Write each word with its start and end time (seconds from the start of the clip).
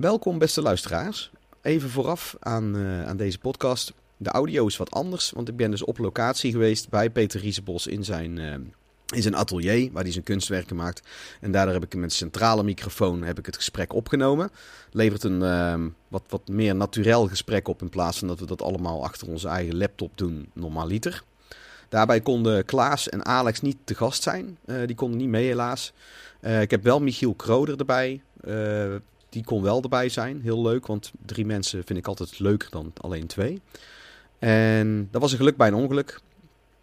Welkom 0.00 0.38
beste 0.38 0.62
luisteraars. 0.62 1.30
Even 1.62 1.90
vooraf 1.90 2.36
aan, 2.38 2.76
uh, 2.76 3.06
aan 3.06 3.16
deze 3.16 3.38
podcast. 3.38 3.92
De 4.16 4.30
audio 4.30 4.66
is 4.66 4.76
wat 4.76 4.90
anders, 4.90 5.30
want 5.30 5.48
ik 5.48 5.56
ben 5.56 5.70
dus 5.70 5.84
op 5.84 5.98
locatie 5.98 6.52
geweest 6.52 6.88
bij 6.88 7.10
Peter 7.10 7.40
Riesebos 7.40 7.86
in 7.86 8.04
zijn, 8.04 8.36
uh, 8.36 8.52
in 9.14 9.22
zijn 9.22 9.36
atelier, 9.36 9.92
waar 9.92 10.02
hij 10.02 10.12
zijn 10.12 10.24
kunstwerken 10.24 10.76
maakt. 10.76 11.08
En 11.40 11.52
daardoor 11.52 11.74
heb 11.74 11.84
ik 11.84 11.94
met 11.94 12.12
centrale 12.12 12.62
microfoon 12.62 13.22
heb 13.22 13.38
ik 13.38 13.46
het 13.46 13.56
gesprek 13.56 13.92
opgenomen. 13.92 14.50
Levert 14.90 15.24
een 15.24 15.40
uh, 15.40 15.86
wat, 16.08 16.22
wat 16.28 16.48
meer 16.48 16.74
naturel 16.76 17.28
gesprek 17.28 17.68
op 17.68 17.82
in 17.82 17.88
plaats 17.88 18.18
van 18.18 18.28
dat 18.28 18.40
we 18.40 18.46
dat 18.46 18.62
allemaal 18.62 19.04
achter 19.04 19.28
onze 19.28 19.48
eigen 19.48 19.76
laptop 19.76 20.10
doen, 20.14 20.50
normaliter. 20.52 21.22
Daarbij 21.88 22.20
konden 22.20 22.64
Klaas 22.64 23.08
en 23.08 23.24
Alex 23.24 23.60
niet 23.60 23.78
te 23.84 23.94
gast 23.94 24.22
zijn. 24.22 24.58
Uh, 24.64 24.86
die 24.86 24.96
konden 24.96 25.18
niet 25.18 25.28
mee 25.28 25.46
helaas. 25.46 25.92
Ik 26.40 26.70
heb 26.70 26.82
wel 26.82 27.00
Michiel 27.00 27.34
Kroder 27.34 27.78
erbij. 27.78 28.22
Die 29.30 29.44
kon 29.44 29.62
wel 29.62 29.82
erbij 29.82 30.08
zijn. 30.08 30.40
Heel 30.42 30.62
leuk, 30.62 30.86
want 30.86 31.12
drie 31.26 31.46
mensen 31.46 31.84
vind 31.84 31.98
ik 31.98 32.06
altijd 32.06 32.38
leuker 32.38 32.70
dan 32.70 32.92
alleen 33.00 33.26
twee. 33.26 33.60
En 34.38 35.08
dat 35.10 35.20
was 35.20 35.32
een 35.32 35.38
geluk 35.38 35.56
bij 35.56 35.68
een 35.68 35.74
ongeluk. 35.74 36.20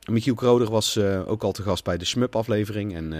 Michiel 0.10 0.36
Kroder 0.36 0.70
was 0.70 0.98
ook 0.98 1.44
al 1.44 1.52
te 1.52 1.62
gast 1.64 1.84
bij 1.84 1.98
de 1.98 2.06
Smup 2.06 2.36
aflevering. 2.36 2.96
En 2.96 3.14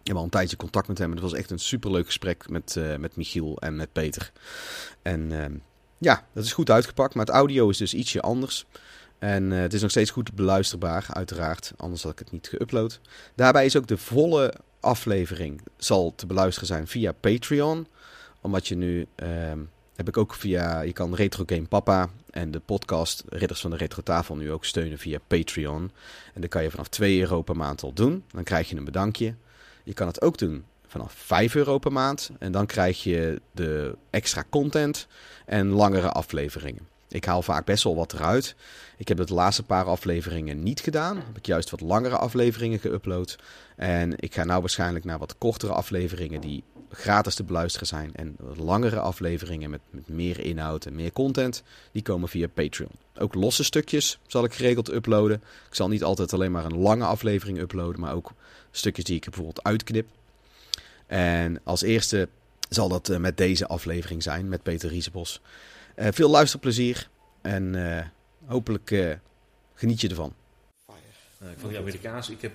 ik 0.00 0.06
heb 0.06 0.16
al 0.16 0.22
een 0.24 0.30
tijdje 0.30 0.56
contact 0.56 0.88
met 0.88 0.98
hem. 0.98 1.10
Het 1.10 1.20
was 1.20 1.32
echt 1.32 1.50
een 1.50 1.58
superleuk 1.58 2.06
gesprek 2.06 2.48
met, 2.48 2.80
met 2.98 3.16
Michiel 3.16 3.58
en 3.58 3.76
met 3.76 3.92
Peter. 3.92 4.32
En 5.02 5.30
ja, 5.98 6.26
dat 6.32 6.44
is 6.44 6.52
goed 6.52 6.70
uitgepakt. 6.70 7.14
Maar 7.14 7.26
het 7.26 7.34
audio 7.34 7.68
is 7.68 7.76
dus 7.76 7.94
ietsje 7.94 8.20
anders. 8.20 8.66
En 9.18 9.50
uh, 9.50 9.60
het 9.60 9.72
is 9.72 9.80
nog 9.80 9.90
steeds 9.90 10.10
goed 10.10 10.34
beluisterbaar, 10.34 11.06
uiteraard. 11.08 11.72
Anders 11.76 12.02
had 12.02 12.12
ik 12.12 12.18
het 12.18 12.32
niet 12.32 12.50
geüpload. 12.54 13.00
Daarbij 13.34 13.64
is 13.64 13.76
ook 13.76 13.86
de 13.86 13.96
volle 13.96 14.54
aflevering 14.80 15.60
zal 15.76 16.12
te 16.14 16.26
beluisteren 16.26 16.68
zijn 16.68 16.86
via 16.86 17.12
Patreon. 17.12 17.86
Omdat 18.42 18.68
je 18.68 18.76
nu... 18.76 19.06
Uh, 19.22 19.28
heb 19.96 20.08
ik 20.08 20.16
ook 20.16 20.34
via... 20.34 20.80
Je 20.80 20.92
kan 20.92 21.14
Retro 21.14 21.42
Game 21.46 21.66
Papa 21.66 22.08
en 22.30 22.50
de 22.50 22.60
podcast 22.60 23.24
Ridders 23.28 23.60
van 23.60 23.70
de 23.70 23.76
Retro 23.76 24.02
Tafel 24.02 24.36
nu 24.36 24.52
ook 24.52 24.64
steunen 24.64 24.98
via 24.98 25.18
Patreon. 25.26 25.90
En 26.34 26.40
dat 26.40 26.50
kan 26.50 26.62
je 26.62 26.70
vanaf 26.70 26.88
2 26.88 27.20
euro 27.20 27.42
per 27.42 27.56
maand 27.56 27.82
al 27.82 27.92
doen. 27.92 28.24
Dan 28.30 28.44
krijg 28.44 28.68
je 28.68 28.76
een 28.76 28.84
bedankje. 28.84 29.34
Je 29.84 29.94
kan 29.94 30.06
het 30.06 30.22
ook 30.22 30.38
doen 30.38 30.64
vanaf 30.86 31.12
5 31.12 31.54
euro 31.54 31.78
per 31.78 31.92
maand. 31.92 32.30
En 32.38 32.52
dan 32.52 32.66
krijg 32.66 33.02
je 33.02 33.40
de 33.52 33.96
extra 34.10 34.44
content 34.50 35.06
en 35.46 35.68
langere 35.68 36.10
afleveringen. 36.10 36.90
Ik 37.08 37.24
haal 37.24 37.42
vaak 37.42 37.64
best 37.64 37.84
wel 37.84 37.94
wat 37.96 38.12
eruit. 38.12 38.54
Ik 38.96 39.08
heb 39.08 39.18
het 39.18 39.28
de 39.28 39.34
laatste 39.34 39.62
paar 39.62 39.84
afleveringen 39.84 40.62
niet 40.62 40.80
gedaan. 40.80 41.16
Heb 41.16 41.36
ik 41.36 41.46
juist 41.46 41.70
wat 41.70 41.80
langere 41.80 42.16
afleveringen 42.16 42.80
geüpload. 42.80 43.42
En 43.76 44.12
ik 44.16 44.34
ga 44.34 44.44
nou 44.44 44.60
waarschijnlijk 44.60 45.04
naar 45.04 45.18
wat 45.18 45.38
kortere 45.38 45.72
afleveringen 45.72 46.40
die 46.40 46.64
gratis 46.92 47.34
te 47.34 47.44
beluisteren 47.44 47.86
zijn. 47.86 48.14
En 48.14 48.36
langere 48.56 48.98
afleveringen 48.98 49.70
met, 49.70 49.80
met 49.90 50.08
meer 50.08 50.40
inhoud 50.40 50.84
en 50.84 50.94
meer 50.94 51.12
content. 51.12 51.62
Die 51.92 52.02
komen 52.02 52.28
via 52.28 52.48
Patreon. 52.48 52.90
Ook 53.18 53.34
losse 53.34 53.64
stukjes 53.64 54.18
zal 54.26 54.44
ik 54.44 54.54
geregeld 54.54 54.92
uploaden. 54.92 55.42
Ik 55.68 55.74
zal 55.74 55.88
niet 55.88 56.04
altijd 56.04 56.32
alleen 56.32 56.52
maar 56.52 56.64
een 56.64 56.78
lange 56.78 57.04
aflevering 57.04 57.58
uploaden. 57.58 58.00
Maar 58.00 58.14
ook 58.14 58.32
stukjes 58.70 59.04
die 59.04 59.16
ik 59.16 59.24
bijvoorbeeld 59.24 59.62
uitknip. 59.62 60.06
En 61.06 61.60
als 61.64 61.82
eerste 61.82 62.28
zal 62.68 62.88
dat 62.88 63.08
uh, 63.08 63.16
met 63.16 63.36
deze 63.36 63.66
aflevering 63.66 64.22
zijn. 64.22 64.48
Met 64.48 64.62
Peter 64.62 64.88
Riesebos. 64.88 65.40
Uh, 65.96 66.06
veel 66.10 66.30
luisterplezier. 66.30 67.08
En 67.40 67.74
uh, 67.74 68.00
hopelijk 68.44 69.18
geniet 69.74 70.00
je 70.00 70.08
ervan. 70.08 70.34
Ik 71.50 71.58
vond 71.58 71.70
die 71.72 71.80
Amerikaanse, 71.80 72.32
ik 72.32 72.42
heb 72.42 72.52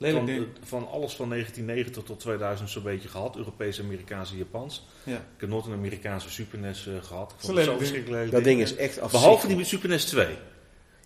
van, 0.00 0.46
van, 0.64 0.88
alles 0.90 1.14
van 1.14 1.28
1990 1.28 2.02
tot 2.02 2.20
2000 2.20 2.70
zo'n 2.70 2.82
beetje 2.82 3.08
gehad. 3.08 3.36
Europees, 3.36 3.80
Amerikaans 3.80 4.30
en 4.30 4.36
Japans. 4.36 4.86
Ja. 5.04 5.16
Ik 5.16 5.40
heb 5.40 5.48
nooit 5.48 5.66
een 5.66 5.72
Amerikaanse 5.72 6.30
Super 6.30 6.58
NES 6.58 6.88
gehad. 7.02 7.32
Ik 7.38 7.44
vond 7.44 7.56
het 7.56 7.66
zo 7.66 7.76
verschrikkelijk. 7.76 8.30
Dat 8.30 8.44
ding 8.44 8.60
is 8.60 8.74
echt 8.76 9.10
Behalve 9.10 9.46
die 9.46 9.64
Super 9.64 9.88
NES 9.88 10.04
2. 10.04 10.26
Ja, 10.26 10.34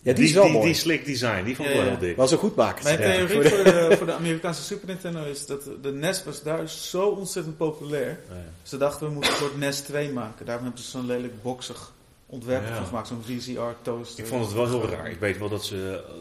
die, 0.01 0.13
die 0.13 0.23
is 0.23 0.33
wel 0.33 0.43
die, 0.43 0.53
mooi. 0.53 0.65
Die 0.65 0.75
slick 0.75 1.05
design, 1.05 1.43
die 1.43 1.55
vond 1.55 1.67
ik 1.67 1.73
Ja, 1.75 1.81
wel 1.81 1.89
heel 1.89 1.99
dik. 1.99 2.15
Was 2.15 2.31
een 2.31 2.37
goed 2.37 2.55
maken. 2.55 2.83
Mijn 2.83 2.97
theorie 2.97 3.49
voor, 3.49 3.63
de, 3.63 3.95
voor 3.97 4.05
de 4.05 4.13
Amerikaanse 4.21 4.61
Super 4.63 4.87
Nintendo 4.87 5.23
is 5.23 5.45
dat 5.45 5.69
de 5.81 5.91
NES 5.93 6.23
was 6.23 6.43
daar 6.43 6.69
zo 6.69 7.07
ontzettend 7.07 7.57
populair. 7.57 8.19
Ze 8.63 8.77
dachten 8.77 9.07
we 9.07 9.13
moeten 9.13 9.31
een 9.31 9.37
soort 9.37 9.57
NES 9.57 9.79
2 9.79 10.11
maken. 10.11 10.45
Daarom 10.45 10.63
hebben 10.65 10.83
ze 10.83 10.89
zo'n 10.89 11.05
lelijk 11.05 11.41
boxig 11.41 11.93
ontwerp 12.25 12.67
Ja. 12.67 12.75
van 12.75 12.85
gemaakt. 12.85 13.07
Zo'n 13.07 13.23
VCR 13.23 13.59
toaster. 13.81 14.23
Ik 14.23 14.29
vond 14.29 14.45
het 14.45 14.53
wel 14.53 14.67
heel 14.67 14.89
raar. 14.89 15.09
Ik 15.11 15.19
weet 15.19 15.37
wel 15.37 15.49
dat 15.49 15.65
ze 15.65 16.03
eh, 16.07 16.13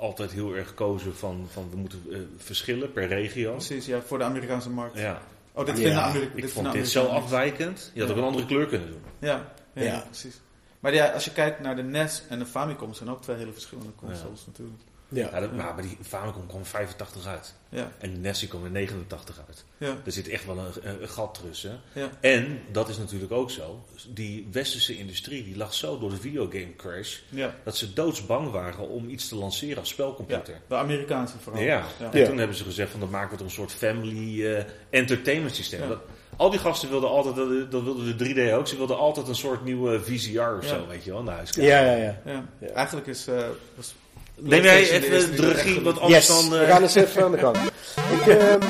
altijd 0.00 0.30
heel 0.32 0.54
erg 0.56 0.74
kozen 0.74 1.16
van, 1.16 1.46
van 1.50 1.70
we 1.70 1.76
moeten 1.76 2.02
eh, 2.10 2.18
verschillen 2.36 2.92
per 2.92 3.06
regio. 3.08 3.52
Precies, 3.52 3.86
ja, 3.86 4.00
voor 4.02 4.18
de 4.18 4.24
Amerikaanse 4.24 4.70
markt. 4.70 4.98
Ja, 4.98 5.22
Oh, 5.52 5.66
dit 5.66 5.76
Ja, 5.78 5.82
vinden 5.84 6.02
Amerika- 6.02 6.34
ik 6.36 6.42
dit 6.42 6.52
vond 6.52 6.72
dit 6.72 6.88
zo 6.88 7.04
afwijkend. 7.06 7.90
Je 7.94 8.00
had 8.00 8.10
ook 8.10 8.16
een 8.16 8.22
andere 8.22 8.46
kleur 8.46 8.66
kunnen 8.66 8.88
doen. 8.88 9.00
Ja, 9.18 9.52
ja, 9.74 9.82
Ja. 9.82 10.00
precies. 10.06 10.40
Maar 10.80 10.94
ja, 10.94 11.06
als 11.06 11.24
je 11.24 11.32
kijkt 11.32 11.60
naar 11.60 11.76
de 11.76 11.82
NES 11.82 12.22
en 12.28 12.38
de 12.38 12.46
Famicom, 12.46 12.94
zijn 12.94 13.10
ook 13.10 13.22
twee 13.22 13.36
hele 13.36 13.52
verschillende 13.52 13.90
consoles 13.96 14.46
natuurlijk. 14.46 14.80
Ja. 15.12 15.28
Ja, 15.32 15.40
dat, 15.40 15.52
maar, 15.52 15.74
maar 15.74 15.82
die 15.82 15.96
Famicom 16.02 16.46
kwam 16.46 16.64
85 16.64 17.26
uit. 17.26 17.54
Ja, 17.68 17.92
En 17.98 18.10
die 18.10 18.18
NES 18.18 18.38
die 18.38 18.48
kwam 18.48 18.64
er 18.64 18.70
89 18.70 19.42
uit. 19.48 19.64
ja, 19.78 19.96
Er 20.04 20.12
zit 20.12 20.28
echt 20.28 20.46
wel 20.46 20.58
een, 20.58 20.72
een, 20.90 21.02
een 21.02 21.08
gat 21.08 21.40
tussen. 21.48 21.80
ja. 21.92 22.08
En, 22.20 22.60
dat 22.72 22.88
is 22.88 22.98
natuurlijk 22.98 23.32
ook 23.32 23.50
zo, 23.50 23.84
die 24.08 24.48
westerse 24.52 24.96
industrie 24.98 25.44
die 25.44 25.56
lag 25.56 25.74
zo 25.74 25.98
door 25.98 26.10
de 26.10 26.16
videogame 26.16 26.76
crash... 26.76 27.18
ja. 27.28 27.54
dat 27.64 27.76
ze 27.76 27.92
doodsbang 27.92 28.50
waren 28.50 28.88
om 28.88 29.08
iets 29.08 29.28
te 29.28 29.34
lanceren 29.36 29.78
als 29.78 29.88
ja. 29.88 29.94
spelcomputer. 29.94 30.60
De 30.68 30.74
Amerikaanse 30.74 31.38
vooral. 31.38 31.62
Ja, 31.62 31.84
Ja. 31.98 32.10
en 32.12 32.18
Ja. 32.18 32.26
toen 32.26 32.38
hebben 32.38 32.56
ze 32.56 32.64
gezegd 32.64 32.90
van 32.90 33.00
dan 33.00 33.10
maken 33.10 33.30
we 33.30 33.36
er 33.36 33.44
een 33.44 33.50
soort 33.50 33.72
family 33.72 34.46
eh, 34.46 34.64
entertainment 34.90 35.54
systeem. 35.54 35.80
Ja. 35.80 35.88
Dat, 35.88 36.00
al 36.36 36.50
die 36.50 36.58
gasten 36.60 36.88
wilden 36.90 37.08
altijd, 37.10 37.36
dat, 37.36 37.70
dat 37.70 37.82
wilden 37.82 38.16
de 38.18 38.50
3D 38.50 38.54
ook, 38.54 38.66
ze 38.68 38.76
wilden 38.76 38.96
altijd 38.98 39.28
een 39.28 39.34
soort 39.34 39.64
nieuwe 39.64 40.00
VCR 40.00 40.40
of 40.40 40.62
Ja. 40.62 40.68
zo, 40.68 40.86
weet 40.86 41.04
je 41.04 41.10
wel, 41.10 41.22
naar 41.22 41.34
huis 41.36 41.50
Ja, 41.54 41.62
ja, 41.80 41.94
ja. 41.96 42.20
Ja. 42.24 42.44
Ja. 42.60 42.68
Eigenlijk 42.68 43.06
is... 43.06 43.26
eh, 43.26 43.46
was 43.76 43.94
Neem 44.42 44.62
jij 44.62 44.90
even 44.90 45.36
de 45.36 45.52
regie, 45.52 45.80
want 45.80 45.98
anders 45.98 46.26
Yes, 46.26 46.40
dan... 46.40 46.50
we 46.50 46.58
eh, 46.58 46.70
gaan 46.70 46.82
eens 46.82 46.94
even 46.94 47.24
aan 47.24 47.32
de 47.32 47.38
gang. 47.38 47.56
Ik, 48.16 48.26
ehm, 48.26 48.60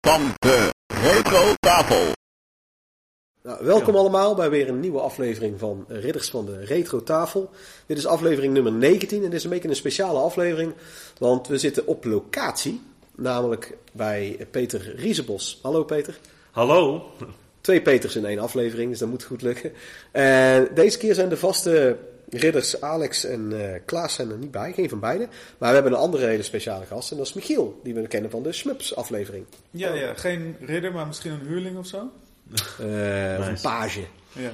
van 0.00 0.34
de 0.38 0.70
Retro 1.02 1.52
Tafel. 1.60 2.12
nou, 3.42 3.64
welkom 3.64 3.96
allemaal 3.96 4.34
bij 4.34 4.50
weer 4.50 4.68
een 4.68 4.80
nieuwe 4.80 5.00
aflevering 5.00 5.58
van 5.58 5.84
Ridders 5.88 6.30
van 6.30 6.46
de 6.46 6.64
Retro 6.64 7.02
Tafel. 7.02 7.50
Dit 7.86 7.98
is 7.98 8.06
aflevering 8.06 8.52
nummer 8.52 8.72
19 8.72 9.18
en 9.18 9.30
dit 9.30 9.38
is 9.38 9.44
een 9.44 9.50
beetje 9.50 9.68
een 9.68 9.76
speciale 9.76 10.18
aflevering, 10.18 10.74
want 11.18 11.48
we 11.48 11.58
zitten 11.58 11.86
op 11.86 12.04
locatie. 12.04 12.80
Namelijk 13.20 13.76
bij 13.92 14.46
Peter 14.50 14.94
Riesebos. 14.96 15.58
Hallo 15.62 15.84
Peter. 15.84 16.18
Hallo? 16.50 17.10
Twee 17.60 17.82
Peters 17.82 18.16
in 18.16 18.24
één 18.24 18.38
aflevering, 18.38 18.90
dus 18.90 18.98
dat 18.98 19.08
moet 19.08 19.22
goed 19.24 19.42
lukken. 19.42 19.72
En 20.10 20.68
deze 20.74 20.98
keer 20.98 21.14
zijn 21.14 21.28
de 21.28 21.36
vaste 21.36 21.96
ridders 22.30 22.80
Alex 22.80 23.24
en 23.24 23.52
eh, 23.52 23.80
Klaas 23.84 24.14
zijn 24.14 24.30
er 24.30 24.36
niet 24.36 24.50
bij, 24.50 24.72
geen 24.72 24.88
van 24.88 25.00
beiden. 25.00 25.28
Maar 25.58 25.68
we 25.68 25.74
hebben 25.74 25.92
een 25.92 25.98
andere 25.98 26.26
hele 26.26 26.42
speciale 26.42 26.86
gast 26.86 27.10
en 27.10 27.16
dat 27.16 27.26
is 27.26 27.32
Michiel, 27.32 27.80
die 27.82 27.94
we 27.94 28.06
kennen 28.06 28.30
van 28.30 28.42
de 28.42 28.52
Smups 28.52 28.96
aflevering. 28.96 29.44
Ja, 29.70 29.94
ja, 29.94 30.14
geen 30.14 30.56
ridder, 30.60 30.92
maar 30.92 31.06
misschien 31.06 31.32
een 31.32 31.46
huurling 31.46 31.78
of 31.78 31.86
zo. 31.86 32.10
Eh, 32.78 33.36
Of 33.38 33.46
een 33.46 33.60
page. 33.62 34.04
Ja. 34.32 34.50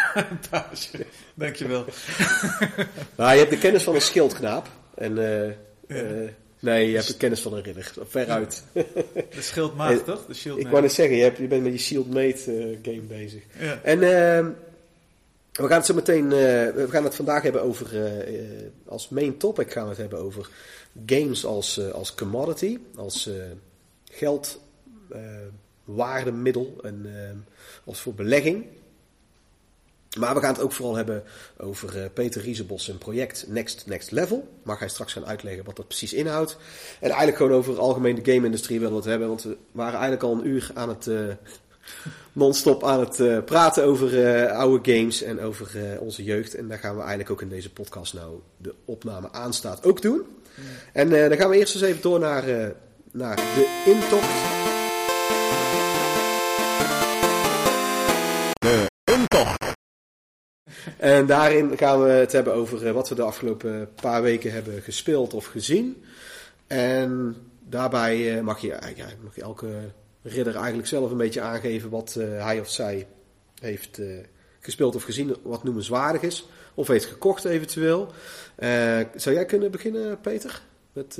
Page. 0.50 1.04
Dankjewel. 1.34 1.84
Maar 3.16 3.32
je 3.32 3.38
hebt 3.38 3.50
de 3.50 3.58
kennis 3.58 3.82
van 3.82 3.94
een 3.94 4.00
schildknaap. 4.00 4.66
En 4.94 5.18
eh, 5.18 5.46
eh, 5.88 6.30
nee, 6.58 6.90
je 6.90 6.96
hebt 6.96 7.16
kennis 7.16 7.40
van 7.40 7.54
een 7.54 7.62
ridder. 7.62 7.92
Veruit. 8.08 8.64
De 8.72 9.42
schildmaat, 9.42 10.04
toch? 10.04 10.26
De 10.26 10.34
shield 10.34 10.58
Ik 10.58 10.68
wou 10.68 10.82
net 10.82 10.92
zeggen, 10.92 11.16
je, 11.16 11.22
hebt, 11.22 11.38
je 11.38 11.46
bent 11.46 11.62
met 11.62 11.72
je 11.72 11.78
Shieldmate 11.78 12.52
eh 12.52 12.78
game 12.82 13.06
bezig. 13.08 13.42
Ja. 13.58 13.80
En 13.82 14.02
ehm, 14.02 14.50
we 15.52 15.66
gaan 15.66 15.76
het 15.76 15.86
zo 15.86 15.94
meteen, 15.94 16.24
eh, 16.24 16.30
we 16.74 16.86
gaan 16.88 17.04
het 17.04 17.14
vandaag 17.14 17.42
hebben 17.42 17.62
over, 17.62 18.04
eh, 18.04 18.40
eh, 18.40 18.66
als 18.86 19.08
main 19.08 19.36
topic 19.36 19.72
gaan 19.72 19.82
we 19.82 19.88
het 19.88 19.98
hebben 19.98 20.18
over 20.18 20.48
games 21.06 21.44
als, 21.44 21.78
eh, 21.78 21.90
als 21.90 22.14
commodity, 22.14 22.78
als 22.94 23.26
eh, 23.26 23.34
geld, 24.04 24.60
eh, 25.10 25.20
waardemiddel 25.84 26.76
en 26.82 27.02
ehm, 27.04 27.36
als 27.84 28.00
voor 28.00 28.14
belegging. 28.14 28.64
Maar 30.16 30.34
we 30.34 30.40
gaan 30.40 30.52
het 30.52 30.62
ook 30.62 30.72
vooral 30.72 30.96
hebben 30.96 31.22
over 31.56 32.02
eh, 32.02 32.04
Peter 32.14 32.42
Riesebos 32.42 32.84
zijn 32.84 32.98
project 32.98 33.44
Next 33.48 33.86
Next 33.86 34.10
Level. 34.10 34.48
Mag 34.62 34.78
hij 34.78 34.88
straks 34.88 35.12
gaan 35.12 35.26
uitleggen 35.26 35.64
wat 35.64 35.76
dat 35.76 35.86
precies 35.86 36.12
inhoudt. 36.12 36.56
En 37.00 37.08
eigenlijk 37.08 37.36
gewoon 37.36 37.52
over 37.52 37.78
algemeen 37.78 38.22
de 38.22 38.32
game-industrie 38.32 38.78
willen 38.78 38.94
we 38.94 39.00
het 39.00 39.10
hebben. 39.10 39.28
Want 39.28 39.42
we 39.42 39.56
waren 39.72 39.92
eigenlijk 39.92 40.22
al 40.22 40.32
een 40.32 40.46
uur 40.46 40.70
aan 40.74 40.88
het 40.88 41.06
eh, 41.06 41.18
non-stop 42.32 42.84
aan 42.84 43.00
het 43.00 43.20
eh, 43.20 43.38
praten 43.44 43.84
over 43.84 44.48
oude 44.50 44.92
games 44.92 45.22
en 45.22 45.40
over 45.40 45.98
onze 46.00 46.24
jeugd. 46.24 46.54
En 46.54 46.68
daar 46.68 46.78
gaan 46.78 46.94
we 46.94 47.00
eigenlijk 47.00 47.30
ook 47.30 47.42
in 47.42 47.48
deze 47.48 47.72
podcast 47.72 48.14
nou 48.14 48.40
de 48.56 48.74
opname 48.84 49.32
aanstaat 49.32 49.84
ook 49.84 50.02
doen. 50.02 50.22
En 50.92 51.10
dan 51.10 51.36
gaan 51.36 51.50
we 51.50 51.56
eerst 51.56 51.74
eens 51.74 51.84
even 51.84 52.02
door 52.02 52.18
naar, 52.18 52.44
naar 53.12 53.36
de 53.36 53.82
intocht. 53.86 54.77
En 60.96 61.26
daarin 61.26 61.76
gaan 61.76 62.02
we 62.02 62.08
het 62.08 62.32
hebben 62.32 62.54
over 62.54 62.92
wat 62.92 63.08
we 63.08 63.14
de 63.14 63.22
afgelopen 63.22 63.88
paar 63.94 64.22
weken 64.22 64.52
hebben 64.52 64.82
gespeeld 64.82 65.34
of 65.34 65.46
gezien. 65.46 66.04
En 66.66 67.36
daarbij 67.60 68.42
mag, 68.42 68.60
je, 68.60 68.76
ja, 68.94 69.06
mag 69.24 69.38
elke 69.38 69.68
ridder 70.22 70.56
eigenlijk 70.56 70.88
zelf 70.88 71.10
een 71.10 71.16
beetje 71.16 71.40
aangeven 71.40 71.90
wat 71.90 72.14
hij 72.20 72.60
of 72.60 72.70
zij 72.70 73.06
heeft 73.60 74.00
gespeeld 74.60 74.94
of 74.94 75.02
gezien, 75.02 75.36
wat 75.42 75.64
noemenswaardig 75.64 76.22
is. 76.22 76.48
Of 76.74 76.88
heeft 76.88 77.06
gekocht 77.06 77.44
eventueel. 77.44 78.12
zou 79.14 79.34
jij 79.34 79.44
kunnen 79.44 79.70
beginnen, 79.70 80.20
Peter? 80.20 80.62
Met, 80.92 81.18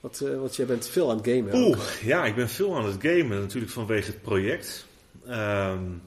wat, 0.00 0.18
want 0.18 0.56
jij 0.56 0.66
bent 0.66 0.86
veel 0.86 1.10
aan 1.10 1.16
het 1.16 1.26
gamen. 1.28 1.54
Oeh, 1.54 2.02
ja, 2.02 2.24
ik 2.24 2.34
ben 2.34 2.48
veel 2.48 2.76
aan 2.76 2.84
het 2.84 2.96
gamen. 2.98 3.40
Natuurlijk 3.40 3.72
vanwege 3.72 4.10
het 4.10 4.22
project. 4.22 4.86
Um, 5.28 6.02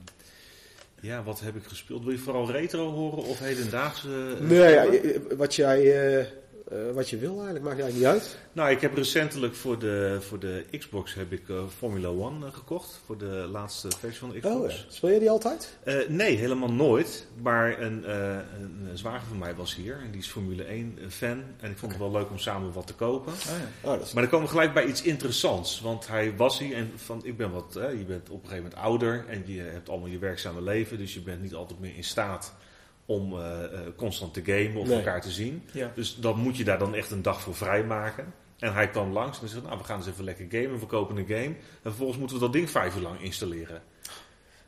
ja, 1.01 1.23
wat 1.23 1.39
heb 1.39 1.55
ik 1.55 1.63
gespeeld? 1.63 2.03
Wil 2.03 2.11
je 2.11 2.17
vooral 2.17 2.51
retro 2.51 2.91
horen 2.91 3.23
of 3.23 3.39
hedendaagse? 3.39 4.37
nee, 4.39 4.69
ja, 4.69 4.85
wat 5.37 5.55
jij 5.55 5.81
uh, 6.19 6.25
uh, 6.71 6.91
wat 6.91 7.09
je 7.09 7.17
wil 7.17 7.33
eigenlijk, 7.33 7.65
maakt 7.65 7.79
eigenlijk 7.79 8.13
niet 8.13 8.21
uit. 8.21 8.37
Nou, 8.51 8.71
ik 8.71 8.81
heb 8.81 8.95
recentelijk 8.95 9.55
voor 9.55 9.79
de, 9.79 10.17
voor 10.19 10.39
de 10.39 10.65
Xbox 10.77 11.13
heb 11.13 11.31
ik 11.31 11.47
uh, 11.47 11.61
Formula 11.77 12.07
One 12.07 12.45
uh, 12.45 12.53
gekocht. 12.53 13.01
Voor 13.05 13.17
de 13.17 13.47
laatste 13.51 13.87
versie 13.99 14.19
van 14.19 14.29
de 14.29 14.39
Xbox. 14.39 14.83
Oh, 14.85 14.91
speel 14.91 15.09
je 15.09 15.19
die 15.19 15.29
altijd? 15.29 15.77
nee, 16.07 16.35
helemaal 16.35 16.71
nooit. 16.71 17.27
Maar 17.41 17.81
een, 17.81 18.11
een, 18.11 18.89
zwager 18.93 19.27
van 19.27 19.37
mij 19.37 19.55
was 19.55 19.75
hier 19.75 19.99
en 20.03 20.11
die 20.11 20.21
is 20.21 20.27
Formule 20.27 20.63
1 20.63 20.97
fan. 21.09 21.43
En 21.59 21.71
ik 21.71 21.77
vond 21.77 21.91
het 21.91 22.01
wel 22.01 22.11
leuk 22.11 22.29
om 22.29 22.39
samen 22.39 22.73
wat 22.73 22.87
te 22.87 22.93
kopen. 22.93 23.33
Oh, 23.33 23.39
ja. 23.83 23.91
oh, 23.91 23.99
maar 23.99 24.23
dan 24.23 24.29
komen 24.29 24.45
we 24.45 24.51
gelijk 24.51 24.73
bij 24.73 24.85
iets 24.85 25.01
interessants. 25.01 25.81
Want 25.81 26.07
hij 26.07 26.35
was 26.35 26.59
hier 26.59 26.75
en 26.75 26.91
van, 26.95 27.21
ik 27.23 27.37
ben 27.37 27.51
wat, 27.51 27.73
je 27.73 28.05
bent 28.07 28.29
op 28.29 28.43
een 28.43 28.49
gegeven 28.49 28.63
moment 28.63 28.75
ouder 28.75 29.25
en 29.27 29.43
je 29.45 29.61
hebt 29.61 29.89
allemaal 29.89 30.09
je 30.09 30.19
werkzame 30.19 30.61
leven. 30.61 30.97
Dus 30.97 31.13
je 31.13 31.21
bent 31.21 31.41
niet 31.41 31.53
altijd 31.53 31.79
meer 31.79 31.95
in 31.95 32.03
staat 32.03 32.53
om 33.07 33.33
uh, 33.33 33.41
constant 33.95 34.33
te 34.33 34.41
gamen 34.45 34.75
of 34.75 34.89
elkaar 34.89 35.21
te 35.21 35.31
zien. 35.31 35.63
Dus 35.95 36.15
dan 36.15 36.39
moet 36.39 36.57
je 36.57 36.63
daar 36.63 36.79
dan 36.79 36.95
echt 36.95 37.11
een 37.11 37.21
dag 37.21 37.41
voor 37.41 37.55
vrijmaken. 37.55 38.33
En 38.59 38.73
hij 38.73 38.89
kwam 38.89 39.11
langs 39.11 39.41
en 39.41 39.47
zei: 39.47 39.61
Nou, 39.61 39.77
we 39.77 39.83
gaan 39.83 39.97
eens 39.97 40.07
even 40.07 40.23
lekker 40.23 40.45
gamen. 40.49 40.79
We 40.79 40.85
kopen 40.85 41.17
een 41.17 41.27
game. 41.27 41.55
En 41.55 41.55
vervolgens 41.81 42.17
moeten 42.17 42.37
we 42.37 42.43
dat 42.43 42.53
ding 42.53 42.69
vijf 42.69 42.95
uur 42.95 43.01
lang 43.01 43.21
installeren. 43.21 43.81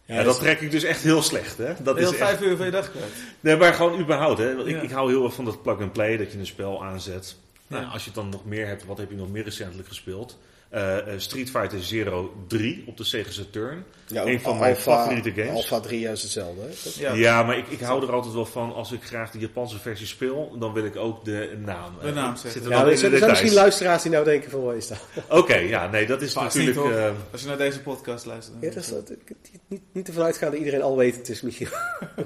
Ja, 0.06 0.16
ja 0.16 0.24
dat 0.24 0.40
trek 0.40 0.62
ik 0.62 0.72
dus 0.72 0.84
echt 0.84 1.02
heel 1.02 1.22
slecht. 1.22 1.58
Hè? 1.58 1.74
Dat 1.84 1.98
heel 1.98 2.12
is 2.12 2.18
vijf 2.18 2.42
uur 2.42 2.58
van 2.58 2.66
je 2.66 2.72
dag 2.72 2.92
kwijt. 2.92 3.14
Nee, 3.40 3.58
maar 3.58 3.74
gewoon 3.74 4.00
überhaupt. 4.00 4.38
Hè? 4.38 4.66
Ik, 4.66 4.82
ik 4.82 4.92
hou 4.92 5.10
heel 5.10 5.24
erg 5.24 5.34
van 5.34 5.46
dat 5.46 5.62
plug-and-play, 5.62 6.18
dat 6.18 6.32
je 6.32 6.38
een 6.38 6.46
spel 6.46 6.84
aanzet. 6.84 7.36
Nou, 7.68 7.86
als 7.86 8.02
je 8.02 8.06
het 8.06 8.20
dan 8.20 8.30
nog 8.30 8.46
meer 8.46 8.68
hebt, 8.68 8.86
wat 8.86 8.98
heb 8.98 9.10
je 9.10 9.16
nog 9.16 9.32
meer 9.32 9.44
recentelijk 9.44 9.88
gespeeld? 9.88 10.38
Uh, 10.76 10.98
Street 11.18 11.50
Fighter 11.50 11.84
Zero 11.84 12.34
3 12.48 12.84
op 12.88 12.98
de 12.98 13.04
Sega 13.04 13.32
Saturn. 13.32 13.86
Ja, 14.08 14.26
een 14.26 14.42
van 14.42 14.60
mijn 14.60 14.76
favoriete 14.76 15.32
games. 15.32 15.56
Alpha 15.56 15.80
3 15.80 16.08
is 16.08 16.22
hetzelfde. 16.22 16.62
Hè? 16.62 17.14
Ja, 17.14 17.44
maar 17.44 17.58
ik, 17.58 17.68
ik 17.68 17.80
hou 17.80 18.04
er 18.04 18.14
altijd 18.14 18.34
wel 18.34 18.46
van. 18.46 18.74
Als 18.74 18.92
ik 18.92 19.04
graag 19.04 19.32
de 19.32 19.40
Japanse 19.40 19.80
versie 19.80 20.08
speel, 20.08 20.56
dan 20.60 20.74
wil 20.74 20.86
ik 20.86 20.96
ook 20.96 21.26
de 21.26 21.58
naam. 21.66 21.94
De 22.02 22.12
naam 22.12 22.36
zetten. 22.36 22.70
Ja, 22.70 22.86
er 22.86 22.98
zijn 22.98 23.12
misschien 23.12 23.54
luisteraars 23.54 24.02
die 24.02 24.12
nou 24.12 24.24
denken 24.26 24.52
van 24.52 24.64
waar 24.64 24.76
is 24.76 24.88
dat? 24.88 25.00
Oké, 25.40 25.56
ja, 25.56 25.88
nee, 25.88 26.06
dat 26.06 26.22
is 26.22 26.34
natuurlijk... 26.34 26.78
Uh, 26.78 27.10
als 27.32 27.42
je 27.42 27.48
naar 27.48 27.58
deze 27.58 27.82
podcast 27.82 28.26
luistert. 28.26 28.58
Ja, 28.62 28.70
dat 28.70 28.84
is, 28.84 28.90
dat, 28.90 29.12
niet, 29.68 29.82
niet 29.92 30.08
ervan 30.08 30.24
uitgaan 30.24 30.50
dat 30.50 30.60
iedereen 30.60 30.82
al 30.82 30.98
weet 30.98 31.16
het 31.16 31.30
is 31.30 31.42
Michiel. 31.42 31.70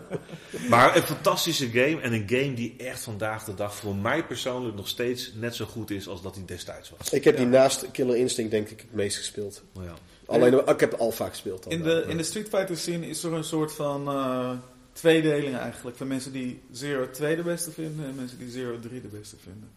maar 0.69 0.95
een 0.95 1.03
fantastische 1.03 1.67
game 1.67 2.01
en 2.01 2.13
een 2.13 2.25
game 2.27 2.53
die 2.53 2.75
echt 2.77 2.99
vandaag 2.99 3.43
de 3.43 3.53
dag 3.53 3.75
voor 3.75 3.95
mij 3.95 4.25
persoonlijk 4.25 4.75
nog 4.75 4.87
steeds 4.87 5.33
net 5.35 5.55
zo 5.55 5.65
goed 5.65 5.91
is 5.91 6.07
als 6.07 6.21
dat 6.21 6.35
hij 6.35 6.43
destijds 6.45 6.91
was. 6.97 7.09
Ik 7.09 7.23
heb 7.23 7.37
die 7.37 7.45
naast 7.45 7.91
Killer 7.91 8.15
Instinct 8.15 8.31
denk 8.35 8.69
ik 8.69 8.79
het 8.79 8.93
meest 8.93 9.17
gespeeld. 9.17 9.63
Oh 9.73 9.83
ja. 9.83 9.93
Alleen, 10.25 10.67
ik 10.67 10.79
heb 10.79 10.93
Alpha 10.93 11.29
gespeeld. 11.29 11.63
Dan 11.63 11.71
in, 11.71 11.83
de, 11.83 12.05
in 12.07 12.17
de 12.17 12.23
Street 12.23 12.49
Fighter 12.49 12.77
scene 12.77 13.07
is 13.07 13.23
er 13.23 13.33
een 13.33 13.43
soort 13.43 13.73
van 13.73 14.07
uh, 14.07 14.51
tweedeling 14.91 15.57
eigenlijk. 15.57 15.97
Van 15.97 16.07
mensen 16.07 16.31
die 16.31 16.61
Zero 16.71 17.09
2 17.09 17.35
de 17.35 17.41
beste 17.41 17.71
vinden 17.71 18.05
en 18.05 18.15
mensen 18.15 18.37
die 18.37 18.49
Zero 18.49 18.79
3 18.79 19.01
de 19.01 19.07
beste 19.07 19.35
vinden. 19.43 19.69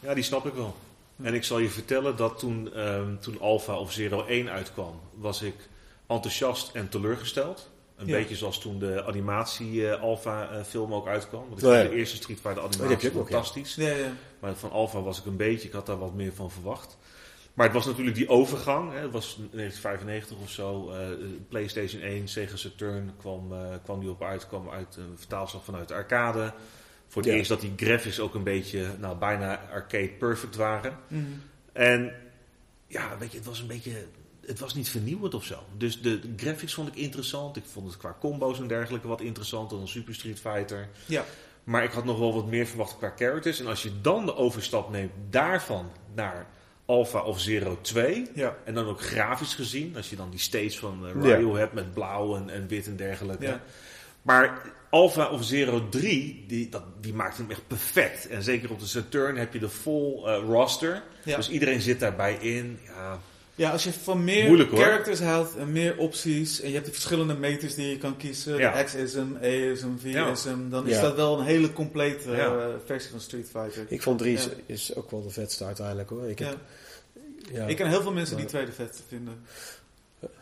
Ja, 0.00 0.14
die 0.14 0.24
snap 0.24 0.46
ik 0.46 0.54
wel. 0.54 0.76
En 1.22 1.34
ik 1.34 1.44
zal 1.44 1.58
je 1.58 1.68
vertellen 1.68 2.16
dat 2.16 2.38
toen, 2.38 2.80
um, 2.80 3.20
toen 3.20 3.40
Alpha 3.40 3.78
of 3.78 3.92
Zero 3.92 4.26
1 4.26 4.50
uitkwam, 4.50 5.00
was 5.14 5.42
ik 5.42 5.54
enthousiast 6.06 6.70
en 6.74 6.88
teleurgesteld. 6.88 7.72
Een 7.96 8.06
beetje 8.06 8.36
zoals 8.36 8.60
toen 8.60 8.78
de 8.78 9.04
animatie 9.04 9.72
uh, 9.72 10.02
Alpha 10.02 10.50
uh, 10.52 10.62
film 10.62 10.94
ook 10.94 11.06
uitkwam. 11.06 11.40
Want 11.48 11.62
ik 11.62 11.68
vond 11.68 11.90
de 11.90 11.96
eerste 11.96 12.16
Street 12.16 12.40
Fighter 12.40 12.62
animatie 12.62 13.10
fantastisch. 13.10 13.74
Ja. 13.74 13.88
Ja, 13.88 14.12
maar 14.38 14.54
van 14.54 14.70
Alpha 14.70 15.00
was 15.00 15.18
ik 15.18 15.26
een 15.26 15.36
beetje, 15.36 15.68
ik 15.68 15.74
had 15.74 15.86
daar 15.86 15.98
wat 15.98 16.14
meer 16.14 16.32
van 16.32 16.50
verwacht. 16.50 16.96
Maar 17.54 17.66
het 17.66 17.74
was 17.74 17.86
natuurlijk 17.86 18.16
die 18.16 18.28
overgang. 18.28 18.92
Hè. 18.92 18.98
Het 18.98 19.12
was 19.12 19.36
1995 19.36 20.36
of 20.38 20.50
zo. 20.50 20.90
Uh, 20.90 20.96
PlayStation 21.48 22.02
1, 22.02 22.28
Sega 22.28 22.56
Saturn 22.56 23.10
kwam, 23.18 23.52
uh, 23.52 23.58
kwam 23.82 24.00
die 24.00 24.10
op 24.10 24.22
uit. 24.22 24.46
kwam 24.46 24.70
uit 24.70 24.96
een 24.96 25.18
vertaalslag 25.18 25.64
vanuit 25.64 25.88
de 25.88 25.94
arcade. 25.94 26.52
Voor 27.08 27.22
het 27.22 27.30
eerst 27.30 27.48
dat 27.48 27.60
die 27.60 27.72
graphics 27.76 28.20
ook 28.20 28.34
een 28.34 28.42
beetje, 28.42 28.86
nou 28.98 29.16
bijna 29.16 29.60
arcade 29.72 30.08
perfect 30.08 30.56
waren. 30.56 30.98
Mm. 31.08 31.42
En 31.72 32.12
ja, 32.86 33.18
weet 33.18 33.30
je, 33.30 33.36
het 33.36 33.46
was 33.46 33.60
een 33.60 33.66
beetje 33.66 34.06
het 34.46 34.58
was 34.58 34.74
niet 34.74 34.88
vernieuwend 34.88 35.34
of 35.34 35.44
zo. 35.44 35.58
Dus 35.76 36.00
de 36.00 36.20
graphics 36.36 36.74
vond 36.74 36.88
ik 36.88 36.94
interessant. 36.94 37.56
Ik 37.56 37.64
vond 37.72 37.86
het 37.86 37.96
qua 37.96 38.16
combo's 38.20 38.58
en 38.58 38.66
dergelijke 38.66 39.08
wat 39.08 39.20
interessanter 39.20 39.78
dan 39.78 39.88
Super 39.88 40.14
Street 40.14 40.40
Fighter. 40.40 40.88
Ja. 41.06 41.24
Maar 41.64 41.84
ik 41.84 41.90
had 41.90 42.04
nog 42.04 42.18
wel 42.18 42.34
wat 42.34 42.46
meer 42.46 42.66
verwacht 42.66 42.98
qua 42.98 43.12
characters. 43.16 43.60
En 43.60 43.66
als 43.66 43.82
je 43.82 44.00
dan 44.00 44.26
de 44.26 44.36
overstap 44.36 44.90
neemt 44.90 45.12
daarvan 45.30 45.90
naar 46.14 46.46
Alpha 46.86 47.22
of 47.22 47.40
Zero 47.40 47.78
2. 47.80 48.30
Ja. 48.34 48.56
En 48.64 48.74
dan 48.74 48.86
ook 48.86 49.00
grafisch 49.00 49.54
gezien, 49.54 49.96
als 49.96 50.10
je 50.10 50.16
dan 50.16 50.30
die 50.30 50.38
states 50.38 50.78
van 50.78 51.22
uh, 51.24 51.54
hebt 51.56 51.72
met 51.72 51.94
blauw 51.94 52.36
en, 52.36 52.50
en 52.50 52.66
wit 52.68 52.86
en 52.86 52.96
dergelijke. 52.96 53.46
Ja. 53.46 53.60
Maar 54.22 54.62
Alpha 54.90 55.28
of 55.28 55.44
Zero 55.44 55.88
3, 55.88 56.44
die, 56.46 56.68
dat, 56.68 56.82
die 57.00 57.14
maakt 57.14 57.36
hem 57.36 57.50
echt 57.50 57.66
perfect. 57.66 58.28
En 58.28 58.42
zeker 58.42 58.70
op 58.70 58.80
de 58.80 58.86
Saturn 58.86 59.36
heb 59.36 59.52
je 59.52 59.58
de 59.58 59.68
full 59.68 60.22
uh, 60.24 60.38
roster. 60.46 61.02
Dus 61.24 61.50
iedereen 61.50 61.80
zit 61.80 62.00
daarbij 62.00 62.34
in. 62.34 62.78
Ja, 62.84 63.18
ja, 63.54 63.70
als 63.70 63.84
je 63.84 63.92
van 63.92 64.24
meer 64.24 64.66
characters 64.66 65.20
houdt 65.20 65.56
en 65.56 65.72
meer 65.72 65.96
opties 65.98 66.60
en 66.60 66.68
je 66.68 66.74
hebt 66.74 66.86
de 66.86 66.92
verschillende 66.92 67.34
meters 67.34 67.74
die 67.74 67.88
je 67.88 67.98
kan 67.98 68.16
kiezen, 68.16 68.56
ja. 68.56 68.82
X-ism, 68.82 69.26
E-ism, 69.40 69.96
V-ism, 69.96 70.68
dan 70.68 70.88
is 70.88 71.00
dat 71.00 71.16
wel 71.16 71.38
een 71.38 71.44
hele 71.44 71.72
complete 71.72 72.30
uh, 72.30 72.64
versie 72.84 73.10
van 73.10 73.20
Street 73.20 73.48
Fighter. 73.48 73.86
Ik 73.88 74.02
vond 74.02 74.18
3 74.18 74.38
is, 74.66 74.94
ook 74.94 75.10
wel 75.10 75.22
de 75.22 75.30
vetste 75.30 75.64
uiteindelijk 75.64 76.08
hoor. 76.08 76.28
Ik, 76.28 76.38
heb, 76.38 76.56
ik 77.66 77.76
ken 77.76 77.88
heel 77.88 78.02
veel 78.02 78.12
mensen 78.12 78.36
die 78.36 78.46
twee 78.46 78.66
de 78.66 78.72
vetste 78.72 79.02
vinden. 79.08 79.34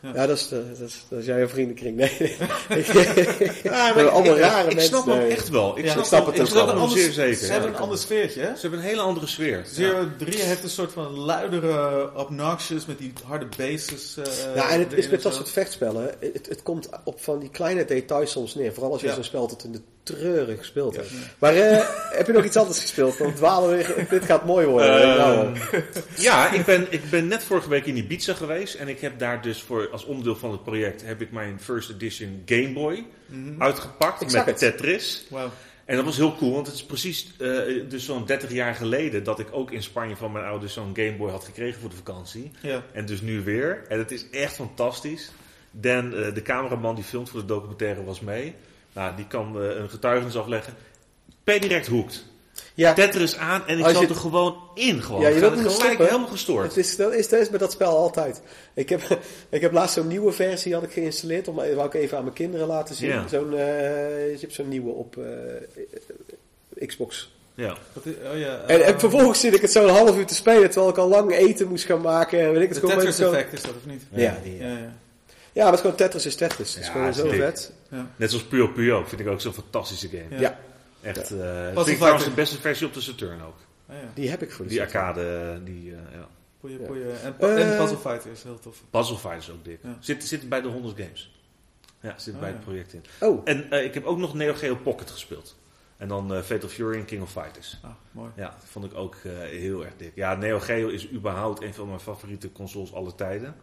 Ja, 0.00 0.26
dat, 0.26 0.36
is, 0.36 0.48
dat, 0.48 0.78
is, 0.84 1.04
dat 1.08 1.18
is 1.18 1.26
jouw 1.26 1.48
vriendenkring. 1.48 1.96
Nee, 1.96 2.16
nee. 2.18 2.36
ja, 3.62 3.94
maar 3.94 4.08
allemaal 4.08 4.38
rare 4.38 4.68
ik, 4.68 4.74
mensen. 4.74 4.96
Ik 4.96 5.02
snap 5.02 5.16
hem 5.16 5.30
echt 5.30 5.48
wel. 5.48 5.78
Ik, 5.78 5.88
snap, 5.88 6.04
snap 6.04 6.26
het 6.26 6.40
ook 6.40 6.72
wel. 6.72 6.88
zeer 6.88 7.12
zeker. 7.12 7.36
Ze 7.36 7.52
hebben 7.52 7.70
een 7.70 7.76
ander 7.76 7.98
sfeertje, 7.98 8.40
hè? 8.40 8.54
Ze 8.54 8.60
hebben 8.60 8.78
een 8.78 8.84
hele 8.84 9.00
andere 9.00 9.26
sfeer. 9.26 9.62
Zero 9.66 10.06
3 10.18 10.42
heeft 10.42 10.62
een 10.62 10.70
soort 10.70 10.92
van 10.92 11.14
luidere 11.14 12.10
obnoxious 12.16 12.86
met 12.86 12.98
die 12.98 13.12
harde 13.24 13.48
bases. 13.56 14.16
Uh, 14.18 14.54
ja, 14.54 14.70
en 14.70 14.78
het 14.78 14.92
is 14.92 15.08
met 15.08 15.22
dat 15.22 15.34
soort 15.34 15.50
vechtspellen. 15.50 16.14
Het, 16.20 16.46
het 16.48 16.62
komt 16.62 16.88
op 17.04 17.22
van 17.22 17.38
die 17.38 17.50
kleine 17.50 17.84
details 17.84 18.30
soms 18.30 18.54
neer. 18.54 18.72
Vooral 18.72 18.92
als 18.92 19.00
je 19.00 19.12
zo'n 19.12 19.24
spel 19.24 19.46
tot 19.46 19.64
in 19.64 19.72
de 19.72 19.80
treurig 20.02 20.58
gespeeld. 20.58 20.98
Maar 21.38 21.56
uh, 21.56 21.88
heb 22.10 22.26
je 22.26 22.32
nog 22.32 22.44
iets 22.44 22.56
anders 22.56 22.80
gespeeld? 22.80 23.16
Want 23.16 23.36
dwalen 23.36 23.70
weer, 23.70 24.06
dit 24.10 24.24
gaat 24.24 24.44
mooi 24.44 24.66
worden. 24.66 25.54
Uh, 25.54 25.80
ja, 26.16 26.52
ik 26.52 26.64
ben, 26.64 26.86
ik 26.90 27.10
ben 27.10 27.28
net 27.28 27.44
vorige 27.44 27.68
week 27.68 27.86
in 27.86 27.96
Ibiza 27.96 28.34
geweest. 28.34 28.74
En 28.74 28.88
ik 28.88 29.00
heb 29.00 29.18
daar 29.18 29.42
dus 29.42 29.62
voor, 29.62 29.88
als 29.92 30.04
onderdeel 30.04 30.36
van 30.36 30.50
het 30.50 30.62
project, 30.62 31.02
heb 31.04 31.20
ik 31.20 31.32
mijn 31.32 31.60
first 31.60 31.90
edition 31.90 32.42
Game 32.46 32.72
Boy 32.72 33.06
mm 33.26 33.62
uitgepakt 33.62 34.32
met 34.32 34.58
Tetris. 34.58 35.26
Wow. 35.30 35.50
En 35.84 35.96
dat 35.96 36.04
was 36.04 36.16
heel 36.16 36.36
cool, 36.36 36.52
want 36.52 36.66
het 36.66 36.76
is 36.76 36.84
precies 36.84 37.32
uh, 37.38 37.88
dus 37.88 38.04
zo'n 38.04 38.26
30 38.26 38.52
jaar 38.52 38.74
geleden 38.74 39.24
dat 39.24 39.38
ik 39.38 39.46
ook 39.50 39.70
in 39.70 39.82
Spanje 39.82 40.16
van 40.16 40.32
mijn 40.32 40.44
ouders 40.44 40.72
zo'n 40.72 40.90
Game 40.94 41.16
Boy 41.16 41.30
had 41.30 41.44
gekregen 41.44 41.80
voor 41.80 41.90
de 41.90 41.96
vakantie. 41.96 42.50
Ja. 42.60 42.82
En 42.92 43.06
dus 43.06 43.20
nu 43.20 43.40
weer. 43.40 43.84
En 43.88 43.98
het 43.98 44.10
is 44.10 44.30
echt 44.30 44.54
fantastisch. 44.54 45.30
Dan, 45.70 46.14
uh, 46.14 46.34
de 46.34 46.42
cameraman 46.42 46.94
die 46.94 47.04
filmt 47.04 47.28
voor 47.28 47.40
de 47.40 47.46
documentaire 47.46 48.04
was 48.04 48.20
mee. 48.20 48.54
Nou, 48.92 49.16
die 49.16 49.26
kan 49.26 49.56
uh, 49.56 49.76
een 49.76 49.90
getuigenis 49.90 50.36
afleggen. 50.36 50.74
Per 51.44 51.60
direct 51.60 51.86
hoekt. 51.86 52.24
Ja. 52.74 52.92
Tetris 52.92 53.36
aan 53.36 53.66
en 53.66 53.78
ik 53.78 53.88
zat 53.88 54.08
er 54.08 54.14
gewoon 54.14 54.56
in. 54.74 55.02
Gewoon. 55.02 55.20
Ja, 55.20 55.28
je 55.28 55.40
wilt 55.40 55.58
het 55.58 55.72
gelijk 55.72 55.98
helemaal 55.98 56.26
gestoord. 56.26 56.66
Het 56.66 56.76
is, 56.76 56.96
dat, 56.96 57.12
is, 57.12 57.28
dat 57.28 57.40
is 57.40 57.50
met 57.50 57.60
dat 57.60 57.72
spel 57.72 57.96
altijd. 57.96 58.42
Ik 58.74 58.88
heb, 58.88 59.02
ik 59.48 59.60
heb 59.60 59.72
laatst 59.72 59.94
zo'n 59.94 60.06
nieuwe 60.06 60.32
versie 60.32 60.74
had 60.74 60.82
ik 60.82 60.92
geïnstalleerd. 60.92 61.48
Om, 61.48 61.54
wou 61.54 61.84
ik 61.84 61.94
even 61.94 62.16
aan 62.16 62.22
mijn 62.22 62.34
kinderen 62.34 62.66
laten 62.66 62.94
zien. 62.94 63.08
Ja. 63.08 63.28
Zo'n, 63.28 63.52
uh, 63.52 63.58
je 64.30 64.38
hebt 64.40 64.54
zo'n 64.54 64.68
nieuwe 64.68 64.90
op 64.90 65.16
uh, 65.16 66.86
Xbox. 66.86 67.30
Ja. 67.54 67.76
Oh 68.32 68.38
ja 68.38 68.60
en, 68.66 68.84
en, 68.84 69.00
vervolgens 69.00 69.40
zit 69.40 69.54
ik 69.54 69.60
het 69.60 69.72
zo'n 69.72 69.88
half 69.88 70.16
uur 70.16 70.26
te 70.26 70.34
spelen. 70.34 70.70
Terwijl 70.70 70.92
ik 70.92 70.98
al 70.98 71.08
lang 71.08 71.32
eten 71.32 71.68
moest 71.68 71.84
gaan 71.84 72.00
maken. 72.00 72.52
Weet 72.52 72.62
ik, 72.62 72.68
het 72.68 72.80
de 72.80 72.86
Tetris 72.86 73.18
effect 73.18 73.52
is 73.52 73.62
dat 73.62 73.70
of 73.70 73.86
niet? 73.86 74.02
Ja, 74.10 74.38
die, 74.42 74.56
ja. 74.56 74.68
ja. 74.68 74.92
Ja, 75.52 75.62
maar 75.62 75.64
het 75.64 75.74
is 75.74 75.80
gewoon 75.80 75.96
Tetris 75.96 76.26
is 76.26 76.34
Tetris. 76.34 76.74
Het 76.74 76.82
is 76.82 76.88
gewoon 76.88 77.14
zo 77.14 77.28
vet. 77.28 77.72
Ja. 77.92 78.10
Net 78.16 78.30
zoals 78.30 78.44
Puyo 78.44 78.68
Puyo 78.68 79.04
vind 79.04 79.20
ik 79.20 79.26
ook 79.26 79.40
zo'n 79.40 79.52
fantastische 79.52 80.08
game. 80.08 80.40
Ja. 80.40 80.58
Echt, 81.02 81.32
uh, 81.32 81.72
vind 81.74 81.86
ik 81.86 81.96
trouwens 81.96 82.24
de 82.24 82.30
beste 82.30 82.60
versie 82.60 82.86
op 82.86 82.94
de 82.94 83.00
Saturn 83.00 83.42
ook. 83.42 83.56
Ah, 83.86 83.96
ja. 83.96 84.10
Die 84.14 84.30
heb 84.30 84.42
ik 84.42 84.52
voor 84.52 84.64
de 84.64 84.70
Die 84.70 84.80
arcade, 84.80 85.60
die, 85.64 85.90
uh, 85.90 85.96
ja. 86.12 86.28
Puyo 86.60 86.78
Puyo. 86.78 87.10
En, 87.10 87.34
uh, 87.40 87.70
en 87.70 87.76
Puzzle 87.76 87.96
Fighter 87.96 88.30
is 88.30 88.42
heel 88.42 88.58
tof. 88.58 88.82
Puzzle 88.90 89.16
Fighter 89.16 89.38
is 89.38 89.50
ook 89.50 89.64
dik. 89.64 89.80
Zit, 90.00 90.24
zit 90.24 90.48
bij 90.48 90.60
de 90.60 90.68
100 90.68 90.96
games. 90.96 91.40
Ja, 92.00 92.18
zit 92.18 92.40
bij 92.40 92.48
het 92.48 92.58
oh, 92.58 92.64
project 92.64 92.92
in. 92.92 93.04
Oh. 93.20 93.40
En 93.44 93.84
ik 93.84 93.94
heb 93.94 94.04
ook 94.04 94.18
nog 94.18 94.34
Neo 94.34 94.54
Geo 94.54 94.76
Pocket 94.76 95.10
gespeeld. 95.10 95.56
En 95.96 96.08
dan 96.08 96.36
uh, 96.36 96.42
Fatal 96.42 96.68
Fury 96.68 96.98
en 96.98 97.04
King 97.04 97.22
of 97.22 97.32
Fighters. 97.32 97.78
Ah, 97.82 97.90
mooi. 98.10 98.30
Ja, 98.36 98.48
dat 98.60 98.68
vond 98.68 98.84
ik 98.84 98.94
ook 98.94 99.16
heel 99.50 99.84
erg 99.84 99.96
dik. 99.96 100.12
Ja, 100.14 100.34
Neo 100.34 100.58
Geo 100.58 100.88
is 100.88 101.10
überhaupt 101.10 101.62
een 101.62 101.74
van 101.74 101.88
mijn 101.88 102.00
favoriete 102.00 102.52
consoles 102.52 102.94
alle 102.94 103.14
tijden. 103.14 103.54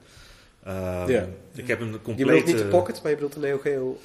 Um, 0.68 1.08
ja. 1.08 1.28
Ik 1.54 1.68
heb 1.68 1.80
een 1.80 2.02
complete... 2.02 2.18
Je 2.18 2.26
bedoelt 2.26 2.46
niet 2.46 2.58
de 2.58 2.66
Pocket, 2.66 3.02
maar 3.02 3.10
je 3.10 3.16
bedoelt 3.18 3.34
de 3.34 3.40
Neo 3.40 3.58
Geo... 3.58 3.98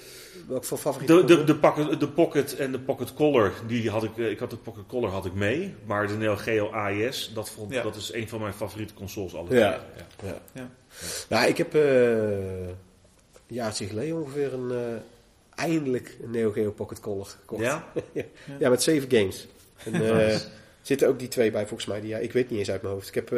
Welk 0.48 0.64
voor 0.64 0.78
favoriet? 0.78 1.08
De, 1.08 1.24
de, 1.24 1.44
de, 1.44 1.56
pocket, 1.56 2.00
de 2.00 2.08
Pocket 2.08 2.56
en 2.56 2.72
de 2.72 2.78
Pocket 2.78 3.14
Color, 3.14 3.52
die 3.66 3.90
had 3.90 4.04
ik, 4.04 4.18
eh, 4.18 4.30
ik 4.30 4.38
had 4.38 4.50
de 4.50 4.56
Pocket 4.56 4.86
Color 4.86 5.10
had 5.10 5.24
ik 5.24 5.34
mee. 5.34 5.74
Maar 5.84 6.06
de 6.06 6.14
Neo 6.14 6.36
Geo 6.36 6.70
AES, 6.70 7.30
dat, 7.34 7.50
vond, 7.50 7.72
dat 7.72 7.96
is 7.96 8.12
een 8.12 8.28
van 8.28 8.40
mijn 8.40 8.52
favoriete 8.52 8.94
consoles 8.94 9.34
alle 9.34 9.54
ja. 9.54 9.84
Ja. 9.96 10.06
Ja. 10.22 10.40
ja. 10.52 10.70
Nou, 11.28 11.48
ik 11.48 11.56
heb 11.56 11.74
uh, 11.74 11.82
een 11.82 12.76
jaartje 13.46 13.86
geleden 13.86 14.20
ongeveer 14.20 14.52
een, 14.52 14.70
uh, 14.70 15.00
eindelijk 15.54 16.16
een 16.22 16.30
Neo 16.30 16.50
Geo 16.50 16.70
Pocket 16.70 17.00
Color 17.00 17.26
gekocht. 17.26 17.62
Ja? 17.62 17.84
ja. 18.58 18.68
met 18.70 18.82
zeven 18.82 19.10
games. 19.10 19.46
En, 19.84 20.02
uh, 20.02 20.36
zitten 20.82 21.08
ook 21.08 21.18
die 21.18 21.28
twee 21.28 21.50
bij 21.50 21.66
volgens 21.66 21.88
mij. 21.88 22.00
Die, 22.00 22.08
ja, 22.08 22.18
ik 22.18 22.32
weet 22.32 22.50
niet 22.50 22.58
eens 22.58 22.70
uit 22.70 22.82
mijn 22.82 22.94
hoofd. 22.94 23.08
Ik 23.08 23.14
heb, 23.14 23.30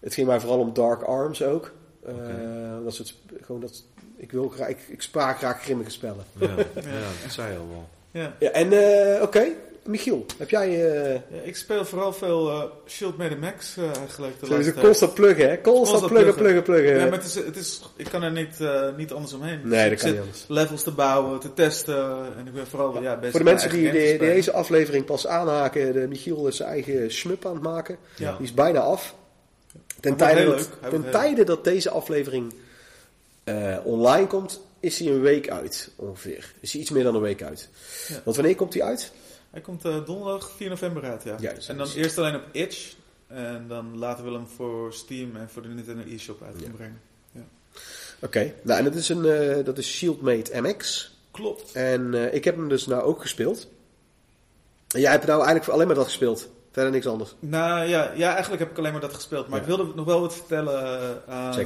het 0.00 0.14
ging 0.14 0.26
mij 0.26 0.40
vooral 0.40 0.58
om 0.58 0.72
Dark 0.72 1.02
Arms 1.02 1.42
ook. 1.42 1.72
Okay. 2.02 2.84
dat 2.84 2.94
soort, 2.94 3.14
gewoon 3.40 3.60
dat 3.60 3.84
ik, 4.16 4.32
wil 4.32 4.48
graag, 4.48 4.68
ik, 4.68 4.78
ik 4.88 5.02
spaar 5.02 5.36
graag 5.36 5.62
grimmige 5.62 5.90
spellen. 5.90 6.24
Ja, 6.38 6.46
ja 6.74 7.08
dat 7.22 7.32
zei 7.32 7.52
je 7.52 7.58
al 7.58 7.68
wel. 7.68 7.88
Ja. 8.10 8.34
ja 8.38 8.50
en 8.50 8.72
uh, 8.72 9.22
oké, 9.22 9.46
Michiel, 9.84 10.26
heb 10.38 10.50
jij... 10.50 10.68
Uh... 10.68 11.12
Ja, 11.14 11.42
ik 11.42 11.56
speel 11.56 11.84
vooral 11.84 12.12
veel 12.12 12.50
uh, 12.50 12.62
Shield 12.86 13.16
Made 13.16 13.36
Max 13.36 13.76
uh, 13.76 13.96
eigenlijk. 13.96 14.40
De 14.40 14.58
is 14.58 14.74
constant 14.74 15.14
pluggen, 15.14 15.48
hè? 15.48 15.60
Constant, 15.60 16.06
pluggen, 16.06 16.34
pluggen, 16.34 16.62
pluggen. 16.62 16.98
Ja, 16.98 17.04
maar 17.04 17.18
het 17.18 17.24
is, 17.24 17.34
het 17.34 17.56
is, 17.56 17.82
ik 17.96 18.06
kan 18.06 18.22
er 18.22 18.32
niet, 18.32 18.58
niet 18.96 19.12
anders 19.12 19.32
omheen. 19.32 19.60
Nee, 19.64 19.90
dat 19.90 19.98
kan 19.98 20.10
niet 20.10 20.20
anders. 20.20 20.44
levels 20.48 20.82
te 20.82 20.90
bouwen, 20.90 21.40
te 21.40 21.54
testen. 21.54 22.18
En 22.38 22.46
ik 22.46 22.52
ben 22.52 22.66
vooral 22.66 23.02
ja, 23.02 23.18
Voor 23.20 23.38
de 23.38 23.44
mensen 23.44 23.70
die, 23.70 24.18
deze 24.18 24.52
aflevering 24.52 25.04
pas 25.04 25.26
aanhaken, 25.26 25.92
de 25.92 26.06
Michiel 26.08 26.46
is 26.46 26.56
zijn 26.56 26.68
eigen 26.68 27.12
schmup 27.12 27.46
aan 27.46 27.54
het 27.54 27.62
maken. 27.62 27.96
Die 28.16 28.28
is 28.40 28.54
bijna 28.54 28.80
af. 28.80 29.14
Ten, 30.00 30.16
tijde 30.16 30.44
dat, 30.44 30.70
ten 30.90 31.10
tijde 31.10 31.44
dat 31.44 31.64
deze 31.64 31.90
aflevering 31.90 32.54
uh, 33.44 33.76
online 33.84 34.26
komt, 34.26 34.60
is 34.80 34.98
hij 34.98 35.08
een 35.08 35.20
week 35.20 35.50
uit 35.50 35.90
ongeveer. 35.96 36.54
Is 36.60 36.72
hij 36.72 36.80
iets 36.80 36.90
meer 36.90 37.04
dan 37.04 37.14
een 37.14 37.20
week 37.20 37.42
uit. 37.42 37.68
Ja. 38.08 38.20
Want 38.24 38.36
wanneer 38.36 38.54
komt 38.54 38.74
hij 38.74 38.82
uit? 38.82 39.12
Hij 39.50 39.60
komt 39.60 39.84
uh, 39.84 40.06
donderdag 40.06 40.50
4 40.56 40.68
november 40.68 41.04
uit, 41.04 41.22
ja. 41.22 41.36
Juist, 41.40 41.68
en 41.68 41.76
dan 41.76 41.88
eerst 41.94 42.18
alleen 42.18 42.34
op 42.34 42.42
Itch. 42.52 42.96
En 43.26 43.64
dan 43.68 43.98
laten 43.98 44.24
we 44.24 44.30
hem 44.30 44.46
voor 44.56 44.92
Steam 44.92 45.36
en 45.36 45.50
voor 45.50 45.62
de 45.62 45.68
Nintendo 45.68 46.02
eShop 46.02 46.42
uit 46.42 46.54
ja. 46.60 46.70
brengen. 46.70 47.00
Ja. 47.32 47.40
Oké, 48.16 48.24
okay. 48.26 48.54
nou 48.62 48.78
en 48.78 48.84
dat 48.84 48.94
is, 48.94 49.08
een, 49.08 49.24
uh, 49.24 49.64
dat 49.64 49.78
is 49.78 49.88
Shieldmate 49.88 50.60
MX. 50.60 51.12
Klopt. 51.30 51.72
En 51.72 52.34
ik 52.34 52.44
heb 52.44 52.56
hem 52.56 52.68
dus 52.68 52.86
nou 52.86 53.02
ook 53.02 53.20
gespeeld. 53.20 53.68
En 54.94 55.00
jij 55.00 55.10
hebt 55.10 55.26
nou 55.26 55.38
eigenlijk 55.38 55.70
alleen 55.70 55.86
maar 55.86 55.96
dat 55.96 56.04
gespeeld. 56.04 56.48
Verder 56.78 56.96
niks 56.96 57.12
anders. 57.12 57.34
Nou 57.38 57.84
ja, 57.88 58.12
ja, 58.14 58.30
eigenlijk 58.30 58.62
heb 58.62 58.70
ik 58.70 58.78
alleen 58.78 58.92
maar 58.92 59.00
dat 59.00 59.14
gespeeld. 59.14 59.48
Maar 59.48 59.60
ik 59.60 59.66
wilde 59.66 59.92
nog 59.94 60.04
wel 60.04 60.20
wat 60.20 60.34
vertellen 60.34 61.22
uh, 61.28 61.56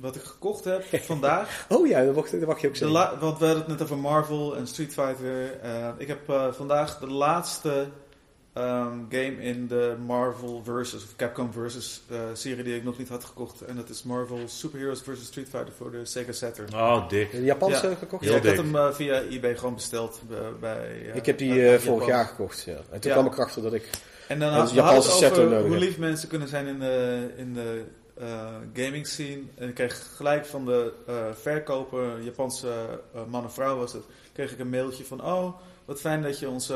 wat 0.00 0.16
ik 0.16 0.22
gekocht 0.22 0.64
heb 0.64 0.84
vandaag. 1.02 1.64
oh 1.68 1.86
ja, 1.86 2.04
dat 2.04 2.14
mag, 2.14 2.30
dat 2.30 2.46
mag 2.46 2.60
je 2.60 2.68
ook 2.68 2.76
zeggen. 2.76 3.20
want 3.20 3.38
we 3.38 3.44
hadden 3.44 3.56
het 3.56 3.66
net 3.66 3.82
over 3.82 3.98
Marvel 3.98 4.56
en 4.56 4.66
Street 4.66 4.92
Fighter. 4.92 5.60
Uh, 5.64 5.88
ik 5.96 6.08
heb 6.08 6.30
uh, 6.30 6.52
vandaag 6.52 6.98
de 6.98 7.06
laatste 7.06 7.86
um, 8.54 9.06
game 9.08 9.36
in 9.40 9.66
de 9.66 9.96
Marvel 10.06 10.62
versus, 10.64 11.04
of 11.04 11.16
Capcom 11.16 11.52
versus 11.52 12.02
uh, 12.10 12.18
serie 12.32 12.64
die 12.64 12.76
ik 12.76 12.84
nog 12.84 12.98
niet 12.98 13.08
had 13.08 13.24
gekocht. 13.24 13.60
En 13.60 13.76
dat 13.76 13.88
is 13.88 14.02
Marvel 14.02 14.38
Superheroes 14.46 15.02
versus 15.02 15.26
Street 15.26 15.48
Fighter 15.48 15.72
voor 15.76 15.90
de 15.90 16.04
Sega 16.04 16.32
Saturn. 16.32 16.74
Oh, 16.74 17.08
dik. 17.08 17.30
De 17.30 17.44
Japanse 17.44 17.96
gekocht? 17.98 18.24
Ja, 18.24 18.36
ik 18.36 18.46
had 18.46 18.56
hem 18.56 18.94
via 18.94 19.22
eBay 19.22 19.56
gewoon 19.56 19.74
besteld 19.74 20.20
bij... 20.60 21.10
ik 21.14 21.26
heb 21.26 21.38
die 21.38 21.78
vorig 21.78 22.06
jaar 22.06 22.24
gekocht, 22.24 22.62
ja. 22.64 22.78
En 22.90 23.00
toen 23.00 23.12
kwam 23.12 23.26
ik 23.26 23.32
erachter 23.32 23.62
dat 23.62 23.72
ik... 23.72 23.88
En 24.28 24.38
dan 24.38 24.52
had 24.52 24.70
Japanse 24.70 25.24
het 25.24 25.38
over 25.38 25.66
hoe 25.66 25.76
lief 25.76 25.98
mensen 25.98 26.28
kunnen 26.28 26.48
zijn 26.48 26.66
in 26.66 26.78
de, 26.78 27.28
in 27.36 27.54
de 27.54 27.84
uh, 28.20 28.56
gaming 28.74 29.06
scene. 29.06 29.42
En 29.54 29.68
ik 29.68 29.74
kreeg 29.74 30.16
gelijk 30.16 30.46
van 30.46 30.64
de 30.64 30.92
uh, 31.08 31.14
verkoper, 31.32 32.22
Japanse 32.22 33.00
uh, 33.14 33.20
man 33.28 33.44
of 33.44 33.54
vrouw 33.54 33.76
was 33.76 33.92
het, 33.92 34.04
kreeg 34.32 34.52
ik 34.52 34.58
een 34.58 34.68
mailtje 34.68 35.04
van... 35.04 35.24
Oh, 35.24 35.54
wat 35.84 36.00
fijn 36.00 36.22
dat 36.22 36.38
je 36.38 36.48
onze 36.48 36.74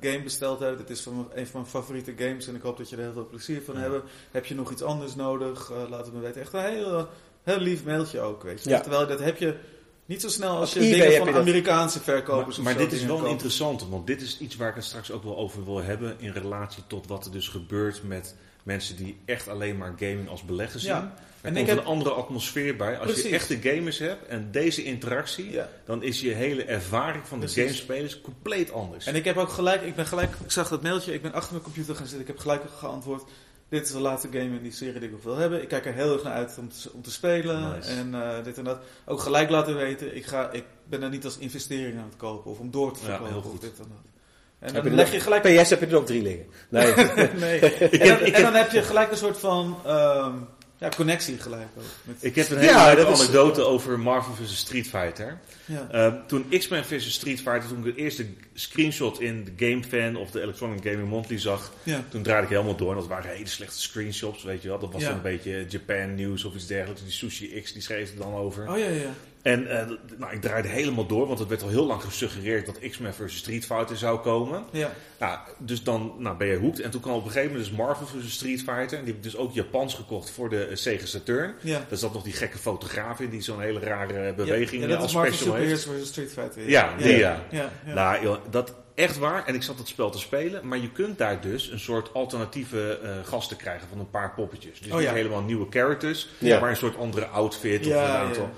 game 0.00 0.22
besteld 0.22 0.60
hebt. 0.60 0.78
Het 0.78 0.90
is 0.90 1.00
van 1.00 1.30
een 1.34 1.46
van 1.46 1.60
mijn 1.60 1.72
favoriete 1.72 2.12
games 2.16 2.46
en 2.46 2.54
ik 2.54 2.62
hoop 2.62 2.76
dat 2.76 2.90
je 2.90 2.96
er 2.96 3.02
heel 3.02 3.12
veel 3.12 3.26
plezier 3.26 3.62
van 3.62 3.74
ja. 3.74 3.80
hebt. 3.80 4.04
Heb 4.30 4.44
je 4.44 4.54
nog 4.54 4.70
iets 4.70 4.82
anders 4.82 5.14
nodig? 5.14 5.72
laat 5.88 6.04
het 6.04 6.14
me 6.14 6.20
weten. 6.20 6.40
Echt 6.40 6.52
een 6.52 6.60
heel, 6.60 7.08
heel 7.42 7.58
lief 7.58 7.84
mailtje 7.84 8.20
ook, 8.20 8.42
weet 8.42 8.64
je. 8.64 8.70
Ja. 8.70 8.80
Terwijl 8.80 9.06
dat 9.06 9.20
heb 9.20 9.36
je 9.36 9.54
niet 10.08 10.20
zo 10.20 10.28
snel 10.28 10.56
als 10.56 10.72
je 10.72 10.80
dingen 10.80 11.16
van 11.16 11.34
Amerikaanse 11.34 12.00
verkopers 12.00 12.56
Maar, 12.56 12.74
maar 12.74 12.82
dit 12.82 12.92
is 12.92 13.04
wel 13.04 13.26
interessant, 13.26 13.88
want 13.88 14.06
dit 14.06 14.20
is 14.20 14.38
iets 14.38 14.56
waar 14.56 14.68
ik 14.68 14.74
het 14.74 14.84
straks 14.84 15.10
ook 15.10 15.22
wel 15.22 15.36
over 15.36 15.64
wil 15.64 15.82
hebben 15.82 16.16
in 16.18 16.32
relatie 16.32 16.82
tot 16.86 17.06
wat 17.06 17.24
er 17.24 17.32
dus 17.32 17.48
gebeurt 17.48 18.02
met 18.02 18.34
mensen 18.62 18.96
die 18.96 19.18
echt 19.24 19.48
alleen 19.48 19.76
maar 19.76 19.94
gaming 19.98 20.28
als 20.28 20.42
beleggen 20.42 20.80
zien. 20.80 20.90
Ja. 20.90 21.14
Er 21.40 21.48
en 21.48 21.54
komt 21.54 21.68
heb... 21.68 21.78
een 21.78 21.84
andere 21.84 22.10
atmosfeer 22.10 22.76
bij. 22.76 22.98
Als 22.98 23.22
je 23.22 23.28
echte 23.28 23.58
gamers 23.62 23.98
hebt 23.98 24.26
en 24.26 24.48
deze 24.50 24.84
interactie, 24.84 25.60
dan 25.84 26.02
is 26.02 26.20
je 26.20 26.30
hele 26.30 26.64
ervaring 26.64 27.26
van 27.26 27.40
de 27.40 27.48
gamespelers 27.48 28.20
compleet 28.20 28.72
anders. 28.72 29.06
En 29.06 29.14
ik 29.14 29.24
heb 29.24 29.36
ook 29.36 29.48
gelijk, 29.48 29.82
ik 29.82 29.94
ben 29.94 30.06
gelijk, 30.06 30.30
ik 30.44 30.50
zag 30.50 30.68
dat 30.68 30.82
mailtje, 30.82 31.14
ik 31.14 31.22
ben 31.22 31.32
achter 31.32 31.52
mijn 31.52 31.64
computer 31.64 31.94
gaan 31.94 32.06
zitten, 32.06 32.20
ik 32.20 32.26
heb 32.26 32.38
gelijk 32.38 32.62
geantwoord 32.78 33.22
dit 33.68 33.84
is 33.84 33.92
de 33.92 34.00
laatste 34.00 34.28
game 34.30 34.56
in 34.56 34.62
die 34.62 34.72
serie 34.72 35.00
die 35.00 35.10
ik 35.10 35.22
wil 35.22 35.36
hebben. 35.36 35.62
Ik 35.62 35.68
kijk 35.68 35.86
er 35.86 35.92
heel 35.92 36.12
erg 36.12 36.22
naar 36.22 36.32
uit 36.32 36.56
om 36.58 36.68
te, 36.68 36.90
om 36.92 37.02
te 37.02 37.10
spelen. 37.10 37.82
En 37.82 38.08
uh, 38.14 38.44
dit 38.44 38.58
en 38.58 38.64
dat. 38.64 38.78
Ook 39.04 39.20
gelijk 39.20 39.50
laten 39.50 39.76
weten, 39.76 40.16
ik, 40.16 40.26
ga, 40.26 40.50
ik 40.50 40.64
ben 40.84 41.02
er 41.02 41.10
niet 41.10 41.24
als 41.24 41.38
investering 41.38 41.98
aan 41.98 42.08
het 42.08 42.16
kopen 42.16 42.50
of 42.50 42.58
om 42.58 42.70
door 42.70 42.92
te 42.92 42.98
verkopen. 42.98 43.26
Ja, 43.26 43.32
heel 43.32 43.50
goed. 43.50 43.60
dit 43.60 43.78
en 43.78 43.86
dat. 43.88 44.06
En 44.58 44.74
dan 44.74 44.94
leg 44.94 45.12
je 45.12 45.20
gelijk... 45.20 45.42
PS 45.42 45.70
heb 45.70 45.80
je 45.80 45.86
er 45.86 45.96
ook 45.96 46.06
drie 46.06 46.22
liggen. 46.22 46.46
Nee. 46.68 46.94
nee. 47.34 47.60
en, 48.00 48.08
dan, 48.08 48.18
en, 48.18 48.42
dan, 48.42 48.54
heb 48.54 48.70
je 48.70 48.82
gelijk 48.82 49.10
een 49.10 49.16
soort 49.16 49.38
van... 49.38 49.76
Um, 49.86 50.48
ja, 50.78 50.88
connectie 50.96 51.38
gelijk 51.38 51.68
ook. 51.76 51.84
Met 52.02 52.16
ik 52.20 52.34
heb 52.34 52.50
een 52.50 52.58
hele 52.58 52.72
ja, 52.72 52.94
leuke 52.94 53.12
anekdote 53.12 53.62
over 53.62 53.98
Marvel 53.98 54.34
vs. 54.34 54.56
Street 54.56 54.88
Fighter. 54.88 55.38
Ja. 55.64 55.88
Uh, 55.94 56.14
toen 56.26 56.48
X-Men 56.58 56.84
vs. 56.84 57.12
Street 57.12 57.40
Fighter, 57.40 57.68
toen 57.68 57.86
ik 57.86 57.96
de 57.96 58.02
eerste 58.02 58.26
screenshot 58.54 59.20
in 59.20 59.44
de 59.44 59.66
Game 59.66 59.84
Fan 59.84 60.16
of 60.16 60.30
de 60.30 60.40
Electronic 60.40 60.82
Gaming 60.82 61.08
Monthly 61.08 61.38
zag, 61.38 61.72
ja. 61.82 62.04
toen 62.08 62.22
draaide 62.22 62.46
ik 62.46 62.52
helemaal 62.52 62.76
door. 62.76 62.90
En 62.90 62.96
dat 62.96 63.06
waren 63.06 63.30
hele 63.30 63.46
slechte 63.46 63.80
screenshots, 63.80 64.42
weet 64.42 64.62
je 64.62 64.68
wel. 64.68 64.78
Dat 64.78 64.92
was 64.92 65.02
dan 65.02 65.12
een 65.12 65.22
beetje 65.22 65.66
Japan 65.68 66.14
News 66.14 66.44
of 66.44 66.54
iets 66.54 66.66
dergelijks. 66.66 67.02
Die 67.02 67.12
Sushi 67.12 67.60
X, 67.60 67.72
die 67.72 67.82
schreef 67.82 68.10
er 68.10 68.18
dan 68.18 68.34
over. 68.34 68.70
Oh 68.70 68.78
ja, 68.78 68.88
ja. 68.88 69.14
En 69.42 69.62
uh, 69.62 69.82
nou, 70.16 70.32
ik 70.32 70.40
draaide 70.40 70.68
helemaal 70.68 71.06
door, 71.06 71.26
want 71.26 71.38
het 71.38 71.48
werd 71.48 71.62
al 71.62 71.68
heel 71.68 71.86
lang 71.86 72.02
gesuggereerd 72.02 72.66
dat 72.66 72.78
X-Men 72.78 73.14
vs. 73.14 73.36
Street 73.36 73.66
Fighter 73.66 73.96
zou 73.96 74.18
komen. 74.18 74.64
Ja. 74.70 74.92
Nou, 75.18 75.38
dus 75.58 75.82
dan 75.82 76.12
nou, 76.18 76.36
ben 76.36 76.46
je 76.46 76.56
hoekt. 76.56 76.80
En 76.80 76.90
toen 76.90 77.00
kwam 77.00 77.14
op 77.14 77.24
een 77.24 77.30
gegeven 77.30 77.50
moment 77.50 77.68
dus 77.68 77.78
Marvel 77.78 78.06
vs. 78.06 78.32
Street 78.32 78.62
Fighter. 78.62 78.98
En 78.98 79.04
die 79.04 79.14
heb 79.14 79.16
ik 79.16 79.22
dus 79.22 79.36
ook 79.36 79.52
Japans 79.52 79.94
gekocht 79.94 80.30
voor 80.30 80.48
de 80.48 80.68
uh, 80.70 80.76
Sega 80.76 81.06
Saturn. 81.06 81.54
Ja. 81.60 81.84
Daar 81.88 81.98
zat 81.98 82.12
nog 82.12 82.22
die 82.22 82.32
gekke 82.32 82.58
fotograaf 82.58 83.20
in 83.20 83.30
die 83.30 83.40
zo'n 83.40 83.60
hele 83.60 83.80
rare 83.80 84.34
beweging 84.34 84.82
ja, 84.82 84.88
ja, 84.88 84.94
dat 84.94 85.02
als 85.02 85.14
Marvel 85.14 85.34
special 85.34 85.54
heeft. 85.54 85.84
vs. 85.84 86.06
Street 86.06 86.32
Fighter. 86.32 86.68
Ja, 86.68 86.68
ja 86.68 86.96
die 86.96 87.16
ja. 87.16 87.44
ja. 87.50 87.70
Nou, 87.84 88.22
joh, 88.22 88.38
dat 88.50 88.74
echt 88.94 89.18
waar. 89.18 89.46
En 89.46 89.54
ik 89.54 89.62
zat 89.62 89.78
het 89.78 89.88
spel 89.88 90.10
te 90.10 90.18
spelen. 90.18 90.68
Maar 90.68 90.78
je 90.78 90.90
kunt 90.90 91.18
daar 91.18 91.40
dus 91.40 91.70
een 91.70 91.80
soort 91.80 92.14
alternatieve 92.14 93.00
uh, 93.02 93.10
gasten 93.24 93.56
krijgen 93.56 93.88
van 93.88 93.98
een 93.98 94.10
paar 94.10 94.34
poppetjes. 94.34 94.80
Dus 94.80 94.92
oh, 94.92 94.98
niet 94.98 95.08
helemaal 95.08 95.42
nieuwe 95.42 95.66
characters, 95.70 96.28
maar 96.40 96.70
een 96.70 96.76
soort 96.76 96.96
andere 96.96 97.26
outfit 97.26 97.86
of 97.86 97.92
een 97.92 97.98
aantal... 97.98 98.50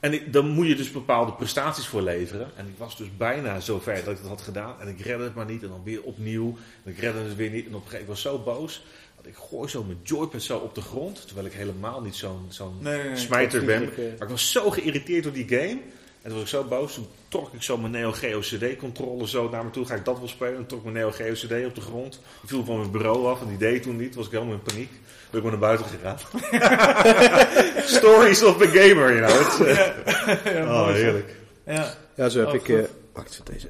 En 0.00 0.12
ik, 0.12 0.32
dan 0.32 0.48
moet 0.48 0.66
je 0.66 0.74
dus 0.74 0.90
bepaalde 0.90 1.32
prestaties 1.32 1.86
voor 1.86 2.02
leveren. 2.02 2.50
En 2.56 2.66
ik 2.66 2.74
was 2.76 2.96
dus 2.96 3.16
bijna 3.16 3.60
zover 3.60 4.04
dat 4.04 4.14
ik 4.14 4.20
dat 4.20 4.28
had 4.28 4.40
gedaan. 4.40 4.80
En 4.80 4.88
ik 4.88 5.00
redde 5.00 5.24
het 5.24 5.34
maar 5.34 5.46
niet. 5.46 5.62
En 5.62 5.68
dan 5.68 5.82
weer 5.84 6.02
opnieuw. 6.02 6.56
En 6.84 6.90
ik 6.90 6.98
redde 6.98 7.18
het 7.18 7.36
weer 7.36 7.50
niet. 7.50 7.66
En 7.66 7.74
op 7.74 7.82
een 7.82 7.88
gegeven 7.88 8.06
moment 8.06 8.22
was 8.22 8.32
zo 8.32 8.38
boos. 8.38 8.84
Dat 9.16 9.26
ik 9.26 9.36
gooi 9.36 9.68
zo 9.68 9.82
mijn 9.82 9.98
joypad 10.02 10.42
zo 10.42 10.58
op 10.58 10.74
de 10.74 10.80
grond. 10.80 11.26
Terwijl 11.26 11.46
ik 11.46 11.52
helemaal 11.52 12.00
niet 12.00 12.14
zo'n 12.14 12.46
zo'n 12.48 12.86
smijter 13.14 13.64
ben. 13.64 13.82
Maar 13.84 14.22
ik 14.22 14.28
was 14.28 14.52
zo 14.52 14.70
geïrriteerd 14.70 15.22
door 15.22 15.32
die 15.32 15.48
game. 15.48 15.78
En 16.22 16.32
toen 16.32 16.40
was 16.40 16.52
ik 16.52 16.60
zo 16.60 16.64
boos. 16.64 16.94
Toen 16.94 17.06
trok 17.28 17.52
ik 17.52 17.62
zo 17.62 17.76
mijn 17.76 17.92
Neo 17.92 18.12
Geo 18.12 18.40
CD 18.40 18.76
controle 18.76 19.28
zo 19.28 19.48
naar 19.48 19.64
me 19.64 19.70
toe. 19.70 19.86
Ga 19.86 19.94
ik 19.94 20.04
dat 20.04 20.18
wel 20.18 20.28
spelen? 20.28 20.56
En 20.56 20.66
trok 20.66 20.82
mijn 20.82 20.94
Neo 20.94 21.10
Geo 21.10 21.32
CD 21.32 21.66
op 21.66 21.74
de 21.74 21.80
grond. 21.80 22.14
Ik 22.42 22.48
viel 22.48 22.64
van 22.64 22.78
mijn 22.78 22.90
bureau 22.90 23.26
af. 23.26 23.40
En 23.40 23.48
die 23.48 23.58
deed 23.58 23.82
toen 23.82 23.96
niet. 23.96 24.14
was 24.14 24.26
ik 24.26 24.32
helemaal 24.32 24.54
in 24.54 24.62
paniek 24.62 24.90
ben 25.42 25.52
ik 25.52 25.58
maar 25.60 25.76
naar 25.76 25.78
buiten 25.78 25.86
gegaan. 25.98 26.18
Stories 27.98 28.42
of 28.42 28.56
the 28.56 28.66
gamer, 28.66 29.16
you 29.16 29.26
know. 29.26 29.68
Uh, 29.68 30.54
ja, 30.54 30.64
oh, 30.64 30.92
heerlijk. 30.92 31.34
Ja, 31.64 31.94
ja 32.14 32.28
zo 32.28 32.38
heb 32.38 32.48
oh, 32.48 32.54
ik... 32.54 32.68
Uh, 32.68 32.84
wacht, 33.12 33.40
deze. 33.44 33.68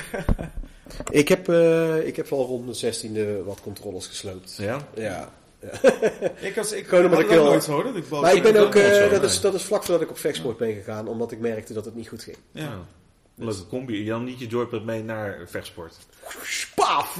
ik, 1.20 1.28
heb, 1.28 1.48
uh, 1.48 2.06
ik 2.06 2.16
heb 2.16 2.32
al 2.32 2.46
rond 2.46 2.80
de 2.80 2.92
16e 2.92 3.44
wat 3.44 3.60
controllers 3.62 4.06
gesloopt. 4.06 4.56
Ja? 4.56 4.78
Ja. 4.94 5.32
ik 6.48 6.54
was, 6.54 6.72
ik 6.72 6.86
Gewoon 6.86 7.04
omdat 7.04 7.20
ik 7.20 7.28
heel 7.28 7.44
nooit 7.44 7.66
hoor. 7.66 7.92
maar 8.10 8.34
ik 8.34 8.42
ben 8.42 8.56
ook, 8.56 8.74
uh, 8.74 9.10
dat, 9.10 9.22
is, 9.22 9.40
dat 9.40 9.54
is 9.54 9.62
vlak 9.62 9.82
voordat 9.82 10.02
ik 10.02 10.10
op 10.10 10.18
vechtsport 10.18 10.56
ben 10.56 10.74
gegaan, 10.74 11.08
omdat 11.08 11.32
ik 11.32 11.38
merkte 11.38 11.72
dat 11.72 11.84
het 11.84 11.94
niet 11.94 12.08
goed 12.08 12.22
ging. 12.22 12.36
Ja. 12.50 12.78
Leuke 13.34 13.66
combi. 13.66 14.04
Jan 14.04 14.24
niet 14.24 14.38
je 14.38 14.46
joypad 14.46 14.84
mee 14.84 15.02
naar 15.02 15.38
vechtsport. 15.46 15.96
Paf! 16.74 17.18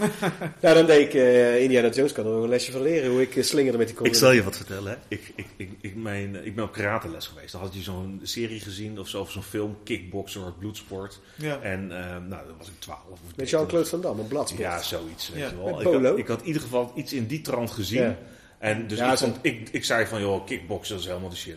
nou, 0.60 0.74
dan 0.78 0.86
deed 0.86 1.06
ik 1.08 1.14
uh, 1.14 1.62
Indiana 1.62 1.88
Jones 1.88 2.12
kan 2.12 2.26
er 2.26 2.32
nog 2.32 2.42
een 2.42 2.48
lesje 2.48 2.72
van 2.72 2.82
leren 2.82 3.10
hoe 3.10 3.22
ik 3.22 3.36
uh, 3.36 3.44
slingerde 3.44 3.78
met 3.78 3.86
die 3.86 3.96
combi. 3.96 4.10
Ik 4.10 4.18
zal 4.18 4.30
je 4.30 4.42
wat 4.42 4.56
vertellen. 4.56 4.92
Hè? 4.92 4.96
Ik, 5.08 5.32
ik, 5.36 5.46
ik, 5.56 5.70
ik, 5.80 5.96
mijn, 5.96 6.46
ik 6.46 6.54
ben 6.54 6.64
op 6.64 6.72
karateles 6.72 7.26
geweest. 7.26 7.52
Dan 7.52 7.60
had 7.60 7.74
je 7.74 7.82
zo'n 7.82 8.20
serie 8.22 8.60
gezien 8.60 8.98
of, 8.98 9.08
zo, 9.08 9.20
of 9.20 9.30
zo'n 9.30 9.42
film, 9.42 9.76
Kickboxer 9.84 10.46
of 10.46 10.58
Bloedsport. 10.58 11.20
Ja. 11.36 11.60
En 11.60 11.82
uh, 11.82 11.88
nou, 11.88 12.28
dan 12.28 12.56
was 12.58 12.68
ik 12.68 12.74
12 12.78 13.00
of 13.10 13.18
Met 13.36 13.50
Jean-Claude 13.50 13.88
Van 13.88 14.00
Damme, 14.00 14.22
een 14.22 14.28
bladsport. 14.28 14.62
Ja, 14.62 14.82
zoiets. 14.82 15.30
Weet 15.30 15.50
je 15.50 15.56
wel. 15.56 15.80
Ik 15.80 15.86
had, 15.86 16.18
ik, 16.18 16.26
had, 16.26 16.40
in 16.40 16.46
ieder 16.46 16.62
geval 16.62 16.92
iets 16.94 17.12
in 17.12 17.26
die 17.26 17.40
trant 17.40 17.70
gezien. 17.70 18.02
Ja. 18.02 18.18
En 18.58 18.86
dus 18.86 18.98
ik, 18.98 19.18
vond, 19.18 19.38
ik, 19.42 19.68
ik 19.72 19.84
zei 19.84 20.06
van, 20.06 20.20
joh, 20.20 20.46
kickboxen 20.46 20.96
is 20.96 21.06
helemaal 21.06 21.28
de 21.28 21.36
shit. 21.36 21.56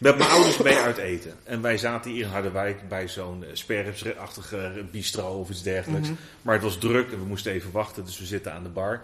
Met 0.00 0.18
mijn 0.18 0.30
ouders 0.30 0.56
mee 0.56 0.76
uit 0.76 0.96
eten. 0.96 1.34
En 1.44 1.62
wij 1.62 1.78
zaten 1.78 2.10
hier 2.10 2.24
in 2.24 2.30
Harderwijk 2.30 2.88
bij 2.88 3.08
zo'n 3.08 3.42
uh, 3.42 3.48
sperripsachtige 3.52 4.84
bistro 4.90 5.40
of 5.40 5.50
iets 5.50 5.62
dergelijks. 5.62 6.08
Mhm. 6.08 6.16
Maar 6.42 6.54
het 6.54 6.62
was 6.62 6.78
druk 6.78 7.12
en 7.12 7.18
we 7.18 7.24
moesten 7.24 7.52
even 7.52 7.70
wachten, 7.70 8.04
dus 8.04 8.18
we 8.18 8.24
zitten 8.24 8.52
aan 8.52 8.62
de 8.62 8.68
bar. 8.68 9.02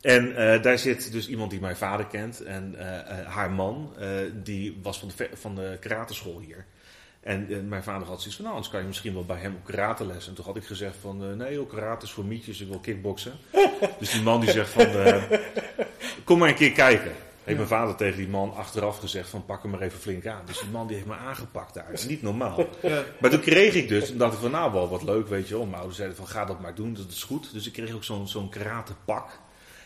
En 0.00 0.28
uh, 0.28 0.62
daar 0.62 0.78
zit 0.78 1.12
dus 1.12 1.28
iemand 1.28 1.50
die 1.50 1.60
mijn 1.60 1.76
vader 1.76 2.06
kent. 2.06 2.42
En 2.42 2.74
uh, 2.78 2.82
haar 3.26 3.50
man, 3.50 3.94
die 4.42 4.80
was 4.82 4.98
van 4.98 5.10
de, 5.16 5.28
van 5.34 5.54
de 5.54 5.76
karateschool 5.80 6.40
hier. 6.40 6.64
En 7.20 7.68
mijn 7.68 7.82
vader 7.82 8.08
had 8.08 8.18
zoiets 8.18 8.34
van, 8.34 8.44
nou, 8.44 8.56
anders 8.56 8.72
kan 8.72 8.80
je 8.80 8.86
misschien 8.86 9.14
wel 9.14 9.24
bij 9.24 9.40
hem 9.40 9.54
op 9.54 9.64
karate 9.64 10.06
les. 10.06 10.28
En 10.28 10.34
toen 10.34 10.44
had 10.44 10.56
ik 10.56 10.64
gezegd 10.64 10.96
van, 11.00 11.36
nee 11.36 11.54
joh, 11.54 11.68
karate 11.68 12.04
is 12.04 12.12
voor 12.12 12.24
mietjes, 12.24 12.60
ik 12.60 12.68
wil 12.68 12.78
kickboksen. 12.78 13.32
dus 13.98 14.10
die 14.10 14.22
man 14.22 14.40
die 14.40 14.50
zegt 14.50 14.70
van, 14.70 14.86
kom 16.24 16.38
maar 16.38 16.48
een 16.48 16.54
keer 16.54 16.72
kijken. 16.72 17.12
Heeft 17.44 17.56
mijn 17.56 17.68
vader 17.68 17.94
tegen 17.94 18.16
die 18.16 18.28
man 18.28 18.54
achteraf 18.54 18.98
gezegd 18.98 19.28
van 19.28 19.44
pak 19.44 19.62
hem 19.62 19.70
maar 19.70 19.80
even 19.80 19.98
flink 19.98 20.26
aan. 20.26 20.42
Dus 20.46 20.58
die 20.58 20.68
man 20.68 20.86
die 20.86 20.96
heeft 20.96 21.08
me 21.08 21.14
aangepakt 21.14 21.74
daar. 21.74 21.86
Dat 21.86 21.98
is 21.98 22.06
niet 22.06 22.22
normaal. 22.22 22.66
Ja. 22.82 23.02
Maar 23.20 23.30
toen 23.30 23.40
kreeg 23.40 23.74
ik 23.74 23.88
dus, 23.88 24.10
en 24.10 24.18
dacht 24.18 24.34
ik 24.34 24.40
van 24.40 24.50
nou 24.50 24.72
wel 24.72 24.88
wat 24.88 25.02
leuk 25.02 25.28
weet 25.28 25.48
je 25.48 25.54
wel. 25.54 25.64
Mijn 25.64 25.76
ouders 25.76 25.96
zeiden 25.96 26.16
van 26.16 26.26
ga 26.26 26.44
dat 26.44 26.60
maar 26.60 26.74
doen, 26.74 26.94
dat 26.94 27.10
is 27.10 27.22
goed. 27.22 27.52
Dus 27.52 27.66
ik 27.66 27.72
kreeg 27.72 27.94
ook 27.94 28.04
zo'n 28.04 28.28
zo'n 28.28 28.52
pak. 29.04 29.40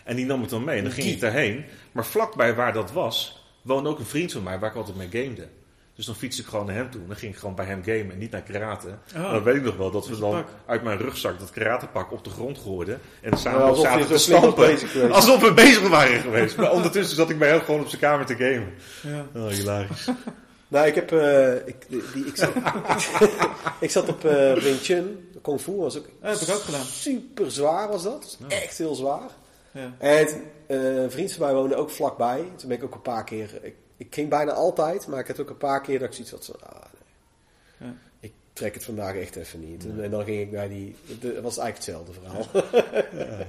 En 0.04 0.16
die 0.16 0.26
nam 0.26 0.42
ik 0.42 0.48
dan 0.48 0.64
mee 0.64 0.78
en 0.78 0.84
dan 0.84 0.92
ging 0.92 1.06
ik 1.06 1.20
daarheen. 1.20 1.64
Maar 1.92 2.06
vlakbij 2.06 2.54
waar 2.54 2.72
dat 2.72 2.92
was, 2.92 3.44
woonde 3.62 3.88
ook 3.88 3.98
een 3.98 4.04
vriend 4.04 4.32
van 4.32 4.42
mij 4.42 4.58
waar 4.58 4.70
ik 4.70 4.76
altijd 4.76 4.96
mee 4.96 5.08
gamede. 5.10 5.48
Dus 5.98 6.06
dan 6.06 6.16
fiets 6.16 6.38
ik 6.38 6.46
gewoon 6.46 6.66
naar 6.66 6.74
hem 6.74 6.90
toe. 6.90 7.00
En 7.00 7.06
dan 7.06 7.16
ging 7.16 7.32
ik 7.32 7.38
gewoon 7.38 7.54
bij 7.54 7.64
hem 7.64 7.82
gamen 7.84 8.10
en 8.10 8.18
niet 8.18 8.30
naar 8.30 8.42
karate. 8.42 8.88
Oh. 9.16 9.32
dan 9.32 9.42
weet 9.42 9.54
ik 9.54 9.62
nog 9.62 9.76
wel 9.76 9.90
dat 9.90 10.08
we 10.08 10.18
dan 10.18 10.44
uit 10.66 10.82
mijn 10.82 10.98
rugzak 10.98 11.38
dat 11.38 11.50
karatepak 11.50 12.12
op 12.12 12.24
de 12.24 12.30
grond 12.30 12.58
gooiden. 12.58 13.00
En 13.20 13.38
samen 13.38 13.66
ja, 13.66 13.74
zaten 13.74 14.06
te 14.06 14.18
stampen. 14.18 14.78
Alsof 15.10 15.40
we 15.40 15.52
bezig 15.52 15.88
waren 15.88 16.20
geweest. 16.20 16.56
maar 16.56 16.72
ondertussen 16.72 17.16
zat 17.16 17.30
ik 17.30 17.38
bij 17.38 17.48
hem 17.48 17.60
gewoon 17.60 17.80
op 17.80 17.88
zijn 17.88 18.00
kamer 18.00 18.26
te 18.26 18.34
gamen. 18.34 18.74
Ja. 19.02 19.40
Oh, 19.40 19.48
hilarisch. 19.48 20.08
nou, 20.68 20.86
ik 20.86 20.94
heb... 20.94 21.12
Uh, 21.12 21.54
ik, 21.54 21.76
die, 21.88 22.26
ik, 22.26 22.36
zat, 22.36 22.52
ik 23.80 23.90
zat 23.90 24.08
op 24.08 24.24
uh, 24.24 24.52
Wing 24.52 24.80
Chun. 24.80 25.30
Kung 25.42 25.60
Fu 25.60 25.72
was 25.72 25.98
ook... 25.98 26.06
Ja, 26.22 26.28
heb 26.28 26.38
ik 26.38 26.54
ook 26.54 26.62
gedaan. 26.62 26.84
Super 26.84 27.50
zwaar 27.50 27.88
was 27.88 28.02
dat. 28.02 28.38
Echt 28.48 28.78
heel 28.78 28.94
zwaar. 28.94 29.30
Ja. 29.70 29.94
En 29.98 30.26
uh, 30.68 31.02
een 31.02 31.10
vriend 31.10 31.32
van 31.32 31.46
mij 31.46 31.54
woonde 31.54 31.76
ook 31.76 31.90
vlakbij. 31.90 32.44
Toen 32.56 32.68
ben 32.68 32.76
ik 32.76 32.84
ook 32.84 32.94
een 32.94 33.02
paar 33.02 33.24
keer 33.24 33.50
ik 33.62 33.74
ging 34.10 34.28
bijna 34.28 34.52
altijd, 34.52 35.06
maar 35.06 35.20
ik 35.20 35.26
had 35.26 35.40
ook 35.40 35.50
een 35.50 35.56
paar 35.56 35.80
keer 35.80 35.98
dat 35.98 36.08
ik 36.08 36.14
zoiets 36.14 36.32
had 36.32 36.44
van, 36.44 36.70
ah, 36.70 36.84
nee. 37.78 37.90
ja. 37.90 37.96
ik 38.20 38.32
trek 38.52 38.74
het 38.74 38.84
vandaag 38.84 39.16
echt 39.16 39.36
even 39.36 39.60
niet. 39.60 39.86
En, 40.00 40.10
dan 40.10 40.24
ging 40.24 40.40
ik 40.40 40.50
bij 40.50 40.68
die, 40.68 40.96
het 41.06 41.40
was 41.40 41.58
eigenlijk 41.58 41.74
hetzelfde 41.76 42.12
verhaal. 42.12 42.46
Ja. 43.12 43.46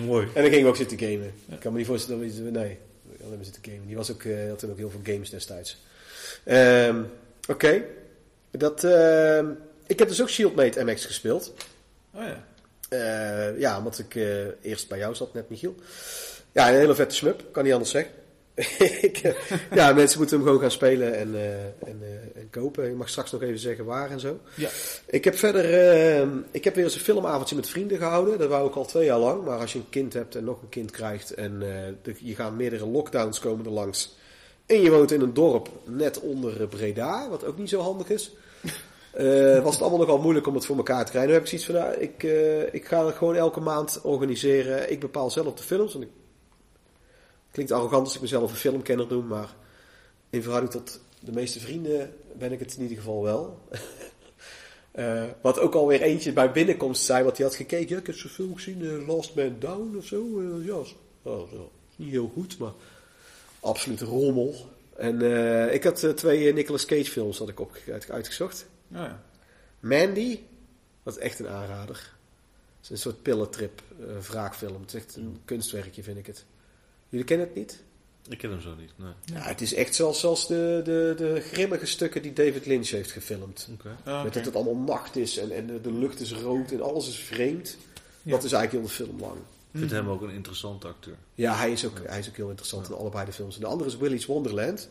mooi. 0.06 0.26
En 0.26 0.42
dan 0.42 0.50
ging 0.50 0.62
ik 0.62 0.66
ook 0.66 0.76
zitten 0.76 0.98
gamen. 0.98 1.32
Ik 1.48 1.60
kan 1.60 1.72
me 1.72 1.78
niet 1.78 1.86
voorstellen 1.86 2.28
dat 2.28 2.36
we, 2.36 2.50
nee, 2.50 2.78
alleen 3.24 3.36
maar 3.36 3.44
zitten 3.44 3.64
gamen. 3.64 3.86
Die 3.86 3.96
was 3.96 4.10
ook, 4.10 4.22
uh, 4.22 4.48
had 4.48 4.64
ook 4.64 4.76
heel 4.76 4.90
veel 4.90 5.00
games 5.04 5.30
destijds. 5.30 5.82
Um, 6.44 7.10
Oké, 7.48 7.84
dat, 8.50 8.84
uh, 8.84 9.38
ik 9.86 9.98
heb 9.98 10.08
dus 10.08 10.22
ook 10.22 10.28
Shieldmate 10.28 10.84
MX 10.84 11.04
gespeeld. 11.04 11.52
Oh 12.14 12.22
ja. 12.22 12.44
Uh, 12.90 13.60
ja, 13.60 13.78
omdat 13.78 13.98
ik 13.98 14.14
uh, 14.14 14.46
eerst 14.62 14.88
bij 14.88 14.98
jou 14.98 15.14
zat, 15.14 15.34
net 15.34 15.48
Michiel. 15.48 15.74
Ja, 16.52 16.68
een 16.68 16.74
hele 16.74 16.94
vette 16.94 17.14
smup, 17.14 17.44
kan 17.50 17.64
niet 17.64 17.72
anders 17.72 17.90
zeggen. 17.90 18.12
Eh, 19.22 19.34
ja, 19.74 19.92
mensen 19.92 20.18
moeten 20.18 20.36
hem 20.36 20.46
gewoon 20.46 20.60
gaan 20.60 20.70
spelen 20.70 21.14
en, 21.14 21.28
uh, 21.28 21.64
en, 21.64 21.98
uh, 22.00 22.40
en, 22.40 22.48
kopen. 22.50 22.88
Ik 22.88 22.96
mag 22.96 23.08
straks 23.08 23.30
nog 23.30 23.42
even 23.42 23.58
zeggen 23.58 23.84
waar 23.84 24.10
en 24.10 24.20
zo. 24.20 24.38
Ja. 24.54 24.68
Ik 25.06 25.24
heb 25.24 25.36
verder, 25.36 25.64
uh, 26.22 26.28
ik 26.50 26.64
heb 26.64 26.74
weer 26.74 26.84
eens 26.84 26.94
een 26.94 27.00
filmavondje 27.00 27.56
met 27.56 27.68
vrienden 27.68 27.98
gehouden. 27.98 28.38
Dat 28.38 28.48
wou 28.48 28.68
ik 28.68 28.74
al 28.74 28.84
twee 28.84 29.04
jaar 29.04 29.18
lang. 29.18 29.44
Maar 29.44 29.58
als 29.58 29.72
je 29.72 29.78
een 29.78 29.88
kind 29.90 30.12
hebt 30.12 30.34
en 30.34 30.44
nog 30.44 30.62
een 30.62 30.68
kind 30.68 30.90
krijgt 30.90 31.34
en 31.34 31.58
de, 32.02 32.14
je 32.18 32.34
gaan 32.34 32.56
meerdere 32.56 32.86
lockdowns 32.86 33.38
komen 33.38 33.64
er 33.64 33.70
langs. 33.70 34.16
En 34.66 34.80
je 34.80 34.90
woont 34.90 35.12
in 35.12 35.20
een 35.20 35.34
dorp 35.34 35.68
net 35.84 36.20
onder 36.20 36.68
Breda, 36.68 37.28
wat 37.28 37.44
ook 37.44 37.58
niet 37.58 37.68
zo 37.68 37.80
handig 37.80 38.10
is. 38.10 38.32
was 39.62 39.72
het 39.72 39.80
allemaal 39.80 39.98
nogal 39.98 40.18
moeilijk 40.18 40.46
om 40.46 40.54
het 40.54 40.66
voor 40.66 40.76
elkaar 40.76 41.04
te 41.04 41.10
krijgen. 41.10 41.30
Nu 41.30 41.36
heb 41.36 41.46
ik 41.46 41.58
zoiets 41.58 41.66
van, 41.66 41.74
nou, 41.74 41.94
ik, 41.94 42.22
ik 42.72 42.86
ga 42.86 43.06
het 43.06 43.16
gewoon 43.16 43.36
elke 43.36 43.60
maand 43.60 44.00
organiseren. 44.02 44.90
Ik 44.90 45.00
bepaal 45.00 45.30
zelf 45.30 45.54
de 45.54 45.62
films. 45.62 45.94
Ik 45.94 46.08
Klinkt 47.58 47.76
arrogant 47.76 48.04
als 48.04 48.14
ik 48.14 48.20
mezelf 48.20 48.50
een 48.50 48.56
filmkenner 48.56 49.06
noem, 49.06 49.26
maar 49.26 49.54
in 50.30 50.42
verhouding 50.42 50.72
tot 50.72 51.00
de 51.20 51.32
meeste 51.32 51.60
vrienden 51.60 52.14
ben 52.38 52.52
ik 52.52 52.58
het 52.58 52.74
in 52.76 52.82
ieder 52.82 52.96
geval 52.96 53.22
wel. 53.22 53.62
uh, 54.94 55.24
wat 55.42 55.58
ook 55.58 55.74
alweer 55.74 56.00
eentje 56.02 56.32
bij 56.32 56.52
binnenkomst 56.52 57.04
zei, 57.04 57.24
wat 57.24 57.36
hij 57.36 57.46
had 57.46 57.54
gekeken. 57.54 57.88
Ja, 57.88 58.00
ik 58.00 58.06
heb 58.06 58.16
zo'n 58.16 58.30
film 58.30 58.54
gezien, 58.54 58.80
uh, 58.80 59.06
Last 59.06 59.34
Man 59.34 59.56
Down 59.58 59.96
of 59.96 60.04
zo. 60.04 60.40
Uh, 60.40 60.66
ja, 60.66 60.74
oh, 61.22 61.50
zo. 61.50 61.70
niet 61.96 62.10
heel 62.10 62.30
goed, 62.34 62.58
maar 62.58 62.72
absoluut 63.60 64.00
rommel. 64.00 64.54
En 64.96 65.22
ik 65.72 65.84
had 65.84 66.12
twee 66.16 66.52
Nicolas 66.52 66.84
Cage 66.84 67.10
films 67.10 67.38
had 67.38 67.48
ik 67.48 67.60
op, 67.60 67.76
uitgezocht. 68.08 68.66
Oh 68.92 68.96
ja. 68.96 69.22
Mandy, 69.80 70.40
dat 71.02 71.16
is 71.16 71.22
echt 71.22 71.38
een 71.38 71.48
aanrader. 71.48 71.96
Het 72.76 72.82
is 72.82 72.90
een 72.90 72.98
soort 72.98 73.22
pillentrip 73.22 73.82
wraakfilm. 74.28 74.80
Het 74.80 74.94
is 74.94 75.00
echt 75.00 75.16
een 75.16 75.40
kunstwerkje, 75.44 76.02
vind 76.02 76.18
ik 76.18 76.26
het. 76.26 76.44
Jullie 77.08 77.26
kennen 77.26 77.46
het 77.46 77.56
niet? 77.56 77.82
Ik 78.28 78.38
ken 78.38 78.50
hem 78.50 78.60
zo 78.60 78.74
niet, 78.78 78.90
nee. 78.96 79.12
Ja, 79.24 79.40
het 79.40 79.60
is 79.60 79.74
echt 79.74 79.94
zoals, 79.94 80.20
zoals 80.20 80.46
de, 80.46 80.80
de, 80.84 81.14
de 81.16 81.40
grimmige 81.40 81.86
stukken 81.86 82.22
die 82.22 82.32
David 82.32 82.66
Lynch 82.66 82.88
heeft 82.88 83.10
gefilmd. 83.10 83.68
Ah, 84.04 84.22
Met 84.22 84.34
dat 84.34 84.44
het 84.44 84.54
allemaal 84.54 84.76
nacht 84.76 85.16
is 85.16 85.38
en, 85.38 85.50
en 85.50 85.80
de 85.82 85.92
lucht 85.92 86.20
is 86.20 86.32
rood 86.32 86.70
en 86.70 86.82
alles 86.82 87.08
is 87.08 87.16
vreemd. 87.16 87.76
Dat 88.22 88.44
is 88.44 88.52
eigenlijk 88.52 88.72
heel 88.72 88.82
de 88.82 89.04
film 89.04 89.20
lang. 89.20 89.36
Ik 89.72 89.78
vind 89.78 89.90
hem 89.90 90.08
ook 90.08 90.22
een 90.22 90.30
interessante 90.30 90.86
acteur. 90.86 91.14
Ja, 91.34 91.54
hij 91.54 91.72
is 91.72 91.86
ook, 91.86 92.00
hij 92.04 92.18
is 92.18 92.28
ook 92.28 92.36
heel 92.36 92.48
interessant 92.48 92.88
in 92.88 92.94
allebei 92.94 93.24
de 93.24 93.32
films. 93.32 93.54
En 93.54 93.60
de 93.60 93.66
andere 93.66 93.90
is 93.90 93.96
Willy's 93.96 94.26
Wonderland. 94.26 94.88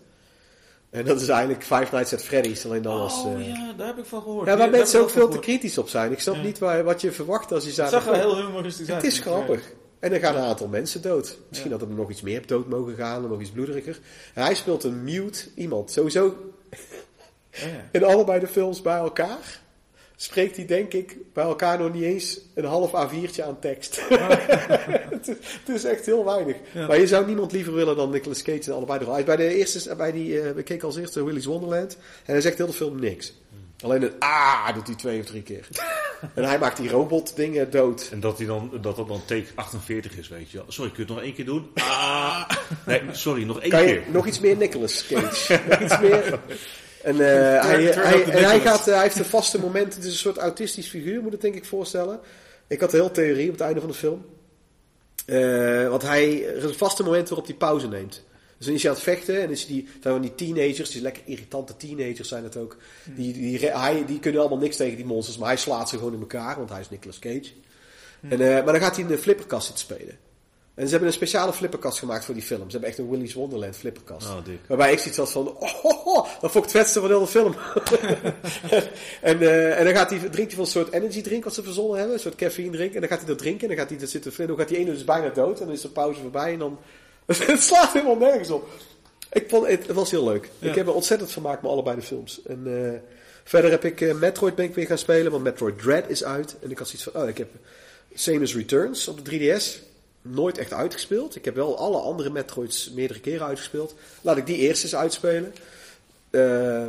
En 0.90 1.06
dat 1.06 1.22
is 1.22 1.28
eigenlijk 1.28 1.64
Five 1.64 1.88
Nights 1.92 2.14
at 2.14 2.24
Freddy's, 2.24 2.66
alleen 2.66 2.82
dan 2.82 3.00
als... 3.00 3.24
Oh 3.24 3.40
uh... 3.40 3.48
ja, 3.48 3.74
daar 3.78 3.88
heb 3.88 3.98
ik 3.98 4.06
van 4.06 4.22
gehoord. 4.22 4.48
Ja, 4.48 4.58
waar 4.58 4.70
mensen 4.70 5.00
ook 5.00 5.10
veel 5.10 5.30
te 5.30 5.40
kritisch 5.40 5.78
op 5.78 5.90
zijn. 5.90 6.12
Ik 6.12 6.20
snap 6.20 6.44
niet 6.44 6.60
waar, 6.60 6.84
wat 6.84 7.02
je 7.02 7.12
verwacht 7.12 7.52
als 7.52 7.64
je 7.64 7.72
zegt... 7.72 7.92
Het 7.92 8.04
zag 8.04 8.14
er 8.14 8.20
heel 8.20 8.46
humoristisch 8.46 8.90
uit. 8.90 9.02
Het 9.04 9.12
is 9.12 9.20
grappig. 9.20 9.62
En 10.00 10.10
dan 10.10 10.20
gaan 10.20 10.36
een 10.36 10.42
aantal 10.42 10.68
mensen 10.68 11.02
dood. 11.02 11.38
Misschien 11.50 11.72
dat 11.72 11.82
er 11.82 11.88
nog 11.88 12.10
iets 12.10 12.22
meer 12.22 12.48
dood 12.48 12.68
mogen 12.68 12.96
gaan, 12.96 13.30
nog 13.30 13.42
iets 13.42 13.50
bloederiger. 13.50 14.00
En 14.34 14.44
hij 14.44 14.56
speelt 14.56 14.84
een 14.84 15.04
mute 15.04 15.46
iemand. 15.56 15.92
Sowieso 15.92 16.54
ja. 17.52 17.90
in 17.92 18.04
allebei 18.04 18.40
de 18.40 18.48
films 18.48 18.82
bij 18.82 18.98
elkaar 18.98 19.62
spreekt 20.20 20.56
hij 20.56 20.66
denk 20.66 20.94
ik 20.94 21.18
bij 21.34 21.44
elkaar 21.44 21.80
nog 21.80 21.94
niet 21.94 22.04
eens 22.04 22.40
een 22.54 22.66
half 22.66 22.92
A4'tje 22.92 23.44
aan 23.44 23.60
tekst. 23.60 24.02
het, 25.10 25.40
is 25.66 25.84
echt 25.84 26.06
heel 26.06 26.26
weinig. 26.26 26.56
Maar 26.74 27.00
je 27.00 27.08
zou 27.08 27.26
niemand 27.26 27.52
liever 27.52 27.74
willen 27.74 27.96
dan 27.96 28.10
Nicolas 28.10 28.42
Cage 28.42 28.62
in 28.70 28.72
allebei 28.72 29.00
de 29.00 29.06
rollen. 29.06 29.26
Bij 29.26 29.36
de 29.36 29.56
eerste, 29.56 29.96
bij 29.96 30.12
die, 30.12 30.34
uh, 30.34 30.52
we 30.52 30.64
keken 30.64 30.88
als 30.88 30.98
eerste 30.98 31.24
Willy's 31.24 31.46
Wonderland. 31.46 31.98
En 32.26 32.34
hij 32.34 32.42
zegt 32.42 32.58
heel 32.58 32.68
de 32.68 32.74
film 32.74 33.00
niks. 33.00 33.34
Alleen 33.84 34.04
een 34.04 34.14
ah 34.20 34.74
doet 34.74 34.88
hij 34.88 34.96
twee 34.96 35.20
of 35.20 35.26
drie 35.26 35.42
keer. 35.42 35.68
en 36.34 36.44
hij 36.44 36.60
maakt 36.60 36.78
die 36.78 36.90
robot 36.90 37.36
dingen 37.36 37.72
dood. 37.72 38.10
En 38.12 38.20
dat, 38.20 38.38
hij 38.38 38.48
dan, 38.48 38.70
dat 38.82 38.96
dat 38.96 39.08
dan 39.08 39.22
take 39.26 39.46
48 39.56 40.18
is, 40.18 40.28
weet 40.28 40.52
je 40.52 40.64
Sorry, 40.68 40.92
kun 40.92 41.04
je 41.04 41.06
het 41.06 41.16
nog 41.16 41.26
één 41.26 41.34
keer 41.34 41.46
doen? 41.46 41.72
Ah. 41.74 42.50
Nee, 42.86 43.02
sorry, 43.12 43.44
nog 43.44 43.62
één 43.62 43.72
kan 43.72 43.86
keer. 43.86 44.04
nog 44.12 44.28
iets 44.28 44.40
meer 44.40 44.58
Nicolas 44.58 45.08
Cage. 45.08 45.60
nog 45.70 45.80
iets 45.80 46.00
meer. 46.00 46.40
En, 47.04 47.16
uh, 47.16 47.20
hij, 47.62 47.84
hij, 47.84 48.24
en 48.24 48.44
hij, 48.44 48.60
gaat, 48.60 48.88
uh, 48.88 48.94
hij 48.94 49.04
heeft 49.04 49.20
een 49.20 49.26
vaste 49.26 49.60
moment. 49.60 49.96
Het 49.96 50.04
is 50.04 50.12
een 50.12 50.18
soort 50.18 50.38
autistisch 50.38 50.88
figuur, 50.88 51.22
moet 51.22 51.34
ik 51.34 51.42
denk 51.42 51.56
ik 51.56 51.66
voorstellen. 51.66 52.20
Ik 52.68 52.80
had 52.80 52.94
een 52.94 53.00
heel 53.00 53.12
theorie 53.12 53.46
op 53.46 53.52
het 53.52 53.62
einde 53.62 53.80
van 53.80 53.90
de 53.90 53.96
film. 53.96 54.26
Uh, 55.26 55.90
want 55.90 56.02
hij, 56.02 56.48
er 56.48 56.56
is 56.56 56.64
een 56.64 56.74
vaste 56.74 57.04
moment 57.04 57.30
waarop 57.30 57.48
hij 57.48 57.56
pauze 57.56 57.88
neemt. 57.88 58.24
Dus 58.58 58.66
dan 58.66 58.76
is 58.76 58.82
hij 58.82 58.92
aan 58.92 58.98
het 58.98 59.06
vechten 59.06 59.42
en 59.42 59.50
is 59.50 59.66
die, 59.66 59.88
zijn 60.02 60.14
van 60.14 60.22
die 60.22 60.36
teenagers, 60.36 60.92
die 60.92 61.02
lekker 61.02 61.24
irritante 61.26 61.78
teenagers 61.78 62.28
zijn 62.28 62.44
het 62.44 62.58
ook. 62.58 62.78
Die, 63.16 63.34
die, 63.34 63.60
hij, 63.60 64.06
die 64.06 64.20
kunnen 64.20 64.42
allemaal 64.42 64.60
niks 64.60 64.76
tegen 64.76 64.96
die 64.96 65.06
monsters, 65.06 65.38
maar 65.38 65.48
hij 65.48 65.58
slaat 65.58 65.90
ze 65.90 65.98
gewoon 65.98 66.14
in 66.14 66.20
elkaar, 66.20 66.58
want 66.58 66.70
hij 66.70 66.80
is 66.80 66.90
Nicolas 66.90 67.20
Cage. 67.20 67.52
En, 68.22 68.42
uh, 68.42 68.54
maar 68.54 68.74
dan 68.74 68.80
gaat 68.80 68.96
hij 68.96 69.04
in 69.04 69.10
de 69.10 69.18
flipperkast 69.18 69.66
zitten 69.66 69.86
spelen. 69.86 70.18
En 70.78 70.84
ze 70.84 70.90
hebben 70.90 71.08
een 71.08 71.16
speciale 71.16 71.54
flipperkast 71.54 72.00
gemaakt 72.00 72.26
voor 72.26 72.34
die 72.34 72.44
film. 72.44 72.64
Ze 72.66 72.72
hebben 72.72 72.90
echt 72.90 72.98
een 72.98 73.10
Willy's 73.10 73.34
Wonderland 73.34 73.76
flipperkast. 73.76 74.28
Oh, 74.28 74.38
waarbij 74.68 74.92
ik 74.92 75.00
zoiets 75.00 75.18
had 75.18 75.32
van, 75.32 75.48
oh, 75.48 75.86
oh, 75.86 76.08
oh, 76.08 76.28
dat 76.42 76.52
vond 76.52 76.56
ik 76.56 76.72
het 76.72 76.72
vetste 76.72 77.00
van 77.00 77.08
de 77.10 77.14
hele 77.14 77.28
film. 77.28 77.56
en, 79.22 79.42
uh, 79.42 79.80
en 79.80 79.86
dan 79.86 79.94
gaat 79.94 80.10
hij, 80.10 80.20
drinkt 80.20 80.36
hij 80.38 80.50
van 80.50 80.60
een 80.60 80.66
soort 80.66 80.92
energy 80.92 81.22
drink 81.22 81.44
wat 81.44 81.54
ze 81.54 81.64
verzonnen 81.64 81.98
hebben. 81.98 82.16
Een 82.16 82.22
soort 82.22 82.36
caffeine 82.36 82.72
drink. 82.72 82.94
En 82.94 83.00
dan 83.00 83.10
gaat 83.10 83.18
hij 83.18 83.28
dat 83.28 83.38
drinken 83.38 83.62
en 83.62 83.68
dan 83.68 83.78
gaat 83.78 83.90
hij 83.90 84.00
dat 84.00 84.10
zitten 84.10 84.48
Dan 84.48 84.58
gaat 84.58 84.68
die 84.68 84.78
ene 84.78 84.92
dus 84.92 85.04
bijna 85.04 85.30
dood. 85.30 85.60
En 85.60 85.66
dan 85.66 85.76
is 85.76 85.82
de 85.82 85.90
pauze 85.90 86.22
voorbij 86.22 86.54
en 86.54 86.60
dan 86.60 86.80
het 87.52 87.62
slaat 87.62 87.94
helemaal 87.94 88.18
nergens 88.18 88.50
op. 88.50 88.70
Ik 89.32 89.50
vond, 89.50 89.68
het, 89.68 89.88
het 89.88 89.96
was 89.96 90.12
heel 90.12 90.24
leuk. 90.24 90.50
Ik 90.60 90.76
heb 90.76 90.88
er 90.88 90.94
ontzettend 90.94 91.32
vermaakt 91.32 91.62
met 91.62 91.72
allebei 91.72 91.96
de 91.96 92.02
films. 92.02 92.42
En 92.46 92.64
uh, 92.66 92.94
Verder 93.48 93.72
heb 93.72 93.86
ik 93.86 94.14
Metroid 94.16 94.56
ben 94.56 94.66
ik 94.66 94.76
weer 94.76 94.86
gaan 94.86 94.98
spelen, 94.98 95.32
want 95.32 95.44
Metroid 95.44 95.80
Dread 95.80 96.10
is 96.10 96.24
uit. 96.24 96.56
En 96.62 96.72
ik 96.72 96.78
had 96.78 96.88
zoiets 96.88 97.10
van, 97.12 97.22
oh, 97.22 97.30
ik 97.30 97.38
heb 97.38 97.50
Samus 98.14 98.56
Returns 98.56 99.08
op 99.08 99.26
de 99.26 99.32
3DS 99.32 99.64
nooit 100.22 100.58
echt 100.58 100.74
uitgespeeld. 100.74 101.36
Ik 101.36 101.46
heb 101.46 101.56
wel 101.56 101.78
alle 101.78 101.98
andere 101.98 102.30
Metroids 102.30 102.92
meerdere 102.92 103.20
keren 103.20 103.46
uitgespeeld. 103.46 103.96
Laat 104.22 104.38
ik 104.38 104.46
die 104.46 104.58
eerst 104.58 104.84
eens 104.84 104.96
uitspelen. 104.96 105.54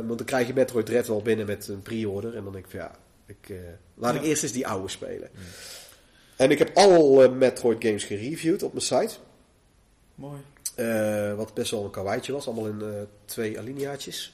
want 0.07 0.17
dan 0.17 0.25
krijg 0.25 0.47
je 0.47 0.53
Metroid 0.53 0.85
Dread 0.85 1.07
wel 1.07 1.21
binnen 1.21 1.45
met 1.45 1.67
een 1.67 1.81
pre-order. 1.81 2.35
En 2.35 2.43
dan 2.43 2.53
denk 2.53 2.65
ik 2.65 2.71
van 2.71 2.79
ja, 2.79 2.95
ik, 3.25 3.55
laat 3.93 4.15
ik 4.15 4.23
eerst 4.23 4.43
eens 4.43 4.51
die 4.51 4.67
oude 4.67 4.89
spelen. 4.89 5.29
En 6.35 6.51
ik 6.51 6.57
heb 6.59 6.77
alle 6.77 7.29
Metroid 7.29 7.83
games 7.83 8.03
gereviewd 8.03 8.63
op 8.63 8.73
mijn 8.73 8.85
site. 8.85 9.13
Mooi. 10.19 10.39
Uh, 10.75 11.33
wat 11.33 11.53
best 11.53 11.71
wel 11.71 11.83
een 11.83 11.89
kawaaitje 11.89 12.31
was. 12.31 12.47
Allemaal 12.47 12.67
in 12.67 12.79
uh, 12.81 12.87
twee 13.25 13.59
alineaatjes. 13.59 14.33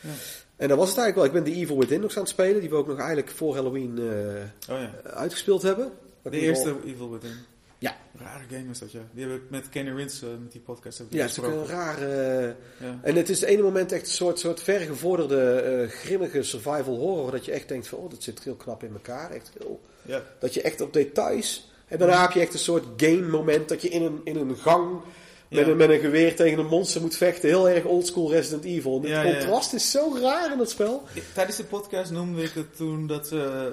Ja. 0.00 0.10
En 0.56 0.68
dat 0.68 0.78
was 0.78 0.88
het 0.88 0.98
eigenlijk 0.98 1.14
wel. 1.14 1.24
Ik 1.24 1.44
ben 1.44 1.54
de 1.54 1.60
Evil 1.60 1.78
Within 1.78 2.00
nog 2.00 2.16
aan 2.16 2.22
het 2.22 2.30
spelen. 2.30 2.60
Die 2.60 2.70
we 2.70 2.76
ook 2.76 2.86
nog 2.86 2.98
eigenlijk 2.98 3.30
voor 3.30 3.54
Halloween 3.54 3.98
uh, 3.98 4.74
oh, 4.74 4.80
ja. 4.80 4.94
uitgespeeld 5.02 5.62
hebben. 5.62 5.92
de 6.22 6.30
eerste 6.30 6.76
Evil 6.84 7.10
Within. 7.10 7.34
Ja. 7.78 7.96
Rare 8.18 8.44
game 8.50 8.70
is 8.70 8.78
dat, 8.78 8.92
ja. 8.92 9.00
Die 9.12 9.26
heb 9.26 9.36
ik 9.36 9.50
met 9.50 9.68
Kenny 9.68 9.90
Rins 9.90 10.20
met 10.20 10.52
die 10.52 10.60
podcast 10.60 11.02
Ja, 11.08 11.22
het 11.22 11.30
is 11.30 11.38
ook 11.38 11.44
een 11.44 11.66
rare... 11.66 12.56
Ja. 12.80 12.98
En 13.02 13.16
het 13.16 13.28
is 13.28 13.40
het 13.40 13.48
ene 13.48 13.62
moment 13.62 13.92
echt 13.92 14.02
een 14.02 14.12
soort, 14.12 14.38
soort 14.38 14.60
vergevorderde, 14.60 15.86
grimmige 15.90 16.42
survival 16.42 16.96
horror. 16.96 17.30
Dat 17.30 17.44
je 17.44 17.52
echt 17.52 17.68
denkt 17.68 17.88
van, 17.88 17.98
oh, 17.98 18.10
dat 18.10 18.22
zit 18.22 18.42
heel 18.42 18.54
knap 18.54 18.82
in 18.82 18.92
elkaar. 18.92 19.30
Echt 19.30 19.50
heel... 19.58 19.80
Ja. 20.02 20.22
Dat 20.38 20.54
je 20.54 20.62
echt 20.62 20.80
op 20.80 20.92
details... 20.92 21.70
En 21.88 21.98
daarna 21.98 22.22
heb 22.22 22.32
je 22.32 22.40
echt 22.40 22.52
een 22.52 22.58
soort 22.58 22.84
game 22.96 23.28
moment 23.28 23.68
dat 23.68 23.82
je 23.82 23.88
in 23.88 24.02
een, 24.02 24.20
in 24.24 24.36
een 24.36 24.56
gang 24.56 25.00
met, 25.48 25.66
een, 25.66 25.76
met 25.76 25.90
een 25.90 26.00
geweer 26.00 26.36
tegen 26.36 26.58
een 26.58 26.66
monster 26.66 27.00
moet 27.00 27.16
vechten. 27.16 27.48
Heel 27.48 27.68
erg 27.68 27.84
oldschool 27.84 28.30
Resident 28.30 28.64
Evil. 28.64 29.02
En 29.04 29.26
het 29.26 29.38
contrast 29.38 29.72
is 29.72 29.90
zo 29.90 30.16
raar 30.20 30.52
in 30.52 30.58
het 30.58 30.70
spel. 30.70 31.02
Tijdens 31.34 31.56
de 31.56 31.64
podcast 31.64 32.10
noemde 32.10 32.42
ik 32.42 32.52
het 32.54 32.76
toen 32.76 33.06
dat, 33.06 33.32
uh, 33.32 33.64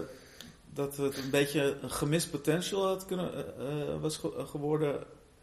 dat 0.73 0.97
het 0.97 1.17
een 1.17 1.29
beetje 1.29 1.77
een 1.81 1.91
gemist 1.91 2.31
potential 2.31 2.87
had 2.87 3.05
kunnen, 3.05 3.29
uh, 3.59 4.01
was 4.01 4.21
geworden. 4.51 4.95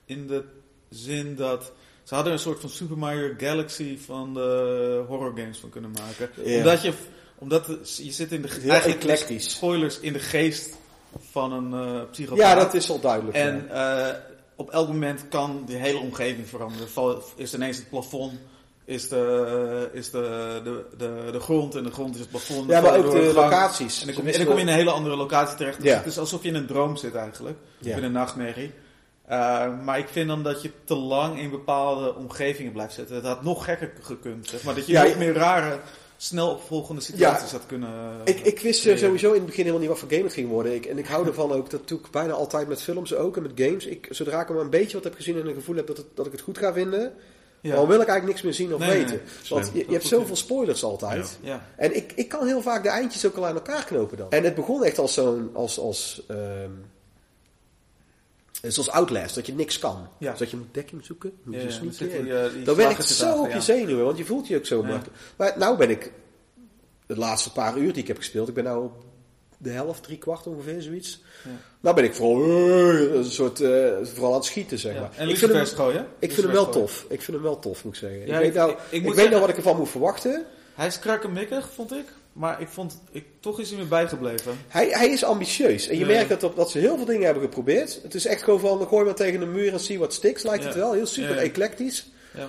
In 0.04 0.26
de 0.26 0.44
zin 0.88 1.36
dat 1.36 1.72
ze 2.04 2.14
hadden 2.14 2.32
een 2.32 2.38
soort 2.38 2.60
van 2.60 2.70
Super 2.70 2.98
Mario 2.98 3.34
Galaxy 3.38 3.98
van 3.98 4.34
de 4.34 5.04
horror 5.08 5.32
games 5.36 5.58
van 5.58 5.70
kunnen 5.70 5.90
maken. 5.90 6.30
Omdat 6.56 6.82
je, 6.82 6.92
omdat 7.38 7.66
je 7.82 8.12
zit 8.12 8.32
in 8.32 8.42
de 8.42 8.48
eigenlijk 8.68 9.40
spoilers 9.40 10.00
in 10.00 10.12
de 10.12 10.18
geest 10.18 10.76
van 11.30 11.52
een 11.52 11.94
uh, 11.94 12.00
psychopaat. 12.10 12.38
Ja, 12.38 12.54
dat 12.54 12.74
is 12.74 12.90
al 12.90 13.00
duidelijk. 13.00 13.36
En 13.36 13.68
op 14.56 14.70
elk 14.70 14.88
moment 14.88 15.28
kan 15.28 15.62
die 15.66 15.76
hele 15.76 15.98
omgeving 15.98 16.48
veranderen. 16.48 17.22
Is 17.36 17.54
ineens 17.54 17.76
het 17.76 17.88
plafond, 17.88 18.32
is 18.84 19.08
de, 19.08 19.88
is 19.92 20.10
de, 20.10 20.60
de, 20.64 20.84
de, 20.98 21.28
de 21.32 21.40
grond 21.40 21.74
en 21.74 21.82
de 21.82 21.90
grond 21.90 22.14
is 22.14 22.20
het 22.20 22.30
plafond. 22.30 22.70
Ja, 22.70 22.80
maar 22.80 22.96
ook 22.96 23.10
de 23.10 23.32
locaties. 23.34 24.00
En 24.00 24.06
dan, 24.06 24.14
kom, 24.14 24.26
en 24.26 24.32
dan 24.32 24.46
kom 24.46 24.54
je 24.54 24.60
in 24.60 24.68
een 24.68 24.74
hele 24.74 24.90
andere 24.90 25.16
locatie 25.16 25.56
terecht. 25.56 25.82
Dus 25.82 25.94
het 25.94 26.06
is 26.06 26.18
alsof 26.18 26.42
je 26.42 26.48
in 26.48 26.54
een 26.54 26.66
droom 26.66 26.96
zit 26.96 27.14
eigenlijk. 27.14 27.58
Ja. 27.78 27.96
In 27.96 28.04
een 28.04 28.12
nachtmerrie. 28.12 28.72
Uh, 29.30 29.66
maar 29.84 29.98
ik 29.98 30.08
vind 30.08 30.28
dan 30.28 30.42
dat 30.42 30.62
je 30.62 30.70
te 30.84 30.94
lang 30.94 31.38
in 31.38 31.50
bepaalde 31.50 32.14
omgevingen 32.14 32.72
blijft 32.72 32.94
zitten. 32.94 33.16
Het 33.16 33.24
had 33.24 33.42
nog 33.42 33.64
gekker 33.64 33.92
gekund. 34.00 34.48
Zeg 34.48 34.62
maar 34.62 34.74
dat 34.74 34.86
je 34.86 34.98
nog 34.98 35.16
meer 35.16 35.34
rare 35.34 35.78
snel 36.22 36.50
opvolgende 36.50 37.00
situaties 37.00 37.52
had 37.52 37.66
kunnen... 37.66 38.20
Ik, 38.24 38.40
ik 38.40 38.60
wist 38.60 38.86
uh, 38.86 38.96
sowieso 38.96 39.28
in 39.28 39.34
het 39.34 39.46
begin 39.46 39.64
helemaal 39.64 39.80
niet 39.80 39.88
wat 39.88 39.98
voor 39.98 40.10
game 40.10 40.22
het 40.22 40.32
ging 40.32 40.48
worden. 40.48 40.74
Ik, 40.74 40.86
en 40.86 40.98
ik 40.98 41.06
hou 41.06 41.26
ervan 41.26 41.52
ook, 41.52 41.70
dat 41.70 41.88
doe 41.88 41.98
ik 41.98 42.10
bijna 42.10 42.32
altijd 42.32 42.68
met 42.68 42.82
films 42.82 43.14
ook 43.14 43.36
en 43.36 43.42
met 43.42 43.52
games. 43.54 43.86
Ik, 43.86 44.06
zodra 44.10 44.40
ik 44.40 44.48
maar 44.48 44.58
een 44.58 44.70
beetje 44.70 44.94
wat 44.94 45.04
heb 45.04 45.14
gezien 45.14 45.40
en 45.40 45.46
een 45.46 45.54
gevoel 45.54 45.76
heb 45.76 45.86
dat, 45.86 45.96
het, 45.96 46.06
dat 46.14 46.26
ik 46.26 46.32
het 46.32 46.40
goed 46.40 46.58
ga 46.58 46.72
vinden... 46.72 47.12
Ja. 47.60 47.74
Dan 47.74 47.86
wil 47.86 48.00
ik 48.00 48.08
eigenlijk 48.08 48.26
niks 48.26 48.42
meer 48.42 48.54
zien 48.54 48.74
of 48.74 48.86
weten. 48.86 49.20
Want 49.48 49.70
je, 49.72 49.78
je 49.78 49.92
hebt 49.92 50.06
zoveel 50.06 50.36
spoilers 50.36 50.84
altijd. 50.84 51.38
Ja. 51.40 51.66
En 51.76 51.96
ik, 51.96 52.12
ik 52.14 52.28
kan 52.28 52.46
heel 52.46 52.62
vaak 52.62 52.82
de 52.82 52.88
eindjes 52.88 53.26
ook 53.26 53.36
al 53.36 53.46
aan 53.46 53.54
elkaar 53.54 53.84
knopen 53.84 54.16
dan. 54.16 54.30
En 54.30 54.44
het 54.44 54.54
begon 54.54 54.84
echt 54.84 54.98
als 54.98 55.14
zo'n... 55.14 55.50
Als, 55.52 55.78
als, 55.78 56.22
um, 56.30 56.84
Zoals 58.62 58.90
Outlast, 58.90 59.34
dat 59.34 59.46
je 59.46 59.54
niks 59.54 59.78
kan. 59.78 60.08
Ja. 60.18 60.30
Dus 60.30 60.38
dat 60.38 60.50
je 60.50 60.56
moet 60.56 60.74
dekking 60.74 61.04
zoeken, 61.04 61.32
moet 61.42 61.54
je 61.54 61.62
ja, 61.62 61.70
sneaken. 61.70 62.28
Dan, 62.28 62.64
dan 62.64 62.76
werkt 62.76 62.98
het 62.98 63.06
zo 63.06 63.42
op 63.42 63.50
je 63.52 63.60
zenuwen, 63.60 64.04
want 64.04 64.18
je 64.18 64.24
voelt 64.24 64.48
je 64.48 64.56
ook 64.56 64.66
zo 64.66 64.82
makkelijk. 64.82 65.18
Maar 65.36 65.58
nou 65.58 65.76
ben 65.76 65.90
ik 65.90 66.12
de 67.06 67.16
laatste 67.16 67.52
paar 67.52 67.76
uur 67.76 67.92
die 67.92 68.02
ik 68.02 68.08
heb 68.08 68.16
gespeeld, 68.16 68.48
ik 68.48 68.54
ben 68.54 68.64
nou 68.64 68.84
op 68.84 69.04
de 69.58 69.70
helft, 69.70 70.02
drie 70.02 70.18
kwart 70.18 70.46
ongeveer, 70.46 70.82
zoiets. 70.82 71.22
Nou 71.80 71.94
ben 71.94 72.04
ik 72.04 72.14
vooral 72.14 72.46
uh, 72.46 73.14
een 73.14 73.24
soort, 73.24 73.60
uh, 73.60 73.96
vooral 74.02 74.30
aan 74.30 74.38
het 74.38 74.44
schieten, 74.44 74.78
zeg 74.78 74.94
maar. 74.94 75.10
En 75.16 75.28
ik 75.28 75.36
vind, 75.36 75.52
hem, 75.52 75.66
gooien, 75.66 76.06
ik 76.18 76.32
vind 76.32 76.46
hem 76.46 76.54
wel 76.54 76.68
tof. 76.68 77.04
Ik 77.08 77.22
vind 77.22 77.36
hem 77.36 77.46
wel 77.46 77.58
tof, 77.58 77.84
moet 77.84 77.92
ik 77.92 77.98
zeggen. 77.98 78.22
ik 78.22 78.26
weet, 78.26 78.54
nou, 78.54 78.70
ik, 78.90 79.04
ik, 79.04 79.14
weet 79.14 79.28
nou 79.28 79.40
wat 79.40 79.48
ik 79.48 79.56
ervan 79.56 79.76
moet 79.76 79.88
verwachten. 79.88 80.46
Hij 80.74 80.86
is 80.86 80.98
krakkemikkig, 80.98 81.70
vond 81.74 81.92
ik. 81.92 82.06
Maar 82.32 82.60
ik 82.60 82.68
vond, 82.68 83.00
ik, 83.10 83.24
toch 83.40 83.60
is 83.60 83.70
hij 83.70 83.78
me 83.78 83.84
bijgebleven. 83.84 84.58
Hij, 84.68 84.88
hij 84.88 85.08
is 85.08 85.24
ambitieus. 85.24 85.88
En 85.88 85.98
je 85.98 86.06
merkt 86.06 86.28
dat, 86.28 86.42
op, 86.42 86.56
dat 86.56 86.70
ze 86.70 86.78
heel 86.78 86.96
veel 86.96 87.04
dingen 87.04 87.24
hebben 87.24 87.42
geprobeerd. 87.42 88.00
Het 88.02 88.14
is 88.14 88.26
echt 88.26 88.42
gewoon 88.42 88.60
van, 88.60 88.86
gooi 88.86 89.04
maar 89.04 89.14
tegen 89.14 89.40
een 89.40 89.52
muur 89.52 89.72
en 89.72 89.80
zie 89.80 89.98
wat 89.98 90.14
sticks, 90.14 90.42
lijkt 90.42 90.64
het 90.64 90.74
wel. 90.74 90.92
Heel 90.92 91.06
super 91.06 91.36
eclectisch. 91.38 92.10
Ja. 92.34 92.48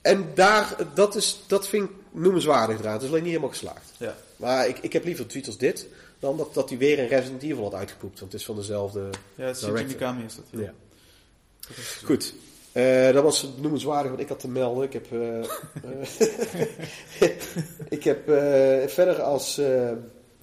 En 0.00 0.30
daar, 0.34 0.76
dat, 0.94 1.14
is, 1.14 1.40
dat 1.46 1.68
vind 1.68 1.88
ik 1.88 1.96
noemenswaardig 2.10 2.78
eraan. 2.78 2.92
Het 2.92 3.02
is 3.02 3.08
alleen 3.08 3.22
niet 3.22 3.30
helemaal 3.30 3.50
geslaagd. 3.50 3.92
Ja. 3.96 4.16
Maar 4.36 4.68
ik, 4.68 4.78
ik 4.78 4.92
heb 4.92 5.04
liever 5.04 5.26
tweets 5.26 5.46
als 5.46 5.58
dit, 5.58 5.86
dan 6.18 6.36
dat, 6.36 6.54
dat 6.54 6.68
hij 6.68 6.78
weer 6.78 6.98
een 6.98 7.08
Resident 7.08 7.42
Evil 7.42 7.62
had 7.62 7.74
uitgepoept. 7.74 8.20
Want 8.20 8.32
het 8.32 8.40
is 8.40 8.46
van 8.46 8.56
dezelfde 8.56 9.10
Ja, 9.34 9.44
het 9.44 9.56
is 9.56 9.70
Mikami 9.70 10.24
is 10.24 10.34
dat. 10.34 10.44
Ja. 10.50 10.60
ja. 10.60 10.72
Goed. 12.04 12.34
Uh, 12.76 13.12
dat 13.12 13.22
was 13.22 13.48
noemenswaardig 13.60 14.10
wat 14.10 14.20
ik 14.20 14.28
had 14.28 14.40
te 14.40 14.48
melden. 14.48 14.84
Ik 14.84 14.92
heb, 14.92 15.06
uh, 15.12 15.44
ik 17.98 18.04
heb 18.04 18.24
verder 18.90 19.22
als... 19.22 19.60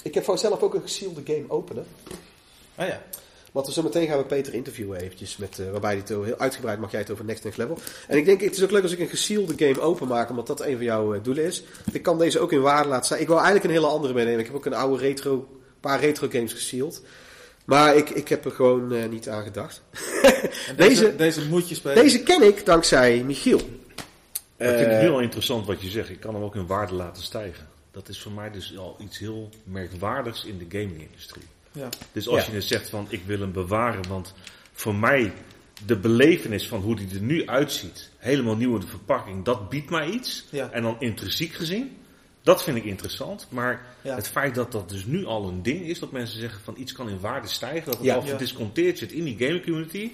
ik 0.03 0.13
heb 0.13 0.23
voor 0.23 0.37
zelf 0.37 0.61
ook 0.61 0.73
een 0.73 0.81
gesealde 0.81 1.21
game 1.25 1.45
openen. 1.47 1.85
Ah 2.75 2.87
ja. 2.87 3.01
Want 3.51 3.65
we 3.65 3.73
zo 3.73 3.83
meteen 3.83 4.07
gaan 4.07 4.17
we 4.17 4.25
Peter 4.25 4.53
interviewen 4.53 4.99
eventjes. 4.99 5.37
Met, 5.37 5.61
waarbij 5.71 5.95
het 5.95 6.09
heel 6.09 6.37
uitgebreid 6.37 6.79
mag 6.79 6.91
jij 6.91 6.99
het 6.99 7.11
over 7.11 7.25
Next 7.25 7.43
Next 7.43 7.57
Level. 7.57 7.77
En 8.07 8.17
ik 8.17 8.25
denk, 8.25 8.41
het 8.41 8.55
is 8.55 8.63
ook 8.63 8.71
leuk 8.71 8.83
als 8.83 8.91
ik 8.91 8.99
een 8.99 9.07
gesielde 9.07 9.53
game 9.57 9.81
openmaak. 9.81 10.29
Omdat 10.29 10.47
dat 10.47 10.61
een 10.61 10.75
van 10.75 10.85
jouw 10.85 11.21
doelen 11.21 11.43
is. 11.43 11.63
Ik 11.91 12.01
kan 12.01 12.17
deze 12.17 12.39
ook 12.39 12.51
in 12.51 12.61
waarde 12.61 12.89
laten 12.89 13.05
staan. 13.05 13.19
Ik 13.19 13.27
wil 13.27 13.35
eigenlijk 13.35 13.65
een 13.65 13.71
hele 13.71 13.87
andere 13.87 14.13
meenemen. 14.13 14.39
Ik 14.39 14.45
heb 14.45 14.55
ook 14.55 14.65
een 14.65 14.73
oude 14.73 15.03
retro, 15.03 15.47
paar 15.79 15.99
retro 15.99 16.27
games 16.29 16.53
gesield. 16.53 17.01
Maar 17.65 17.95
ik, 17.95 18.09
ik 18.09 18.27
heb 18.27 18.45
er 18.45 18.51
gewoon 18.51 18.93
uh, 18.93 19.05
niet 19.09 19.29
aan 19.29 19.43
gedacht. 19.43 19.81
deze, 19.91 20.75
deze, 20.75 21.15
deze 21.15 21.47
moet 21.47 21.69
je 21.69 21.75
spelen. 21.75 22.03
Deze 22.03 22.23
ken 22.23 22.43
ik 22.43 22.65
dankzij 22.65 23.23
Michiel. 23.23 23.59
ik 24.57 24.67
vind 24.67 24.79
het 24.79 24.99
heel 24.99 25.19
interessant 25.19 25.65
wat 25.65 25.81
je 25.81 25.89
zegt. 25.89 26.09
Ik 26.09 26.19
kan 26.19 26.33
hem 26.33 26.43
ook 26.43 26.55
in 26.55 26.67
waarde 26.67 26.93
laten 26.93 27.23
stijgen. 27.23 27.67
Dat 27.91 28.09
is 28.09 28.21
voor 28.21 28.31
mij 28.31 28.51
dus 28.51 28.77
al 28.77 28.95
iets 28.99 29.19
heel 29.19 29.49
merkwaardigs 29.63 30.45
in 30.45 30.57
de 30.57 30.79
gaming-industrie. 30.79 31.43
Ja. 31.71 31.89
Dus 32.11 32.27
als 32.27 32.45
je 32.45 32.51
het 32.51 32.63
zegt 32.63 32.89
van 32.89 33.05
ik 33.09 33.21
wil 33.25 33.39
hem 33.39 33.51
bewaren, 33.51 34.07
want 34.07 34.33
voor 34.71 34.95
mij 34.95 35.33
de 35.85 35.97
belevenis 35.97 36.67
van 36.67 36.81
hoe 36.81 36.95
die 36.95 37.07
er 37.13 37.21
nu 37.21 37.47
uitziet, 37.47 38.09
helemaal 38.17 38.55
nieuw 38.55 38.73
in 38.73 38.79
de 38.79 38.87
verpakking, 38.87 39.45
dat 39.45 39.69
biedt 39.69 39.89
mij 39.89 40.09
iets. 40.09 40.45
En 40.71 40.81
dan 40.81 40.95
intrinsiek 40.99 41.53
gezien, 41.53 41.97
dat 42.43 42.63
vind 42.63 42.77
ik 42.77 42.83
interessant. 42.83 43.47
Maar 43.49 43.85
het 44.01 44.27
feit 44.27 44.55
dat 44.55 44.71
dat 44.71 44.89
dus 44.89 45.05
nu 45.05 45.25
al 45.25 45.47
een 45.47 45.63
ding 45.63 45.85
is, 45.85 45.99
dat 45.99 46.11
mensen 46.11 46.39
zeggen 46.39 46.61
van 46.63 46.75
iets 46.77 46.91
kan 46.91 47.09
in 47.09 47.19
waarde 47.19 47.47
stijgen, 47.47 47.91
dat 47.91 47.99
het 47.99 48.09
al 48.09 48.21
gedisconteerd 48.21 48.97
zit 48.97 49.11
in 49.11 49.23
die 49.23 49.37
gaming 49.37 49.63
community, 49.63 50.11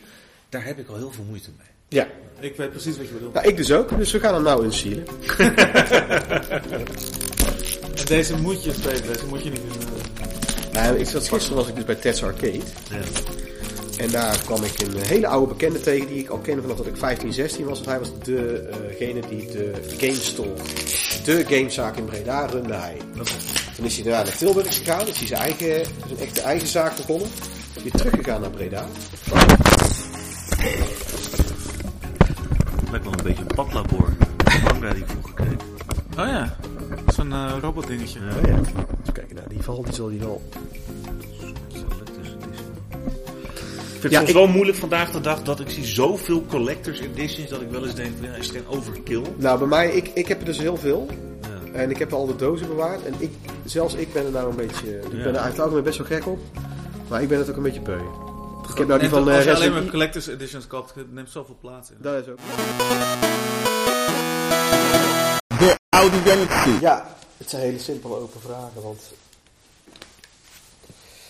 daar 0.49 0.65
heb 0.65 0.79
ik 0.79 0.87
al 0.87 0.95
heel 0.95 1.11
veel 1.11 1.23
moeite 1.23 1.49
mee. 1.57 1.67
Ja. 1.87 2.07
Ik 2.39 2.55
weet 2.55 2.69
precies 2.69 2.97
wat 2.97 3.07
je 3.07 3.13
bedoelt. 3.13 3.33
Ja, 3.33 3.41
ik 3.41 3.57
dus 3.57 3.71
ook, 3.71 3.97
dus 3.97 4.11
we 4.11 4.19
gaan 4.19 4.33
hem 4.33 4.43
nou 4.43 4.63
inzielen. 4.63 5.07
en 7.95 8.05
deze 8.15 8.37
moet 8.37 8.63
je 8.63 8.73
spelen, 8.73 9.07
deze 9.07 9.25
moet 9.25 9.43
je 9.43 9.49
niet 9.49 9.61
nou, 10.71 10.97
ik 10.97 11.07
zat, 11.07 11.27
gisteren 11.27 11.57
was 11.57 11.67
ik 11.67 11.75
dus 11.75 11.83
bij 11.83 11.95
Ted's 11.95 12.23
Arcade. 12.23 12.61
Ja. 12.89 12.99
En 13.99 14.11
daar 14.11 14.39
kwam 14.45 14.63
ik 14.63 14.81
een 14.81 14.97
hele 14.97 15.27
oude 15.27 15.47
bekende 15.47 15.79
tegen 15.79 16.07
die 16.07 16.19
ik 16.19 16.29
al 16.29 16.37
kende 16.37 16.61
vanaf 16.61 16.77
dat 16.77 16.85
ik 16.85 16.97
15, 16.97 17.33
16 17.33 17.65
was. 17.65 17.81
Want 17.81 17.89
hij 17.89 17.99
was 17.99 18.11
degene 18.23 19.21
die 19.29 19.51
de 19.51 19.73
Game 19.97 20.13
Store, 20.13 20.53
de 21.23 21.45
gamezaak 21.47 21.97
in 21.97 22.05
Breda, 22.05 22.45
runde 22.45 22.73
hij. 22.73 22.97
Toen 23.75 23.85
is 23.85 23.95
hij 23.95 24.03
daarna 24.03 24.23
naar 24.23 24.37
Tilburg 24.37 24.77
gegaan, 24.77 25.05
dus 25.05 25.17
hij 25.17 25.27
zijn 25.27 25.41
eigen, 25.41 25.85
zijn 26.07 26.19
echte 26.19 26.41
eigen 26.41 26.67
zaak 26.67 26.95
begonnen. 26.95 27.27
Weer 27.83 27.91
teruggegaan 27.91 28.41
naar 28.41 28.49
Breda. 28.49 28.85
Lijkt 32.91 33.05
wel 33.05 33.13
een 33.13 33.23
beetje 33.23 33.41
een 33.41 33.55
padlabor. 33.55 34.13
Manga 34.63 34.93
die 34.93 35.03
ik 35.03 35.09
vroeger 35.09 35.33
kreeg. 35.33 35.57
Oh 36.17 36.25
ja, 36.27 36.55
zo'n 37.07 37.31
uh, 37.31 37.53
robotdingetje. 37.61 38.19
Oh 38.19 38.47
ja. 38.47 38.57
Even 38.57 39.13
kijken, 39.13 39.35
nou, 39.35 39.49
die 39.49 39.63
val 39.63 39.83
die 39.83 39.93
zal 39.93 40.09
die 40.09 40.19
wel... 40.19 40.41
Ik 43.99 44.05
vind 44.05 44.17
het 44.17 44.27
ja, 44.27 44.33
soms 44.33 44.45
wel 44.45 44.55
moeilijk 44.55 44.77
vandaag 44.77 45.11
de 45.11 45.21
dag 45.21 45.43
dat 45.43 45.59
ik 45.59 45.69
zie 45.69 45.85
zoveel 45.85 46.45
collectors 46.45 46.99
editions 46.99 47.49
dat 47.49 47.61
ik 47.61 47.69
wel 47.69 47.85
eens 47.85 47.95
denk, 47.95 48.13
ja, 48.21 48.33
is 48.33 48.47
het 48.47 48.55
geen 48.55 48.67
overkill? 48.67 49.21
Nou, 49.37 49.59
bij 49.59 49.67
mij, 49.67 49.89
ik, 49.89 50.11
ik 50.13 50.27
heb 50.27 50.39
er 50.39 50.45
dus 50.45 50.57
heel 50.57 50.77
veel. 50.77 51.07
Ja. 51.41 51.79
En 51.79 51.89
ik 51.89 51.97
heb 51.97 52.13
al 52.13 52.25
de 52.25 52.35
dozen 52.35 52.67
bewaard. 52.67 53.05
En 53.05 53.13
ik, 53.17 53.31
zelfs 53.65 53.93
ik 53.93 54.13
ben 54.13 54.25
er 54.25 54.31
nou 54.31 54.49
een 54.49 54.55
beetje, 54.55 54.99
ik 54.99 55.09
ben 55.09 55.35
er 55.35 55.35
eigenlijk 55.35 55.83
best 55.83 55.97
wel 55.97 56.07
gek 56.07 56.27
op. 56.27 56.39
Maar 57.07 57.21
ik 57.21 57.27
ben 57.27 57.37
het 57.37 57.49
ook 57.49 57.55
een 57.55 57.63
beetje 57.63 57.81
beu. 57.81 57.99
Ik 58.69 58.77
heb 58.77 58.87
nou 58.87 58.99
die 58.99 59.09
van, 59.09 59.29
uh, 59.29 59.35
als 59.35 59.43
je 59.43 59.55
alleen 59.55 59.71
maar 59.71 59.85
collectors 59.85 60.27
editions 60.27 60.67
koopt, 60.67 60.95
het 60.95 61.13
neemt 61.13 61.29
zoveel 61.29 61.57
plaats 61.61 61.89
in. 61.89 61.97
Dat 61.99 62.23
is 62.23 62.31
ook. 62.31 62.37
De 65.47 65.75
Audi 65.89 66.17
Galaxy. 66.17 66.81
Ja, 66.81 67.15
Het 67.37 67.49
zijn 67.49 67.61
hele 67.61 67.79
simpele 67.79 68.15
open 68.15 68.41
vragen, 68.41 68.81
want 68.81 69.01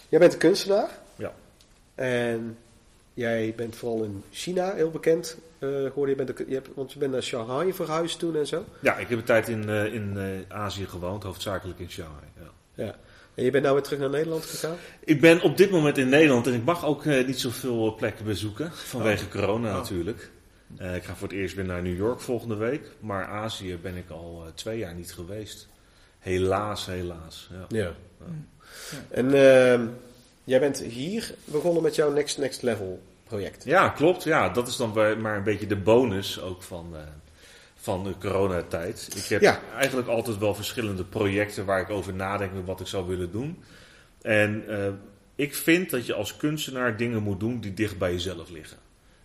jij 0.09 0.19
bent 0.19 0.33
een 0.33 0.39
kunstenaar. 0.39 0.89
En 1.99 2.57
jij 3.13 3.53
bent 3.55 3.75
vooral 3.75 4.03
in 4.03 4.23
China 4.31 4.73
heel 4.73 4.89
bekend 4.89 5.37
uh, 5.59 5.69
geworden. 5.69 6.17
Je 6.17 6.23
bent, 6.23 6.47
je 6.47 6.53
hebt, 6.53 6.69
want 6.73 6.91
je 6.91 6.99
bent 6.99 7.11
naar 7.11 7.23
Shanghai 7.23 7.73
verhuisd 7.73 8.19
toen 8.19 8.35
en 8.35 8.47
zo. 8.47 8.65
Ja, 8.81 8.97
ik 8.97 9.07
heb 9.07 9.17
een 9.17 9.23
tijd 9.23 9.47
in, 9.47 9.63
uh, 9.69 9.93
in 9.93 10.13
uh, 10.17 10.57
Azië 10.57 10.85
gewoond, 10.85 11.23
hoofdzakelijk 11.23 11.79
in 11.79 11.89
Shanghai. 11.89 12.25
Ja. 12.37 12.83
ja. 12.83 12.95
En 13.33 13.43
je 13.43 13.51
bent 13.51 13.63
nou 13.63 13.75
weer 13.75 13.83
terug 13.83 13.99
naar 13.99 14.09
Nederland 14.09 14.45
gegaan? 14.45 14.75
Ik 14.99 15.21
ben 15.21 15.41
op 15.41 15.57
dit 15.57 15.71
moment 15.71 15.97
in 15.97 16.09
Nederland 16.09 16.47
en 16.47 16.53
ik 16.53 16.63
mag 16.63 16.85
ook 16.85 17.05
niet 17.05 17.39
zoveel 17.39 17.95
plekken 17.95 18.25
bezoeken. 18.25 18.71
Vanwege 18.73 19.25
oh. 19.25 19.31
corona 19.31 19.69
oh. 19.69 19.75
natuurlijk. 19.75 20.29
ik 20.77 21.03
ga 21.03 21.15
voor 21.15 21.27
het 21.27 21.37
eerst 21.37 21.55
weer 21.55 21.65
naar 21.65 21.81
New 21.81 21.97
York 21.97 22.19
volgende 22.19 22.55
week. 22.55 22.91
Maar 22.99 23.25
Azië 23.25 23.77
ben 23.81 23.95
ik 23.95 24.09
al 24.09 24.45
twee 24.53 24.77
jaar 24.77 24.93
niet 24.93 25.13
geweest. 25.13 25.67
Helaas, 26.19 26.85
helaas. 26.85 27.49
Ja. 27.51 27.65
ja. 27.67 27.93
ja. 28.19 28.97
En 29.09 29.33
ehm, 29.33 29.87
jij 30.49 30.59
bent 30.59 30.79
hier 30.79 31.33
begonnen 31.45 31.83
met 31.83 31.95
jouw 31.95 32.11
Next 32.11 32.37
Next 32.37 32.61
Level 32.61 33.01
project. 33.23 33.63
Ja, 33.63 33.89
klopt. 33.89 34.23
Ja, 34.23 34.49
dat 34.49 34.67
is 34.67 34.75
dan 34.75 34.93
maar 35.21 35.37
een 35.37 35.43
beetje 35.43 35.67
de 35.67 35.77
bonus 35.77 36.41
ook 36.41 36.63
van, 36.63 36.89
uh, 36.93 36.99
van 37.75 38.03
de 38.03 38.13
coronatijd. 38.19 39.09
Ik 39.15 39.23
heb 39.23 39.61
eigenlijk 39.75 40.07
altijd 40.07 40.37
wel 40.37 40.55
verschillende 40.55 41.03
projecten 41.03 41.65
waar 41.65 41.81
ik 41.81 41.89
over 41.89 42.13
nadenk 42.13 42.53
met 42.53 42.65
wat 42.65 42.79
ik 42.79 42.87
zou 42.87 43.07
willen 43.07 43.31
doen. 43.31 43.63
En 44.21 44.63
uh, 44.67 44.87
ik 45.35 45.55
vind 45.55 45.89
dat 45.89 46.05
je 46.05 46.13
als 46.13 46.37
kunstenaar 46.37 46.97
dingen 46.97 47.23
moet 47.23 47.39
doen 47.39 47.59
die 47.59 47.73
dicht 47.73 47.97
bij 47.97 48.11
jezelf 48.11 48.49
liggen. 48.49 48.77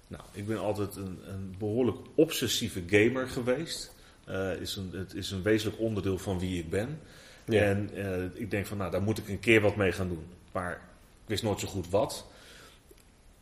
Nou, 0.08 0.22
ik 0.32 0.46
ben 0.46 0.58
altijd 0.58 0.96
een, 0.96 1.18
een 1.28 1.54
behoorlijk 1.58 1.98
obsessieve 2.14 2.82
gamer 2.86 3.28
geweest. 3.28 3.94
Uh, 4.28 4.60
is 4.60 4.76
een, 4.76 4.90
het 4.92 5.14
is 5.14 5.30
een 5.30 5.42
wezenlijk 5.42 5.80
onderdeel 5.80 6.18
van 6.18 6.38
wie 6.38 6.58
ik 6.58 6.70
ben. 6.70 7.00
Ja. 7.46 7.62
En 7.62 7.90
ik 8.34 8.50
denk 8.50 8.66
van, 8.66 8.76
nou, 8.76 8.90
daar 8.90 9.02
moet 9.02 9.18
ik 9.18 9.28
een 9.28 9.40
keer 9.40 9.60
wat 9.60 9.76
mee 9.76 9.92
gaan 9.92 10.08
doen. 10.08 10.26
Maar 10.52 10.80
wist 11.26 11.42
nooit 11.42 11.60
zo 11.60 11.68
goed 11.68 11.90
wat 11.90 12.26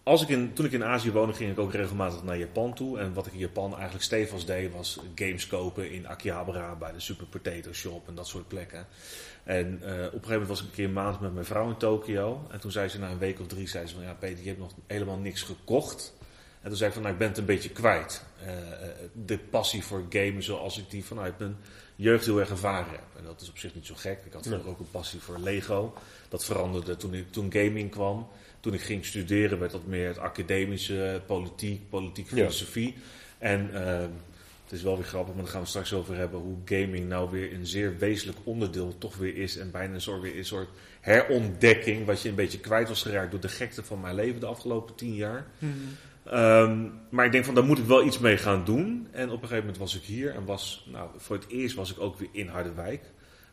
als 0.03 0.23
ik 0.23 0.29
in, 0.29 0.53
toen 0.53 0.65
ik 0.65 0.73
in 0.73 0.85
Azië 0.85 1.13
woonde, 1.13 1.35
ging 1.35 1.51
ik 1.51 1.59
ook 1.59 1.73
regelmatig 1.73 2.23
naar 2.23 2.39
Japan 2.39 2.75
toe. 2.75 2.99
En 2.99 3.15
wat 3.15 3.27
ik 3.27 3.33
in 3.33 3.39
Japan 3.39 3.75
eigenlijk 3.75 4.05
stevig 4.05 4.45
deed, 4.45 4.73
was 4.73 5.01
games 5.15 5.47
kopen 5.47 5.91
in 5.91 6.07
Akihabara 6.07 6.75
bij 6.75 6.93
de 6.93 7.01
Super 7.01 7.27
Potato 7.27 7.73
Shop 7.73 8.09
en 8.09 8.15
dat 8.15 8.27
soort 8.27 8.49
plekken. 8.49 8.87
En 9.45 9.67
uh, 9.67 9.89
op 9.89 9.91
een 9.91 10.11
gegeven 10.11 10.31
moment 10.31 10.49
was 10.49 10.61
ik 10.61 10.67
een 10.67 10.73
keer 10.73 10.85
een 10.85 10.93
maand 10.93 11.21
met 11.21 11.33
mijn 11.33 11.45
vrouw 11.45 11.69
in 11.69 11.77
Tokio. 11.77 12.47
En 12.51 12.61
toen 12.61 12.71
zei 12.71 12.89
ze 12.89 12.99
na 12.99 13.11
een 13.11 13.19
week 13.19 13.41
of 13.41 13.47
drie, 13.47 13.69
zei 13.69 13.87
ze 13.87 13.95
van 13.95 14.03
ja 14.03 14.15
Peter, 14.15 14.43
je 14.43 14.49
hebt 14.49 14.61
nog 14.61 14.73
helemaal 14.87 15.19
niks 15.19 15.43
gekocht. 15.43 16.15
En 16.61 16.69
toen 16.69 16.77
zei 16.77 16.89
ik 16.89 16.95
van 16.95 17.03
nou, 17.03 17.15
ik 17.15 17.21
ben 17.21 17.29
het 17.29 17.39
een 17.39 17.45
beetje 17.45 17.71
kwijt. 17.71 18.25
Uh, 18.43 18.49
de 19.13 19.39
passie 19.39 19.85
voor 19.85 20.05
gamen 20.09 20.43
zoals 20.43 20.79
ik 20.79 20.91
die 20.91 21.05
vanuit 21.05 21.39
mijn 21.39 21.57
jeugd 21.97 22.25
heel 22.25 22.41
erg 22.41 22.51
ervaren 22.51 22.91
heb. 22.91 23.05
En 23.19 23.25
dat 23.25 23.41
is 23.41 23.49
op 23.49 23.59
zich 23.59 23.75
niet 23.75 23.87
zo 23.87 23.95
gek. 23.97 24.19
Ik 24.25 24.33
had 24.33 24.47
vroeger 24.47 24.69
ook 24.69 24.79
een 24.79 24.91
passie 24.91 25.21
voor 25.21 25.39
Lego. 25.39 25.95
Dat 26.29 26.45
veranderde 26.45 26.97
toen, 26.97 27.15
ik, 27.15 27.33
toen 27.33 27.53
gaming 27.53 27.91
kwam 27.91 28.29
toen 28.63 28.75
ik 28.75 28.81
ging 28.81 29.05
studeren 29.05 29.59
werd 29.59 29.73
dat 29.73 29.87
meer 29.87 30.09
het 30.09 30.19
academische, 30.19 31.23
politiek, 31.27 31.91
politiek 31.91 32.27
filosofie. 32.27 32.95
En 33.39 33.71
uh, 33.73 34.01
het 34.65 34.73
is 34.73 34.83
wel 34.83 34.97
weer 34.97 35.05
grappig, 35.05 35.35
maar 35.35 35.43
daar 35.43 35.53
gaan 35.53 35.63
we 35.63 35.69
straks 35.69 35.93
over 35.93 36.17
hebben, 36.17 36.41
hoe 36.41 36.57
gaming 36.65 37.09
nou 37.09 37.31
weer 37.31 37.53
een 37.53 37.67
zeer 37.67 37.99
wezenlijk 37.99 38.39
onderdeel 38.45 38.99
toch 38.99 39.17
weer 39.17 39.37
is. 39.37 39.57
En 39.57 39.71
bijna 39.71 39.95
een 39.95 40.01
soort, 40.01 40.23
weer 40.23 40.39
een 40.39 40.45
soort 40.45 40.69
herontdekking, 41.01 42.07
wat 42.07 42.23
je 42.23 42.29
een 42.29 42.35
beetje 42.35 42.61
kwijt 42.61 42.89
was 42.89 43.03
geraakt 43.03 43.31
door 43.31 43.41
de 43.41 43.49
gekte 43.49 43.83
van 43.83 44.01
mijn 44.01 44.15
leven 44.15 44.41
de 44.41 44.47
afgelopen 44.47 44.95
tien 44.95 45.15
jaar. 45.15 45.47
Mm 45.59 45.97
maar 47.11 47.25
ik 47.25 47.33
denk 47.33 47.45
van, 47.45 47.55
daar 47.55 47.65
moet 47.65 47.79
ik 47.79 47.85
wel 47.85 48.07
iets 48.07 48.19
mee 48.19 48.37
gaan 48.37 48.65
doen. 48.65 49.09
En 49.11 49.27
op 49.27 49.43
een 49.43 49.49
gegeven 49.49 49.59
moment 49.59 49.79
was 49.79 49.97
ik 49.97 50.03
hier 50.03 50.35
en 50.35 50.45
was, 50.45 50.89
nou, 50.93 51.11
voor 51.17 51.37
het 51.37 51.49
eerst 51.49 51.75
was 51.75 51.91
ik 51.93 52.01
ook 52.01 52.19
weer 52.19 52.29
in 52.33 52.49
Harderwijk. 52.49 53.03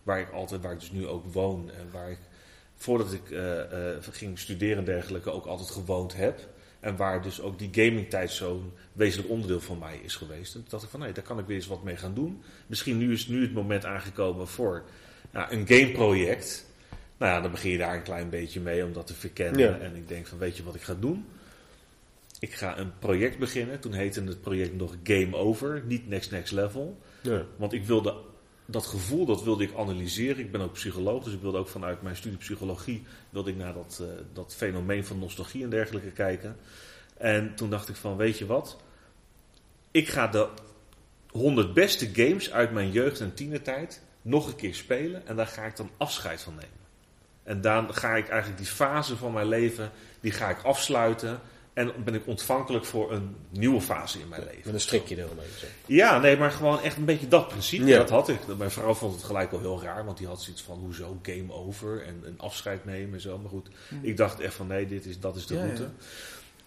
Waar 0.03 0.19
ik 0.19 0.31
altijd, 0.31 0.61
waar 0.61 0.73
ik 0.73 0.79
dus 0.79 0.91
nu 0.91 1.07
ook 1.07 1.33
woon 1.33 1.71
en 1.71 1.87
waar 1.91 2.11
ik 2.11 2.19
voordat 2.75 3.13
ik 3.13 3.29
uh, 3.29 3.39
uh, 3.39 3.97
ging 4.11 4.39
studeren 4.39 4.77
en 4.77 4.83
dergelijke 4.83 5.31
ook 5.31 5.45
altijd 5.45 5.69
gewoond 5.69 6.15
heb. 6.15 6.47
En 6.79 6.95
waar 6.95 7.21
dus 7.21 7.41
ook 7.41 7.59
die 7.59 7.69
gamingtijd 7.71 8.31
zo'n 8.31 8.71
wezenlijk 8.93 9.29
onderdeel 9.29 9.61
van 9.61 9.79
mij 9.79 9.99
is 10.03 10.15
geweest. 10.15 10.53
En 10.55 10.59
toen 10.59 10.69
dacht 10.69 10.83
ik 10.83 10.89
van, 10.89 10.99
nee, 10.99 11.11
daar 11.11 11.23
kan 11.23 11.39
ik 11.39 11.45
weer 11.45 11.55
eens 11.55 11.67
wat 11.67 11.83
mee 11.83 11.95
gaan 11.95 12.13
doen. 12.13 12.41
Misschien 12.67 12.97
nu 12.97 13.11
is 13.11 13.27
nu 13.27 13.41
het 13.41 13.53
moment 13.53 13.85
aangekomen 13.85 14.47
voor 14.47 14.83
nou, 15.31 15.53
een 15.53 15.67
gameproject. 15.67 16.65
Nou 17.17 17.31
ja, 17.31 17.41
dan 17.41 17.51
begin 17.51 17.71
je 17.71 17.77
daar 17.77 17.95
een 17.95 18.03
klein 18.03 18.29
beetje 18.29 18.59
mee 18.59 18.85
om 18.85 18.93
dat 18.93 19.07
te 19.07 19.13
verkennen. 19.13 19.81
En 19.81 19.95
ik 19.95 20.07
denk 20.07 20.27
van, 20.27 20.37
weet 20.37 20.57
je 20.57 20.63
wat 20.63 20.75
ik 20.75 20.81
ga 20.81 20.93
doen? 20.99 21.25
Ik 22.39 22.53
ga 22.53 22.77
een 22.77 22.97
project 22.99 23.37
beginnen. 23.37 23.79
Toen 23.79 23.93
heette 23.93 24.23
het 24.23 24.41
project 24.41 24.75
nog 24.75 24.95
Game 25.03 25.35
Over, 25.35 25.83
niet 25.85 26.07
Next 26.07 26.31
Next 26.31 26.51
Level. 26.51 27.01
Ja. 27.21 27.45
Want 27.55 27.73
ik 27.73 27.85
wilde 27.85 28.15
dat 28.65 28.85
gevoel, 28.85 29.25
dat 29.25 29.43
wilde 29.43 29.63
ik 29.63 29.73
analyseren. 29.75 30.39
Ik 30.39 30.51
ben 30.51 30.61
ook 30.61 30.73
psycholoog, 30.73 31.23
dus 31.23 31.33
ik 31.33 31.41
wilde 31.41 31.57
ook 31.57 31.67
vanuit 31.67 32.01
mijn 32.01 32.15
studie 32.15 32.37
psychologie 32.37 33.03
wilde 33.29 33.49
ik 33.49 33.55
naar 33.55 33.73
dat, 33.73 33.99
uh, 34.01 34.07
dat 34.33 34.55
fenomeen 34.55 35.05
van 35.05 35.19
nostalgie 35.19 35.63
en 35.63 35.69
dergelijke 35.69 36.11
kijken. 36.11 36.57
En 37.17 37.55
toen 37.55 37.69
dacht 37.69 37.89
ik 37.89 37.95
van, 37.95 38.17
weet 38.17 38.37
je 38.37 38.45
wat? 38.45 38.81
Ik 39.91 40.07
ga 40.07 40.27
de 40.27 40.47
100 41.29 41.73
beste 41.73 42.09
games 42.13 42.51
uit 42.51 42.71
mijn 42.71 42.91
jeugd 42.91 43.19
en 43.19 43.33
tienertijd 43.33 44.01
nog 44.21 44.47
een 44.47 44.55
keer 44.55 44.75
spelen 44.75 45.27
en 45.27 45.35
daar 45.35 45.47
ga 45.47 45.63
ik 45.63 45.75
dan 45.75 45.89
afscheid 45.97 46.41
van 46.41 46.53
nemen. 46.53 46.77
En 47.43 47.61
dan 47.61 47.93
ga 47.93 48.15
ik 48.15 48.27
eigenlijk 48.27 48.61
die 48.61 48.71
fase 48.71 49.17
van 49.17 49.33
mijn 49.33 49.47
leven, 49.47 49.91
die 50.19 50.31
ga 50.31 50.49
ik 50.49 50.63
afsluiten. 50.63 51.39
En 51.73 51.93
ben 52.03 52.13
ik 52.13 52.27
ontvankelijk 52.27 52.85
voor 52.85 53.11
een 53.11 53.35
nieuwe 53.49 53.81
fase 53.81 54.19
in 54.19 54.27
mijn 54.29 54.43
leven. 54.43 54.61
Met 54.63 54.73
een 54.73 54.79
strikje 54.79 55.17
eromheen. 55.17 55.47
Ja, 55.85 56.19
nee, 56.19 56.37
maar 56.37 56.51
gewoon 56.51 56.81
echt 56.81 56.97
een 56.97 57.05
beetje 57.05 57.27
dat 57.27 57.47
principe. 57.47 57.85
Ja. 57.85 57.97
Dat 57.97 58.09
had 58.09 58.29
ik. 58.29 58.39
Mijn 58.57 58.71
vrouw 58.71 58.93
vond 58.93 59.15
het 59.15 59.23
gelijk 59.23 59.51
wel 59.51 59.59
heel 59.59 59.81
raar, 59.81 60.05
want 60.05 60.17
die 60.17 60.27
had 60.27 60.41
zoiets 60.41 60.61
van 60.61 60.77
hoezo 60.77 61.19
game 61.21 61.53
over 61.53 62.03
en 62.03 62.21
een 62.23 62.39
afscheid 62.39 62.85
nemen 62.85 63.13
en 63.13 63.21
zo. 63.21 63.37
Maar 63.37 63.49
goed, 63.49 63.69
hm. 63.87 63.95
ik 64.01 64.17
dacht 64.17 64.39
echt 64.39 64.53
van 64.53 64.67
nee, 64.67 64.87
dit 64.87 65.05
is, 65.05 65.19
dat 65.19 65.35
is 65.35 65.45
de 65.45 65.57
route. 65.57 65.89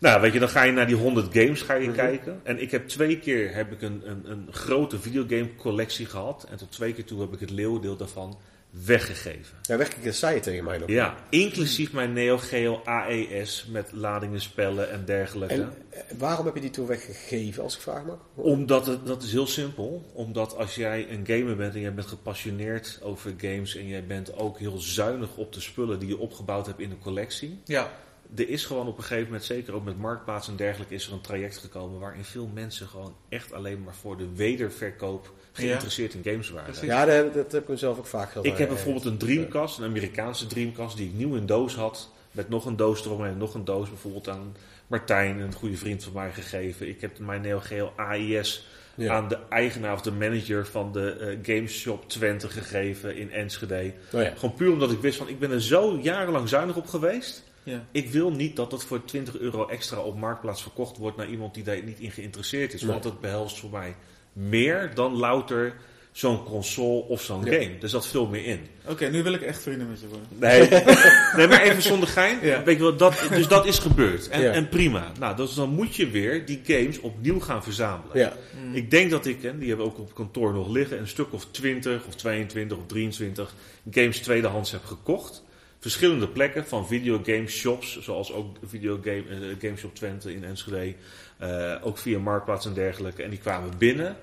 Nou, 0.02 0.20
weet 0.20 0.32
je, 0.32 0.38
dan 0.38 0.48
ga 0.48 0.62
je 0.62 0.72
naar 0.72 0.86
die 0.86 0.96
100 0.96 1.34
games 1.34 1.62
ga 1.62 1.74
je 1.74 1.86
mhm. 1.86 1.96
kijken. 1.96 2.40
En 2.42 2.62
ik 2.62 2.70
heb 2.70 2.88
twee 2.88 3.18
keer 3.18 3.54
heb 3.54 3.72
ik 3.72 3.82
een, 3.82 4.02
een, 4.04 4.30
een 4.30 4.48
grote 4.50 5.00
videogame 5.00 5.54
collectie 5.54 6.06
gehad. 6.06 6.46
En 6.50 6.56
tot 6.56 6.70
twee 6.70 6.92
keer 6.92 7.04
toe 7.04 7.20
heb 7.20 7.32
ik 7.32 7.40
het 7.40 7.50
leeuwendeel 7.50 7.96
daarvan 7.96 8.38
weggegeven. 8.72 9.58
Ja, 9.62 9.76
weggegeven 9.76 10.14
zei 10.14 10.34
je 10.34 10.40
tegen 10.40 10.64
mij 10.64 10.78
nog. 10.78 10.88
Ja, 10.88 11.16
inclusief 11.28 11.92
mijn 11.92 12.12
Neo 12.12 12.38
Geo 12.38 12.80
AES 12.84 13.66
met 13.70 13.92
ladingen, 13.92 14.40
spellen 14.40 14.90
en 14.90 15.04
dergelijke. 15.04 15.54
En 15.54 15.74
eh, 15.90 16.00
waarom 16.18 16.46
heb 16.46 16.54
je 16.54 16.60
die 16.60 16.70
toen 16.70 16.86
weggegeven, 16.86 17.62
als 17.62 17.74
ik 17.74 17.80
vraag 17.80 18.04
mag? 18.04 18.18
Omdat 18.34 18.86
het, 18.86 19.06
dat 19.06 19.22
is 19.22 19.32
heel 19.32 19.46
simpel. 19.46 20.10
Omdat 20.12 20.56
als 20.56 20.74
jij 20.74 21.10
een 21.10 21.26
gamer 21.26 21.56
bent 21.56 21.74
en 21.74 21.80
jij 21.80 21.94
bent 21.94 22.06
gepassioneerd 22.06 22.98
over 23.02 23.34
games 23.36 23.76
en 23.76 23.86
jij 23.86 24.06
bent 24.06 24.36
ook 24.36 24.58
heel 24.58 24.78
zuinig 24.78 25.36
op 25.36 25.52
de 25.52 25.60
spullen 25.60 25.98
die 25.98 26.08
je 26.08 26.18
opgebouwd 26.18 26.66
hebt 26.66 26.80
in 26.80 26.90
een 26.90 27.00
collectie. 27.00 27.60
Ja 27.64 27.90
er 28.34 28.48
is 28.48 28.64
gewoon 28.64 28.86
op 28.86 28.96
een 28.96 29.02
gegeven 29.02 29.24
moment, 29.24 29.44
zeker 29.44 29.74
ook 29.74 29.84
met 29.84 29.98
marktplaats 29.98 30.48
en 30.48 30.56
dergelijke, 30.56 30.94
is 30.94 31.06
er 31.06 31.12
een 31.12 31.20
traject 31.20 31.56
gekomen 31.56 32.00
waarin 32.00 32.24
veel 32.24 32.50
mensen 32.54 32.86
gewoon 32.86 33.14
echt 33.28 33.52
alleen 33.52 33.82
maar 33.82 33.94
voor 33.94 34.16
de 34.16 34.28
wederverkoop 34.34 35.32
geïnteresseerd 35.52 36.14
in 36.14 36.22
games 36.24 36.50
waren. 36.50 36.86
Ja, 36.86 37.04
dat, 37.04 37.34
dat 37.34 37.52
heb 37.52 37.62
ik 37.62 37.68
mezelf 37.68 37.98
ook 37.98 38.06
vaak 38.06 38.28
gedaan. 38.28 38.52
Ik 38.52 38.58
heb 38.58 38.68
bijvoorbeeld 38.68 39.04
een 39.04 39.18
Dreamcast, 39.18 39.78
een 39.78 39.84
Amerikaanse 39.84 40.46
Dreamcast, 40.46 40.96
die 40.96 41.08
ik 41.08 41.14
nieuw 41.14 41.34
in 41.34 41.46
doos 41.46 41.74
had. 41.74 42.10
Met 42.30 42.48
nog 42.48 42.64
een 42.64 42.76
doos 42.76 43.04
eromheen 43.04 43.32
en 43.32 43.38
nog 43.38 43.54
een 43.54 43.64
doos. 43.64 43.88
Bijvoorbeeld 43.88 44.28
aan 44.28 44.56
Martijn, 44.86 45.38
een 45.38 45.54
goede 45.54 45.76
vriend 45.76 46.04
van 46.04 46.12
mij, 46.12 46.32
gegeven. 46.32 46.88
Ik 46.88 47.00
heb 47.00 47.18
mijn 47.18 47.40
Neo 47.40 47.60
Geo 47.60 47.92
AIS 47.96 48.66
aan 49.08 49.28
de 49.28 49.38
eigenaar 49.48 49.92
of 49.92 50.00
de 50.00 50.12
manager 50.12 50.66
van 50.66 50.92
de 50.92 51.38
uh, 51.42 51.56
Gameshop 51.56 52.08
Twente 52.08 52.48
gegeven 52.48 53.16
in 53.16 53.30
Enschede. 53.30 53.92
Oh 54.12 54.22
ja. 54.22 54.32
Gewoon 54.36 54.54
puur 54.54 54.72
omdat 54.72 54.90
ik 54.90 55.00
wist 55.00 55.18
van, 55.18 55.28
ik 55.28 55.38
ben 55.38 55.50
er 55.50 55.62
zo 55.62 55.98
jarenlang 56.02 56.48
zuinig 56.48 56.76
op 56.76 56.86
geweest. 56.86 57.42
Ja. 57.62 57.84
Ik 57.90 58.10
wil 58.10 58.30
niet 58.30 58.56
dat 58.56 58.72
het 58.72 58.84
voor 58.84 59.04
20 59.04 59.38
euro 59.38 59.68
extra 59.68 60.00
op 60.00 60.18
marktplaats 60.18 60.62
verkocht 60.62 60.96
wordt 60.96 61.16
naar 61.16 61.28
iemand 61.28 61.54
die 61.54 61.62
daar 61.62 61.82
niet 61.82 61.98
in 61.98 62.10
geïnteresseerd 62.10 62.72
is. 62.72 62.82
Want 62.82 63.04
het 63.04 63.20
behelst 63.20 63.58
voor 63.58 63.70
mij 63.70 63.94
meer 64.32 64.90
dan 64.94 65.16
louter 65.16 65.74
zo'n 66.12 66.44
console 66.44 67.02
of 67.02 67.22
zo'n 67.22 67.44
game. 67.44 67.70
Er 67.80 67.88
zat 67.88 68.06
veel 68.06 68.26
meer 68.26 68.44
in. 68.44 68.60
Oké, 68.86 69.08
nu 69.08 69.22
wil 69.22 69.32
ik 69.32 69.42
echt 69.42 69.62
vrienden 69.62 69.88
met 69.88 70.00
je 70.00 70.06
worden. 70.06 70.26
Nee, 70.38 70.68
nee 71.36 71.46
maar 71.46 71.62
even 71.62 71.82
zonder 71.82 72.08
gein. 72.08 72.40
Weet 72.40 72.76
je 72.76 72.82
wel, 72.82 72.96
dat, 72.96 73.26
dus 73.30 73.48
dat 73.48 73.66
is 73.66 73.78
gebeurd. 73.78 74.28
En, 74.28 74.52
en 74.52 74.68
prima. 74.68 75.12
Nou, 75.18 75.36
dus 75.36 75.54
dan 75.54 75.68
moet 75.68 75.96
je 75.96 76.10
weer 76.10 76.46
die 76.46 76.60
games 76.66 77.00
opnieuw 77.00 77.40
gaan 77.40 77.62
verzamelen. 77.62 78.18
Ja. 78.18 78.32
Mm. 78.64 78.74
Ik 78.74 78.90
denk 78.90 79.10
dat 79.10 79.26
ik, 79.26 79.44
en 79.44 79.58
die 79.58 79.68
hebben 79.68 79.86
we 79.86 79.92
ook 79.92 79.98
op 79.98 80.14
kantoor 80.14 80.52
nog 80.52 80.68
liggen, 80.68 80.98
een 80.98 81.08
stuk 81.08 81.32
of 81.32 81.46
20 81.50 82.06
of 82.06 82.14
22 82.14 82.78
of 82.78 82.86
23 82.86 83.54
games 83.90 84.18
tweedehands 84.18 84.70
heb 84.70 84.84
gekocht 84.84 85.42
verschillende 85.82 86.28
plekken 86.28 86.66
van 86.66 86.86
videogame 86.86 87.48
shops, 87.48 88.00
zoals 88.00 88.32
ook 88.32 88.56
videogame 88.64 89.24
uh, 89.24 89.56
Gameshop 89.60 89.94
Twente 89.94 90.34
in 90.34 90.44
Enschede, 90.44 90.94
uh, 91.42 91.74
ook 91.82 91.98
via 91.98 92.18
Marktplaats 92.18 92.66
en 92.66 92.74
dergelijke. 92.74 93.22
En 93.22 93.30
die 93.30 93.38
kwamen 93.38 93.78
binnen 93.78 94.16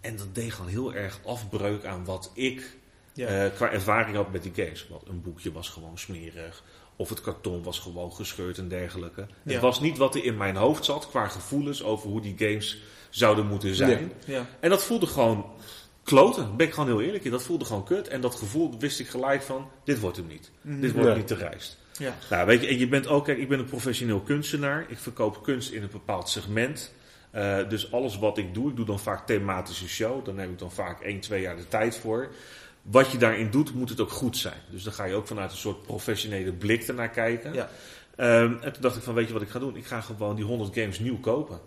en 0.00 0.16
dat 0.16 0.34
deed 0.34 0.52
gewoon 0.52 0.70
heel 0.70 0.94
erg 0.94 1.20
afbreuk 1.24 1.84
aan 1.84 2.04
wat 2.04 2.30
ik 2.34 2.76
uh, 3.14 3.44
qua 3.54 3.70
ervaring 3.70 4.16
had 4.16 4.32
met 4.32 4.42
die 4.42 4.52
games. 4.54 4.86
Want 4.88 5.08
een 5.08 5.22
boekje 5.22 5.52
was 5.52 5.68
gewoon 5.68 5.98
smerig. 5.98 6.62
Of 6.96 7.08
het 7.08 7.20
karton 7.20 7.62
was 7.62 7.78
gewoon 7.78 8.12
gescheurd 8.12 8.58
en 8.58 8.68
dergelijke. 8.68 9.26
Het 9.44 9.60
was 9.60 9.80
niet 9.80 9.98
wat 9.98 10.14
er 10.14 10.24
in 10.24 10.36
mijn 10.36 10.56
hoofd 10.56 10.84
zat 10.84 11.08
qua 11.08 11.28
gevoelens 11.28 11.82
over 11.82 12.08
hoe 12.08 12.20
die 12.20 12.34
games 12.38 12.82
zouden 13.10 13.46
moeten 13.46 13.74
zijn. 13.74 14.12
Ja. 14.24 14.46
En 14.60 14.70
dat 14.70 14.84
voelde 14.84 15.06
gewoon 15.06 15.44
kloten. 16.08 16.56
Ben 16.56 16.66
ik 16.66 16.72
gewoon 16.72 16.88
heel 16.88 17.00
eerlijk 17.00 17.24
in. 17.24 17.30
Dat 17.30 17.42
voelde 17.42 17.64
gewoon 17.64 17.84
kut. 17.84 18.08
En 18.08 18.20
dat 18.20 18.34
gevoel 18.34 18.78
wist 18.78 19.00
ik 19.00 19.08
gelijk 19.08 19.42
van, 19.42 19.70
dit 19.84 20.00
wordt 20.00 20.16
hem 20.16 20.26
niet. 20.26 20.50
Mhm. 20.60 20.80
Dit 20.80 20.92
wordt 20.92 21.16
niet 21.16 21.26
te 21.26 21.34
rijst. 21.34 21.78
Ja. 21.98 22.14
Nou, 22.30 22.46
weet 22.46 22.60
je, 22.60 22.66
en 22.66 22.78
je 22.78 22.88
bent 22.88 23.06
ook, 23.06 23.24
kijk, 23.24 23.38
ik 23.38 23.48
ben 23.48 23.58
een 23.58 23.64
professioneel 23.64 24.20
kunstenaar. 24.20 24.84
Ik 24.88 24.98
verkoop 24.98 25.42
kunst 25.42 25.70
in 25.70 25.82
een 25.82 25.88
bepaald 25.92 26.28
segment. 26.28 26.92
Uh, 27.34 27.68
dus 27.68 27.92
alles 27.92 28.18
wat 28.18 28.38
ik 28.38 28.54
doe, 28.54 28.70
ik 28.70 28.76
doe 28.76 28.86
dan 28.86 29.00
vaak 29.00 29.26
thematische 29.26 29.88
show. 29.88 30.24
Daar 30.24 30.34
neem 30.34 30.50
ik 30.50 30.58
dan 30.58 30.72
vaak 30.72 31.00
1, 31.00 31.20
2 31.20 31.40
jaar 31.40 31.56
de 31.56 31.68
tijd 31.68 31.96
voor. 31.96 32.28
Wat 32.82 33.10
je 33.10 33.18
daarin 33.18 33.50
doet, 33.50 33.74
moet 33.74 33.88
het 33.88 34.00
ook 34.00 34.10
goed 34.10 34.36
zijn. 34.36 34.60
Dus 34.70 34.82
dan 34.82 34.92
ga 34.92 35.04
je 35.04 35.14
ook 35.14 35.26
vanuit 35.26 35.50
een 35.50 35.56
soort 35.56 35.82
professionele 35.82 36.52
blik 36.52 36.82
ernaar 36.82 37.10
kijken. 37.10 37.54
Ja. 37.54 37.68
Um, 38.16 38.58
en 38.60 38.72
toen 38.72 38.82
dacht 38.82 38.96
ik 38.96 39.02
van, 39.02 39.14
weet 39.14 39.26
je 39.26 39.32
wat 39.32 39.42
ik 39.42 39.48
ga 39.48 39.58
doen? 39.58 39.76
Ik 39.76 39.86
ga 39.86 40.00
gewoon 40.00 40.36
die 40.36 40.44
100 40.44 40.74
games 40.74 40.98
nieuw 40.98 41.18
kopen. 41.20 41.60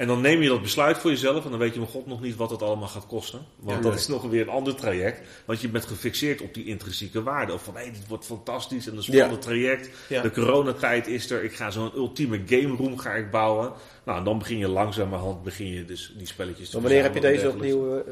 En 0.00 0.06
dan 0.06 0.20
neem 0.20 0.42
je 0.42 0.48
dat 0.48 0.62
besluit 0.62 0.98
voor 0.98 1.10
jezelf 1.10 1.44
en 1.44 1.50
dan 1.50 1.58
weet 1.58 1.72
je 1.72 1.78
mijn 1.78 1.90
god 1.90 2.06
nog 2.06 2.20
niet 2.20 2.36
wat 2.36 2.50
het 2.50 2.62
allemaal 2.62 2.88
gaat 2.88 3.06
kosten. 3.06 3.40
Want 3.56 3.82
dat 3.82 3.94
is 3.94 4.06
nog 4.06 4.22
weer 4.22 4.40
een 4.40 4.48
ander 4.48 4.74
traject. 4.74 5.28
Want 5.44 5.60
je 5.60 5.68
bent 5.68 5.84
gefixeerd 5.84 6.40
op 6.40 6.54
die 6.54 6.64
intrinsieke 6.64 7.22
waarde. 7.22 7.52
Of 7.52 7.64
van 7.64 7.74
hé, 7.74 7.82
hey, 7.82 7.92
dit 7.92 8.08
wordt 8.08 8.24
fantastisch 8.24 8.86
en 8.86 8.96
een 8.96 9.02
spannend 9.02 9.42
traject. 9.42 9.90
De 10.08 10.30
coronatijd 10.30 11.06
is 11.06 11.30
er. 11.30 11.44
Ik 11.44 11.52
ga 11.52 11.70
zo'n 11.70 11.96
ultieme 11.96 12.40
game 12.46 12.76
room 12.76 12.98
ga 12.98 13.12
ik 13.12 13.30
bouwen. 13.30 13.72
Nou, 14.04 14.18
en 14.18 14.24
dan 14.24 14.38
begin 14.38 14.58
je 14.58 14.68
langzamerhand 14.68 15.42
begin 15.42 15.66
je 15.66 15.84
dus 15.84 16.14
die 16.16 16.26
spelletjes 16.26 16.70
te 16.70 16.80
Wanneer 16.80 17.02
heb 17.02 17.14
je 17.14 17.20
deze 17.20 17.48
opnieuw, 17.48 17.96
uh, 17.96 18.02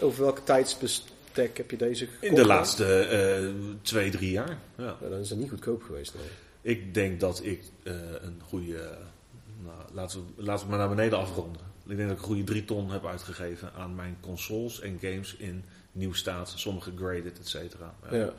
over 0.00 0.22
welke 0.22 0.42
tijdsbestek 0.42 1.56
heb 1.56 1.70
je 1.70 1.76
deze 1.76 2.06
gekocht? 2.06 2.24
In 2.24 2.34
de 2.34 2.46
laatste 2.46 3.08
uh, 3.42 3.76
twee, 3.82 4.10
drie 4.10 4.30
jaar. 4.30 4.58
Ja. 4.76 4.96
dan 5.10 5.18
is 5.18 5.30
het 5.30 5.38
niet 5.38 5.50
goedkoop 5.50 5.82
geweest. 5.82 6.14
Nee. 6.14 6.74
Ik 6.74 6.94
denk 6.94 7.20
dat 7.20 7.40
ik 7.44 7.62
uh, 7.82 7.92
een 8.22 8.40
goede 8.48 8.98
nou, 9.64 9.76
laten, 9.92 10.24
we, 10.36 10.42
laten 10.42 10.64
we 10.64 10.70
maar 10.70 10.78
naar 10.78 10.96
beneden 10.96 11.18
afronden. 11.18 11.60
Ik 11.86 11.96
denk 11.96 12.08
dat 12.08 12.10
ik 12.10 12.22
een 12.22 12.28
goede 12.28 12.44
drie 12.44 12.64
ton 12.64 12.90
heb 12.90 13.06
uitgegeven 13.06 13.72
aan 13.76 13.94
mijn 13.94 14.16
consoles 14.20 14.80
en 14.80 14.98
games 15.00 15.36
in 15.36 15.64
nieuw 15.92 16.12
staat. 16.12 16.52
Sommige 16.56 16.92
graded, 16.96 17.38
et 17.38 17.48
cetera. 17.48 17.94
Ja. 18.10 18.16
ja. 18.16 18.32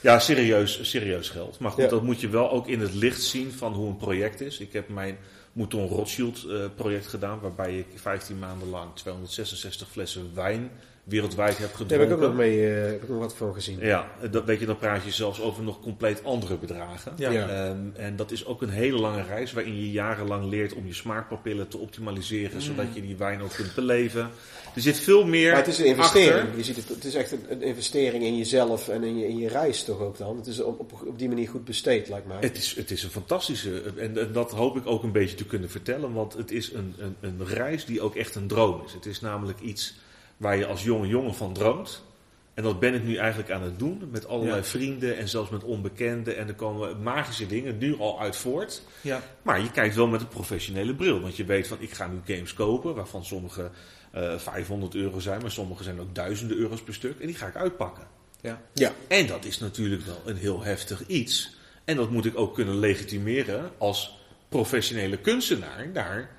ja. 0.00 0.18
serieus, 0.18 0.90
serieus 0.90 1.28
geld. 1.28 1.58
Maar 1.58 1.70
goed, 1.70 1.90
dat 1.90 2.02
moet 2.02 2.20
je 2.20 2.28
wel 2.28 2.50
ook 2.50 2.68
in 2.68 2.80
het 2.80 2.94
licht 2.94 3.22
zien 3.22 3.52
van 3.52 3.72
hoe 3.72 3.88
een 3.88 3.96
project 3.96 4.40
is. 4.40 4.60
Ik 4.60 4.72
heb 4.72 4.88
mijn 4.88 5.18
Mouton 5.52 5.88
Rothschild 5.88 6.44
uh, 6.44 6.64
project 6.74 7.06
gedaan, 7.06 7.40
waarbij 7.40 7.78
ik 7.78 7.86
15 7.94 8.38
maanden 8.38 8.68
lang 8.68 8.94
266 8.94 9.88
flessen 9.88 10.34
wijn 10.34 10.70
wereldwijd 11.08 11.58
heb 11.58 11.70
gedronken. 11.70 11.98
Daar 11.98 12.06
heb 12.06 12.16
ik 12.16 12.24
ook 12.24 12.28
nog 12.28 12.38
mee, 12.38 12.56
uh, 12.56 12.84
heb 12.84 13.02
ik 13.02 13.08
nog 13.08 13.18
wat 13.18 13.34
van 13.34 13.54
gezien. 13.54 13.78
Ja, 13.80 14.10
dat 14.30 14.44
weet 14.44 14.60
je, 14.60 14.66
dan 14.66 14.78
praat 14.78 15.04
je 15.04 15.10
zelfs 15.10 15.40
over 15.40 15.62
nog 15.62 15.80
compleet 15.80 16.24
andere 16.24 16.56
bedragen. 16.56 17.12
Ja. 17.16 17.30
Ehm, 17.30 17.78
en 17.94 18.16
dat 18.16 18.30
is 18.30 18.46
ook 18.46 18.62
een 18.62 18.70
hele 18.70 18.98
lange 18.98 19.22
reis 19.22 19.52
waarin 19.52 19.76
je 19.76 19.90
jarenlang 19.90 20.44
leert 20.44 20.74
om 20.74 20.86
je 20.86 20.94
smaakpapillen 20.94 21.68
te 21.68 21.78
optimaliseren, 21.78 22.54
mm. 22.54 22.60
zodat 22.60 22.86
je 22.92 23.00
die 23.00 23.16
wijn 23.16 23.42
ook 23.42 23.54
kunt 23.54 23.74
beleven. 23.74 24.30
Er 24.74 24.80
zit 24.80 24.98
veel 24.98 25.26
meer. 25.26 25.50
Maar 25.50 25.60
het 25.60 25.66
is 25.66 25.78
een 25.78 25.86
investering. 25.86 26.48
Je 26.56 26.64
ziet 26.64 26.76
het, 26.76 26.88
het 26.88 27.04
is 27.04 27.14
echt 27.14 27.32
een, 27.32 27.62
investering 27.62 28.24
in 28.24 28.36
jezelf 28.36 28.88
en 28.88 29.02
in 29.02 29.18
je, 29.18 29.28
in 29.28 29.38
je 29.38 29.48
reis 29.48 29.84
toch 29.84 30.00
ook 30.00 30.18
dan. 30.18 30.36
Het 30.36 30.46
is 30.46 30.60
op, 30.60 30.80
op, 30.80 30.92
op 31.06 31.18
die 31.18 31.28
manier 31.28 31.48
goed 31.48 31.64
besteed, 31.64 32.08
lijkt 32.08 32.26
mij. 32.26 32.36
Het 32.40 32.56
is, 32.56 32.74
het 32.76 32.90
is 32.90 33.02
een 33.02 33.10
fantastische. 33.10 33.82
En, 33.96 34.18
en, 34.18 34.32
dat 34.32 34.50
hoop 34.50 34.76
ik 34.76 34.86
ook 34.86 35.02
een 35.02 35.12
beetje 35.12 35.36
te 35.36 35.46
kunnen 35.46 35.70
vertellen, 35.70 36.12
want 36.12 36.34
het 36.34 36.50
is 36.50 36.72
een, 36.72 36.94
een, 36.98 37.16
een 37.20 37.46
reis 37.46 37.84
die 37.84 38.00
ook 38.00 38.16
echt 38.16 38.34
een 38.34 38.46
droom 38.46 38.82
is. 38.86 38.92
Het 38.92 39.06
is 39.06 39.20
namelijk 39.20 39.60
iets 39.60 39.94
waar 40.38 40.56
je 40.56 40.66
als 40.66 40.82
jonge 40.82 41.06
jongen 41.06 41.34
van 41.34 41.52
droomt. 41.52 42.06
En 42.54 42.64
dat 42.64 42.80
ben 42.80 42.94
ik 42.94 43.04
nu 43.04 43.16
eigenlijk 43.16 43.50
aan 43.50 43.62
het 43.62 43.78
doen 43.78 44.08
met 44.10 44.26
allerlei 44.26 44.64
vrienden 44.64 45.16
en 45.16 45.28
zelfs 45.28 45.50
met 45.50 45.64
onbekenden. 45.64 46.36
En 46.36 46.48
er 46.48 46.54
komen 46.54 47.02
magische 47.02 47.46
dingen 47.46 47.78
nu 47.78 47.98
al 47.98 48.20
uit 48.20 48.36
voort. 48.36 48.82
Ja. 49.00 49.22
Maar 49.42 49.60
je 49.60 49.70
kijkt 49.70 49.94
wel 49.94 50.06
met 50.06 50.20
een 50.20 50.28
professionele 50.28 50.94
bril. 50.94 51.20
Want 51.20 51.36
je 51.36 51.44
weet 51.44 51.68
van 51.68 51.76
ik 51.80 51.92
ga 51.92 52.06
nu 52.06 52.34
games 52.34 52.54
kopen 52.54 52.94
waarvan 52.94 53.24
sommige 53.24 53.70
uh, 54.14 54.32
eh, 54.32 54.38
500 54.38 54.94
euro 54.94 55.18
zijn, 55.18 55.40
maar 55.40 55.50
sommige 55.50 55.82
zijn 55.82 56.00
ook 56.00 56.14
duizenden 56.14 56.56
euro's 56.56 56.82
per 56.82 56.94
stuk. 56.94 57.20
En 57.20 57.26
die 57.26 57.36
ga 57.36 57.46
ik 57.46 57.56
uitpakken. 57.56 58.06
Ja. 58.40 58.62
Ja. 58.72 58.92
En 59.08 59.26
dat 59.26 59.44
is 59.44 59.58
natuurlijk 59.58 60.02
wel 60.04 60.22
een 60.24 60.36
heel 60.36 60.62
heftig 60.62 61.06
iets. 61.06 61.56
En 61.84 61.96
dat 61.96 62.10
moet 62.10 62.24
ik 62.24 62.38
ook 62.38 62.54
kunnen 62.54 62.78
legitimeren 62.78 63.70
als 63.78 64.18
professionele 64.48 65.16
kunstenaar 65.16 65.92
daar 65.92 66.30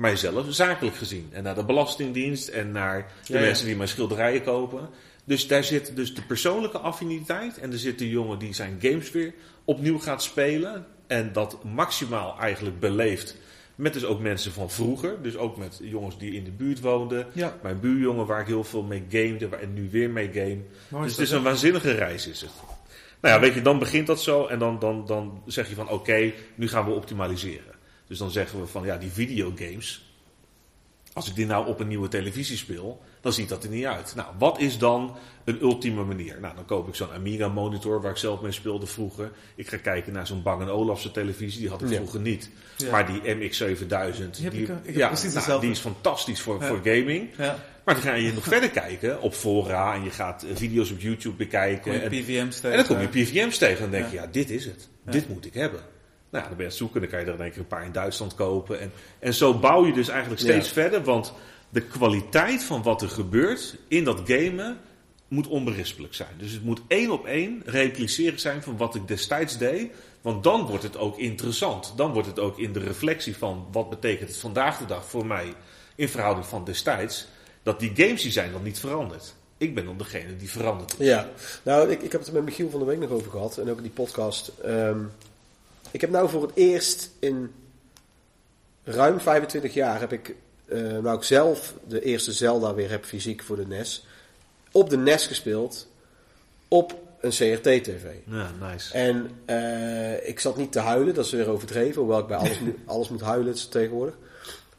mijzelf 0.00 0.46
zakelijk 0.48 0.96
gezien. 0.96 1.28
En 1.32 1.42
naar 1.42 1.54
de 1.54 1.64
Belastingdienst 1.64 2.48
en 2.48 2.72
naar 2.72 3.12
de 3.26 3.38
mensen 3.38 3.66
die 3.66 3.76
mijn 3.76 3.88
schilderijen 3.88 4.42
kopen. 4.42 4.88
Dus 5.24 5.46
daar 5.46 5.64
zit 5.64 5.96
dus 5.96 6.14
de 6.14 6.22
persoonlijke 6.22 6.78
affiniteit. 6.78 7.58
En 7.58 7.72
er 7.72 7.78
zit 7.78 7.98
de 7.98 8.08
jongen 8.08 8.38
die 8.38 8.54
zijn 8.54 8.78
games 8.82 9.10
weer 9.10 9.34
opnieuw 9.64 9.98
gaat 9.98 10.22
spelen. 10.22 10.86
En 11.06 11.32
dat 11.32 11.64
maximaal 11.64 12.38
eigenlijk 12.38 12.80
beleeft. 12.80 13.36
Met 13.74 13.92
dus 13.92 14.04
ook 14.04 14.20
mensen 14.20 14.52
van 14.52 14.70
vroeger. 14.70 15.22
Dus 15.22 15.36
ook 15.36 15.56
met 15.56 15.78
jongens 15.82 16.18
die 16.18 16.32
in 16.32 16.44
de 16.44 16.50
buurt 16.50 16.80
woonden. 16.80 17.26
Mijn 17.62 17.80
buurjongen 17.80 18.26
waar 18.26 18.40
ik 18.40 18.46
heel 18.46 18.64
veel 18.64 18.82
mee 18.82 19.04
gamede. 19.08 19.56
En 19.56 19.72
nu 19.72 19.88
weer 19.90 20.10
mee 20.10 20.30
game. 20.32 20.58
dus 21.02 21.10
het 21.10 21.20
is 21.20 21.30
een 21.30 21.42
waanzinnige 21.42 21.90
reis 21.90 22.26
is 22.26 22.40
het. 22.40 22.50
Nou 23.20 23.34
ja, 23.34 23.40
weet 23.40 23.54
je, 23.54 23.62
dan 23.62 23.78
begint 23.78 24.06
dat 24.06 24.22
zo. 24.22 24.46
En 24.46 24.58
dan, 24.58 24.78
dan, 24.78 25.06
dan 25.06 25.42
zeg 25.46 25.68
je 25.68 25.74
van 25.74 25.88
oké, 25.88 26.32
nu 26.54 26.68
gaan 26.68 26.84
we 26.84 26.90
optimaliseren. 26.90 27.78
Dus 28.10 28.18
dan 28.18 28.30
zeggen 28.30 28.60
we 28.60 28.66
van 28.66 28.84
ja, 28.84 28.96
die 28.96 29.10
videogames. 29.10 30.14
Als 31.12 31.28
ik 31.28 31.34
die 31.34 31.46
nou 31.46 31.66
op 31.66 31.80
een 31.80 31.88
nieuwe 31.88 32.08
televisie 32.08 32.56
speel, 32.56 33.02
dan 33.20 33.32
ziet 33.32 33.48
dat 33.48 33.64
er 33.64 33.70
niet 33.70 33.84
uit. 33.84 34.12
Nou, 34.16 34.28
wat 34.38 34.60
is 34.60 34.78
dan 34.78 35.16
een 35.44 35.62
ultieme 35.62 36.04
manier? 36.04 36.40
Nou, 36.40 36.54
dan 36.54 36.64
koop 36.64 36.88
ik 36.88 36.94
zo'n 36.94 37.12
Amiga 37.12 37.48
monitor 37.48 38.00
waar 38.00 38.10
ik 38.10 38.16
zelf 38.16 38.40
mee 38.40 38.52
speelde 38.52 38.86
vroeger. 38.86 39.32
Ik 39.54 39.68
ga 39.68 39.76
kijken 39.76 40.12
naar 40.12 40.26
zo'n 40.26 40.42
Bang 40.42 40.68
Olufsen 40.68 41.12
televisie, 41.12 41.60
die 41.60 41.68
had 41.68 41.82
ik 41.82 41.88
vroeger 41.88 42.20
niet. 42.20 42.50
Maar 42.90 43.06
die 43.06 43.20
MX7000, 43.20 44.30
die, 44.30 44.50
die, 44.50 44.68
ja, 44.92 45.12
nou, 45.46 45.60
die 45.60 45.70
is 45.70 45.78
fantastisch 45.78 46.40
voor, 46.40 46.62
voor 46.62 46.80
gaming. 46.84 47.36
Maar 47.84 47.94
dan 47.94 48.02
ga 48.02 48.14
je 48.14 48.32
nog 48.32 48.44
verder 48.44 48.70
kijken 48.70 49.20
op 49.20 49.34
fora 49.34 49.94
en 49.94 50.04
je 50.04 50.10
gaat 50.10 50.42
eh, 50.42 50.56
video's 50.56 50.90
op 50.90 51.00
YouTube 51.00 51.36
bekijken. 51.36 52.02
En, 52.02 52.08
PVM's 52.08 52.60
en 52.60 52.76
dan 52.76 52.86
kom 52.86 53.00
je 53.00 53.08
PVM's 53.08 53.58
tegen 53.58 53.84
en 53.84 53.90
dan 53.90 54.00
denk 54.00 54.10
je, 54.12 54.16
ja, 54.16 54.26
dit 54.26 54.50
is 54.50 54.64
het. 54.64 54.88
Dit 55.04 55.28
moet 55.28 55.46
ik 55.46 55.54
hebben. 55.54 55.80
Nou, 56.30 56.44
dan 56.44 56.56
ben 56.56 56.64
je 56.64 56.70
het 56.70 56.74
zoeken, 56.74 57.00
dan 57.00 57.10
kan 57.10 57.20
je 57.20 57.26
er 57.26 57.36
denk 57.36 57.52
ik 57.52 57.58
een 57.58 57.66
paar 57.66 57.84
in 57.84 57.92
Duitsland 57.92 58.34
kopen. 58.34 58.80
En, 58.80 58.92
en 59.18 59.34
zo 59.34 59.58
bouw 59.58 59.86
je 59.86 59.92
dus 59.92 60.08
eigenlijk 60.08 60.40
steeds 60.40 60.68
verder, 60.68 61.02
want 61.02 61.32
de 61.68 61.82
kwaliteit 61.82 62.62
van 62.62 62.82
wat 62.82 63.02
er 63.02 63.08
gebeurt 63.08 63.76
in 63.88 64.04
dat 64.04 64.20
gamen 64.24 64.78
moet 65.28 65.46
onberispelijk 65.46 66.14
zijn. 66.14 66.34
Dus 66.38 66.52
het 66.52 66.64
moet 66.64 66.80
één 66.88 67.10
op 67.10 67.26
één 67.26 67.62
repliceren 67.64 68.40
zijn 68.40 68.62
van 68.62 68.76
wat 68.76 68.94
ik 68.94 69.08
destijds 69.08 69.58
deed. 69.58 69.92
Want 70.20 70.44
dan 70.44 70.66
wordt 70.66 70.82
het 70.82 70.96
ook 70.96 71.18
interessant. 71.18 71.92
Dan 71.96 72.12
wordt 72.12 72.28
het 72.28 72.38
ook 72.38 72.58
in 72.58 72.72
de 72.72 72.78
reflectie 72.78 73.36
van 73.36 73.66
wat 73.72 73.90
betekent 73.90 74.28
het 74.28 74.38
vandaag 74.38 74.78
de 74.78 74.84
dag 74.84 75.04
voor 75.04 75.26
mij 75.26 75.54
in 75.94 76.08
verhouding 76.08 76.46
van 76.46 76.64
destijds. 76.64 77.26
Dat 77.62 77.80
die 77.80 77.92
games 77.94 78.22
die 78.22 78.32
zijn 78.32 78.52
dan 78.52 78.62
niet 78.62 78.78
veranderd. 78.78 79.34
Ik 79.56 79.74
ben 79.74 79.84
dan 79.84 79.98
degene 79.98 80.36
die 80.36 80.50
veranderd 80.50 81.00
is. 81.00 81.06
Ja, 81.06 81.28
nou 81.62 81.90
ik, 81.90 82.02
ik 82.02 82.12
heb 82.12 82.20
het 82.20 82.28
er 82.28 82.34
met 82.34 82.44
Michiel 82.44 82.70
van 82.70 82.78
der 82.78 82.88
Week 82.88 82.98
nog 82.98 83.10
over 83.10 83.30
gehad. 83.30 83.58
En 83.58 83.70
ook 83.70 83.76
in 83.76 83.82
die 83.82 83.92
podcast. 83.92 84.52
Um, 84.64 85.10
ik 85.90 86.00
heb 86.00 86.10
nou 86.10 86.28
voor 86.28 86.42
het 86.42 86.54
eerst 86.54 87.10
in 87.18 87.52
ruim 88.84 89.20
25 89.20 89.74
jaar 89.74 90.00
heb 90.00 90.12
ik, 90.12 90.34
uh, 90.66 90.80
nou 90.98 91.16
ik 91.16 91.22
zelf 91.22 91.74
de 91.88 92.02
eerste 92.02 92.32
Zelda 92.32 92.74
weer 92.74 92.90
heb 92.90 93.04
fysiek 93.04 93.42
voor 93.42 93.56
de 93.56 93.66
NES, 93.66 94.06
op 94.72 94.90
de 94.90 94.96
NES 94.96 95.26
gespeeld 95.26 95.88
op 96.68 96.94
een 97.20 97.30
CRT-TV. 97.30 98.04
Ja, 98.24 98.50
nice. 98.60 98.94
En 98.94 99.30
uh, 99.46 100.28
ik 100.28 100.40
zat 100.40 100.56
niet 100.56 100.72
te 100.72 100.78
huilen, 100.78 101.14
dat 101.14 101.24
is 101.24 101.30
weer 101.30 101.48
overdreven, 101.48 102.00
hoewel 102.00 102.18
ik 102.18 102.26
bij 102.26 102.36
alles, 102.36 102.58
alles 102.86 103.08
moet 103.08 103.20
huilen 103.20 103.70
tegenwoordig. 103.70 104.14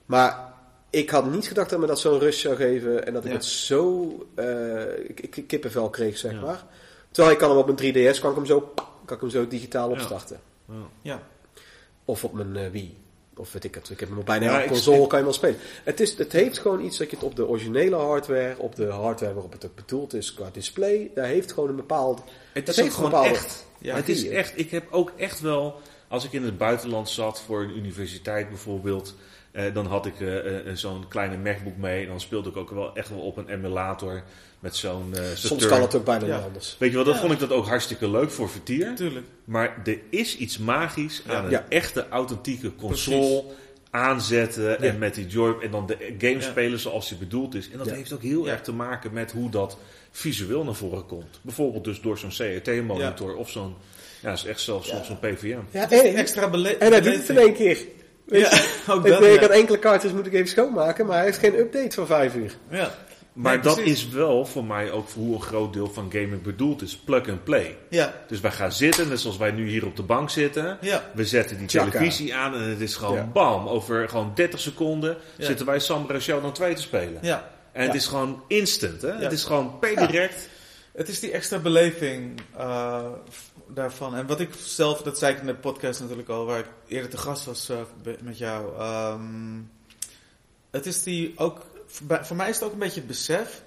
Maar 0.05 0.53
ik 0.89 1.09
had 1.09 1.31
niet 1.31 1.47
gedacht 1.47 1.69
dat 1.69 1.79
me 1.79 1.85
dat 1.85 1.99
zo'n 1.99 2.19
rust 2.19 2.39
zou 2.39 2.55
geven 2.55 3.05
en 3.05 3.13
dat 3.13 3.25
ik 3.25 3.31
het 3.31 3.45
zo 3.45 4.07
uh, 4.35 4.97
ik, 5.07 5.43
kippenvel 5.47 5.89
kreeg, 5.89 6.17
zeg 6.17 6.41
maar. 6.41 6.63
Terwijl 7.11 7.33
ik 7.33 7.39
kan 7.39 7.49
hem 7.49 7.59
op 7.59 7.79
mijn 7.79 7.93
3DS, 7.93 8.19
kan 8.19 8.29
ik 8.29 8.35
hem 8.35 8.45
zo, 8.45 8.73
kan 9.05 9.15
ik 9.15 9.21
hem 9.21 9.29
zo 9.29 9.47
digitaal 9.47 9.89
opstarten. 9.89 10.39
Ja. 10.43 10.50
Of 12.05 12.23
op 12.23 12.33
mijn 12.33 12.55
uh, 12.55 12.71
Wii. 12.71 12.97
Of 13.35 13.53
weet 13.53 13.63
ik 13.63 13.75
het. 13.75 13.89
Ik 13.89 13.99
heb 13.99 14.09
hem 14.09 14.17
op 14.17 14.25
bijna 14.25 14.57
elke 14.57 14.67
console, 14.67 15.07
kan 15.07 15.17
je 15.17 15.23
wel 15.23 15.33
spelen. 15.33 15.57
Het, 15.83 15.99
is, 15.99 16.17
het 16.17 16.31
heeft 16.31 16.59
gewoon 16.59 16.81
iets 16.81 16.97
dat 16.97 17.09
je 17.09 17.15
het 17.15 17.25
op 17.25 17.35
de 17.35 17.47
originele 17.47 17.95
hardware, 17.95 18.55
op 18.57 18.75
de 18.75 18.85
hardware 18.85 19.33
waarop 19.33 19.51
het 19.51 19.65
ook 19.65 19.75
bedoeld 19.75 20.13
is 20.13 20.33
qua 20.33 20.49
display, 20.51 21.11
daar 21.15 21.25
heeft 21.25 21.51
gewoon 21.51 21.69
een 21.69 21.75
bepaald... 21.75 22.23
Het 22.53 22.67
is 22.67 22.75
heeft 22.75 22.95
gewoon 22.95 23.23
echt. 23.23 23.65
Ja, 23.77 23.95
het 23.95 24.09
is 24.09 24.27
echt. 24.27 24.59
Ik 24.59 24.71
heb 24.71 24.87
ook 24.91 25.11
echt 25.17 25.39
wel, 25.39 25.81
als 26.07 26.25
ik 26.25 26.31
in 26.31 26.43
het 26.43 26.57
buitenland 26.57 27.09
zat 27.09 27.41
voor 27.41 27.61
een 27.61 27.77
universiteit 27.77 28.49
bijvoorbeeld, 28.49 29.15
eh, 29.51 29.73
dan 29.73 29.85
had 29.85 30.05
ik 30.05 30.19
uh, 30.19 30.71
zo'n 30.73 31.07
kleine 31.07 31.37
MacBook 31.37 31.77
mee 31.77 32.01
en 32.01 32.07
dan 32.07 32.19
speelde 32.19 32.49
ik 32.49 32.57
ook 32.57 32.69
wel 32.69 32.95
echt 32.95 33.09
wel 33.09 33.19
op 33.19 33.37
een 33.37 33.49
emulator 33.49 34.23
met 34.61 34.75
zo'n 34.75 35.13
uh, 35.15 35.21
Soms 35.33 35.65
kan 35.65 35.81
het 35.81 35.95
ook 35.95 36.05
bijna 36.05 36.25
ja. 36.25 36.39
anders. 36.39 36.75
Weet 36.79 36.89
je 36.89 36.95
wel, 36.95 37.05
dan 37.05 37.15
vond 37.15 37.31
ik 37.31 37.39
dat 37.39 37.51
ook 37.51 37.67
hartstikke 37.67 38.09
leuk 38.09 38.31
voor 38.31 38.49
vertier. 38.49 38.95
Tuurlijk. 38.95 39.25
Maar 39.45 39.81
er 39.85 39.99
is 40.09 40.37
iets 40.37 40.57
magisch 40.57 41.21
aan 41.27 41.53
een 41.53 41.69
echte 41.69 42.09
authentieke 42.09 42.75
console 42.75 43.43
aanzetten 43.89 44.81
en 44.81 44.97
met 44.97 45.13
die 45.15 45.27
joy 45.27 45.55
en 45.61 45.71
dan 45.71 45.87
de 45.87 46.15
game 46.17 46.41
spelen 46.41 46.79
zoals 46.79 47.09
die 47.09 47.17
bedoeld 47.17 47.55
is. 47.55 47.69
En 47.69 47.77
dat 47.77 47.89
heeft 47.89 48.13
ook 48.13 48.21
heel 48.21 48.49
erg 48.49 48.61
te 48.61 48.73
maken 48.73 49.13
met 49.13 49.31
hoe 49.31 49.49
dat 49.49 49.77
visueel 50.11 50.63
naar 50.63 50.75
voren 50.75 51.05
komt. 51.05 51.39
Bijvoorbeeld 51.41 51.83
dus 51.83 52.01
door 52.01 52.17
zo'n 52.17 52.29
CRT-monitor 52.29 53.35
of 53.35 53.49
zo'n, 53.49 53.75
ja, 54.21 54.31
is 54.31 54.45
echt 54.45 54.59
zelfs 54.59 54.93
zo'n 55.03 55.19
PVM. 55.19 55.59
Ja, 55.71 55.89
en, 55.89 56.15
extra 56.15 56.49
bele- 56.49 56.77
en 56.77 56.91
hij 56.91 57.01
doet 57.01 57.15
het 57.15 57.29
in 57.29 57.37
één 57.37 57.53
keer. 57.53 57.77
ja, 58.25 58.49
ook 58.93 59.07
dat, 59.07 59.21
ik, 59.21 59.33
ik 59.33 59.39
had 59.39 59.49
enkele 59.49 59.79
kaartjes 59.79 60.11
moet 60.11 60.25
ik 60.25 60.33
even 60.33 60.47
schoonmaken, 60.47 61.05
maar 61.05 61.15
hij 61.15 61.25
heeft 61.25 61.37
geen 61.37 61.59
update 61.59 61.95
van 61.95 62.05
vijf 62.05 62.35
uur. 62.35 62.57
Ja. 62.69 62.91
Maar 63.33 63.61
dat 63.61 63.77
is 63.77 64.07
wel 64.07 64.45
voor 64.45 64.65
mij 64.65 64.91
ook 64.91 65.07
voor 65.07 65.23
hoe 65.23 65.35
een 65.35 65.41
groot 65.41 65.73
deel 65.73 65.89
van 65.89 66.11
gaming 66.11 66.41
bedoeld 66.41 66.81
is. 66.81 66.97
Plug 66.97 67.29
and 67.29 67.43
play. 67.43 67.77
Ja. 67.89 68.13
Dus 68.27 68.39
wij 68.39 68.51
gaan 68.51 68.71
zitten, 68.71 69.07
net 69.07 69.19
zoals 69.19 69.37
wij 69.37 69.51
nu 69.51 69.69
hier 69.69 69.85
op 69.85 69.95
de 69.95 70.03
bank 70.03 70.29
zitten. 70.29 70.77
Ja. 70.81 71.11
We 71.13 71.25
zetten 71.25 71.57
die 71.57 71.67
televisie 71.67 72.35
aan 72.35 72.53
en 72.53 72.61
het 72.61 72.81
is 72.81 72.95
gewoon 72.95 73.31
bam. 73.31 73.67
Over 73.67 74.09
gewoon 74.09 74.31
30 74.35 74.59
seconden 74.59 75.17
zitten 75.37 75.65
wij 75.65 75.79
Sambra 75.79 76.19
Show 76.19 76.41
dan 76.41 76.53
2 76.53 76.73
te 76.73 76.81
spelen. 76.81 77.19
Ja. 77.21 77.49
En 77.71 77.85
het 77.85 77.95
is 77.95 78.07
gewoon 78.07 78.43
instant. 78.47 79.01
Hè? 79.01 79.11
Het 79.11 79.31
is 79.31 79.43
gewoon 79.43 79.79
per 79.79 79.95
direct. 80.07 80.49
Het 80.91 81.09
is 81.09 81.19
die 81.19 81.31
extra 81.31 81.59
beleving 81.59 82.41
uh, 82.57 83.05
daarvan. 83.67 84.15
En 84.15 84.27
wat 84.27 84.39
ik 84.39 84.49
zelf, 84.65 85.01
dat 85.01 85.17
zei 85.17 85.33
ik 85.33 85.39
in 85.39 85.45
de 85.45 85.55
podcast 85.55 85.99
natuurlijk 85.99 86.29
al, 86.29 86.45
waar 86.45 86.59
ik 86.59 86.69
eerder 86.87 87.09
te 87.09 87.17
gast 87.17 87.45
was 87.45 87.69
uh, 87.69 87.77
met 88.21 88.37
jou. 88.37 88.81
Um, 88.81 89.69
het 90.71 90.85
is 90.85 91.03
die 91.03 91.33
ook, 91.35 91.65
voor 92.21 92.35
mij 92.35 92.49
is 92.49 92.55
het 92.55 92.63
ook 92.63 92.73
een 92.73 92.79
beetje 92.79 92.99
het 92.99 93.07
besef 93.07 93.61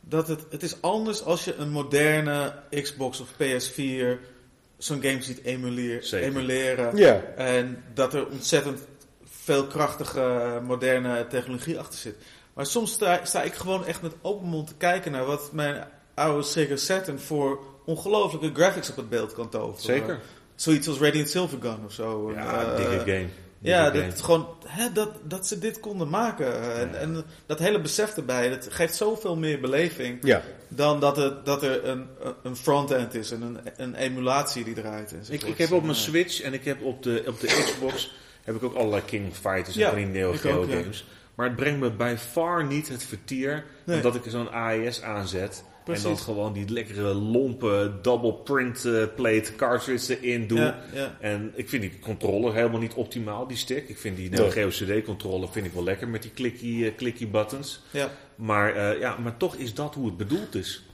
dat 0.00 0.28
het, 0.28 0.46
het 0.50 0.62
is 0.62 0.82
anders 0.82 1.22
als 1.22 1.44
je 1.44 1.54
een 1.54 1.70
moderne 1.70 2.54
Xbox 2.70 3.20
of 3.20 3.28
PS4 3.32 4.34
zo'n 4.78 5.02
game 5.02 5.22
ziet 5.22 5.44
emuleer, 5.44 6.14
emuleren. 6.14 6.96
Ja. 6.96 7.22
En 7.36 7.84
dat 7.94 8.14
er 8.14 8.28
ontzettend 8.28 8.80
veel 9.24 9.66
krachtige 9.66 10.60
moderne 10.62 11.26
technologie 11.26 11.78
achter 11.78 11.98
zit. 11.98 12.16
Maar 12.54 12.66
soms 12.66 12.92
sta, 12.92 13.24
sta 13.24 13.42
ik 13.42 13.54
gewoon 13.54 13.84
echt 13.84 14.02
met 14.02 14.12
open 14.22 14.48
mond 14.48 14.66
te 14.66 14.74
kijken 14.74 15.12
naar 15.12 15.24
wat 15.24 15.52
mijn 15.52 15.84
oude 16.14 16.42
Sega 16.42 16.76
Saturn 16.76 17.18
voor 17.18 17.64
ongelofelijke 17.84 18.60
graphics 18.60 18.90
op 18.90 18.96
het 18.96 19.08
beeld 19.08 19.32
kan 19.32 19.48
toveren. 19.48 19.80
Zeker. 19.80 20.20
Zoiets 20.54 20.88
als 20.88 20.98
Radiant 20.98 21.30
Silvergun 21.30 21.84
of 21.84 21.92
zo. 21.92 22.32
Ja, 22.32 22.62
uh, 22.62 22.76
dikke 22.76 23.12
game. 23.12 23.28
Ja, 23.58 23.90
dat, 23.90 24.22
gewoon, 24.22 24.48
hè, 24.66 24.92
dat, 24.92 25.10
dat 25.22 25.46
ze 25.46 25.58
dit 25.58 25.80
konden 25.80 26.08
maken. 26.08 26.74
En, 26.74 26.98
en, 27.00 27.24
dat 27.46 27.58
hele 27.58 27.80
besef 27.80 28.16
erbij, 28.16 28.48
dat 28.48 28.66
geeft 28.70 28.94
zoveel 28.94 29.36
meer 29.36 29.60
beleving. 29.60 30.18
Ja. 30.22 30.42
Dan 30.68 31.00
dat, 31.00 31.16
het, 31.16 31.44
dat 31.44 31.62
er 31.62 31.84
een, 31.84 32.06
een 32.42 32.56
front-end 32.56 33.14
is 33.14 33.30
en 33.30 33.42
een, 33.42 33.58
een 33.76 33.94
emulatie 33.94 34.64
die 34.64 34.74
draait. 34.74 35.14
Ik, 35.28 35.42
ik 35.42 35.58
heb 35.58 35.72
op 35.72 35.82
mijn 35.82 35.96
Switch 35.96 36.40
en 36.40 36.52
ik 36.52 36.64
heb 36.64 36.82
op 36.82 37.02
de, 37.02 37.22
op 37.26 37.40
de 37.40 37.46
Xbox 37.46 38.12
heb 38.44 38.54
ik 38.54 38.62
ook 38.62 38.74
allerlei 38.74 39.02
King 39.04 39.34
Fighters 39.34 39.76
en 39.76 39.94
die 39.94 40.06
Neo 40.06 40.32
Geo 40.32 40.62
games. 40.62 41.04
Maar 41.34 41.46
het 41.46 41.56
brengt 41.56 41.80
me 41.80 41.90
bij 41.90 42.18
far 42.18 42.64
niet 42.64 42.88
het 42.88 43.04
vertier 43.04 43.64
nee. 43.84 44.00
dat 44.00 44.14
ik 44.14 44.22
zo'n 44.26 44.50
AES 44.50 45.02
aanzet. 45.02 45.64
Precies. 45.86 46.04
En 46.04 46.10
dan 46.10 46.18
gewoon 46.18 46.52
die 46.52 46.68
lekkere 46.68 47.14
lompe 47.14 47.92
double 48.02 48.34
print 48.34 48.84
uh, 48.84 49.04
plate 49.16 49.54
cartridge 49.56 50.20
erin 50.20 50.46
doe. 50.46 50.58
Ja, 50.58 50.82
ja. 50.92 51.16
En 51.20 51.52
ik 51.54 51.68
vind 51.68 51.82
die 51.82 51.98
controller 51.98 52.54
helemaal 52.54 52.80
niet 52.80 52.94
optimaal, 52.94 53.46
die 53.46 53.56
stick. 53.56 53.88
Ik 53.88 53.98
vind 53.98 54.16
die 54.16 54.30
Neo 54.30 54.50
Geo 54.50 54.68
CD 54.68 55.04
controller 55.04 55.48
vind 55.52 55.66
ik 55.66 55.72
wel 55.72 55.84
lekker 55.84 56.08
met 56.08 56.22
die 56.22 56.30
clicky, 56.30 56.66
uh, 56.66 56.94
clicky 56.96 57.28
buttons. 57.28 57.82
Ja. 57.90 58.10
Maar, 58.34 58.76
uh, 58.76 59.00
ja, 59.00 59.16
maar 59.16 59.36
toch 59.36 59.54
is 59.54 59.74
dat 59.74 59.94
hoe 59.94 60.06
het 60.06 60.16
bedoeld 60.16 60.54
is. 60.54 60.84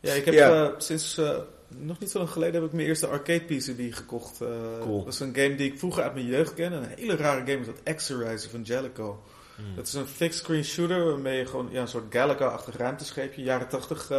Ja, 0.00 0.12
ik 0.12 0.24
heb 0.24 0.34
ja. 0.34 0.74
sinds 0.78 1.20
nog 1.68 1.98
niet 1.98 2.10
zo 2.10 2.18
lang 2.18 2.30
geleden 2.30 2.54
heb 2.54 2.64
ik 2.64 2.72
mijn 2.72 2.88
eerste 2.88 3.06
arcade 3.06 3.40
PCB 3.40 3.94
gekocht. 3.94 4.38
cool. 4.80 5.04
Dat 5.04 5.12
is 5.12 5.20
een 5.20 5.34
game 5.34 5.54
die 5.54 5.72
ik 5.72 5.78
vroeger 5.78 6.02
uit 6.02 6.14
mijn 6.14 6.26
jeugd 6.26 6.54
ken. 6.54 6.72
Een 6.72 6.88
hele 6.96 7.16
rare 7.16 7.40
game 7.40 7.60
is 7.60 7.66
dat 7.66 7.80
Exorizer 7.82 8.50
van 8.50 8.62
Jellico. 8.62 9.22
Hmm. 9.64 9.76
Dat 9.76 9.86
is 9.86 9.94
een 9.94 10.06
fixed 10.06 10.42
screen 10.42 10.64
shooter 10.64 11.04
waarmee 11.04 11.38
je 11.38 11.46
gewoon 11.46 11.68
ja, 11.70 11.80
een 11.80 11.88
soort 11.88 12.14
Galaga-achtig 12.14 12.76
ruimtescheepje, 12.76 13.42
jaren 13.42 13.68
80 13.68 14.10
uh, 14.10 14.18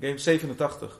game, 0.00 0.18
87. 0.18 0.98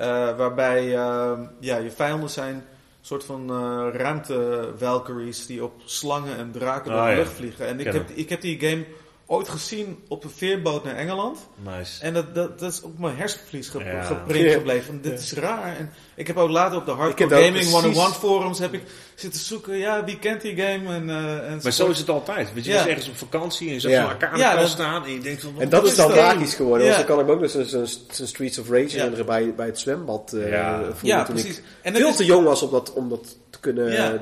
Uh, 0.00 0.06
waarbij 0.36 0.86
uh, 0.86 1.40
ja, 1.60 1.76
je 1.76 1.90
vijanden 1.90 2.30
zijn 2.30 2.64
soort 3.00 3.24
van 3.24 3.50
ruimte 3.90 4.68
Valkyries 4.76 5.46
die 5.46 5.64
op 5.64 5.72
slangen 5.84 6.36
en 6.36 6.50
draken 6.50 6.90
door 6.90 7.00
Ah, 7.00 7.08
de 7.08 7.14
lucht 7.14 7.32
vliegen. 7.32 7.66
En 7.66 7.80
ik 7.80 7.92
heb, 7.92 8.10
ik 8.10 8.28
heb 8.28 8.40
die 8.40 8.60
game 8.60 8.84
ooit 9.30 9.48
gezien 9.48 9.98
op 10.08 10.24
een 10.24 10.30
veerboot 10.36 10.84
naar 10.84 10.96
Engeland. 10.96 11.38
Nice. 11.76 12.02
En 12.04 12.14
dat, 12.14 12.34
dat, 12.34 12.58
dat 12.58 12.72
is 12.72 12.82
op 12.82 12.98
mijn 12.98 13.16
hersenvlies 13.16 13.68
ge 13.68 13.78
Ja. 13.84 14.02
geprint 14.02 14.52
gebleven. 14.52 15.02
Dit 15.02 15.20
is 15.20 15.32
raar. 15.32 15.76
En 15.76 15.90
ik 16.14 16.26
heb 16.26 16.36
ook 16.36 16.50
later 16.50 16.78
op 16.78 16.86
de 16.86 16.90
Hardcore 16.92 17.30
Gaming 17.34 17.52
precies- 17.52 17.72
101 17.72 18.12
forums 18.12 18.58
heb 18.58 18.72
ik 18.72 18.82
zitten 19.14 19.40
zoeken. 19.40 19.76
Ja, 19.76 20.04
wie 20.04 20.18
kent 20.18 20.40
die 20.40 20.56
game? 20.56 20.94
En, 20.94 21.10
eh 21.10 21.50
en 21.50 21.60
Maar 21.62 21.72
zo 21.72 21.88
is 21.88 21.98
het 21.98 22.08
altijd. 22.08 22.52
Weet 22.54 22.64
je, 22.64 22.70
Ja. 22.70 22.76
je 22.78 22.84
bent 22.84 22.96
ergens 22.96 23.12
op 23.12 23.16
vakantie 23.30 23.68
en 23.68 23.74
je 23.74 23.80
zag 23.80 23.90
Ja. 23.90 24.00
zo'n 24.02 24.10
elkaar 24.10 24.30
aan 24.30 24.38
Ja, 24.38 24.48
de 24.50 24.54
kant 24.56 24.66
dat- 24.66 24.76
staan 24.76 25.04
en 25.04 25.12
je 25.12 25.20
denkt 25.20 25.42
van... 25.42 25.54
En 25.58 25.68
dat 25.68 25.86
is 25.86 25.96
dan 25.96 26.10
magisch 26.10 26.54
geworden. 26.54 26.86
Ja. 26.86 26.92
Want 26.94 27.06
dan 27.06 27.16
kan 27.16 27.24
ik 27.26 27.30
ook 27.32 27.40
dus 27.40 27.54
een, 27.54 27.86
zo'n 28.10 28.26
Streets 28.26 28.58
of 28.58 28.68
Rage 28.68 28.82
Ja. 28.82 28.88
herinneren 28.92 29.26
bij, 29.26 29.54
bij 29.54 29.66
het 29.66 29.78
zwembad. 29.78 30.32
eh, 30.32 30.50
Ja. 30.50 30.78
vroeger 30.82 31.06
Ja, 31.06 31.24
toen 31.24 31.34
precies. 31.34 31.56
ik 31.58 31.64
En 31.82 31.94
veel 31.94 32.08
is- 32.08 32.16
te 32.16 32.24
jong 32.24 32.44
was 32.44 32.62
om 32.62 32.70
dat, 32.70 32.92
om 32.92 33.08
dat 33.08 33.36
te 33.50 33.60
kunnen 33.60 33.92
Ja. 33.92 34.12
eh, 34.14 34.20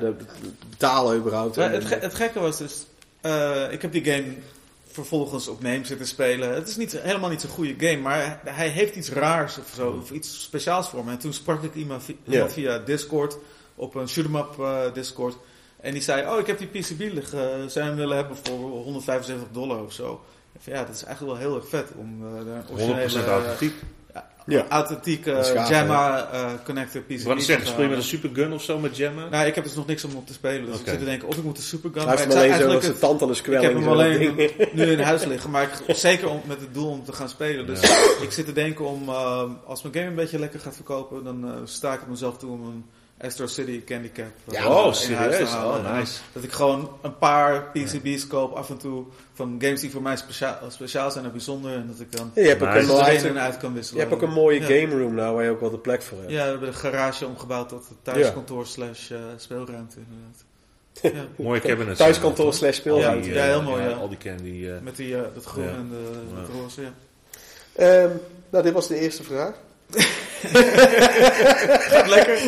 betalen 0.69 1.17
überhaupt. 1.17 1.55
Maar 1.55 1.65
En- 1.65 1.71
het, 1.73 1.85
ge- 1.85 1.97
het 2.01 2.13
gekke 2.15 2.39
was 2.39 2.57
dus, 2.57 2.73
eh, 3.21 3.71
ik 3.71 3.81
heb 3.81 3.91
die 3.91 4.03
game 4.05 4.25
vervolgens 4.99 5.47
op 5.47 5.61
Name 5.61 5.85
zitten 5.85 6.07
spelen. 6.07 6.53
Het 6.53 6.67
is 6.67 6.77
niet, 6.77 6.99
helemaal 7.01 7.29
niet 7.29 7.41
zo'n 7.41 7.49
goede 7.49 7.87
game, 7.87 8.01
maar 8.01 8.41
hij 8.45 8.67
heeft 8.67 8.95
iets 8.95 9.09
raars 9.09 9.57
of 9.57 9.71
zo, 9.75 9.99
of 10.01 10.11
iets 10.11 10.41
speciaals 10.43 10.89
voor 10.89 11.05
me. 11.05 11.11
En 11.11 11.19
toen 11.19 11.33
sprak 11.33 11.63
ik 11.63 11.75
iemand 11.75 12.03
via, 12.47 12.77
Discord, 12.77 13.37
op 13.75 13.95
een 13.95 14.09
shoot'em 14.09 14.35
up 14.35 14.59
eh, 14.59 14.93
Discord. 14.93 15.37
En 15.81 15.93
die 15.93 16.01
zei, 16.01 16.29
oh 16.31 16.39
ik 16.39 16.47
heb 16.47 16.57
die 16.57 16.67
PCB 16.67 16.99
liggen, 16.99 17.71
zou 17.71 17.85
je 17.85 17.91
hem 17.91 17.95
willen 17.95 18.15
hebben 18.15 18.37
voor 18.43 18.57
175 18.57 19.47
dollar 19.51 19.83
of 19.83 19.93
zo. 19.93 20.21
Van, 20.59 20.73
ja, 20.73 20.83
dat 20.83 20.95
is 20.95 21.03
eigenlijk 21.03 21.37
wel 21.37 21.47
heel 21.47 21.55
erg 21.55 21.69
vet 21.69 21.91
om 21.97 22.25
uh, 22.25 22.45
daar 22.45 22.55
een 22.55 22.63
100% 22.67 22.71
originele, 22.71 23.25
authentiek. 23.25 23.73
Ja. 24.45 24.65
authentieke 24.69 25.65
Jamma 25.69 26.29
eh, 26.31 26.49
connector 26.65 27.01
PCB. 27.01 27.23
Wat 27.23 27.41
zeggen, 27.43 27.67
speel 27.67 27.81
je 27.83 27.87
met 27.89 27.97
halen. 27.97 27.97
een 27.97 28.03
supergun 28.03 28.53
of 28.53 28.63
zo 28.63 28.79
met 28.79 28.95
Gemma? 28.95 29.27
Nou, 29.29 29.45
ik 29.47 29.55
heb 29.55 29.63
dus 29.63 29.73
nog 29.73 29.87
niks 29.87 30.03
om 30.03 30.15
op 30.15 30.27
te 30.27 30.33
spelen. 30.33 30.65
Dus 30.65 30.79
ik 30.79 30.87
zit 30.87 30.99
te 30.99 31.05
denken 31.05 31.27
of 31.27 31.37
ik 31.37 31.43
moet 31.43 31.57
een 31.57 31.63
supergun... 31.63 32.01
Hij 32.07 32.17
heeft 32.17 32.27
maar 32.27 32.37
hem 32.37 32.45
ik 32.45 32.51
alleen 32.51 32.69
zou 32.69 32.71
zo 32.71 32.77
eigenlijk 32.77 33.01
als 33.01 33.19
het- 33.19 33.21
aan 33.21 33.27
de 33.27 33.57
ik 33.57 33.61
heb 33.61 33.73
hem 33.73 33.87
alleen 33.87 34.35
ding. 34.35 34.73
nu 34.85 34.91
in 34.91 34.99
huis 34.99 35.25
liggen, 35.25 35.49
maar 35.49 35.63
ik, 35.87 35.95
zeker 35.95 36.29
om, 36.29 36.41
met 36.45 36.59
het 36.59 36.73
doel 36.73 36.89
om 36.89 37.03
te 37.03 37.13
gaan 37.13 37.29
spelen. 37.29 37.65
Dus 37.65 37.81
ik 38.21 38.31
zit 38.31 38.45
te 38.45 38.53
denken 38.53 38.85
om, 38.85 39.09
uh, 39.09 39.43
als 39.65 39.81
mijn 39.81 39.93
game 39.95 40.07
een 40.07 40.15
beetje 40.15 40.39
lekker 40.39 40.59
gaat 40.59 40.75
verkopen, 40.75 41.23
dan 41.23 41.45
uh, 41.45 41.51
sta 41.63 41.93
ik 41.93 41.99
het 41.99 42.09
mezelf 42.09 42.37
toe 42.37 42.51
om 42.51 42.65
een 42.65 42.85
Astro 43.21 43.47
City 43.47 43.83
Candy 43.83 44.11
Cap 44.11 44.25
uh, 44.25 44.53
Ja, 44.59 44.67
oh, 44.69 44.93
serieus? 44.93 45.53
Oh, 45.53 45.93
nice. 45.97 46.19
Dat 46.33 46.43
ik 46.43 46.51
gewoon 46.51 46.89
een 47.01 47.17
paar 47.17 47.63
PCB's 47.73 48.27
koop 48.27 48.53
af 48.53 48.69
en 48.69 48.77
toe 48.77 49.05
van 49.33 49.55
games 49.61 49.81
die 49.81 49.91
voor 49.91 50.01
mij 50.01 50.15
speciaal, 50.17 50.57
speciaal 50.67 51.11
zijn 51.11 51.25
en 51.25 51.31
bijzonder. 51.31 51.73
En 51.73 51.87
dat 51.87 51.99
ik 51.99 52.11
dan 52.11 52.31
Ja, 52.35 52.41
je 52.41 52.47
hebt 52.47 52.61
ook 52.61 52.73
Nice. 52.73 53.27
een, 53.27 53.35
en 53.35 53.39
uit 53.41 53.57
kan 53.57 53.69
je 53.69 53.75
wisselen. 53.75 54.01
hebt 54.01 54.13
ook 54.13 54.21
een 54.21 54.33
mooie 54.33 54.59
Ja. 54.59 54.65
game 54.65 55.01
room 55.01 55.13
nou 55.15 55.35
waar 55.35 55.43
je 55.43 55.49
ook 55.49 55.59
wel 55.59 55.69
de 55.69 55.77
plek 55.77 56.01
voor 56.01 56.17
hebt. 56.17 56.29
Ja, 56.31 56.43
we 56.43 56.49
hebben 56.49 56.67
een 56.67 56.73
garage 56.73 57.25
omgebouwd 57.27 57.69
tot 57.69 57.87
thuiskantoor 58.01 58.65
slash 58.65 59.09
uh, 59.11 59.17
speelruimte 59.37 59.95
inderdaad. 59.99 60.43
Ja. 61.37 61.43
Mooie 61.43 61.59
cabinet. 61.61 61.97
Thuiskantoor 61.97 62.53
slash 62.53 62.75
Ja, 62.75 62.79
speelruimte. 62.79 63.29
ja, 63.33 63.43
heel 63.43 63.61
mooi, 63.61 63.83
ja. 63.83 63.89
Al 63.89 64.09
die 64.09 64.17
candy. 64.17 64.67
eh, 64.67 64.79
Met 64.81 64.95
die, 64.95 65.07
uh, 65.09 65.21
dat 65.33 65.45
groen 65.45 65.63
Ja. 65.63 65.69
en 65.69 65.89
de, 65.89 66.51
roze, 66.61 66.81
ja. 66.81 66.93
Ehm, 67.75 68.09
nou, 68.49 68.63
dit 68.63 68.73
was 68.73 68.87
de 68.87 68.99
eerste 68.99 69.23
vraag. 69.23 69.53
Gaat 71.89 72.07
lekker. 72.07 72.43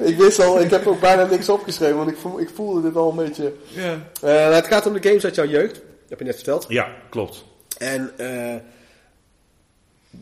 ik 0.10 0.16
wist 0.16 0.40
al, 0.40 0.60
ik 0.60 0.70
heb 0.70 0.86
ook 0.86 1.00
bijna 1.00 1.24
niks 1.24 1.48
opgeschreven, 1.48 1.96
want 1.96 2.10
ik, 2.10 2.16
voel, 2.16 2.40
ik 2.40 2.50
voelde 2.54 2.82
dit 2.82 2.96
al 2.96 3.10
een 3.10 3.16
beetje. 3.16 3.52
Ja. 3.68 4.08
Eh, 4.22 4.54
het 4.54 4.66
gaat 4.66 4.86
om 4.86 4.92
de 4.92 5.08
games 5.08 5.24
uit 5.24 5.34
jouw 5.34 5.46
jeugd, 5.46 5.80
heb 6.08 6.18
je 6.18 6.24
net 6.24 6.34
verteld. 6.34 6.64
ja, 6.68 6.88
klopt. 7.10 7.44
En 7.78 8.12
eh, 8.16 8.54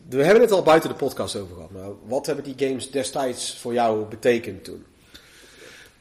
we 0.09 0.25
hebben 0.25 0.43
het 0.43 0.53
al 0.53 0.63
buiten 0.63 0.89
de 0.89 0.97
podcast 0.97 1.37
over 1.37 1.55
gehad, 1.55 1.71
maar 1.71 1.89
wat 2.07 2.27
hebben 2.27 2.45
die 2.45 2.69
games 2.69 2.91
destijds 2.91 3.59
voor 3.61 3.73
jou 3.73 4.05
betekend 4.05 4.65
toen? 4.65 4.85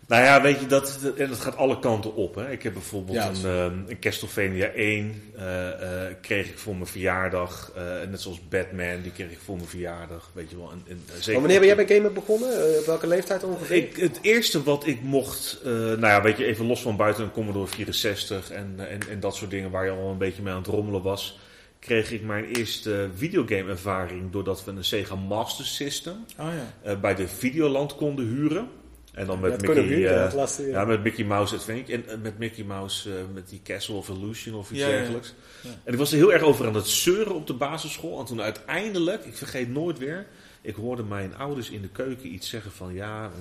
Nou 0.07 0.23
ja, 0.23 0.41
weet 0.41 0.59
je, 0.59 0.65
dat, 0.65 0.99
dat, 1.01 1.15
en 1.15 1.29
dat 1.29 1.39
gaat 1.39 1.57
alle 1.57 1.79
kanten 1.79 2.15
op. 2.15 2.35
Hè. 2.35 2.51
Ik 2.51 2.63
heb 2.63 2.73
bijvoorbeeld 2.73 3.17
Ja. 3.17 3.29
een, 3.29 3.35
ehm, 3.45 3.89
een 3.89 3.99
Castlevania 3.99 4.71
1, 4.75 5.21
eh, 5.35 5.69
eh, 6.07 6.13
kreeg 6.21 6.49
ik 6.49 6.57
voor 6.57 6.73
mijn 6.75 6.87
verjaardag. 6.87 7.71
Eh, 7.75 7.83
net 8.09 8.21
zoals 8.21 8.47
Batman, 8.49 9.01
die 9.01 9.11
kreeg 9.11 9.31
ik 9.31 9.39
voor 9.45 9.55
mijn 9.55 9.67
verjaardag. 9.67 10.31
Weet 10.33 10.49
je 10.49 10.57
wel. 10.57 10.71
En, 10.71 10.83
en, 10.87 11.01
zeker 11.07 11.31
Maar 11.31 11.41
wanneer 11.41 11.59
ben 11.59 11.67
jij 11.67 11.85
bij 11.85 11.95
gamen 11.95 12.13
begonnen? 12.13 12.77
Op 12.79 12.85
welke 12.85 13.07
leeftijd 13.07 13.43
ongeveer? 13.43 13.75
Ik, 13.75 13.95
het 13.95 14.19
eerste 14.21 14.63
wat 14.63 14.87
ik 14.87 15.01
mocht, 15.01 15.59
nou 15.63 15.99
ja, 15.99 16.21
weet 16.21 16.37
je, 16.37 16.45
even 16.45 16.65
los 16.65 16.81
van 16.81 16.95
buiten 16.97 17.23
een 17.23 17.31
Commodore 17.31 17.67
64 17.67 18.51
en, 18.51 18.75
en, 18.77 18.99
en 19.09 19.19
dat 19.19 19.35
soort 19.35 19.51
dingen 19.51 19.71
waar 19.71 19.85
je 19.85 19.91
al 19.91 20.09
een 20.09 20.17
beetje 20.17 20.41
mee 20.41 20.53
aan 20.53 20.59
het 20.61 20.67
rommelen 20.67 21.01
was, 21.01 21.39
kreeg 21.79 22.11
ik 22.11 22.23
mijn 22.23 22.45
eerste 22.45 23.09
videogame 23.15 23.69
ervaring 23.69 24.31
doordat 24.31 24.63
we 24.63 24.71
een 24.71 24.83
Sega 24.83 25.15
Master 25.15 25.65
System 25.65 26.25
Oh 26.39 26.47
ja. 26.83 26.95
bij 26.95 27.15
de 27.15 27.27
Videoland 27.27 27.95
konden 27.95 28.25
huren. 28.25 28.67
En 29.13 29.25
dan 29.25 29.39
met 29.39 29.61
Ja, 29.61 29.67
het 29.67 29.75
Mickey, 29.75 30.25
eh, 30.25 30.33
laatste, 30.33 30.63
ja. 30.63 30.79
ja, 30.79 30.85
met 30.85 31.03
Mickey 31.03 31.25
Mouse 31.25 31.55
Adventure. 31.55 31.97
En 31.97 32.09
eh, 32.09 32.17
met 32.21 32.37
Mickey 32.37 32.63
Mouse, 32.63 33.09
eh, 33.09 33.15
met 33.33 33.49
die 33.49 33.61
Castle 33.63 33.95
of 33.95 34.09
Illusion 34.09 34.55
of 34.55 34.71
iets 34.71 34.79
Ja, 34.79 34.87
ja, 34.87 34.91
ja. 34.93 34.99
dergelijks. 34.99 35.33
Ja. 35.61 35.69
En 35.83 35.93
ik 35.93 35.99
was 35.99 36.11
er 36.11 36.17
heel 36.17 36.33
erg 36.33 36.41
over 36.41 36.67
aan 36.67 36.75
het 36.75 36.87
zeuren 36.87 37.35
op 37.35 37.47
de 37.47 37.53
basisschool. 37.53 38.19
En 38.19 38.25
toen 38.25 38.41
uiteindelijk, 38.41 39.25
ik 39.25 39.37
vergeet 39.37 39.69
nooit 39.69 39.97
weer, 39.97 40.27
ik 40.61 40.75
hoorde 40.75 41.03
mijn 41.03 41.35
ouders 41.35 41.69
in 41.69 41.81
de 41.81 41.89
keuken 41.89 42.33
iets 42.33 42.49
zeggen 42.49 42.71
van 42.71 42.93
ja, 42.93 43.31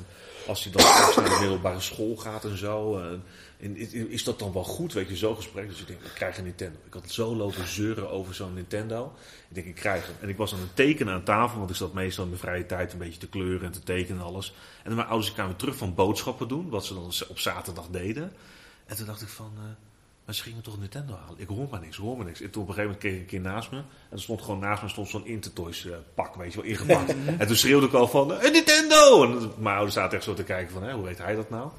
als 0.47 0.63
hij 0.65 0.73
dan 0.73 0.83
straks 0.83 1.17
naar 1.17 1.29
de 1.29 1.37
middelbare 1.41 1.81
school 1.81 2.17
gaat 2.17 2.45
en 2.45 2.59
zo. 2.59 3.01
En 3.63 3.77
is- 4.11 4.25
dat 4.25 4.39
dan 4.39 4.53
wel 4.53 4.65
goed, 4.65 4.93
weet 4.93 5.09
je, 5.09 5.17
zo'n 5.17 5.37
gesprek. 5.37 5.69
Dus 5.69 5.81
ik 5.81 5.87
denk, 5.87 6.01
ik 6.01 6.11
krijg 6.15 6.39
een 6.39 6.45
Nintendo. 6.45 6.79
Ik 6.87 6.93
had 6.93 7.11
zo 7.11 7.37
lopen 7.37 7.67
zeuren 7.69 8.11
over 8.11 8.35
zo'n 8.35 8.55
Nintendo. 8.55 9.13
Ik 9.49 9.55
denk, 9.55 9.67
ik 9.67 9.75
krijg 9.75 10.07
hem. 10.07 10.15
En 10.21 10.29
ik 10.29 10.37
was 10.37 10.53
aan 10.55 10.61
het 10.61 10.77
tekenen 10.77 11.15
aan 11.15 11.23
tafel, 11.25 11.59
want 11.59 11.71
ik 11.71 11.77
zat 11.77 11.93
meestal 11.93 12.25
in 12.25 12.31
mijn 12.31 12.43
vrije 12.43 12.67
tijd 12.67 12.93
een 12.93 12.99
beetje 12.99 13.19
te 13.21 13.29
kleuren 13.29 13.67
en 13.67 13.73
te 13.73 13.83
tekenen 13.83 14.21
en 14.21 14.27
alles. 14.27 14.55
En 14.85 14.95
mijn 14.95 15.07
ouders 15.09 15.33
kwamen 15.33 15.57
terug 15.57 15.77
van 15.77 15.95
boodschappen 15.95 16.49
doen, 16.49 16.69
wat 16.69 16.85
ze 16.87 16.95
dan 16.95 17.13
op 17.29 17.39
zaterdag 17.39 17.87
deden. 17.91 18.33
En 18.87 18.97
toen 18.97 19.07
dacht 19.07 19.23
ik 19.23 19.29
van, 19.29 19.53
eh, 19.57 19.63
maar 20.25 20.35
ze 20.35 20.43
gingen 20.43 20.63
toch 20.63 20.75
een 20.75 20.81
Nintendo 20.81 21.15
halen. 21.15 21.41
Ik 21.41 21.49
hoor 21.49 21.69
maar 21.71 21.81
niks, 21.81 21.97
ik 21.97 22.03
hoor 22.03 22.17
maar 22.17 22.27
niks. 22.27 22.41
En 22.41 22.51
toen 22.51 22.63
op 22.63 22.69
een 22.69 22.75
gegeven 22.75 22.97
moment 22.97 23.13
keek 23.13 23.13
ik 23.15 23.21
een 23.21 23.43
keer 23.43 23.53
naast 23.53 23.71
me. 23.71 23.77
En 23.77 23.85
er 24.11 24.21
stond 24.21 24.43
gewoon 24.43 24.59
naast 24.61 24.83
me 24.83 24.89
stond 24.89 25.09
zo'n 25.09 25.27
Intertoys 25.27 25.85
uh, 25.85 25.95
pak, 26.15 26.35
weet 26.35 26.53
je 26.53 26.61
wel, 26.61 26.71
ingepakt. 26.71 27.15
en 27.39 27.47
toen 27.47 27.57
schreeuwde 27.57 27.87
ik 27.87 27.93
al 27.93 28.09
van, 28.09 28.31
een 28.33 28.53
Nintendo! 28.53 29.25
En 29.25 29.53
mijn 29.59 29.75
ouders 29.75 29.95
zaten 29.95 30.17
echt 30.17 30.25
zo 30.27 30.35
te 30.35 30.43
kijken 30.45 30.73
van, 30.73 30.83
hè, 30.83 30.93
hoe 30.93 31.05
weet 31.05 31.19
hij 31.19 31.35
dat 31.35 31.51
nou? 31.51 31.71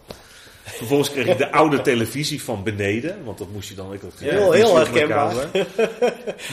Vervolgens 0.66 1.12
kreeg 1.12 1.28
ik 1.28 1.38
de 1.38 1.52
oude 1.52 1.82
televisie 1.82 2.44
van 2.44 2.64
beneden. 2.64 3.24
Want 3.24 3.38
dat 3.38 3.52
moest 3.52 3.70
je 3.70 3.76
dan... 3.76 3.94
Ik 3.94 4.02
had 4.02 4.12
heel, 4.18 4.52
heel 4.52 4.76
herkenbaar. 4.76 5.36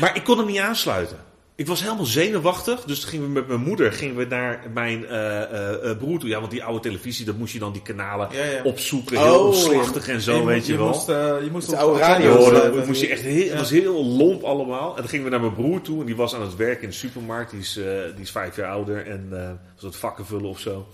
Maar 0.00 0.16
ik 0.16 0.24
kon 0.24 0.38
hem 0.38 0.46
niet 0.46 0.58
aansluiten. 0.58 1.16
Ik 1.54 1.66
was 1.66 1.82
helemaal 1.82 2.04
zenuwachtig. 2.04 2.84
Dus 2.84 3.04
gingen 3.04 3.26
we 3.26 3.32
met 3.32 3.48
mijn 3.48 3.60
moeder 3.60 3.92
gingen 3.92 4.16
we 4.16 4.24
naar 4.24 4.62
mijn 4.74 5.02
uh, 5.02 5.40
uh, 5.84 5.96
broer 5.98 6.18
toe. 6.18 6.28
Ja, 6.28 6.38
want 6.38 6.50
die 6.50 6.64
oude 6.64 6.80
televisie, 6.80 7.24
dat 7.24 7.36
moest 7.36 7.52
je 7.52 7.58
dan 7.58 7.72
die 7.72 7.82
kanalen 7.82 8.28
opzoeken. 8.64 9.18
Heel 9.18 9.46
oh, 9.46 9.54
slachtig 9.54 10.08
en 10.08 10.20
zo, 10.20 10.44
weet 10.44 10.66
je, 10.66 10.76
wel. 10.76 10.86
Moest, 10.86 11.06
je 11.06 11.48
moest 11.52 11.70
de 11.70 11.76
oude 11.76 11.98
radio 11.98 12.36
horen. 12.36 12.86
moest 12.86 13.00
je 13.00 13.08
echt 13.08 13.22
heel, 13.22 13.48
Het 13.48 13.58
was 13.58 13.70
heel 13.70 14.04
lomp 14.04 14.42
allemaal. 14.42 14.90
En 14.90 15.00
dan 15.00 15.08
gingen 15.08 15.24
we 15.24 15.30
naar 15.30 15.40
mijn 15.40 15.54
broer 15.54 15.80
toe. 15.80 16.00
En 16.00 16.06
die 16.06 16.16
was 16.16 16.34
aan 16.34 16.42
het 16.42 16.56
werken 16.56 16.82
in 16.82 16.88
de 16.88 16.94
supermarkt. 16.94 17.50
Die 17.50 17.60
is, 17.60 17.72
die 18.14 18.22
is 18.22 18.30
vijf 18.30 18.56
jaar 18.56 18.70
ouder. 18.70 19.06
En 19.06 19.28
was 19.74 19.84
het 19.84 19.96
vakken 19.96 20.26
vullen 20.26 20.48
of 20.48 20.58
zo. 20.58 20.86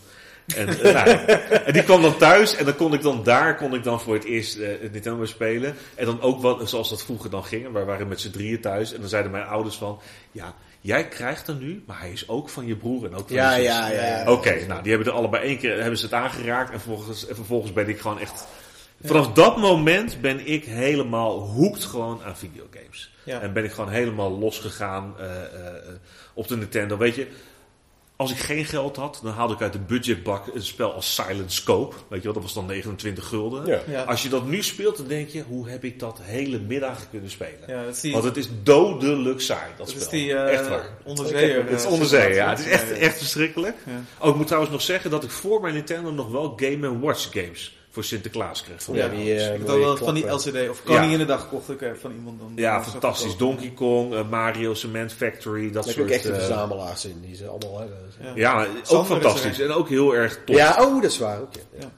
En, 0.54 0.68
uh, 0.68 0.82
nou, 0.82 1.08
en, 1.64 1.72
die 1.72 1.82
kwam 1.82 2.02
dan 2.02 2.16
thuis 2.16 2.56
en 2.56 2.64
dan 2.64 2.76
kon 2.76 2.94
ik 2.94 3.02
dan 3.02 3.24
daar 3.24 3.56
kon 3.56 3.74
ik 3.74 3.84
dan 3.84 4.00
voor 4.00 4.14
het 4.14 4.24
eerst 4.24 4.56
uh, 4.56 4.68
het 4.80 4.92
Nintendo 4.92 5.24
spelen. 5.24 5.74
En 5.94 6.06
dan 6.06 6.20
ook 6.20 6.40
wat, 6.40 6.68
zoals 6.68 6.90
dat 6.90 7.02
vroeger 7.02 7.30
dan 7.30 7.44
ging. 7.44 7.72
We 7.72 7.84
waren 7.84 8.08
met 8.08 8.20
z'n 8.20 8.30
drieën 8.30 8.60
thuis 8.60 8.92
en 8.92 9.00
dan 9.00 9.08
zeiden 9.08 9.30
mijn 9.30 9.46
ouders 9.46 9.76
van, 9.76 10.00
ja, 10.32 10.54
jij 10.80 11.08
krijgt 11.08 11.46
hem 11.46 11.58
nu, 11.58 11.82
maar 11.86 12.00
hij 12.00 12.10
is 12.10 12.28
ook 12.28 12.48
van 12.48 12.66
je 12.66 12.76
broer 12.76 13.04
en 13.04 13.14
ook 13.14 13.26
van 13.26 13.36
ja, 13.36 13.54
je 13.54 13.62
zus. 13.62 13.72
Ja, 13.72 13.88
ja, 13.88 14.06
ja. 14.06 14.32
Oké, 14.32 14.66
nou 14.66 14.82
die 14.82 14.92
hebben 14.92 15.12
er 15.12 15.18
allebei 15.18 15.42
één 15.42 15.58
keer 15.58 15.80
hebben 15.80 15.98
ze 15.98 16.04
het 16.04 16.14
aangeraakt 16.14 16.72
en 16.72 16.80
vervolgens, 16.80 17.26
en 17.26 17.34
vervolgens 17.34 17.72
ben 17.72 17.88
ik 17.88 18.00
gewoon 18.00 18.18
echt... 18.18 18.46
Vanaf 19.04 19.32
dat 19.32 19.56
moment 19.56 20.20
ben 20.20 20.46
ik 20.46 20.64
helemaal 20.64 21.40
hoekt 21.40 21.84
gewoon 21.84 22.22
aan 22.24 22.36
videogames. 22.36 23.14
En 23.24 23.52
ben 23.52 23.64
ik 23.64 23.72
gewoon 23.72 23.90
helemaal 23.90 24.38
losgegaan 24.38 25.14
uh, 25.20 25.26
op 26.34 26.48
de 26.48 26.56
Nintendo. 26.56 26.96
Weet 26.96 27.14
je, 27.14 27.26
als 28.16 28.30
ik 28.30 28.38
geen 28.38 28.64
geld 28.64 28.96
had, 28.96 29.20
dan 29.22 29.32
haalde 29.32 29.54
ik 29.54 29.60
uit 29.60 29.72
de 29.72 29.78
budgetbak 29.78 30.46
een 30.54 30.62
spel 30.62 30.92
als 30.92 31.14
Silent 31.14 31.52
Scope. 31.52 31.96
Weet 32.08 32.18
je 32.18 32.24
wel, 32.24 32.32
dat 32.32 32.42
was 32.42 32.54
dan 32.54 32.66
29 32.66 33.28
gulden. 33.28 33.82
Ja. 33.88 34.02
Als 34.02 34.22
je 34.22 34.28
dat 34.28 34.46
nu 34.46 34.62
speelt, 34.62 34.96
dan 34.96 35.06
denk 35.06 35.28
je, 35.28 35.42
hoe 35.42 35.68
heb 35.68 35.84
ik 35.84 35.98
dat 35.98 36.18
hele 36.22 36.58
middag 36.58 37.10
kunnen 37.10 37.30
spelen? 37.30 37.60
Ja, 37.66 37.84
die... 38.00 38.12
Want 38.12 38.24
het 38.24 38.36
is 38.36 38.48
dodelijk 38.62 39.40
saai, 39.40 39.68
dat, 39.68 39.78
dat 39.78 39.88
spel. 39.88 40.02
Is 40.02 40.08
die, 40.08 40.28
uh, 40.28 40.52
echt 40.52 40.68
waar. 40.68 40.88
Onderzeeër. 41.04 41.64
Het 41.64 41.80
is 41.80 41.86
onderzeeër, 41.86 42.34
ja. 42.34 42.48
Het 42.48 42.58
is 42.58 42.66
echt, 42.66 42.92
echt 42.92 43.18
verschrikkelijk. 43.18 43.76
Oh, 44.18 44.28
ik 44.28 44.36
moet 44.36 44.46
trouwens 44.46 44.72
nog 44.72 44.82
zeggen 44.82 45.10
dat 45.10 45.24
ik 45.24 45.30
voor 45.30 45.60
mijn 45.60 45.74
Nintendo 45.74 46.10
nog 46.10 46.30
wel 46.30 46.52
Game 46.56 46.98
Watch 46.98 47.28
games 47.30 47.76
voor 47.96 48.04
Sinterklaas 48.04 48.62
kreeg. 48.62 48.96
Ja, 48.96 49.08
die, 49.08 49.34
uh, 49.34 49.54
ik 49.54 49.66
had 49.66 49.78
wel 49.78 49.96
van 49.96 50.14
die 50.14 50.26
LCD 50.26 50.68
of 50.68 50.82
Koning 50.82 51.12
in 51.12 51.18
de 51.18 51.24
dag 51.24 51.48
kocht 51.48 51.70
ik 51.70 51.94
van 52.00 52.12
iemand 52.12 52.38
dan. 52.40 52.52
Ja, 52.54 52.84
fantastisch. 52.84 53.36
Donkey 53.36 53.70
Kong, 53.70 54.12
uh, 54.12 54.28
Mario 54.30 54.74
Cement 54.74 55.12
Factory, 55.12 55.70
dat 55.70 55.84
soort. 55.84 55.96
Daar 55.96 56.06
heb 56.06 56.14
ik 56.14 56.24
echt 56.24 56.36
verzamelaars 56.36 57.04
in 57.04 57.20
die 57.20 57.36
ze 57.36 57.46
allemaal 57.46 57.78
hebben. 57.78 57.98
Ja, 58.34 58.66
ook 58.88 59.06
fantastisch 59.06 59.60
en 59.60 59.70
ook 59.70 59.88
heel 59.88 60.14
erg 60.14 60.40
tof. 60.44 60.56
Ja, 60.56 60.76
oh, 60.80 61.02
dat 61.02 61.10
is 61.10 61.18
waar. 61.18 61.40
Okay. 61.40 61.62
Ja. 61.78 61.92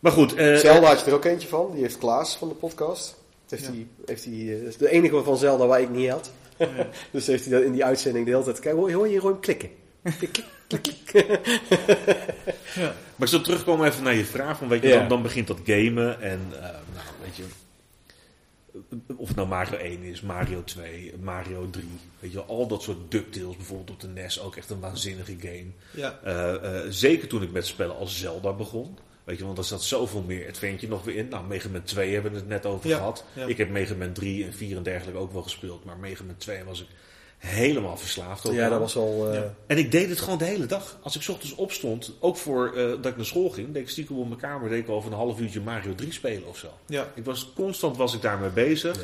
Maar 0.00 0.12
goed. 0.12 0.38
Uh, 0.38 0.56
Zelda 0.56 0.86
had 0.86 1.00
je 1.00 1.06
er 1.06 1.14
ook 1.14 1.24
eentje 1.24 1.48
van. 1.48 1.70
Die 1.72 1.82
heeft 1.82 1.98
Klaas 1.98 2.36
van 2.36 2.48
de 2.48 2.54
podcast. 2.54 3.16
Heeft 3.48 3.64
ja. 3.64 3.70
die, 3.70 3.88
heeft 4.06 4.24
die, 4.24 4.58
dat 4.58 4.68
is 4.68 4.76
de 4.76 4.90
enige 4.90 5.22
van 5.22 5.36
Zelda 5.36 5.66
waar 5.66 5.80
ik 5.80 5.90
niet 5.90 6.10
had. 6.10 6.30
Ja. 6.56 6.68
dus 7.12 7.26
heeft 7.26 7.44
hij 7.44 7.52
dat 7.52 7.62
in 7.62 7.72
die 7.72 7.84
uitzending 7.84 8.24
de 8.24 8.30
hele 8.30 8.44
tijd. 8.44 8.58
Kijk, 8.58 8.74
hoor, 8.74 8.92
hoor 8.92 9.08
je 9.08 9.20
gewoon 9.20 9.40
klikken. 9.40 9.70
Klik, 10.18 10.44
ja. 12.74 12.94
Maar 13.16 13.28
ik 13.28 13.34
zal 13.34 13.40
terugkomen 13.40 13.86
even 13.86 14.02
naar 14.02 14.14
je 14.14 14.24
vraag. 14.24 14.58
Van, 14.58 14.68
weet 14.68 14.82
je, 14.82 14.88
dan, 14.88 15.08
dan, 15.08 15.22
begint 15.22 15.46
dat 15.46 15.58
gamen. 15.64 16.20
En 16.20 16.40
uh, 16.52 16.60
nou, 16.60 17.06
weet 17.22 17.36
je, 17.36 17.44
of 19.16 19.26
het 19.28 19.36
nou 19.36 19.48
Mario 19.48 19.78
1 19.78 20.02
is, 20.02 20.20
Mario 20.20 20.64
2, 20.64 21.14
Mario 21.20 21.70
3. 21.70 21.84
Weet 22.18 22.32
je, 22.32 22.42
al 22.42 22.66
dat 22.66 22.82
soort 22.82 23.10
DuckTales 23.10 23.56
bijvoorbeeld 23.56 23.90
op 23.90 24.00
de 24.00 24.08
NES. 24.08 24.40
Ook 24.40 24.56
echt 24.56 24.70
een 24.70 24.80
waanzinnige 24.80 25.36
game. 25.40 25.66
Ja. 25.90 26.20
Uh, 26.26 26.62
uh, 26.62 26.80
zeker 26.88 27.28
toen 27.28 27.42
ik 27.42 27.52
met 27.52 27.66
spellen 27.66 27.96
als 27.96 28.18
Zelda 28.18 28.52
begon. 28.52 28.98
Weet 29.24 29.38
je, 29.38 29.44
want 29.44 29.58
er 29.58 29.64
zat 29.64 29.82
zoveel 29.82 30.22
meer 30.22 30.48
adventure 30.48 30.92
nog 30.92 31.04
weer 31.04 31.16
in. 31.16 31.28
Nou, 31.28 31.46
Mega 31.46 31.68
Man 31.68 31.82
2 31.82 32.12
hebben 32.12 32.32
we 32.32 32.38
het 32.38 32.48
net 32.48 32.66
over 32.66 32.90
gehad. 32.90 33.24
Ja. 33.32 33.46
Ik 33.46 33.56
heb 33.56 33.70
Mega 33.70 33.94
Man 33.94 34.12
3 34.12 34.44
en 34.44 34.52
4 34.52 34.76
en 34.76 34.82
dergelijke 34.82 35.20
ook 35.20 35.32
wel 35.32 35.42
gespeeld. 35.42 35.84
Maar 35.84 35.96
Mega 35.96 36.24
Man 36.24 36.36
2 36.36 36.64
was 36.64 36.80
ik 36.80 36.86
helemaal 37.40 37.96
verslaafd. 37.96 38.48
ja, 38.52 38.68
dat 38.68 38.78
was 38.78 38.96
al. 38.96 39.32
Uh... 39.32 39.40
En 39.66 39.78
ik 39.78 39.90
deed 39.90 40.08
het 40.08 40.20
gewoon 40.20 40.38
de 40.38 40.44
hele 40.44 40.66
dag. 40.66 40.98
Als 41.02 41.16
ik 41.16 41.28
ochtends 41.28 41.54
opstond, 41.54 42.12
ook 42.18 42.36
voor 42.36 42.72
uh, 42.74 42.88
dat 42.88 43.06
ik 43.06 43.16
naar 43.16 43.26
school 43.26 43.50
ging, 43.50 43.72
deed 43.72 43.82
ik 43.82 43.88
stiekem 43.88 44.18
op 44.18 44.28
mijn 44.28 44.40
kamer, 44.40 44.68
deed 44.68 44.82
ik 44.82 44.88
over 44.88 45.10
een 45.10 45.16
half 45.16 45.40
uurtje 45.40 45.60
Mario 45.60 45.94
3 45.94 46.12
spelen 46.12 46.48
of 46.48 46.58
zo. 46.58 46.68
Ja. 46.86 47.08
Ik 47.14 47.24
was 47.24 47.52
constant 47.54 47.96
was 47.96 48.14
ik 48.14 48.22
daarmee 48.22 48.50
bezig. 48.50 48.96
Ja. 48.96 49.02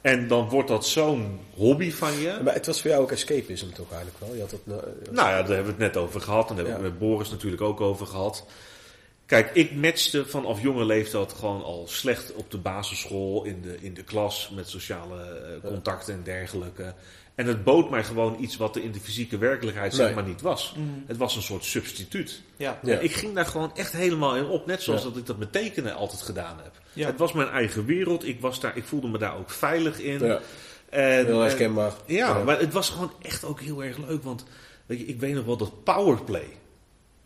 En 0.00 0.28
dan 0.28 0.48
wordt 0.48 0.68
dat 0.68 0.86
zo'n 0.86 1.40
hobby 1.54 1.90
van 1.90 2.18
je. 2.18 2.40
Maar 2.44 2.54
het 2.54 2.66
was 2.66 2.80
voor 2.80 2.90
jou 2.90 3.02
ook 3.02 3.12
escapism 3.12 3.70
toch 3.72 3.90
eigenlijk 3.92 4.18
wel? 4.18 4.34
Je 4.34 4.40
had 4.40 4.50
het, 4.50 4.60
uh, 4.66 4.74
nou 5.10 5.28
ja, 5.28 5.42
daar 5.42 5.54
hebben 5.54 5.76
we 5.76 5.84
het 5.84 5.94
net 5.94 5.96
over 5.96 6.20
gehad. 6.20 6.50
En 6.50 6.56
daar 6.56 6.64
hebben 6.64 6.82
we 6.82 6.90
het 6.90 6.98
met 7.00 7.08
Boris 7.08 7.30
natuurlijk 7.30 7.62
ook 7.62 7.80
over 7.80 8.06
gehad. 8.06 8.46
Kijk, 9.26 9.50
ik 9.54 9.74
matchte 9.74 10.26
vanaf 10.26 10.62
jonge 10.62 10.84
leeftijd 10.84 11.32
gewoon 11.32 11.62
al 11.62 11.84
slecht 11.88 12.32
op 12.34 12.50
de 12.50 12.58
basisschool, 12.58 13.44
in 13.44 13.62
de, 13.62 13.76
in 13.80 13.94
de 13.94 14.02
klas, 14.02 14.50
met 14.54 14.68
sociale 14.68 15.60
contacten 15.64 16.14
en 16.14 16.22
dergelijke. 16.22 16.94
En 17.36 17.46
het 17.46 17.64
bood 17.64 17.90
mij 17.90 18.04
gewoon 18.04 18.36
iets 18.40 18.56
wat 18.56 18.76
er 18.76 18.82
in 18.82 18.92
de 18.92 19.00
fysieke 19.00 19.38
werkelijkheid 19.38 19.94
zeg 19.94 20.14
maar 20.14 20.24
niet 20.24 20.40
was. 20.40 20.74
Mm. 20.76 21.04
Het 21.06 21.16
was 21.16 21.36
een 21.36 21.42
soort 21.42 21.64
substituut. 21.64 22.42
Ja. 22.56 22.78
ja. 22.82 22.98
Ik 22.98 23.12
ging 23.12 23.34
daar 23.34 23.46
gewoon 23.46 23.70
echt 23.74 23.92
helemaal 23.92 24.36
in 24.36 24.46
op. 24.46 24.66
Net 24.66 24.82
zoals 24.82 25.02
dat 25.02 25.16
ik 25.16 25.26
dat 25.26 25.38
met 25.38 25.52
tekenen 25.52 25.94
altijd 25.94 26.22
gedaan 26.22 26.56
heb. 26.62 26.72
Ja. 26.92 27.06
Het 27.06 27.18
was 27.18 27.32
mijn 27.32 27.48
eigen 27.48 27.84
wereld. 27.84 28.26
Ik, 28.26 28.40
was 28.40 28.60
daar, 28.60 28.76
ik 28.76 28.84
voelde 28.84 29.08
me 29.08 29.18
daar 29.18 29.36
ook 29.36 29.50
veilig 29.50 29.98
in. 29.98 30.24
Ja. 30.24 30.40
En, 30.88 31.26
heel 31.26 31.40
herkenbaar. 31.40 31.92
ja, 32.06 32.42
maar 32.44 32.60
het 32.60 32.72
was 32.72 32.90
gewoon 32.90 33.12
echt 33.22 33.44
ook 33.44 33.60
heel 33.60 33.84
erg 33.84 33.98
leuk. 34.08 34.22
Want 34.22 34.44
weet 34.86 34.98
je, 34.98 35.06
ik 35.06 35.20
weet 35.20 35.34
nog 35.34 35.44
wel 35.44 35.56
dat 35.56 35.84
Powerplay 35.84 36.48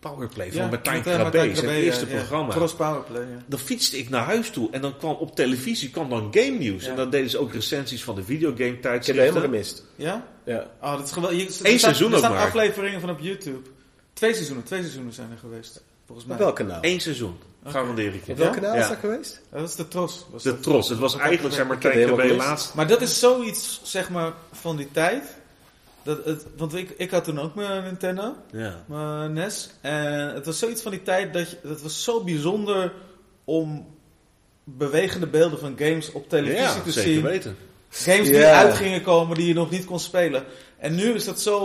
Powerplay 0.01 0.53
van 0.53 0.69
Martijn 0.69 1.03
Krabbe, 1.03 1.55
zijn 1.55 1.69
eerste 1.69 2.07
programma. 2.07 2.53
Cross 2.53 2.75
Powerplay, 2.75 3.27
Dan 3.47 3.59
fietste 3.59 3.99
ik 3.99 4.09
naar 4.09 4.25
huis 4.25 4.51
toe 4.51 4.69
en 4.71 4.81
dan 4.81 4.97
kwam 4.97 5.15
op 5.15 5.35
televisie 5.37 5.91
kwam 5.91 6.09
dan 6.09 6.29
game 6.31 6.59
nieuws. 6.59 6.87
En 6.87 6.97
dan 6.97 7.11
deden 7.11 7.31
ze 7.31 7.39
ook 7.39 7.53
recensies 7.53 8.05
van 8.05 8.15
de 8.15 8.25
videogame 8.25 8.81
tijdschriften. 8.81 9.15
Ik 9.15 9.21
heb 9.21 9.29
helemaal 9.29 9.43
gemist. 9.43 9.85
Ja? 9.97 10.27
Ja. 10.45 10.71
Oh, 10.83 10.97
dat 10.97 11.07
is 11.07 11.13
geweldig. 11.13 11.61
Eén 11.63 11.79
seizoen 11.79 12.15
ook 12.15 12.21
maar. 12.21 12.31
Er 12.31 12.37
staan 12.37 12.47
afleveringen 12.47 13.01
van 13.01 13.11
op 13.11 13.19
YouTube. 13.21 13.69
Twee 14.13 14.35
seizoenen, 14.35 14.65
twee 14.65 14.81
seizoenen 14.81 15.13
zijn 15.13 15.31
er 15.31 15.39
geweest. 15.39 15.83
Volgens 16.07 16.27
mij. 16.27 16.37
Op 16.37 16.43
welk 16.43 16.57
kanaal? 16.57 16.79
Eén 16.81 17.01
seizoen. 17.01 17.39
Garandeer 17.65 18.15
ik 18.15 18.27
je. 18.27 18.33
Op 18.33 18.39
welk 18.39 18.53
kanaal 18.53 18.75
is 18.77 18.89
dat 18.89 18.99
geweest? 18.99 19.41
dat 19.51 19.69
is 19.69 19.75
de 19.75 19.89
Tros. 19.89 20.27
Was 20.31 20.43
de 20.43 20.61
Tros. 20.61 20.89
Het 20.89 20.99
was 20.99 21.17
eigenlijk, 21.17 21.55
zeg 21.55 21.67
Martijn 21.67 22.07
Krabbe 22.07 22.35
laatst. 22.35 22.75
Maar 22.75 22.87
dat 22.87 23.01
is 23.01 23.19
zoiets, 23.19 23.81
zeg 23.83 24.11
maar, 24.11 24.33
van 24.53 24.77
die 24.77 24.89
tijd 24.93 25.25
dat, 26.17 26.25
het, 26.25 26.47
want 26.57 26.75
ik, 26.75 26.95
ik 26.97 27.11
had 27.11 27.25
toen 27.25 27.39
ook 27.39 27.55
mijn 27.55 27.83
Nintendo, 27.83 28.37
ja. 28.53 28.85
mijn 28.87 29.33
NES. 29.33 29.71
En 29.81 30.35
het 30.35 30.47
was 30.47 30.59
zoiets 30.59 30.83
van 30.83 30.91
die 30.91 31.03
tijd 31.03 31.33
dat 31.33 31.51
je, 31.51 31.57
het 31.63 31.83
was 31.83 32.05
zo 32.05 32.25
bijzonder 32.25 32.93
om 33.45 33.87
bewegende 34.65 35.27
beelden 35.27 35.59
van 35.59 35.75
games 35.79 36.13
op 36.13 36.29
televisie 36.29 36.63
ja, 36.63 36.81
te 36.81 36.93
zeker 36.93 37.13
zien. 37.13 37.23
Weten. 37.23 37.57
Games 37.89 38.29
die 38.29 38.37
yeah. 38.37 38.59
uit 38.59 38.75
gingen 38.75 39.03
komen 39.03 39.37
die 39.37 39.47
je 39.47 39.55
nog 39.55 39.71
niet 39.71 39.85
kon 39.85 40.01
spelen. 40.01 40.45
En 40.79 40.95
nu 40.95 41.13
is 41.13 41.25
dat 41.25 41.41
zo 41.41 41.59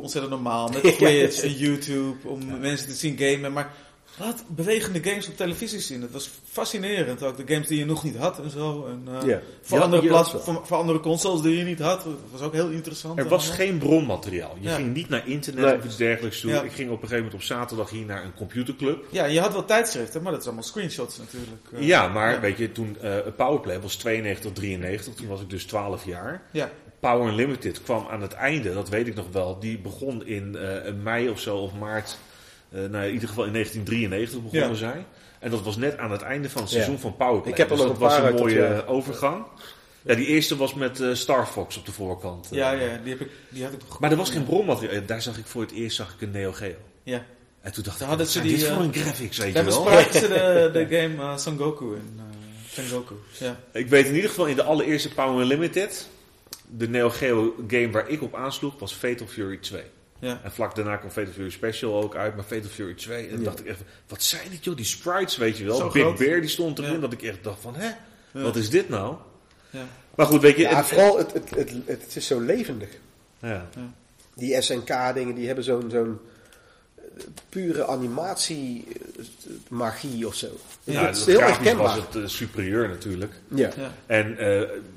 ontzettend 0.00 0.32
normaal 0.32 0.68
met 0.68 0.82
Twitch 0.98 1.42
en 1.42 1.52
YouTube 1.52 2.28
om 2.28 2.60
mensen 2.60 2.88
te 2.88 2.94
zien 2.94 3.18
gamen. 3.18 3.52
Maar 3.52 3.74
wat 4.18 4.44
bewegende 4.48 5.02
games 5.02 5.28
op 5.28 5.36
televisie 5.36 5.80
zien. 5.80 6.02
Het 6.02 6.12
was 6.12 6.30
fascinerend. 6.50 7.22
Ook 7.22 7.36
de 7.36 7.54
games 7.54 7.66
die 7.66 7.78
je 7.78 7.84
nog 7.84 8.04
niet 8.04 8.16
had 8.16 8.38
en 8.38 8.50
zo. 8.50 8.86
En, 8.86 9.28
uh, 9.28 9.36
voor, 9.62 9.80
andere 9.80 10.06
plaats, 10.06 10.30
voor, 10.30 10.60
voor, 10.66 10.76
andere 10.76 11.00
consoles 11.00 11.42
die 11.42 11.56
je 11.56 11.64
niet 11.64 11.78
had. 11.78 12.04
Dat 12.04 12.14
was 12.30 12.40
ook 12.40 12.52
heel 12.52 12.68
interessant. 12.68 13.18
Er 13.18 13.28
was 13.28 13.50
geen 13.50 13.78
bronmateriaal. 13.78 14.56
Je 14.60 14.68
ging 14.68 14.94
niet 14.94 15.08
naar 15.08 15.28
internet 15.28 15.78
of 15.78 15.84
iets 15.84 15.96
dergelijks 15.96 16.40
toe. 16.40 16.52
Ik 16.52 16.72
ging 16.72 16.90
op 16.90 17.02
een 17.02 17.08
gegeven 17.08 17.16
moment 17.16 17.34
op 17.34 17.42
zaterdag 17.42 17.90
hier 17.90 18.04
naar 18.04 18.24
een 18.24 18.34
computerclub. 18.34 19.04
Ja, 19.10 19.24
je 19.24 19.40
had 19.40 19.52
wel 19.52 19.64
tijdschriften, 19.64 20.22
maar 20.22 20.32
dat 20.32 20.40
is 20.40 20.46
allemaal 20.46 20.64
screenshots 20.64 21.18
natuurlijk. 21.18 21.62
Uh, 21.72 21.86
ja, 21.86 22.08
maar 22.08 22.40
weet 22.40 22.58
je, 22.58 22.72
toen 22.72 22.96
uh, 23.02 23.16
Powerplay 23.36 23.80
was 23.80 23.96
92, 23.96 24.52
93. 24.52 25.14
Toen 25.14 25.28
was 25.28 25.40
ik 25.40 25.50
dus 25.50 25.64
12 25.64 26.04
jaar. 26.04 26.42
Ja. 26.52 26.70
Power 27.00 27.28
Unlimited 27.28 27.82
kwam 27.82 28.06
aan 28.10 28.22
het 28.22 28.32
einde, 28.32 28.74
dat 28.74 28.88
weet 28.88 29.06
ik 29.06 29.14
nog 29.14 29.26
wel. 29.32 29.58
Die 29.58 29.78
begon 29.78 30.26
in 30.26 30.56
mei 31.02 31.28
of 31.28 31.40
zo 31.40 31.56
of 31.56 31.74
maart 31.74 32.18
nou, 32.68 33.06
in 33.06 33.12
ieder 33.12 33.28
geval 33.28 33.44
in 33.44 33.52
1993 33.52 34.42
begonnen 34.42 34.68
ja. 34.68 34.74
zij. 34.74 35.04
En 35.38 35.50
dat 35.50 35.62
was 35.62 35.76
net 35.76 35.98
aan 35.98 36.10
het 36.10 36.22
einde 36.22 36.50
van 36.50 36.62
het 36.62 36.70
seizoen 36.70 36.98
van 36.98 37.16
Powerplay. 37.16 37.52
Ik 37.52 37.58
heb 37.58 37.68
dus 37.68 37.78
dat 37.78 37.90
een 37.90 37.98
was 37.98 38.16
een 38.16 38.34
mooie 38.34 38.86
overgang. 38.86 39.44
Ja, 40.02 40.14
die 40.14 40.26
eerste 40.26 40.56
was 40.56 40.74
met 40.74 41.00
uh, 41.00 41.14
Star 41.14 41.46
Fox 41.46 41.76
op 41.76 41.86
de 41.86 41.92
voorkant. 41.92 42.48
Ja, 42.50 42.70
ja 42.70 42.98
die, 43.02 43.12
heb 43.12 43.20
ik, 43.20 43.30
die 43.48 43.64
had 43.64 43.72
ik 43.72 43.80
toch... 43.80 44.00
Maar 44.00 44.10
er 44.10 44.16
was 44.16 44.30
geen 44.30 44.44
bronmateriaal. 44.44 45.06
Daar 45.06 45.22
zag 45.22 45.38
ik 45.38 45.46
voor 45.46 45.62
het 45.62 45.70
eerst 45.70 45.96
zag 45.96 46.14
ik 46.14 46.20
een 46.20 46.30
Neo 46.30 46.52
Geo. 46.52 46.74
Ja. 47.02 47.24
En 47.60 47.72
toen 47.72 47.82
dacht 47.82 48.00
ik, 48.00 48.06
hadden 48.06 48.26
ze 48.26 48.40
die, 48.40 48.56
dit 48.56 48.66
voor 48.66 48.82
een 48.82 48.94
graphics, 48.94 49.38
weet 49.38 49.56
je 49.56 49.64
wel? 49.64 49.84
Daar 49.84 49.94
bespraken 49.94 50.20
ze 50.20 50.28
de, 50.28 50.70
de 50.86 50.96
game 50.96 51.14
uh, 51.14 51.36
Son 51.36 51.58
Goku 51.58 51.94
in. 51.94 52.20
Sengoku, 52.70 53.14
ja. 53.38 53.60
Ik 53.72 53.88
weet 53.88 54.06
in 54.06 54.14
ieder 54.14 54.30
geval 54.30 54.46
in 54.46 54.56
de 54.56 54.62
allereerste 54.62 55.14
Power 55.14 55.40
Unlimited... 55.40 56.08
de 56.66 56.88
Neo 56.88 57.10
Geo 57.10 57.54
game 57.68 57.90
waar 57.90 58.08
ik 58.08 58.22
op 58.22 58.34
aansloeg 58.34 58.78
was 58.78 58.92
Fatal 58.92 59.26
Fury 59.26 59.56
2. 59.56 59.82
Ja. 60.18 60.40
En 60.42 60.52
vlak 60.52 60.74
daarna 60.74 60.96
kwam 60.96 61.10
Fatal 61.10 61.32
Fury 61.32 61.50
Special 61.50 62.02
ook 62.02 62.16
uit, 62.16 62.34
maar 62.36 62.44
Fatal 62.44 62.70
Fury 62.70 62.94
2. 62.94 63.28
En 63.28 63.38
ja. 63.38 63.44
dacht 63.44 63.60
ik 63.60 63.66
echt, 63.66 63.80
wat 64.08 64.22
zijn 64.22 64.50
dit 64.50 64.64
joh, 64.64 64.76
die 64.76 64.84
sprites 64.84 65.36
weet 65.36 65.58
je 65.58 65.64
wel. 65.64 65.76
Zo 65.76 65.90
Big 65.90 66.02
groot. 66.02 66.18
Bear 66.18 66.40
die 66.40 66.50
stond 66.50 66.78
erin, 66.78 66.92
ja. 66.92 66.98
dat 66.98 67.12
ik 67.12 67.22
echt 67.22 67.44
dacht 67.44 67.60
van, 67.60 67.74
hè, 67.76 67.90
wat 68.42 68.56
is 68.56 68.70
dit 68.70 68.88
nou? 68.88 69.16
Ja. 69.70 69.86
Maar 70.14 70.26
goed, 70.26 70.40
weet 70.40 70.56
je... 70.56 70.62
Ja, 70.62 70.84
vooral, 70.84 71.18
het, 71.18 71.32
het, 71.32 71.50
het, 71.50 71.72
het, 71.86 72.16
is 72.16 72.26
zo 72.26 72.40
levendig. 72.40 72.88
Ja. 73.38 73.68
Die 74.34 74.62
SNK-dingen, 74.62 75.34
die 75.34 75.46
hebben 75.46 75.64
zo'n 75.64 75.90
zo'n 75.90 76.18
pure 77.48 77.86
animatie 77.86 78.86
magie 79.68 80.26
of 80.26 80.34
zo. 80.34 80.46
Ja, 80.84 81.06
het 81.06 81.16
is 81.16 81.26
heel 81.26 81.40
herkenbaar. 81.40 81.84
was 81.84 81.94
het 81.94 82.14
uh, 82.14 82.26
superieur 82.26 82.88
natuurlijk. 82.88 83.32
Ja. 83.48 83.70
ja. 83.76 83.92
En 84.06 84.30
uh, 84.30 84.36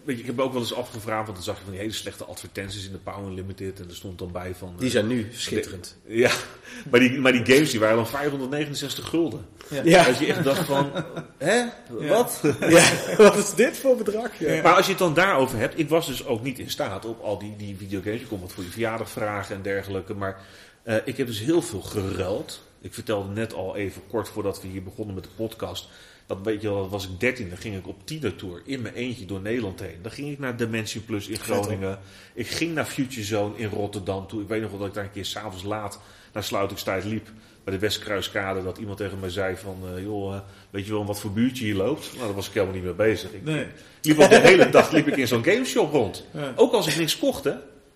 weet 0.03 0.15
je, 0.15 0.21
ik 0.21 0.25
heb 0.25 0.39
ook 0.39 0.51
wel 0.51 0.61
eens 0.61 0.73
afgevraagd, 0.73 1.23
want 1.23 1.35
dan 1.35 1.43
zag 1.43 1.57
je 1.57 1.63
van 1.63 1.71
die 1.71 1.81
hele 1.81 1.93
slechte 1.93 2.25
advertenties 2.25 2.85
in 2.85 2.91
de 2.91 2.97
Power 2.97 3.31
Limited 3.31 3.79
en 3.79 3.89
er 3.89 3.95
stond 3.95 4.19
dan 4.19 4.31
bij 4.31 4.55
van... 4.57 4.73
die 4.77 4.89
zijn 4.89 5.07
nu 5.07 5.27
schitterend. 5.31 5.97
ja, 6.05 6.31
maar 6.91 6.99
die, 6.99 7.19
maar 7.19 7.31
die 7.31 7.45
games 7.45 7.71
die 7.71 7.79
waren 7.79 7.95
dan 7.95 8.07
569 8.07 9.07
gulden. 9.07 9.45
Ja. 9.69 9.81
ja. 9.83 10.03
Dat 10.03 10.17
je 10.17 10.25
echt 10.25 10.43
dacht 10.43 10.65
van, 10.65 10.91
hè, 11.37 11.65
wat? 11.89 12.41
Ja, 12.59 12.91
wat 13.17 13.37
is 13.37 13.53
dit 13.53 13.77
voor 13.77 13.97
bedrag? 13.97 14.39
Ja. 14.39 14.61
Maar 14.61 14.75
als 14.75 14.85
je 14.85 14.91
het 14.91 14.99
dan 14.99 15.13
daarover 15.13 15.57
hebt, 15.57 15.79
ik 15.79 15.89
was 15.89 16.07
dus 16.07 16.25
ook 16.25 16.43
niet 16.43 16.59
in 16.59 16.69
staat 16.69 17.05
op 17.05 17.21
al 17.21 17.39
die, 17.39 17.55
die 17.57 17.75
videogames. 17.77 18.19
Je 18.19 18.27
kon 18.27 18.41
wat 18.41 18.51
voor 18.51 18.63
je 18.63 18.69
verjaardag 18.69 19.09
vragen 19.09 19.55
en 19.55 19.61
dergelijke, 19.61 20.13
maar 20.13 20.41
uh, 20.83 20.95
ik 21.05 21.17
heb 21.17 21.27
dus 21.27 21.39
heel 21.39 21.61
veel 21.61 21.81
geruild. 21.81 22.61
Ik 22.81 22.93
vertelde 22.93 23.33
net 23.33 23.53
al 23.53 23.75
even 23.75 24.01
kort 24.07 24.29
voordat 24.29 24.61
we 24.61 24.67
hier 24.67 24.83
begonnen 24.83 25.15
met 25.15 25.23
de 25.23 25.29
podcast. 25.35 25.87
Dat 26.25 26.39
weet 26.43 26.61
je 26.61 26.69
wel, 26.69 26.89
was 26.89 27.07
ik 27.07 27.19
13, 27.19 27.49
dan 27.49 27.57
ging 27.57 27.77
ik 27.77 27.87
op 27.87 28.07
Tour 28.37 28.61
in 28.65 28.81
mijn 28.81 28.93
eentje 28.93 29.25
door 29.25 29.41
Nederland 29.41 29.79
heen. 29.79 29.99
Dan 30.01 30.11
ging 30.11 30.31
ik 30.31 30.39
naar 30.39 30.57
Dimension 30.57 31.05
Plus 31.05 31.27
in 31.27 31.37
Groningen. 31.37 31.99
Ik 32.33 32.47
ging 32.47 32.73
naar 32.73 32.85
Future 32.85 33.25
Zone 33.25 33.57
in 33.57 33.69
Rotterdam 33.69 34.27
toe. 34.27 34.41
Ik 34.41 34.47
weet 34.47 34.61
nog 34.61 34.69
wel 34.69 34.79
dat 34.79 34.87
ik 34.87 34.93
daar 34.93 35.03
een 35.03 35.11
keer 35.11 35.25
s'avonds 35.25 35.63
laat 35.63 35.99
naar 36.33 36.43
Sluitingstijd 36.43 37.03
liep. 37.03 37.29
Bij 37.63 37.73
de 37.73 37.79
Westkruiskade. 37.79 38.63
Dat 38.63 38.77
iemand 38.77 38.97
tegen 38.97 39.19
mij 39.19 39.29
zei 39.29 39.55
van, 39.55 39.77
uh, 39.95 40.03
joh, 40.03 40.33
uh, 40.33 40.39
weet 40.69 40.85
je 40.85 40.91
wel 40.91 41.05
wat 41.05 41.19
voor 41.19 41.31
buurtje 41.31 41.63
hier 41.63 41.75
loopt? 41.75 42.09
Nou, 42.13 42.25
daar 42.25 42.35
was 42.35 42.47
ik 42.47 42.53
helemaal 42.53 42.75
niet 42.75 42.83
mee 42.83 42.93
bezig. 42.93 43.31
Ik 43.31 43.43
nee. 43.43 43.67
liep 44.01 44.19
al 44.19 44.29
de 44.29 44.39
hele 44.39 44.69
dag 44.69 44.91
liep 44.91 45.07
ik 45.07 45.17
in 45.17 45.27
zo'n 45.27 45.43
gameshop 45.43 45.91
rond. 45.91 46.25
Ja. 46.33 46.53
Ook 46.55 46.73
als 46.73 46.87
ik 46.87 46.97
niks 46.97 47.17
kocht, 47.17 47.43
hè 47.43 47.53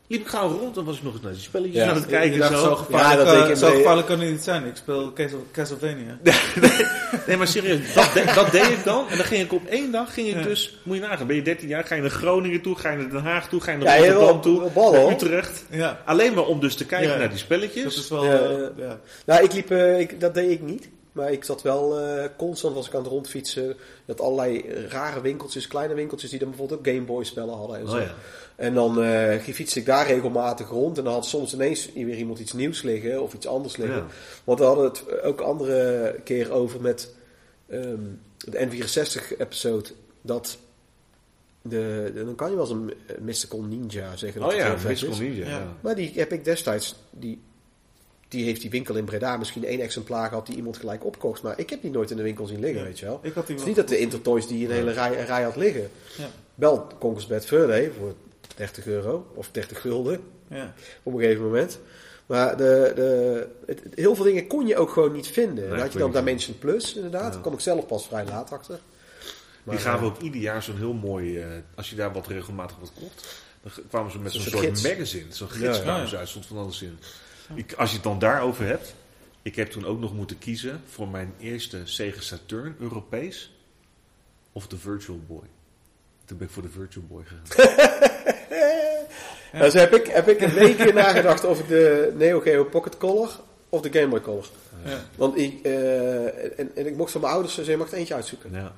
liep 0.07 0.21
ik 0.21 0.27
gauw 0.27 0.49
rond 0.49 0.77
en 0.77 0.83
was 0.83 0.97
ik 0.97 1.03
nog 1.03 1.13
eens 1.13 1.21
naar 1.21 1.31
die 1.31 1.41
spelletjes 1.41 1.83
aan 1.83 1.95
het 1.95 2.05
kijken. 2.05 2.47
zo. 2.47 2.59
Zo 2.59 2.75
gevaarlijk, 2.75 3.29
ja, 3.29 3.37
dat 3.37 3.49
uh, 3.49 3.55
zo 3.55 3.75
gevaarlijk 3.75 4.07
kan 4.07 4.19
het 4.19 4.29
niet 4.29 4.43
zijn. 4.43 4.65
Ik 4.65 4.75
speel 4.75 5.13
Castlevania. 5.51 6.19
nee, 7.27 7.37
maar 7.37 7.47
serieus, 7.47 7.93
dat, 7.93 8.35
dat, 8.35 8.51
deed 8.51 8.69
ik 8.69 8.83
dan. 8.83 9.09
En 9.09 9.17
dan 9.17 9.25
ging 9.25 9.43
ik 9.43 9.53
op 9.53 9.65
één 9.65 9.91
dag, 9.91 10.13
ging 10.13 10.27
ik 10.27 10.43
dus, 10.43 10.79
moet 10.83 10.95
je 10.95 11.01
nagaan, 11.01 11.27
ben 11.27 11.35
je 11.35 11.41
13 11.41 11.67
jaar, 11.67 11.83
ga 11.83 11.95
je 11.95 12.01
naar 12.01 12.09
Groningen 12.09 12.61
toe, 12.61 12.75
ga 12.75 12.91
je 12.91 12.97
naar 12.97 13.09
Den 13.09 13.21
Haag 13.21 13.49
toe, 13.49 13.61
ga 13.61 13.71
je 13.71 13.77
naar 13.77 14.07
Rotterdam 14.07 14.41
toe, 14.41 14.91
naar 14.91 15.11
Utrecht. 15.11 15.65
Ja. 15.69 16.01
Alleen 16.05 16.33
maar 16.33 16.45
om 16.45 16.59
dus 16.59 16.75
te 16.75 16.85
kijken 16.85 17.19
naar 17.19 17.29
die 17.29 17.37
spelletjes. 17.37 17.83
Dat 17.83 18.03
is 18.03 18.09
wel, 18.09 18.25
uh, 18.25 18.67
ja. 18.77 18.99
Nou, 19.25 19.43
ik 19.43 19.53
liep, 19.53 19.71
uh, 19.71 19.99
ik, 19.99 20.19
dat 20.19 20.33
deed 20.33 20.51
ik 20.51 20.61
niet. 20.61 20.89
Maar 21.15 21.31
ik 21.31 21.43
zat 21.43 21.61
wel 21.61 22.01
uh, 22.01 22.23
constant, 22.37 22.75
als 22.75 22.87
ik 22.87 22.93
aan 22.93 23.01
het 23.01 23.11
rondfietsen, 23.11 23.75
dat 24.05 24.21
allerlei 24.21 24.65
rare 24.89 25.21
winkeltjes, 25.21 25.67
kleine 25.67 25.93
winkeltjes, 25.93 26.29
die 26.29 26.39
dan 26.39 26.49
bijvoorbeeld 26.49 26.79
ook 26.79 26.87
Game 26.87 27.01
Boy 27.01 27.23
spellen 27.23 27.55
hadden 27.55 27.79
en 27.79 27.87
zo. 27.87 27.95
Oh, 27.95 28.01
ja. 28.01 28.13
En 28.55 28.73
dan 28.73 29.03
uh, 29.03 29.39
fietste 29.39 29.79
ik 29.79 29.85
daar 29.85 30.07
regelmatig 30.07 30.69
rond. 30.69 30.97
En 30.97 31.03
dan 31.03 31.13
had 31.13 31.25
soms 31.25 31.53
ineens 31.53 31.93
weer 31.93 32.17
iemand 32.17 32.39
iets 32.39 32.53
nieuws 32.53 32.81
liggen 32.81 33.21
of 33.21 33.33
iets 33.33 33.47
anders 33.47 33.77
liggen. 33.77 34.05
Want 34.43 34.59
we 34.59 34.65
hadden 34.65 34.85
het 34.85 35.21
ook 35.21 35.41
andere 35.41 36.15
keer 36.23 36.51
over 36.51 36.81
met 36.81 37.13
um, 37.69 38.19
de 38.37 38.67
N64-episode. 38.67 39.89
Dat 40.21 40.57
de, 41.61 42.11
dan 42.15 42.35
kan 42.35 42.49
je 42.49 42.55
wel 42.55 42.65
eens 42.65 42.73
een 42.73 42.93
Mystical 43.19 43.61
Ninja 43.61 44.15
zeggen. 44.15 44.43
Oh 44.43 44.53
ja, 44.53 44.75
Mystical 44.87 45.17
Ninja. 45.17 45.47
Ja. 45.47 45.77
Maar 45.81 45.95
die 45.95 46.11
heb 46.15 46.31
ik 46.31 46.45
destijds, 46.45 46.95
die, 47.09 47.41
die 48.27 48.43
heeft 48.43 48.61
die 48.61 48.69
winkel 48.69 48.95
in 48.95 49.05
Breda 49.05 49.37
misschien 49.37 49.65
één 49.65 49.79
exemplaar 49.79 50.29
gehad 50.29 50.45
die 50.45 50.55
iemand 50.55 50.77
gelijk 50.77 51.05
opkocht. 51.05 51.41
Maar 51.41 51.59
ik 51.59 51.69
heb 51.69 51.81
die 51.81 51.91
nooit 51.91 52.11
in 52.11 52.17
de 52.17 52.23
winkel 52.23 52.45
zien 52.45 52.59
liggen, 52.59 52.83
weet 52.83 52.99
je 52.99 53.05
wel. 53.05 53.19
Ik 53.21 53.33
had 53.33 53.47
die 53.47 53.55
het 53.55 53.63
is 53.63 53.67
niet 53.67 53.75
dat 53.75 53.87
de 53.87 53.97
Intertoys 53.97 54.47
die 54.47 54.65
een 54.65 54.71
hele 54.71 54.91
rij, 54.91 55.19
een 55.19 55.25
rij 55.25 55.43
had 55.43 55.55
liggen. 55.55 55.89
Ja. 56.17 56.29
Wel 56.55 56.87
Conquest 56.99 57.29
Bad 57.29 57.45
Fur 57.45 57.67
Day 57.67 57.91
voor 57.99 58.13
30 58.55 58.87
euro 58.87 59.31
of 59.33 59.51
30 59.51 59.81
gulden 59.81 60.21
ja. 60.49 60.73
op 61.03 61.13
een 61.13 61.19
gegeven 61.19 61.43
moment. 61.43 61.79
Maar 62.25 62.57
de, 62.57 62.91
de, 62.95 63.47
het, 63.65 63.81
heel 63.95 64.15
veel 64.15 64.25
dingen 64.25 64.47
kon 64.47 64.67
je 64.67 64.77
ook 64.77 64.89
gewoon 64.89 65.11
niet 65.11 65.27
vinden. 65.27 65.69
dan 65.69 65.79
had 65.79 65.93
je 65.93 65.99
dan 65.99 66.11
Dimension 66.11 66.57
Plus, 66.57 66.95
inderdaad. 66.95 67.33
Daar 67.33 67.41
kom 67.41 67.53
ik 67.53 67.59
zelf 67.59 67.85
pas 67.85 68.07
vrij 68.07 68.25
laat 68.25 68.51
achter. 68.51 68.79
Maar, 69.63 69.75
die 69.75 69.83
gaven 69.83 70.07
ook 70.07 70.19
ieder 70.19 70.41
jaar 70.41 70.63
zo'n 70.63 70.77
heel 70.77 70.93
mooi... 70.93 71.37
Uh, 71.37 71.45
als 71.75 71.89
je 71.89 71.95
daar 71.95 72.13
wat 72.13 72.27
regelmatig 72.27 72.77
wat 72.79 72.91
kocht... 72.99 73.43
dan 73.61 73.71
kwamen 73.89 74.11
ze 74.11 74.19
met 74.19 74.31
zo'n 74.31 74.41
soort 74.41 74.63
gids. 74.63 74.81
magazine. 74.81 75.25
Zo'n 75.29 75.49
gids 75.49 75.77
ja, 75.77 76.03
ja. 76.03 76.17
uit, 76.17 76.29
stond 76.29 76.45
van 76.45 76.57
alles 76.57 76.81
in. 76.81 76.99
Ik, 77.53 77.73
als 77.73 77.89
je 77.89 77.95
het 77.95 78.03
dan 78.03 78.19
daarover 78.19 78.65
hebt... 78.65 78.95
Ik 79.41 79.55
heb 79.55 79.71
toen 79.71 79.85
ook 79.85 79.99
nog 79.99 80.13
moeten 80.13 80.37
kiezen 80.37 80.81
voor 80.85 81.07
mijn 81.07 81.33
eerste 81.39 81.81
Sega 81.83 82.21
Saturn 82.21 82.75
Europees... 82.79 83.55
of 84.51 84.67
de 84.67 84.77
Virtual 84.77 85.19
Boy. 85.27 85.43
Toen 86.25 86.37
ben 86.37 86.47
ik 86.47 86.53
voor 86.53 86.63
de 86.63 86.69
Virtual 86.69 87.05
Boy 87.05 87.23
gegaan. 87.23 88.33
Ja. 89.55 89.61
Dus 89.61 89.73
heb 89.73 89.93
ik, 89.93 90.07
heb 90.07 90.27
ik 90.27 90.41
een 90.41 90.53
week 90.53 90.93
nagedacht 90.93 91.43
of 91.43 91.59
ik 91.59 91.67
de 91.67 92.13
Neo 92.17 92.39
Geo 92.39 92.63
Pocket 92.63 92.97
Color 92.97 93.39
of 93.69 93.81
de 93.81 93.99
Game 93.99 94.07
Boy 94.07 94.21
Color. 94.21 94.45
Ja. 94.85 94.97
Want 95.15 95.37
ik, 95.37 95.59
uh, 95.63 96.25
en, 96.59 96.71
en, 96.75 96.87
ik 96.87 96.95
mocht 96.95 97.11
van 97.11 97.21
mijn 97.21 97.33
ouders, 97.33 97.53
ze 97.55 97.65
je 97.71 97.77
mag 97.77 97.91
er 97.91 97.97
eentje 97.97 98.13
uitzoeken. 98.13 98.51
Ja. 98.53 98.71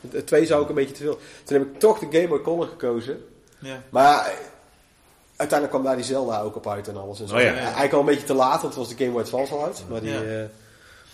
De 0.00 0.24
twee 0.24 0.46
zou 0.46 0.62
ik 0.62 0.68
een 0.68 0.74
beetje 0.74 0.94
te 0.94 1.02
veel. 1.02 1.18
Toen 1.44 1.58
heb 1.58 1.66
ik 1.66 1.78
toch 1.78 1.98
de 1.98 2.06
Game 2.10 2.28
Boy 2.28 2.40
Color 2.40 2.66
gekozen. 2.66 3.24
Ja. 3.58 3.82
Maar 3.90 4.32
uiteindelijk 5.36 5.70
kwam 5.70 5.82
daar 5.82 5.96
die 5.96 6.04
Zelda 6.04 6.40
ook 6.40 6.56
op 6.56 6.68
uit 6.68 6.88
en 6.88 6.96
alles. 6.96 7.20
En 7.20 7.28
zo. 7.28 7.34
Oh 7.36 7.40
ja. 7.40 7.54
Eigenlijk 7.54 7.92
al 7.92 8.00
een 8.00 8.06
beetje 8.06 8.26
te 8.26 8.34
laat, 8.34 8.62
want 8.62 8.74
het 8.74 8.86
was 8.86 8.88
de 8.88 8.96
Game 8.96 9.10
Boy 9.10 9.20
Advance 9.20 9.52
al 9.52 9.64
uit. 9.64 9.84
Maar 9.88 10.00
die, 10.00 10.10
ja. 10.10 10.22
Uh, 10.22 10.44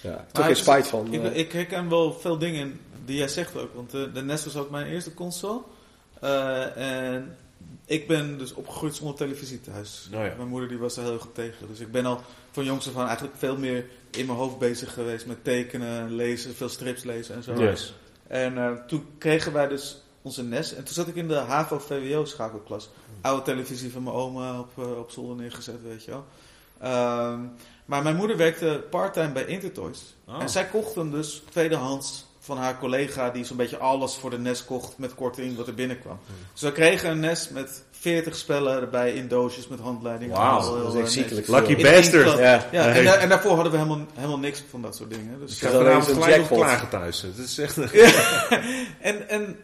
ja, 0.01 0.27
toch 0.33 0.45
geen 0.45 0.57
spijt 0.57 0.87
van. 0.87 1.13
Ik, 1.13 1.23
uh, 1.23 1.37
ik 1.37 1.53
herken 1.53 1.89
wel 1.89 2.13
veel 2.13 2.39
dingen 2.39 2.81
die 3.05 3.17
jij 3.17 3.29
zegt 3.29 3.57
ook. 3.57 3.75
Want 3.75 3.91
de, 3.91 4.13
de 4.13 4.23
NES 4.23 4.45
was 4.45 4.57
ook 4.57 4.71
mijn 4.71 4.87
eerste 4.87 5.15
console. 5.15 5.61
En 6.75 7.37
ik 7.87 8.07
ben 8.07 8.39
dus 8.39 8.55
opgegroeid 8.55 8.95
zonder 8.95 9.17
televisie 9.17 9.61
thuis. 9.61 10.09
Oh 10.15 10.25
ja. 10.25 10.35
Mijn 10.37 10.49
moeder 10.49 10.69
die 10.69 10.79
was 10.79 10.97
er 10.97 11.03
heel 11.03 11.19
goed 11.19 11.35
tegen. 11.35 11.69
Dus 11.69 11.81
ik 11.81 11.93
ben 11.93 12.07
al 12.07 12.21
van 12.51 12.65
jongs 12.65 12.89
af 12.89 12.97
aan 12.97 13.07
eigenlijk 13.07 13.37
veel 13.37 13.57
meer 13.57 13.87
in 14.11 14.27
mijn 14.27 14.39
hoofd 14.39 14.59
bezig 14.59 14.95
geweest 14.95 15.27
met 15.27 15.45
tekenen, 15.45 16.15
lezen, 16.15 16.55
veel 16.55 16.69
strips 16.69 17.05
lezen 17.05 17.35
en 17.35 17.43
zo. 17.43 17.55
Yes. 17.55 17.95
En 18.27 18.55
uh, 18.55 18.73
toen 18.87 19.07
kregen 19.19 19.53
wij 19.53 19.69
dus 19.69 20.03
onze 20.23 20.43
NES. 20.43 20.75
En 20.75 20.85
toen 20.85 20.95
zat 20.95 21.09
ik 21.09 21.15
in 21.15 21.29
de 21.29 21.35
HAVO-VWO 21.35 22.25
schakelklas. 22.25 22.91
Oude 23.21 23.43
televisie 23.43 23.93
van 23.93 24.03
mijn 24.03 24.17
oma 24.17 24.59
op, 24.61 24.71
uh, 24.79 24.99
op 24.99 25.11
zolder 25.11 25.37
neergezet, 25.37 25.83
weet 25.83 26.05
je 26.05 26.11
wel. 26.11 26.25
Um, 27.33 27.53
maar 27.85 28.03
mijn 28.03 28.17
moeder 28.17 28.37
werkte 28.37 28.85
parttime 28.91 29.33
bij 29.33 29.45
Intertoys. 29.45 30.17
Oh. 30.27 30.41
En 30.43 30.49
zij 30.49 30.67
kocht 30.67 30.95
hem 30.95 31.11
dus 31.11 31.43
tweedehands 31.51 32.27
van 32.45 32.59
haar 32.59 32.79
collega 32.79 33.31
die 33.31 33.45
zo'n 33.45 33.57
beetje 33.57 33.79
alles 33.79 34.15
voor 34.15 34.31
de 34.31 34.39
NES 34.39 34.65
kocht 34.65 34.99
met 34.99 35.15
korting 35.15 35.57
wat 35.57 35.67
er 35.67 35.75
binnenkwam. 35.75 36.19
Hmm. 36.27 36.35
Dus 36.53 36.63
we 36.63 36.73
kregen 36.73 37.11
een 37.11 37.21
NES 37.21 37.49
met 37.49 37.83
40 37.91 38.37
spellen 38.37 38.81
erbij 38.81 39.13
in 39.13 39.29
doosjes 39.29 39.69
met 39.69 39.81
handleidingen. 39.81 40.37
Wauw, 40.37 40.83
dat 40.83 40.95
is 40.95 41.01
echt 41.01 41.13
ziekelijk 41.13 41.49
Lucky 41.49 41.83
bastard. 41.83 42.39
Ja. 42.39 42.67
ja 42.73 42.95
en, 42.95 43.21
en, 43.21 43.29
daarvoor 43.29 43.55
hadden 43.55 43.73
we 43.73 43.79
helemaal, 43.79 44.07
helemaal 44.15 44.39
niks 44.39 44.63
van 44.71 44.83
dat 44.83 44.97
soort 44.97 45.11
dingen. 45.11 45.39
Dus 45.41 45.53
ik 45.53 45.69
ga 45.69 45.71
vanavond 45.71 46.23
gelijk 46.23 46.37
nog 46.37 46.49
klagen 46.49 46.89
thuis. 46.89 47.23
Het 47.23 47.39
is 47.39 47.59
echt... 47.59 47.79
en, 49.01 49.29
en 49.29 49.57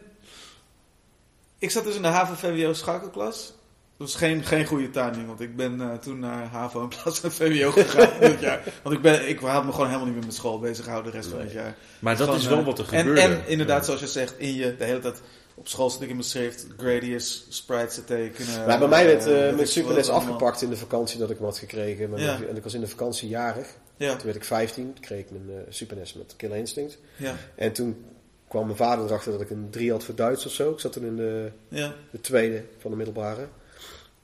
ik 1.57 1.71
zat 1.71 1.83
dus 1.83 1.95
in 1.95 2.01
de 2.01 2.07
HAVO-VWO 2.07 2.73
schakelklas. 2.73 3.53
Dat 3.99 4.07
was 4.07 4.17
geen, 4.17 4.43
geen 4.43 4.65
goede 4.65 4.89
timing, 4.89 5.27
want 5.27 5.41
ik 5.41 5.55
ben 5.55 5.81
uh, 5.81 5.93
toen 5.93 6.19
naar 6.19 6.47
HAVO 6.47 6.81
in 6.81 6.87
plaats 6.87 7.19
van 7.19 7.31
VWO 7.31 7.71
gegaan 7.71 8.19
dit 8.19 8.39
jaar. 8.39 8.63
Want 8.83 8.95
ik, 8.95 9.01
ben, 9.01 9.29
ik 9.29 9.39
had 9.39 9.65
me 9.65 9.71
gewoon 9.71 9.87
helemaal 9.87 10.05
niet 10.05 10.15
meer 10.15 10.25
met 10.25 10.35
school 10.35 10.59
bezig 10.59 10.83
gehouden 10.83 11.11
de 11.11 11.17
rest 11.17 11.29
van 11.29 11.39
het 11.39 11.51
jaar. 11.51 11.75
Maar 11.99 12.17
dat 12.17 12.35
is 12.35 12.47
wel 12.47 12.63
wat 12.63 12.79
er 12.79 12.85
gebeurde. 12.85 13.21
En, 13.21 13.31
en 13.31 13.47
inderdaad, 13.47 13.85
zoals 13.85 13.99
je 13.99 14.07
zegt, 14.07 14.33
in 14.37 14.53
je 14.53 14.75
de 14.77 14.83
hele 14.83 14.99
tijd 14.99 15.21
op 15.55 15.67
school 15.67 15.89
zit 15.89 16.01
ik 16.01 16.09
in 16.09 16.15
mijn 16.15 16.27
schrift, 16.27 16.67
Gradius, 16.77 17.45
sprites 17.49 17.93
te 17.93 18.03
tekenen. 18.03 18.65
Maar 18.65 18.79
bij 18.79 18.87
mij 18.87 19.05
werd 19.05 19.27
uh, 19.27 19.57
met 19.57 19.69
Super 19.69 19.95
NES 19.95 20.09
afgepakt 20.09 20.61
in 20.61 20.69
de 20.69 20.77
vakantie 20.77 21.19
dat 21.19 21.29
ik 21.29 21.37
hem 21.37 21.45
had 21.45 21.57
gekregen. 21.57 22.17
Ja. 22.17 22.39
En 22.49 22.55
ik 22.55 22.63
was 22.63 22.73
in 22.73 22.81
de 22.81 22.87
vakantie 22.87 23.29
jarig. 23.29 23.67
Ja. 23.97 24.15
Toen 24.15 24.25
werd 24.25 24.35
ik 24.35 24.43
15, 24.43 24.93
toen 24.93 25.03
kreeg 25.03 25.19
ik 25.19 25.31
mijn 25.31 25.65
uh, 25.81 26.15
met 26.15 26.33
Killer 26.37 26.57
Instinct. 26.57 26.97
Ja. 27.15 27.35
En 27.55 27.71
toen 27.71 28.05
kwam 28.47 28.65
mijn 28.65 28.77
vader 28.77 29.05
erachter 29.05 29.31
dat 29.31 29.41
ik 29.41 29.49
een 29.49 29.67
3 29.69 29.91
had 29.91 30.03
voor 30.03 30.15
Duits 30.15 30.45
of 30.45 30.51
zo. 30.51 30.71
Ik 30.71 30.79
zat 30.79 30.91
toen 30.91 31.05
in 31.05 31.15
de, 31.15 31.51
ja. 31.67 31.93
de 32.11 32.21
tweede 32.21 32.63
van 32.77 32.91
de 32.91 32.97
middelbare. 32.97 33.47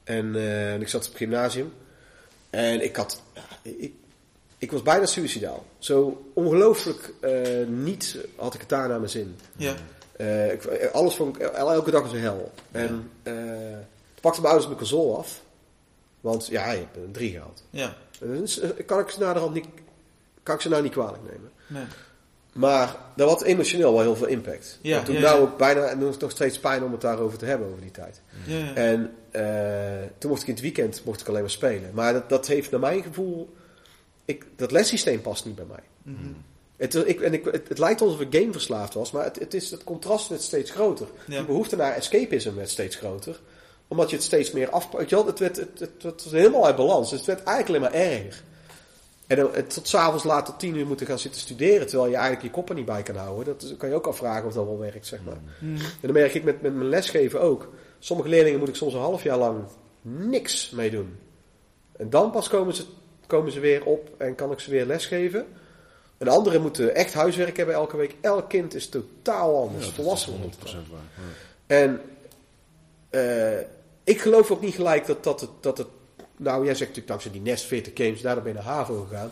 En, 0.06 0.26
uh, 0.36 0.74
en 0.74 0.82
ik 0.82 0.88
zat 0.88 1.02
op 1.02 1.08
het 1.08 1.18
gymnasium. 1.18 1.74
En 2.50 2.84
ik 2.84 2.96
had. 2.96 3.22
Ik, 3.62 3.94
ik 4.58 4.72
was 4.72 4.82
bijna 4.82 5.06
suicidaal. 5.06 5.66
Zo 5.78 6.26
ongelooflijk 6.34 7.14
uh, 7.22 7.68
niet 7.68 8.18
had 8.36 8.54
ik 8.54 8.60
het 8.60 8.70
daar 8.70 8.88
naar 8.88 9.00
mijn 9.00 9.12
zin. 9.12 9.36
Ja. 9.56 9.76
Uh, 10.18 10.52
ik, 10.52 10.90
alles 10.92 11.16
vond 11.16 11.36
ik, 11.36 11.42
elke 11.42 11.92
dag 11.92 12.02
was 12.02 12.12
een 12.12 12.20
hel. 12.20 12.52
En 12.72 13.12
uh, 13.24 13.34
toen 13.34 14.22
pakte 14.22 14.42
mijn 14.42 14.54
ouders 14.54 14.66
mijn 14.66 14.78
console 14.78 15.18
af. 15.18 15.42
Want 16.22 16.48
ja, 16.48 16.72
je 16.72 16.80
hebt 16.80 16.98
een 16.98 17.12
3 17.12 17.32
gehaald. 17.32 17.64
Ja. 17.70 17.96
Dus, 18.20 18.62
kan 18.86 19.00
ik 19.00 19.10
ze 19.10 19.20
naderhand 19.20 19.54
niet, 19.54 19.66
kan 20.44 20.56
ik 20.56 20.62
ze 20.62 20.70
nou 20.70 20.84
niet 20.84 20.92
kwalijk 20.92 21.24
nemen. 21.24 21.52
Nee. 21.68 21.84
Maar 22.56 22.96
dat 23.16 23.30
had 23.30 23.44
emotioneel 23.44 23.94
wel 23.94 24.02
heel 24.02 24.16
veel 24.16 24.28
impact. 24.28 24.80
Ja, 24.82 25.04
toen 25.04 25.16
ja, 25.16 25.22
nou 25.22 25.42
ook 25.42 25.58
bijna, 25.58 25.86
en 25.86 26.00
nog 26.20 26.32
steeds 26.32 26.60
pijn 26.60 26.84
om 26.84 26.92
het 26.92 27.02
daarover 27.02 27.38
te 27.38 27.46
hebben 27.46 27.68
over 27.68 27.82
die 27.82 27.92
tijd. 27.92 28.22
Ja, 28.46 28.74
En 28.74 29.14
uh, 29.32 30.10
toen 30.18 30.30
mocht 30.30 30.42
ik 30.42 30.48
in 30.48 30.54
het 30.54 30.64
weekend 30.64 31.02
mocht 31.06 31.22
ik 31.22 31.28
alleen 31.28 31.42
maar 31.42 31.50
spelen. 31.50 31.92
Maar 31.94 32.14
dat, 32.14 32.30
dat 32.30 32.48
heeft 32.48 32.72
naar 32.72 32.80
mijn 32.80 33.04
gevoel, 33.04 33.54
ik, 34.26 34.46
dat 34.56 34.72
lessysteem 34.72 35.22
past 35.22 35.46
niet 35.46 35.56
bij 35.56 35.66
mij. 35.66 35.84
Mm 36.02 36.16
-hmm. 36.16 36.36
Het, 36.78 36.96
ik, 36.96 37.22
en 37.22 37.34
ik, 37.34 37.46
het, 37.46 37.78
lijkt 37.78 38.02
alsof 38.02 38.20
ik 38.20 38.36
gameverslaafd 38.36 38.94
was, 38.94 39.12
maar 39.12 39.24
het, 39.24 39.40
het, 39.40 39.54
is, 39.54 39.72
het 39.72 39.84
contrast 39.84 40.30
werd 40.30 40.42
steeds 40.42 40.72
groter. 40.72 41.08
Ja. 41.28 41.40
De 41.40 41.46
behoefte 41.46 41.76
naar 41.76 41.94
escapism 41.94 42.56
werd 42.56 42.70
steeds 42.70 42.96
groter. 42.96 43.40
Omdat 43.88 44.10
je 44.10 44.16
het 44.16 44.26
steeds 44.26 44.52
meer 44.52 44.70
afpakt. 44.70 45.12
Het, 45.12 45.40
werd, 45.40 45.58
het, 45.58 45.80
het, 45.80 46.04
het, 46.04 46.24
was 46.24 46.32
helemaal 46.34 46.66
uit 46.66 46.76
balans. 46.76 47.10
Dus 47.10 47.18
het 47.18 47.28
werd 47.28 47.44
eigenlijk 47.44 47.70
alleen 47.70 47.92
maar 47.92 48.02
erger. 48.12 48.44
En 49.28 49.68
tot 49.68 49.88
s'avonds 49.88 50.24
laat 50.24 50.46
tot 50.46 50.60
tien 50.60 50.76
uur 50.76 50.88
moeten 50.88 51.06
gaan 51.06 51.20
zitten 51.20 51.42
studeren, 51.42 51.88
terwijl 51.88 52.10
je 52.10 52.16
eigenlijk 52.16 52.46
je 52.46 52.52
kop 52.52 52.70
er 52.70 52.76
niet 52.76 52.86
bij 52.86 53.04
kan 53.04 53.16
houden. 53.16 53.46
Dat 53.46 53.78
kan 53.78 53.90
je 53.90 53.96
ook 53.96 54.08
afvragen 54.08 54.48
of 54.48 54.54
dat 54.54 54.66
wel 54.66 54.80
werkt, 54.80 55.08
zeg 55.08 55.24
maar. 55.24 55.38
Mm. 55.60 55.76
En 55.76 55.82
dan 56.02 56.12
merk 56.12 56.34
ik 56.34 56.44
met, 56.44 56.62
met 56.62 56.76
mijn 56.76 56.90
lesgeven 56.90 57.42
ook. 57.42 57.70
Sommige 58.00 58.30
leerlingen 58.30 58.60
moet 58.60 58.68
ik 58.68 58.76
soms 58.76 58.94
een 58.94 59.00
half 59.00 59.24
jaar 59.24 59.38
lang 59.38 59.64
niks 60.02 60.70
mee 60.70 60.90
doen. 60.90 61.18
En 61.98 62.10
dan 62.10 62.32
pas 62.32 62.48
komen 62.48 62.74
ze, 62.74 62.84
komen 63.28 63.52
ze 63.52 63.60
weer 63.60 63.86
op 63.86 64.10
en 64.18 64.36
kan 64.36 64.52
ik 64.52 64.60
ze 64.60 64.70
weer 64.72 64.86
lesgeven. 64.86 65.46
En 66.18 66.28
anderen 66.28 66.62
moeten 66.62 66.96
echt 66.96 67.14
huiswerk 67.14 67.58
hebben 67.58 67.76
elke 67.76 67.98
week. 67.98 68.16
Elk 68.22 68.50
kind 68.50 68.74
is 68.74 68.90
totaal 68.90 69.62
anders. 69.62 69.86
Ja, 69.86 69.92
volwassen 69.92 70.34
100% 70.34 70.38
waar. 70.66 71.00
En 71.68 72.02
uh, 73.12 73.60
ik 74.04 74.22
geloof 74.22 74.52
ook 74.52 74.62
niet 74.62 74.76
gelijk 74.76 75.06
dat, 75.06 75.24
dat, 75.24 75.42
het, 75.42 75.50
dat 75.60 75.78
het... 75.78 75.88
Nou, 76.38 76.66
jij 76.66 76.76
zegt 76.76 76.80
natuurlijk 76.80 77.08
dankzij 77.08 77.32
die 77.32 77.42
Nest 77.42 77.66
40 77.66 77.94
games, 77.96 78.22
daar 78.22 78.36
ben 78.36 78.48
je 78.48 78.54
naar 78.54 78.68
HAVO 78.68 79.08
gegaan. 79.10 79.32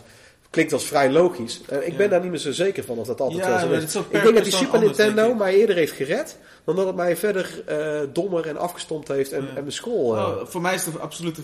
Klinkt 0.50 0.72
als 0.72 0.84
vrij 0.84 1.10
logisch. 1.10 1.60
Uh, 1.72 1.86
ik 1.86 1.96
ben 1.96 2.10
daar 2.10 2.20
niet 2.20 2.30
meer 2.30 2.38
zo 2.38 2.52
zeker 2.52 2.84
van 2.84 2.98
of 2.98 3.06
dat 3.06 3.20
altijd 3.20 3.46
wel 3.46 3.58
zo 3.58 3.70
is. 3.70 3.94
Ik 3.94 4.22
denk 4.22 4.34
dat 4.34 4.44
die 4.44 4.52
Super 4.52 4.80
Nintendo 4.80 5.34
mij 5.34 5.54
eerder 5.54 5.76
heeft 5.76 5.92
gered 5.92 6.38
dan 6.64 6.76
dat 6.76 6.86
het 6.86 6.96
mij 6.96 7.16
verder 7.16 7.62
uh, 7.68 8.08
dommer 8.12 8.46
en 8.46 8.56
afgestompt 8.56 9.08
heeft 9.08 9.32
en, 9.32 9.48
en 9.48 9.54
mijn 9.54 9.72
school. 9.72 10.16
Uh... 10.16 10.44
voor 10.44 10.60
mij 10.60 10.74
is 10.74 10.84
het 10.84 10.94
een 10.94 11.00
absolute 11.00 11.42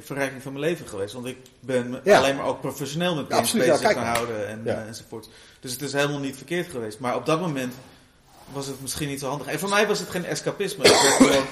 verrijking 0.00 0.42
van 0.42 0.52
mijn 0.52 0.64
leven 0.64 0.88
geweest. 0.88 1.14
Want 1.14 1.26
ik 1.26 1.36
ben 1.60 2.00
alleen 2.04 2.36
maar 2.36 2.46
ook 2.46 2.60
professioneel 2.60 3.14
met 3.14 3.26
games 3.28 3.52
ja, 3.52 3.58
bezig 3.58 3.92
gaan 3.92 4.14
houden 4.14 4.48
en, 4.48 4.62
uh, 4.64 4.86
enzovoort. 4.86 5.28
Dus 5.60 5.72
het 5.72 5.82
is 5.82 5.92
helemaal 5.92 6.18
niet 6.18 6.36
verkeerd 6.36 6.70
geweest. 6.70 6.98
Maar 6.98 7.16
op 7.16 7.26
dat 7.26 7.40
moment 7.40 7.74
was 8.52 8.66
het 8.66 8.80
misschien 8.80 9.08
niet 9.08 9.20
zo 9.20 9.28
handig. 9.28 9.46
En 9.46 9.58
voor 9.58 9.68
mij 9.68 9.86
was 9.86 9.98
het 9.98 10.10
geen 10.10 10.24
escapisme. 10.24 10.84
gewoon, 10.84 11.44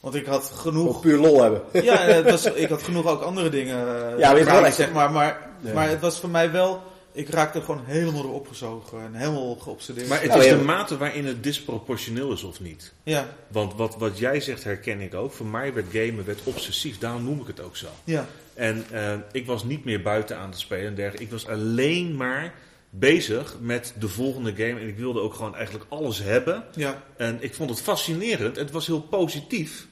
want 0.00 0.14
ik 0.14 0.26
had 0.26 0.52
genoeg... 0.54 1.00
puur 1.00 1.18
lol 1.18 1.42
hebben. 1.42 1.62
Ja, 1.84 1.96
het 1.96 2.30
was, 2.30 2.44
ik 2.44 2.68
had 2.68 2.82
genoeg 2.82 3.06
ook 3.06 3.22
andere 3.22 3.48
dingen. 3.48 3.76
Ja, 4.18 4.34
weet 4.34 4.44
wel, 4.44 4.72
zeg 4.72 4.92
maar. 4.92 5.10
Maar, 5.10 5.50
maar 5.74 5.88
het 5.88 6.00
was 6.00 6.20
voor 6.20 6.30
mij 6.30 6.50
wel 6.50 6.82
ik 7.18 7.28
raakte 7.28 7.60
gewoon 7.60 7.82
helemaal 7.84 8.22
door 8.22 8.34
opgezogen 8.34 9.00
en 9.00 9.14
helemaal 9.14 9.56
geobsedeerd. 9.56 10.08
Maar 10.08 10.22
het 10.22 10.34
is 10.34 10.48
de 10.48 10.56
mate 10.56 10.96
waarin 10.96 11.26
het 11.26 11.42
disproportioneel 11.42 12.32
is 12.32 12.42
of 12.42 12.60
niet. 12.60 12.92
Ja. 13.02 13.26
Want 13.48 13.74
wat, 13.74 13.96
wat 13.96 14.18
jij 14.18 14.40
zegt 14.40 14.64
herken 14.64 15.00
ik 15.00 15.14
ook. 15.14 15.32
Voor 15.32 15.46
mij 15.46 15.74
werd 15.74 15.86
gamen 15.92 16.24
werd 16.24 16.40
obsessief, 16.44 16.98
daarom 16.98 17.24
noem 17.24 17.40
ik 17.40 17.46
het 17.46 17.60
ook 17.60 17.76
zo. 17.76 17.86
Ja. 18.04 18.26
En 18.54 18.86
uh, 18.92 19.12
ik 19.32 19.46
was 19.46 19.64
niet 19.64 19.84
meer 19.84 20.02
buiten 20.02 20.36
aan 20.36 20.48
het 20.48 20.58
spelen 20.58 20.86
en 20.86 20.94
dergelijke. 20.94 21.24
Ik 21.24 21.30
was 21.30 21.46
alleen 21.48 22.16
maar 22.16 22.54
bezig 22.90 23.56
met 23.60 23.94
de 23.98 24.08
volgende 24.08 24.50
game. 24.50 24.80
En 24.80 24.88
ik 24.88 24.96
wilde 24.96 25.20
ook 25.20 25.34
gewoon 25.34 25.54
eigenlijk 25.54 25.86
alles 25.88 26.18
hebben. 26.22 26.64
Ja. 26.74 27.02
En 27.16 27.36
ik 27.40 27.54
vond 27.54 27.70
het 27.70 27.80
fascinerend. 27.80 28.56
Het 28.56 28.70
was 28.70 28.86
heel 28.86 29.00
positief. 29.00 29.86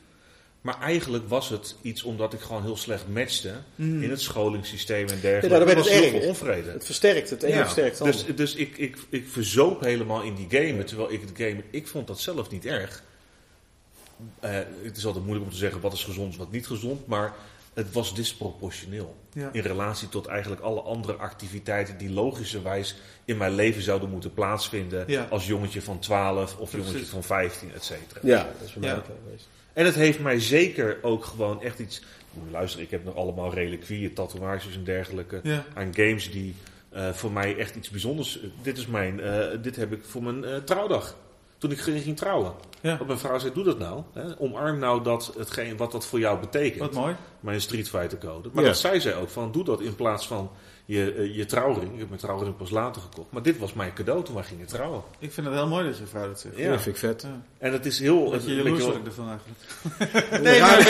Maar 0.66 0.80
eigenlijk 0.80 1.28
was 1.28 1.48
het 1.48 1.76
iets 1.82 2.02
omdat 2.02 2.32
ik 2.32 2.40
gewoon 2.40 2.62
heel 2.62 2.76
slecht 2.76 3.08
matchte 3.08 3.54
mm. 3.74 4.02
in 4.02 4.10
het 4.10 4.20
scholingssysteem 4.20 5.08
en 5.08 5.20
dergelijke. 5.20 5.46
Ja, 5.46 5.52
nou, 5.52 5.64
dat 5.64 5.74
werd 5.74 5.86
het 5.86 5.98
heel 5.98 6.20
veel 6.20 6.28
onvrede. 6.28 6.70
Het 6.70 6.84
versterkt, 6.84 7.30
het 7.30 7.42
ene 7.42 7.54
ja, 7.54 7.62
versterkt 7.62 7.98
het 7.98 8.12
Dus, 8.12 8.24
dus 8.36 8.54
ik, 8.54 8.78
ik, 8.78 8.96
ik 9.08 9.28
verzoop 9.28 9.80
helemaal 9.80 10.22
in 10.22 10.34
die 10.34 10.46
game, 10.60 10.84
terwijl 10.84 11.12
ik 11.12 11.20
het 11.20 11.30
game, 11.34 11.62
ik 11.70 11.86
vond 11.86 12.06
dat 12.06 12.20
zelf 12.20 12.50
niet 12.50 12.66
erg. 12.66 13.02
Uh, 14.44 14.50
het 14.82 14.96
is 14.96 15.06
altijd 15.06 15.24
moeilijk 15.24 15.46
om 15.46 15.52
te 15.52 15.58
zeggen 15.58 15.80
wat 15.80 15.92
is 15.92 16.04
gezond, 16.04 16.36
wat 16.36 16.50
niet 16.50 16.66
gezond, 16.66 17.06
maar 17.06 17.34
het 17.76 17.92
was 17.92 18.14
disproportioneel. 18.14 19.16
In 19.52 19.60
relatie 19.60 20.08
tot 20.08 20.26
eigenlijk 20.26 20.62
alle 20.62 20.80
andere 20.80 21.12
activiteiten 21.12 21.98
die 21.98 22.10
logischerwijs 22.10 22.96
in 23.24 23.36
mijn 23.36 23.54
leven 23.54 23.82
zouden 23.82 24.10
moeten 24.10 24.34
plaatsvinden. 24.34 25.30
Als 25.30 25.46
jongetje 25.46 25.82
van 25.82 25.98
12 25.98 26.56
of 26.56 26.72
jongetje 26.72 27.06
van 27.06 27.22
15, 27.22 27.72
et 27.74 27.84
cetera. 27.84 28.20
Ja, 28.22 28.42
dat 28.58 28.66
is 28.66 28.72
voor 28.72 28.80
mij 28.80 28.96
ook 28.96 29.04
geweest. 29.24 29.48
En 29.72 29.84
het 29.84 29.94
heeft 29.94 30.20
mij 30.20 30.40
zeker 30.40 30.98
ook 31.02 31.24
gewoon 31.24 31.62
echt 31.62 31.78
iets. 31.78 32.02
Luister, 32.50 32.80
ik 32.80 32.90
heb 32.90 33.04
nog 33.04 33.14
allemaal 33.14 33.54
reliquieën, 33.54 34.12
tatoeages 34.12 34.74
en 34.74 34.84
dergelijke. 34.84 35.40
Aan 35.74 35.94
games 35.94 36.30
die 36.30 36.54
uh, 36.94 37.12
voor 37.12 37.32
mij 37.32 37.56
echt 37.56 37.74
iets 37.74 37.90
bijzonders. 37.90 38.38
Dit, 38.62 38.78
is 38.78 38.86
mijn, 38.86 39.18
uh, 39.18 39.46
dit 39.62 39.76
heb 39.76 39.92
ik 39.92 40.04
voor 40.04 40.22
mijn 40.22 40.44
uh, 40.44 40.56
trouwdag. 40.56 41.16
Toen 41.58 41.70
ik 41.70 41.78
ging, 41.78 42.16
trouwen. 42.16 42.52
Ja. 42.80 42.98
mijn 43.06 43.18
vrouw 43.18 43.38
zei: 43.38 43.52
Doe 43.52 43.64
dat 43.64 43.78
nou. 43.78 44.02
Hè? 44.12 44.38
Omarm 44.38 44.78
nou 44.78 45.02
dat, 45.02 45.32
hetgeen, 45.38 45.76
wat 45.76 45.92
dat 45.92 46.06
voor 46.06 46.18
jou 46.18 46.40
betekent. 46.40 46.80
Wat 46.80 46.92
mooi. 46.92 47.16
Mijn 47.40 47.60
Street 47.60 47.88
Fighter 47.88 48.18
code. 48.18 48.48
Maar 48.52 48.64
dat 48.64 48.78
zei 48.78 49.00
zij 49.00 49.16
ook: 49.16 49.28
van, 49.28 49.52
Doe 49.52 49.64
dat 49.64 49.80
in 49.80 49.94
plaats 49.94 50.26
van 50.26 50.50
je, 50.86 51.12
eh, 51.12 51.36
je 51.36 51.44
trouwring. 51.44 51.92
Ik 51.92 51.98
heb 51.98 52.08
mijn 52.08 52.20
trouwring 52.20 52.56
pas 52.56 52.70
later 52.70 53.02
gekocht. 53.02 53.30
Maar 53.30 53.42
dit 53.42 53.58
was 53.58 53.72
mijn 53.72 53.92
cadeau 53.92 54.24
toen 54.24 54.34
wij 54.34 54.44
gingen 54.44 54.66
trouwen. 54.66 55.02
Ik 55.18 55.32
vind 55.32 55.46
het 55.46 55.56
heel 55.56 55.68
mooi 55.68 55.84
dat 55.86 55.98
je 55.98 56.06
vrouw 56.06 56.26
dat 56.26 56.40
zegt. 56.40 56.56
Ja, 56.56 56.70
dat 56.70 56.82
vind 56.82 56.94
ik 56.94 57.00
vet. 57.00 57.26
En 57.58 57.72
het 57.72 57.86
is 57.86 57.98
heel... 57.98 58.30
Dat 58.30 58.44
je 58.44 58.54
jaloers 58.54 58.84
ik 58.84 59.06
ervan 59.06 59.28
eigenlijk. 59.28 60.42
nee, 60.44 60.60
maar 60.60 60.76
het, 60.78 60.88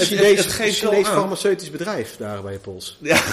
het, 0.00 0.56
het 0.56 0.74
Chinees 0.74 1.08
farmaceutisch 1.08 1.70
bedrijf 1.70 2.16
daar 2.16 2.42
bij 2.42 2.52
je 2.52 2.58
pols. 2.58 2.98
Ja. 3.00 3.20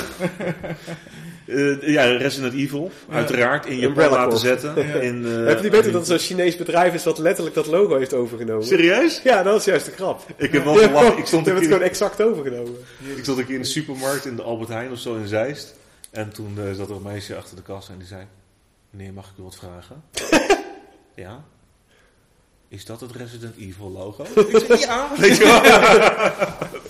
Uh, 1.45 1.87
ja, 1.87 2.03
Resident 2.03 2.53
Evil, 2.53 2.91
uiteraard, 3.09 3.65
in 3.65 3.77
Japan 3.77 4.09
laten 4.09 4.37
zetten. 4.37 4.73
Ja. 4.87 4.93
In, 4.93 5.25
uh, 5.25 5.45
Heb 5.45 5.57
je 5.57 5.63
niet 5.63 5.71
weten 5.71 5.91
dat 5.91 6.07
het 6.07 6.09
zo'n 6.09 6.17
Chinees 6.17 6.55
bedrijf 6.55 6.93
is 6.93 7.03
wat 7.03 7.17
letterlijk 7.17 7.55
dat 7.55 7.65
logo 7.65 7.97
heeft 7.97 8.13
overgenomen? 8.13 8.65
Serieus? 8.65 9.21
Ja, 9.23 9.43
dat 9.43 9.59
is 9.59 9.65
juist 9.65 9.85
de 9.85 9.91
grap. 9.91 10.25
Ik 10.35 10.51
heb 10.51 10.63
wel 10.63 10.75
gelachen. 10.75 11.17
Ik 11.17 11.25
stond 11.25 11.45
het 11.45 11.63
gewoon 11.63 11.81
exact 11.81 12.21
overgenomen. 12.21 12.75
Ik 13.15 13.23
stond 13.23 13.37
een 13.37 13.45
keer 13.45 13.55
in 13.55 13.61
de 13.61 13.67
supermarkt 13.67 14.25
in 14.25 14.35
de 14.35 14.41
Albert 14.41 14.69
Heijn 14.69 14.91
of 14.91 14.99
zo 14.99 15.15
in 15.15 15.27
Zeist. 15.27 15.75
En 16.11 16.31
toen 16.33 16.55
uh, 16.57 16.73
zat 16.73 16.89
er 16.89 16.95
een 16.95 17.01
meisje 17.01 17.35
achter 17.35 17.55
de 17.55 17.61
kassa 17.61 17.91
en 17.91 17.97
die 17.97 18.07
zei: 18.07 18.25
Meneer, 18.89 19.13
mag 19.13 19.25
ik 19.25 19.39
u 19.39 19.43
wat 19.43 19.55
vragen? 19.55 20.03
ja. 21.25 21.43
Is 22.67 22.85
dat 22.85 23.01
het 23.01 23.11
Resident 23.11 23.55
Evil 23.57 23.91
logo? 23.91 24.23
ik 24.51 24.65
zei, 24.65 24.79
ja. 24.79 25.11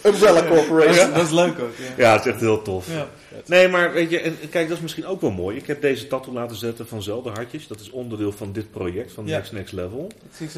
Umbrella 0.04 0.47
Corporation. 0.47 1.14
Dat 1.14 1.24
is, 1.24 1.32
leuk 1.32 1.60
ook. 1.60 1.78
Ja. 1.78 1.93
ja, 1.97 2.12
het 2.12 2.26
is 2.26 2.32
echt 2.32 2.39
heel 2.39 2.62
tof. 2.62 2.88
Ja. 2.88 3.08
Nee, 3.45 3.67
maar 3.67 3.93
weet 3.93 4.09
je, 4.09 4.19
en 4.19 4.38
kijk, 4.49 4.67
dat 4.67 4.77
is 4.77 4.84
misschien 4.84 5.05
ook 5.05 5.21
wel 5.21 5.31
mooi. 5.31 5.57
Ik 5.57 5.67
heb 5.67 5.81
deze 5.81 6.07
tattoo 6.07 6.34
laten 6.34 6.55
zetten 6.55 6.88
van 6.88 7.03
Zelda 7.03 7.31
Hartjes. 7.31 7.67
Dat 7.67 7.79
is 7.79 7.89
onderdeel 7.89 8.31
van 8.31 8.51
dit 8.51 8.71
project, 8.71 9.11
van 9.11 9.25
Next 9.25 9.51
Next 9.51 9.73
Level. 9.73 10.11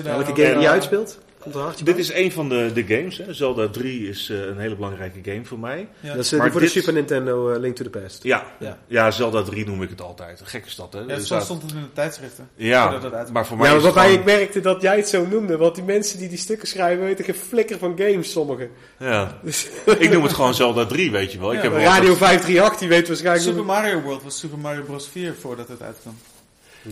Welke 0.04 0.44
game 0.44 0.60
die 0.60 0.70
uitspeelt? 0.70 1.18
Dit 1.84 1.98
is 1.98 2.14
een 2.14 2.32
van 2.32 2.50
de, 2.50 2.72
de 2.74 2.84
games. 2.84 3.18
Hè. 3.18 3.34
Zelda 3.34 3.68
3 3.68 4.10
is 4.10 4.30
uh, 4.30 4.46
een 4.46 4.58
hele 4.58 4.76
belangrijke 4.76 5.32
game 5.32 5.46
voor 5.46 5.60
mij. 5.60 5.88
Ja. 6.00 6.14
Dat 6.14 6.26
is 6.26 6.34
uh, 6.34 6.42
voor 6.42 6.52
dit... 6.52 6.62
de 6.62 6.68
Super 6.80 6.94
Nintendo 6.94 7.52
uh, 7.52 7.60
Link 7.60 7.76
to 7.76 7.84
the 7.84 7.90
Past. 7.90 8.24
Ja. 8.24 8.46
ja. 8.60 8.78
Ja. 8.88 9.12
Zelda 9.12 9.42
3 9.42 9.66
noem 9.66 9.82
ik 9.82 9.90
het 9.90 10.02
altijd. 10.02 10.40
Een 10.40 10.46
gekke 10.46 10.70
stad, 10.70 10.94
hè? 10.94 11.00
Ja, 11.00 11.06
dus 11.06 11.28
zo 11.28 11.40
stond 11.40 11.62
het 11.62 11.72
in 11.72 11.82
de 11.82 11.94
tijdschriften. 11.94 12.50
Ja, 12.56 13.00
maar 13.32 13.46
voor 13.46 13.58
mij 13.58 13.74
ja, 13.74 13.80
waarbij 13.80 14.04
gewoon... 14.04 14.20
ik 14.20 14.26
merkte 14.26 14.60
dat 14.60 14.82
jij 14.82 14.96
het 14.96 15.10
zo 15.10 15.26
noemde. 15.26 15.58
Want 15.58 15.76
die 15.76 15.84
mensen 15.84 16.20
die 16.20 16.30
die 16.30 16.38
stukken 16.38 16.68
schrijven 16.68 17.04
weten 17.04 17.26
geen 17.26 17.36
flikker 17.36 17.78
van 17.78 17.94
games, 17.98 18.32
sommigen. 18.32 18.70
Ja. 19.00 19.40
Dus- 19.44 19.68
ik 19.98 20.12
noem 20.12 20.24
het 20.24 20.34
gewoon 20.34 20.54
Zelda 20.54 20.86
3, 20.86 21.12
weet 21.12 21.32
je 21.32 21.40
wel. 21.40 21.54
Ik 21.54 21.62
heb 21.62 21.72
Radio 21.72 22.16
538, 22.16 22.65
die 22.74 22.88
weet 22.88 23.08
waarschijnlijk... 23.08 23.46
Super 23.46 23.66
Mario 23.66 24.02
World 24.02 24.24
was 24.24 24.40
Super 24.40 24.58
Mario 24.58 24.84
Bros. 24.84 25.08
4 25.08 25.34
voordat 25.34 25.68
het 25.68 25.82
uitkwam. 25.82 26.18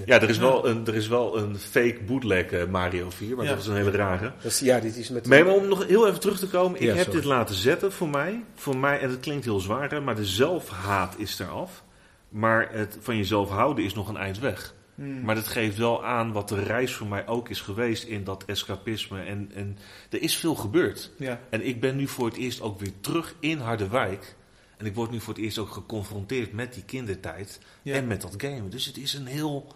Ja, 0.05 0.21
er 0.21 0.29
is, 0.29 0.37
Wel 0.37 0.67
een, 0.67 0.87
er 0.87 0.95
is 0.95 1.07
wel 1.07 1.37
een 1.37 1.57
fake 1.57 1.99
bootleg 2.05 2.51
uh, 2.51 2.65
Mario 2.65 3.09
4, 3.09 3.35
maar 3.35 3.45
dat 3.45 3.59
is 3.59 3.67
een 3.67 3.75
hele 3.75 3.91
rare. 3.91 4.31
Is, 4.41 4.59
ja, 4.59 4.79
dit 4.79 4.97
is 4.97 5.09
met... 5.09 5.27
Maar 5.27 5.47
om 5.47 5.67
nog 5.67 5.87
heel 5.87 6.07
even 6.07 6.19
terug 6.19 6.39
te 6.39 6.47
komen, 6.47 6.81
ik 6.81 6.95
heb 6.95 7.11
dit 7.11 7.23
laten 7.23 7.55
zetten 7.55 7.91
voor 7.91 8.09
mij. 8.09 8.43
Voor 8.55 8.77
mij, 8.77 8.99
en 8.99 9.09
het 9.09 9.19
klinkt 9.19 9.45
heel 9.45 9.59
zwaar, 9.59 10.03
maar 10.03 10.15
de 10.15 10.25
zelfhaat 10.25 11.15
is 11.17 11.39
eraf. 11.39 11.83
Maar 12.29 12.69
het 12.71 12.97
van 13.01 13.17
jezelf 13.17 13.49
houden 13.49 13.85
is 13.85 13.93
nog 13.93 14.09
een 14.09 14.17
eind 14.17 14.39
weg. 14.39 14.73
Hmm. 14.95 15.21
Maar 15.21 15.35
dat 15.35 15.47
geeft 15.47 15.77
wel 15.77 16.05
aan 16.05 16.31
wat 16.31 16.49
de 16.49 16.63
reis 16.63 16.93
voor 16.93 17.07
mij 17.07 17.27
ook 17.27 17.49
is 17.49 17.61
geweest 17.61 18.03
in 18.03 18.23
dat 18.23 18.43
escapisme. 18.45 19.21
En, 19.21 19.51
en 19.55 19.77
er 20.09 20.21
is 20.21 20.35
veel 20.35 20.55
gebeurd. 20.55 21.11
Ja. 21.17 21.39
En 21.49 21.65
ik 21.65 21.79
ben 21.79 21.95
nu 21.95 22.07
voor 22.07 22.25
het 22.25 22.37
eerst 22.37 22.61
ook 22.61 22.79
weer 22.79 22.93
terug 23.01 23.35
in 23.39 23.59
Harderwijk. 23.59 24.35
En 24.77 24.85
ik 24.85 24.95
word 24.95 25.11
nu 25.11 25.19
voor 25.19 25.33
het 25.33 25.43
eerst 25.43 25.57
ook 25.57 25.71
geconfronteerd 25.71 26.53
met 26.53 26.73
die 26.73 26.83
kindertijd 26.83 27.59
en 27.83 28.07
met 28.07 28.21
dat 28.21 28.33
game. 28.37 28.69
Dus 28.69 28.85
het 28.85 28.97
is 28.97 29.13
een 29.13 29.25
heel 29.25 29.75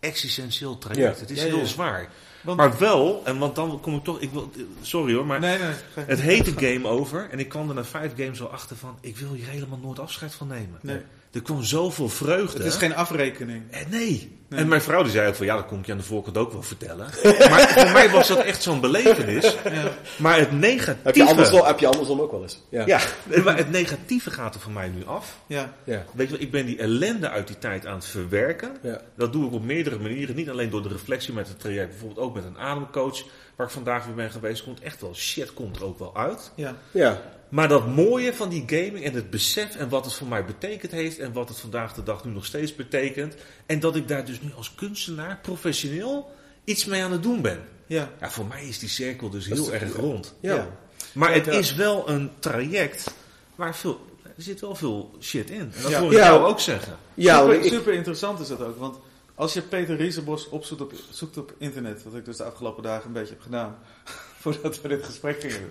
existentieel 0.00 0.78
traject. 0.78 1.20
Het 1.20 1.30
is 1.30 1.42
heel 1.42 1.66
zwaar. 1.66 2.08
maar 2.42 2.78
wel, 2.78 3.22
en 3.24 3.38
want 3.38 3.54
dan 3.54 3.80
kom 3.80 3.96
ik 3.96 4.04
toch, 4.04 4.20
ik 4.20 4.30
wil, 4.30 4.50
sorry 4.80 5.14
hoor, 5.14 5.26
maar 5.26 5.40
nee, 5.40 5.58
nee, 5.58 5.74
het 5.94 6.20
heet 6.20 6.46
een 6.46 6.58
game 6.58 6.88
over. 6.88 7.30
En 7.30 7.38
ik 7.38 7.48
kwam 7.48 7.68
er 7.68 7.74
na 7.74 7.84
vijf 7.84 8.12
games 8.16 8.40
al 8.40 8.50
achter 8.50 8.76
van, 8.76 8.98
ik 9.00 9.16
wil 9.16 9.32
hier 9.32 9.48
helemaal 9.48 9.78
nooit 9.78 9.98
afscheid 9.98 10.34
van 10.34 10.46
nemen. 10.46 10.78
Nee. 10.82 11.00
Er 11.36 11.42
kwam 11.42 11.62
zoveel 11.62 12.08
vreugde. 12.08 12.58
Het 12.58 12.66
is 12.66 12.76
geen 12.76 12.94
afrekening. 12.94 13.62
Eh, 13.70 13.80
nee. 13.90 14.38
En 14.48 14.68
mijn 14.68 14.82
vrouw 14.82 15.02
die 15.02 15.12
zei 15.12 15.28
ook 15.28 15.34
van, 15.34 15.46
ja, 15.46 15.56
dat 15.56 15.66
kom 15.66 15.78
ik 15.78 15.86
je 15.86 15.92
aan 15.92 15.98
de 15.98 16.04
voorkant 16.04 16.36
ook 16.36 16.52
wel 16.52 16.62
vertellen. 16.62 17.06
maar 17.50 17.68
voor 17.68 17.90
mij 17.90 18.10
was 18.10 18.28
dat 18.28 18.38
echt 18.38 18.62
zo'n 18.62 18.80
belevenis. 18.80 19.56
Ja. 19.64 19.92
Maar 20.18 20.38
het 20.38 20.52
negatieve... 20.52 21.00
Heb 21.02 21.14
je, 21.14 21.24
andersom, 21.24 21.64
heb 21.64 21.78
je 21.78 21.86
andersom 21.86 22.20
ook 22.20 22.30
wel 22.30 22.42
eens. 22.42 22.62
Ja. 22.68 22.86
ja, 22.86 23.00
maar 23.44 23.56
het 23.56 23.70
negatieve 23.70 24.30
gaat 24.30 24.54
er 24.54 24.60
voor 24.60 24.72
mij 24.72 24.88
nu 24.88 25.06
af. 25.06 25.38
Ja. 25.46 25.74
ja. 25.84 26.04
Weet 26.12 26.26
je 26.26 26.32
wel, 26.32 26.42
ik 26.42 26.50
ben 26.50 26.66
die 26.66 26.78
ellende 26.78 27.28
uit 27.28 27.46
die 27.46 27.58
tijd 27.58 27.86
aan 27.86 27.94
het 27.94 28.06
verwerken. 28.06 28.76
Ja. 28.82 29.00
Dat 29.16 29.32
doe 29.32 29.46
ik 29.46 29.52
op 29.52 29.64
meerdere 29.64 29.98
manieren. 29.98 30.36
Niet 30.36 30.50
alleen 30.50 30.70
door 30.70 30.82
de 30.82 30.88
reflectie 30.88 31.32
met 31.32 31.48
het 31.48 31.60
traject, 31.60 31.88
bijvoorbeeld 31.88 32.26
ook 32.26 32.34
met 32.34 32.44
een 32.44 32.58
ademcoach 32.58 33.22
waar 33.56 33.66
ik 33.66 33.72
vandaag 33.72 34.04
weer 34.04 34.14
ben 34.14 34.30
geweest, 34.30 34.62
komt 34.62 34.80
echt 34.80 35.00
wel 35.00 35.14
shit 35.14 35.54
komt 35.54 35.76
er 35.76 35.84
ook 35.84 35.98
wel 35.98 36.16
uit. 36.16 36.52
Ja. 36.54 36.76
ja. 36.90 37.22
Maar 37.48 37.68
dat 37.68 37.86
mooie 37.86 38.34
van 38.34 38.48
die 38.48 38.62
gaming 38.66 39.04
en 39.04 39.14
het 39.14 39.30
besef 39.30 39.76
en 39.76 39.88
wat 39.88 40.04
het 40.04 40.14
voor 40.14 40.26
mij 40.26 40.44
betekend 40.44 40.92
heeft 40.92 41.18
en 41.18 41.32
wat 41.32 41.48
het 41.48 41.58
vandaag 41.58 41.94
de 41.94 42.02
dag 42.02 42.24
nu 42.24 42.32
nog 42.32 42.44
steeds 42.44 42.74
betekent. 42.74 43.34
En 43.66 43.80
dat 43.80 43.96
ik 43.96 44.08
daar 44.08 44.24
dus 44.24 44.40
nu 44.40 44.52
als 44.56 44.74
kunstenaar, 44.74 45.38
professioneel, 45.42 46.30
iets 46.64 46.84
mee 46.84 47.02
aan 47.02 47.12
het 47.12 47.22
doen 47.22 47.42
ben. 47.42 47.60
Ja. 47.86 48.10
ja 48.20 48.30
voor 48.30 48.46
mij 48.46 48.64
is 48.64 48.78
die 48.78 48.88
cirkel 48.88 49.30
dus 49.30 49.46
heel 49.46 49.72
erg 49.72 49.96
rond. 49.96 50.34
Ja. 50.40 50.68
Maar 51.12 51.34
het 51.34 51.46
is 51.46 51.74
wel 51.74 52.08
een 52.08 52.30
traject 52.38 53.14
waar 53.54 53.76
veel, 53.76 54.00
er 54.22 54.42
zit 54.42 54.60
wel 54.60 54.74
veel 54.74 55.16
shit 55.20 55.50
in. 55.50 55.60
En 55.60 55.82
dat 55.82 55.90
wil 55.90 56.10
ik 56.10 56.16
jou 56.16 56.44
ook 56.44 56.60
zeggen. 56.60 56.96
Ja, 57.14 57.50
super, 57.50 57.64
super 57.64 57.92
interessant 57.92 58.40
is 58.40 58.48
dat 58.48 58.60
ook. 58.60 58.78
Want 58.78 58.98
als 59.36 59.52
je 59.52 59.62
Peter 59.62 59.96
Riesenbos 59.96 60.48
opzoekt 60.48 60.80
op, 60.80 60.92
zoekt 61.10 61.36
op 61.36 61.54
internet, 61.58 62.02
wat 62.04 62.14
ik 62.14 62.24
dus 62.24 62.36
de 62.36 62.44
afgelopen 62.44 62.82
dagen 62.82 63.06
een 63.06 63.12
beetje 63.12 63.34
heb 63.34 63.42
gedaan, 63.42 63.78
voordat 64.42 64.80
we 64.80 64.88
dit 64.88 65.04
gesprek 65.04 65.40
gingen 65.40 65.70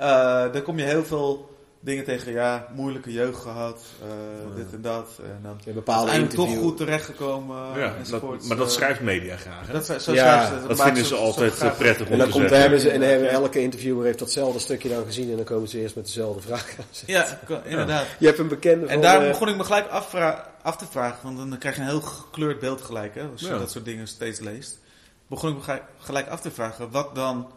uh, 0.00 0.52
dan 0.52 0.62
kom 0.62 0.78
je 0.78 0.84
heel 0.84 1.04
veel 1.04 1.56
dingen 1.80 2.04
tegen, 2.04 2.32
ja, 2.32 2.66
moeilijke 2.74 3.12
jeugd 3.12 3.40
gehad, 3.40 3.80
uh, 4.02 4.56
dit 4.56 4.72
en 4.72 4.82
dat. 4.82 5.08
En 5.22 5.40
dan 5.42 5.58
ja, 5.64 5.72
bepaalde 5.72 6.12
is 6.12 6.34
toch 6.34 6.56
goed 6.56 6.76
terechtgekomen. 6.76 7.56
Ja, 7.78 7.94
dat, 8.10 8.22
maar 8.22 8.56
dat 8.56 8.66
eh, 8.66 8.72
schrijft 8.72 9.00
media 9.00 9.36
graag. 9.36 9.66
Hè? 9.66 9.72
Dat, 9.72 10.02
zo 10.02 10.12
ja, 10.12 10.50
dat, 10.50 10.68
dat 10.68 10.82
vinden 10.82 11.04
ze 11.04 11.14
altijd 11.14 11.76
prettig 11.78 12.06
om 12.06 12.12
en 12.12 12.18
dan 12.18 12.30
komt, 12.30 12.50
hebben 12.50 12.80
ze, 12.80 12.90
en 12.90 13.00
hebben 13.00 13.30
elke 13.30 13.60
interviewer 13.60 14.04
heeft 14.04 14.18
datzelfde 14.18 14.58
stukje 14.58 14.88
dan 14.88 15.04
gezien 15.04 15.30
en 15.30 15.36
dan 15.36 15.44
komen 15.44 15.68
ze 15.68 15.80
eerst 15.80 15.94
met 15.94 16.04
dezelfde 16.04 16.40
vraag 16.40 16.76
Ja, 17.06 17.40
inderdaad. 17.64 18.06
Je 18.18 18.26
hebt 18.26 18.38
een 18.38 18.48
bekende 18.48 18.86
En 18.86 19.00
daar 19.00 19.28
begon 19.28 19.48
ik 19.48 19.56
me 19.56 19.64
gelijk 19.64 19.86
af 20.68 20.76
te 20.76 20.86
vragen, 20.86 21.34
want 21.34 21.50
dan 21.50 21.58
krijg 21.58 21.76
je 21.76 21.80
een 21.80 21.88
heel 21.88 22.00
gekleurd 22.00 22.60
beeld 22.60 22.80
gelijk, 22.80 23.14
hè, 23.14 23.28
als 23.32 23.40
je 23.40 23.48
dat 23.48 23.70
soort 23.70 23.84
dingen 23.84 24.08
steeds 24.08 24.40
leest. 24.40 24.78
Begon 25.26 25.50
ik 25.50 25.66
me 25.66 25.80
gelijk 25.98 26.28
af 26.28 26.40
te 26.40 26.50
vragen, 26.50 26.90
wat 26.90 27.14
dan 27.14 27.52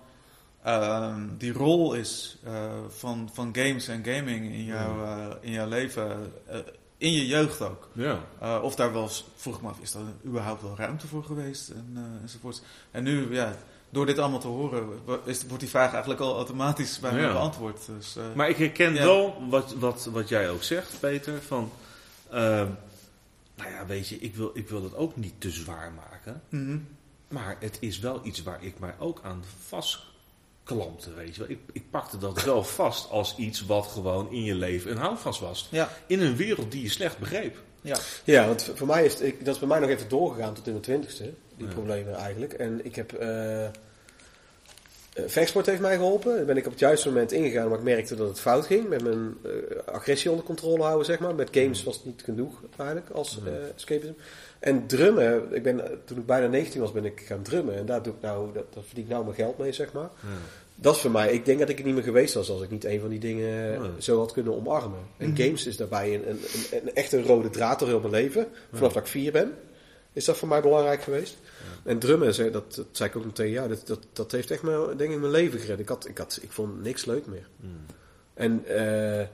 uh, 0.65 1.15
die 1.37 1.53
rol 1.53 1.93
is 1.93 2.37
uh, 2.45 2.71
van, 2.89 3.29
van 3.33 3.55
games 3.55 3.87
en 3.87 4.03
gaming 4.05 4.53
in, 4.53 4.63
jouw, 4.63 5.03
uh, 5.03 5.25
in 5.41 5.51
jouw 5.51 5.67
leven, 5.67 6.33
uh, 6.49 6.57
in 6.97 7.11
je 7.11 7.27
jeugd 7.27 7.61
ook. 7.61 7.89
Ja. 7.93 8.19
of 8.61 8.75
daar 8.75 8.93
wel, 8.93 9.09
vroeg 9.35 9.61
me 9.61 9.69
af, 9.69 9.79
is 9.81 9.91
daar 9.91 10.01
überhaupt 10.25 10.61
wel 10.61 10.75
ruimte 10.77 11.07
voor 11.07 11.23
geweest 11.23 11.69
en, 11.69 12.17
enzovoort. 12.21 12.61
En 12.91 13.03
nu, 13.03 13.33
ja, 13.33 13.55
door 13.89 14.05
dit 14.05 14.19
allemaal 14.19 14.39
te 14.39 14.47
horen, 14.47 14.89
is, 15.25 15.45
wordt 15.45 15.59
die 15.59 15.69
vraag 15.69 15.91
eigenlijk 15.91 16.21
al 16.21 16.35
automatisch 16.35 16.99
bij 16.99 17.11
mij 17.11 17.31
beantwoord. 17.31 17.85
Dus, 17.97 18.15
maar 18.35 18.49
ik 18.49 18.57
herken 18.57 18.93
wel 18.93 19.43
wat, 19.49 19.73
wat, 19.73 20.09
wat 20.11 20.29
jij 20.29 20.49
ook 20.49 20.63
zegt, 20.63 20.99
Peter, 20.99 21.41
van... 21.41 21.71
Nou 23.61 23.73
ja, 23.73 23.85
weet 23.85 24.07
je, 24.07 24.15
ik 24.15 24.35
wil, 24.35 24.51
ik 24.53 24.69
wil 24.69 24.83
het 24.83 24.95
ook 24.95 25.15
niet 25.15 25.33
te 25.37 25.49
zwaar 25.49 25.91
maken. 25.91 26.41
Mm 26.49 26.65
-hmm. 26.65 26.87
Maar 27.27 27.57
het 27.59 27.77
is 27.79 27.99
wel 27.99 28.19
iets 28.23 28.43
waar 28.43 28.63
ik 28.63 28.79
mij 28.79 28.93
ook 28.99 29.19
aan 29.23 29.43
vast 29.65 29.99
klanten, 30.63 31.15
weet 31.15 31.35
je 31.35 31.41
wel. 31.41 31.49
Ik, 31.49 31.59
ik 31.71 31.89
pakte 31.89 32.17
dat 32.17 32.43
wel 32.43 32.63
vast 32.63 33.09
als 33.09 33.35
iets 33.37 33.65
wat 33.65 33.87
gewoon 33.87 34.31
in 34.31 34.43
je 34.43 34.55
leven 34.55 34.91
een 34.91 34.97
houvast 34.97 35.39
was. 35.39 35.67
Ja. 35.71 35.89
In 36.07 36.21
een 36.21 36.35
wereld 36.35 36.71
die 36.71 36.81
je 36.81 36.89
slecht 36.89 37.17
begreep. 37.17 37.57
Ja, 37.81 37.97
ja 38.23 38.47
want 38.47 38.71
voor 38.75 38.87
mij 38.87 39.05
is 39.05 39.19
het, 39.19 39.45
dat 39.45 39.53
is 39.53 39.59
bij 39.59 39.67
mij 39.67 39.79
nog 39.79 39.89
even 39.89 40.09
doorgegaan 40.09 40.53
tot 40.53 40.67
in 40.67 40.73
de 40.73 40.79
twintigste, 40.79 41.33
die 41.57 41.67
problemen 41.67 42.15
eigenlijk. 42.15 42.53
En 42.53 42.85
ik 42.85 42.95
heb... 42.95 43.21
Uh, 43.21 43.67
Vechtsport 45.27 45.65
heeft 45.65 45.81
mij 45.81 45.95
geholpen. 45.95 46.35
Daar 46.35 46.45
ben 46.45 46.57
ik 46.57 46.65
op 46.65 46.71
het 46.71 46.79
juiste 46.79 47.07
moment 47.07 47.31
ingegaan, 47.31 47.69
maar 47.69 47.77
ik 47.77 47.83
merkte 47.83 48.15
dat 48.15 48.27
het 48.27 48.39
fout 48.39 48.65
ging. 48.65 48.89
Met 48.89 49.03
mijn 49.03 49.37
uh, 49.45 49.51
agressie 49.85 50.29
onder 50.29 50.45
controle 50.45 50.83
houden, 50.83 51.05
zeg 51.05 51.19
maar. 51.19 51.35
Met 51.35 51.49
games 51.51 51.83
was 51.83 51.95
het 51.95 52.05
niet 52.05 52.21
genoeg, 52.23 52.61
eigenlijk, 52.77 53.09
als 53.09 53.39
uh, 53.45 53.53
escapism. 53.75 54.13
En 54.59 54.87
drummen, 54.87 55.53
ik 55.53 55.63
ben, 55.63 55.81
toen 56.05 56.17
ik 56.17 56.25
bijna 56.25 56.47
19 56.47 56.81
was, 56.81 56.91
ben 56.91 57.05
ik 57.05 57.19
gaan 57.19 57.41
drummen. 57.41 57.75
En 57.75 57.85
daar 57.85 58.03
doe 58.03 58.13
ik 58.13 58.21
nou, 58.21 58.53
dat, 58.53 58.73
dat 58.73 58.83
verdien 58.85 59.03
ik 59.03 59.09
nou 59.09 59.23
mijn 59.23 59.35
geld 59.35 59.57
mee, 59.57 59.71
zeg 59.71 59.93
maar. 59.93 60.09
Ja 60.21 60.29
dat 60.81 60.95
is 60.95 61.01
voor 61.01 61.11
mij, 61.11 61.33
ik 61.33 61.45
denk 61.45 61.59
dat 61.59 61.69
ik 61.69 61.79
er 61.79 61.85
niet 61.85 61.93
meer 61.93 62.03
geweest 62.03 62.33
was 62.33 62.49
als 62.49 62.61
ik 62.61 62.69
niet 62.69 62.85
een 62.85 62.99
van 62.99 63.09
die 63.09 63.19
dingen 63.19 63.79
zo 63.97 64.19
had 64.19 64.31
kunnen 64.31 64.55
omarmen. 64.55 64.99
En 65.17 65.37
games 65.37 65.65
is 65.65 65.77
daarbij 65.77 66.15
een, 66.15 66.29
een, 66.29 66.39
een, 66.71 66.79
een 66.81 66.95
echt 66.95 67.11
een 67.11 67.25
rode 67.25 67.49
draad 67.49 67.79
door 67.79 67.87
heel 67.87 67.99
mijn 67.99 68.11
leven. 68.11 68.47
Vanaf 68.73 68.93
dat 68.93 69.03
ik 69.03 69.09
vier 69.09 69.31
ben, 69.31 69.53
is 70.13 70.25
dat 70.25 70.37
voor 70.37 70.47
mij 70.47 70.61
belangrijk 70.61 71.01
geweest. 71.01 71.37
En 71.83 71.99
drummen, 71.99 72.51
dat, 72.51 72.75
dat 72.75 72.85
zei 72.91 73.09
ik 73.09 73.15
ook 73.15 73.25
meteen, 73.25 73.49
ja, 73.49 73.67
dat, 73.67 73.87
dat, 73.87 73.99
dat 74.13 74.31
heeft 74.31 74.51
echt 74.51 74.61
mijn, 74.61 74.97
denk 74.97 75.11
ik, 75.11 75.19
mijn 75.19 75.31
leven 75.31 75.59
gered. 75.59 75.79
Ik, 75.79 75.89
had, 75.89 76.07
ik, 76.07 76.17
had, 76.17 76.39
ik 76.41 76.51
vond 76.51 76.83
niks 76.83 77.05
leuk 77.05 77.25
meer. 77.25 77.47
Mhm. 77.55 77.71
En 78.33 78.63
uh, 78.69 79.25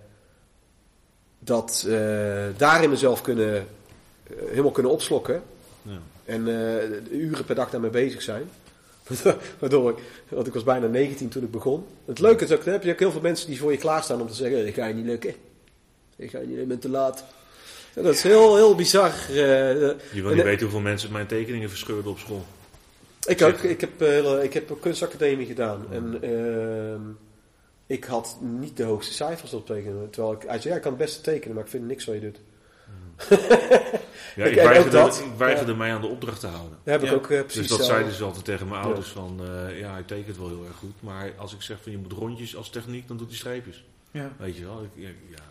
dat 1.40 1.84
uh, 1.88 2.46
daarin 2.58 2.90
mezelf 2.90 3.22
kunnen, 3.22 3.68
uh, 4.32 4.50
helemaal 4.50 4.72
kunnen 4.72 4.92
opslokken. 4.92 5.44
Ja. 5.82 6.00
En 6.26 6.48
uren 7.12 7.46
per 7.46 7.56
dag 7.56 7.70
daarmee 7.70 7.90
bezig 7.90 8.22
zijn. 8.22 8.50
Waardoor 9.60 9.90
ik, 9.90 9.98
want 10.30 10.48
ik 10.48 10.54
was 10.54 10.64
bijna 10.64 10.88
19 10.88 11.30
toen 11.30 11.44
ik 11.44 11.52
begon. 11.52 11.86
Het 12.06 12.20
leuke 12.20 12.44
is 12.44 12.52
ook, 12.52 12.64
dan 12.64 12.74
heb 12.74 12.84
je 12.84 12.92
ook 12.92 13.00
heel 13.00 13.12
veel 13.12 13.22
mensen 13.22 13.48
die 13.48 13.60
voor 13.60 13.72
je 13.72 13.78
klaarstaan 13.78 14.22
om 14.22 14.28
te 14.28 14.34
zeggen, 14.34 14.68
ik 14.68 14.74
ga 14.74 14.86
je 14.86 14.94
niet 14.94 15.06
lukken. 15.06 15.34
Ik 16.16 16.30
ga 16.30 16.40
je 16.40 16.48
niet, 16.48 16.58
je 16.58 16.64
bent 16.64 16.82
te 16.82 16.90
laat. 16.90 17.24
Dat 17.94 18.14
is 18.14 18.24
heel, 18.24 18.56
heel 18.56 18.76
bizar. 18.76 19.14
Uh, 19.30 19.36
je 19.38 19.98
wil 20.12 20.34
niet 20.34 20.44
weten 20.44 20.62
hoeveel 20.62 20.80
mensen 20.80 21.12
mijn 21.12 21.28
tekeningen 21.28 21.70
verscheurden 21.70 22.12
op 22.12 22.20
school. 22.20 22.46
Ik 23.26 23.42
ook. 23.42 23.60
Ik 23.60 23.82
heb, 23.82 24.02
uh, 24.02 24.44
ik 24.44 24.54
heb 24.54 24.70
een 24.70 24.80
kunstacademie 24.80 25.46
gedaan. 25.46 25.86
En 25.92 26.20
uh, 26.24 27.16
ik 27.88 28.04
had 28.04 28.38
niet 28.42 28.78
de 28.78 28.84
hoogste 28.84 29.14
cijfers 29.14 29.54
op 29.54 29.66
tekenen. 29.66 30.10
Terwijl 30.10 30.34
ik, 30.34 30.42
hij 30.48 30.60
zei, 30.60 30.70
ja, 30.70 30.76
ik 30.76 30.82
kan 30.82 30.92
het 30.92 31.02
beste 31.02 31.22
tekenen, 31.22 31.56
maar 31.56 31.64
ik 31.64 31.70
vind 31.70 31.88
niks 31.88 32.06
wat 32.06 32.16
je 32.16 32.22
doet. 32.22 32.40
Ja, 34.36 34.46
ik, 34.46 34.56
weigerde, 34.56 35.24
ik 35.24 35.38
weigerde 35.38 35.76
mij 35.76 35.94
aan 35.94 36.02
de 36.02 36.08
opdracht 36.08 36.40
te 36.40 36.48
houden. 36.48 36.78
heb 36.84 37.04
ik 37.04 37.12
ook 37.12 37.30
uh, 37.30 37.42
precies 37.42 37.68
Dus 37.68 37.78
dat 37.78 37.86
zeiden 37.86 38.14
ze 38.14 38.24
altijd 38.24 38.46
tegen 38.46 38.68
mijn 38.68 38.82
ouders 38.82 39.08
van, 39.08 39.40
uh, 39.42 39.80
ja, 39.80 39.92
hij 39.92 40.04
tekent 40.04 40.38
wel 40.38 40.48
heel 40.48 40.66
erg 40.68 40.76
goed. 40.76 40.96
Maar 41.00 41.32
als 41.38 41.54
ik 41.54 41.62
zeg 41.62 41.78
van 41.82 41.92
je 41.92 41.98
moet 41.98 42.12
rondjes 42.12 42.56
als 42.56 42.70
techniek, 42.70 43.08
dan 43.08 43.18
doet 43.18 43.28
hij 43.28 43.38
streepjes. 43.38 43.86
Ja. 44.12 44.32
Weet 44.38 44.58
je 44.58 44.66
wel? 44.66 44.84
Ik, 44.96 45.16
ja. 45.30 45.47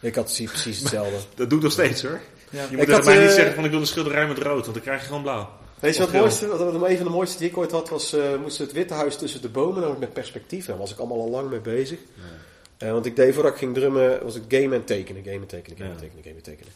Ik 0.00 0.14
had 0.14 0.42
precies 0.44 0.78
hetzelfde. 0.80 1.16
dat 1.34 1.50
doet 1.50 1.62
nog 1.62 1.72
steeds 1.72 2.02
hoor. 2.02 2.20
Ja. 2.50 2.66
Je 2.70 2.76
moet 2.76 2.86
tegen 2.86 3.04
mij 3.04 3.18
niet 3.18 3.28
eh, 3.28 3.34
zeggen 3.34 3.54
van 3.54 3.64
ik 3.64 3.70
wil 3.70 3.80
een 3.80 3.86
schilderij 3.86 4.26
met 4.26 4.38
rood, 4.38 4.62
want 4.62 4.74
dan 4.74 4.82
krijg 4.82 5.00
je 5.00 5.06
gewoon 5.06 5.22
blauw. 5.22 5.48
Weet 5.80 5.94
je 5.94 6.00
wat 6.00 6.10
het 6.10 6.20
mooiste? 6.20 6.46
Wat, 6.46 6.60
een 6.60 6.96
van 6.96 7.06
de 7.06 7.12
mooiste 7.12 7.38
die 7.38 7.48
ik 7.48 7.56
ooit 7.56 7.70
had 7.70 7.88
was, 7.88 8.14
uh, 8.14 8.36
moest 8.42 8.58
het 8.58 8.72
Witte 8.72 8.94
Huis 8.94 9.16
tussen 9.16 9.42
de 9.42 9.48
bomen, 9.48 9.74
namelijk 9.74 10.00
met 10.00 10.12
perspectief. 10.12 10.66
Daar 10.66 10.76
was 10.76 10.90
ik 10.90 10.98
allemaal 10.98 11.20
al 11.20 11.30
lang 11.30 11.50
mee 11.50 11.60
bezig. 11.60 11.98
Ja. 12.14 12.86
Uh, 12.86 12.92
want 12.92 13.06
ik 13.06 13.16
deed 13.16 13.34
voordat 13.34 13.52
ik 13.52 13.58
ging 13.58 13.74
drummen, 13.74 14.22
was 14.22 14.36
ik 14.36 14.42
game 14.48 14.74
en 14.74 14.84
tekenen, 14.84 15.22
game 15.22 15.36
en 15.36 15.46
tekenen, 15.46 15.78
game 15.78 15.90
en 15.90 15.96
tekenen, 15.96 16.22
game 16.24 16.36
en 16.36 16.42
tekenen. 16.42 16.72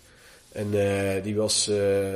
En 0.53 0.73
uh, 0.73 1.23
die 1.23 1.37
was. 1.37 1.69
Uh, 1.69 2.15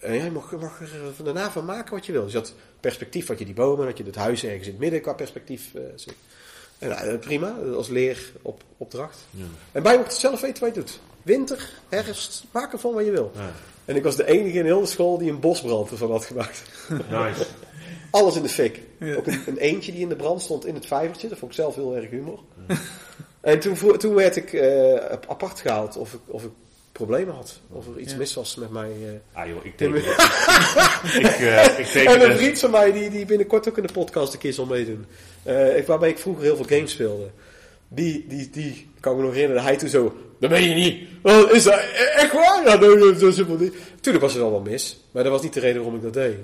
en 0.00 0.14
jij 0.14 0.30
mag, 0.30 0.52
mag 0.52 0.80
er 1.18 1.24
daarna 1.24 1.50
van 1.50 1.64
maken 1.64 1.94
wat 1.94 2.06
je 2.06 2.12
wil. 2.12 2.22
Dus 2.22 2.32
je 2.32 2.38
had 2.38 2.54
perspectief, 2.80 3.26
had 3.26 3.38
je 3.38 3.44
die 3.44 3.54
bomen, 3.54 3.86
had 3.86 3.98
je 3.98 4.04
het 4.04 4.14
huis 4.14 4.44
ergens 4.44 4.66
in 4.66 4.72
het 4.72 4.80
midden 4.80 5.00
qua 5.00 5.12
perspectief. 5.12 5.70
Uh, 5.74 5.82
zit. 5.94 6.14
En, 6.80 6.88
nou, 6.88 7.18
prima, 7.18 7.54
als 7.74 7.88
leeropdracht. 7.88 9.18
Ja. 9.30 9.44
En 9.72 9.82
bij 9.82 9.96
moet 9.96 10.06
het 10.06 10.14
zelf 10.14 10.40
weten 10.40 10.64
wat 10.64 10.74
je 10.74 10.80
doet. 10.80 11.00
Winter, 11.22 11.70
herfst, 11.88 12.44
maak 12.50 12.72
ervan 12.72 12.94
wat 12.94 13.04
je 13.04 13.10
wil. 13.10 13.30
Ja. 13.34 13.52
En 13.84 13.96
ik 13.96 14.02
was 14.02 14.16
de 14.16 14.26
enige 14.26 14.58
in 14.58 14.64
heel 14.64 14.80
de 14.80 14.86
school 14.86 15.18
die 15.18 15.30
een 15.30 15.40
bosbrand 15.40 15.90
ervan 15.90 16.10
had 16.10 16.24
gemaakt. 16.24 16.62
Nice. 17.10 17.46
Alles 18.10 18.36
in 18.36 18.42
de 18.42 18.48
fik. 18.48 18.80
Ook 19.16 19.26
een, 19.26 19.42
een, 19.46 19.56
eentje 19.56 19.92
die 19.92 20.00
in 20.00 20.08
de 20.08 20.16
brand 20.16 20.42
stond 20.42 20.66
in 20.66 20.74
het 20.74 20.86
vijvertje. 20.86 21.28
Dat 21.28 21.38
vond 21.38 21.50
ik 21.50 21.56
zelf 21.56 21.74
heel 21.74 21.96
erg 21.96 22.10
humor. 22.10 22.38
En 23.40 23.60
toen, 23.60 23.98
toen 23.98 24.14
werd 24.14 24.36
ik 24.36 24.62
apart 25.28 25.60
gehaald 25.60 25.96
of 25.96 26.12
ik, 26.12 26.20
of 26.26 26.44
ik 26.44 26.50
problemen 27.06 27.34
had. 27.34 27.60
Of 27.68 27.86
er 27.86 27.98
iets 28.00 28.16
mis 28.16 28.34
was 28.34 28.54
met 28.54 28.70
mij. 28.70 28.90
Uh, 28.90 29.08
ah 29.32 29.48
joh, 29.48 29.64
ik 29.64 29.76
teken. 29.78 29.96
ik, 29.96 31.38
uh, 31.40 31.78
ik 31.78 31.86
teken 31.86 32.20
en 32.20 32.30
een 32.30 32.36
vriend 32.36 32.58
van 32.58 32.70
mij 32.70 32.92
die, 32.92 33.10
die 33.10 33.24
binnenkort 33.24 33.68
ook 33.68 33.76
in 33.76 33.86
de 33.86 33.92
podcast 33.92 34.32
een 34.32 34.38
keer 34.38 34.52
zal 34.52 34.66
meedoen. 34.66 35.06
Uh, 35.46 35.84
waarbij 35.86 36.08
ik 36.08 36.18
vroeger 36.18 36.42
heel 36.44 36.56
veel 36.56 36.64
games 36.64 36.90
speelde. 36.90 37.30
Die, 37.88 38.24
die, 38.28 38.50
die 38.50 38.88
kan 39.00 39.12
ik 39.12 39.18
me 39.18 39.24
nog 39.24 39.34
herinneren. 39.34 39.62
Hij 39.62 39.76
toen 39.76 39.88
zo, 39.88 40.16
dat 40.40 40.50
ben 40.50 40.62
je 40.62 40.74
niet. 40.74 41.08
Oh, 41.22 41.52
is 41.52 41.62
dat 41.62 41.74
e-, 41.74 42.20
echt 42.22 42.32
waar? 42.32 42.62
Ja, 42.64 43.18
zo 43.18 43.30
simpel 43.30 43.56
niet. 43.56 43.74
Tuurlijk 44.00 44.24
was 44.24 44.34
het 44.34 44.42
allemaal 44.42 44.60
mis. 44.60 45.04
Maar 45.10 45.22
dat 45.22 45.32
was 45.32 45.42
niet 45.42 45.52
de 45.52 45.60
reden 45.60 45.82
waarom 45.82 45.96
ik 45.96 46.02
dat 46.02 46.12
deed. 46.12 46.36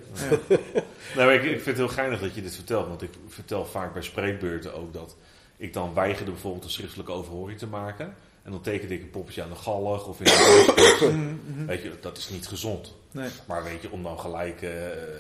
Ja. 0.49 0.57
nou, 1.17 1.33
ik, 1.33 1.43
ik 1.43 1.49
vind 1.51 1.65
het 1.65 1.77
heel 1.77 1.89
geinig 1.89 2.21
dat 2.21 2.35
je 2.35 2.43
dit 2.43 2.55
vertelt. 2.55 2.89
Want 2.89 3.03
ik 3.03 3.11
vertel 3.29 3.65
vaak 3.65 3.93
bij 3.93 4.03
spreekbeurten 4.03 4.75
ook 4.75 4.93
dat 4.93 5.17
ik 5.57 5.73
dan 5.73 5.95
weigerde 5.95 6.31
bijvoorbeeld 6.31 6.65
een 6.65 6.71
schriftelijke 6.71 7.13
overhoring 7.13 7.59
te 7.59 7.67
maken. 7.67 8.15
En 8.47 8.53
dan 8.53 8.61
tekende 8.61 8.95
ik 8.95 9.03
een 9.03 9.11
poppetje 9.11 9.43
aan 9.43 9.49
de 9.49 9.55
gallig 9.55 10.07
of 10.07 10.19
in 10.19 10.25
de 10.25 11.65
Weet 11.67 11.83
je, 11.83 11.93
dat 12.01 12.17
is 12.17 12.29
niet 12.29 12.47
gezond. 12.47 12.95
Nee. 13.11 13.29
Maar 13.47 13.65
weet 13.65 13.83
je, 13.83 13.91
om 13.91 14.03
dan 14.03 14.21
gelijk 14.21 14.63
uh, 14.63 14.71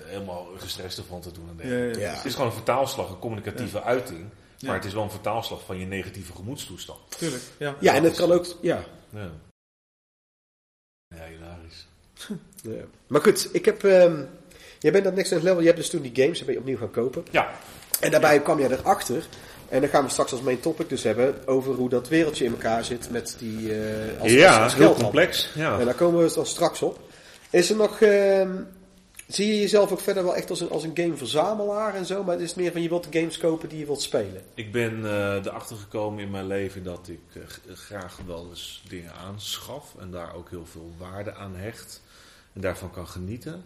helemaal 0.05 0.47
gestrest 0.57 0.99
ervan 0.99 1.21
te 1.21 1.33
doen. 1.33 1.61
En 1.61 1.69
ja, 1.69 1.99
ja, 2.01 2.15
Het 2.15 2.25
is 2.25 2.33
gewoon 2.33 2.47
een 2.47 2.57
vertaalslag, 2.57 3.11
een 3.11 3.19
communicatieve 3.19 3.83
uiting. 3.83 4.25
Maar 4.65 4.75
het 4.75 4.85
is 4.85 4.93
wel 4.93 5.03
een 5.03 5.11
vertaalslag 5.11 5.65
van 5.65 5.79
je 5.79 5.87
negatieve 5.87 6.33
gemoedstoestand. 6.35 7.19
Tuurlijk, 7.19 7.43
ja. 7.59 7.77
Ja, 7.81 7.95
en 7.95 8.05
het 8.05 8.17
kan 8.17 8.33
ook, 8.33 8.47
ja. 8.61 8.85
Ja, 9.11 9.31
ja 11.09 11.25
hilarisch. 11.29 11.87
ja. 12.77 12.85
Maar 13.07 13.21
goed, 13.21 13.55
ik 13.55 13.65
heb... 13.65 13.83
Um, 13.83 14.29
jij 14.79 14.93
bent 14.93 15.05
dat 15.05 15.15
next 15.15 15.31
level, 15.31 15.61
je 15.61 15.67
hebt 15.67 15.79
dus 15.79 15.91
toen 15.91 16.03
die 16.03 16.23
games 16.23 16.45
ben 16.45 16.55
je 16.55 16.61
opnieuw 16.61 16.79
gaan 16.79 16.91
kopen. 16.91 17.25
Ja. 17.31 17.51
En 18.01 18.11
daarbij 18.11 18.41
kwam 18.41 18.59
jij 18.59 18.71
erachter 18.71 19.27
en 19.69 19.81
dan 19.81 19.91
gaan 19.91 20.05
we 20.05 20.11
straks 20.11 20.33
als 20.33 20.41
main 20.41 20.61
topic 20.61 20.89
dus 20.89 21.03
hebben 21.03 21.47
over 21.47 21.75
hoe 21.75 21.89
dat 21.89 22.09
wereldje 22.09 22.45
in 22.45 22.51
elkaar 22.51 22.85
zit 22.85 23.11
met 23.11 23.37
die 23.39 23.61
uh, 23.61 24.21
als, 24.21 24.33
ja, 24.33 24.63
als 24.63 24.75
heel 24.75 24.95
complex. 24.95 25.51
Ja. 25.55 25.79
En 25.79 25.85
daar 25.85 25.95
komen 25.95 26.27
we 26.27 26.35
dan 26.35 26.47
straks 26.47 26.83
op. 26.83 26.99
Is 27.51 27.71
er 27.71 27.77
nog, 27.77 28.01
uh, 28.01 28.43
Zie 29.27 29.47
je 29.47 29.61
jezelf 29.61 29.93
ook 29.93 30.01
verder 30.01 30.25
wel 30.25 30.37
echt 30.37 30.51
als 30.51 30.61
een, 30.61 30.71
als 30.71 30.85
een 30.85 30.97
gameverzamelaar 30.97 31.95
en 31.95 32.07
zo? 32.07 32.25
Maar 32.25 32.35
het 32.35 32.45
is 32.45 32.55
meer 32.55 32.73
van 32.73 32.83
je 32.83 32.89
wilt 32.89 33.13
de 33.13 33.19
games 33.19 33.39
kopen 33.39 33.69
die 33.69 33.79
je 33.79 33.87
wilt 33.87 34.03
spelen. 34.03 34.43
Ik 34.55 34.73
ben 34.73 34.99
uh, 34.99 35.35
erachter 35.35 35.77
gekomen 35.77 36.23
in 36.23 36.31
mijn 36.31 36.47
leven 36.47 36.83
dat 36.83 37.09
ik 37.09 37.21
uh, 37.37 37.43
graag 37.77 38.19
wel 38.27 38.47
eens 38.49 38.83
dingen 38.89 39.13
aanschaf. 39.13 39.95
En 39.99 40.11
daar 40.11 40.35
ook 40.35 40.51
heel 40.51 40.67
veel 40.67 40.95
waarde 40.99 41.35
aan 41.35 41.57
hecht. 41.57 42.03
En 42.53 42.61
daarvan 42.61 42.91
kan 42.91 43.09
genieten. 43.09 43.65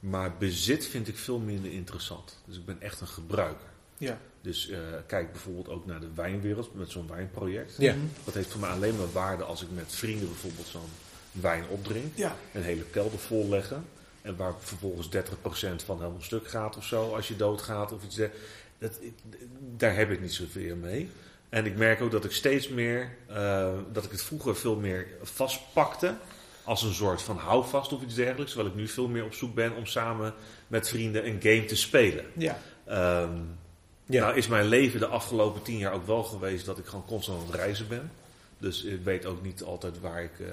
Maar 0.00 0.36
bezit 0.36 0.86
vind 0.86 1.08
ik 1.08 1.16
veel 1.16 1.38
minder 1.38 1.72
interessant. 1.72 2.38
Dus 2.44 2.56
ik 2.56 2.64
ben 2.64 2.80
echt 2.80 3.00
een 3.00 3.06
gebruiker. 3.06 3.68
Ja. 3.98 4.18
Dus 4.42 4.68
uh, 4.68 4.78
kijk 5.06 5.32
bijvoorbeeld 5.32 5.68
ook 5.68 5.86
naar 5.86 6.00
de 6.00 6.12
wijnwereld 6.14 6.74
met 6.74 6.90
zo'n 6.90 7.08
wijnproject. 7.08 7.74
Ja. 7.78 7.94
Dat 8.24 8.34
heeft 8.34 8.50
voor 8.50 8.60
mij 8.60 8.70
alleen 8.70 8.96
maar 8.96 9.12
waarde 9.12 9.44
als 9.44 9.62
ik 9.62 9.68
met 9.74 9.94
vrienden 9.94 10.28
bijvoorbeeld 10.28 10.66
zo'n 10.66 10.90
wijn 11.32 11.64
opdrink. 11.68 12.16
Ja. 12.16 12.36
Een 12.52 12.62
hele 12.62 12.84
kelder 12.84 13.18
vol 13.18 13.48
leggen. 13.48 13.84
En 14.22 14.36
waar 14.36 14.54
vervolgens 14.58 15.08
30% 15.08 15.10
van 15.84 15.98
helemaal 15.98 16.20
stuk 16.20 16.48
gaat 16.48 16.76
of 16.76 16.84
zo, 16.84 17.14
als 17.14 17.28
je 17.28 17.36
doodgaat 17.36 17.92
of 17.92 18.04
iets. 18.04 18.20
Dat, 18.78 18.98
daar 19.76 19.96
heb 19.96 20.10
ik 20.10 20.20
niet 20.20 20.32
zoveel 20.32 20.76
mee. 20.76 21.10
En 21.48 21.66
ik 21.66 21.76
merk 21.76 22.00
ook 22.00 22.10
dat 22.10 22.24
ik 22.24 22.32
steeds 22.32 22.68
meer, 22.68 23.16
uh, 23.30 23.72
dat 23.92 24.04
ik 24.04 24.10
het 24.10 24.22
vroeger 24.22 24.56
veel 24.56 24.76
meer 24.76 25.06
vastpakte. 25.22 26.14
Als 26.64 26.82
een 26.82 26.94
soort 26.94 27.22
van 27.22 27.36
houvast 27.36 27.92
of 27.92 28.02
iets 28.02 28.14
dergelijks. 28.14 28.52
Terwijl 28.52 28.72
ik 28.72 28.78
nu 28.78 28.88
veel 28.88 29.08
meer 29.08 29.24
op 29.24 29.34
zoek 29.34 29.54
ben 29.54 29.74
om 29.76 29.86
samen 29.86 30.34
met 30.66 30.88
vrienden 30.88 31.26
een 31.26 31.38
game 31.42 31.64
te 31.64 31.76
spelen. 31.76 32.24
Ja. 32.34 32.58
Um, 33.22 33.58
ja. 34.06 34.20
Nou 34.24 34.36
is 34.36 34.46
mijn 34.46 34.66
leven 34.66 35.00
de 35.00 35.06
afgelopen 35.06 35.62
tien 35.62 35.78
jaar 35.78 35.92
ook 35.92 36.06
wel 36.06 36.22
geweest 36.22 36.66
dat 36.66 36.78
ik 36.78 36.86
gewoon 36.86 37.04
constant 37.06 37.38
aan 37.40 37.46
het 37.46 37.54
reizen 37.54 37.88
ben. 37.88 38.10
Dus 38.58 38.84
ik 38.84 39.04
weet 39.04 39.26
ook 39.26 39.42
niet 39.42 39.62
altijd 39.62 40.00
waar 40.00 40.22
ik 40.22 40.38
uh, 40.38 40.46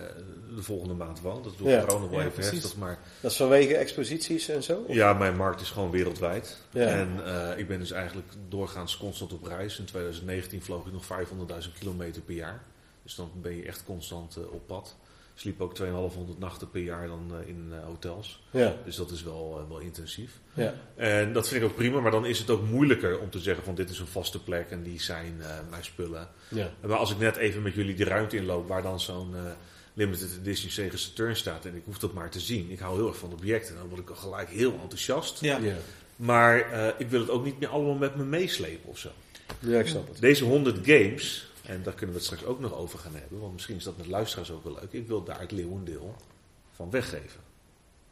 de 0.56 0.64
volgende 0.64 0.94
maand 0.94 1.22
woon. 1.22 1.44
Dat 1.44 1.52
is 1.52 1.58
door 1.58 1.70
Ja. 1.70 1.84
corona 1.86 2.10
wel 2.10 2.20
even 2.20 2.32
precies. 2.32 2.52
heftig. 2.52 2.76
Maar 2.78 3.00
Dat 3.22 3.32
is 3.32 3.38
vanwege 3.38 3.76
exposities 3.76 4.48
en 4.50 4.64
zo? 4.64 4.84
Of- 4.88 4.96
ja, 4.96 5.14
mijn 5.14 5.36
markt 5.36 5.62
is 5.62 5.70
gewoon 5.70 5.92
wereldwijd. 5.92 6.58
Ja. 6.72 6.86
En 6.88 7.26
eh, 7.26 7.58
ik 7.58 7.68
ben 7.68 7.80
dus 7.80 7.92
eigenlijk 7.92 8.28
doorgaans 8.48 8.98
constant 8.98 9.34
op 9.34 9.44
reis. 9.44 9.80
In 9.80 9.86
2019 9.86 10.62
vloog 10.62 10.86
ik 10.86 10.92
nog 10.94 11.04
500.000 11.06 11.74
kilometer 11.80 12.22
per 12.22 12.36
jaar. 12.36 12.64
Dus 13.04 13.16
dan 13.16 13.32
ben 13.42 13.56
je 13.56 13.64
echt 13.64 13.84
constant 13.84 14.36
eh, 14.36 14.54
op 14.54 14.68
pad. 14.68 14.96
Sliep 15.40 15.62
ook 15.62 15.76
2500 15.76 16.40
nachten 16.40 16.70
per 16.70 16.82
jaar 16.82 17.08
dan 17.08 17.32
eh, 17.32 17.48
in 17.48 17.68
eh, 17.72 17.86
hotels. 17.86 18.44
Ja. 18.52 18.76
Dus 18.86 18.96
dat 18.96 19.12
is 19.12 19.24
wel, 19.24 19.60
eh, 19.62 19.70
wel 19.70 19.80
intensief. 19.80 20.40
Ja. 20.60 20.74
En 20.96 21.34
dat 21.34 21.48
vind 21.48 21.64
ik 21.64 21.70
ook 21.70 21.76
prima, 21.76 22.00
maar 22.00 22.12
dan 22.12 22.26
is 22.26 22.40
het 22.40 22.50
ook 22.50 22.64
moeilijker 22.64 23.20
om 23.20 23.30
te 23.30 23.40
zeggen 23.40 23.64
van 23.64 23.76
dit 23.76 23.90
is 23.90 24.00
een 24.00 24.08
vaste 24.08 24.44
plek 24.44 24.70
en 24.70 24.84
die 24.84 25.02
zijn 25.02 25.42
eh, 25.42 25.48
mijn 25.70 25.84
spullen. 25.84 26.28
Ja. 26.48 26.72
Maar 26.82 26.98
als 26.98 27.12
ik 27.12 27.18
net 27.18 27.36
even 27.36 27.62
met 27.62 27.74
jullie 27.74 27.96
de 27.96 28.04
ruimte 28.04 28.36
inloop 28.36 28.68
waar 28.68 28.82
dan 28.82 29.00
zo'n 29.00 29.36
eh, 29.36 29.42
limited 29.94 30.38
edition 30.42 30.72
Sega 30.72 30.98
Saturn 30.98 31.36
staat 31.36 31.66
en 31.66 31.76
ik 31.76 31.82
hoef 31.86 32.00
dat 32.00 32.14
maar 32.14 32.30
te 32.30 32.40
zien. 32.40 32.72
Ik 32.72 32.80
hou 32.80 32.98
heel 32.98 33.08
erg 33.08 33.18
van 33.18 33.32
objecten, 33.32 33.76
dan 33.76 33.88
word 33.88 34.02
ik 34.02 34.10
al 34.10 34.16
gelijk 34.16 34.50
heel 34.50 34.80
enthousiast. 34.82 35.42
Ja. 35.42 35.58
Ja. 35.58 35.76
Maar 36.16 36.72
eh, 36.72 36.88
ik 36.98 37.10
wil 37.10 37.20
het 37.20 37.30
ook 37.30 37.44
niet 37.46 37.60
meer 37.60 37.70
allemaal 37.70 37.96
met 37.96 38.16
me 38.16 38.24
meeslepen 38.24 38.90
of 38.90 38.98
zo. 38.98 39.10
ja, 39.60 39.80
ik 39.80 39.88
snap 39.88 40.08
het. 40.08 40.20
Deze 40.20 40.44
100 40.44 40.88
games, 40.88 41.49
en 41.70 41.84
daar 41.84 41.94
kunnen 41.94 42.16
we 42.16 42.22
het 42.22 42.32
straks 42.32 42.46
ook 42.46 42.60
nog 42.60 42.74
over 42.74 43.00
gaan 43.00 43.16
hebben, 43.16 43.40
want 43.40 43.54
misschien 43.54 43.76
is 43.76 43.84
dat 43.84 43.98
met 43.98 44.08
luisteraars 44.08 44.52
ook 44.52 44.64
wel 44.64 44.74
leuk. 44.74 44.92
Ik 44.92 45.08
wil 45.08 45.24
daar 45.24 45.40
het 45.40 45.52
leeuwendeel 45.52 46.16
van 46.72 46.90
weggeven. 46.90 47.42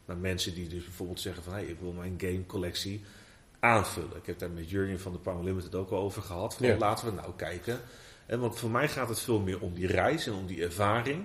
Naar 0.04 0.16
mensen 0.16 0.54
die 0.54 0.68
dus 0.68 0.84
bijvoorbeeld 0.84 1.20
zeggen 1.20 1.42
van, 1.42 1.52
hé, 1.52 1.60
ik 1.60 1.80
wil 1.80 1.92
mijn 1.92 2.14
gamecollectie 2.18 3.04
aanvullen. 3.60 4.16
Ik 4.16 4.26
heb 4.26 4.38
daar 4.38 4.50
met 4.50 4.70
Jurjen 4.70 5.00
van 5.00 5.12
de 5.12 5.18
Power 5.18 5.44
Limited 5.44 5.74
ook 5.74 5.90
al 5.90 5.98
over 5.98 6.22
gehad. 6.22 6.54
Van, 6.54 6.66
Ja. 6.66 6.76
Laten 6.76 7.06
we 7.06 7.12
nou 7.12 7.32
kijken. 7.36 7.80
En 8.26 8.40
want 8.40 8.58
voor 8.58 8.70
mij 8.70 8.88
gaat 8.88 9.08
het 9.08 9.20
veel 9.20 9.40
meer 9.40 9.60
om 9.60 9.74
die 9.74 9.86
reis 9.86 10.26
en 10.26 10.32
om 10.32 10.46
die 10.46 10.62
ervaring. 10.62 11.24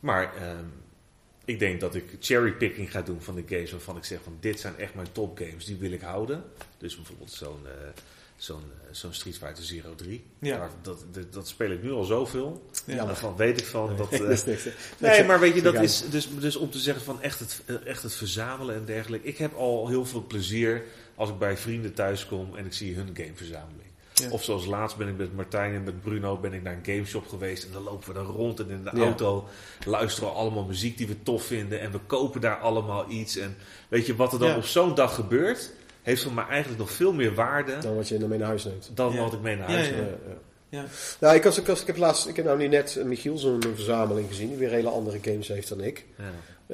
Maar 0.00 0.36
ehm, 0.36 0.64
ik 1.44 1.58
denk 1.58 1.80
dat 1.80 1.94
ik 1.94 2.16
cherrypicking 2.20 2.90
ga 2.90 3.02
doen 3.02 3.22
van 3.22 3.34
de 3.34 3.44
games 3.46 3.70
waarvan 3.70 3.96
ik 3.96 4.04
zeg 4.04 4.22
van 4.22 4.36
dit 4.40 4.60
zijn 4.60 4.76
echt 4.76 4.94
mijn 4.94 5.12
topgames, 5.12 5.64
die 5.64 5.76
wil 5.76 5.92
ik 5.92 6.00
houden. 6.00 6.44
Dus 6.78 6.96
bijvoorbeeld 6.96 7.30
zo'n 7.30 7.66
eh, 7.66 7.72
zo'n 8.40 8.62
eh, 8.82 8.88
zo'n 8.90 9.12
Street 9.12 9.38
Fighter 9.38 9.64
Zero 9.64 9.94
3. 9.94 10.24
Ja. 10.38 10.56
Daar- 10.58 10.70
dat, 10.82 11.04
dat, 11.12 11.32
dat 11.32 11.48
speel 11.48 11.70
ik 11.70 11.82
nu 11.82 11.92
al 11.92 12.04
zoveel. 12.04 12.70
Ja. 12.86 13.04
Daarvan 13.04 13.36
weet 13.36 13.60
ik 13.60 13.66
van 13.66 13.96
dat... 13.96 14.12
eh, 14.20 14.20
niks, 14.20 14.44
hè. 14.64 14.70
Nee, 14.98 15.24
maar 15.24 15.40
weet 15.40 15.54
je, 15.54 15.62
dat 15.62 15.74
is 15.74 16.02
dus, 16.10 16.28
dus 16.38 16.56
om 16.56 16.70
te 16.70 16.78
zeggen 16.78 17.04
van 17.04 17.22
echt 17.22 17.38
het, 17.38 17.60
eh, 17.66 17.74
echt 17.86 18.02
het 18.02 18.14
verzamelen 18.14 18.74
en 18.74 18.84
dergelijke. 18.84 19.26
Ik 19.28 19.38
heb 19.38 19.54
al 19.54 19.88
heel 19.88 20.04
veel 20.06 20.24
plezier 20.26 20.82
als 21.14 21.28
ik 21.28 21.38
bij 21.38 21.56
vrienden 21.56 21.94
thuis 21.94 22.26
kom 22.26 22.56
en 22.56 22.66
ik 22.66 22.72
zie 22.72 22.94
hun 22.94 23.10
gameverzameling. 23.14 23.88
Ja. 24.14 24.30
Of 24.30 24.44
zoals 24.44 24.66
laatst 24.66 24.96
ben 24.96 25.08
ik 25.08 25.16
met 25.16 25.36
Martijn 25.36 25.74
en 25.74 25.84
met 25.84 26.00
Bruno 26.00 26.36
ben 26.36 26.52
ik 26.52 26.62
naar 26.62 26.72
een 26.72 26.84
gameshop 26.94 27.28
geweest 27.28 27.64
en 27.64 27.72
dan 27.72 27.82
lopen 27.82 28.08
we 28.08 28.14
daar 28.14 28.24
rond 28.24 28.60
en 28.60 28.70
in 28.70 28.84
de 28.84 28.90
Ja. 28.94 29.02
auto 29.02 29.48
luisteren 29.86 30.28
we 30.28 30.34
allemaal 30.34 30.64
muziek 30.64 30.96
die 30.98 31.06
we 31.06 31.22
tof 31.22 31.44
vinden 31.44 31.80
en 31.80 31.92
we 31.92 31.98
kopen 32.06 32.40
daar 32.40 32.56
allemaal 32.58 33.10
iets. 33.10 33.36
En 33.36 33.56
weet 33.88 34.06
je, 34.06 34.16
wat 34.16 34.32
er 34.32 34.38
dan 34.38 34.48
Ja. 34.48 34.56
op 34.56 34.64
zo'n 34.64 34.94
dag 34.94 35.14
gebeurt, 35.14 35.72
heeft 36.02 36.22
voor 36.22 36.32
mij 36.32 36.44
eigenlijk 36.44 36.80
nog 36.80 36.90
veel 36.90 37.12
meer 37.12 37.34
waarde 37.34 37.78
Dan 37.78 37.96
wat 37.96 38.08
je 38.08 38.18
mee 38.18 38.38
naar 38.38 38.48
huis 38.48 38.64
neemt. 38.64 38.90
dan 38.94 39.12
Ja. 39.12 39.20
wat 39.20 39.32
ik 39.32 39.40
mee 39.40 39.56
naar 39.56 39.70
huis 39.70 39.88
ja. 39.88 39.94
neem. 39.94 40.06
Ja. 40.68 40.84
Nou, 41.20 41.34
ik, 41.36 41.42
was, 41.42 41.58
ik, 41.58 41.66
was, 41.66 41.80
ik 41.80 41.86
heb 41.86 41.96
laatst, 41.96 42.26
ik 42.28 42.36
heb 42.36 42.44
nou 42.44 42.58
nu 42.58 42.66
net 42.68 42.96
eh, 42.96 43.04
Michiel 43.04 43.38
zo'n 43.38 43.62
verzameling 43.74 44.28
gezien, 44.28 44.48
die 44.48 44.56
weer 44.56 44.70
hele 44.70 44.88
andere 44.88 45.18
games 45.22 45.48
heeft 45.48 45.68
dan 45.68 45.80
ik. 45.80 46.06
Ja. 46.16 46.24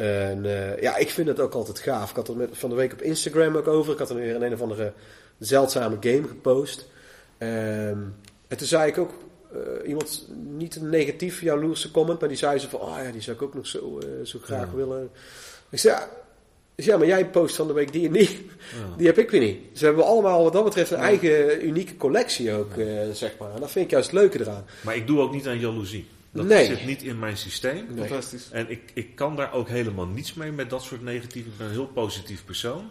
En 0.03 0.45
eh, 0.45 0.81
ja, 0.83 0.97
ik 0.97 1.11
vind 1.11 1.29
het 1.29 1.41
ook 1.41 1.55
altijd 1.55 1.79
gaaf. 1.79 2.11
Ik 2.11 2.17
had 2.17 2.27
het 2.27 2.37
met, 2.37 2.49
van 2.53 2.71
de 2.71 2.77
week 2.77 2.93
op 2.93 3.03
Instagram 3.03 3.57
ook 3.57 3.67
over. 3.67 3.93
Ik 3.93 3.99
had 3.99 4.11
er 4.11 4.17
weer 4.17 4.35
een, 4.35 4.43
een 4.43 4.53
of 4.53 4.61
andere 4.61 4.93
zeldzame 5.39 5.97
game 6.01 6.29
gepost. 6.29 6.89
Ehm, 7.39 7.99
en 8.49 8.57
toen 8.57 8.67
zei 8.67 8.89
ik 8.91 8.99
ook 8.99 9.13
eh, 9.53 9.89
iemand, 9.89 10.29
niet 10.57 10.77
een 10.77 10.89
negatief 10.91 11.41
jaloerse 11.41 11.91
comment, 11.91 12.21
maar 12.21 12.29
die 12.29 12.39
zei 12.39 12.59
ze 12.59 12.69
van, 12.69 12.81
oh 12.81 12.97
ja, 13.05 13.11
die 13.11 13.21
zou 13.23 13.37
ik 13.37 13.43
ook 13.43 13.55
nog 13.55 13.67
zo, 13.67 14.01
zo 14.25 14.39
graag 14.43 14.71
Ja. 14.71 14.77
willen. 14.77 15.11
Ik 15.71 15.79
zei, 15.79 15.95
ja, 15.95 16.09
dus 16.77 16.85
ja, 16.85 16.97
maar 16.97 17.07
jij 17.07 17.27
post 17.27 17.57
van 17.57 17.67
de 17.67 17.73
week 17.73 17.93
die 17.93 18.07
en 18.07 18.13
die. 18.13 18.29
Ja. 18.31 18.97
Die 18.97 19.07
heb 19.07 19.19
ik 19.19 19.31
weer 19.31 19.41
niet. 19.41 19.59
Dus 19.71 19.81
we 19.81 19.87
hebben 19.87 20.05
allemaal 20.05 20.43
wat 20.43 20.53
dat 20.53 20.65
betreft 20.65 20.91
een 20.91 20.99
eigen 20.99 21.67
unieke 21.67 21.97
collectie 21.97 22.53
ook, 22.53 22.77
eh, 22.77 22.87
zeg 23.13 23.35
maar. 23.39 23.55
En 23.55 23.61
dat 23.61 23.71
vind 23.71 23.85
ik 23.85 23.91
juist 23.91 24.11
het 24.11 24.21
leuke 24.21 24.41
eraan. 24.41 24.65
Maar 24.81 24.97
ik 24.97 25.07
doe 25.07 25.21
ook 25.21 25.33
niet 25.33 25.47
aan 25.47 25.61
jaloezie. 25.61 26.07
Dat 26.33 26.47
Nee. 26.47 26.67
zit 26.67 26.87
niet 26.87 27.03
in 27.03 27.19
mijn 27.19 27.37
systeem. 27.37 27.87
Nee. 27.89 28.07
Fantastisch. 28.09 28.49
En 28.51 28.71
ik, 28.71 28.81
ik 28.95 29.15
kan 29.15 29.37
daar 29.37 29.53
ook 29.53 29.69
helemaal 29.69 30.07
niets 30.07 30.35
mee 30.35 30.53
met 30.53 30.71
dat 30.71 30.83
soort 30.83 31.03
negatief. 31.03 31.45
Ik 31.47 31.57
ben 31.57 31.67
een 31.67 31.73
heel 31.73 31.87
positief 31.87 32.45
persoon. 32.45 32.91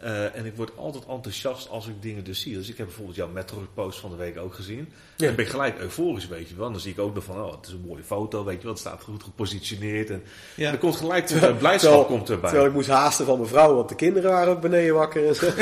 Eh, 0.00 0.34
en 0.36 0.46
ik 0.46 0.56
word 0.56 0.70
altijd 0.76 1.04
enthousiast 1.06 1.68
als 1.68 1.86
ik 1.86 2.02
dingen 2.02 2.24
dus 2.24 2.40
zie. 2.40 2.54
Dus 2.54 2.68
ik 2.68 2.76
heb 2.76 2.86
bijvoorbeeld 2.86 3.16
jouw 3.16 3.28
Metroid 3.28 3.74
post 3.74 3.98
van 3.98 4.10
de 4.10 4.16
week 4.16 4.38
ook 4.38 4.54
gezien. 4.54 4.88
Ja. 5.16 5.28
En 5.28 5.34
ben 5.34 5.44
ik 5.44 5.50
gelijk 5.50 5.78
euforisch, 5.78 6.28
weet 6.28 6.48
je 6.48 6.54
wel. 6.56 6.70
Dan 6.70 6.80
zie 6.80 6.92
ik 6.92 6.98
ook 6.98 7.14
nog 7.14 7.24
van, 7.24 7.36
oh, 7.42 7.56
het 7.56 7.66
is 7.66 7.72
een 7.72 7.84
mooie 7.86 8.02
foto, 8.02 8.44
weet 8.44 8.56
je 8.56 8.62
wel. 8.62 8.70
Het 8.70 8.80
staat 8.80 9.02
goed 9.02 9.22
gepositioneerd. 9.22 10.10
En 10.10 10.22
Ja. 10.54 10.72
er 10.72 10.78
komt 10.78 10.96
gelijk 10.96 11.30
er 11.30 11.54
blijdschap 11.54 11.90
Terwijl- 11.90 12.04
komt 12.04 12.30
erbij. 12.30 12.48
Terwijl 12.50 12.68
ik 12.70 12.74
moest 12.76 12.88
haasten 12.88 13.26
van 13.26 13.36
mijn 13.38 13.48
vrouw, 13.50 13.74
want 13.74 13.88
de 13.88 13.94
kinderen 13.94 14.30
waren 14.30 14.52
ook 14.52 14.60
beneden 14.60 14.94
wakker. 14.94 15.28
En 15.28 15.34
zo. 15.34 15.46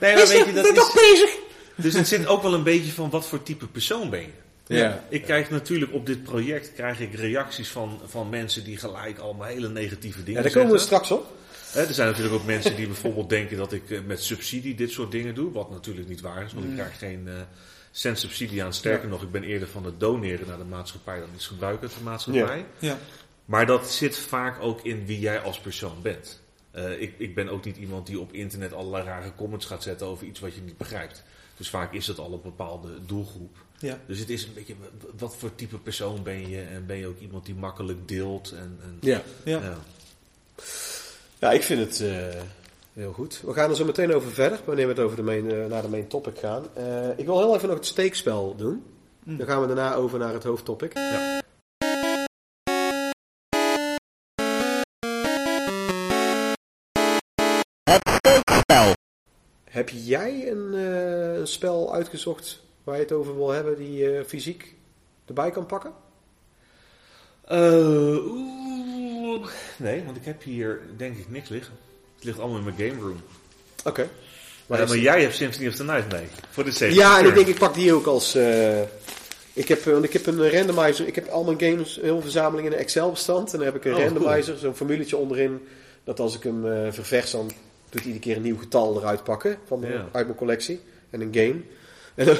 Nee, 0.00 0.14
maar 0.14 0.26
weet 0.26 0.46
je, 0.46 0.52
dat 0.54 0.62
ben 0.62 0.74
toch 0.74 0.94
is... 0.94 1.10
bezig? 1.10 1.36
Dus 1.74 1.94
het 1.94 2.08
zit 2.08 2.26
ook 2.26 2.42
wel 2.42 2.54
een 2.54 2.62
beetje 2.62 2.92
van 2.92 3.10
wat 3.10 3.26
voor 3.26 3.42
type 3.42 3.66
persoon 3.66 4.10
ben 4.10 4.20
je. 4.20 4.26
Ja. 4.76 5.04
Ik 5.08 5.22
krijg 5.22 5.50
natuurlijk 5.50 5.92
op 5.94 6.06
dit 6.06 6.22
project 6.22 6.72
krijg 6.74 7.00
ik 7.00 7.14
reacties 7.14 7.68
van, 7.68 8.00
van 8.06 8.28
mensen 8.28 8.64
die 8.64 8.76
gelijk 8.76 9.18
allemaal 9.18 9.46
hele 9.46 9.68
negatieve 9.68 10.18
Ja, 10.18 10.24
dingen 10.24 10.42
daar 10.42 10.52
komen 10.52 10.72
we 10.72 10.78
straks 10.78 11.10
op. 11.10 11.26
Er 11.74 11.94
zijn 11.94 12.08
natuurlijk 12.08 12.34
ook 12.34 12.44
mensen 12.44 12.76
die 12.76 12.86
bijvoorbeeld 12.86 13.28
denken 13.28 13.56
dat 13.56 13.72
ik 13.72 13.90
eh, 13.90 14.00
met 14.06 14.22
subsidie 14.22 14.74
dit 14.74 14.90
soort 14.90 15.10
dingen 15.10 15.34
doe. 15.34 15.52
Wat 15.52 15.70
natuurlijk 15.70 16.08
niet 16.08 16.20
waar 16.20 16.44
is, 16.44 16.52
want 16.52 16.66
ik 16.66 16.74
krijg 16.74 16.98
geen 16.98 17.28
eh, 17.28 17.34
cent 17.90 18.18
subsidie 18.18 18.64
aan. 18.64 18.72
Sterker 18.72 19.08
nog, 19.08 19.22
ik 19.22 19.30
ben 19.30 19.42
eerder 19.42 19.68
van 19.68 19.84
het 19.84 20.00
doneren 20.00 20.48
naar 20.48 20.58
de 20.58 20.64
maatschappij 20.64 21.18
dan 21.18 21.28
iets 21.34 21.46
gebruiken 21.46 21.88
uit 21.88 21.96
de 21.96 22.04
maatschappij. 22.04 22.66
Ja. 22.78 22.98
Maar 23.44 23.66
dat 23.66 23.90
zit 23.90 24.16
vaak 24.16 24.60
ook 24.60 24.84
in 24.84 25.06
wie 25.06 25.20
jij 25.20 25.40
als 25.40 25.60
persoon 25.60 26.02
bent. 26.02 26.40
Eh, 26.70 27.00
ik, 27.00 27.14
ik 27.18 27.34
ben 27.34 27.48
ook 27.48 27.64
niet 27.64 27.76
iemand 27.76 28.06
die 28.06 28.20
op 28.20 28.32
internet 28.32 28.72
allerlei 28.72 29.04
rare 29.04 29.34
comments 29.34 29.66
gaat 29.66 29.82
zetten 29.82 30.06
over 30.06 30.26
iets 30.26 30.40
wat 30.40 30.54
je 30.54 30.60
niet 30.60 30.76
begrijpt. 30.76 31.22
Dus 31.56 31.68
vaak 31.68 31.92
is 31.92 32.06
dat 32.06 32.18
al 32.18 32.32
een 32.32 32.42
bepaalde 32.42 32.88
doelgroep. 33.06 33.56
Ja. 33.78 33.98
Dus 34.06 34.18
het 34.18 34.30
is 34.30 34.44
een 34.44 34.54
beetje, 34.54 34.74
wat 35.18 35.36
voor 35.36 35.54
type 35.54 35.78
persoon 35.78 36.22
ben 36.22 36.48
je? 36.48 36.60
En 36.60 36.86
ben 36.86 36.96
je 36.96 37.06
ook 37.06 37.18
iemand 37.18 37.46
die 37.46 37.54
makkelijk 37.54 38.08
deelt? 38.08 38.50
En, 38.52 38.78
en, 38.82 38.98
Ja. 39.00 39.22
Ja. 39.44 39.62
ja. 39.62 39.78
Ja, 41.42 41.50
ik 41.50 41.62
vind 41.62 41.80
het 41.80 42.00
eh, 42.00 42.40
heel 42.92 43.12
goed. 43.12 43.40
We 43.44 43.52
gaan 43.52 43.70
er 43.70 43.76
zo 43.76 43.84
meteen 43.84 44.14
over 44.14 44.30
verder, 44.30 44.60
wanneer 44.64 44.86
we 44.86 44.92
het 44.92 45.02
over 45.02 45.16
de 45.16 45.22
main, 45.22 45.50
eh, 45.50 45.66
naar 45.66 45.82
de 45.82 45.88
main 45.88 46.06
topic 46.06 46.38
gaan. 46.38 46.64
Eh, 46.74 47.18
ik 47.18 47.26
wil 47.26 47.38
heel 47.38 47.54
even 47.54 47.68
nog 47.68 47.76
het 47.76 47.86
steekspel 47.86 48.54
doen. 48.56 48.84
Mm. 49.24 49.36
Dan 49.36 49.46
gaan 49.46 49.60
we 49.60 49.66
daarna 49.66 49.94
over 49.94 50.18
naar 50.18 50.32
het 50.32 50.44
hoofdtopic. 50.44 50.92
Spel. 58.60 58.92
Heb 59.64 59.88
jij 59.88 60.50
een, 60.50 60.74
eh, 60.74 61.38
een 61.38 61.46
spel 61.46 61.94
uitgezocht 61.94 62.62
waar 62.84 62.94
je 62.94 63.02
het 63.02 63.12
over 63.12 63.36
wil 63.36 63.50
hebben, 63.50 63.76
die 63.76 63.92
je 63.92 64.24
fysiek 64.26 64.74
erbij 65.26 65.50
kan 65.50 65.66
pakken? 65.66 65.92
Eh, 67.44 68.26
oeh, 68.26 68.91
nee, 69.76 70.02
want 70.04 70.16
ik 70.16 70.24
heb 70.24 70.42
hier 70.42 70.80
denk 70.96 71.16
ik 71.18 71.30
niks 71.30 71.48
liggen. 71.48 71.74
Het 72.14 72.24
ligt 72.24 72.38
allemaal 72.38 72.58
in 72.58 72.64
mijn 72.64 72.90
game 72.90 73.00
room. 73.02 73.20
Oké. 73.84 74.08
Maar, 74.66 74.88
maar 74.88 74.96
jij 74.96 75.22
hebt 75.22 75.34
Symphony 75.34 75.68
of 75.68 75.74
the 75.74 75.84
Night 75.84 76.12
mee. 76.12 76.26
Voor 76.50 76.64
de 76.64 76.70
Sega 76.70 76.94
Ja, 76.94 77.18
en 77.18 77.26
ik 77.26 77.34
denk 77.34 77.46
ik 77.46 77.58
pak 77.58 77.74
die 77.74 77.92
ook 77.92 78.06
als. 78.06 78.34
eh, 78.34 78.80
ik, 79.52 79.68
heb, 79.68 79.86
eh, 79.86 79.92
want 79.92 80.04
ik 80.04 80.12
heb 80.12 80.26
een 80.26 80.50
randomizer. 80.50 81.06
Ik 81.06 81.14
heb 81.14 81.28
al 81.28 81.44
mijn 81.44 81.60
games, 81.60 81.98
heel 82.02 82.20
verzameling 82.20 82.66
in 82.66 82.72
een 82.72 82.78
Excel-bestand. 82.78 83.52
En 83.52 83.56
dan 83.58 83.66
heb 83.66 83.76
ik 83.76 83.84
een 83.84 83.94
Oh, 83.94 84.02
randomizer, 84.04 84.58
zo'n 84.58 84.74
formuletje 84.74 85.16
onderin. 85.16 85.66
Dat 86.04 86.20
als 86.20 86.36
ik 86.36 86.42
hem 86.42 86.66
uh, 86.66 86.92
ververs, 86.92 87.30
dan 87.30 87.46
doet 87.90 88.02
hij 88.02 88.12
iedere 88.12 88.18
keer 88.18 88.36
een 88.36 88.42
nieuw 88.42 88.58
getal 88.58 88.96
eruit 88.98 89.24
pakken 89.24 89.58
van, 89.66 89.84
uit 90.12 90.26
mijn 90.26 90.38
collectie. 90.38 90.80
En 91.10 91.20
een 91.20 91.34
game. 91.34 91.60
En 92.14 92.38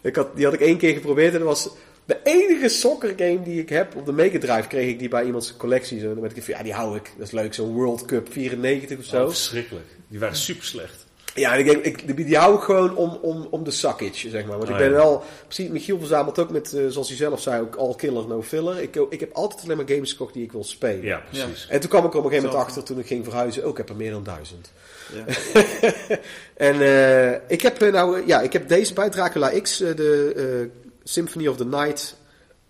ik 0.00 0.16
had, 0.16 0.36
die 0.36 0.44
had 0.44 0.54
ik 0.54 0.60
één 0.60 0.78
keer 0.78 0.94
geprobeerd 0.94 1.32
en 1.32 1.38
dat 1.38 1.48
was 1.48 1.68
de 2.04 2.20
enige 2.22 2.68
soccer 2.68 3.12
game 3.16 3.42
die 3.42 3.60
ik 3.60 3.68
heb 3.68 3.96
op 3.96 4.06
de 4.06 4.12
Mega 4.12 4.38
Drive 4.38 4.68
kreeg 4.68 4.88
ik 4.88 4.98
die 4.98 5.08
bij 5.08 5.24
iemands 5.24 5.56
collectie. 5.56 6.00
Zo. 6.00 6.08
Dan 6.08 6.20
werd 6.20 6.36
ik 6.36 6.42
van, 6.42 6.54
ja, 6.54 6.62
die 6.62 6.72
hou 6.72 6.96
ik. 6.96 7.12
Dat 7.18 7.26
is 7.26 7.32
leuk, 7.32 7.54
zo'n 7.54 7.74
World 7.74 8.04
Cup 8.04 8.32
94 8.32 8.98
of 8.98 9.04
zo. 9.04 9.22
Oh, 9.22 9.28
verschrikkelijk. 9.28 9.86
Die 10.08 10.18
waren 10.18 10.36
super 10.36 10.64
slecht. 10.64 11.06
Ja, 11.34 11.54
ik, 11.54 11.66
ik, 11.66 12.16
die 12.26 12.36
hou 12.36 12.54
ik 12.56 12.60
gewoon 12.60 12.96
om, 12.96 13.18
om, 13.22 13.46
om 13.50 13.64
de 13.64 13.70
suckage, 13.70 14.28
zeg 14.28 14.44
maar. 14.44 14.56
Want 14.56 14.68
ik 14.68 14.74
oh, 14.74 14.80
ben 14.80 14.90
wel... 14.90 15.24
Precies, 15.46 15.68
Michiel 15.68 15.98
verzamelt 15.98 16.38
ook 16.38 16.50
met, 16.50 16.72
uh, 16.72 16.88
zoals 16.88 17.08
hij 17.08 17.16
zelf 17.16 17.40
zei, 17.40 17.60
ook 17.60 17.76
all 17.76 17.94
killer, 17.94 18.26
no 18.26 18.42
filler. 18.42 18.82
Ik, 18.82 18.96
ik 19.10 19.20
heb 19.20 19.32
altijd 19.32 19.62
alleen 19.64 19.76
maar 19.76 19.88
games 19.88 20.10
gekocht 20.10 20.34
die 20.34 20.42
ik 20.42 20.52
wil 20.52 20.64
spelen. 20.64 21.02
Ja, 21.02 21.22
precies. 21.30 21.66
En 21.68 21.80
toen 21.80 21.90
kwam 21.90 22.04
ik 22.04 22.12
er 22.12 22.18
op 22.18 22.24
een 22.24 22.30
gegeven 22.30 22.50
moment 22.50 22.68
achter, 22.68 22.84
toen 22.84 22.98
ik 22.98 23.06
ging 23.06 23.24
verhuizen, 23.24 23.62
ook 23.62 23.66
oh, 23.66 23.72
ik 23.72 23.78
heb 23.78 23.88
er 23.88 23.96
meer 23.96 24.10
dan 24.10 24.24
duizend. 24.24 24.72
Ja. 25.12 25.24
en 26.68 26.76
uh, 26.76 27.50
ik 27.50 27.62
heb 27.62 27.82
uh, 27.82 27.92
nou, 27.92 28.26
ja, 28.26 28.40
ik 28.40 28.52
heb 28.52 28.68
deze 28.68 28.92
bij 28.94 29.10
Dracula 29.10 29.60
X, 29.60 29.76
de 29.76 30.70
Symphony 31.04 31.46
of 31.46 31.56
the 31.56 31.64
Night, 31.64 32.16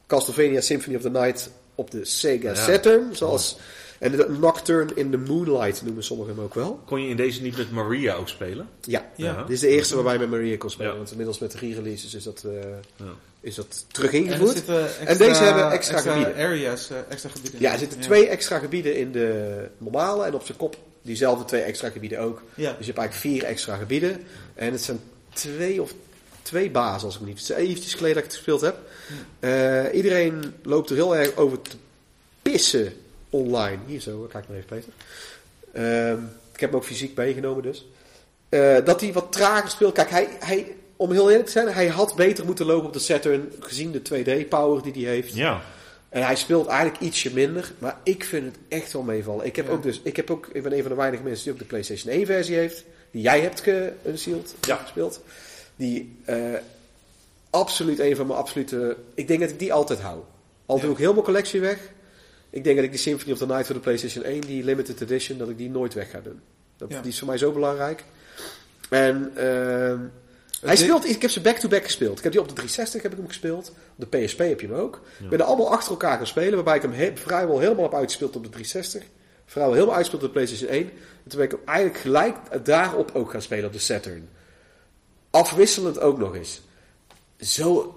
Castlevania 0.07 0.61
Symphony 0.61 0.97
of 0.97 1.03
the 1.03 1.11
Night 1.11 1.51
op 1.75 1.91
de 1.91 2.05
Sega 2.05 2.55
Saturn, 2.55 3.17
zoals... 3.17 3.57
En 4.03 4.11
de 4.11 4.37
Nocturne 4.41 4.91
in 4.95 5.11
the 5.11 5.17
Moonlight 5.17 5.83
noemen 5.85 6.05
sommigen 6.05 6.35
hem 6.35 6.45
ook 6.45 6.55
wel. 6.55 6.81
Kon 6.85 7.03
je 7.03 7.09
in 7.09 7.17
deze 7.17 7.43
niet 7.43 7.57
met 7.57 7.71
Maria 7.71 8.15
ook 8.15 8.29
spelen? 8.29 8.69
Ja, 8.81 9.11
ja. 9.17 9.43
dit 9.43 9.51
is 9.51 9.61
de 9.61 9.69
eerste 9.69 9.95
waarbij 9.95 10.13
je 10.13 10.19
met 10.19 10.31
Maria 10.31 10.57
kon 10.57 10.71
spelen. 10.71 10.97
Want 10.97 11.11
inmiddels 11.11 11.39
met 11.39 11.53
de 11.53 11.59
re-releases 11.59 12.15
is 12.15 12.23
dat, 12.23 12.43
uh, 12.47 12.53
ja. 12.97 13.05
is 13.41 13.55
dat 13.55 13.85
terug 13.89 14.13
ingevoerd. 14.13 14.65
En, 14.67 15.07
en, 15.07 15.19
deze 15.19 15.43
hebben 15.43 15.71
extra, 15.71 15.95
extra 15.95 16.13
gebieden. 16.13 16.45
areas, 16.45 16.91
uh, 16.91 16.97
extra 17.09 17.31
gebieden. 17.31 17.61
Ja, 17.61 17.73
er 17.73 17.79
zitten 17.79 18.01
twee 18.01 18.29
extra 18.29 18.59
gebieden 18.59 18.97
in 18.97 19.13
de 19.13 19.69
normale. 19.79 20.25
En 20.25 20.35
op 20.35 20.45
zijn 20.45 20.59
kop 20.59 20.77
diezelfde 21.03 21.45
twee 21.45 21.63
extra 21.63 21.91
gebieden 21.91 22.19
ook. 22.19 22.43
Dus 22.55 22.65
je 22.65 22.65
hebt 22.65 22.79
eigenlijk 22.79 23.15
vier 23.15 23.45
extra 23.45 23.77
gebieden. 23.77 24.23
En 24.55 24.73
het 24.73 24.83
zijn 24.83 25.01
twee 25.33 25.83
of 25.83 25.95
twee 26.43 26.71
bazen 26.71 27.07
als 27.07 27.15
ik 27.15 27.21
me 27.21 27.27
niet... 27.27 27.39
Het 27.39 27.51
is 27.51 27.57
eventjes 27.57 27.95
geleden 27.95 28.15
dat 28.15 28.25
ik 28.25 28.31
het 28.31 28.39
gespeeld 28.39 28.61
heb. 28.61 28.77
Uh, 29.41 29.95
iedereen 29.95 30.55
loopt 30.63 30.91
er 30.91 30.97
heel 30.97 31.17
erg 31.17 31.37
over 31.37 31.63
te 31.63 31.77
pissen 32.43 32.93
online. 33.31 33.79
Hier 33.87 34.01
zo, 34.01 34.29
kijk 34.33 34.49
maar 34.49 34.57
even 34.57 34.69
Peter. 34.69 34.93
Uh, 35.73 36.11
ik 36.53 36.61
heb 36.61 36.71
hem 36.71 36.79
ook 36.79 36.85
fysiek 36.85 37.17
meegenomen 37.17 37.63
dus. 37.63 37.87
Uh, 38.51 38.77
dat 38.85 39.01
hij 39.01 39.13
wat 39.13 39.33
trager 39.33 39.71
speelt. 39.71 39.95
Kijk, 39.95 40.11
hij, 40.11 40.29
hij, 40.39 40.75
om 40.97 41.13
heel 41.13 41.31
eerlijk 41.31 41.47
te 41.47 41.53
zijn, 41.53 41.69
hij 41.69 41.87
had 41.87 42.15
beter 42.15 42.45
moeten 42.45 42.67
lopen 42.67 42.87
op 42.87 42.93
de 42.93 42.99
Saturn. 42.99 43.53
Gezien 43.61 43.93
de 43.93 44.01
2D-power 44.01 44.83
die 44.83 45.05
hij 45.05 45.15
heeft. 45.15 45.35
Ja. 45.35 45.63
En 46.09 46.23
hij 46.23 46.37
speelt 46.37 46.67
eigenlijk 46.67 47.01
ietsje 47.01 47.33
minder. 47.33 47.73
Maar 47.79 47.99
ik 48.03 48.25
vind 48.25 48.45
het 48.45 48.57
echt 48.69 48.93
wel 48.93 49.03
meevallen. 49.03 49.47
Ik 49.47 49.57
heb 49.57 49.69
ook 49.69 49.83
dus, 49.83 50.01
ik 50.03 50.17
heb 50.17 50.31
ook, 50.31 50.49
ik 50.53 50.63
ben 50.63 50.73
een 50.73 50.81
van 50.81 50.91
de 50.91 50.97
weinige 50.97 51.23
mensen 51.23 51.45
die 51.45 51.53
ook 51.53 51.59
de 51.59 51.65
PlayStation 51.65 52.13
1 52.13 52.27
versie 52.27 52.57
heeft. 52.57 52.85
Die 53.11 53.23
jij 53.23 53.41
hebt 53.41 53.63
gesealed, 54.05 54.55
ja. 54.61 54.77
gespeeld. 54.77 55.21
Die 55.83 56.17
uh, 56.27 56.37
absoluut 57.51 57.99
een 57.99 58.17
van 58.17 58.27
mijn 58.27 58.39
absolute. 58.39 58.97
Ik 59.15 59.29
denk 59.29 59.41
dat 59.41 59.51
ik 59.51 59.59
die 59.59 59.73
altijd 59.73 60.01
hou. 60.01 60.21
Al 60.67 60.81
doe 60.81 60.91
ik 60.93 60.99
heel 60.99 61.13
mijn 61.13 61.25
collectie 61.25 61.61
weg. 61.61 61.79
Ik 62.51 62.65
denk 62.65 62.77
dat 62.77 62.85
ik 62.85 62.91
die 62.91 63.01
Symphony 63.01 63.33
of 63.33 63.39
the 63.39 63.47
Night 63.47 63.67
voor 63.67 63.75
de 63.75 63.81
PlayStation 63.81 64.25
1, 64.25 64.41
die 64.41 64.65
limited 64.65 65.01
edition, 65.01 65.39
dat 65.39 65.49
ik 65.49 65.59
die 65.59 65.71
nooit 65.71 65.95
weg 65.95 66.11
ga 66.11 66.21
doen. 66.21 66.41
Dat, 66.77 66.91
Die 66.91 67.01
is 67.03 67.19
voor 67.19 67.29
mij 67.29 67.39
zo 67.39 67.53
belangrijk. 67.53 68.05
En 68.91 69.33
uh, 69.37 70.01
hij 70.61 70.77
speelt, 70.77 71.09
ik 71.09 71.23
heb 71.23 71.31
ze 71.31 71.41
back-to-back 71.41 71.85
gespeeld. 71.85 72.19
Ik 72.19 72.25
heb 72.25 72.33
die 72.33 72.41
op 72.41 72.49
de 72.49 72.55
360 72.55 73.03
heb 73.03 73.13
ik 73.13 73.19
hem 73.19 73.29
gespeeld. 73.29 73.73
Op 73.97 74.11
de 74.11 74.19
PSP 74.19 74.39
heb 74.39 74.61
je 74.61 74.67
hem 74.67 74.77
ook. 74.77 75.01
Ik 75.23 75.29
ben 75.29 75.39
er 75.39 75.45
allemaal 75.45 75.71
achter 75.71 75.91
elkaar 75.91 76.17
gaan 76.17 76.27
spelen, 76.27 76.55
waarbij 76.55 76.77
ik 76.77 76.83
hem 76.83 77.17
vrijwel 77.17 77.59
helemaal 77.59 77.85
heb 77.85 77.95
uitgespeeld 77.95 78.37
op 78.37 78.43
de 78.43 78.49
360. 78.49 79.03
Vrijwel 79.47 79.73
helemaal 79.73 79.95
uitgespeeld 79.95 80.23
op 80.23 80.35
de 80.35 80.35
PlayStation 80.35 80.71
1. 80.71 80.83
En 81.25 81.29
toen 81.29 81.39
ben 81.39 81.45
ik 81.45 81.51
hem 81.51 81.61
eigenlijk 81.65 81.99
gelijk 81.99 82.65
daarop 82.65 83.11
ook 83.15 83.31
gaan 83.31 83.43
spelen 83.43 83.67
op 83.67 83.73
de 83.73 83.79
Saturn. 83.79 84.29
Afwisselend 85.33 85.99
ook 85.99 86.19
nog 86.19 86.35
eens. 86.35 86.61
Zo 87.39 87.97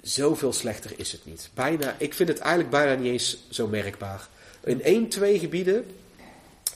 zoveel 0.00 0.52
slechter 0.52 0.92
is 0.96 1.12
het 1.12 1.24
niet. 1.24 1.50
Bijna, 1.54 1.94
ik 1.98 2.14
vind 2.14 2.28
het 2.28 2.38
eigenlijk 2.38 2.70
bijna 2.70 3.00
niet 3.00 3.12
eens 3.12 3.38
zo 3.50 3.66
merkbaar. 3.66 4.28
In 4.64 4.82
één, 4.82 5.08
twee 5.08 5.38
gebieden. 5.38 5.86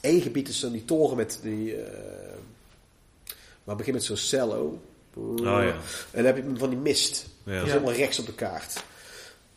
één 0.00 0.20
gebied 0.20 0.48
is 0.48 0.60
dan 0.60 0.72
die 0.72 0.84
toren 0.84 1.16
met 1.16 1.38
die. 1.42 1.76
Uh, 1.76 1.84
maar 3.64 3.76
begin 3.76 3.94
met 3.94 4.04
zo'n 4.04 4.16
cello. 4.16 4.80
Oh, 5.14 5.38
ja. 5.38 5.76
En 6.10 6.22
dan 6.22 6.24
heb 6.24 6.36
je 6.36 6.42
van 6.54 6.70
die 6.70 6.78
mist. 6.78 7.26
Ja. 7.44 7.54
Dat 7.54 7.66
is 7.66 7.72
helemaal 7.72 7.94
rechts 7.94 8.18
op 8.18 8.26
de 8.26 8.34
kaart. 8.34 8.84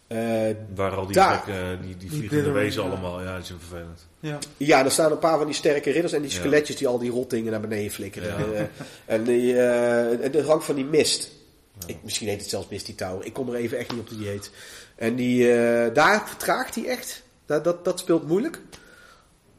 Uh, 0.07 0.55
Waar 0.75 0.95
al 0.95 1.05
die, 1.05 1.15
daar, 1.15 1.43
die, 1.81 1.97
die 1.97 2.11
vliegende 2.11 2.51
wezen 2.51 2.83
allemaal, 2.83 3.21
ja, 3.21 3.33
dat 3.33 3.43
is 3.43 3.53
vervelend. 3.57 4.07
Ja. 4.19 4.37
ja, 4.57 4.83
er 4.83 4.91
staan 4.91 5.11
een 5.11 5.19
paar 5.19 5.37
van 5.37 5.45
die 5.45 5.55
sterke 5.55 5.91
ridders 5.91 6.13
en 6.13 6.21
die 6.21 6.31
skeletjes 6.31 6.75
die 6.75 6.87
al 6.87 6.99
die 6.99 7.11
rotdingen 7.11 7.51
naar 7.51 7.61
beneden 7.61 7.91
flikkeren. 7.91 8.29
Ja. 8.29 8.53
Uh, 8.53 8.61
en 9.05 9.23
die, 9.23 9.51
uh, 9.51 10.31
de 10.31 10.43
rang 10.45 10.63
van 10.63 10.75
die 10.75 10.85
mist. 10.85 11.31
Ik, 11.85 11.97
misschien 12.03 12.27
heet 12.27 12.39
het 12.39 12.49
zelfs 12.49 12.67
Misty 12.67 12.95
Tower. 12.95 13.25
Ik 13.25 13.33
kom 13.33 13.49
er 13.49 13.55
even 13.55 13.77
echt 13.77 13.91
niet 13.91 13.99
op 13.99 14.09
de 14.09 14.17
dieet. 14.17 14.51
En 14.95 15.15
die, 15.15 15.43
uh, 15.43 15.93
daar 15.93 16.27
vertraagt 16.27 16.75
hij 16.75 16.85
echt. 16.85 17.23
Dat, 17.45 17.63
dat, 17.63 17.85
dat 17.85 17.99
speelt 17.99 18.27
moeilijk. 18.27 18.61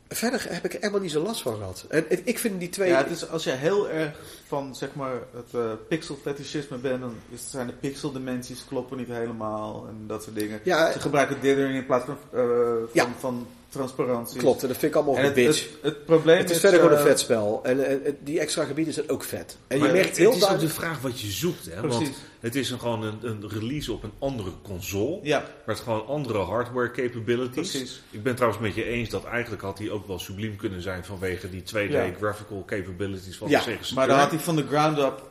Verder 0.09 0.47
heb 0.49 0.65
ik 0.65 0.73
er 0.73 0.81
helemaal 0.81 1.01
niet 1.01 1.11
zo 1.11 1.23
last 1.23 1.43
van 1.43 1.57
gehad. 1.57 1.85
En 1.89 2.27
ik 2.27 2.39
vind 2.39 2.61
die 2.61 2.69
twee... 2.69 2.89
Ja, 2.89 3.03
dus 3.03 3.29
als 3.29 3.45
je 3.45 3.51
heel 3.51 3.89
erg 3.89 4.19
van 4.47 4.75
zeg 4.75 4.95
maar 4.95 5.15
het 5.35 5.55
uh, 5.55 5.73
pixel 5.89 6.19
fetishisme 6.23 6.77
bent, 6.77 7.01
dan 7.01 7.15
zijn 7.35 7.67
de 7.67 7.73
pixel 7.73 8.13
dimensies 8.13 8.65
kloppen 8.65 8.97
niet 8.97 9.09
helemaal 9.09 9.87
en 9.89 10.05
dat 10.07 10.23
soort 10.23 10.37
dingen. 10.37 10.61
Ja, 10.63 10.93
Ze 10.93 11.01
gebruiken 11.01 11.41
dithering 11.41 11.75
in 11.75 11.87
plaats 11.87 12.05
van, 12.05 12.17
uh, 12.35 12.41
van, 12.41 12.89
ja. 12.93 13.09
van 13.19 13.47
transparantie. 13.77 14.39
Klopt, 14.39 14.63
en 14.63 14.69
dat 14.69 14.77
vind 14.77 14.95
ik 14.95 14.99
allemaal 14.99 15.25
een 15.25 15.33
bitch. 15.33 15.63
Het, 15.63 15.79
het, 15.83 16.05
probleem 16.05 16.39
het 16.39 16.51
is, 16.51 16.61
verder 16.61 16.81
gewoon 16.81 16.97
een 16.97 17.05
vet 17.05 17.21
spel. 17.21 17.61
En, 17.65 18.01
die 18.25 18.41
extra 18.41 18.65
gebieden 18.65 18.95
zijn 18.95 19.09
ook 19.09 19.25
vet. 19.25 19.57
En 19.67 19.79
je 19.79 19.83
merkt 19.85 20.17
heel 20.17 20.31
duidelijk... 20.31 20.53
Het 20.53 20.63
is 20.63 20.69
de 20.69 20.75
vraag 20.75 21.01
wat 21.01 21.21
je 21.21 21.31
zoekt. 21.31 21.67
Hè? 21.71 21.89
Want 21.89 22.11
het 22.41 22.55
is 22.55 22.71
een, 22.71 22.81
gewoon 22.81 23.03
een, 23.03 23.19
een, 23.23 23.49
release 23.49 23.93
op 23.93 24.03
een 24.03 24.13
andere 24.19 24.51
console. 24.63 25.19
Ja. 25.23 25.45
Met 25.67 25.81
gewoon 25.81 26.07
andere 26.07 26.39
hardware 26.39 26.91
capabilities. 26.91 27.71
Precies. 27.71 28.03
Ik 28.11 28.23
ben 28.23 28.35
trouwens 28.35 28.63
met 28.63 28.75
je 28.75 28.85
eens 28.85 29.09
dat 29.09 29.25
eigenlijk 29.25 29.63
had 29.63 29.79
hij 29.79 29.91
ook 29.91 30.07
wel 30.07 30.19
subliem 30.19 30.57
kunnen 30.57 30.83
zijn 30.83 31.05
vanwege 31.05 31.51
die 31.51 31.63
2D 31.63 32.17
graphical 32.19 32.65
capabilities 32.67 33.37
van 33.37 33.49
ja, 33.49 33.63
Maar 33.95 34.07
dan 34.07 34.19
had 34.19 34.31
hij 34.31 34.39
van 34.39 34.57
de 34.57 34.67
ground 34.67 34.99
up 34.99 35.23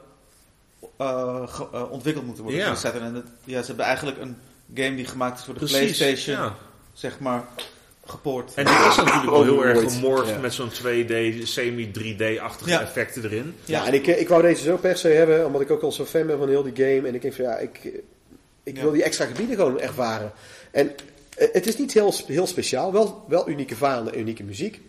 uh, 1.02 1.44
uh, 1.74 1.92
ontwikkeld 1.92 2.26
moeten 2.26 2.44
worden. 2.44 2.62
Ja. 2.62 2.84
En 2.94 3.26
ja, 3.44 3.62
ze 3.62 3.68
hebben 3.68 3.86
eigenlijk 3.86 4.18
een 4.22 4.38
game 4.74 4.96
die 4.96 5.06
gemaakt 5.06 5.40
is 5.40 5.46
voor 5.46 5.54
de 5.54 5.60
Precies, 5.60 5.98
PlayStation. 5.98 6.46
Ja. 6.46 6.56
Zeg 6.94 7.20
maar 7.20 7.44
gepoord. 8.06 8.54
En 8.56 8.66
die 8.66 8.74
is 8.74 8.96
natuurlijk 8.96 9.30
wel 9.30 9.44
heel 9.44 9.66
erg 9.66 9.94
gemorfd 9.94 10.42
met 10.42 10.54
zo'n 10.54 10.72
2D, 10.72 11.44
semi-3D-achtige 11.44 12.80
effecten 12.80 13.24
erin. 13.24 13.56
Ja, 13.66 13.86
en 13.86 13.94
ik, 13.94 14.08
ik 14.08 14.28
wou 14.28 14.42
deze 14.42 14.64
zo 14.64 14.78
per 14.78 14.98
se 14.98 15.08
hebben, 15.08 15.46
omdat 15.46 15.62
ik 15.62 15.72
ook 15.72 15.82
al 15.82 15.92
zo 15.92 16.06
fan 16.06 16.28
ben 16.28 16.38
van 16.38 16.50
heel 16.50 16.64
die 16.64 16.76
game. 16.76 17.08
En 17.08 17.16
ik 17.16 17.22
denk 17.22 17.34
van 17.34 17.46
ja, 17.46 17.58
ik, 17.58 17.92
ik 18.64 18.78
wil 18.78 18.92
die 18.92 19.04
extra 19.04 19.26
gebieden 19.26 19.56
gewoon 19.56 19.80
ervaren. 19.80 20.32
En 20.72 20.92
eh, 21.36 21.48
het 21.52 21.68
is 21.68 21.78
niet 21.78 21.94
heel, 21.94 22.14
heel 22.28 22.48
speciaal, 22.48 22.92
wel, 22.92 23.26
wel 23.28 23.50
unieke 23.50 23.76
verhalen, 23.76 24.20
unieke 24.20 24.44
muziek. 24.44 24.82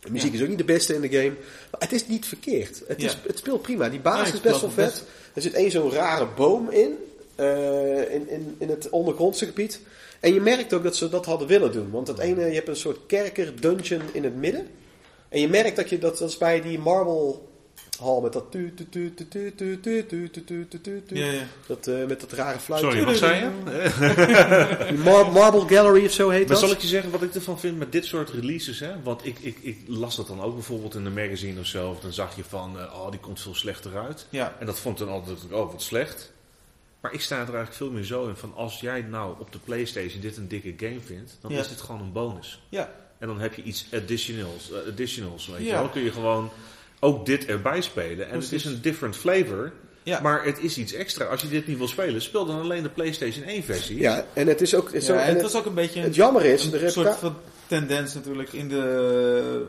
De 0.00 0.12
muziek 0.12 0.32
is 0.32 0.42
ook 0.42 0.48
niet 0.48 0.58
de 0.58 0.64
beste 0.64 0.94
in 0.94 1.00
de 1.00 1.08
game. 1.08 1.34
Maar 1.70 1.80
het 1.80 1.92
is 1.92 2.06
niet 2.06 2.26
verkeerd. 2.26 2.82
Het, 2.88 3.02
is, 3.02 3.18
het 3.26 3.38
speelt 3.38 3.62
prima. 3.62 3.88
Die 3.88 4.00
basis 4.00 4.34
is 4.34 4.40
best 4.40 4.60
wel 4.60 4.70
vet. 4.70 5.04
Er 5.34 5.42
zit 5.42 5.54
één 5.54 5.70
zo'n 5.70 5.90
rare 5.90 6.26
boom 6.36 6.70
in, 6.70 6.96
uh, 7.36 8.14
in, 8.14 8.28
in, 8.28 8.56
in 8.58 8.68
het 8.68 8.88
ondergrondse 8.88 9.46
gebied. 9.46 9.80
En 10.20 10.34
je 10.34 10.40
merkt 10.40 10.72
ook 10.72 10.82
dat 10.82 10.96
ze 10.96 11.08
dat 11.08 11.26
hadden 11.26 11.48
willen 11.48 11.72
doen. 11.72 11.90
Want 11.90 12.08
het 12.08 12.18
ene, 12.18 12.46
je 12.46 12.54
hebt 12.54 12.68
een 12.68 12.76
soort 12.76 12.98
kerker 13.06 13.60
dungeon 13.60 14.02
in 14.12 14.24
het 14.24 14.36
midden. 14.36 14.66
En 15.28 15.40
je 15.40 15.48
merkt 15.48 15.76
dat 15.76 15.88
je 15.90 15.98
dat, 15.98 16.18
dat 16.18 16.28
is 16.28 16.38
bij 16.38 16.62
die 16.62 16.78
marble 16.78 17.38
hal 17.98 18.20
met 18.20 18.32
dat 18.32 18.50
tu 18.50 18.74
tu 18.74 18.88
tu 18.88 19.14
tu 19.14 19.28
tu 19.30 19.54
tu 19.54 19.80
tu 19.80 20.06
tu 20.06 20.30
tu 20.30 20.44
tu 20.44 20.68
tu 20.68 20.80
tu 20.80 21.02
tu 21.06 21.40
dat 21.66 21.86
met 22.06 22.20
dat 22.20 22.32
rare 22.32 22.58
fluit. 22.58 22.82
Sorry, 22.82 23.04
wat 23.04 23.16
zei 23.16 23.40
je? 23.40 23.50
Marble 25.32 25.68
Gallery 25.68 26.04
of 26.04 26.12
zo 26.12 26.28
heet 26.28 26.48
maar 26.48 26.56
zal 26.56 26.70
ik 26.70 26.80
je 26.80 26.86
zeggen 26.86 27.10
wat 27.10 27.22
ik 27.22 27.34
ervan 27.34 27.60
vind 27.60 27.78
met 27.78 27.92
dit 27.92 28.04
soort 28.04 28.30
releases? 28.30 28.80
Hè? 28.80 29.02
Want 29.02 29.26
ik, 29.26 29.38
ik, 29.38 29.58
ik 29.62 29.78
las 29.86 30.16
dat 30.16 30.26
dan 30.26 30.42
ook 30.42 30.54
bijvoorbeeld 30.54 30.94
in 30.94 31.04
de 31.04 31.10
magazine 31.10 31.60
of 31.60 31.66
zo. 31.66 31.90
Of 31.90 32.00
dan 32.00 32.12
zag 32.12 32.36
je 32.36 32.44
van, 32.48 32.76
oh 32.76 33.10
die 33.10 33.20
komt 33.20 33.40
veel 33.40 33.54
slechter 33.54 33.96
uit. 33.96 34.26
Ja. 34.30 34.56
En 34.58 34.66
dat 34.66 34.78
vond 34.78 35.00
ik 35.00 35.06
dan 35.06 35.14
altijd, 35.14 35.38
oh 35.50 35.72
wat 35.72 35.82
slecht. 35.82 36.32
Maar 37.06 37.14
ik 37.14 37.20
sta 37.20 37.34
er 37.34 37.40
eigenlijk 37.40 37.72
veel 37.72 37.90
meer 37.90 38.04
zo 38.04 38.28
in 38.28 38.36
van 38.36 38.54
als 38.54 38.80
jij 38.80 39.00
nou 39.00 39.34
op 39.38 39.52
de 39.52 39.58
PlayStation 39.58 40.20
dit 40.20 40.36
een 40.36 40.48
dikke 40.48 40.74
game 40.76 41.00
vindt, 41.00 41.36
dan 41.40 41.50
is 41.50 41.68
dit 41.68 41.80
gewoon 41.80 42.00
een 42.00 42.12
bonus. 42.12 42.62
Ja. 42.68 42.90
En 43.18 43.26
dan 43.26 43.40
heb 43.40 43.54
je 43.54 43.62
iets 43.62 43.86
additionals, 43.92 44.70
uh, 44.70 44.76
additionals 44.88 45.46
weet 45.46 45.64
je 45.64 45.70
wel. 45.70 45.82
Dan 45.82 45.90
kun 45.90 46.02
je 46.02 46.12
gewoon 46.12 46.50
ook 47.00 47.26
dit 47.26 47.44
erbij 47.44 47.80
spelen. 47.80 48.28
En 48.28 48.40
het 48.40 48.52
is 48.52 48.64
een 48.64 48.80
different 48.82 49.16
flavor. 49.16 49.72
Ja. 50.02 50.20
Maar 50.20 50.44
het 50.44 50.58
is 50.58 50.78
iets 50.78 50.92
extra. 50.92 51.24
Als 51.24 51.42
je 51.42 51.48
dit 51.48 51.66
niet 51.66 51.78
wil 51.78 51.88
spelen, 51.88 52.22
speel 52.22 52.46
dan 52.46 52.60
alleen 52.60 52.82
de 52.82 52.88
PlayStation 52.88 53.44
1 53.44 53.64
versie. 53.64 53.98
Ja, 53.98 54.26
en 54.32 54.46
het 54.46 54.60
is 54.60 54.74
ook. 54.74 54.92
Het, 54.92 55.06
ja, 55.06 55.22
en 55.22 55.34
het, 55.34 55.42
was 55.42 55.54
ook 55.54 55.66
een 55.66 55.74
beetje. 55.74 56.00
Het 56.00 56.14
jammer 56.14 56.44
is. 56.44 56.64
Een, 56.64 56.84
een 56.84 56.90
soort 56.90 57.16
van 57.16 57.36
tendens 57.66 58.14
natuurlijk 58.14 58.52
in 58.52 58.68
de 58.68 59.66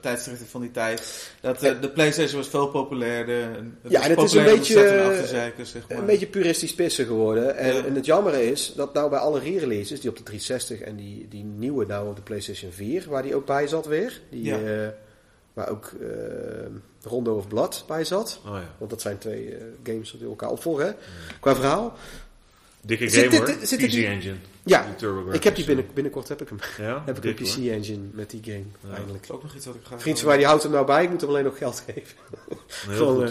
tijdschriften 0.00 0.46
van 0.46 0.60
die 0.60 0.70
tijd. 0.70 1.30
Dat 1.40 1.60
de 1.60 1.90
PlayStation 1.94 2.40
was 2.40 2.48
veel 2.48 2.68
populairder. 2.68 3.42
Het 3.82 3.92
ja, 3.92 4.02
en 4.02 4.10
het 4.10 4.22
is 4.22 4.32
een 4.32 4.44
beetje, 4.44 4.74
zeg 5.64 5.88
maar. 5.88 5.98
een 5.98 6.06
beetje 6.06 6.26
puristisch 6.26 6.74
pissen 6.74 7.06
geworden. 7.06 7.56
En, 7.56 7.84
en, 7.84 7.94
het 7.94 8.06
jammer 8.06 8.34
is 8.34 8.72
dat 8.76 8.94
nou 8.94 9.10
bij 9.10 9.18
alle 9.18 9.40
re-releases, 9.40 10.00
die 10.00 10.10
op 10.10 10.16
de 10.16 10.22
360 10.22 10.80
en 10.80 10.96
die, 10.96 11.28
die 11.28 11.44
nieuwe 11.44 11.86
nou 11.86 12.08
op 12.08 12.16
de 12.16 12.22
PlayStation 12.22 12.72
4, 12.72 13.04
waar 13.08 13.22
die 13.22 13.34
ook 13.34 13.46
bij 13.46 13.66
zat 13.66 13.86
weer. 13.86 14.20
Die, 14.30 14.54
waar 15.52 15.68
ook 15.68 15.92
Rondo 17.02 17.36
of 17.36 17.48
Blood 17.48 17.84
bij 17.86 18.04
zat. 18.04 18.40
Oh, 18.46 18.52
ja. 18.52 18.74
Want 18.78 18.90
dat 18.90 19.00
zijn 19.00 19.18
twee 19.18 19.56
games 19.82 20.16
die 20.18 20.28
elkaar 20.28 20.50
opvolgen. 20.50 20.96
Qua 21.40 21.54
verhaal. 21.54 21.96
Dikke 22.86 23.08
game 23.08 23.30
zit, 23.30 23.38
hoor. 23.38 23.56
Zit, 23.62 23.80
Easy 23.80 24.04
Engine. 24.04 24.36
Ja, 24.64 24.86
ik 25.32 25.44
heb 25.44 25.56
die 25.56 25.64
binnen, 25.64 25.86
binnenkort 25.94 26.28
heb 26.28 26.42
ik 26.42 26.48
hem. 26.48 26.58
Ja? 26.78 27.02
heb 27.06 27.24
ik 27.24 27.24
een 27.24 27.46
PC 27.46 27.56
Engine 27.56 28.02
met 28.12 28.30
die 28.30 28.40
game 28.44 28.64
ja. 28.88 28.96
eindelijk. 28.96 29.26
ook 29.28 29.42
nog 29.42 29.54
iets 29.54 29.66
wat 29.66 29.74
ik 29.74 29.80
ga. 29.84 29.98
Vriend 29.98 30.18
van 30.18 30.28
mij 30.28 30.36
die 30.36 30.46
houdt 30.46 30.62
hem 30.62 30.72
nou 30.72 30.86
bij, 30.86 31.02
ik 31.02 31.10
moet 31.10 31.20
hem 31.20 31.30
alleen 31.30 31.44
nog 31.44 31.58
geld 31.58 31.84
geven. 31.86 32.16
Heel 32.88 33.14
goed. 33.20 33.22
Uh, 33.28 33.30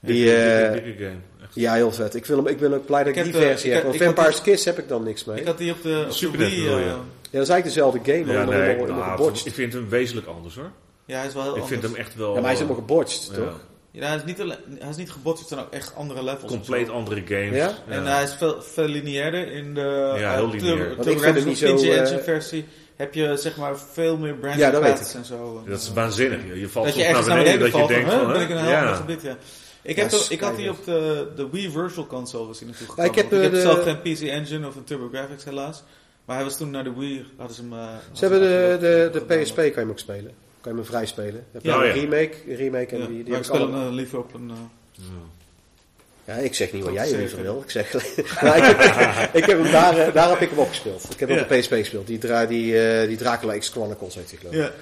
die, 0.00 0.24
uh, 0.24 0.72
dikke 0.72 1.04
game. 1.04 1.18
Echt. 1.42 1.54
Ja, 1.54 1.74
heel 1.74 1.92
vet. 1.92 2.14
Ik, 2.14 2.26
wil 2.26 2.36
hem, 2.36 2.46
ik 2.46 2.58
ben 2.58 2.74
ook 2.74 2.86
blij 2.86 3.04
dat 3.04 3.16
ik, 3.16 3.24
die 3.24 3.32
versie 3.32 3.72
heb. 3.72 3.82
Want 3.82 3.96
Vampire's 3.96 4.42
Kiss 4.42 4.64
heb 4.64 4.78
ik 4.78 4.88
dan 4.88 5.02
niks 5.02 5.24
mee. 5.24 5.40
Ik 5.40 5.46
had 5.46 5.58
die 5.58 5.72
op 5.72 5.82
de, 5.82 6.02
op 6.06 6.12
Super 6.12 6.38
Wii, 6.38 6.64
uh, 6.64 6.70
ja. 6.70 7.00
dat 7.30 7.42
is 7.42 7.48
eigenlijk 7.48 7.64
dezelfde 7.64 8.00
game. 8.04 8.32
Ja, 8.32 8.44
nee, 8.44 8.76
nou, 8.76 9.32
ik 9.44 9.54
vind 9.54 9.72
hem 9.72 9.88
wezenlijk 9.88 10.26
anders 10.26 10.54
hoor. 10.54 10.70
Ja, 11.04 11.18
hij 11.18 11.26
is 11.26 11.34
wel 11.34 11.42
heel 11.42 11.56
Ik 11.56 11.64
vind 11.64 11.82
hem 11.82 11.94
echt 11.94 12.14
wel... 12.14 12.28
Ja, 12.28 12.34
maar 12.34 12.42
hij 12.42 12.52
is 12.52 12.58
helemaal 12.58 12.80
gebotcht, 12.80 13.34
toch? 13.34 13.60
Ja, 13.96 14.06
hij 14.06 14.16
is 14.16 14.24
niet, 14.24 14.38
hij 14.78 14.88
is 14.88 14.96
niet 14.96 15.10
gebotst, 15.10 15.40
het 15.40 15.48
zijn 15.48 15.60
ook 15.60 15.72
echt 15.72 15.94
andere 15.94 16.24
levels. 16.24 16.50
Compleet 16.50 16.88
andere 16.88 17.22
games. 17.26 17.56
Ja? 17.56 17.74
En 17.88 18.06
hij 18.06 18.22
is 18.22 18.34
veel, 18.34 18.62
veel 18.62 18.86
lineairder. 18.86 19.52
In 19.52 19.74
de 19.74 20.14
ja, 20.18 20.34
heel 20.34 20.50
lineair. 20.50 20.98
Engine 20.98 22.20
versie 22.22 22.66
heb 22.96 23.14
je 23.14 23.36
zeg 23.36 23.56
maar 23.56 23.78
veel 23.78 24.16
meer 24.16 24.34
brand 24.34 24.56
ja, 24.56 24.70
paths 24.70 25.14
en 25.14 25.24
zo. 25.24 25.62
Dat 25.66 25.80
is 25.80 25.92
waanzinnig. 25.92 26.40
Je 26.54 26.68
valt 26.68 26.86
dat 26.86 26.94
je 26.94 27.04
echt 27.04 27.26
naar 27.26 27.38
beneden, 27.38 27.60
dat 27.60 27.80
je 27.80 27.86
denkt 27.86 28.10
van, 28.10 28.32
ben 28.32 28.40
ik 28.40 28.50
een 28.50 28.58
heel 28.58 28.70
ja. 28.70 28.94
gebied, 28.94 29.22
ja. 29.22 29.36
Ik, 29.82 29.96
heb 29.96 30.12
ik 30.28 30.40
had 30.40 30.56
die 30.56 30.70
op 30.70 30.84
de, 30.84 31.28
de 31.36 31.48
Wii 31.50 31.70
Virtual 31.70 32.06
Console 32.06 32.46
gezien 32.46 32.68
naartoe 32.68 33.04
ik 33.04 33.14
heb, 33.14 33.32
ik 33.32 33.42
heb 33.42 33.52
de, 33.52 33.60
zelf 33.60 33.82
geen 33.82 34.00
PC 34.00 34.20
Engine 34.20 34.66
of 34.66 34.76
een 34.76 34.84
TurboGrafx 34.84 35.44
helaas. 35.44 35.82
Maar 36.24 36.36
hij 36.36 36.44
was 36.44 36.56
toen 36.56 36.70
naar 36.70 36.84
de 36.84 36.94
Wii, 36.94 37.26
hadden 37.36 37.56
ze 37.56 37.62
hem... 37.62 37.72
Uh, 37.72 37.88
ze 38.12 38.20
hebben 38.20 38.40
de, 38.40 38.76
de, 38.80 39.10
de 39.12 39.42
PSP, 39.42 39.56
kan 39.56 39.64
je 39.64 39.72
hem 39.74 39.90
ook 39.90 39.98
spelen 39.98 40.45
kan 40.66 40.74
je 40.74 40.80
hem 40.82 40.90
vrij 40.90 41.06
spelen. 41.06 41.44
Heb 41.52 41.62
je 41.62 41.68
ja, 41.68 41.84
een 41.84 41.92
remake, 41.92 42.34
een 42.48 42.56
remake 42.56 42.96
en 42.96 43.06
die, 43.06 43.22
die 43.22 43.28
maar 43.28 43.38
ik 43.38 43.44
speel 43.44 43.72
hem 43.72 43.86
uh, 43.86 43.92
liever 43.92 44.18
op 44.18 44.34
een... 44.34 44.50
Uh, 44.50 45.06
ja, 46.24 46.34
ik 46.34 46.54
zeg 46.54 46.72
niet 46.72 46.84
wat 46.84 46.92
jij 46.92 47.16
liever 47.16 47.42
wil. 47.42 47.60
Ik 47.60 47.70
zeg, 47.70 47.92
nou, 48.42 48.56
ik, 48.56 48.64
heb, 48.64 49.34
ik 49.34 49.44
heb 49.44 49.62
hem 49.62 49.72
daar, 49.72 49.98
uh, 49.98 50.14
daar 50.14 50.28
heb 50.28 50.40
ik 50.40 50.48
hem 50.48 50.58
opgespeeld. 50.58 51.04
Ik 51.10 51.20
heb 51.20 51.28
hem 51.28 51.38
op 51.38 51.48
de 51.48 51.58
PSP 51.58 51.72
gespeeld. 51.72 52.06
Die, 52.06 52.18
dra 52.18 52.46
die, 52.46 52.72
uh, 52.74 53.08
die 53.08 53.16
Dracula 53.16 53.58
X 53.58 53.68
Chronicles 53.68 54.14
heet 54.14 54.30
hij 54.30 54.38
geloof 54.38 54.54
ik. 54.54 54.72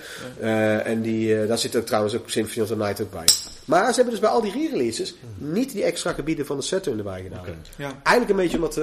Ja. 0.41 0.79
en 0.81 1.03
die, 1.03 1.47
daar 1.47 1.59
zit 1.59 1.77
ook 1.77 1.87
trouwens 1.87 2.15
ook 2.15 2.31
Symphony 2.31 2.63
of 2.63 2.69
the 2.69 2.77
Night 2.77 3.01
ook 3.01 3.11
bij. 3.11 3.29
Maar 3.65 3.89
ze 3.89 3.95
hebben 3.95 4.11
dus 4.11 4.21
bij 4.21 4.31
al 4.31 4.43
die 4.43 4.53
re-releases 4.53 5.15
niet 5.35 5.73
die 5.73 5.83
extra 5.83 6.13
gebieden 6.13 6.47
van 6.47 6.57
de 6.57 6.63
Saturn 6.63 6.99
erbij 6.99 7.23
gedaan. 7.23 7.41
Okay. 7.41 7.55
Ja. 7.77 8.01
Eigenlijk 8.03 8.29
een 8.29 8.37
beetje 8.37 8.57
omdat, 8.57 8.81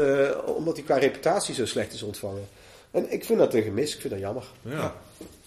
omdat 0.56 0.76
die 0.76 0.84
qua 0.84 0.98
reputatie 0.98 1.56
zo 1.56 1.66
slecht 1.66 1.94
is 1.94 2.04
ontvangen. 2.04 2.48
En 2.92 3.12
ik 3.12 3.26
vind 3.26 3.40
dat 3.40 3.54
een 3.54 3.64
gemis. 3.64 3.94
Ik 3.94 4.02
vind 4.02 4.14
dat 4.14 4.22
jammer. 4.22 4.44
Ja. 4.62 4.96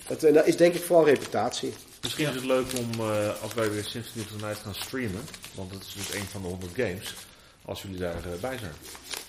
Het, 0.06 0.24
en 0.24 0.34
dat 0.34 0.46
is 0.46 0.56
denk 0.56 0.74
ik 0.74 0.82
vooral 0.82 1.04
reputatie. 1.04 1.72
Misschien 2.02 2.28
is 2.28 2.34
het 2.34 2.44
leuk 2.44 2.66
om, 2.78 3.00
uh, 3.00 3.42
als 3.42 3.54
wij 3.54 3.70
weer 3.70 3.84
Symphony 3.84 4.24
of 4.24 4.30
the 4.38 4.44
Night 4.46 4.58
gaan 4.58 4.74
streamen, 4.74 5.20
want 5.54 5.72
dat 5.72 5.82
is 5.82 5.94
dus 5.94 6.14
een 6.14 6.26
van 6.26 6.42
de 6.42 6.48
100 6.48 6.72
games, 6.74 7.14
als 7.64 7.82
jullie 7.82 7.98
daarbij 7.98 8.32
uh, 8.34 8.40
bij 8.40 8.58
zijn. 8.58 8.72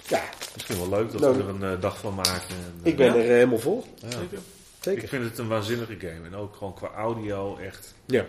Ja. 0.07 0.23
Misschien 0.53 0.77
wel 0.77 0.89
leuk 0.89 1.11
dat 1.11 1.22
we 1.35 1.43
er 1.43 1.49
een 1.49 1.61
uh, 1.61 1.81
dag 1.81 1.97
van 1.97 2.14
maken. 2.15 2.49
En, 2.49 2.80
ik 2.84 2.95
ben 2.95 3.15
er 3.15 3.22
helemaal 3.22 3.60
voor. 3.60 3.84
Ja. 3.95 4.10
Zeker. 4.10 4.39
Zeker. 4.80 5.03
Ik 5.03 5.10
vind 5.10 5.23
het 5.23 5.38
een 5.38 5.47
waanzinnige 5.47 5.95
game 5.99 6.26
en 6.26 6.35
ook 6.35 6.56
gewoon 6.56 6.73
qua 6.73 6.88
audio 6.88 7.57
echt. 7.57 7.93
Ja. 8.06 8.26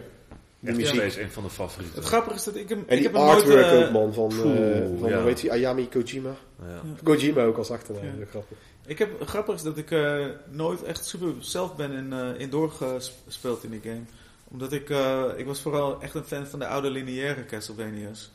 Echt 0.64 0.78
nog 0.78 0.86
steeds 0.86 1.16
een 1.16 1.30
van 1.30 1.42
de 1.42 1.50
favorieten. 1.50 1.98
Het 1.98 2.08
grappige 2.08 2.34
is 2.34 2.44
dat 2.44 2.56
ik 2.56 2.68
hem. 2.68 2.78
En 2.78 2.96
ik 2.96 3.02
die 3.02 3.06
heb 3.06 3.16
artwork 3.16 3.70
nooit, 3.70 3.86
ook, 3.86 3.92
man, 3.92 4.14
van, 4.14 4.32
uh, 4.32 5.00
van 5.00 5.08
ja. 5.08 5.22
weet 5.22 5.40
je, 5.40 5.50
Ayami 5.50 5.88
Kojima. 5.88 6.36
Ja. 6.58 6.82
Kojima 7.02 7.44
ook 7.44 7.56
als 7.56 7.70
achternaam, 7.70 8.04
ja. 8.04 8.26
grappig. 8.30 8.56
Ik 8.86 8.98
heb, 8.98 9.28
grappig 9.28 9.54
is 9.54 9.62
dat 9.62 9.78
ik 9.78 9.90
uh, 9.90 10.26
nooit 10.50 10.82
echt 10.82 11.06
super 11.06 11.34
zelf 11.38 11.76
ben 11.76 11.92
in, 11.92 12.12
uh, 12.12 12.40
in 12.40 12.50
doorgespeeld 12.50 13.64
in 13.64 13.70
die 13.70 13.80
game. 13.82 14.02
Omdat 14.48 14.72
ik, 14.72 14.90
uh, 14.90 15.24
ik 15.36 15.46
was 15.46 15.60
vooral 15.60 16.02
echt 16.02 16.14
een 16.14 16.24
fan 16.24 16.46
van 16.46 16.58
de 16.58 16.66
oude 16.66 16.90
lineaire 16.90 17.44
Castlevania's. 17.44 18.30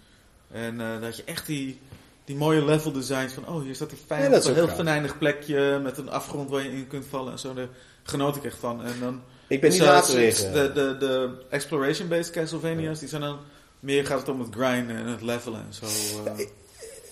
En 0.52 0.78
dat 1.02 1.18
je 1.18 1.24
echt 1.24 1.46
die, 1.46 1.80
die 2.26 2.36
mooie 2.36 2.66
level 2.66 2.92
designs 2.92 3.34
van, 3.34 3.48
oh 3.48 3.62
hier 3.62 3.76
staat 3.76 3.92
een 3.92 3.98
fijn, 4.06 4.32
ja, 4.32 4.46
een 4.46 4.54
heel 4.54 4.68
venijnig 4.68 5.18
plekje 5.18 5.80
met 5.84 5.98
een 5.98 6.10
afgrond 6.10 6.50
waar 6.50 6.64
je 6.64 6.72
in 6.72 6.88
kunt 6.88 7.06
vallen 7.10 7.32
en 7.32 7.40
zo. 7.40 7.54
Daar 7.54 7.68
genoot 8.04 8.36
ik 8.36 8.44
echt 8.44 8.58
van. 8.58 8.84
En 8.84 8.94
dan, 9.00 9.22
ik 9.48 9.62
ben 9.62 9.72
niet 9.72 9.82
laatste 9.82 10.18
de, 10.52 10.72
de, 10.74 10.96
de 11.00 11.30
exploration-based 11.50 12.32
Castlevania's, 12.32 13.00
die 13.00 13.10
zijn 13.10 13.22
dan 13.22 13.40
meer 13.80 14.06
gaat 14.06 14.20
het 14.20 14.30
om 14.30 14.40
het 14.40 14.56
grinden 14.56 14.96
en 14.96 15.06
het 15.06 15.22
levelen 15.22 15.66
en 15.68 15.74
zo. 15.74 15.86
Ja, 16.26 16.34
ik, 16.36 16.50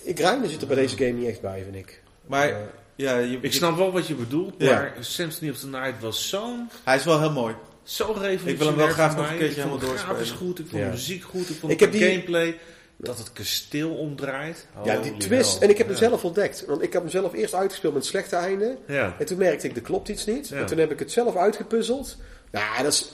ik 0.03 0.19
grinden 0.19 0.49
zit 0.49 0.61
er 0.61 0.67
bij 0.67 0.75
deze 0.75 0.97
game 0.97 1.11
niet 1.11 1.27
echt 1.27 1.41
bij, 1.41 1.63
vind 1.63 1.75
ik. 1.75 2.03
Maar 2.25 2.53
ja, 2.99 3.17
je, 3.17 3.38
ik 3.41 3.53
snap 3.53 3.77
wel 3.77 3.91
wat 3.91 4.07
je 4.07 4.13
bedoelt, 4.13 4.59
maar 4.59 4.93
Samson 4.99 5.49
of 5.49 5.57
the 5.57 5.67
Night 5.67 6.01
was 6.01 6.30
zo... 6.30 6.55
Hij 6.84 6.95
is 6.95 7.03
wel 7.03 7.19
heel 7.19 7.31
mooi. 7.31 7.55
Zo 7.84 8.03
revolutionair 8.03 8.49
Ik 8.49 8.57
wil 8.57 8.67
hem 8.67 8.76
wel 8.76 8.88
graag 8.88 9.15
nog 9.15 9.30
een 9.30 9.38
keertje 9.38 9.55
helemaal 9.55 9.80
doorspelen. 9.80 10.19
Ik 10.19 10.26
vond 10.26 10.38
goed, 10.39 10.59
ik 10.59 10.65
vond 10.69 10.84
de 10.84 10.89
muziek 10.89 11.23
goed, 11.23 11.49
ik 11.49 11.55
vond 11.55 11.80
de 11.80 11.99
gameplay... 11.99 12.59
Dat 12.97 13.17
het 13.17 13.34
kasteel 13.34 13.89
omdraait. 13.89 14.67
ja, 14.84 14.99
die 14.99 15.17
twist. 15.17 15.61
En 15.61 15.69
ik 15.69 15.77
heb 15.77 15.88
hem 15.88 15.95
zelf 15.95 16.23
ontdekt. 16.23 16.65
Want 16.65 16.81
ik 16.81 16.93
heb 16.93 17.01
hem 17.01 17.11
zelf 17.11 17.34
eerst 17.34 17.53
uitgespeeld 17.53 17.93
met 17.93 18.05
slechte 18.05 18.35
einde. 18.35 18.77
Ja. 18.88 19.15
En 19.19 19.26
toen 19.26 19.38
merkte 19.38 19.67
ik, 19.67 19.76
er 19.76 19.81
klopt 19.81 20.09
iets 20.09 20.26
niet. 20.26 20.51
En 20.51 20.65
toen 20.65 20.77
heb 20.77 20.91
ik 20.91 20.99
het 20.99 21.11
zelf 21.11 21.35
uitgepuzzeld. 21.35 22.17
Ja, 22.51 22.84
dat 22.84 22.93
is... 22.93 23.11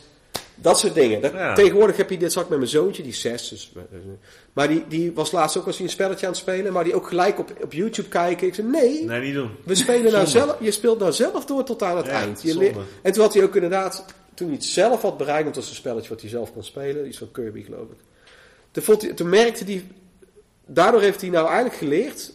Dat 0.55 0.79
soort 0.79 0.93
dingen. 0.93 1.21
Dat, 1.21 1.55
Tegenwoordig 1.55 1.97
heb 1.97 2.09
je 2.09 2.17
dit, 2.17 2.31
zag 2.31 2.43
ik 2.43 2.49
met 2.49 2.57
mijn 2.57 2.69
zoontje, 2.69 3.03
die 3.03 3.13
zes. 3.13 3.49
Dus, 3.49 3.71
maar 4.53 4.67
die, 4.67 4.83
die 4.87 5.11
was 5.13 5.31
laatst 5.31 5.57
ook 5.57 5.65
als 5.65 5.75
hij 5.75 5.85
een 5.85 5.91
spelletje 5.91 6.25
aan 6.25 6.31
het 6.31 6.41
spelen. 6.41 6.73
Maar 6.73 6.83
die 6.83 6.95
ook 6.95 7.07
gelijk 7.07 7.39
op, 7.39 7.53
op 7.61 7.73
YouTube 7.73 8.07
kijken. 8.07 8.47
Ik 8.47 8.55
zei, 8.55 8.67
nee. 8.67 9.05
Nee, 9.05 9.21
niet 9.21 9.33
doen. 9.33 9.49
We 9.63 9.75
spelen 9.75 10.11
nou 10.11 10.27
zelf, 10.27 10.55
je 10.59 10.71
speelt 10.71 10.99
nou 10.99 11.11
zelf 11.11 11.45
door 11.45 11.63
tot 11.63 11.83
aan 11.83 11.97
het 11.97 12.07
eind. 12.07 12.41
Je 12.41 12.71
en 13.01 13.11
toen 13.11 13.23
had 13.23 13.33
hij 13.33 13.43
ook 13.43 13.55
inderdaad, 13.55 14.05
toen 14.33 14.47
hij 14.47 14.55
het 14.55 14.65
zelf 14.65 15.01
had 15.01 15.17
bereikt. 15.17 15.43
Want 15.43 15.55
dat 15.55 15.63
was 15.63 15.73
een 15.73 15.79
spelletje 15.79 16.09
wat 16.09 16.21
hij 16.21 16.29
zelf 16.29 16.53
kon 16.53 16.63
spelen. 16.63 17.07
Iets 17.07 17.17
van 17.17 17.31
Kirby 17.31 17.63
geloof 17.63 17.89
ik. 17.89 17.97
Toen, 18.71 18.83
vond 18.83 19.01
hij, 19.01 19.13
toen 19.13 19.29
merkte 19.29 19.63
hij, 19.63 19.83
daardoor 20.65 21.01
heeft 21.01 21.21
hij 21.21 21.29
nou 21.29 21.45
eigenlijk 21.45 21.75
geleerd 21.75 22.33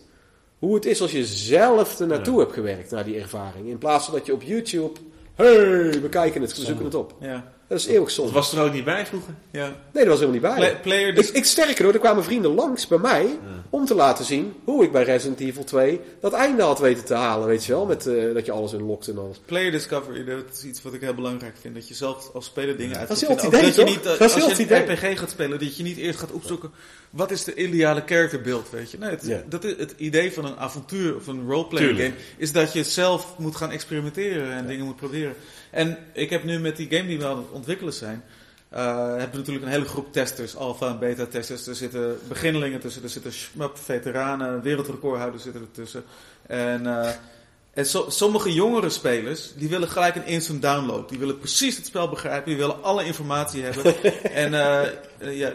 hoe 0.58 0.74
het 0.74 0.86
is 0.86 1.00
als 1.00 1.12
je 1.12 1.24
zelf 1.24 1.98
er 1.98 2.06
naartoe 2.06 2.38
hebt 2.38 2.52
gewerkt 2.52 2.90
naar 2.90 3.04
die 3.04 3.20
ervaring. 3.20 3.68
In 3.68 3.78
plaats 3.78 4.04
van 4.04 4.14
dat 4.14 4.26
je 4.26 4.32
op 4.32 4.42
YouTube, 4.42 5.00
hey, 5.34 6.00
we 6.00 6.08
kijken 6.10 6.40
het, 6.40 6.56
we 6.56 6.64
zoeken 6.64 6.84
het 6.84 6.94
op. 6.94 7.14
Ja. 7.20 7.52
Dat 7.70 7.78
is 7.78 7.86
eeuwig 7.86 8.10
zonde. 8.10 8.32
Dat 8.32 8.42
was 8.42 8.52
er 8.52 8.64
ook 8.64 8.72
niet 8.72 8.84
bij 8.84 9.06
vroeger? 9.06 9.34
Ja. 9.50 9.64
Nee, 9.66 10.04
dat 10.04 10.06
was 10.06 10.20
helemaal 10.20 10.52
niet 10.52 10.60
bij. 10.60 10.80
player 10.80 11.18
ik, 11.18 11.28
ik, 11.28 11.44
sterker 11.44 11.84
hoor, 11.84 11.92
er 11.92 11.98
kwamen 11.98 12.24
vrienden 12.24 12.54
langs 12.54 12.86
bij 12.86 12.98
mij 12.98 13.38
om 13.70 13.84
te 13.84 13.94
laten 13.94 14.24
zien 14.24 14.54
hoe 14.64 14.84
ik 14.84 14.92
bij 14.92 15.02
Resident 15.02 15.40
Evil 15.40 15.64
2 15.64 16.00
dat 16.20 16.32
einde 16.32 16.62
had 16.62 16.78
weten 16.78 17.04
te 17.04 17.14
halen, 17.14 17.46
weet 17.46 17.64
je 17.64 17.72
wel. 17.72 17.86
Met, 17.86 18.06
uh, 18.06 18.34
dat 18.34 18.46
je 18.46 18.52
alles 18.52 18.72
unlockt 18.72 19.08
en 19.08 19.18
alles. 19.18 19.40
Player 19.44 19.70
discovery, 19.70 20.24
dat 20.24 20.44
is 20.52 20.64
iets 20.64 20.82
wat 20.82 20.92
ik 20.92 21.00
heel 21.00 21.14
belangrijk 21.14 21.54
vind. 21.60 21.74
Dat 21.74 21.88
je 21.88 21.94
zelf 21.94 22.30
als 22.34 22.44
speler 22.44 22.76
dingen 22.76 22.96
uit 22.96 23.08
Dat 23.08 23.22
is 23.22 23.28
het 23.28 23.42
idee, 23.42 23.62
dat 23.62 23.74
je 23.74 23.84
niet, 23.84 24.06
Als 24.06 24.34
je 24.34 24.74
een 24.74 24.92
RPG 24.92 25.18
gaat 25.18 25.30
spelen, 25.30 25.58
dat 25.58 25.76
je 25.76 25.82
niet 25.82 25.96
eerst 25.96 26.18
gaat 26.18 26.32
opzoeken 26.32 26.70
wat 27.10 27.30
is 27.30 27.44
de 27.44 27.54
ideale 27.54 28.02
characterbeeld, 28.06 28.70
weet 28.70 28.90
je. 28.90 28.98
Nee, 28.98 29.10
het, 29.10 29.50
dat 29.50 29.64
is 29.64 29.76
het 29.76 29.94
idee 29.96 30.32
van 30.32 30.44
een 30.44 30.56
avontuur 30.56 31.16
of 31.16 31.26
een 31.26 31.46
roleplay 31.46 31.88
game 31.88 32.12
is 32.36 32.52
dat 32.52 32.72
je 32.72 32.84
zelf 32.84 33.38
moet 33.38 33.56
gaan 33.56 33.70
experimenteren 33.70 34.52
en 34.52 34.66
dingen 34.66 34.84
moet 34.84 34.96
proberen. 34.96 35.34
En 35.70 35.98
ik 36.12 36.30
heb 36.30 36.44
nu 36.44 36.58
met 36.58 36.76
die 36.76 36.90
game 36.90 37.08
die 37.08 37.18
we 37.18 37.26
aan 37.26 37.36
het 37.36 37.50
ontwikkelen 37.50 37.92
zijn, 37.92 38.22
uh, 38.72 38.78
hebben 39.06 39.30
we 39.30 39.36
natuurlijk 39.36 39.64
een 39.64 39.70
hele 39.70 39.84
groep 39.84 40.12
testers, 40.12 40.56
alpha 40.56 40.88
en 40.88 40.98
beta 40.98 41.26
testers. 41.26 41.66
Er 41.66 41.74
zitten 41.74 42.18
beginnelingen 42.28 42.80
tussen, 42.80 43.02
er 43.02 43.08
zitten 43.08 43.32
schmup, 43.32 43.78
veteranen, 43.78 44.62
wereldrecordhouders 44.62 45.42
zitten 45.42 45.60
ertussen. 45.60 46.04
En, 46.46 46.82
uh, 46.82 47.10
en 47.80 47.86
so, 47.86 48.10
sommige 48.10 48.52
jongere 48.52 48.90
spelers, 48.90 49.52
die 49.56 49.68
willen 49.68 49.88
gelijk 49.88 50.14
een 50.14 50.26
instant 50.26 50.62
download. 50.62 51.08
Die 51.08 51.18
willen 51.18 51.38
precies 51.38 51.76
het 51.76 51.86
spel 51.86 52.08
begrijpen, 52.08 52.48
die 52.48 52.56
willen 52.56 52.82
alle 52.82 53.04
informatie 53.04 53.62
hebben. 53.62 54.02
en 54.44 54.52
uh, 54.52 55.38
ja, 55.38 55.52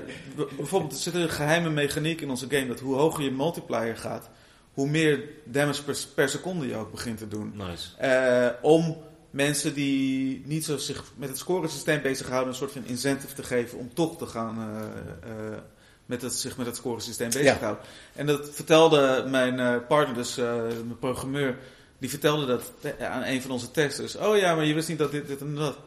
bijvoorbeeld, 0.57 0.91
er 0.91 0.97
zit 0.97 1.13
een 1.13 1.29
geheime 1.29 1.69
mechaniek 1.69 2.21
in 2.21 2.29
onze 2.29 2.45
game, 2.49 2.67
dat 2.67 2.79
hoe 2.79 2.95
hoger 2.95 3.23
je 3.23 3.31
multiplier 3.31 3.97
gaat, 3.97 4.29
hoe 4.73 4.87
meer 4.87 5.23
damage 5.43 5.83
per, 5.83 5.97
per 6.15 6.29
seconde 6.29 6.67
je 6.67 6.75
ook 6.75 6.91
begint 6.91 7.17
te 7.17 7.27
doen. 7.27 7.53
Nice. 7.55 8.55
om 8.61 8.97
mensen 9.29 9.73
die 9.73 10.41
niet 10.45 10.65
zo 10.65 10.77
zich 10.77 11.03
met 11.15 11.29
het 11.29 11.37
scoresysteem 11.37 12.01
bezighouden, 12.01 12.49
een 12.49 12.55
soort 12.55 12.71
van 12.71 12.85
incentive 12.85 13.35
te 13.35 13.43
geven 13.43 13.77
om 13.77 13.93
toch 13.93 14.17
te 14.17 14.25
gaan 14.25 14.57
uh, 14.59 15.57
met 16.05 16.21
het, 16.21 16.33
zich 16.33 16.57
met 16.57 16.65
het 16.65 16.75
scoresysteem 16.75 17.29
bezig 17.29 17.57
te 17.57 17.63
houden. 17.63 17.85
En 18.15 18.25
dat 18.25 18.49
vertelde 18.51 19.25
mijn 19.29 19.85
partner, 19.85 20.15
dus 20.15 20.35
mijn 20.35 20.99
programmeur, 20.99 21.57
die 21.97 22.09
vertelde 22.09 22.45
dat 22.45 22.61
aan 22.99 23.23
een 23.23 23.41
van 23.41 23.51
onze 23.51 23.71
testers. 23.71 24.15
Oh 24.15 24.37
ja, 24.37 24.55
maar 24.55 24.65
je 24.65 24.73
wist 24.73 24.87
niet 24.87 24.97
dat 24.97 25.11
dit, 25.11 25.27
dit 25.27 25.41
en 25.41 25.55
dat. 25.55 25.77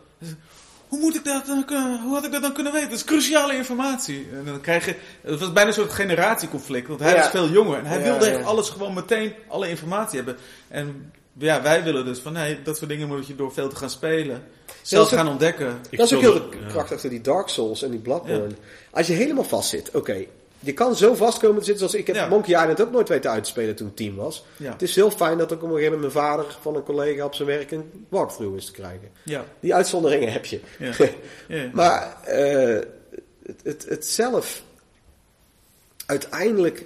Hoe 0.89 0.99
moet 0.99 1.15
ik 1.15 1.25
dat 1.25 1.47
dan 1.47 1.65
kunnen, 1.65 2.03
hoe 2.03 2.15
had 2.15 2.25
ik 2.25 2.33
dat 2.33 2.43
dan 2.43 2.53
kunnen 2.53 2.73
weten? 2.73 2.89
Dat 2.89 2.99
is 2.99 3.05
cruciale 3.05 3.55
informatie. 3.55 4.27
En 4.33 4.45
dan 4.45 4.61
krijg 4.61 4.85
je, 4.85 4.95
het 5.21 5.41
was 5.41 5.53
bijna 5.53 5.69
een 5.69 5.75
soort 5.75 5.93
generatieconflict, 5.93 6.89
want 6.89 7.01
hij 7.01 7.15
ja. 7.15 7.19
was 7.19 7.31
veel 7.31 7.49
jonger 7.49 7.79
en 7.79 7.85
hij 7.85 8.03
wilde 8.03 8.27
echt 8.27 8.45
alles 8.45 8.69
gewoon 8.69 8.95
meteen, 8.95 9.33
alle 9.49 9.69
informatie 9.69 10.17
hebben. 10.17 10.37
En 10.69 11.13
ja, 11.39 11.63
wij 11.63 11.83
willen 11.83 12.05
dus 12.05 12.19
van 12.19 12.33
nee, 12.33 12.63
dat 12.63 12.77
soort 12.77 12.91
dingen 12.91 13.09
moet 13.09 13.27
je 13.27 13.37
door 13.37 13.53
veel 13.53 13.69
te 13.69 13.77
gaan 13.77 13.91
spelen. 13.91 14.43
zelf 14.83 15.09
gaan 15.09 15.29
ontdekken. 15.29 15.79
Dat 15.91 16.07
is 16.07 16.15
ook 16.15 16.21
heel 16.21 16.51
de 16.51 16.67
kracht 16.69 16.93
achter 16.93 17.11
die 17.11 17.21
Dark 17.21 17.49
Souls 17.49 17.83
en 17.83 17.91
die 17.91 18.01
Bloodborne. 18.01 18.55
Als 18.91 19.07
je 19.07 19.13
helemaal 19.13 19.45
vast 19.45 19.69
zit, 19.69 19.91
oké. 19.91 20.25
Je 20.61 20.73
kan 20.73 20.97
zo 20.97 21.15
vast 21.15 21.39
komen 21.39 21.59
te 21.59 21.65
zitten 21.65 21.89
zoals 21.89 22.07
ik 22.07 22.15
heb 22.15 22.29
Monkey 22.29 22.61
Island 22.61 22.81
ook 22.81 22.91
nooit 22.91 23.09
weten 23.09 23.31
uit 23.31 23.45
te 23.45 23.51
spelen 23.51 23.75
toen 23.75 23.87
het 23.87 23.97
team 23.97 24.17
was. 24.17 24.45
Het 24.63 24.83
is 24.83 24.95
heel 24.95 25.11
fijn 25.11 25.39
dat 25.39 25.53
ik 25.53 25.63
op 25.63 25.69
een 25.69 25.75
gegeven 25.75 25.93
moment 25.93 26.15
mijn 26.15 26.27
vader 26.27 26.57
van 26.61 26.77
een 26.77 26.83
collega 26.83 27.25
op 27.25 27.35
zijn 27.35 27.49
werk 27.49 27.71
een 27.71 28.07
walkthrough 28.09 28.57
is 28.57 28.67
te 28.67 28.73
krijgen. 28.73 29.09
Die 29.61 29.75
uitzonderingen 29.75 30.33
heb 30.33 30.45
je. 30.45 30.61
maar 31.73 32.17
uh, 32.29 32.79
het, 33.43 33.61
het, 33.63 33.87
het 33.89 34.07
zelf 34.07 34.63
uiteindelijk 36.07 36.85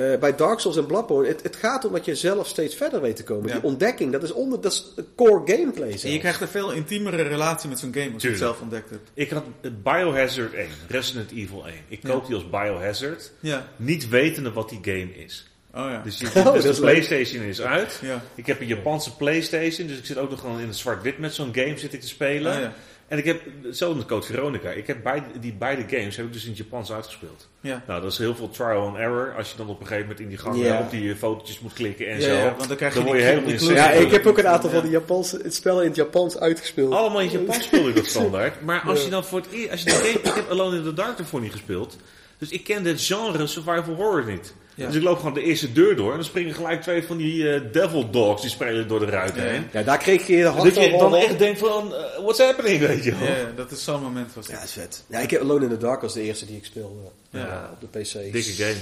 uh, 0.00 0.18
bij 0.18 0.36
Dark 0.36 0.58
Souls 0.58 0.76
en 0.76 0.86
Bloodborne, 0.86 1.28
het, 1.28 1.42
het, 1.42 1.56
gaat 1.56 1.84
om 1.84 1.92
dat 1.92 2.04
je 2.04 2.14
zelf 2.14 2.46
steeds 2.46 2.74
verder 2.74 3.00
weet 3.00 3.16
te 3.16 3.24
komen. 3.24 3.50
Die 3.52 3.62
ontdekking, 3.62 4.12
dat 4.12 4.22
is, 4.22 4.32
onder, 4.32 4.60
dat 4.60 4.72
is 4.72 5.04
core 5.16 5.42
gameplay. 5.44 5.98
En 6.02 6.12
je 6.12 6.18
krijgt 6.18 6.40
een 6.40 6.48
veel 6.48 6.72
intiemere 6.72 7.22
relatie 7.22 7.68
met 7.68 7.78
zo'n 7.78 7.94
game 7.94 8.12
als 8.12 8.22
je 8.22 8.28
het 8.28 8.38
zelf 8.38 8.60
ontdekt 8.60 8.90
hebt. 8.90 9.10
Ik 9.14 9.30
had 9.30 9.44
Biohazard 9.82 10.54
1, 10.54 10.68
Resident 10.88 11.30
Evil 11.30 11.66
1. 11.66 11.76
Ik 11.88 12.00
koop 12.02 12.26
die 12.26 12.34
als 12.34 12.50
Biohazard, 12.50 13.32
niet 13.76 14.08
wetende 14.08 14.52
wat 14.52 14.68
die 14.68 14.80
game 14.82 15.14
is. 15.14 15.50
Oh 15.74 15.90
ja. 15.90 16.02
Dus, 16.02 16.18
je, 16.20 16.30
oh, 16.34 16.52
dus 16.52 16.62
de 16.64 16.80
PlayStation 16.80 17.42
is 17.42 17.60
uit. 17.60 17.98
Ja. 18.02 18.22
Ik 18.34 18.46
heb 18.46 18.60
een 18.60 18.66
Japanse 18.66 19.16
PlayStation, 19.16 19.86
dus 19.86 19.98
ik 19.98 20.06
zit 20.06 20.18
ook 20.18 20.30
nog 20.30 20.40
gewoon 20.40 20.60
in 20.60 20.66
het 20.66 20.76
zwart-wit 20.76 21.18
met 21.18 21.34
zo'n 21.34 21.54
game 21.54 21.78
zit 21.78 21.92
ik 21.92 22.00
te 22.00 22.08
spelen. 22.08 22.52
Oh, 22.56 22.60
ja. 22.60 22.74
En 23.10 23.18
ik 23.18 23.24
heb, 23.24 23.40
hetzelfde 23.62 23.98
met 23.98 24.06
Code 24.06 24.26
Veronica, 24.26 24.70
ik 24.70 24.86
heb 24.86 25.02
beide, 25.02 25.26
die 25.40 25.52
beide 25.52 25.96
games 25.96 26.16
heb 26.16 26.26
ik 26.26 26.32
dus 26.32 26.42
in 26.42 26.48
het 26.48 26.58
Japans 26.58 26.92
uitgespeeld. 26.92 27.48
Ja. 27.60 27.82
Nou, 27.86 28.02
dat 28.02 28.12
is 28.12 28.18
heel 28.18 28.34
veel 28.34 28.50
trial 28.50 28.86
and 28.86 28.96
error 28.96 29.34
als 29.36 29.50
je 29.50 29.56
dan 29.56 29.68
op 29.68 29.80
een 29.80 29.86
gegeven 29.86 30.02
moment 30.02 30.20
in 30.20 30.28
die 30.28 30.38
gang 30.38 30.78
op 30.78 30.90
die 30.90 31.16
fotootjes 31.16 31.60
moet 31.60 31.72
klikken 31.72 32.08
en 32.08 32.22
zo. 32.22 32.32
Ja, 32.32 32.54
want 32.56 32.68
dan 32.68 32.76
krijg 32.76 32.92
je, 32.92 32.98
dan 32.98 33.08
word 33.08 33.18
je 33.18 33.24
helemaal 33.24 33.50
in 33.50 33.74
Ja, 33.74 33.90
ik 33.90 34.10
heb 34.10 34.26
ook 34.26 34.38
een 34.38 34.46
aantal 34.46 34.70
van 34.70 34.82
die 34.82 34.90
Japanse 34.90 35.42
spellen 35.48 35.80
in 35.80 35.86
het 35.86 35.96
Japans 35.96 36.38
uitgespeeld. 36.38 36.92
Allemaal 36.92 37.20
in 37.20 37.28
het 37.28 37.40
Japans 37.40 37.64
speel 37.64 37.88
ik 37.88 37.94
dat 37.94 38.06
standaard. 38.16 38.60
Maar 38.60 38.80
als 38.80 39.04
je 39.04 39.10
dan 39.10 39.24
voor 39.24 39.40
het 39.40 39.50
eerst, 39.50 39.70
als 39.70 39.80
je 39.80 39.86
die 39.86 39.94
game, 39.94 40.18
ik 40.18 40.34
heb 40.34 40.50
Alone 40.50 40.76
in 40.76 40.82
the 40.82 40.92
Dark 40.92 41.18
ervoor 41.18 41.40
niet 41.40 41.52
gespeeld. 41.52 41.96
Dus 42.38 42.50
ik 42.50 42.64
kende 42.64 42.88
het 42.88 43.02
genre 43.04 43.46
survival 43.46 43.94
horror 43.94 44.24
niet. 44.24 44.54
Dus 44.86 44.94
ik 44.94 45.02
loop 45.02 45.18
gewoon 45.18 45.34
de 45.34 45.42
eerste 45.42 45.72
deur 45.72 45.96
door 45.96 46.10
en 46.10 46.16
dan 46.16 46.24
springen 46.24 46.54
gelijk 46.54 46.82
twee 46.82 47.02
van 47.02 47.16
die 47.16 47.42
uh, 47.42 47.60
devil 47.72 48.10
dogs 48.10 48.42
die 48.42 48.50
spelen 48.50 48.88
door 48.88 48.98
de 48.98 49.06
ruit 49.06 49.34
heen. 49.34 49.66
Ja, 49.72 49.82
daar 49.82 49.98
kreeg 49.98 50.26
je 50.26 50.36
de 50.36 50.44
hand 50.44 50.74
Dat 50.74 50.84
je 50.84 50.98
dan 50.98 51.14
echt 51.14 51.38
denkt 51.38 51.58
van, 51.58 51.92
uh, 51.92 52.22
what's 52.22 52.38
happening, 52.38 52.80
weet 52.80 53.04
je 53.04 53.14
wel. 53.16 53.28
Ja, 53.28 53.52
dat 53.56 53.70
is 53.70 53.84
zo'n 53.84 54.02
moment. 54.02 54.34
Was 54.34 54.46
ja, 54.46 54.62
is 54.62 54.72
vet. 54.72 55.04
Ja, 55.06 55.18
ik 55.18 55.30
heb 55.30 55.40
Alone 55.40 55.64
in 55.64 55.70
the 55.70 55.76
Dark 55.76 56.02
als 56.02 56.12
de 56.12 56.22
eerste 56.22 56.46
die 56.46 56.56
ik 56.56 56.64
speelde 56.64 57.00
ja. 57.30 57.46
Uh, 57.46 57.70
op 57.72 57.92
de 57.92 57.98
PC. 57.98 58.32
Dikke 58.32 58.52
game. 58.52 58.78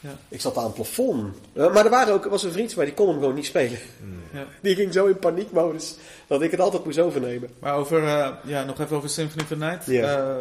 Ja. 0.00 0.16
Ik 0.28 0.40
zat 0.40 0.56
aan 0.56 0.64
het 0.64 0.74
plafond. 0.74 1.34
maar 1.54 1.84
er 1.84 1.90
waren 1.90 2.14
ook, 2.14 2.24
was 2.24 2.42
een 2.42 2.52
vriend 2.52 2.68
van 2.68 2.76
mij, 2.76 2.86
die 2.86 2.94
kon 2.94 3.08
hem 3.08 3.18
gewoon 3.18 3.34
niet 3.34 3.46
spelen. 3.46 3.78
Ja. 4.32 4.46
Die 4.62 4.74
ging 4.74 4.92
zo 4.92 5.06
in 5.06 5.18
paniekmodus 5.18 5.96
dat 6.26 6.42
ik 6.42 6.50
het 6.50 6.60
altijd 6.60 6.84
moest 6.84 6.98
overnemen. 6.98 7.50
Maar 7.58 7.74
over, 7.74 8.02
ja, 8.44 8.64
nog 8.64 8.80
even 8.80 8.96
over 8.96 9.08
Symphony 9.08 9.42
of 9.42 9.48
the 9.48 9.56
Night. 9.56 9.88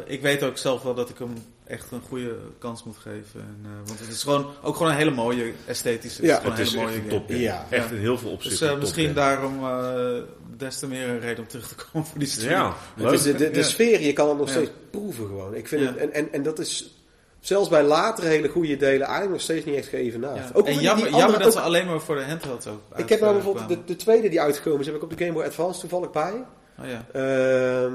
ik 0.09 0.21
weet 0.21 0.43
ook 0.43 0.57
zelf 0.57 0.81
wel 0.81 0.93
dat 0.93 1.09
ik 1.09 1.17
hem 1.17 1.33
echt 1.71 1.91
een 1.91 2.01
goede 2.07 2.35
kans 2.59 2.83
moet 2.83 2.97
geven. 2.97 3.39
En, 3.39 3.59
uh, 3.63 3.69
want 3.85 3.99
het 3.99 4.09
is 4.09 4.23
gewoon 4.23 4.45
ook 4.61 4.75
gewoon 4.75 4.91
een 4.91 4.97
hele 4.97 5.11
mooie 5.11 5.53
esthetische. 5.65 6.25
Ja, 6.25 6.41
het 6.41 6.59
is, 6.59 6.73
een 6.73 6.79
hele 6.79 6.91
mooie 6.91 7.07
top. 7.07 7.29
Ja. 7.29 7.65
Echt 7.69 7.91
in 7.91 7.97
heel 7.97 8.17
veel 8.17 8.31
opzichten. 8.31 8.67
Dus 8.67 8.75
uh, 8.75 8.79
misschien 8.79 9.13
daarom 9.13 9.63
uh, 9.63 10.21
des 10.57 10.79
te 10.79 10.87
meer 10.87 11.09
een 11.09 11.19
reden 11.19 11.43
om 11.43 11.49
terug 11.49 11.67
te 11.67 11.75
komen 11.75 12.07
voor 12.07 12.19
die 12.19 12.27
stream. 12.27 12.73
Ja, 12.95 13.03
het 13.03 13.13
is 13.13 13.21
de, 13.21 13.35
de, 13.35 13.51
de 13.51 13.63
sfeer, 13.63 14.01
je 14.01 14.13
kan 14.13 14.29
het 14.29 14.37
nog 14.37 14.49
steeds 14.49 14.71
proeven 14.91 15.25
gewoon. 15.25 15.55
Ik 15.55 15.67
vind 15.67 15.85
het, 15.85 15.97
en, 15.97 16.13
en, 16.13 16.33
en 16.33 16.43
dat 16.43 16.59
is 16.59 16.95
zelfs 17.39 17.69
bij 17.69 17.83
latere 17.83 18.27
hele 18.27 18.47
goede 18.47 18.77
delen 18.77 19.01
eigenlijk 19.01 19.31
nog 19.31 19.41
steeds 19.41 19.65
niet 19.65 19.75
echt 19.75 19.87
geëvenaard. 19.87 20.37
Ja. 20.37 20.49
Ook 20.53 20.67
en 20.67 20.79
jammer, 20.79 21.07
die 21.07 21.15
jammer 21.15 21.39
dat 21.39 21.53
ze 21.53 21.59
alleen 21.59 21.85
maar 21.85 22.01
voor 22.01 22.15
de 22.15 22.23
handheld 22.23 22.67
ook 22.67 22.99
Ik 22.99 23.09
heb 23.09 23.19
nou 23.19 23.33
bijvoorbeeld 23.33 23.67
de, 23.67 23.77
de, 23.85 23.95
tweede 23.95 24.29
die 24.29 24.41
uitgekomen 24.41 24.79
is, 24.79 24.85
heb 24.85 24.95
ik 24.95 25.03
op 25.03 25.09
de 25.09 25.23
Game 25.25 25.33
Boy 25.33 25.43
Advance 25.43 25.79
toevallig 25.79 26.11
bij. 26.11 26.43
Oh 26.79 26.85
ja. 26.85 27.05
Ehm, 27.13 27.93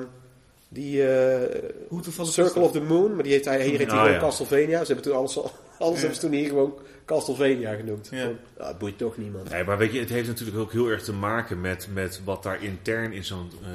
die 0.69 0.97
uh, 0.97 2.03
Circle 2.23 2.63
of 2.63 2.73
the 2.73 2.81
Moon, 2.81 3.15
maar 3.15 3.23
die 3.23 3.33
heeft, 3.33 3.45
hij, 3.45 3.65
hier 3.65 3.77
hij 3.77 3.87
gewoon 3.87 4.19
Castlevania. 4.19 4.85
Ze 4.85 4.93
hebben 4.93 5.05
toen 5.05 5.15
alles, 5.21 5.39
alles 5.79 5.99
hebben 5.99 6.15
ze 6.15 6.21
toen 6.21 6.33
hier 6.33 6.49
gewoon 6.49 6.79
Castlevania 7.05 7.75
genoemd. 7.75 8.09
Ja. 8.11 8.25
Nou, 8.59 8.69
het 8.69 8.79
boeit 8.79 8.99
toch 8.99 9.17
niemand. 9.17 9.51
Nee, 9.51 9.65
maar 9.65 9.79
weet 9.79 9.93
je, 9.93 9.99
het 9.99 10.09
heeft 10.09 10.29
natuurlijk 10.29 10.59
ook 10.59 10.73
heel 10.73 10.89
erg 10.89 11.03
te 11.03 11.13
maken 11.13 11.61
met, 11.61 11.89
met 11.93 12.21
wat 12.25 12.43
daar 12.43 12.63
intern 12.63 13.13
in 13.13 13.25
zo'n 13.25 13.51
uh, 13.63 13.69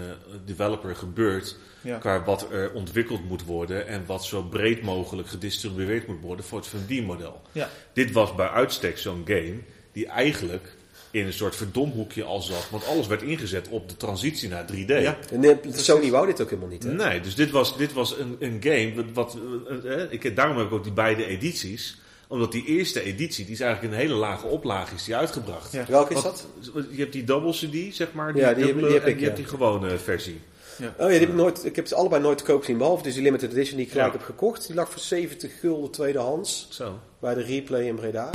developer 0.46 0.96
gebeurt. 0.96 1.58
Qua 2.00 2.24
wat 2.24 2.52
er 2.52 2.72
ontwikkeld 2.74 3.30
moet 3.30 3.46
worden 3.46 3.88
en 3.88 4.06
wat 4.06 4.26
zo 4.26 4.44
breed 4.44 4.82
mogelijk 4.82 5.28
gedistribueerd 5.28 6.08
moet 6.08 6.22
worden 6.22 6.46
voor 6.46 6.58
het 6.58 6.68
verdienmodel. 6.68 7.42
Ja. 7.52 7.70
Dit 7.94 8.12
was 8.12 8.36
bij 8.36 8.48
uitstek 8.48 8.98
zo'n 8.98 9.22
game 9.26 9.56
die 9.92 10.08
eigenlijk 10.08 10.76
in 11.12 11.26
een 11.26 11.34
soort 11.34 11.56
verdomhoekje 11.56 12.24
al 12.24 12.42
zat. 12.42 12.68
Want 12.70 12.86
alles 12.86 13.08
werd 13.08 13.22
ingezet 13.22 13.68
op 13.70 13.90
de 13.90 13.98
transitie 13.98 14.50
naar 14.50 14.66
3D. 14.72 14.86
Ja, 14.86 15.18
en 15.32 15.60
Sony 15.74 16.12
wou 16.12 16.26
dit 16.26 16.42
ook 16.42 16.50
helemaal 16.50 16.70
niet. 16.70 16.84
Hè? 16.84 16.94
Nee, 16.94 17.20
dus 17.20 17.36
dit 17.36 17.52
was, 17.52 17.78
dit 17.78 17.94
was 17.94 18.18
een, 18.20 18.36
een 18.40 18.58
game. 18.64 19.14
Wat, 19.14 19.38
eh, 19.68 20.02
eh, 20.02 20.12
ik, 20.12 20.36
daarom 20.36 20.58
heb 20.58 20.66
ik 20.66 20.74
ook 20.74 20.84
die 20.84 20.94
beide 20.94 21.26
edities 21.26 22.00
omdat 22.32 22.52
die 22.52 22.66
eerste 22.66 23.04
editie, 23.04 23.46
die 23.46 23.54
is 23.54 23.60
eigenlijk 23.60 23.94
een 23.94 24.00
hele 24.00 24.14
lage 24.14 24.48
oplage, 24.48 24.96
is 24.96 25.04
die 25.04 25.16
uitgebracht. 25.16 25.72
Ja. 25.72 25.86
Welke 25.88 26.14
is 26.14 26.22
dat? 26.22 26.48
Je 26.74 27.00
hebt 27.00 27.14
die 27.14 27.24
double 27.24 27.52
CD, 27.52 27.96
zeg 27.96 28.14
maar. 28.14 28.34
Die 28.34 28.42
ja, 28.42 28.54
die, 28.54 28.66
dubbele, 28.66 28.94
heb, 28.94 29.08
ik, 29.08 29.20
je 29.20 29.26
hebt 29.26 29.38
die 29.38 29.46
gewone 29.46 29.98
versie. 29.98 30.42
Ja. 30.78 30.88
Oh 30.88 30.94
ja, 30.98 31.08
die 31.08 31.20
heb 31.20 31.30
ik, 31.30 31.36
nooit, 31.36 31.66
ik 31.66 31.76
heb 31.76 31.88
ze 31.88 31.96
allebei 31.96 32.22
nooit 32.22 32.38
te 32.38 32.44
koop 32.44 32.60
gezien. 32.60 32.78
Behalve 32.78 33.04
dus 33.04 33.14
die 33.14 33.24
limited 33.24 33.52
edition 33.52 33.78
die 33.78 33.86
ik 33.86 33.92
gelijk 33.92 34.12
heb 34.12 34.22
gekocht. 34.22 34.68
Die 34.68 34.76
lag 34.76 34.90
voor 34.90 35.02
70 35.02 35.60
gulden 35.60 35.92
tweedehands. 35.92 36.68
Zo. 36.70 37.00
Bij 37.20 37.34
de 37.34 37.42
replay 37.42 37.84
in 37.84 37.96
Breda. 37.96 38.30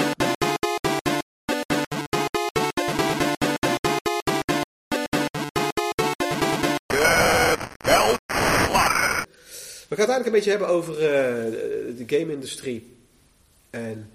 We 9.97 10.03
gaan 10.03 10.15
het 10.15 10.25
eigenlijk 10.25 10.47
een 10.47 10.55
beetje 10.55 10.67
hebben 10.67 10.69
over 10.69 10.95
uh, 10.95 11.97
de 11.97 12.17
game-industrie. 12.17 12.97
En 13.71 14.11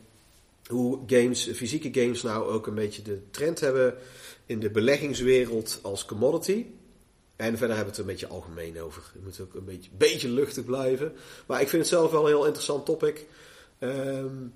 hoe 0.66 1.00
games, 1.08 1.50
fysieke 1.54 2.02
games 2.02 2.22
nou 2.22 2.52
ook 2.52 2.68
een 2.68 2.76
beetje 2.76 3.02
de 3.02 3.20
trend 3.32 3.60
hebben 3.60 3.96
in 4.46 4.60
de 4.60 4.70
beleggingswereld 4.70 5.80
als 5.82 6.06
commodity. 6.06 6.66
En 7.36 7.58
verder 7.58 7.76
hebben 7.76 7.84
we 7.84 7.90
het 7.90 7.96
er 7.96 8.00
een 8.00 8.06
beetje 8.06 8.28
algemeen 8.28 8.82
over. 8.82 9.04
Het 9.14 9.24
moet 9.24 9.40
ook 9.42 9.54
een 9.54 9.66
beetje, 9.66 9.90
beetje 9.98 10.30
luchtig 10.30 10.66
blijven. 10.66 11.14
Maar 11.46 11.62
ik 11.62 11.68
vind 11.68 11.82
het 11.82 11.92
zelf 11.92 12.12
wel 12.12 12.22
een 12.22 12.28
heel 12.28 12.46
interessant 12.46 12.86
topic. 12.86 13.26
Um, 13.80 14.54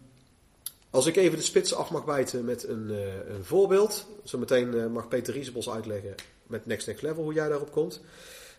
als 0.90 1.06
ik 1.06 1.16
even 1.16 1.38
de 1.38 1.44
spits 1.44 1.74
af 1.74 1.92
mag 1.92 2.06
bijten 2.06 2.46
met 2.46 2.68
een, 2.68 2.88
uh, 2.90 3.36
een 3.36 3.44
voorbeeld. 3.44 4.08
Zometeen 4.24 4.76
uh, 4.76 4.88
mag 4.88 5.08
Peter 5.08 5.34
Riesebos 5.34 5.70
uitleggen 5.70 6.16
met 6.48 6.66
Next 6.66 6.88
Next 6.88 7.02
Level 7.02 7.24
hoe 7.24 7.34
jij 7.34 7.50
daarop 7.50 7.72
komt. 7.72 8.02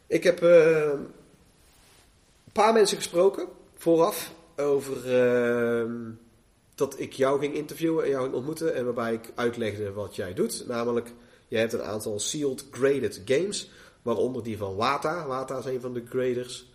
Ik 0.07 0.23
heb 0.23 0.41
paar 2.57 2.73
mensen 2.73 2.97
gesproken 2.97 3.47
vooraf 3.75 4.33
over 4.57 4.97
uh, 5.07 5.93
dat 6.75 7.01
ik 7.01 7.13
jou 7.13 7.41
ging 7.41 7.55
interviewen 7.55 8.05
en 8.05 8.11
jou 8.11 8.23
ging 8.23 8.35
ontmoeten. 8.35 8.75
En 8.75 8.85
waarbij 8.85 9.13
ik 9.13 9.33
uitlegde 9.35 9.93
wat 9.93 10.17
jij 10.17 10.35
doet. 10.35 10.65
Namelijk, 10.69 11.13
jij 11.49 11.61
hebt 11.61 11.73
een 11.73 11.83
aantal 11.83 12.19
sealed 12.19 12.65
graded 12.71 13.23
games. 13.25 13.71
Waaronder 14.03 14.43
die 14.43 14.57
van 14.57 14.75
Wata. 14.75 15.27
Wata 15.27 15.59
is 15.59 15.65
een 15.65 15.81
van 15.81 15.93
de 15.93 16.03
graders. 16.09 16.71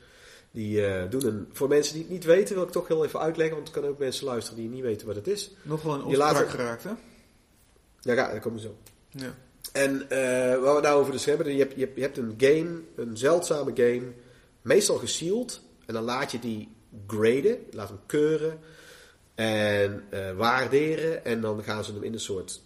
Die 0.52 0.82
uh, 0.82 1.03
doen 1.10 1.26
een. 1.26 1.49
Voor 1.52 1.68
mensen 1.68 1.94
die 1.94 2.03
het 2.03 2.12
niet 2.12 2.24
weten, 2.24 2.56
wil 2.56 2.64
ik 2.64 2.72
toch 2.72 2.88
heel 2.88 3.06
even 3.06 3.20
uitleggen. 3.20 3.56
Want 3.56 3.68
er 3.68 3.74
kunnen 3.74 3.91
ook 3.91 3.99
mensen 3.99 4.26
luisteren 4.26 4.60
die 4.60 4.70
niet 4.70 4.82
weten 4.82 5.08
wat 5.08 5.16
het 5.16 5.28
is. 5.28 5.52
Nog 5.62 5.82
wel 5.82 5.94
een 5.94 6.03
opspraak 6.03 6.49
geraakt, 6.49 6.84
hè? 6.84 6.90
Ja, 7.99 8.14
ja, 8.14 8.32
dat 8.32 8.41
komt 8.41 8.62
zo. 8.62 8.76
Ja. 9.10 9.36
En 9.72 9.94
uh, 9.94 10.10
waar 10.64 10.76
we 10.76 10.82
nou 10.82 10.99
over 10.99 11.12
dus 11.12 11.26
hebben, 11.26 11.53
je 11.53 11.60
hebt, 11.60 11.76
je 11.95 12.02
hebt 12.02 12.18
een 12.18 12.34
game, 12.38 12.82
een 12.95 13.18
zeldzame 13.18 13.72
game, 13.76 14.12
meestal 14.62 14.98
gesealed. 14.98 15.62
En 15.92 15.98
dan 15.98 16.06
laat 16.06 16.32
je 16.32 16.40
die 16.40 16.70
graden, 17.08 17.58
laat 17.72 17.88
hem 17.88 18.00
keuren 18.06 18.60
en 19.36 20.04
uh, 20.14 20.32
waarderen. 20.32 21.26
En 21.26 21.42
dan 21.42 21.64
gaan 21.64 21.84
ze 21.84 21.94
hem 21.94 22.04
in 22.04 22.14
een 22.14 22.20
soort 22.20 22.62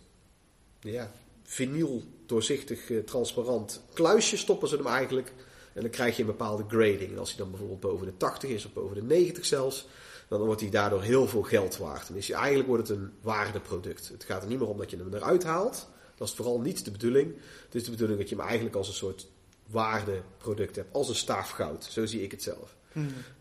ja, 0.80 1.12
vinyl, 1.44 2.04
doorzichtig, 2.26 2.90
uh, 2.90 3.04
transparant 3.04 3.82
kluisje 3.94 4.38
stoppen 4.38 4.68
ze 4.68 4.76
hem 4.76 4.88
eigenlijk. 4.88 5.34
En 5.74 5.82
dan 5.82 5.90
krijg 5.90 6.16
je 6.16 6.22
een 6.22 6.28
bepaalde 6.28 6.64
grading. 6.68 7.12
En 7.12 7.18
als 7.18 7.30
hij 7.30 7.38
dan 7.38 7.50
bijvoorbeeld 7.50 7.80
boven 7.80 8.06
de 8.06 8.18
80 8.18 8.50
is 8.50 8.66
of 8.66 8.74
boven 8.74 8.96
de 8.96 9.04
90 9.04 9.46
zelfs, 9.46 9.88
dan 10.28 10.42
wordt 10.42 10.62
hij 10.62 10.70
daardoor 10.70 11.02
heel 11.02 11.28
veel 11.28 11.44
geld 11.44 11.78
waard. 11.78 12.10
En 12.10 12.16
is 12.16 12.28
hij, 12.28 12.38
eigenlijk 12.38 12.68
wordt 12.68 12.88
het 12.88 12.98
een 12.98 13.12
waardeproduct. 13.22 14.08
Het 14.08 14.24
gaat 14.24 14.42
er 14.42 14.48
niet 14.48 14.60
meer 14.60 14.70
om 14.70 14.78
dat 14.78 14.90
je 14.90 14.98
hem 14.98 15.14
eruit 15.14 15.44
haalt. 15.44 15.88
Dat 16.16 16.28
is 16.28 16.34
vooral 16.34 16.60
niet 16.60 16.86
de 16.86 16.92
bedoeling. 16.92 17.36
Het 17.66 17.76
is 17.76 17.84
de 17.84 17.92
bedoeling 17.92 18.20
dat 18.20 18.30
je 18.30 18.36
hem 18.36 18.46
eigenlijk 18.46 18.76
als 18.76 18.88
een 18.88 18.94
soort 18.94 19.28
waardeproduct 19.68 20.76
hebt. 20.76 20.94
Als 20.94 21.10
een 21.10 21.16
staaf 21.16 21.50
goud. 21.50 21.84
Zo 21.84 22.06
zie 22.06 22.24
ik 22.24 22.32
het 22.32 22.44
zelf. 22.44 22.76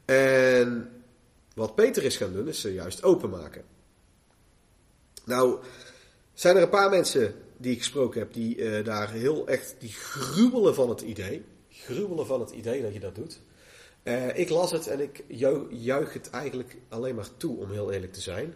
En 0.04 0.90
wat 1.54 1.74
Peter 1.74 2.04
is 2.04 2.16
gaan 2.16 2.32
doen, 2.32 2.48
is 2.48 2.60
ze 2.60 2.72
juist 2.72 3.02
openmaken. 3.02 3.64
Nou, 5.24 5.58
zijn 6.34 6.56
er 6.56 6.62
een 6.62 6.68
paar 6.68 6.90
mensen 6.90 7.34
die 7.56 7.72
ik 7.72 7.78
gesproken 7.78 8.20
heb, 8.20 8.32
die 8.32 8.56
uh, 8.56 8.84
daar 8.84 9.10
heel 9.10 9.46
echt, 9.46 9.74
die 9.78 9.92
gruwelen 9.92 10.74
van 10.74 10.88
het 10.88 11.00
idee. 11.00 11.44
Gruwelen 11.68 12.26
van 12.26 12.40
het 12.40 12.50
idee 12.50 12.82
dat 12.82 12.92
je 12.92 13.00
dat 13.00 13.14
doet. 13.14 13.40
Uh, 14.02 14.38
ik 14.38 14.48
las 14.48 14.70
het 14.70 14.86
en 14.86 15.00
ik 15.00 15.24
juich, 15.68 16.12
het 16.12 16.30
eigenlijk 16.30 16.76
alleen 16.88 17.14
maar 17.14 17.36
toe, 17.36 17.58
om 17.58 17.70
heel 17.70 17.92
eerlijk 17.92 18.12
te 18.12 18.20
zijn. 18.20 18.54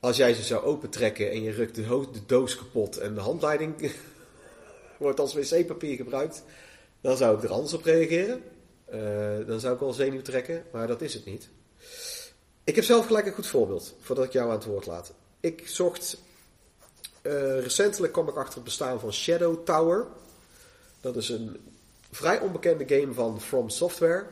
Als 0.00 0.16
jij 0.16 0.34
ze 0.34 0.42
zou 0.42 0.64
opentrekken 0.64 1.30
en 1.30 1.42
je 1.42 1.50
rukt 1.50 1.74
de, 1.74 2.06
de 2.12 2.26
doos 2.26 2.56
kapot 2.56 2.96
en 2.96 3.14
de 3.14 3.20
handleiding 3.20 3.92
wordt 4.98 5.20
als 5.20 5.34
wc-papier 5.34 5.96
gebruikt, 5.96 6.42
dan 7.00 7.16
zou 7.16 7.36
ik 7.36 7.42
er 7.42 7.50
anders 7.50 7.72
op 7.72 7.84
reageren. 7.84 8.42
Dan 9.46 9.60
zou 9.60 9.74
ik 9.74 9.80
wel 9.80 9.92
zenuw 9.92 10.22
trekken, 10.22 10.64
maar 10.72 10.86
dat 10.86 11.02
is 11.02 11.14
het 11.14 11.24
niet. 11.24 11.48
Ik 12.64 12.74
heb 12.74 12.84
zelf 12.84 13.06
gelijk 13.06 13.26
een 13.26 13.32
goed 13.32 13.46
voorbeeld, 13.46 13.94
voordat 14.00 14.24
ik 14.24 14.32
jou 14.32 14.48
aan 14.48 14.56
het 14.56 14.64
woord 14.64 14.86
laat. 14.86 15.12
Ik 15.40 15.68
zocht, 15.68 16.18
recentelijk 17.60 18.12
kwam 18.12 18.28
ik 18.28 18.36
achter 18.36 18.54
het 18.54 18.64
bestaan 18.64 19.00
van 19.00 19.12
Shadow 19.12 19.64
Tower. 19.64 20.06
Dat 21.00 21.16
is 21.16 21.28
een 21.28 21.56
vrij 22.10 22.40
onbekende 22.40 22.84
game 22.88 23.12
van 23.12 23.40
From 23.40 23.68
Software. 23.68 24.26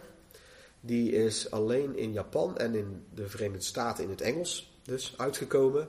Die 0.80 1.12
is 1.12 1.50
alleen 1.50 1.96
in 1.96 2.12
Japan 2.12 2.58
en 2.58 2.74
in 2.74 3.04
de 3.14 3.28
Verenigde 3.28 3.64
Staten 3.64 4.04
in 4.04 4.10
het 4.10 4.20
Engels 4.20 4.72
dus 4.82 5.14
uitgekomen. 5.16 5.88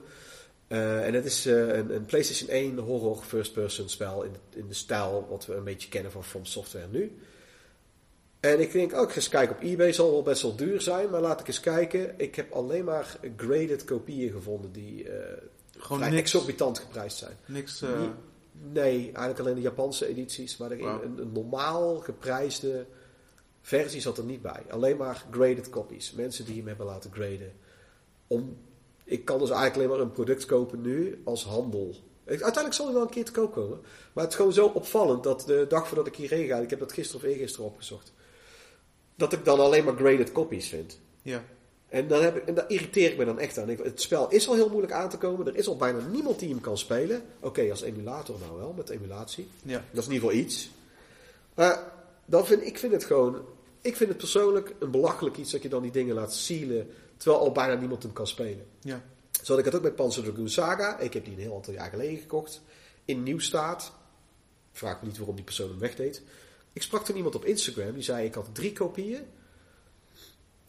Uh, 0.68 1.06
en 1.06 1.14
het 1.14 1.24
is 1.24 1.44
een, 1.44 1.94
een, 1.94 2.04
PlayStation 2.04 2.48
1 2.48 2.78
horror 2.78 3.22
first-person 3.26 3.88
spel 3.88 4.22
in 4.54 4.68
de 4.68 4.74
stijl 4.74 5.26
wat 5.30 5.46
we 5.46 5.54
een 5.54 5.64
beetje 5.64 5.88
kennen 5.88 6.12
van 6.12 6.24
From 6.24 6.44
Software 6.44 6.86
nu. 6.90 7.18
En 8.40 8.60
ik 8.60 8.72
denk, 8.72 8.94
ook 8.94 9.08
oh, 9.08 9.16
eens 9.16 9.28
kijken 9.28 9.56
op 9.56 9.62
eBay, 9.62 9.92
zal 9.92 10.10
wel 10.10 10.22
best 10.22 10.42
wel 10.42 10.56
duur 10.56 10.80
zijn, 10.80 11.10
maar 11.10 11.20
laat 11.20 11.40
ik 11.40 11.46
eens 11.46 11.60
kijken. 11.60 12.14
Ik 12.16 12.34
heb 12.34 12.52
alleen 12.52 12.84
maar 12.84 13.18
graded 13.36 13.84
kopieën 13.84 14.32
gevonden 14.32 14.72
die 14.72 15.04
uh, 15.04 15.12
Gewoon 15.78 16.00
niks, 16.00 16.16
exorbitant 16.16 16.78
geprijsd 16.78 17.18
zijn. 17.18 17.36
Niks... 17.46 17.82
Nee, 18.72 19.04
eigenlijk 19.04 19.38
alleen 19.38 19.54
de 19.54 19.60
Japanse 19.60 20.06
edities, 20.06 20.56
maar 20.56 20.70
een, 20.70 21.18
een, 21.18 21.32
normaal 21.32 21.96
geprijsde 21.96 22.86
versie 23.60 24.00
zat 24.00 24.18
er 24.18 24.24
niet 24.24 24.42
bij. 24.42 24.62
Alleen 24.70 24.96
maar 24.96 25.24
graded 25.30 25.70
copies. 25.70 26.12
Mensen 26.12 26.44
die 26.44 26.56
hem 26.56 26.66
hebben 26.66 26.86
laten 26.86 27.12
graden. 27.12 27.52
Om, 28.26 28.56
ik 29.04 29.24
kan 29.24 29.38
dus 29.38 29.50
eigenlijk 29.50 29.76
alleen 29.76 29.98
maar 29.98 30.06
een 30.06 30.12
product 30.12 30.44
kopen 30.44 30.80
nu 30.80 31.20
als 31.24 31.44
handel. 31.44 31.94
Uiteindelijk 32.24 32.74
zal 32.74 32.84
hij 32.84 32.94
wel 32.94 33.02
een 33.02 33.10
keer 33.10 33.24
te 33.24 33.32
koop 33.32 33.52
komen. 33.52 33.80
Maar 34.12 34.24
het 34.24 34.32
is 34.32 34.38
gewoon 34.38 34.52
zo 34.52 34.66
opvallend 34.66 35.22
dat 35.22 35.42
de 35.46 35.66
dag 35.68 35.86
voordat 35.86 36.06
ik 36.06 36.16
hierheen 36.16 36.46
ga, 36.46 36.56
ik 36.56 36.70
heb 36.70 36.78
dat 36.78 36.92
gisteren 36.92 37.26
of 37.26 37.32
eergisteren 37.32 37.66
opgezocht, 37.66 38.12
dat 39.20 39.32
ik 39.32 39.44
dan 39.44 39.60
alleen 39.60 39.84
maar 39.84 39.96
graded 39.96 40.32
copies 40.32 40.68
vind. 40.68 40.98
Ja. 41.22 41.44
En, 41.88 42.08
dan 42.08 42.22
heb 42.22 42.36
ik, 42.36 42.46
en 42.46 42.54
daar 42.54 42.70
irriteer 42.70 43.10
ik 43.10 43.18
me 43.18 43.24
dan 43.24 43.38
echt 43.38 43.58
aan. 43.58 43.68
het 43.68 44.00
spel 44.00 44.30
is 44.30 44.48
al 44.48 44.54
heel 44.54 44.68
moeilijk 44.68 44.92
aan 44.92 45.08
te 45.08 45.18
komen. 45.18 45.46
Er 45.46 45.56
is 45.56 45.66
al 45.66 45.76
bijna 45.76 45.98
niemand 46.10 46.38
die 46.38 46.48
hem 46.48 46.60
kan 46.60 46.78
spelen. 46.78 47.22
Oké, 47.40 47.70
als 47.70 47.82
emulator 47.82 48.36
nou 48.40 48.58
wel, 48.58 48.72
met 48.76 48.88
emulatie. 48.88 49.48
Ja. 49.62 49.84
Dat 49.90 50.02
is 50.02 50.08
in 50.08 50.12
ieder 50.12 50.28
geval 50.28 50.44
iets. 50.44 50.70
Maar 51.54 51.92
dan 52.24 52.46
vind, 52.46 52.66
ik 52.66 52.78
vind 52.78 52.92
het 52.92 53.04
gewoon... 53.04 53.44
Ik 53.80 53.96
vind 53.96 54.08
het 54.08 54.18
persoonlijk 54.18 54.74
een 54.78 54.90
belachelijk 54.90 55.36
iets 55.36 55.50
dat 55.50 55.62
je 55.62 55.68
dan 55.68 55.82
die 55.82 55.90
dingen 55.90 56.14
laat 56.14 56.34
sealen... 56.34 56.90
terwijl 57.16 57.42
al 57.42 57.52
bijna 57.52 57.74
niemand 57.74 58.02
hem 58.02 58.12
kan 58.12 58.26
spelen. 58.26 58.66
Ja. 58.80 59.02
Zo 59.42 59.52
had 59.52 59.58
ik 59.58 59.64
het 59.64 59.74
ook 59.74 59.82
met 59.82 59.96
Panzer 59.96 60.22
Dragoon 60.22 60.48
Saga. 60.48 60.98
Ik 60.98 61.12
heb 61.12 61.24
die 61.24 61.34
een 61.34 61.40
heel 61.40 61.54
aantal 61.54 61.74
jaar 61.74 61.90
geleden 61.90 62.18
gekocht. 62.18 62.60
In 63.04 63.22
nieuw 63.22 63.38
staat. 63.38 63.92
Vraag 64.72 65.00
me 65.00 65.06
niet 65.06 65.16
waarom 65.16 65.36
die 65.36 65.44
persoon 65.44 65.68
hem 65.68 65.78
wegdeed. 65.78 66.22
Ik 66.72 66.82
sprak 66.82 67.04
toen 67.04 67.16
iemand 67.16 67.34
op 67.34 67.44
Instagram. 67.44 67.94
Die 67.94 68.02
zei, 68.02 68.26
ik 68.26 68.34
had 68.34 68.48
drie 68.52 68.72
kopieën 68.72 69.26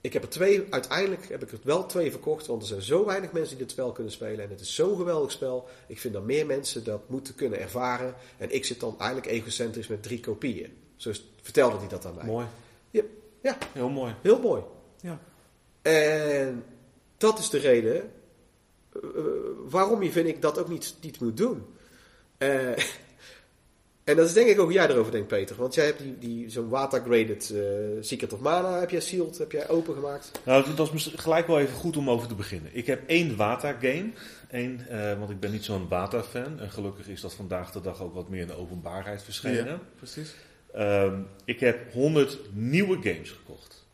ik 0.02 0.14
heb 0.14 0.24
er 0.24 0.30
twee, 0.30 0.68
uiteindelijk 0.70 1.30
heb 1.30 1.44
ik 1.44 1.52
er 1.52 1.60
wel 1.64 1.86
twee 1.86 2.12
verkocht, 2.12 2.48
want 2.48 2.62
er 2.62 2.68
zijn 2.68 2.82
zo 2.82 3.06
weinig 3.06 3.32
mensen 3.32 3.58
die 3.58 3.66
dit 3.66 3.72
spel 3.72 3.92
kunnen 3.92 4.14
spelen. 4.14 4.46
En 4.46 4.50
het 4.50 4.60
is 4.60 4.76
zo'n 4.76 4.98
geweldig 4.98 5.32
spel. 5.32 5.68
Ik 5.88 6.00
vind 6.00 6.14
dat 6.14 6.24
meer 6.24 6.46
mensen 6.46 6.84
dat 6.84 7.10
moeten 7.10 7.36
kunnen 7.36 7.60
ervaren. 7.60 8.16
En 8.38 8.56
ik 8.56 8.66
zit 8.66 8.80
dan 8.80 8.96
eigenlijk 8.98 9.32
egocentrisch 9.32 9.88
met 9.88 10.04
drie 10.04 10.20
kopieën. 10.20 10.78
Zo 10.96 11.12
vertelde 11.42 11.78
hij 11.78 11.88
dat 11.88 12.06
aan 12.06 12.16
mij. 12.16 12.26
Mooi. 12.26 12.46
Ja, 12.92 13.04
ja. 13.42 13.58
Heel 13.74 13.90
mooi. 13.90 14.16
Heel 14.22 14.40
mooi. 14.40 14.62
Ja. 15.02 15.20
En 15.82 16.64
dat 17.18 17.40
is 17.40 17.50
de 17.50 17.58
reden 17.58 18.12
uh, 19.04 19.22
waarom 19.70 20.04
je 20.04 20.12
vind 20.12 20.28
ik 20.28 20.42
dat 20.42 20.58
ook 20.60 20.70
niet, 20.70 20.96
niet 21.02 21.20
moet 21.20 21.38
doen. 21.38 21.66
Uh, 22.38 22.78
en 24.04 24.16
dat 24.16 24.28
is 24.28 24.34
denk 24.34 24.48
ik 24.48 24.60
ook 24.60 24.66
hoe 24.66 24.74
jij 24.74 24.90
erover 24.90 25.12
denkt, 25.12 25.28
Peter. 25.28 25.56
Want 25.56 25.74
jij 25.74 25.86
hebt 25.86 26.00
die, 26.00 26.18
die, 26.20 26.50
zo'n 26.50 26.70
watergraded 26.70 27.52
uh, 27.54 27.62
Secret 28.00 28.34
of 28.34 28.40
Mana, 28.40 28.80
heb 28.80 28.90
jij 28.90 29.00
sealed, 29.00 29.38
heb 29.38 29.52
jij 29.52 29.70
opengemaakt? 29.70 30.32
Nou, 30.44 30.76
dat 30.76 30.94
is 30.94 31.14
gelijk 31.16 31.48
wel 31.48 31.60
even 31.60 31.76
goed 31.76 31.98
om 31.98 32.10
over 32.10 32.28
te 32.28 32.36
beginnen. 32.36 32.72
Ik 32.74 32.86
heb 32.86 33.02
één 33.08 33.36
Wata 33.36 33.72
game. 33.72 34.10
Één, 34.50 34.86
uh, 34.92 35.20
want 35.20 35.30
ik 35.30 35.40
ben 35.40 35.52
niet 35.52 35.64
zo'n 35.64 35.88
Wata-fan. 35.88 36.60
En 36.60 36.72
gelukkig 36.72 37.08
is 37.08 37.22
dat 37.22 37.34
vandaag 37.34 37.72
de 37.72 37.82
dag 37.82 38.02
ook 38.02 38.14
wat 38.14 38.30
meer 38.30 38.42
in 38.42 38.48
de 38.48 38.58
openbaarheid 38.58 39.24
verschenen. 39.24 39.66
Ja, 39.66 39.80
precies. 39.96 40.36
Um, 40.76 41.28
ik 41.46 41.60
heb 41.60 41.94
100 41.94 42.40
nieuwe 42.54 42.96
games 43.02 43.30
gekocht. 43.30 43.86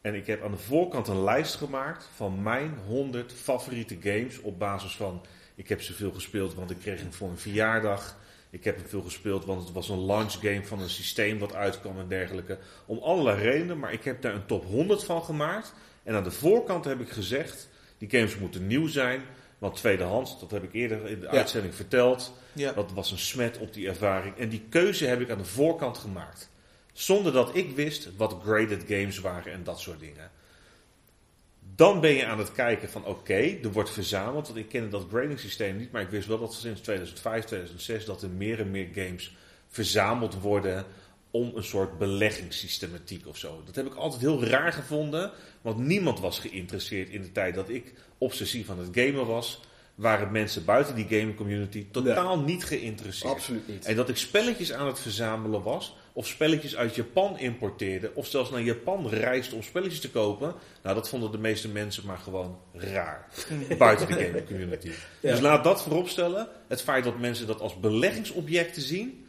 En 0.00 0.14
ik 0.14 0.26
heb 0.26 0.44
aan 0.44 0.50
de 0.50 0.56
voorkant 0.56 1.08
een 1.08 1.24
lijst 1.24 1.54
gemaakt 1.54 2.08
van 2.14 2.42
mijn 2.42 2.78
100 2.86 3.32
favoriete 3.32 3.96
games. 4.00 4.40
Op 4.40 4.58
basis 4.58 4.96
van, 4.96 5.22
ik 5.54 5.68
heb 5.68 5.82
ze 5.82 5.92
veel 5.92 6.12
gespeeld, 6.12 6.54
want 6.54 6.70
ik 6.70 6.78
kreeg 6.78 7.00
hem 7.00 7.12
voor 7.12 7.28
een 7.28 7.38
verjaardag. 7.38 8.16
Ik 8.54 8.64
heb 8.64 8.76
hem 8.76 8.86
veel 8.86 9.02
gespeeld, 9.02 9.44
want 9.44 9.64
het 9.64 9.72
was 9.72 9.88
een 9.88 10.06
launch 10.06 10.32
game 10.32 10.64
van 10.64 10.80
een 10.80 10.90
systeem 10.90 11.38
wat 11.38 11.54
uitkwam 11.54 11.98
en 11.98 12.08
dergelijke. 12.08 12.58
Om 12.86 12.98
allerlei 12.98 13.42
redenen, 13.42 13.78
maar 13.78 13.92
ik 13.92 14.04
heb 14.04 14.22
daar 14.22 14.34
een 14.34 14.46
top 14.46 14.64
100 14.64 15.04
van 15.04 15.22
gemaakt. 15.22 15.74
En 16.02 16.14
aan 16.14 16.24
de 16.24 16.30
voorkant 16.30 16.84
heb 16.84 17.00
ik 17.00 17.08
gezegd, 17.08 17.68
die 17.98 18.10
games 18.10 18.36
moeten 18.36 18.66
nieuw 18.66 18.86
zijn. 18.86 19.22
Want 19.58 19.76
tweedehands, 19.76 20.40
dat 20.40 20.50
heb 20.50 20.62
ik 20.62 20.72
eerder 20.72 21.08
in 21.08 21.20
de 21.20 21.28
uitzending 21.28 21.74
verteld. 21.74 22.32
Ja. 22.52 22.72
Dat 22.72 22.92
was 22.92 23.10
een 23.10 23.18
smet 23.18 23.58
op 23.58 23.72
die 23.72 23.88
ervaring. 23.88 24.36
En 24.36 24.48
die 24.48 24.62
keuze 24.68 25.06
heb 25.06 25.20
ik 25.20 25.30
aan 25.30 25.38
de 25.38 25.44
voorkant 25.44 25.98
gemaakt. 25.98 26.50
Zonder 26.92 27.32
dat 27.32 27.56
ik 27.56 27.76
wist 27.76 28.16
wat 28.16 28.36
graded 28.44 28.84
games 28.88 29.18
waren 29.18 29.52
en 29.52 29.64
dat 29.64 29.80
soort 29.80 30.00
dingen. 30.00 30.30
Dan 31.76 32.00
ben 32.00 32.12
je 32.12 32.26
aan 32.26 32.38
het 32.38 32.52
kijken 32.52 32.88
van 32.88 33.04
oké, 33.04 33.58
er 33.62 33.72
wordt 33.72 33.90
verzameld. 33.90 34.46
Want 34.46 34.58
ik 34.58 34.68
ken 34.68 34.90
dat 34.90 35.06
grading 35.10 35.40
systeem 35.40 35.76
niet, 35.76 35.92
maar 35.92 36.02
ik 36.02 36.08
wist 36.08 36.28
wel 36.28 36.38
dat 36.38 36.54
sinds 36.54 36.80
2005, 36.80 37.44
2006 37.44 38.04
dat 38.04 38.22
er 38.22 38.30
meer 38.30 38.60
en 38.60 38.70
meer 38.70 38.88
games 38.94 39.36
verzameld 39.68 40.40
worden 40.40 40.84
om 41.30 41.52
een 41.54 41.64
soort 41.64 41.98
beleggingssystematiek 41.98 43.26
of 43.26 43.36
zo. 43.36 43.62
Dat 43.64 43.74
heb 43.74 43.86
ik 43.86 43.94
altijd 43.94 44.20
heel 44.20 44.44
raar 44.44 44.72
gevonden, 44.72 45.30
want 45.60 45.78
niemand 45.78 46.20
was 46.20 46.38
geïnteresseerd 46.38 47.08
in 47.08 47.22
de 47.22 47.32
tijd 47.32 47.54
dat 47.54 47.68
ik 47.68 47.92
obsessief 48.18 48.70
aan 48.70 48.78
het 48.78 48.88
gamen 48.92 49.26
was. 49.26 49.60
Waren 49.94 50.32
mensen 50.32 50.64
buiten 50.64 50.94
die 50.94 51.06
gaming 51.08 51.36
community 51.36 51.86
totaal 51.90 52.40
niet 52.40 52.64
geïnteresseerd. 52.64 53.32
Absoluut 53.32 53.68
niet. 53.68 53.84
En 53.84 53.96
dat 53.96 54.08
ik 54.08 54.16
spelletjes 54.16 54.72
aan 54.72 54.86
het 54.86 55.00
verzamelen 55.00 55.62
was, 55.62 55.96
of 56.16 56.26
spelletjes 56.26 56.76
uit 56.76 56.94
Japan 56.94 57.38
importeerde, 57.38 58.10
of 58.14 58.26
zelfs 58.26 58.50
naar 58.50 58.62
Japan 58.62 59.08
reisde 59.08 59.54
om 59.54 59.62
spelletjes 59.62 60.00
te 60.00 60.10
kopen. 60.10 60.54
Nou, 60.82 60.94
dat 60.94 61.08
vonden 61.08 61.30
de 61.30 61.38
meeste 61.38 61.68
mensen 61.68 62.06
maar 62.06 62.18
gewoon 62.18 62.58
raar. 62.72 63.28
Buiten 63.78 64.06
de 64.06 64.12
gaming 64.12 64.46
community. 64.46 64.90
Dus 65.20 65.40
laat 65.40 65.64
dat 65.64 65.82
vooropstellen. 65.82 66.48
Het 66.68 66.82
feit 66.82 67.04
dat 67.04 67.18
mensen 67.18 67.46
dat 67.46 67.60
als 67.60 67.80
beleggingsobjecten 67.80 68.82
zien, 68.82 69.26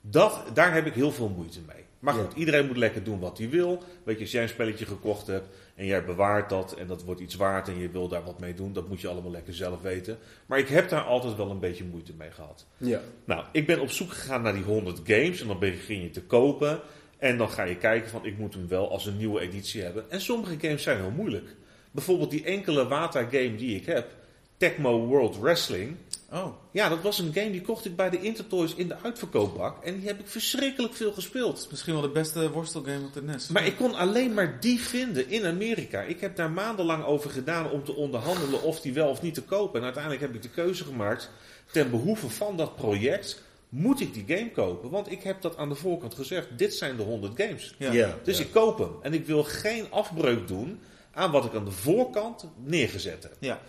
dat, 0.00 0.44
daar 0.54 0.74
heb 0.74 0.86
ik 0.86 0.94
heel 0.94 1.12
veel 1.12 1.28
moeite 1.28 1.60
mee. 1.66 1.84
Maar 1.98 2.14
goed, 2.14 2.32
iedereen 2.34 2.66
moet 2.66 2.76
lekker 2.76 3.04
doen 3.04 3.20
wat 3.20 3.38
hij 3.38 3.48
wil. 3.48 3.82
Weet 4.04 4.16
je, 4.16 4.22
als 4.22 4.32
jij 4.32 4.42
een 4.42 4.48
spelletje 4.48 4.86
gekocht 4.86 5.26
hebt 5.26 5.46
en 5.74 5.86
jij 5.86 6.04
bewaart 6.04 6.48
dat 6.48 6.74
en 6.74 6.86
dat 6.86 7.02
wordt 7.02 7.20
iets 7.20 7.34
waard 7.34 7.68
en 7.68 7.78
je 7.78 7.90
wil 7.90 8.08
daar 8.08 8.24
wat 8.24 8.40
mee 8.40 8.54
doen, 8.54 8.72
dat 8.72 8.88
moet 8.88 9.00
je 9.00 9.08
allemaal 9.08 9.30
lekker 9.30 9.54
zelf 9.54 9.80
weten. 9.80 10.18
Maar 10.46 10.58
ik 10.58 10.68
heb 10.68 10.88
daar 10.88 11.02
altijd 11.02 11.36
wel 11.36 11.50
een 11.50 11.58
beetje 11.58 11.84
moeite 11.84 12.12
mee 12.18 12.30
gehad. 12.30 12.66
Ja. 12.76 13.00
Nou, 13.24 13.44
ik 13.52 13.66
ben 13.66 13.80
op 13.80 13.90
zoek 13.90 14.10
gegaan 14.10 14.42
naar 14.42 14.52
die 14.52 14.62
100 14.62 15.00
games 15.04 15.40
en 15.40 15.46
dan 15.46 15.58
begin 15.58 16.02
je 16.02 16.10
te 16.10 16.22
kopen. 16.22 16.80
En 17.18 17.38
dan 17.38 17.50
ga 17.50 17.62
je 17.62 17.76
kijken 17.76 18.10
van 18.10 18.24
ik 18.24 18.38
moet 18.38 18.54
hem 18.54 18.68
wel 18.68 18.90
als 18.90 19.06
een 19.06 19.16
nieuwe 19.16 19.40
editie 19.40 19.82
hebben. 19.82 20.10
En 20.10 20.20
sommige 20.20 20.56
games 20.60 20.82
zijn 20.82 21.00
heel 21.00 21.10
moeilijk. 21.10 21.56
Bijvoorbeeld 21.90 22.30
die 22.30 22.44
enkele 22.44 22.88
Wata 22.88 23.22
game 23.22 23.54
die 23.54 23.76
ik 23.76 23.86
heb, 23.86 24.10
Tecmo 24.56 25.06
World 25.06 25.38
Wrestling. 25.38 25.96
Oh. 26.32 26.46
Ja, 26.70 26.88
dat 26.88 27.02
was 27.02 27.18
een 27.18 27.32
game 27.34 27.50
die 27.50 27.60
kocht 27.60 27.84
ik 27.84 27.96
bij 27.96 28.10
de 28.10 28.20
Intertoys 28.20 28.74
in 28.74 28.88
de 28.88 28.96
uitverkoopbak. 29.02 29.84
En 29.84 29.98
die 29.98 30.06
heb 30.06 30.20
ik 30.20 30.28
verschrikkelijk 30.28 30.94
veel 30.94 31.12
gespeeld. 31.12 31.66
Misschien 31.70 31.92
wel 31.92 32.02
de 32.02 32.08
beste 32.08 32.50
worstelgame 32.50 33.04
op 33.04 33.12
de 33.12 33.22
NES. 33.22 33.48
Maar 33.48 33.66
ik 33.66 33.76
kon 33.76 33.94
alleen 33.94 34.34
maar 34.34 34.60
die 34.60 34.80
vinden 34.80 35.28
in 35.28 35.46
Amerika. 35.46 36.00
Ik 36.00 36.20
heb 36.20 36.36
daar 36.36 36.50
maandenlang 36.50 37.04
over 37.04 37.30
gedaan 37.30 37.70
om 37.70 37.84
te 37.84 37.94
onderhandelen 37.94 38.62
of 38.62 38.80
die 38.80 38.92
wel 38.92 39.08
of 39.08 39.22
niet 39.22 39.34
te 39.34 39.42
kopen. 39.42 39.78
En 39.78 39.84
uiteindelijk 39.84 40.22
heb 40.22 40.34
ik 40.34 40.42
de 40.42 40.48
keuze 40.48 40.84
gemaakt. 40.84 41.30
Ten 41.72 41.90
behoeve 41.90 42.28
van 42.28 42.56
dat 42.56 42.76
project 42.76 43.42
moet 43.68 44.00
ik 44.00 44.14
die 44.14 44.36
game 44.36 44.50
kopen. 44.50 44.90
Want 44.90 45.10
ik 45.10 45.22
heb 45.22 45.42
dat 45.42 45.56
aan 45.56 45.68
de 45.68 45.74
voorkant 45.74 46.14
gezegd. 46.14 46.58
Dit 46.58 46.74
zijn 46.74 46.96
de 46.96 47.02
100 47.02 47.40
games. 47.40 47.74
Ja. 47.78 48.14
dus 48.22 48.40
ik 48.40 48.50
koop 48.50 48.78
hem. 48.78 48.92
En 49.02 49.14
ik 49.14 49.26
wil 49.26 49.44
geen 49.44 49.90
afbreuk 49.90 50.48
doen 50.48 50.80
aan 51.12 51.30
wat 51.30 51.44
ik 51.44 51.54
aan 51.54 51.64
de 51.64 51.70
voorkant 51.70 52.46
neergezet 52.64 53.22
heb. 53.22 53.36
Ja. 53.38 53.60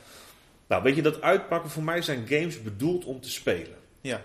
Nou, 0.67 0.83
weet 0.83 0.95
je, 0.95 1.01
dat 1.01 1.21
uitpakken 1.21 1.69
voor 1.69 1.83
mij 1.83 2.01
zijn 2.01 2.27
games 2.27 2.61
bedoeld 2.61 3.05
om 3.05 3.21
te 3.21 3.29
spelen. 3.29 3.77
Ja. 4.01 4.21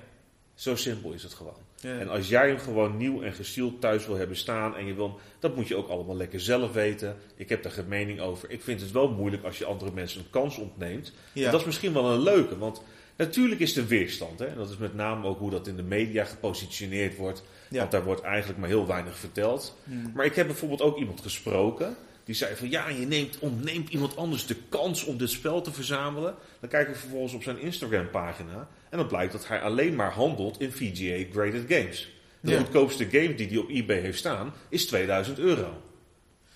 Zo 0.54 0.76
simpel 0.76 1.12
is 1.12 1.22
het 1.22 1.34
gewoon. 1.34 1.68
En 1.82 2.08
als 2.08 2.28
jij 2.28 2.48
hem 2.48 2.58
gewoon 2.58 2.96
nieuw 2.96 3.22
en 3.22 3.32
gestield 3.32 3.80
thuis 3.80 4.06
wil 4.06 4.16
hebben 4.16 4.36
staan 4.36 4.76
en 4.76 4.86
je 4.86 4.94
wil, 4.94 5.20
dat 5.38 5.56
moet 5.56 5.68
je 5.68 5.76
ook 5.76 5.88
allemaal 5.88 6.16
lekker 6.16 6.40
zelf 6.40 6.72
weten. 6.72 7.16
Ik 7.36 7.48
heb 7.48 7.62
daar 7.62 7.72
geen 7.72 7.88
mening 7.88 8.20
over. 8.20 8.50
Ik 8.50 8.62
vind 8.62 8.80
het 8.80 8.90
wel 8.90 9.10
moeilijk 9.10 9.44
als 9.44 9.58
je 9.58 9.64
andere 9.64 9.90
mensen 9.92 10.20
een 10.20 10.30
kans 10.30 10.56
ontneemt. 10.56 11.12
Ja. 11.32 11.50
dat 11.50 11.60
is 11.60 11.66
misschien 11.66 11.92
wel 11.92 12.10
een 12.10 12.22
leuke, 12.22 12.58
want 12.58 12.82
natuurlijk 13.16 13.60
is 13.60 13.76
er 13.76 13.86
weerstand. 13.86 14.38
Hè? 14.38 14.46
En 14.46 14.56
dat 14.56 14.70
is 14.70 14.76
met 14.76 14.94
name 14.94 15.26
ook 15.26 15.38
hoe 15.38 15.50
dat 15.50 15.66
in 15.66 15.76
de 15.76 15.82
media 15.82 16.24
gepositioneerd 16.24 17.16
wordt. 17.16 17.42
Ja. 17.68 17.78
Want 17.78 17.90
daar 17.90 18.04
wordt 18.04 18.22
eigenlijk 18.22 18.58
maar 18.58 18.68
heel 18.68 18.86
weinig 18.86 19.16
verteld. 19.16 19.76
Maar 20.14 20.24
ik 20.24 20.34
heb 20.34 20.46
bijvoorbeeld 20.46 20.82
ook 20.82 20.98
iemand 20.98 21.20
gesproken. 21.20 21.96
Die 22.30 22.38
zei 22.38 22.56
van 22.56 22.70
ja, 22.70 22.88
je 22.88 23.06
neemt, 23.06 23.38
ontneemt 23.38 23.88
iemand 23.88 24.16
anders 24.16 24.46
de 24.46 24.56
kans 24.68 25.04
om 25.04 25.18
dit 25.18 25.30
spel 25.30 25.62
te 25.62 25.72
verzamelen. 25.72 26.34
Dan 26.60 26.68
kijk 26.68 26.88
ik 26.88 26.96
vervolgens 26.96 27.32
op 27.32 27.42
zijn 27.42 27.58
Instagram 27.58 28.10
pagina. 28.10 28.68
En 28.90 28.98
dan 28.98 29.06
blijkt 29.06 29.32
dat 29.32 29.48
hij 29.48 29.60
alleen 29.60 29.94
maar 29.94 30.12
handelt 30.12 30.60
in 30.60 30.72
VGA 30.72 31.24
Graded 31.32 31.64
Games. 31.68 32.10
De 32.40 32.56
goedkoopste 32.56 33.04
game 33.04 33.34
die 33.34 33.48
hij 33.48 33.56
op 33.56 33.68
eBay 33.68 33.98
heeft 33.98 34.18
staan 34.18 34.52
is 34.68 34.86
2000 34.86 35.38
euro. 35.38 35.82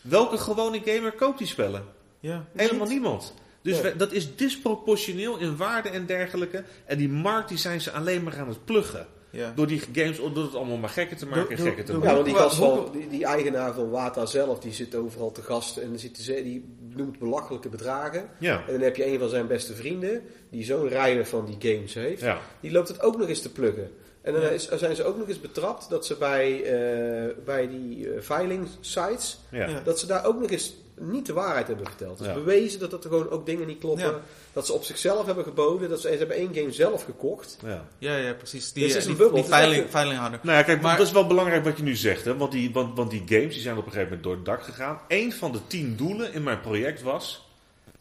Welke 0.01 0.39
gewone 0.39 0.81
gamer 0.85 1.13
koopt 1.13 1.39
die 1.39 1.47
spellen? 1.47 1.85
Ja, 2.21 2.45
Helemaal 2.53 2.89
niemand. 2.89 3.35
Dus 3.63 3.81
dat 3.97 4.13
is 4.13 4.37
disproportioneel 4.37 5.39
in 5.39 5.57
waarde 5.57 5.89
en 5.89 6.07
dergelijke. 6.07 6.65
En 6.85 6.99
die 6.99 7.09
markt 7.09 7.49
die 7.49 7.59
zijn 7.59 7.81
ze 7.81 7.91
alleen 7.91 8.23
maar 8.23 8.39
aan 8.39 8.49
het 8.49 8.65
pluggen. 8.65 9.07
Ja. 9.35 9.53
Door 9.57 9.67
die 9.67 9.81
games, 9.93 10.17
door 10.17 10.45
het 10.45 10.55
allemaal 10.55 10.77
maar 10.77 10.89
gekker 10.89 11.17
te 11.17 11.27
maken 11.27 11.57
en 11.57 11.63
gekker 11.63 11.85
te 11.85 11.93
maken. 11.93 12.09
Ja, 12.09 12.15
want 12.15 12.27
die, 12.27 12.35
gast 12.35 12.57
van, 12.57 12.89
die, 12.93 13.09
die, 13.09 13.25
eigenaar 13.25 13.75
van 13.75 13.91
Wata 13.91 14.27
zelf, 14.27 14.59
die 14.59 14.73
zit 14.73 14.95
overal 14.95 15.33
te 15.33 15.43
gast 15.43 15.77
en 15.77 15.99
zit, 15.99 16.27
die 16.27 16.65
noemt 16.95 17.19
belachelijke 17.19 17.69
bedragen. 17.69 18.29
Ja. 18.39 18.65
En 18.67 18.73
dan 18.73 18.83
heb 18.83 18.97
je 18.97 19.07
een 19.07 19.19
van 19.19 19.29
zijn 19.29 19.47
beste 19.47 19.75
vrienden, 19.75 20.23
die 20.51 20.65
zo'n 20.65 20.89
rijder 20.89 21.27
van 21.27 21.45
die 21.45 21.73
games 21.73 21.95
heeft, 21.95 22.21
ja. 22.21 22.39
die 22.61 22.73
loopt 22.73 22.89
het 22.89 23.03
ook 23.03 23.19
nog 23.19 23.29
eens 23.29 23.43
te 23.43 23.53
pluggen. 23.53 23.91
En 24.23 24.33
dan 24.33 24.43
is, 24.43 24.69
zijn 24.69 24.97
ze 24.97 25.05
ook 25.05 25.19
nog 25.19 25.29
eens 25.29 25.41
betrapt 25.41 25.91
dat 25.91 26.07
ze 26.07 26.17
bij, 26.17 26.51
uh, 26.53 27.35
bij 27.45 27.69
die 27.69 27.99
uh, 27.99 28.21
veiling 28.21 28.67
sites, 28.81 29.39
dat 29.85 29.99
ze 29.99 30.07
daar 30.07 30.27
ook 30.27 30.41
nog 30.41 30.51
eens 30.51 30.75
niet 31.01 31.27
de 31.27 31.33
waarheid 31.33 31.67
hebben 31.67 31.87
verteld. 31.87 32.19
Dus 32.19 32.33
bewezen 32.33 32.81
dat 32.81 32.93
er 32.93 33.01
gewoon 33.01 33.31
ook 33.31 33.47
dingen 33.47 33.67
niet 33.67 33.79
kloppen. 33.79 34.21
Dat 34.55 34.67
ze 34.67 34.73
op 34.73 34.85
zichzelf 34.85 35.27
hebben 35.27 35.45
geboden. 35.45 35.89
Dat 35.89 36.01
ze, 36.01 36.09
ze 36.09 36.17
hebben 36.17 36.37
één 36.37 36.55
game 36.55 36.73
zelf 36.73 37.05
gekocht. 37.05 37.59
Ja, 37.65 37.87
ja, 37.99 38.17
ja 38.17 38.33
precies. 38.33 38.73
Die, 38.73 38.87
dus 38.87 38.97
is 38.97 39.07
een 39.07 39.17
bubbel. 39.17 39.41
Die 39.41 39.45
veiling, 39.45 39.91
veiling 39.91 40.19
hadden. 40.19 40.41
Nou 40.43 40.59
ja, 40.59 40.63
kijk, 40.63 40.81
maar, 40.81 40.97
dat 40.97 41.07
is 41.07 41.13
wel 41.13 41.27
belangrijk 41.27 41.65
wat 41.65 41.77
je 41.77 41.83
nu 41.83 41.97
zegt. 41.97 42.25
Hè? 42.25 42.37
Want, 42.37 42.53
die, 42.53 42.73
want, 42.73 42.97
want 42.97 43.11
die 43.11 43.23
games 43.27 43.53
die 43.55 43.63
zijn 43.63 43.77
op 43.77 43.87
een 43.87 43.93
gegeven 43.93 44.09
moment 44.09 44.23
door 44.23 44.35
het 44.35 44.45
dak 44.45 44.63
gegaan. 44.63 45.01
Eén 45.09 45.33
van 45.33 45.53
de 45.53 45.67
tien 45.67 45.97
doelen 45.97 46.33
in 46.33 46.43
mijn 46.43 46.61
project 46.61 47.03
was... 47.03 47.43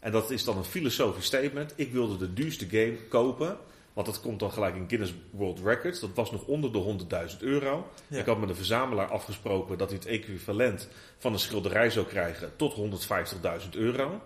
En 0.00 0.12
dat 0.12 0.30
is 0.30 0.44
dan 0.44 0.56
een 0.56 0.64
filosofisch 0.64 1.24
statement. 1.24 1.72
Ik 1.76 1.92
wilde 1.92 2.16
de 2.16 2.32
duurste 2.32 2.66
game 2.68 2.96
kopen 3.08 3.58
want 3.94 4.06
dat 4.06 4.20
komt 4.20 4.40
dan 4.40 4.52
gelijk 4.52 4.74
in 4.74 4.84
Guinness 4.88 5.14
World 5.30 5.60
Records. 5.64 6.00
Dat 6.00 6.10
was 6.14 6.30
nog 6.30 6.44
onder 6.46 6.72
de 6.72 6.96
100.000 7.30 7.38
euro. 7.38 7.86
Ik 8.08 8.26
had 8.26 8.38
met 8.38 8.48
de 8.48 8.54
verzamelaar 8.54 9.10
afgesproken 9.10 9.78
dat 9.78 9.88
hij 9.88 9.98
het 9.98 10.08
equivalent 10.08 10.88
van 11.18 11.32
een 11.32 11.38
schilderij 11.38 11.90
zou 11.90 12.06
krijgen 12.06 12.52
tot 12.56 12.74
150.000 12.76 13.68
euro. 13.70 14.20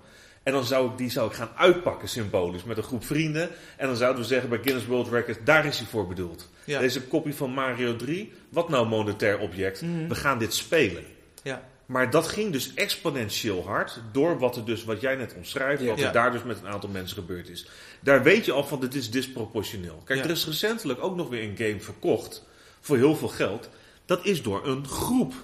En 0.48 0.54
dan 0.54 0.64
zou 0.64 0.90
ik 0.90 0.98
die 0.98 1.10
zou 1.10 1.28
ik 1.28 1.36
gaan 1.36 1.50
uitpakken 1.56 2.08
symbolisch 2.08 2.64
met 2.64 2.76
een 2.76 2.82
groep 2.82 3.04
vrienden. 3.04 3.48
En 3.76 3.86
dan 3.86 3.96
zouden 3.96 4.22
we 4.22 4.28
zeggen 4.28 4.48
bij 4.48 4.58
Guinness 4.62 4.86
World 4.86 5.08
Records, 5.08 5.38
daar 5.44 5.66
is 5.66 5.78
hij 5.78 5.86
voor 5.86 6.06
bedoeld. 6.06 6.50
Deze 6.64 7.02
kopie 7.02 7.34
van 7.34 7.50
Mario 7.50 7.96
3, 7.96 8.32
wat 8.48 8.68
nou 8.68 8.88
monetair 8.88 9.38
object? 9.38 9.82
Mhm. 9.82 10.08
We 10.08 10.14
gaan 10.14 10.38
dit 10.38 10.54
spelen. 10.54 11.04
Ja. 11.42 11.68
Maar 11.86 12.10
dat 12.10 12.28
ging 12.28 12.52
dus 12.52 12.74
exponentieel 12.74 13.64
hard 13.66 14.00
door 14.12 14.38
wat, 14.38 14.56
er 14.56 14.64
dus, 14.64 14.84
wat 14.84 15.00
jij 15.00 15.14
net 15.14 15.34
omschrijft, 15.36 15.84
wat 15.84 16.00
er 16.00 16.12
daar 16.12 16.32
dus 16.32 16.42
met 16.42 16.58
een 16.58 16.68
aantal 16.68 16.90
mensen 16.90 17.16
gebeurd 17.16 17.48
is. 17.48 17.68
Daar 18.00 18.22
weet 18.22 18.44
je 18.44 18.52
al 18.52 18.64
van, 18.64 18.80
dit 18.80 18.94
is 18.94 19.10
disproportioneel. 19.10 20.02
Kijk, 20.04 20.24
er 20.24 20.30
is 20.30 20.46
recentelijk 20.46 21.02
ook 21.02 21.16
nog 21.16 21.28
weer 21.28 21.42
een 21.42 21.56
game 21.56 21.80
verkocht 21.80 22.46
voor 22.80 22.96
heel 22.96 23.16
veel 23.16 23.28
geld. 23.28 23.68
Dat 24.04 24.24
is 24.24 24.42
door 24.42 24.66
een 24.66 24.86
groep 24.86 25.34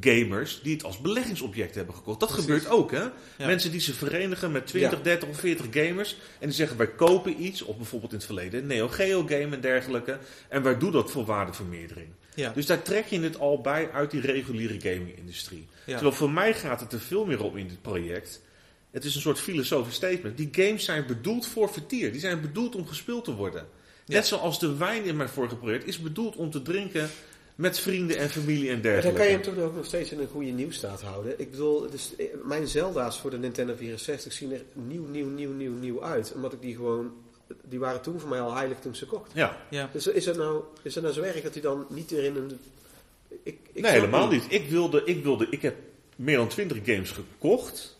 gamers 0.00 0.60
die 0.62 0.72
het 0.72 0.84
als 0.84 0.98
beleggingsobject 0.98 1.74
hebben 1.74 1.94
gekocht. 1.94 2.20
Dat 2.20 2.30
gebeurt 2.30 2.68
ook, 2.68 2.90
hè? 2.90 3.04
Mensen 3.38 3.70
die 3.70 3.80
ze 3.80 3.94
verenigen 3.94 4.52
met 4.52 4.66
20, 4.66 5.02
30 5.02 5.28
of 5.28 5.38
40 5.38 5.66
gamers. 5.70 6.16
En 6.38 6.46
die 6.46 6.56
zeggen, 6.56 6.76
wij 6.76 6.88
kopen 6.88 7.42
iets, 7.42 7.62
of 7.62 7.76
bijvoorbeeld 7.76 8.12
in 8.12 8.16
het 8.16 8.26
verleden, 8.26 8.66
Neo 8.66 8.88
Geo 8.88 9.26
game 9.26 9.54
en 9.54 9.60
dergelijke. 9.60 10.18
En 10.48 10.62
wij 10.62 10.78
doen 10.78 10.92
dat 10.92 11.10
voor 11.10 11.24
waardevermeerdering. 11.24 12.08
Ja. 12.34 12.52
Dus 12.52 12.66
daar 12.66 12.82
trek 12.82 13.06
je 13.06 13.20
het 13.20 13.38
al 13.38 13.60
bij 13.60 13.90
uit 13.90 14.10
die 14.10 14.20
reguliere 14.20 14.80
gaming-industrie. 14.80 15.66
Terwijl 15.84 16.12
voor 16.12 16.30
mij 16.30 16.54
gaat 16.54 16.80
het 16.80 16.92
er 16.92 17.00
veel 17.00 17.26
meer 17.26 17.42
op 17.42 17.56
in 17.56 17.68
dit 17.68 17.82
project. 17.82 18.42
Het 18.90 19.04
is 19.04 19.14
een 19.14 19.20
soort 19.20 19.40
filosofisch 19.40 19.94
statement. 19.94 20.36
Die 20.36 20.48
games 20.52 20.84
zijn 20.84 21.06
bedoeld 21.06 21.46
voor 21.46 21.72
vertier. 21.72 22.12
Die 22.12 22.20
zijn 22.20 22.40
bedoeld 22.40 22.74
om 22.74 22.86
gespeeld 22.86 23.24
te 23.24 23.34
worden. 23.34 23.66
Net 24.06 24.26
zoals 24.26 24.58
de 24.58 24.76
wijn 24.76 25.04
in 25.04 25.16
mijn 25.16 25.28
vorige 25.28 25.56
project 25.56 25.86
is 25.86 25.98
bedoeld 25.98 26.36
om 26.36 26.50
te 26.50 26.62
drinken 26.62 27.10
met 27.58 27.78
vrienden 27.78 28.16
en 28.16 28.30
familie 28.30 28.70
en 28.70 28.80
dergelijke. 28.80 29.08
dan 29.08 29.16
kan 29.16 29.26
je 29.26 29.32
hem 29.32 29.42
toch 29.42 29.64
ook 29.64 29.74
nog 29.74 29.84
steeds 29.84 30.12
in 30.12 30.20
een 30.20 30.28
goede 30.28 30.50
nieuwstaat 30.50 31.02
houden. 31.02 31.40
Ik 31.40 31.50
bedoel, 31.50 31.90
dus, 31.90 32.12
mijn 32.44 32.68
Zelda's 32.68 33.20
voor 33.20 33.30
de 33.30 33.38
Nintendo 33.38 33.74
64 33.76 34.32
zien 34.32 34.52
er 34.52 34.62
nieuw, 34.72 35.06
nieuw, 35.06 35.28
nieuw, 35.28 35.52
nieuw, 35.52 35.72
nieuw 35.72 36.02
uit. 36.02 36.32
Omdat 36.34 36.52
ik 36.52 36.60
die 36.60 36.74
gewoon 36.74 37.12
die 37.64 37.78
waren 37.78 38.00
toen 38.00 38.20
voor 38.20 38.28
mij 38.28 38.40
al 38.40 38.54
heilig 38.54 38.78
toen 38.78 38.94
ze 38.94 39.06
kocht. 39.06 39.30
Ja. 39.34 39.56
ja. 39.70 39.88
Dus 39.92 40.06
is 40.06 40.26
het, 40.26 40.36
nou, 40.36 40.62
is 40.82 40.94
het 40.94 41.04
nou 41.04 41.16
zo 41.16 41.22
erg 41.22 41.42
dat 41.42 41.52
hij 41.52 41.62
dan 41.62 41.86
niet 41.88 42.10
erin 42.10 42.36
een... 42.36 42.58
Ik, 43.42 43.58
ik 43.72 43.82
nee, 43.82 43.92
helemaal 43.92 44.28
niet. 44.28 44.44
Ik 44.48 44.68
wilde, 44.68 45.02
ik 45.04 45.22
wilde, 45.22 45.46
ik 45.50 45.62
heb 45.62 45.76
meer 46.16 46.36
dan 46.36 46.48
twintig 46.48 46.78
games 46.84 47.10
gekocht. 47.10 47.96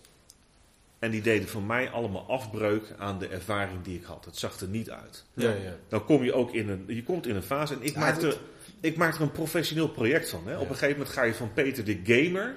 En 0.98 1.10
die 1.10 1.22
deden 1.22 1.48
voor 1.48 1.62
mij 1.62 1.90
allemaal 1.90 2.24
afbreuk 2.28 2.94
aan 2.98 3.18
de 3.18 3.26
ervaring 3.26 3.82
die 3.82 3.98
ik 3.98 4.05
had. 4.05 4.24
Het 4.24 4.36
zag 4.36 4.60
er 4.60 4.68
niet 4.68 4.90
uit. 4.90 5.24
Ja, 5.35 5.51
ja. 5.51 5.76
Dan 5.89 6.05
kom 6.05 6.24
je 6.24 6.32
ook 6.32 6.52
in 6.52 6.68
een, 6.68 6.85
je 6.86 7.02
komt 7.02 7.26
in 7.26 7.36
een 7.36 7.43
fase 7.43 7.74
en 7.74 7.82
ik 7.82 7.94
ja, 7.94 8.01
maakte, 8.01 8.36
ik 8.80 8.96
maak 8.96 9.14
er 9.14 9.20
een 9.20 9.32
professioneel 9.32 9.88
project 9.88 10.30
van. 10.30 10.42
Hè. 10.46 10.55
Op 10.55 10.68
een 10.68 10.76
gegeven 10.76 10.96
moment 10.96 11.14
ga 11.14 11.22
je 11.22 11.34
van 11.34 11.52
Peter 11.52 11.84
de 11.84 12.00
Gamer, 12.05 12.56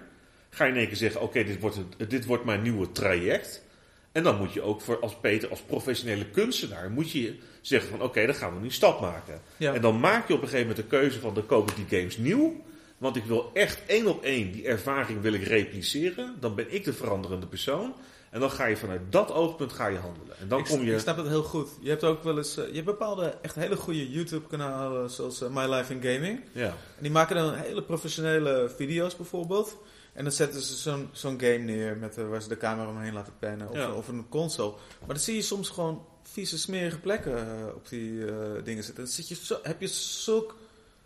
ga 0.50 0.66
je 0.66 0.72
in 0.72 0.78
één 0.78 0.88
keer 0.88 0.96
zeggen, 0.96 1.22
oké, 1.22 1.44
dit, 1.44 1.60
wordt 1.60 1.80
dit 2.08 2.26
wordt 2.26 2.46
mijn 2.46 2.62
nieuwe 2.62 2.92
traject. 2.92 3.64
En 4.12 4.24
dan 4.24 4.38
moet 4.38 4.54
je 4.54 4.62
ook 4.62 4.82
voor, 4.82 5.00
als 5.00 5.16
Peter, 5.22 5.50
als 5.50 5.62
professionele 5.62 6.26
kunstenaar, 6.26 6.92
moet 6.92 7.12
je 7.12 7.36
zeggen 7.62 7.90
van 7.90 8.02
oké, 8.02 8.26
dan 8.26 8.36
gaan 8.36 8.54
we 8.54 8.60
nu 8.60 8.66
een 8.66 8.72
stap 8.72 9.02
maken. 9.02 9.42
En 9.58 9.82
dan 9.82 10.00
maak 10.00 10.28
je 10.28 10.34
op 10.34 10.42
een 10.42 10.48
gegeven 10.48 10.68
moment 10.68 10.90
de 10.90 10.98
keuze 10.98 11.20
van 11.20 11.34
dan 11.34 11.46
koop 11.46 11.72
ik 11.72 11.76
die 11.76 12.00
games 12.00 12.18
nieuw. 12.18 12.64
Want 12.98 13.16
ik 13.16 13.24
wil 13.24 13.52
echt 13.54 13.82
één 13.86 14.08
op 14.08 14.24
één 14.24 14.52
die 14.52 14.66
ervaring 14.68 15.22
wil 15.22 15.34
ik 15.34 15.44
repliceren. 15.44 16.36
Dan 16.40 16.56
ben 16.56 16.74
ik 16.74 16.84
de 16.84 16.94
veranderende 16.94 17.48
persoon. 17.48 17.94
En 18.32 18.40
dan 18.40 18.52
ga 18.52 18.66
je 18.66 18.78
vanuit 18.78 19.02
dat 19.10 19.32
oogpunt 19.32 19.74
ga 19.74 19.88
je 19.88 19.98
handelen. 19.98 20.40
En 20.40 20.48
dan 20.48 20.60
ik, 20.60 20.66
kom 20.66 20.82
je... 20.82 20.94
ik 20.94 21.00
snap 21.00 21.18
het 21.18 21.28
heel 21.28 21.44
goed. 21.44 21.70
Je 21.80 21.90
hebt 21.90 22.04
ook 22.04 22.24
wel 22.24 22.38
eens... 22.38 22.58
Uh, 22.58 22.68
je 22.68 22.74
hebt 22.74 22.86
bepaalde 22.86 23.26
echt 23.42 23.56
hele 23.56 23.76
goede 23.76 24.10
YouTube 24.10 24.48
kanalen 24.48 25.10
zoals 25.10 25.42
uh, 25.42 25.50
My 25.50 25.74
Life 25.74 25.94
in 25.94 26.02
Gaming. 26.02 26.44
Ja. 26.52 26.68
En 26.68 27.02
die 27.02 27.12
maken 27.12 27.36
dan 27.36 27.54
hele 27.54 27.84
professionele 27.84 28.72
video's 28.76 29.16
bijvoorbeeld. 29.16 29.78
En 30.14 30.24
dan 30.24 30.34
zetten 30.34 30.62
ze 30.62 30.76
zo'n 30.76 31.10
zo'n 31.12 31.40
game 31.40 31.58
neer 31.58 31.98
met, 31.98 32.18
uh, 32.18 32.30
waar 32.30 32.42
ze 32.42 32.48
de 32.48 32.58
camera 32.58 32.90
omheen 32.90 33.14
laten 33.14 33.34
pennen 33.40 33.70
of, 33.70 33.96
of 33.96 34.08
een 34.08 34.30
console. 34.30 34.72
Maar 35.00 35.08
dan 35.08 35.20
zie 35.20 35.36
je 35.36 35.42
soms 35.42 35.70
gewoon 35.70 36.06
vieze, 36.24 36.60
smerige 36.60 37.00
plekken 37.00 37.48
op 37.76 37.90
die 37.90 38.26
dingen 38.64 38.84
zitten. 38.84 39.04
Dan 39.04 39.14
zit 39.14 39.28
je 39.28 39.36
zo, 39.36 39.60
heb 39.64 39.82
je 39.82 39.88
zulk, 39.88 40.56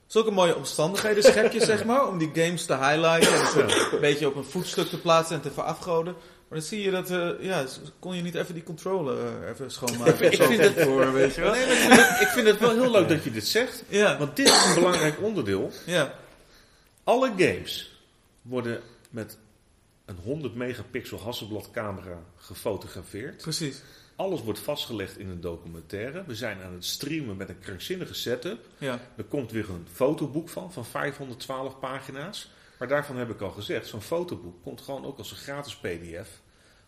zulke 0.07 0.31
mooie 0.31 0.55
omstandigheden, 0.55 1.23
schep 1.23 1.51
je 1.51 1.65
zeg 1.73 1.85
maar, 1.85 2.07
om 2.07 2.17
die 2.17 2.31
games 2.33 2.65
te 2.65 2.77
highlighten. 2.77 3.63
En 3.63 3.93
een 3.93 3.99
beetje 3.99 4.27
op 4.27 4.35
een 4.35 4.43
voetstuk 4.43 4.87
te 4.87 4.99
plaatsen 4.99 5.35
en 5.35 5.41
te 5.41 5.51
verafgoden. 5.51 6.15
Maar 6.55 6.63
dan 6.63 6.73
zie 6.73 6.83
je 6.83 6.91
dat, 6.91 7.09
ja, 7.39 7.65
kon 7.99 8.15
je 8.15 8.21
niet 8.21 8.35
even 8.35 8.53
die 8.53 8.63
controller 8.63 9.47
even 9.47 9.71
schoonmaken. 9.71 10.31
ik, 10.31 10.43
vind 10.43 10.61
het, 10.61 10.81
voor, 10.81 11.13
weet 11.13 11.35
je 11.35 11.41
wel. 11.41 11.51
Nee, 11.51 11.63
ik, 11.63 11.67
vind 11.67 11.93
het, 11.93 12.21
ik 12.21 12.27
vind 12.27 12.47
het 12.47 12.59
wel 12.59 12.71
heel 12.71 12.91
leuk 12.91 13.09
dat 13.09 13.23
je 13.23 13.31
dit 13.31 13.47
zegt. 13.47 13.83
Ja. 13.87 14.17
Want 14.17 14.35
dit 14.35 14.47
is 14.47 14.65
een 14.65 14.73
belangrijk 14.73 15.21
onderdeel. 15.21 15.71
Ja. 15.85 16.13
Alle 17.03 17.27
games 17.37 17.99
worden 18.41 18.81
met 19.09 19.37
een 20.05 20.17
100 20.23 20.55
megapixel 20.55 21.19
Hasselblad 21.19 21.71
camera 21.71 22.19
gefotografeerd. 22.37 23.41
Precies. 23.41 23.81
Alles 24.15 24.41
wordt 24.41 24.59
vastgelegd 24.59 25.17
in 25.17 25.29
een 25.29 25.41
documentaire. 25.41 26.23
We 26.27 26.35
zijn 26.35 26.61
aan 26.61 26.73
het 26.73 26.85
streamen 26.85 27.37
met 27.37 27.49
een 27.49 27.59
krankzinnige 27.59 28.13
setup. 28.13 28.65
Ja. 28.77 28.99
Er 29.17 29.23
komt 29.23 29.51
weer 29.51 29.69
een 29.69 29.87
fotoboek 29.91 30.49
van, 30.49 30.73
van 30.73 30.85
512 30.85 31.79
pagina's. 31.79 32.49
Maar 32.79 32.87
daarvan 32.87 33.17
heb 33.17 33.29
ik 33.29 33.41
al 33.41 33.51
gezegd, 33.51 33.87
zo'n 33.87 34.01
fotoboek 34.01 34.63
komt 34.63 34.81
gewoon 34.81 35.05
ook 35.05 35.17
als 35.17 35.31
een 35.31 35.37
gratis 35.37 35.75
pdf 35.75 36.43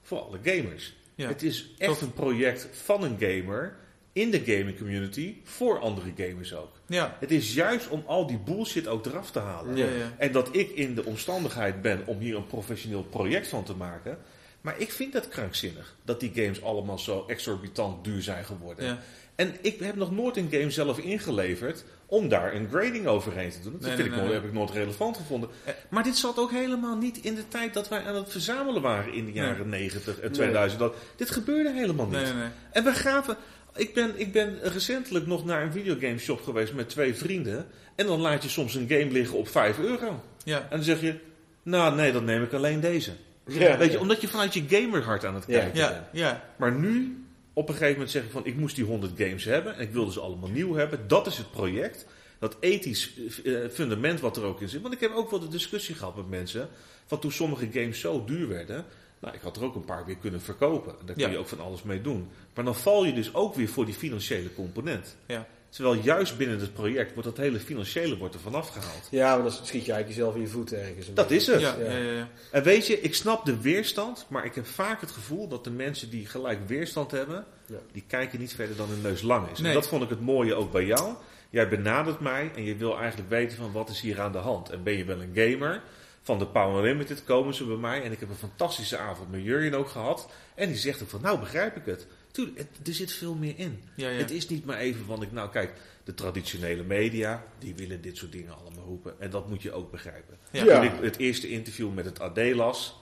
voor 0.08 0.20
alle 0.20 0.40
gamers. 0.44 0.94
Ja. 1.16 1.28
Het 1.28 1.44
is 1.44 1.70
echt 1.78 2.02
een 2.02 2.14
project 2.14 2.68
van 2.72 3.04
een 3.04 3.18
gamer 3.20 3.76
in 4.14 4.32
de 4.32 4.40
gaming 4.46 4.78
community 4.78 5.36
voor 5.44 5.80
andere 5.80 6.12
gamers 6.18 6.54
ook. 6.54 6.72
Ja. 6.86 7.18
Het 7.20 7.32
is 7.32 7.54
juist 7.54 7.88
om 7.88 8.04
al 8.06 8.28
die 8.28 8.38
bullshit 8.38 8.88
ook 8.88 9.06
eraf 9.06 9.32
te 9.32 9.40
halen. 9.40 9.76
Ja, 9.76 9.86
ja. 9.86 10.14
En 10.18 10.32
dat 10.32 10.56
ik 10.56 10.70
in 10.70 10.96
de 10.96 11.06
omstandigheid 11.06 11.82
ben 11.82 12.04
om 12.06 12.20
hier 12.20 12.36
een 12.36 12.48
professioneel 12.48 13.04
project 13.04 13.48
van 13.48 13.64
te 13.64 13.76
maken. 13.76 14.18
Maar 14.62 14.80
ik 14.80 14.92
vind 14.92 15.14
dat 15.14 15.28
krankzinnig. 15.28 15.96
Dat 16.04 16.20
die 16.20 16.32
games 16.34 16.64
allemaal 16.64 17.00
zo 17.00 17.26
exorbitant 17.28 18.04
duur 18.04 18.22
zijn 18.22 18.46
geworden. 18.46 19.00
En 19.38 19.56
ik 19.62 19.80
heb 19.80 19.96
nog 19.96 20.12
nooit 20.12 20.38
een 20.38 20.48
game 20.52 20.72
zelf 20.72 20.98
ingeleverd 20.98 21.84
om 22.06 22.30
daar 22.30 22.54
een 22.54 22.68
grading 22.70 23.08
overheen 23.08 23.52
te 23.52 23.62
doen. 23.64 23.78
Dat 23.80 23.90
vind 23.90 24.08
ik 24.08 24.16
nooit, 24.16 24.32
heb 24.32 24.44
ik 24.44 24.54
nooit 24.54 24.72
relevant 24.72 25.18
gevonden. 25.18 25.50
Eh. 25.64 25.74
Maar 25.90 26.04
dit 26.04 26.18
zat 26.18 26.40
ook 26.40 26.52
helemaal 26.52 26.96
niet 26.96 27.18
in 27.18 27.36
de 27.36 27.48
tijd 27.48 27.74
dat 27.74 27.90
wij 27.90 28.04
aan 28.04 28.16
het 28.16 28.32
verzamelen 28.32 28.82
waren 28.82 29.14
in 29.14 29.26
de 29.26 29.32
jaren 29.32 29.70
90 29.70 30.20
en 30.20 30.32
2000. 30.32 30.80
Dat, 30.80 30.96
dit 31.16 31.32
gebeurde 31.32 31.72
helemaal 31.72 32.08
niet. 32.08 32.34
En 32.72 32.84
we 32.84 32.94
gaven 32.94 33.38
ik 33.78 33.94
ben, 33.94 34.14
ik 34.16 34.32
ben 34.32 34.60
recentelijk 34.62 35.28
nog 35.28 35.46
naar 35.46 35.62
een 35.62 35.72
videogame 35.72 36.18
shop 36.18 36.42
geweest 36.42 36.74
met 36.74 36.90
twee 36.90 37.16
vrienden. 37.16 37.68
En 37.96 38.06
dan 38.06 38.20
laat 38.20 38.44
je 38.44 38.50
soms 38.50 38.76
een 38.76 38.90
game 38.90 39.12
liggen 39.12 39.38
op 39.38 39.48
5 39.48 39.80
euro. 39.80 40.24
Ja. 40.44 40.58
En 40.58 40.66
dan 40.70 40.84
zeg 40.84 41.02
je, 41.02 41.16
nou 41.64 41.96
nee, 41.96 42.12
dan 42.12 42.24
neem 42.24 42.44
ik 42.44 42.54
alleen 42.54 42.80
deze. 42.80 43.12
Ja, 43.48 43.78
Weet 43.78 43.92
je, 43.92 44.00
omdat 44.00 44.22
je 44.22 44.28
vanuit 44.28 44.54
je 44.54 44.64
gamerhart 44.68 45.26
aan 45.26 45.36
het 45.36 45.46
kijken 45.46 45.80
ja, 45.80 45.90
bent. 45.90 46.04
Ja. 46.12 46.44
Maar 46.56 46.72
nu, 46.72 47.26
op 47.58 47.68
een 47.68 47.74
gegeven 47.74 47.94
moment 47.94 48.12
zeg 48.12 48.24
ik 48.24 48.32
van, 48.32 48.46
ik 48.46 48.56
moest 48.56 48.76
die 48.76 48.86
100 48.86 49.14
games 49.18 49.44
hebben. 49.44 49.76
En 49.76 49.82
ik 49.82 49.92
wilde 49.92 50.12
ze 50.12 50.20
allemaal 50.20 50.50
nieuw 50.50 50.74
hebben. 50.74 51.08
Dat 51.08 51.28
is 51.28 51.38
het 51.38 51.52
project. 51.52 52.06
Dat 52.40 52.58
ethisch 52.60 53.14
eh, 53.44 53.54
fundament 53.72 54.20
wat 54.20 54.38
er 54.38 54.44
ook 54.44 54.62
in 54.62 54.70
zit. 54.70 54.82
Want 54.82 54.94
ik 54.94 55.00
heb 55.00 55.14
ook 55.14 55.30
wel 55.30 55.40
de 55.40 55.48
discussie 55.48 55.96
gehad 55.96 56.16
met 56.16 56.30
mensen. 56.30 56.70
Van 57.06 57.20
toen 57.20 57.32
sommige 57.32 57.70
games 57.72 58.00
zo 58.00 58.26
duur 58.26 58.48
werden 58.48 58.86
nou, 59.20 59.36
ik 59.36 59.42
had 59.42 59.58
er 59.58 59.64
ook 59.64 59.76
een 59.76 59.86
paar 59.86 60.06
weer 60.06 60.18
kunnen 60.18 60.42
verkopen. 60.42 60.96
Daar 61.06 61.16
kun 61.16 61.32
je 61.32 61.38
ook 61.38 61.48
van 61.48 61.60
alles 61.60 61.84
mee 61.84 62.02
doen. 62.02 62.30
Maar 62.54 62.64
dan 62.64 62.76
val 62.76 63.06
je 63.06 63.14
dus 63.14 63.34
ook 63.34 63.56
weer 63.56 63.68
voor 63.68 63.86
die 63.86 63.94
financiële 63.94 64.54
component. 64.54 65.16
Ja. 65.26 65.48
Terwijl 65.70 66.02
juist 66.02 66.38
binnen 66.38 66.60
het 66.60 66.74
project 66.74 67.14
wordt 67.14 67.30
dat 67.30 67.38
hele 67.38 67.60
financiële 67.60 68.18
wordt 68.18 68.34
er 68.34 68.40
vanaf 68.40 68.70
gehaald. 68.70 69.08
Ja, 69.12 69.34
maar 69.34 69.44
dan 69.44 69.52
schiet 69.52 69.86
je 69.86 69.92
eigenlijk 69.92 70.08
jezelf 70.08 70.36
in 70.36 70.42
je 70.42 70.48
voet 70.48 70.74
ergens. 70.74 71.14
Dat 71.14 71.32
is 71.32 71.48
het. 71.48 71.62
Ja, 71.62 71.76
ja. 71.80 71.98
Ja, 71.98 72.28
en 72.52 72.64
weet 72.64 72.88
je, 72.88 73.02
ik 73.02 73.16
snap 73.16 73.46
de 73.46 73.62
weerstand, 73.62 74.26
maar 74.30 74.46
ik 74.46 74.56
heb 74.56 74.66
vaak 74.66 75.02
het 75.02 75.12
gevoel 75.12 75.48
dat 75.48 75.64
de 75.64 75.72
mensen 75.72 76.10
die 76.10 76.26
gelijk 76.26 76.68
weerstand 76.68 77.12
hebben, 77.12 77.46
die 77.92 78.04
kijken 78.08 78.40
niet 78.40 78.56
verder 78.56 78.76
dan 78.76 78.90
hun 78.90 79.02
neus 79.02 79.22
lang 79.22 79.50
is. 79.52 79.62
En 79.62 79.74
dat 79.74 79.88
vond 79.88 80.04
ik 80.04 80.10
het 80.10 80.22
mooie 80.22 80.56
ook 80.56 80.72
bij 80.72 80.86
jou. 80.86 81.16
Jij 81.50 81.70
benadert 81.70 82.20
mij 82.20 82.52
en 82.56 82.64
je 82.64 82.76
wil 82.76 82.98
eigenlijk 82.98 83.30
weten 83.30 83.58
van 83.58 83.72
wat 83.72 83.90
is 83.90 84.02
hier 84.02 84.22
aan 84.22 84.32
de 84.32 84.38
hand. 84.38 84.70
En 84.70 84.84
ben 84.84 84.94
je 84.94 85.06
wel 85.06 85.22
een 85.22 85.32
gamer? 85.34 85.82
Van 86.22 86.40
de 86.40 86.48
Power 86.48 86.84
Limited 86.84 87.24
komen 87.24 87.54
ze 87.54 87.66
bij 87.66 87.76
mij 87.76 88.04
en 88.04 88.12
ik 88.12 88.20
heb 88.20 88.30
een 88.30 88.36
fantastische 88.36 88.98
avond 88.98 89.32
met 89.32 89.44
Jurjen 89.44 89.74
ook 89.74 89.90
gehad. 89.90 90.30
En 90.56 90.68
die 90.68 90.78
zegt 90.78 91.02
ook 91.02 91.10
van, 91.10 91.22
nou 91.22 91.40
begrijp 91.40 91.76
ik 91.76 91.86
het. 91.86 92.08
Tuurlijk, 92.38 92.68
er 92.86 92.94
zit 92.94 93.12
veel 93.12 93.34
meer 93.34 93.54
in. 93.56 93.80
Het 93.96 94.32
is 94.32 94.48
niet 94.48 94.66
maar 94.66 94.78
even 94.78 95.06
van 95.06 95.22
ik, 95.22 95.32
nou 95.32 95.50
kijk, 95.50 95.74
de 96.04 96.14
traditionele 96.14 96.84
media, 96.84 97.44
die 97.60 97.76
willen 97.76 98.02
dit 98.02 98.18
soort 98.18 98.32
dingen 98.32 98.58
allemaal 98.58 98.86
roepen. 98.86 99.20
En 99.20 99.30
dat 99.30 99.50
moet 99.50 99.62
je 99.62 99.72
ook 99.72 99.92
begrijpen. 99.92 100.38
Toen 100.52 100.84
ik 100.84 100.92
het 101.02 101.18
eerste 101.18 101.50
interview 101.50 101.94
met 101.94 102.06
het 102.06 102.20
AD 102.20 102.38
las, 102.38 103.00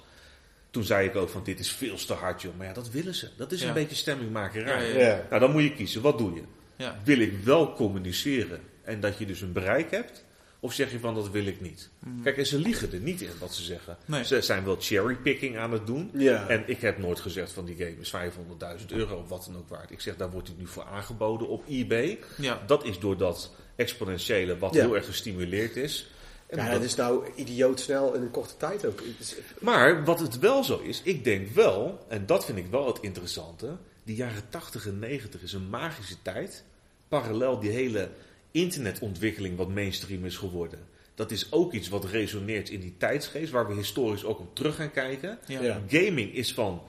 toen 0.69 0.83
zei 0.83 1.07
ik 1.07 1.15
ook 1.15 1.29
van 1.29 1.43
dit 1.43 1.59
is 1.59 1.71
veel 1.71 1.95
te 1.95 2.13
hard 2.13 2.41
joh. 2.41 2.57
Maar 2.57 2.67
ja, 2.67 2.73
dat 2.73 2.89
willen 2.89 3.15
ze. 3.15 3.29
Dat 3.37 3.51
is 3.51 3.61
een 3.61 3.73
beetje 3.73 3.95
stemmingmakerij. 3.95 5.23
Nou, 5.29 5.39
dan 5.39 5.51
moet 5.51 5.63
je 5.63 5.73
kiezen. 5.73 6.01
Wat 6.01 6.17
doe 6.17 6.33
je? 6.33 6.91
Wil 7.03 7.19
ik 7.19 7.33
wel 7.43 7.73
communiceren 7.73 8.61
en 8.83 8.99
dat 8.99 9.17
je 9.17 9.25
dus 9.25 9.41
een 9.41 9.53
bereik 9.53 9.91
hebt? 9.91 10.23
Of 10.65 10.73
zeg 10.73 10.91
je 10.91 10.99
van 10.99 11.15
dat 11.15 11.29
wil 11.29 11.45
ik 11.45 11.61
niet? 11.61 11.89
Mm. 11.99 12.23
Kijk, 12.23 12.37
en 12.37 12.45
ze 12.45 12.59
liegen 12.59 12.91
er 12.91 12.99
niet 12.99 13.21
in 13.21 13.29
wat 13.39 13.53
ze 13.53 13.63
zeggen. 13.63 13.97
Ze 14.25 14.41
zijn 14.41 14.65
wel 14.65 14.75
cherrypicking 14.79 15.57
aan 15.57 15.71
het 15.71 15.87
doen. 15.87 16.11
En 16.47 16.63
ik 16.67 16.81
heb 16.81 16.97
nooit 16.97 17.19
gezegd 17.19 17.51
van 17.51 17.65
die 17.65 17.75
game 17.75 17.95
is 17.99 18.13
500.000 18.79 18.85
euro 18.87 19.17
of 19.17 19.29
wat 19.29 19.45
dan 19.45 19.57
ook 19.57 19.69
waard. 19.69 19.91
Ik 19.91 20.01
zeg 20.01 20.15
daar 20.15 20.31
wordt 20.31 20.47
het 20.47 20.57
nu 20.57 20.67
voor 20.67 20.83
aangeboden 20.83 21.47
op 21.47 21.63
eBay. 21.67 22.19
Ja. 22.37 22.61
Dat 22.67 22.85
is 22.85 22.99
door 22.99 23.17
dat 23.17 23.51
exponentiële 23.75 24.57
wat 24.57 24.73
heel 24.73 24.95
erg 24.95 25.05
gestimuleerd 25.05 25.75
is. 25.75 26.11
En 26.47 26.57
ja, 26.57 26.71
dat 26.71 26.81
is 26.81 26.95
nou 26.95 27.25
idioot 27.35 27.79
snel 27.79 28.13
in 28.13 28.21
een 28.21 28.31
korte 28.31 28.57
tijd 28.57 28.85
ook. 28.85 29.01
Maar 29.59 30.03
wat 30.03 30.19
het 30.19 30.39
wel 30.39 30.63
zo 30.63 30.79
is, 30.79 31.01
ik 31.03 31.23
denk 31.23 31.49
wel, 31.49 32.05
en 32.07 32.25
dat 32.25 32.45
vind 32.45 32.57
ik 32.57 32.67
wel 32.67 32.87
het 32.87 32.99
interessante, 33.01 33.77
die 34.03 34.15
jaren 34.15 34.49
80 34.49 34.87
en 34.87 34.99
90 34.99 35.41
is 35.41 35.53
een 35.53 35.69
magische 35.69 36.21
tijd. 36.21 36.63
Parallel 37.07 37.59
die 37.59 37.71
hele 37.71 38.09
internetontwikkeling 38.55 39.57
wat 39.57 39.69
mainstream 39.69 40.25
is 40.25 40.37
geworden. 40.37 40.79
Dat 41.15 41.31
is 41.31 41.51
ook 41.51 41.73
iets 41.73 41.89
wat 41.89 42.05
resoneert 42.05 42.69
in 42.69 42.79
die 42.79 42.95
tijdsgeest, 42.97 43.51
waar 43.51 43.67
we 43.67 43.73
historisch 43.73 44.23
ook 44.23 44.39
op 44.39 44.55
terug 44.55 44.75
gaan 44.75 44.91
kijken. 44.91 45.39
Gaming 45.87 46.33
is 46.33 46.53
van 46.53 46.81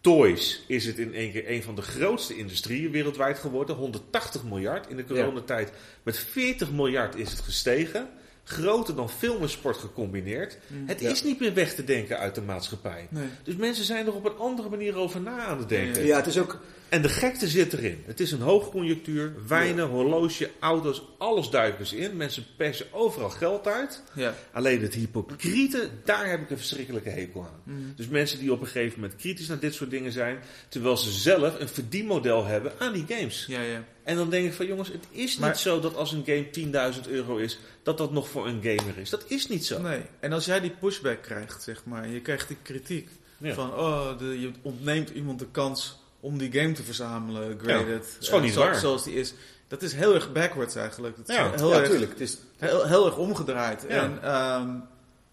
toys, 0.00 0.64
is 0.66 0.86
het 0.86 0.98
in 0.98 1.14
één 1.14 1.32
keer 1.32 1.50
een 1.50 1.62
van 1.62 1.74
de 1.74 1.82
grootste 1.82 2.36
industrieën 2.36 2.90
wereldwijd 2.90 3.38
geworden. 3.38 3.76
180 3.76 4.44
miljard 4.44 4.88
in 4.88 4.96
de 4.96 5.04
coronatijd. 5.04 5.72
Met 6.02 6.18
40 6.18 6.70
miljard 6.70 7.16
is 7.16 7.30
het 7.30 7.40
gestegen 7.40 8.08
groter 8.44 8.94
dan 8.94 9.10
film 9.10 9.42
en 9.42 9.48
sport 9.48 9.76
gecombineerd. 9.76 10.58
Mm. 10.66 10.88
het 10.88 11.00
is 11.00 11.22
niet 11.22 11.40
meer 11.40 11.54
weg 11.54 11.74
te 11.74 11.84
denken 11.84 12.18
uit 12.18 12.34
de 12.34 12.42
maatschappij. 12.42 13.08
Dus 13.42 13.56
mensen 13.56 13.84
zijn 13.84 14.06
er 14.06 14.14
op 14.14 14.24
een 14.24 14.36
andere 14.36 14.68
manier 14.68 14.96
over 14.96 15.20
na 15.20 15.38
aan 15.38 15.58
het 15.58 15.68
denken. 15.68 16.06
Ja, 16.06 16.16
het 16.16 16.26
is 16.26 16.38
ook... 16.38 16.60
En 16.92 17.02
de 17.02 17.08
gekte 17.08 17.48
zit 17.48 17.72
erin. 17.72 18.02
Het 18.06 18.20
is 18.20 18.32
een 18.32 18.40
hoogconjunctuur, 18.40 19.34
wijnen, 19.48 19.88
horloge, 19.88 20.50
auto's, 20.60 21.02
alles 21.18 21.50
duiken 21.50 21.86
ze 21.86 21.96
in. 21.96 22.16
Mensen 22.16 22.44
persen 22.56 22.86
overal 22.90 23.30
geld 23.30 23.66
uit. 23.66 24.02
Ja. 24.14 24.34
Alleen 24.52 24.82
het 24.82 24.94
hypocriete, 24.94 25.88
daar 26.04 26.30
heb 26.30 26.40
ik 26.40 26.50
een 26.50 26.56
verschrikkelijke 26.56 27.08
hekel 27.08 27.42
aan. 27.42 27.60
Mm. 27.74 27.92
Dus 27.96 28.08
mensen 28.08 28.38
die 28.38 28.52
op 28.52 28.60
een 28.60 28.66
gegeven 28.66 29.00
moment 29.00 29.20
kritisch 29.20 29.48
naar 29.48 29.58
dit 29.58 29.74
soort 29.74 29.90
dingen 29.90 30.12
zijn, 30.12 30.38
terwijl 30.68 30.96
ze 30.96 31.10
zelf 31.10 31.60
een 31.60 31.68
verdienmodel 31.68 32.44
hebben 32.44 32.72
aan 32.78 32.92
die 32.92 33.04
games. 33.08 33.44
Ja, 33.48 33.60
ja. 33.60 33.84
En 34.04 34.16
dan 34.16 34.30
denk 34.30 34.46
ik 34.46 34.52
van 34.52 34.66
jongens, 34.66 34.88
het 34.88 35.06
is 35.10 35.38
niet 35.38 35.56
zo 35.56 35.80
dat 35.80 35.96
als 35.96 36.12
een 36.12 36.24
game 36.26 36.92
10.000 36.94 37.10
euro 37.10 37.36
is, 37.36 37.58
dat 37.82 37.98
dat 37.98 38.12
nog 38.12 38.28
voor 38.28 38.46
een 38.46 38.62
gamer 38.62 38.98
is. 38.98 39.10
Dat 39.10 39.24
is 39.28 39.48
niet 39.48 39.66
zo. 39.66 39.80
Nee. 39.80 40.02
En 40.20 40.32
als 40.32 40.44
jij 40.44 40.60
die 40.60 40.74
pushback 40.80 41.22
krijgt, 41.22 41.62
zeg 41.62 41.84
maar, 41.84 42.08
je 42.08 42.20
krijgt 42.20 42.48
die 42.48 42.56
kritiek 42.62 43.08
van, 43.42 43.74
oh, 43.74 44.18
de, 44.18 44.40
je 44.40 44.50
ontneemt 44.62 45.10
iemand 45.10 45.38
de 45.38 45.48
kans 45.50 46.00
om 46.22 46.38
die 46.38 46.52
game 46.52 46.72
te 46.72 46.82
verzamelen, 46.82 47.58
graded. 47.58 48.06
Ja, 48.12 48.20
is 48.20 48.28
gewoon 48.28 48.42
niet 48.42 48.54
waar. 48.54 48.74
Zoals 48.74 49.04
die 49.04 49.14
is. 49.14 49.34
Dat 49.68 49.82
is 49.82 49.92
heel 49.92 50.14
erg 50.14 50.32
backwards 50.32 50.74
eigenlijk. 50.74 51.16
Dat 51.16 51.28
is 51.28 51.34
ja, 51.34 51.50
heel 51.56 51.74
erg, 51.74 52.08
Het 52.08 52.20
is 52.20 52.38
heel, 52.58 52.86
heel 52.86 53.06
erg 53.06 53.16
omgedraaid. 53.16 53.86
En 53.86 54.34
um, 54.34 54.82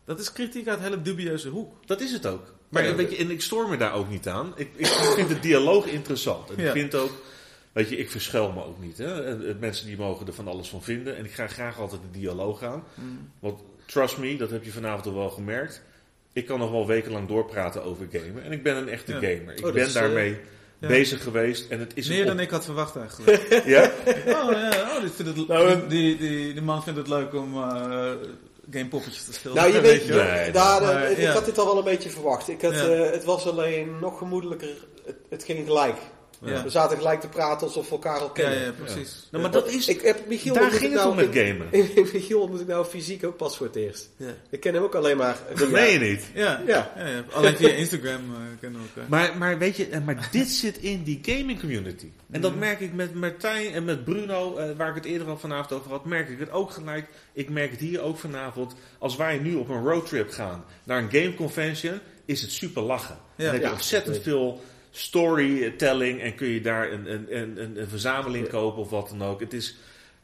dat 0.06 0.20
is 0.20 0.32
kritiek 0.32 0.68
uit 0.68 0.78
een 0.78 0.84
hele 0.84 1.02
dubieuze 1.02 1.49
hoek. 1.49 1.74
Dat 1.86 2.02
is 2.02 2.11
het 2.11 2.26
ook. 2.26 2.53
Maar 2.70 2.95
weet 2.95 3.11
je, 3.11 3.18
en 3.18 3.32
ik 3.32 3.41
stoor 3.41 3.70
me 3.70 3.78
daar 3.78 3.94
ook 3.94 4.10
niet 4.10 4.28
aan. 4.28 4.53
Ik, 4.56 4.70
ik 4.76 4.88
vind 5.16 5.30
de 5.30 5.40
dialoog 5.40 5.86
interessant. 5.86 6.49
En 6.49 6.66
ik 6.66 6.72
vind 6.72 6.95
ook 6.95 7.11
Weet 7.72 7.90
je, 7.90 7.98
ik 7.98 8.11
verschuil 8.11 8.52
me 8.52 8.64
ook 8.64 8.80
niet. 8.80 8.98
Hè? 8.98 9.36
Mensen 9.56 9.86
die 9.86 9.98
mogen 9.98 10.28
er 10.28 10.34
van 10.34 10.48
alles 10.48 10.70
van 10.70 10.84
vinden. 10.84 11.16
En 11.18 11.26
ik 11.26 11.32
ga 11.32 11.48
graag 11.48 11.80
altijd 11.80 12.02
de 12.02 12.20
dialoog 12.20 12.64
aan. 12.64 12.84
Mm. 12.94 13.32
Want 13.40 13.61
trust 13.86 14.18
me, 14.18 14.38
dat 14.38 14.49
heb 14.49 14.64
je 14.64 14.72
vanavond 14.72 15.06
al 15.06 15.14
wel 15.14 15.30
gemerkt. 15.30 15.82
Ik 16.34 16.45
kan 16.45 16.60
nog 16.60 16.72
wel 16.72 16.88
wekenlang 16.88 17.28
doorpraten 17.28 17.84
over 17.84 18.07
gamen. 18.11 18.44
En 18.44 18.52
ik 18.52 18.64
ben 18.64 18.76
een 18.76 18.90
echte 18.90 19.14
gamer. 19.14 19.57
Ik 19.57 19.66
oh, 19.66 19.74
ben 19.74 19.94
daarmee 19.94 20.40
bezig 20.80 21.23
geweest. 21.23 21.69
En 21.69 21.80
het 21.80 21.91
is 21.93 22.07
Meer 22.07 22.26
dan 22.26 22.39
ik 22.39 22.49
had 22.49 22.65
verwacht 22.65 22.95
eigenlijk. 22.95 23.47
ja? 23.65 23.91
Oh 24.26 24.51
ja, 24.51 24.95
oh, 24.95 25.01
die, 25.01 25.10
vindt 25.10 25.38
het, 25.38 25.47
nou, 25.47 25.88
die, 25.88 26.18
die, 26.18 26.53
die, 26.53 26.61
man 26.61 26.84
vindt 26.84 26.99
het 26.99 27.07
leuk 27.07 27.34
om... 27.34 27.56
Uh, 27.56 28.11
gamepoppetjes 28.72 29.23
te 29.23 29.34
spelen. 29.34 29.56
Nou, 29.56 29.73
je 29.73 29.81
weet, 29.81 30.06
je, 30.06 30.14
nee, 30.14 30.51
daar, 30.51 30.81
maar, 30.81 31.11
ik 31.11 31.27
had 31.27 31.45
dit 31.45 31.57
al 31.57 31.65
wel 31.65 31.77
een 31.77 31.84
beetje 31.84 32.10
verwacht. 32.10 32.49
Ik 32.49 32.61
had, 32.61 32.73
uh, 32.73 33.11
het 33.11 33.23
was 33.23 33.47
alleen 33.47 33.99
nog 33.99 34.18
gemoedelijker. 34.18 34.69
Het, 35.06 35.15
het 35.30 35.43
ging 35.43 35.68
gelijk. 35.68 35.97
Ja. 36.41 36.64
We 36.64 36.70
zaten 36.70 36.98
gelijk 36.98 37.22
te 37.22 37.28
praten 37.28 37.68
alsof 37.68 37.86
we 37.86 37.91
elkaar 37.91 38.20
al 38.20 38.30
kennen. 38.30 38.60
Ja, 38.60 38.66
ja 38.66 38.72
precies. 38.72 39.28
Nou, 39.32 39.44
maar 39.44 39.52
dat 39.52 39.68
is, 39.68 39.88
ik 39.88 40.02
heb 40.02 40.28
Michiel 40.28 40.53
daar 40.53 40.72
ging 40.72 40.82
het 40.82 41.02
nou, 41.02 41.10
om 41.10 41.16
met 41.16 41.30
gamen. 41.32 41.68
Michiel 42.14 42.48
moet 42.48 42.61
ik 42.61 42.68
nou 42.68 42.86
fysiek 42.86 43.26
ook 43.26 43.38
pas 43.38 43.57
voor 43.57 43.66
het 43.66 43.76
eerst. 43.76 44.10
Ik 44.49 44.60
ken 44.60 44.74
hem 44.74 44.84
ook 44.84 44.95
alleen 44.95 45.18
maar... 45.18 45.38
Dat 45.56 45.70
meen 45.70 45.91
je 45.91 45.99
niet? 45.99 46.30
Ja, 46.34 46.61
ja. 46.66 46.94
alleen 47.32 47.56
via 47.56 47.70
Instagram 47.70 48.32
uh, 48.32 48.38
kennen 48.60 48.82
we 48.82 48.88
elkaar. 48.88 49.10
Maar, 49.10 49.38
maar 49.38 49.57
weet 49.57 49.76
je, 49.76 49.88
maar 50.06 50.28
dit 50.32 50.48
zit 50.48 50.78
in 50.78 51.03
die 51.03 51.20
gaming 51.22 51.60
community. 51.60 52.11
En 52.32 52.41
dat 52.41 52.52
mhm. 52.52 52.60
merk 52.60 52.80
ik 52.80 52.94
met 52.94 53.14
Martijn 53.14 53.74
en 53.74 53.86
met 53.86 54.03
Bruno, 54.03 54.57
uh, 54.57 54.64
waar 54.78 54.90
ik 54.90 54.95
het 54.95 55.06
eerder 55.06 55.28
al 55.28 55.38
vanavond 55.38 55.72
over 55.72 55.91
had, 55.91 56.06
merk 56.06 56.30
ik 56.30 56.40
het 56.40 56.52
ook 56.52 56.72
gelijk. 56.72 57.07
Ik 57.34 57.49
merk 57.49 57.72
het 57.72 57.80
hier 57.80 58.02
ook 58.02 58.18
vanavond. 58.18 58.76
Als 58.98 59.16
wij 59.16 59.38
nu 59.38 59.56
op 59.56 59.70
een 59.70 59.84
roadtrip 59.84 60.32
gaan 60.32 60.66
naar 60.84 61.02
een 61.02 61.11
game 61.11 61.34
convention, 61.34 61.99
is 62.26 62.41
het 62.41 62.52
super 62.52 62.82
lachen. 62.82 63.18
Ja. 63.36 63.44
Dan 63.45 63.53
heb 63.53 63.64
je 63.64 63.72
ontzettend 63.72 64.18
veel 64.24 64.61
storytelling 64.91 66.22
en 66.22 66.36
kun 66.36 66.48
je 66.48 66.61
daar 66.61 66.91
een, 66.91 67.11
een, 67.11 67.38
een, 67.38 67.80
een 67.80 67.88
verzameling 67.88 68.48
kopen 68.48 68.82
of 68.82 68.90
wat 68.90 69.10
dan 69.10 69.24
ook. 69.24 69.40
Het 69.40 69.53
is, 69.53 69.76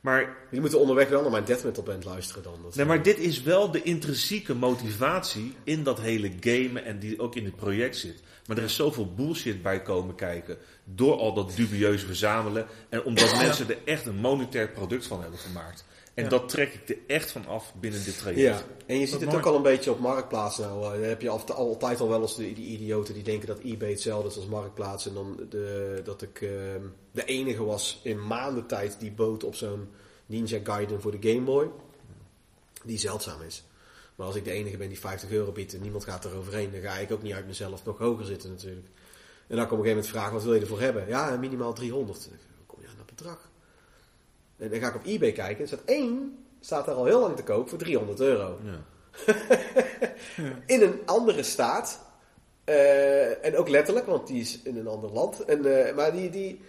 maar, 0.01 0.37
je 0.51 0.61
moet 0.61 0.73
onderweg 0.73 1.09
wel 1.09 1.21
naar 1.21 1.31
mijn 1.31 1.45
death 1.45 1.63
metal 1.63 1.83
band 1.83 2.05
luisteren 2.05 2.43
dan. 2.43 2.59
Dat 2.63 2.75
nee, 2.75 2.85
maar 2.85 3.03
dit 3.03 3.19
is 3.19 3.41
wel 3.41 3.71
de 3.71 3.81
intrinsieke 3.81 4.53
motivatie 4.53 5.55
in 5.63 5.83
dat 5.83 6.01
hele 6.01 6.31
gamen 6.39 6.85
en 6.85 6.99
die 6.99 7.19
ook 7.19 7.35
in 7.35 7.45
het 7.45 7.55
project 7.55 7.97
zit. 7.97 8.21
Maar 8.47 8.57
er 8.57 8.63
is 8.63 8.75
zoveel 8.75 9.13
bullshit 9.13 9.61
bij 9.61 9.81
komen 9.81 10.15
kijken 10.15 10.57
door 10.83 11.17
al 11.17 11.33
dat 11.33 11.55
dubieuze 11.55 12.05
verzamelen 12.05 12.65
en 12.89 13.03
omdat 13.03 13.35
mensen 13.37 13.69
er 13.69 13.77
echt 13.85 14.05
een 14.05 14.15
monetair 14.15 14.69
product 14.69 15.07
van 15.07 15.21
hebben 15.21 15.39
gemaakt. 15.39 15.85
En 16.15 16.29
dat 16.29 16.49
trek 16.49 16.73
ik 16.73 16.89
er 16.89 16.97
echt 17.07 17.31
van 17.31 17.47
af 17.47 17.73
binnen 17.79 18.03
dit 18.03 18.17
traject. 18.17 18.41
Ja, 18.41 18.61
en 18.85 18.99
je 18.99 19.05
ziet 19.05 19.21
het 19.21 19.35
ook 19.35 19.45
al 19.45 19.55
een 19.55 19.61
beetje 19.61 19.91
op 19.91 19.99
Marktplaats 19.99 20.57
nou. 20.57 20.83
Uh, 20.83 20.91
dan 20.91 21.09
heb 21.09 21.21
je 21.21 21.29
altijd 21.29 21.99
al 21.99 22.09
wel 22.09 22.21
eens 22.21 22.35
die, 22.35 22.53
die, 22.53 22.65
idioten 22.65 23.13
die 23.13 23.23
denken 23.23 23.47
dat 23.47 23.59
eBay 23.59 23.89
hetzelfde 23.89 24.29
is 24.29 24.35
als 24.35 24.45
Marktplaats. 24.45 25.07
En 25.07 25.13
dan 25.13 25.39
de, 25.49 26.01
dat 26.03 26.21
ik 26.21 26.41
uh, 26.41 26.49
de 27.11 27.25
enige 27.25 27.63
was 27.63 27.99
in 28.03 28.27
maanden 28.27 28.65
tijd 28.65 28.99
die 28.99 29.11
boot 29.11 29.43
op 29.43 29.55
zo'n 29.55 29.89
Ninja 30.25 30.59
Gaiden 30.63 31.01
voor 31.01 31.19
de 31.19 31.29
Game 31.29 31.45
Boy. 31.45 31.69
Die 32.83 32.97
zeldzaam 32.97 33.41
is. 33.41 33.63
Maar 34.15 34.27
als 34.27 34.35
ik 34.35 34.43
de 34.43 34.51
enige 34.51 34.77
ben 34.77 34.87
die 34.87 34.99
50 34.99 35.29
euro 35.29 35.51
biedt 35.51 35.73
en 35.73 35.81
niemand 35.81 36.03
gaat 36.03 36.25
er 36.25 36.37
overheen, 36.37 36.71
dan 36.71 36.81
ga 36.81 36.97
ik 36.97 37.11
ook 37.11 37.21
niet 37.21 37.33
uit 37.33 37.47
mezelf 37.47 37.85
nog 37.85 37.97
hoger 37.97 38.25
zitten 38.25 38.49
natuurlijk. 38.49 38.87
En 39.47 39.55
dan 39.55 39.67
kom 39.67 39.77
ik 39.77 39.83
op 39.83 39.85
een 39.85 39.85
gegeven 39.85 39.87
moment 39.87 40.07
vragen, 40.07 40.33
wat 40.33 40.43
wil 40.43 40.53
je 40.53 40.61
ervoor 40.61 40.79
hebben? 40.79 41.07
Ja, 41.07 41.37
minimaal 41.37 41.73
300. 41.73 42.29
Dan 42.29 42.37
kom 42.65 42.81
je 42.81 42.87
aan 42.87 42.97
dat 42.97 43.05
bedrag. 43.05 43.49
En 44.57 44.69
dan 44.69 44.79
ga 44.79 44.87
ik 44.87 44.95
op 44.95 45.05
eBay 45.05 45.31
kijken. 45.31 45.61
Er 45.61 45.67
staat 45.67 45.85
één, 45.85 46.37
staat 46.59 46.87
er 46.87 46.93
al 46.93 47.05
heel 47.05 47.19
lang 47.19 47.35
te 47.35 47.43
koop 47.43 47.69
voor 47.69 47.77
300 47.77 48.19
euro. 48.19 48.59
Ja. 48.63 48.83
in 50.75 50.81
een 50.81 50.99
andere 51.05 51.43
staat. 51.43 52.03
Uh, 52.65 53.45
en 53.45 53.57
ook 53.57 53.69
letterlijk, 53.69 54.05
want 54.05 54.27
die 54.27 54.41
is 54.41 54.61
in 54.63 54.77
een 54.77 54.87
ander 54.87 55.11
land. 55.11 55.39
En, 55.39 55.65
uh, 55.65 55.95
maar 55.95 56.11
die, 56.11 56.29
die, 56.29 56.61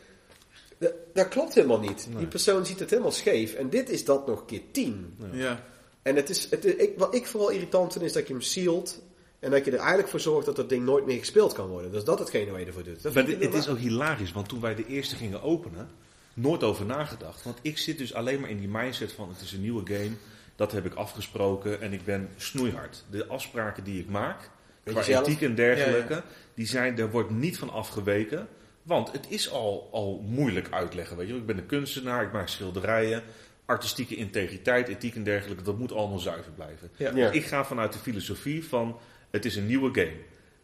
dat 1.13 1.29
klopt 1.29 1.55
helemaal 1.55 1.81
niet. 1.81 2.09
Die 2.17 2.27
persoon 2.27 2.67
ziet 2.67 2.79
het 2.79 2.91
helemaal 2.91 3.13
scheef. 3.13 3.55
En 3.55 3.71
dit 3.71 3.91
is 3.91 4.05
dat 4.05 4.27
nog 4.27 4.45
keer 4.45 4.63
10. 4.73 5.17
Ja. 5.33 5.65
En 6.03 6.17
het 6.17 6.31
is, 6.31 6.51
het, 6.51 6.65
ik, 6.65 6.93
wat 6.97 7.15
ik 7.15 7.27
vooral 7.27 7.51
irritant 7.51 7.93
vind, 7.93 8.05
is 8.05 8.13
dat 8.13 8.27
je 8.27 8.33
hem 8.33 8.43
sealt. 8.43 9.03
En 9.39 9.51
dat 9.51 9.65
je 9.65 9.71
er 9.71 9.79
eigenlijk 9.79 10.09
voor 10.09 10.21
zorgt 10.21 10.47
dat 10.47 10.57
dat 10.57 10.69
ding 10.69 10.85
nooit 10.85 11.07
meer 11.07 11.19
gespeeld 11.19 11.53
kan 11.53 11.69
worden. 11.69 11.93
Dus 11.93 12.05
dat 12.05 12.19
hetgene 12.19 12.51
waar 12.51 12.61
je 12.61 12.67
ervoor 12.67 12.85
doet. 12.85 13.15
maar 13.15 13.27
het 13.27 13.55
is 13.55 13.69
ook 13.69 13.79
hilarisch, 13.79 14.33
want 14.33 14.49
toen 14.49 14.61
wij 14.61 14.75
de 14.75 14.87
eerste 14.87 15.17
gingen 15.17 15.43
openen 15.43 15.89
nooit 16.37 16.63
over 16.63 16.87
nagedacht. 16.87 17.43
Want 17.43 17.59
ik 17.63 17.79
zit 17.79 17.99
dus 17.99 18.15
alleen 18.15 18.41
maar 18.41 18.51
in 18.51 18.59
die 18.59 18.69
mindset 18.69 19.13
van 19.13 19.29
het 19.29 19.41
is 19.41 19.53
een 19.53 19.61
nieuwe 19.61 19.87
game. 19.95 20.11
Dat 20.57 20.73
heb 20.73 20.87
ik 20.87 20.95
afgesproken 20.95 21.81
en 21.81 21.93
ik 21.93 22.05
ben 22.05 22.29
snoeihard. 22.37 23.05
De 23.11 23.27
afspraken 23.27 23.85
die 23.85 24.01
ik 24.01 24.09
maak, 24.09 24.51
qua 24.85 25.05
ethiek 25.05 25.43
en 25.43 25.55
dergelijke, 25.55 26.23
die 26.55 26.67
zijn, 26.67 26.99
er 26.99 27.11
wordt 27.11 27.31
niet 27.31 27.59
van 27.59 27.71
afgeweken. 27.71 28.49
Want 28.83 29.13
het 29.13 29.27
is 29.29 29.51
al, 29.51 29.89
al 29.93 30.25
moeilijk 30.27 30.69
uitleggen. 30.71 31.17
Weet 31.17 31.29
je? 31.29 31.35
Ik 31.35 31.47
ben 31.47 31.59
een 31.59 31.67
kunstenaar, 31.67 32.23
ik 32.23 32.33
maak 32.33 32.49
schilderijen. 32.49 33.23
Artistieke 33.65 34.17
integriteit, 34.17 34.89
ethiek 34.89 35.15
en 35.15 35.23
dergelijke, 35.23 35.63
dat 35.63 35.79
moet 35.79 35.93
allemaal 35.93 36.19
zuiver 36.19 36.53
blijven. 36.53 36.91
Dus 36.97 37.31
ik 37.31 37.45
ga 37.45 37.65
vanuit 37.65 37.93
de 37.93 37.99
filosofie 37.99 38.65
van 38.65 38.99
het 39.31 39.45
is 39.45 39.57
een 39.57 39.67
nieuwe 39.67 40.01
game. 40.01 40.17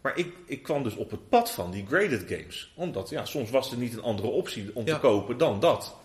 Maar 0.03 0.19
ik, 0.19 0.35
ik 0.47 0.63
kwam 0.63 0.83
dus 0.83 0.97
op 0.97 1.11
het 1.11 1.29
pad 1.29 1.51
van 1.51 1.71
die 1.71 1.87
graded 1.87 2.25
games. 2.29 2.73
Omdat 2.77 3.11
ja, 3.11 3.25
soms 3.25 3.51
was 3.51 3.71
er 3.71 3.79
niet 3.79 3.93
een 3.93 4.03
andere 4.03 4.29
optie 4.29 4.71
om 4.75 4.85
te 4.85 4.99
kopen 4.99 5.39
dan 5.39 5.61
dat. 5.61 5.97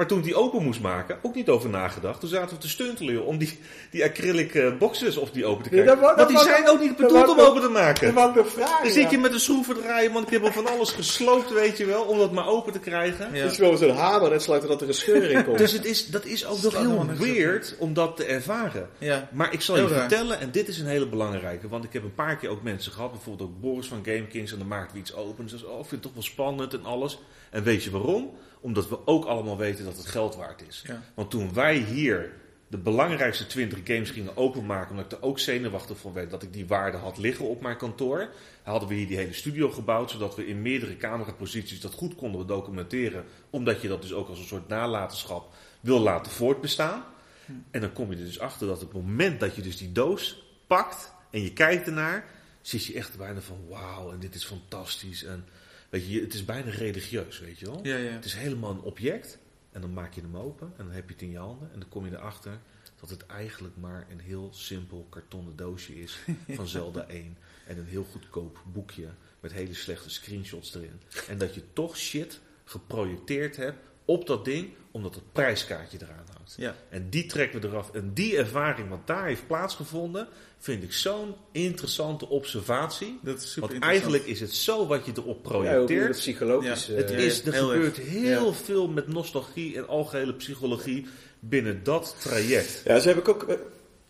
Maar 0.00 0.08
toen 0.08 0.18
ik 0.18 0.24
die 0.24 0.34
open 0.34 0.62
moest 0.62 0.80
maken, 0.80 1.18
ook 1.22 1.34
niet 1.34 1.48
over 1.48 1.70
nagedacht. 1.70 2.20
Toen 2.20 2.28
zaten 2.28 2.54
we 2.54 2.60
te 2.60 2.68
stuntelen 2.68 3.24
om 3.24 3.38
die, 3.38 3.58
die 3.90 4.04
acrylic 4.04 4.54
uh, 4.54 4.76
boxes 4.78 5.16
of 5.16 5.30
die 5.30 5.44
open 5.44 5.62
te 5.62 5.68
krijgen. 5.68 6.00
want 6.00 6.28
die 6.28 6.38
zijn 6.38 6.68
ook 6.68 6.80
niet 6.80 6.96
bedoeld 6.96 7.28
om 7.28 7.38
open 7.38 7.62
te 7.62 7.68
maken. 7.68 8.14
Dat 8.14 8.36
ik 8.36 8.46
vragen. 8.46 8.82
Dan 8.82 8.92
zit 8.92 9.10
je 9.10 9.18
met 9.18 9.32
een 9.32 9.40
schroeven 9.40 9.74
draaien, 9.74 10.12
want 10.12 10.26
ik 10.26 10.32
heb 10.32 10.42
al 10.42 10.52
van 10.52 10.66
alles 10.66 10.90
gesloopt, 10.90 11.52
weet 11.52 11.78
je 11.78 11.84
wel, 11.84 12.02
om 12.02 12.18
dat 12.18 12.32
maar 12.32 12.46
open 12.46 12.72
te 12.72 12.78
krijgen. 12.78 13.28
Ja. 13.32 13.40
Het 13.40 13.50
is 13.50 13.56
gewoon 13.56 13.78
zo'n 13.78 13.96
hamer 13.96 14.32
en 14.32 14.40
sluiten 14.40 14.68
dat 14.68 14.80
er 14.80 14.88
een 14.88 14.94
scheur 14.94 15.30
in 15.30 15.44
komt. 15.44 15.58
dus 15.64 15.72
het 15.72 15.84
is, 15.84 16.06
dat 16.06 16.24
is 16.24 16.46
ook 16.46 16.62
nog 16.62 16.76
heel 16.76 17.06
weird 17.18 17.74
om 17.78 17.94
dat 17.94 18.16
te 18.16 18.24
ervaren. 18.24 18.88
Ja. 18.98 19.28
Maar 19.32 19.52
ik 19.52 19.60
zal 19.60 19.76
je 19.76 19.88
vertellen, 19.88 20.40
en 20.40 20.50
dit 20.50 20.68
is 20.68 20.78
een 20.78 20.86
hele 20.86 21.08
belangrijke, 21.08 21.68
want 21.68 21.84
ik 21.84 21.92
heb 21.92 22.02
een 22.02 22.14
paar 22.14 22.36
keer 22.36 22.50
ook 22.50 22.62
mensen 22.62 22.92
gehad, 22.92 23.12
bijvoorbeeld 23.12 23.48
ook 23.48 23.60
Boris 23.60 23.86
van 23.86 24.00
GameKings, 24.04 24.52
en 24.52 24.58
dan 24.58 24.68
maakten 24.68 24.94
we 24.94 25.00
iets 25.00 25.14
open. 25.14 25.44
En 25.44 25.58
ze 25.58 25.66
oh, 25.66 25.80
ik 25.80 25.86
vind 25.86 25.90
het 25.90 26.02
toch 26.02 26.14
wel 26.14 26.22
spannend 26.22 26.74
en 26.74 26.84
alles. 26.84 27.18
En 27.50 27.62
weet 27.62 27.84
je 27.84 27.90
waarom? 27.90 28.30
Omdat 28.60 28.88
we 28.88 29.06
ook 29.06 29.24
allemaal 29.24 29.56
weten 29.56 29.84
dat 29.84 29.96
het 29.96 30.06
geld 30.06 30.36
waard 30.36 30.62
is. 30.68 30.84
Want 31.14 31.30
toen 31.30 31.54
wij 31.54 31.76
hier 31.76 32.32
de 32.70 32.78
belangrijkste 32.78 33.46
20 33.46 33.78
games 33.84 34.10
gingen 34.10 34.36
openmaken, 34.36 34.90
omdat 34.90 35.12
ik 35.12 35.18
er 35.18 35.24
ook 35.24 35.38
zenuwachtig 35.38 35.98
van 35.98 36.12
werd 36.12 36.30
dat 36.30 36.42
ik 36.42 36.52
die 36.52 36.66
waarde 36.66 36.96
had 36.96 37.18
liggen 37.18 37.48
op 37.48 37.62
mijn 37.62 37.76
kantoor, 37.76 38.28
hadden 38.62 38.88
we 38.88 38.94
hier 38.94 39.06
die 39.06 39.16
hele 39.16 39.32
studio 39.32 39.70
gebouwd, 39.70 40.10
zodat 40.10 40.36
we 40.36 40.46
in 40.46 40.62
meerdere 40.62 40.96
cameraposities 40.96 41.80
dat 41.80 41.92
goed 41.92 42.14
konden 42.14 42.46
documenteren. 42.46 43.24
Omdat 43.50 43.82
je 43.82 43.88
dat 43.88 44.02
dus 44.02 44.12
ook 44.12 44.28
als 44.28 44.38
een 44.38 44.44
soort 44.44 44.68
nalatenschap 44.68 45.54
wil 45.80 45.98
laten 45.98 46.32
voortbestaan. 46.32 47.04
Hm. 47.46 47.52
En 47.70 47.80
dan 47.80 47.92
kom 47.92 48.10
je 48.10 48.16
er 48.16 48.24
dus 48.24 48.40
achter 48.40 48.66
dat 48.66 48.82
op 48.82 48.92
het 48.92 49.02
moment 49.02 49.40
dat 49.40 49.56
je 49.56 49.62
dus 49.62 49.76
die 49.76 49.92
doos 49.92 50.42
pakt 50.66 51.12
en 51.30 51.42
je 51.42 51.52
kijkt 51.52 51.86
ernaar, 51.86 52.24
zie 52.62 52.92
je 52.92 52.98
echt 52.98 53.18
bijna 53.18 53.40
van 53.40 53.68
wauw 53.68 54.12
en 54.12 54.18
dit 54.18 54.34
is 54.34 54.44
fantastisch. 54.44 55.24
En 55.24 55.44
Weet 55.90 56.08
je, 56.08 56.20
het 56.20 56.34
is 56.34 56.44
bijna 56.44 56.70
religieus, 56.70 57.38
weet 57.40 57.58
je 57.58 57.66
wel. 57.66 57.80
Ja, 57.82 57.96
ja. 57.96 58.10
Het 58.10 58.24
is 58.24 58.34
helemaal 58.34 58.70
een 58.70 58.80
object. 58.80 59.38
En 59.70 59.80
dan 59.80 59.92
maak 59.92 60.14
je 60.14 60.20
hem 60.20 60.36
open 60.36 60.72
en 60.76 60.84
dan 60.84 60.94
heb 60.94 61.06
je 61.06 61.12
het 61.12 61.22
in 61.22 61.30
je 61.30 61.38
handen. 61.38 61.72
En 61.72 61.80
dan 61.80 61.88
kom 61.88 62.04
je 62.04 62.10
erachter 62.10 62.58
dat 63.00 63.10
het 63.10 63.26
eigenlijk 63.26 63.76
maar 63.76 64.06
een 64.10 64.20
heel 64.20 64.48
simpel 64.52 65.06
kartonnen 65.08 65.56
doosje 65.56 66.00
is 66.00 66.18
van 66.48 66.68
Zelda 66.68 67.06
1. 67.06 67.36
En 67.66 67.78
een 67.78 67.86
heel 67.86 68.04
goedkoop 68.04 68.62
boekje 68.72 69.08
met 69.40 69.52
hele 69.52 69.74
slechte 69.74 70.10
screenshots 70.10 70.74
erin. 70.74 71.00
En 71.28 71.38
dat 71.38 71.54
je 71.54 71.62
toch 71.72 71.96
shit 71.96 72.40
geprojecteerd 72.64 73.56
hebt 73.56 73.89
op 74.10 74.26
dat 74.26 74.44
ding, 74.44 74.68
omdat 74.90 75.14
het 75.14 75.32
prijskaartje 75.32 75.98
eraan 76.02 76.26
hangt. 76.34 76.54
Ja. 76.56 76.74
En 76.88 77.10
die 77.10 77.26
trekken 77.26 77.60
we 77.60 77.68
eraf. 77.68 77.90
En 77.92 78.10
die 78.14 78.36
ervaring 78.36 78.88
wat 78.88 79.06
daar 79.06 79.26
heeft 79.26 79.46
plaatsgevonden, 79.46 80.28
vind 80.58 80.82
ik 80.82 80.92
zo'n 80.92 81.34
interessante 81.52 82.28
observatie. 82.28 83.18
Dat 83.22 83.42
is 83.42 83.52
super 83.52 83.68
Want 83.70 83.82
eigenlijk 83.82 84.24
is 84.24 84.40
het 84.40 84.54
zo 84.54 84.86
wat 84.86 85.06
je 85.06 85.12
erop 85.16 85.42
projecteert. 85.42 86.14
Ja, 86.14 86.20
psychologisch. 86.20 86.86
Ja. 86.86 86.94
Het 86.94 87.10
is, 87.10 87.46
er 87.46 87.52
gebeurt 87.52 87.96
heel 87.96 88.52
veel 88.52 88.88
met 88.88 89.08
nostalgie 89.08 89.76
en 89.76 89.88
algehele 89.88 90.34
psychologie 90.34 91.06
binnen 91.40 91.80
dat 91.82 92.16
traject. 92.18 92.82
Ja, 92.84 92.98
ze 92.98 93.08
heb 93.08 93.18
ik 93.18 93.28
ook. 93.28 93.42
Eh, 93.42 93.56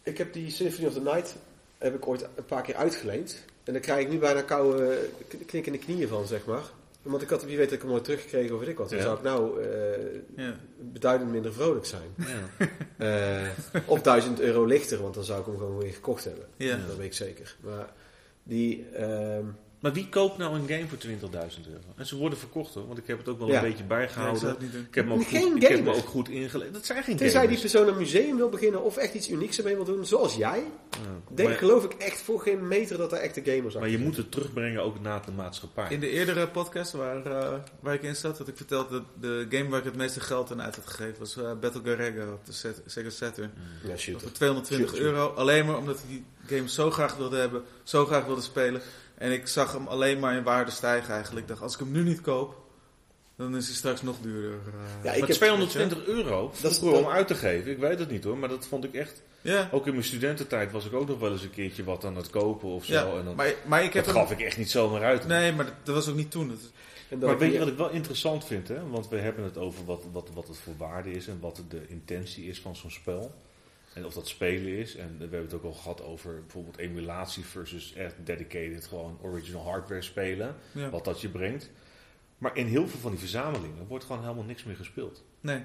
ik 0.03 0.19
heb 0.19 0.33
die 0.33 0.51
Symphony 0.51 0.87
of 0.87 0.93
the 0.93 1.01
Night 1.01 1.37
heb 1.79 1.95
ik 1.95 2.07
ooit 2.07 2.23
een 2.37 2.45
paar 2.45 2.63
keer 2.63 2.75
uitgeleend. 2.75 3.45
En 3.65 3.73
daar 3.73 3.83
krijg 3.83 4.01
ik 4.05 4.11
nu 4.11 4.19
bijna 4.19 4.43
koude 4.43 5.09
knikkende 5.47 5.79
knieën 5.79 6.09
van, 6.09 6.27
zeg 6.27 6.45
maar. 6.45 6.65
Want 7.03 7.23
ik 7.23 7.29
had, 7.29 7.45
wie 7.45 7.57
weet, 7.57 7.69
dat 7.69 7.79
ik 7.79 7.83
hem 7.83 7.93
ooit 7.93 8.05
teruggekregen 8.05 8.55
of 8.55 8.61
weet 8.61 8.69
ik 8.69 8.79
wat. 8.79 8.91
Dan 8.91 9.01
zou 9.01 9.17
ik 9.17 9.23
nou 9.23 9.63
uh, 9.63 9.67
ja. 10.37 10.57
beduidend 10.79 11.31
minder 11.31 11.53
vrolijk 11.53 11.87
zijn. 11.87 12.15
Ja. 12.17 13.43
uh, 13.43 13.49
of 13.87 14.03
duizend 14.03 14.41
euro 14.41 14.65
lichter, 14.65 15.03
want 15.03 15.15
dan 15.15 15.25
zou 15.25 15.41
ik 15.41 15.47
hem 15.47 15.57
gewoon 15.57 15.79
weer 15.79 15.93
gekocht 15.93 16.25
hebben. 16.25 16.45
Ja. 16.57 16.77
Dat 16.87 16.97
weet 16.97 17.07
ik 17.07 17.15
zeker. 17.15 17.57
Maar 17.61 17.93
die... 18.43 18.87
Uh, 18.99 19.39
maar 19.81 19.93
wie 19.93 20.09
koopt 20.09 20.39
nou 20.39 20.55
een 20.55 20.69
game 20.69 20.87
voor 20.89 20.99
20.000 20.99 21.67
euro? 21.69 21.81
En 21.97 22.07
ze 22.07 22.17
worden 22.17 22.39
verkocht 22.39 22.75
hoor, 22.75 22.87
want 22.87 22.99
ik 22.99 23.07
heb 23.07 23.19
het 23.19 23.29
ook 23.29 23.39
wel 23.39 23.55
een 23.55 23.61
beetje 23.61 23.85
bijgehouden. 23.85 24.57
ik 24.89 24.95
heb 24.95 25.07
me 25.07 25.15
ook 25.15 25.23
goed, 25.23 25.63
ik 25.63 25.69
heb 25.69 25.85
me 25.85 25.95
ook 25.95 26.09
goed 26.09 26.29
ingelezen. 26.29 26.73
Dat 26.73 26.87
zijn 26.87 27.03
geen 27.03 27.17
Tenzij 27.17 27.47
die 27.47 27.61
persoon 27.61 27.89
een 27.89 27.97
museum 27.97 28.37
wil 28.37 28.49
beginnen 28.49 28.83
of 28.83 28.97
echt 28.97 29.15
iets 29.15 29.31
unieks 29.31 29.59
ermee 29.59 29.75
wil 29.75 29.85
doen, 29.85 30.07
zoals 30.07 30.37
jij. 30.37 30.63
denk, 31.35 31.57
geloof 31.57 31.85
ik 31.85 31.93
echt 31.93 32.21
voor 32.21 32.41
geen 32.41 32.69
meter 32.69 32.99
dat 32.99 33.13
er 33.13 33.19
echte 33.19 33.43
gamers 33.45 33.73
zijn. 33.73 33.85
Maar 33.85 33.93
je 33.93 33.99
moet 33.99 34.17
het 34.17 34.31
terugbrengen 34.31 34.83
ook 34.83 35.01
naar 35.01 35.25
de 35.27 35.33
maatschappij. 35.33 35.87
In 35.91 36.01
de 36.01 36.11
eerdere 36.11 36.49
podcast 36.49 36.93
waar, 36.93 37.27
uh, 37.27 37.55
waar 37.81 37.95
ik 37.95 38.03
in 38.03 38.17
zat, 38.17 38.39
had 38.39 38.49
ik 38.49 38.57
verteld 38.57 38.91
dat 38.91 39.03
de 39.21 39.47
game 39.51 39.69
waar 39.69 39.79
ik 39.79 39.85
het 39.85 39.97
meeste 39.97 40.21
geld 40.21 40.53
aan 40.53 40.63
uit 40.63 40.77
had 40.77 40.87
gegeven 40.87 41.19
was 41.19 41.37
uh, 41.37 41.53
Battle 41.61 41.81
Garega 41.85 42.33
op 42.33 42.47
de 42.47 42.53
set, 42.53 42.83
Sega 42.87 43.11
Saturn. 43.11 43.51
Ja, 43.85 43.97
shoot. 43.97 44.23
Voor 44.23 44.33
220 44.33 44.95
euro. 44.95 45.27
Alleen 45.27 45.67
maar 45.67 45.77
omdat 45.77 45.99
ik 45.99 46.09
die 46.09 46.25
game 46.47 46.69
zo 46.69 46.91
graag 46.91 47.17
wilde 47.17 47.37
hebben, 47.37 47.63
zo 47.83 48.07
graag 48.07 48.25
wilde 48.25 48.41
spelen. 48.41 48.81
En 49.21 49.33
ik 49.33 49.47
zag 49.47 49.73
hem 49.73 49.87
alleen 49.87 50.19
maar 50.19 50.37
in 50.37 50.43
waarde 50.43 50.71
stijgen 50.71 51.15
eigenlijk. 51.15 51.43
Ik 51.43 51.49
dacht, 51.49 51.63
als 51.63 51.75
ik 51.75 51.79
hem 51.79 51.91
nu 51.91 52.03
niet 52.03 52.21
koop, 52.21 52.57
dan 53.37 53.57
is 53.57 53.67
hij 53.67 53.75
straks 53.75 54.03
nog 54.03 54.17
duurder. 54.23 54.51
Uh, 54.51 55.05
ja, 55.05 55.13
ik 55.13 55.27
heb 55.27 55.37
220 55.37 56.07
euro 56.07 56.53
dat 56.61 56.71
is 56.71 56.81
om 56.81 57.07
uit 57.07 57.27
te 57.27 57.35
geven. 57.35 57.71
Ik 57.71 57.79
weet 57.79 57.99
het 57.99 58.11
niet 58.11 58.25
hoor, 58.25 58.39
maar 58.39 58.49
dat 58.49 58.67
vond 58.67 58.85
ik 58.85 58.95
echt... 58.95 59.23
Ja. 59.41 59.69
Ook 59.73 59.87
in 59.87 59.93
mijn 59.93 60.05
studententijd 60.05 60.73
was 60.73 60.87
ik 60.87 60.93
ook 60.93 61.09
nog 61.09 61.19
wel 61.19 61.33
eens 61.33 61.43
een 61.43 61.51
keertje 61.51 61.85
wat 61.85 62.05
aan 62.05 62.17
het 62.17 62.31
kopen 62.31 62.69
of 62.69 62.85
zo. 62.85 62.93
Ja, 62.93 63.19
en 63.19 63.25
dan, 63.25 63.35
maar, 63.35 63.55
maar 63.67 63.85
ik 63.85 63.93
heb 63.93 64.05
dat 64.05 64.15
gaf 64.15 64.31
ik 64.31 64.41
echt 64.41 64.57
niet 64.57 64.71
zomaar 64.71 65.03
uit. 65.03 65.27
Nee, 65.27 65.53
maar 65.53 65.73
dat, 65.83 65.95
was 65.95 66.09
ook 66.09 66.17
niet 66.17 66.31
toen. 66.31 66.59
maar 67.21 67.39
weet 67.39 67.53
je 67.53 67.59
wat 67.59 67.69
ik 67.69 67.77
wel 67.77 67.91
interessant 67.91 68.45
vind? 68.45 68.69
Hè? 68.69 68.89
Want 68.89 69.09
we 69.09 69.19
hebben 69.19 69.45
het 69.45 69.57
over 69.59 69.85
wat, 69.85 70.05
wat, 70.13 70.29
wat 70.35 70.49
het 70.49 70.59
voor 70.59 70.77
waarde 70.77 71.13
is 71.13 71.27
en 71.27 71.39
wat 71.41 71.63
de 71.69 71.89
intentie 71.89 72.45
is 72.45 72.61
van 72.61 72.77
zo'n 72.77 72.91
spel. 72.91 73.35
En 73.93 74.05
of 74.05 74.15
dat 74.15 74.29
spelen 74.29 74.73
is. 74.73 74.97
En 74.97 75.15
we 75.17 75.23
hebben 75.23 75.41
het 75.41 75.55
ook 75.55 75.65
al 75.65 75.73
gehad 75.73 76.03
over 76.03 76.41
bijvoorbeeld 76.41 76.77
emulatie 76.77 77.45
versus 77.45 77.95
echt 77.95 78.15
dedicated, 78.25 78.87
gewoon 78.87 79.19
original 79.23 79.63
hardware 79.65 80.03
spelen. 80.03 80.57
Wat 80.91 81.05
dat 81.05 81.21
je 81.21 81.29
brengt. 81.29 81.71
Maar 82.39 82.57
in 82.57 82.67
heel 82.67 82.89
veel 82.89 83.01
van 83.01 83.11
die 83.11 83.21
verzamelingen 83.21 83.87
wordt 83.87 84.05
gewoon 84.05 84.23
helemaal 84.23 84.45
niks 84.45 84.65
meer 84.65 84.77
gespeeld. 84.77 85.25
Nee. 85.41 85.65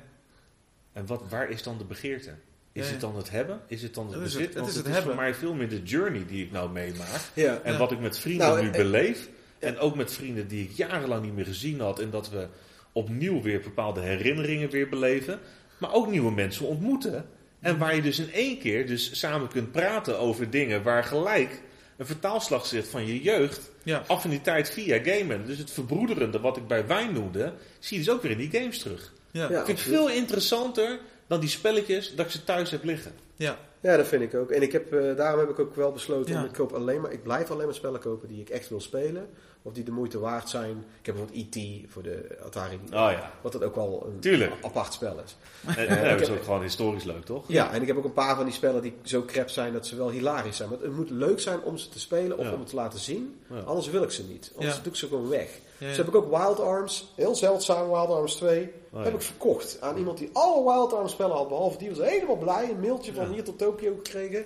En 0.93 1.05
wat, 1.05 1.23
waar 1.29 1.49
is 1.49 1.63
dan 1.63 1.77
de 1.77 1.83
begeerte? 1.83 2.35
Is 2.71 2.89
het 2.91 3.01
dan 3.01 3.15
het 3.15 3.29
hebben? 3.29 3.61
Is 3.67 3.81
het 3.81 3.93
dan 3.93 4.11
het, 4.11 4.19
bezit? 4.19 4.45
Het, 4.45 4.53
het, 4.53 4.67
is, 4.67 4.75
het, 4.75 4.85
het 4.85 4.95
is 4.95 5.03
voor 5.03 5.15
mij 5.15 5.33
veel 5.33 5.53
meer 5.53 5.69
de 5.69 5.83
journey 5.83 6.25
die 6.25 6.45
ik 6.45 6.51
nou 6.51 6.71
meemaak. 6.71 7.21
Ja, 7.33 7.61
en 7.61 7.77
wat 7.77 7.91
ik 7.91 7.99
met 7.99 8.19
vrienden 8.19 8.47
nou, 8.47 8.63
nu 8.63 8.71
beleef. 8.71 9.29
En 9.59 9.77
ook 9.77 9.95
met 9.95 10.13
vrienden 10.13 10.47
die 10.47 10.63
ik 10.63 10.71
jarenlang 10.71 11.23
niet 11.23 11.35
meer 11.35 11.45
gezien 11.45 11.79
had. 11.79 11.99
En 11.99 12.09
dat 12.09 12.29
we 12.29 12.47
opnieuw 12.91 13.41
weer 13.41 13.61
bepaalde 13.61 14.01
herinneringen 14.01 14.69
weer 14.69 14.89
beleven. 14.89 15.39
Maar 15.77 15.93
ook 15.93 16.07
nieuwe 16.07 16.31
mensen 16.31 16.65
ontmoeten. 16.65 17.25
En 17.65 17.77
waar 17.77 17.95
je 17.95 18.01
dus 18.01 18.19
in 18.19 18.33
één 18.33 18.59
keer 18.59 18.87
dus 18.87 19.19
samen 19.19 19.47
kunt 19.47 19.71
praten 19.71 20.19
over 20.19 20.49
dingen 20.49 20.83
waar 20.83 21.03
gelijk 21.03 21.61
een 21.97 22.05
vertaalslag 22.05 22.65
zit 22.65 22.87
van 22.87 23.05
je 23.05 23.21
jeugd. 23.21 23.71
Ja. 23.83 24.03
Affiniteit 24.07 24.69
via 24.69 24.99
gamen. 25.03 25.45
Dus 25.45 25.57
het 25.57 25.71
verbroederende 25.71 26.39
wat 26.39 26.57
ik 26.57 26.67
bij 26.67 26.87
wijn 26.87 27.13
noemde, 27.13 27.53
zie 27.79 27.97
je 27.99 28.03
dus 28.03 28.13
ook 28.13 28.21
weer 28.21 28.31
in 28.31 28.37
die 28.37 28.59
games 28.59 28.79
terug. 28.79 29.13
Ja. 29.31 29.47
ik 29.47 29.65
vind 29.65 29.67
het 29.67 29.79
veel 29.79 30.09
interessanter 30.09 30.99
dan 31.27 31.39
die 31.39 31.49
spelletjes 31.49 32.15
dat 32.15 32.25
ik 32.25 32.31
ze 32.31 32.43
thuis 32.43 32.71
heb 32.71 32.83
liggen. 32.83 33.11
Ja, 33.35 33.57
ja 33.81 33.97
dat 33.97 34.07
vind 34.07 34.21
ik 34.21 34.33
ook. 34.33 34.51
En 34.51 34.61
ik 34.61 34.71
heb, 34.71 34.93
uh, 34.93 35.15
daarom 35.15 35.39
heb 35.39 35.49
ik 35.49 35.59
ook 35.59 35.75
wel 35.75 35.91
besloten, 35.91 36.35
om 36.35 36.45
ik 36.45 36.53
koop 36.53 36.71
alleen 36.71 37.01
maar, 37.01 37.11
ik 37.11 37.23
blijf 37.23 37.51
alleen 37.51 37.65
maar 37.65 37.75
spellen 37.75 37.99
kopen 37.99 38.27
die 38.27 38.41
ik 38.41 38.49
echt 38.49 38.69
wil 38.69 38.81
spelen 38.81 39.29
of 39.65 39.73
die 39.73 39.83
de 39.83 39.91
moeite 39.91 40.19
waard 40.19 40.49
zijn. 40.49 40.85
Ik 40.99 41.05
heb 41.05 41.15
bijvoorbeeld 41.15 41.55
E.T. 41.55 41.91
voor 41.91 42.03
de 42.03 42.37
Atari. 42.45 42.79
Oh, 42.85 42.89
ja. 42.91 43.31
Wat 43.41 43.51
dat 43.51 43.63
ook 43.63 43.75
wel 43.75 44.07
een 44.07 44.19
Tuurlijk. 44.19 44.53
apart 44.61 44.93
spel 44.93 45.19
is. 45.25 45.37
En, 45.75 45.91
uh, 45.91 46.09
dat 46.09 46.21
is 46.21 46.29
ook 46.29 46.43
gewoon 46.43 46.61
historisch 46.61 47.03
leuk, 47.03 47.25
toch? 47.25 47.43
Ja, 47.47 47.73
en 47.73 47.81
ik 47.81 47.87
heb 47.87 47.97
ook 47.97 48.03
een 48.03 48.13
paar 48.13 48.35
van 48.35 48.45
die 48.45 48.53
spellen 48.53 48.81
die 48.81 48.93
zo 49.03 49.23
crap 49.25 49.49
zijn 49.49 49.73
dat 49.73 49.87
ze 49.87 49.95
wel 49.95 50.09
hilarisch 50.09 50.57
zijn. 50.57 50.69
Maar 50.69 50.79
het 50.79 50.95
moet 50.95 51.09
leuk 51.09 51.39
zijn 51.39 51.61
om 51.61 51.77
ze 51.77 51.89
te 51.89 51.99
spelen 51.99 52.37
of 52.37 52.51
om 52.51 52.59
het 52.59 52.69
te 52.69 52.75
laten 52.75 52.99
zien. 52.99 53.39
Anders 53.65 53.89
wil 53.89 54.03
ik 54.03 54.11
ze 54.11 54.23
niet. 54.23 54.51
Anders 54.55 54.81
doe 54.81 54.91
ik 54.91 54.97
ze 54.97 55.07
gewoon 55.07 55.29
weg. 55.29 55.49
Dus 55.77 55.97
heb 55.97 56.07
ik 56.07 56.15
ook 56.15 56.37
Wild 56.37 56.59
Arms, 56.59 57.13
heel 57.15 57.35
zeldzaam 57.35 57.89
Wild 57.89 58.09
Arms 58.09 58.35
2, 58.35 58.71
heb 58.95 59.13
ik 59.13 59.21
verkocht 59.21 59.77
aan 59.81 59.97
iemand 59.97 60.17
die 60.17 60.29
alle 60.33 60.63
Wild 60.63 60.93
Arms 60.93 61.11
spellen 61.11 61.35
had, 61.35 61.47
behalve 61.47 61.77
die 61.77 61.89
was 61.89 62.09
helemaal 62.09 62.37
blij. 62.37 62.69
Een 62.69 62.79
mailtje 62.79 63.13
van 63.13 63.31
hier 63.31 63.43
tot 63.43 63.57
Tokio 63.57 63.93
gekregen 63.95 64.45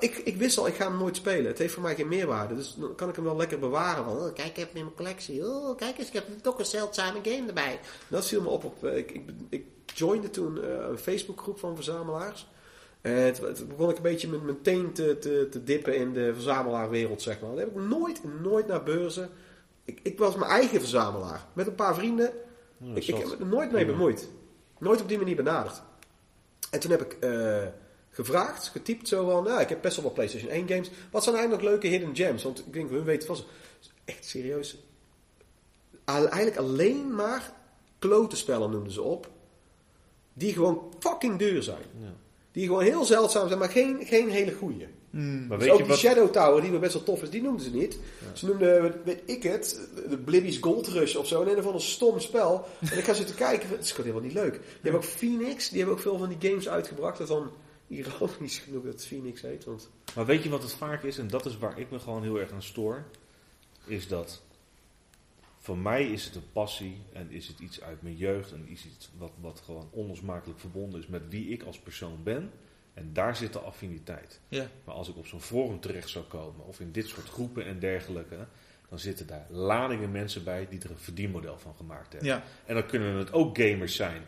ik, 0.00 0.16
ik 0.16 0.36
wist 0.36 0.58
al, 0.58 0.66
ik 0.66 0.74
ga 0.74 0.88
hem 0.88 0.98
nooit 0.98 1.16
spelen. 1.16 1.46
Het 1.46 1.58
heeft 1.58 1.74
voor 1.74 1.82
mij 1.82 1.94
geen 1.94 2.08
meerwaarde. 2.08 2.54
Dus 2.54 2.74
dan 2.74 2.94
kan 2.94 3.08
ik 3.08 3.14
hem 3.14 3.24
wel 3.24 3.36
lekker 3.36 3.58
bewaren. 3.58 4.04
Van, 4.04 4.16
oh, 4.16 4.34
kijk, 4.34 4.48
ik 4.48 4.56
heb 4.56 4.68
hem 4.68 4.76
in 4.76 4.84
mijn 4.84 4.96
collectie. 4.96 5.46
Oh, 5.46 5.76
kijk 5.76 5.98
eens, 5.98 6.06
ik 6.06 6.12
heb 6.12 6.24
toch 6.42 6.58
een 6.58 6.64
zeldzame 6.64 7.18
game 7.22 7.46
erbij. 7.46 7.80
Dat 8.08 8.28
viel 8.28 8.42
me 8.42 8.48
op. 8.48 8.64
op 8.64 8.84
eh, 8.84 8.96
ik, 8.96 9.10
ik, 9.10 9.22
ik 9.48 9.64
joinde 9.94 10.30
toen 10.30 10.56
uh, 10.56 10.64
een 10.88 10.98
Facebookgroep 10.98 11.58
van 11.58 11.74
verzamelaars. 11.74 12.50
En 13.00 13.12
het, 13.12 13.68
begon 13.68 13.90
ik 13.90 13.96
een 13.96 14.02
beetje 14.02 14.28
met 14.28 14.42
mijn 14.42 14.62
teen 14.62 14.92
te, 14.92 15.18
te, 15.18 15.48
te 15.50 15.64
dippen 15.64 15.96
in 15.96 16.12
de 16.12 16.34
verzamelaarwereld, 16.34 17.22
zeg 17.22 17.40
maar. 17.40 17.50
Dan 17.50 17.58
heb 17.58 17.68
ik 17.68 17.82
nooit, 17.82 18.20
nooit 18.42 18.66
naar 18.66 18.82
beurzen. 18.82 19.30
Ik, 19.84 20.00
ik 20.02 20.18
was 20.18 20.36
mijn 20.36 20.50
eigen 20.50 20.80
verzamelaar. 20.80 21.46
Met 21.52 21.66
een 21.66 21.74
paar 21.74 21.94
vrienden. 21.94 22.32
ik, 22.94 23.06
ik, 23.06 23.16
heb 23.16 23.40
er 23.40 23.46
nooit 23.46 23.72
mee 23.72 23.86
bemoeid. 23.86 24.28
Nooit 24.78 25.00
op 25.00 25.08
die 25.08 25.18
manier 25.18 25.36
benaderd. 25.36 25.82
En 26.70 26.80
toen 26.80 26.90
heb 26.90 27.00
ik... 27.00 27.16
Uh, 27.24 27.62
gevraagd, 28.12 28.68
getypt 28.68 29.08
zo 29.08 29.30
van, 29.30 29.44
nou, 29.44 29.60
ik 29.60 29.68
heb 29.68 29.82
best 29.82 29.96
wel 29.96 30.04
wat 30.04 30.14
PlayStation 30.14 30.50
1 30.50 30.68
games. 30.68 30.90
Wat 31.10 31.22
zijn 31.22 31.34
eigenlijk 31.34 31.64
leuke 31.64 31.86
hidden 31.86 32.16
gems? 32.16 32.42
Want 32.42 32.58
ik 32.58 32.72
denk, 32.72 32.90
we 32.90 33.02
weten 33.02 33.26
vast, 33.26 33.44
echt 34.04 34.24
serieus, 34.24 34.76
eigenlijk 36.04 36.56
alleen 36.56 37.14
maar 37.14 37.52
klote 37.98 38.36
spellen 38.36 38.70
noemden 38.70 38.92
ze 38.92 39.02
op. 39.02 39.30
Die 40.34 40.52
gewoon 40.52 40.92
fucking 40.98 41.38
duur 41.38 41.62
zijn. 41.62 41.84
Ja. 42.00 42.14
Die 42.52 42.66
gewoon 42.66 42.82
heel 42.82 43.04
zeldzaam 43.04 43.46
zijn, 43.46 43.58
maar 43.58 43.68
geen, 43.68 43.98
geen 44.04 44.30
hele 44.30 44.52
goede. 44.52 44.86
Mm. 45.10 45.46
Maar 45.46 45.58
dus 45.58 45.66
weet 45.66 45.76
ook 45.76 45.80
je 45.80 45.86
die 45.86 45.96
Shadow 45.96 46.30
Tower, 46.30 46.62
die 46.62 46.70
wel 46.70 46.80
best 46.80 46.92
wel 46.92 47.02
tof 47.02 47.22
is, 47.22 47.30
die 47.30 47.42
noemden 47.42 47.64
ze 47.64 47.70
niet. 47.70 47.98
Ze 48.32 48.46
noemden, 48.46 49.00
weet 49.04 49.22
ik 49.26 49.42
het, 49.42 49.88
de 50.08 50.18
Blibby's 50.18 50.58
Gold 50.60 50.86
Rush 50.86 51.14
of 51.14 51.26
zo. 51.26 51.42
En 51.42 51.56
een 51.56 51.62
van 51.62 51.74
een 51.74 51.80
stom 51.80 52.20
spel. 52.20 52.66
En 52.90 52.98
ik 52.98 53.04
ga 53.04 53.14
zitten 53.14 53.34
kijken, 53.34 53.68
het 53.68 53.84
is 53.84 53.90
gewoon 53.90 54.06
helemaal 54.06 54.28
niet 54.28 54.36
leuk. 54.36 54.54
Je 54.54 54.90
hebt 54.90 54.96
ook 54.96 55.10
Phoenix, 55.10 55.68
die 55.68 55.78
hebben 55.78 55.96
ook 55.96 56.02
veel 56.02 56.18
van 56.18 56.28
die 56.28 56.50
games 56.50 56.68
uitgebracht. 56.68 57.18
Dat 57.18 57.28
dan 57.28 57.50
ironisch 57.86 58.58
genoeg 58.58 58.84
dat 58.84 58.92
het 58.92 59.06
Phoenix 59.06 59.42
heet. 59.42 59.64
Want... 59.64 59.90
Maar 60.14 60.26
weet 60.26 60.42
je 60.42 60.48
wat 60.48 60.62
het 60.62 60.72
vaak 60.72 61.02
is, 61.02 61.18
en 61.18 61.28
dat 61.28 61.46
is 61.46 61.58
waar 61.58 61.78
ik 61.78 61.90
me 61.90 61.98
gewoon 61.98 62.22
heel 62.22 62.40
erg 62.40 62.52
aan 62.52 62.62
stoor, 62.62 63.04
is 63.84 64.08
dat 64.08 64.42
voor 65.58 65.78
mij 65.78 66.10
is 66.10 66.24
het 66.24 66.34
een 66.34 66.52
passie 66.52 66.96
en 67.12 67.30
is 67.30 67.48
het 67.48 67.58
iets 67.58 67.82
uit 67.82 68.02
mijn 68.02 68.16
jeugd 68.16 68.52
en 68.52 68.68
is 68.68 68.86
iets 68.86 69.10
wat, 69.18 69.32
wat 69.40 69.62
gewoon 69.64 69.88
onlosmakelijk 69.90 70.60
verbonden 70.60 71.00
is 71.00 71.06
met 71.06 71.22
wie 71.28 71.48
ik 71.48 71.62
als 71.62 71.78
persoon 71.78 72.22
ben. 72.22 72.50
En 72.94 73.12
daar 73.12 73.36
zit 73.36 73.52
de 73.52 73.58
affiniteit. 73.58 74.40
Ja. 74.48 74.66
Maar 74.84 74.94
als 74.94 75.08
ik 75.08 75.16
op 75.16 75.26
zo'n 75.26 75.40
forum 75.40 75.80
terecht 75.80 76.08
zou 76.08 76.24
komen, 76.24 76.66
of 76.66 76.80
in 76.80 76.92
dit 76.92 77.06
soort 77.06 77.28
groepen 77.28 77.66
en 77.66 77.78
dergelijke, 77.78 78.46
dan 78.88 78.98
zitten 78.98 79.26
daar 79.26 79.46
ladingen 79.50 80.10
mensen 80.10 80.44
bij 80.44 80.66
die 80.68 80.80
er 80.80 80.90
een 80.90 80.98
verdienmodel 80.98 81.58
van 81.58 81.74
gemaakt 81.76 82.12
hebben. 82.12 82.30
Ja. 82.30 82.44
En 82.66 82.74
dan 82.74 82.86
kunnen 82.86 83.14
het 83.14 83.32
ook 83.32 83.58
gamers 83.58 83.96
zijn 83.96 84.22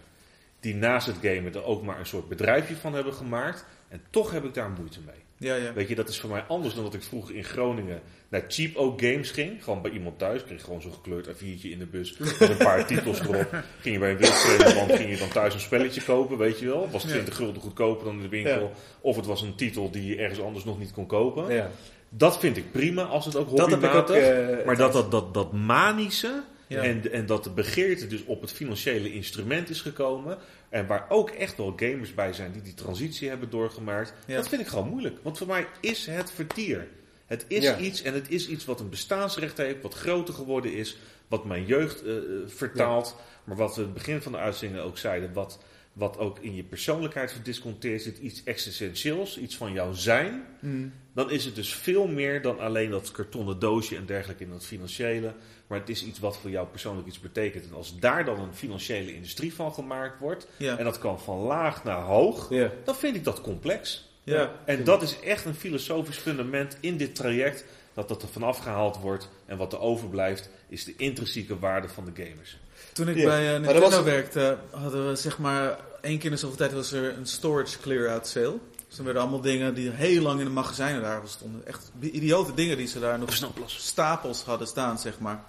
die 0.64 0.74
naast 0.74 1.06
het 1.06 1.16
gamen 1.22 1.54
er 1.54 1.64
ook 1.64 1.82
maar 1.82 1.98
een 1.98 2.06
soort 2.06 2.28
bedrijfje 2.28 2.76
van 2.76 2.94
hebben 2.94 3.14
gemaakt. 3.14 3.66
En 3.88 4.00
toch 4.10 4.30
heb 4.30 4.44
ik 4.44 4.54
daar 4.54 4.70
moeite 4.70 4.98
mee. 5.06 5.14
Ja, 5.36 5.54
ja. 5.54 5.72
Weet 5.72 5.88
je, 5.88 5.94
dat 5.94 6.08
is 6.08 6.20
voor 6.20 6.30
mij 6.30 6.42
anders 6.42 6.74
dan 6.74 6.84
dat 6.84 6.94
ik 6.94 7.02
vroeger 7.02 7.34
in 7.34 7.44
Groningen 7.44 8.00
naar 8.28 8.44
Cheap 8.48 8.76
Oak 8.76 9.00
Games 9.00 9.30
ging. 9.30 9.64
Gewoon 9.64 9.82
bij 9.82 9.90
iemand 9.90 10.18
thuis. 10.18 10.44
Kreeg 10.44 10.62
gewoon 10.62 10.82
zo'n 10.82 10.92
gekleurd 10.92 11.28
A4'tje 11.28 11.70
in 11.70 11.78
de 11.78 11.86
bus. 11.86 12.18
Met 12.18 12.40
een 12.40 12.56
paar 12.56 12.86
titels 12.86 13.20
erop. 13.20 13.48
Ging 13.80 13.94
je 13.94 13.98
bij 13.98 14.10
een 14.10 14.16
winkelman, 14.16 14.96
ging 14.96 15.10
je 15.10 15.16
dan 15.16 15.28
thuis 15.28 15.54
een 15.54 15.60
spelletje 15.60 16.02
kopen, 16.02 16.38
weet 16.38 16.58
je 16.58 16.66
wel. 16.66 16.90
Was 16.90 17.02
20 17.02 17.36
gulden 17.36 17.62
goedkoper 17.62 18.04
dan 18.04 18.14
in 18.14 18.22
de 18.22 18.28
winkel. 18.28 18.72
Of 19.00 19.16
het 19.16 19.26
was 19.26 19.42
een 19.42 19.54
titel 19.54 19.90
die 19.90 20.06
je 20.06 20.16
ergens 20.16 20.40
anders 20.40 20.64
nog 20.64 20.78
niet 20.78 20.92
kon 20.92 21.06
kopen. 21.06 21.54
Ja. 21.54 21.70
Dat 22.08 22.38
vind 22.38 22.56
ik 22.56 22.72
prima 22.72 23.02
als 23.02 23.24
het 23.24 23.36
ook 23.36 23.48
hobbymatig. 23.48 24.16
Uh, 24.16 24.66
maar 24.66 24.76
dat, 24.76 24.92
dat, 24.92 25.10
dat, 25.10 25.34
dat 25.34 25.52
manische... 25.52 26.42
En, 26.68 27.12
en 27.12 27.26
dat 27.26 27.44
de 27.44 27.50
begeerte 27.50 28.06
dus 28.06 28.24
op 28.24 28.40
het 28.40 28.52
financiële 28.52 29.12
instrument 29.12 29.70
is 29.70 29.80
gekomen. 29.80 30.38
En 30.68 30.86
waar 30.86 31.06
ook 31.08 31.30
echt 31.30 31.56
wel 31.56 31.72
gamers 31.76 32.14
bij 32.14 32.32
zijn 32.32 32.52
die 32.52 32.62
die 32.62 32.74
transitie 32.74 33.28
hebben 33.28 33.50
doorgemaakt. 33.50 34.14
Dat 34.26 34.48
vind 34.48 34.60
ik 34.60 34.66
gewoon 34.66 34.88
moeilijk. 34.88 35.18
Want 35.22 35.38
voor 35.38 35.46
mij 35.46 35.66
is 35.80 36.06
het 36.06 36.30
vertier. 36.30 36.88
Het 37.26 37.44
is 37.48 37.76
iets 37.76 38.02
en 38.02 38.14
het 38.14 38.30
is 38.30 38.48
iets 38.48 38.64
wat 38.64 38.80
een 38.80 38.88
bestaansrecht 38.88 39.56
heeft, 39.56 39.82
wat 39.82 39.94
groter 39.94 40.34
geworden 40.34 40.72
is, 40.74 40.96
wat 41.28 41.44
mijn 41.44 41.66
jeugd 41.66 42.04
uh, 42.06 42.14
vertaalt. 42.46 43.16
Maar 43.44 43.56
wat 43.56 43.74
we 43.74 43.80
in 43.80 43.86
het 43.86 43.96
begin 43.96 44.22
van 44.22 44.32
de 44.32 44.38
uitzending 44.38 44.82
ook 44.82 44.98
zeiden, 44.98 45.32
wat, 45.32 45.58
wat 45.94 46.18
ook 46.18 46.38
in 46.38 46.54
je 46.54 46.62
persoonlijkheid 46.62 47.32
verdisconteerd 47.32 48.02
zit, 48.02 48.18
iets 48.18 48.44
existentieels, 48.44 49.38
iets 49.38 49.56
van 49.56 49.72
jouw 49.72 49.92
zijn. 49.92 50.44
Mm. 50.60 50.92
Dan 51.14 51.30
is 51.30 51.44
het 51.44 51.54
dus 51.54 51.74
veel 51.74 52.06
meer 52.06 52.42
dan 52.42 52.60
alleen 52.60 52.90
dat 52.90 53.10
kartonnen 53.10 53.58
doosje 53.58 53.96
en 53.96 54.06
dergelijke 54.06 54.44
in 54.44 54.50
het 54.50 54.64
financiële. 54.64 55.34
Maar 55.66 55.78
het 55.78 55.88
is 55.88 56.04
iets 56.04 56.18
wat 56.18 56.38
voor 56.38 56.50
jou 56.50 56.66
persoonlijk 56.66 57.06
iets 57.06 57.20
betekent. 57.20 57.66
En 57.66 57.74
als 57.74 57.98
daar 57.98 58.24
dan 58.24 58.40
een 58.40 58.54
financiële 58.54 59.14
industrie 59.14 59.54
van 59.54 59.72
gemaakt 59.72 60.18
wordt, 60.18 60.46
en 60.58 60.84
dat 60.84 60.98
kan 60.98 61.20
van 61.20 61.38
laag 61.38 61.84
naar 61.84 62.02
hoog, 62.02 62.48
dan 62.84 62.96
vind 62.96 63.16
ik 63.16 63.24
dat 63.24 63.40
complex. 63.40 64.08
Ja. 64.22 64.52
En 64.64 64.84
dat 64.84 65.02
is 65.02 65.20
echt 65.20 65.44
een 65.44 65.54
filosofisch 65.54 66.16
fundament 66.16 66.76
in 66.80 66.96
dit 66.96 67.14
traject, 67.14 67.64
dat 67.94 68.08
dat 68.08 68.22
er 68.22 68.28
vanaf 68.28 68.58
gehaald 68.58 68.96
wordt. 68.96 69.28
En 69.46 69.56
wat 69.56 69.72
er 69.72 69.80
overblijft, 69.80 70.50
is 70.68 70.84
de 70.84 70.94
intrinsieke 70.96 71.58
waarde 71.58 71.88
van 71.88 72.04
de 72.04 72.24
gamers. 72.24 72.58
Toen 72.94 73.08
ik 73.08 73.24
bij 73.24 73.54
uh, 73.54 73.60
Nintendo 73.60 74.02
werkte, 74.02 74.58
hadden 74.70 75.08
we 75.08 75.16
zeg 75.16 75.38
maar 75.38 75.78
één 76.00 76.16
keer 76.16 76.24
in 76.24 76.30
de 76.30 76.36
zoveel 76.36 76.56
tijd 76.56 76.72
was 76.72 76.92
er 76.92 77.18
een 77.18 77.26
storage 77.26 77.78
clear-out 77.78 78.26
sale. 78.26 78.58
Dus 78.86 78.96
dan 78.96 79.04
werden 79.04 79.22
allemaal 79.22 79.40
dingen 79.40 79.74
die 79.74 79.90
heel 79.90 80.22
lang 80.22 80.38
in 80.38 80.44
de 80.44 80.52
magazijnen 80.52 81.02
daar 81.02 81.20
stonden. 81.24 81.66
Echt 81.66 81.90
idiote 82.00 82.54
dingen 82.54 82.76
die 82.76 82.86
ze 82.86 83.00
daar 83.00 83.18
nog 83.18 83.30
stapels 83.66 84.42
hadden 84.42 84.66
staan, 84.66 84.98
zeg 84.98 85.18
maar. 85.18 85.44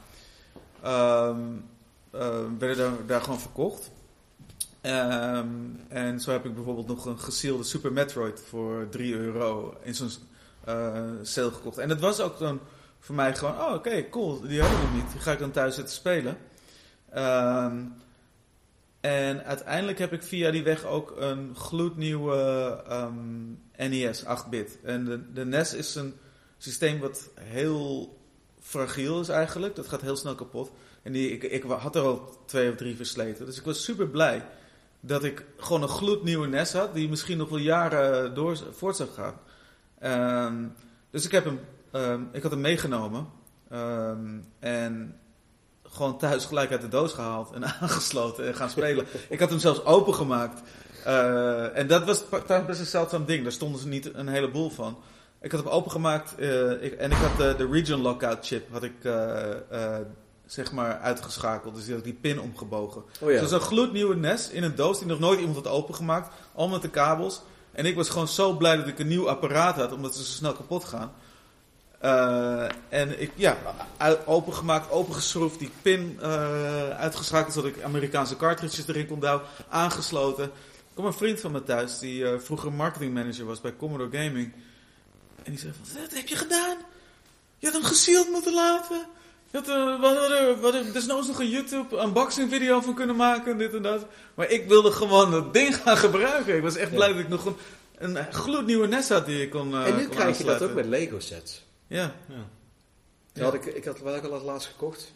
Um, 0.85 1.65
werden 2.57 2.77
daar, 2.77 2.91
daar 3.05 3.21
gewoon 3.21 3.39
verkocht. 3.39 3.91
Ehm, 4.81 5.47
en 5.87 6.19
zo 6.19 6.31
heb 6.31 6.45
ik 6.45 6.55
bijvoorbeeld 6.55 6.87
nog 6.87 7.05
een 7.05 7.19
gesielde 7.19 7.63
Super 7.63 7.91
Metroid 7.91 8.41
voor 8.49 8.87
3 8.89 9.15
euro 9.15 9.77
in 9.81 9.95
zo'n 9.95 10.09
uh, 10.67 11.01
sale 11.21 11.51
gekocht. 11.51 11.77
En 11.77 11.89
dat 11.89 11.99
was 11.99 12.19
ook 12.19 12.39
dan 12.39 12.59
voor 12.99 13.15
mij 13.15 13.35
gewoon, 13.35 13.59
oh 13.59 13.73
oké, 13.73 14.09
cool, 14.09 14.41
die 14.41 14.61
heb 14.61 14.71
ik 14.71 14.81
nog 14.81 14.93
niet. 14.93 15.11
Die 15.11 15.21
ga 15.21 15.31
ik 15.31 15.39
dan 15.39 15.51
thuis 15.51 15.75
zitten 15.75 15.93
spelen. 15.95 16.37
Um, 17.15 17.93
en 19.01 19.43
uiteindelijk 19.43 19.99
heb 19.99 20.13
ik 20.13 20.23
via 20.23 20.51
die 20.51 20.63
weg 20.63 20.85
ook 20.85 21.13
een 21.17 21.55
gloednieuwe 21.55 22.83
um, 22.91 23.59
NES 23.77 24.23
8-bit. 24.23 24.77
En 24.83 25.29
de, 25.33 25.45
NES 25.45 25.73
is 25.73 25.95
een 25.95 26.13
systeem 26.57 26.99
wat 26.99 27.29
heel 27.39 28.17
fragiel 28.61 29.19
is 29.19 29.29
eigenlijk. 29.29 29.75
Dat 29.75 29.87
gaat 29.87 30.01
heel 30.01 30.15
snel 30.15 30.35
kapot. 30.35 30.71
En 31.01 31.11
die, 31.11 31.31
ik, 31.31 31.43
ik 31.43 31.63
had 31.63 31.95
er 31.95 32.01
al 32.01 32.43
twee 32.45 32.69
of 32.69 32.75
drie 32.75 32.95
versleten. 32.95 33.45
Dus 33.45 33.57
ik 33.57 33.65
was 33.65 33.83
super 33.83 34.07
blij 34.07 34.45
dat 34.99 35.23
ik 35.23 35.45
gewoon 35.57 35.81
een 35.81 35.87
gloednieuwe 35.87 36.47
NES 36.47 36.73
had. 36.73 36.93
Die 36.93 37.09
misschien 37.09 37.37
nog 37.37 37.49
wel 37.49 37.59
jaren 37.59 38.35
door, 38.35 38.57
voort 38.71 38.95
zou 38.95 39.09
gaan. 39.09 39.39
Um, 40.53 40.73
dus 41.09 41.25
ik, 41.25 41.31
heb 41.31 41.45
hem, 41.91 42.29
ik 42.31 42.41
had 42.41 42.51
hem 42.51 42.61
meegenomen. 42.61 43.27
En 44.59 45.19
gewoon 45.95 46.17
thuis 46.17 46.45
gelijk 46.45 46.71
uit 46.71 46.81
de 46.81 46.87
doos 46.87 47.13
gehaald 47.13 47.51
en 47.51 47.65
aangesloten 47.81 48.47
en 48.47 48.55
gaan 48.55 48.69
spelen. 48.69 49.05
ik 49.29 49.39
had 49.39 49.49
hem 49.49 49.59
zelfs 49.59 49.85
opengemaakt. 49.85 50.61
Uh, 51.07 51.77
en 51.77 51.87
dat 51.87 52.05
was 52.05 52.23
best 52.67 52.79
een 52.79 52.85
zeldzaam 52.85 53.25
ding. 53.25 53.43
Daar 53.43 53.51
stonden 53.51 53.81
ze 53.81 53.87
niet 53.87 54.13
een 54.13 54.27
heleboel 54.27 54.69
van. 54.69 54.97
Ik 55.41 55.51
had 55.51 55.63
hem 55.63 55.69
opengemaakt 55.69 56.33
uh, 56.39 56.83
ik, 56.83 56.93
en 56.93 57.11
ik 57.11 57.17
had 57.17 57.37
de, 57.37 57.55
de 57.57 57.71
region 57.71 58.01
lockout 58.01 58.45
chip 58.45 58.71
had 58.71 58.83
ik, 58.83 59.03
uh, 59.03 59.95
zeg 60.45 60.71
maar 60.71 60.99
uitgeschakeld. 60.99 61.75
Dus 61.75 61.85
die 61.85 61.93
had 61.93 62.03
die 62.03 62.13
pin 62.13 62.41
omgebogen. 62.41 63.03
Oh 63.19 63.31
ja. 63.31 63.39
Dus 63.39 63.51
een 63.51 63.59
gloednieuwe 63.59 64.15
NES 64.15 64.49
in 64.49 64.63
een 64.63 64.75
doos 64.75 64.97
die 64.97 65.07
nog 65.07 65.19
nooit 65.19 65.39
iemand 65.39 65.55
had 65.55 65.67
opengemaakt. 65.67 66.35
Al 66.53 66.67
met 66.67 66.81
de 66.81 66.89
kabels. 66.89 67.41
En 67.71 67.85
ik 67.85 67.95
was 67.95 68.09
gewoon 68.09 68.27
zo 68.27 68.53
blij 68.53 68.75
dat 68.75 68.87
ik 68.87 68.99
een 68.99 69.07
nieuw 69.07 69.29
apparaat 69.29 69.75
had, 69.75 69.91
omdat 69.91 70.15
ze 70.15 70.23
zo 70.23 70.31
snel 70.31 70.53
kapot 70.53 70.83
gaan. 70.83 71.11
Uh, 72.05 72.67
en 72.89 73.21
ik, 73.21 73.31
ja, 73.35 73.57
opengemaakt, 74.25 74.91
opengeschroefd, 74.91 75.59
die 75.59 75.71
pin 75.81 76.19
uh, 76.21 76.89
uitgeschakeld 76.89 77.53
zodat 77.53 77.69
ik 77.69 77.83
Amerikaanse 77.83 78.35
cartridges 78.35 78.87
erin 78.87 79.07
kon 79.07 79.19
douwen, 79.19 79.45
aangesloten. 79.69 80.43
Er 80.43 80.51
kwam 80.93 81.05
een 81.05 81.13
vriend 81.13 81.39
van 81.39 81.51
me 81.51 81.63
thuis, 81.63 81.99
die 81.99 82.21
uh, 82.21 82.39
vroeger 82.39 82.73
marketingmanager 82.73 83.45
was 83.45 83.61
bij 83.61 83.75
Commodore 83.77 84.17
Gaming. 84.17 84.53
En 85.43 85.51
die 85.51 85.59
zei 85.59 85.73
van, 85.73 86.01
wat 86.01 86.13
heb 86.13 86.27
je 86.27 86.35
gedaan? 86.35 86.77
Je 87.57 87.65
had 87.65 87.75
hem 87.75 87.83
gesealed 87.83 88.29
moeten 88.29 88.53
laten. 88.53 89.05
Je 89.51 89.57
had, 89.57 89.67
hadden, 89.67 90.55
we 90.55 90.57
hadden 90.61 90.93
desnoods 90.93 91.27
nog 91.27 91.39
een 91.39 91.49
YouTube 91.49 91.97
unboxing 91.97 92.51
video 92.51 92.81
van 92.81 92.93
kunnen 92.93 93.15
maken, 93.15 93.57
dit 93.57 93.73
en 93.73 93.81
dat. 93.81 94.05
Maar 94.33 94.49
ik 94.49 94.67
wilde 94.67 94.91
gewoon 94.91 95.31
dat 95.31 95.53
ding 95.53 95.75
gaan 95.83 95.97
gebruiken. 95.97 96.55
Ik 96.55 96.61
was 96.61 96.75
echt 96.75 96.93
blij 96.93 97.07
dat 97.07 97.19
ik 97.19 97.29
nog 97.29 97.45
een, 97.45 97.55
een 97.97 98.33
gloednieuwe 98.33 98.87
NES 98.87 99.09
had 99.09 99.25
die 99.25 99.41
ik 99.41 99.49
kon 99.49 99.75
En 99.75 99.95
nu 99.95 100.07
krijg 100.07 100.37
je 100.37 100.43
dat 100.43 100.61
ook 100.61 100.73
met 100.73 100.85
Lego 100.85 101.19
sets. 101.19 101.64
Ja. 101.87 102.15
ja. 103.33 103.43
Had 103.43 103.53
ik, 103.53 103.65
ik 103.65 103.85
had 103.85 103.97
ik 103.97 104.23
al 104.23 104.41
laatst 104.41 104.67
gekocht. 104.67 105.13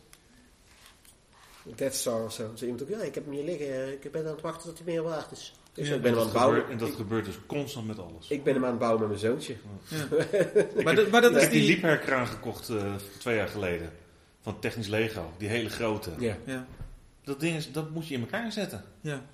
Death 1.76 1.96
Star 1.96 2.24
of 2.24 2.34
zo. 2.34 2.52
Zei 2.56 2.72
iemand 2.72 2.82
ook, 2.82 2.98
ja, 2.98 3.06
ik 3.06 3.16
heb 3.16 3.26
hem 3.26 3.34
hier 3.34 3.44
liggen. 3.44 3.92
Ik 3.92 4.12
ben 4.12 4.26
aan 4.26 4.32
het 4.32 4.42
wachten 4.42 4.70
tot 4.70 4.78
hij 4.78 4.94
meer 4.94 5.04
waard 5.04 5.32
is. 5.32 5.54
Dus 5.74 5.88
ja, 5.88 5.96
ik 5.96 6.02
ben 6.02 6.12
hem 6.12 6.20
aan 6.20 6.26
het 6.28 6.36
bouwen. 6.36 6.70
en 6.70 6.78
dat 6.78 6.92
gebeurt 6.92 7.26
dus 7.26 7.36
constant 7.46 7.88
met 7.88 8.00
alles. 8.00 8.30
Ik 8.30 8.44
ben 8.44 8.54
hem 8.54 8.64
aan 8.64 8.70
het 8.70 8.80
bouwen 8.80 9.00
met 9.00 9.10
mijn 9.10 9.22
zoontje. 9.22 9.56
Ja. 9.88 10.08
maar, 10.84 10.96
dat, 10.96 11.10
maar 11.10 11.22
dat 11.22 11.36
is 11.36 11.42
die... 11.42 11.50
die 11.50 11.68
liepherkraan 11.68 12.28
gekocht 12.28 12.70
uh, 12.70 12.96
twee 13.18 13.36
jaar 13.36 13.48
geleden. 13.48 13.92
Van 14.42 14.60
Technisch 14.60 14.88
Lego. 14.88 15.34
Die 15.38 15.50
hele 15.50 15.70
grote. 15.70 16.12
Ja. 16.18 16.38
ja. 16.46 16.68
Dat 17.24 17.40
ding 17.40 17.56
is, 17.56 17.72
dat 17.72 17.90
moet 17.90 18.08
je 18.08 18.14
in 18.14 18.22
elkaar 18.22 18.52
zetten. 18.52 18.84
Ja. 19.02 19.26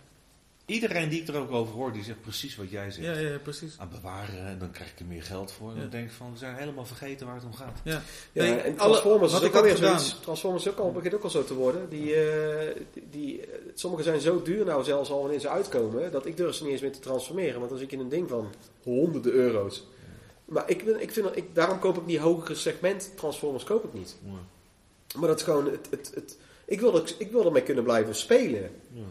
Iedereen 0.65 1.09
die 1.09 1.21
ik 1.21 1.27
er 1.27 1.35
ook 1.35 1.51
over 1.51 1.73
hoor, 1.73 1.91
die 1.91 2.03
zegt 2.03 2.21
precies 2.21 2.55
wat 2.55 2.69
jij 2.69 2.91
zegt. 2.91 3.07
Ja, 3.07 3.27
ja, 3.27 3.37
precies. 3.37 3.75
Aan 3.77 3.89
bewaren 3.89 4.47
en 4.47 4.59
dan 4.59 4.71
krijg 4.71 4.91
ik 4.91 4.99
er 4.99 5.05
meer 5.05 5.23
geld 5.23 5.51
voor. 5.51 5.71
En 5.71 5.79
dan 5.79 5.89
denk 5.89 6.05
ik 6.05 6.11
van, 6.11 6.31
we 6.31 6.37
zijn 6.37 6.55
helemaal 6.55 6.85
vergeten 6.85 7.25
waar 7.25 7.35
het 7.35 7.45
om 7.45 7.53
gaat. 7.53 7.79
Ja, 7.83 8.01
ja 8.31 8.57
en 8.57 8.75
Transformers 8.75 9.33
alle, 9.33 9.41
is 9.41 9.47
ook 9.47 9.55
alweer 9.55 9.75
zoiets. 9.75 10.19
Transformers 10.19 10.67
ook 10.67 10.77
al, 10.77 10.91
begint 10.91 11.13
ook 11.13 11.23
al 11.23 11.29
zo 11.29 11.43
te 11.43 11.53
worden. 11.53 11.89
Die, 11.89 12.15
uh, 12.15 12.75
die, 12.93 13.07
die, 13.11 13.41
sommige 13.73 14.03
zijn 14.03 14.19
zo 14.19 14.41
duur 14.41 14.65
nou 14.65 14.83
zelfs 14.83 15.09
al 15.09 15.21
wanneer 15.21 15.39
ze 15.39 15.49
uitkomen, 15.49 16.11
dat 16.11 16.25
ik 16.25 16.37
durf 16.37 16.55
ze 16.55 16.63
niet 16.63 16.71
eens 16.71 16.81
meer 16.81 16.91
te 16.91 16.99
transformeren. 16.99 17.57
Want 17.57 17.69
dan 17.69 17.79
zit 17.79 17.89
je 17.89 17.95
in 17.95 18.03
een 18.03 18.09
ding 18.09 18.29
van 18.29 18.53
honderden 18.83 19.31
euro's. 19.31 19.87
Maar 20.45 20.69
ik, 20.69 20.81
ik 20.81 21.11
vind, 21.11 21.35
ik, 21.35 21.55
daarom 21.55 21.79
koop 21.79 21.97
ik 21.97 22.07
die 22.07 22.19
hogere 22.19 22.55
segment 22.55 23.11
Transformers 23.15 23.63
koop 23.63 23.83
ik 23.83 23.93
niet. 23.93 24.15
Maar 25.15 25.27
dat 25.27 25.39
is 25.39 25.43
gewoon, 25.43 25.65
het, 25.65 25.87
het, 25.89 26.11
het, 26.13 26.37
ik, 26.65 26.79
wil 26.79 26.95
er, 26.95 27.13
ik 27.17 27.31
wil 27.31 27.45
ermee 27.45 27.63
kunnen 27.63 27.83
blijven 27.83 28.15
spelen. 28.15 28.71
Ja. 28.91 29.03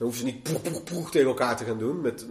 Dan 0.00 0.08
hoeven 0.08 0.26
ze 0.26 0.32
niet 0.34 0.42
poeg, 0.42 0.62
poeg, 0.62 0.84
poeg 0.84 1.10
tegen 1.10 1.28
elkaar 1.28 1.56
te 1.56 1.64
gaan 1.64 1.78
doen. 1.78 2.00
Met, 2.00 2.26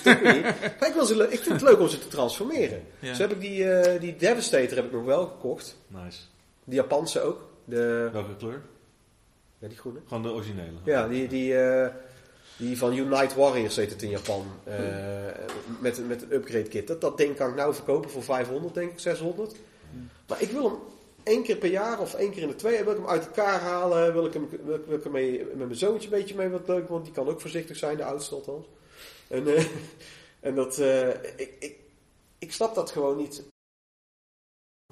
ik, 0.88 0.92
wil 0.94 1.04
ze, 1.04 1.26
ik 1.30 1.40
vind 1.40 1.60
het 1.60 1.62
leuk 1.62 1.80
om 1.80 1.88
ze 1.88 1.98
te 1.98 2.08
transformeren. 2.08 2.82
Ja. 2.98 3.14
Zo 3.14 3.22
heb 3.22 3.30
ik 3.30 3.40
die, 3.40 3.64
uh, 3.64 4.00
die 4.00 4.16
Devastator 4.16 4.76
heb 4.76 4.84
ik 4.84 4.92
nog 4.92 5.04
wel 5.04 5.26
gekocht. 5.26 5.76
Nice. 5.86 6.20
Die 6.64 6.74
Japanse 6.74 7.20
ook. 7.20 7.48
De, 7.64 8.08
Welke 8.12 8.36
kleur? 8.36 8.62
Ja, 9.58 9.68
die 9.68 9.76
groene. 9.76 9.98
Gewoon 10.06 10.22
de 10.22 10.28
originele. 10.28 10.78
Ja, 10.84 11.08
die, 11.08 11.28
die, 11.28 11.52
uh, 11.52 11.86
die 12.56 12.78
van 12.78 12.96
Unite 12.96 13.34
Warriors 13.36 13.76
heet 13.76 13.90
het 13.90 14.02
in 14.02 14.10
Japan. 14.10 14.44
Uh, 14.68 14.74
met, 15.78 16.08
met 16.08 16.22
een 16.22 16.32
upgrade 16.32 16.68
kit. 16.68 16.86
Dat, 16.86 17.00
dat 17.00 17.16
ding 17.16 17.36
kan 17.36 17.48
ik 17.48 17.56
nou 17.56 17.74
verkopen 17.74 18.10
voor 18.10 18.22
500, 18.22 18.74
denk 18.74 18.90
ik, 18.90 18.98
600. 18.98 19.56
Maar 20.26 20.42
ik 20.42 20.50
wil 20.50 20.64
hem 20.64 20.78
één 21.30 21.42
keer 21.42 21.56
per 21.56 21.70
jaar 21.70 22.00
of 22.00 22.14
één 22.14 22.30
keer 22.30 22.42
in 22.42 22.48
de 22.48 22.54
twee 22.54 22.84
wil 22.84 22.92
ik 22.92 22.98
hem 22.98 23.08
uit 23.08 23.26
elkaar 23.26 23.60
halen. 23.60 24.12
Wil 24.12 24.26
ik 24.26 24.32
hem, 24.32 24.48
wil 24.64 24.74
ik, 24.74 24.84
wil 24.86 24.96
ik 24.96 25.02
hem 25.02 25.12
mee, 25.12 25.44
met 25.44 25.56
mijn 25.56 25.74
zoontje 25.74 26.08
een 26.08 26.18
beetje 26.18 26.34
mee 26.34 26.48
wat 26.48 26.68
leuk, 26.68 26.88
want 26.88 27.04
die 27.04 27.14
kan 27.14 27.28
ook 27.28 27.40
voorzichtig 27.40 27.76
zijn, 27.76 27.96
de 27.96 28.04
oudste 28.04 28.34
althans. 28.34 28.66
En, 29.28 29.46
uh, 29.46 29.64
en 30.48 30.54
dat, 30.54 30.78
uh, 30.78 31.08
ik, 31.08 31.54
ik, 31.58 31.76
ik 32.38 32.52
snap 32.52 32.74
dat 32.74 32.90
gewoon 32.90 33.16
niet. 33.16 33.42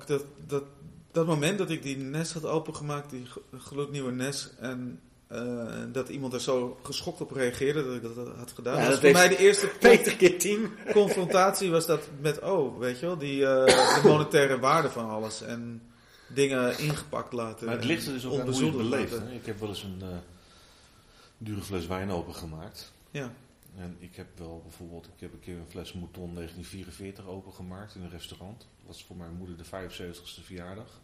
Dat, 0.07 0.25
dat, 0.47 0.65
dat 1.13 1.27
moment 1.27 1.59
dat 1.59 1.71
ik 1.71 1.83
die 1.83 1.97
NES 1.97 2.33
had 2.33 2.45
opengemaakt, 2.45 3.11
die 3.11 3.27
gloednieuwe 3.59 4.13
NES, 4.13 4.51
en 4.59 5.01
uh, 5.33 5.83
dat 5.93 6.09
iemand 6.09 6.33
er 6.33 6.41
zo 6.41 6.79
geschokt 6.83 7.21
op 7.21 7.31
reageerde 7.31 7.85
dat 7.85 7.95
ik 7.95 8.03
dat 8.03 8.37
had 8.37 8.53
gedaan. 8.55 8.75
Ja, 8.77 8.81
dat 8.81 8.89
was 8.91 9.01
voor 9.01 9.11
mij 9.11 9.29
de 9.29 9.37
eerste 9.37 9.67
Peter 9.81 10.17
keer 10.17 10.39
tien. 10.39 10.71
confrontatie 10.93 11.71
was 11.71 11.87
dat 11.87 12.09
met, 12.21 12.41
oh, 12.41 12.79
weet 12.79 13.01
je 13.01 13.07
wel, 13.07 13.19
die, 13.19 13.41
uh, 13.41 13.65
de 13.67 14.01
monetaire 14.05 14.59
waarde 14.59 14.91
van 14.91 15.09
alles. 15.09 15.43
En 15.43 15.83
dingen 16.29 16.79
ingepakt 16.79 17.33
laten. 17.33 17.67
Maar 17.67 17.75
het 17.75 17.85
ligt 17.85 18.07
er 18.07 18.13
dus 18.13 18.27
ook 18.27 18.33
onbezoeld 18.33 18.77
beleefd. 18.77 19.19
Hè? 19.19 19.33
Ik 19.33 19.47
heb 19.47 19.61
wel 19.61 19.69
eens 19.69 19.83
een 19.83 20.01
uh, 20.03 20.09
dure 21.39 21.63
fles 21.63 21.87
wijn 21.87 22.11
opengemaakt. 22.11 22.93
Ja. 23.11 23.33
En 23.77 23.97
ik 23.99 24.17
heb 24.17 24.27
wel 24.39 24.61
bijvoorbeeld, 24.63 25.07
ik 25.07 25.21
heb 25.21 25.33
een 25.33 25.41
keer 25.41 25.57
een 25.57 25.69
fles 25.69 25.93
Mouton 25.93 26.35
1944 26.35 27.27
opengemaakt 27.27 27.95
in 27.95 28.03
een 28.03 28.11
restaurant. 28.11 28.59
Dat 28.59 28.87
was 28.87 29.05
voor 29.05 29.17
mijn 29.17 29.35
moeder 29.35 29.57
de 29.57 29.65
75ste 29.65 30.45
verjaardag. 30.45 31.01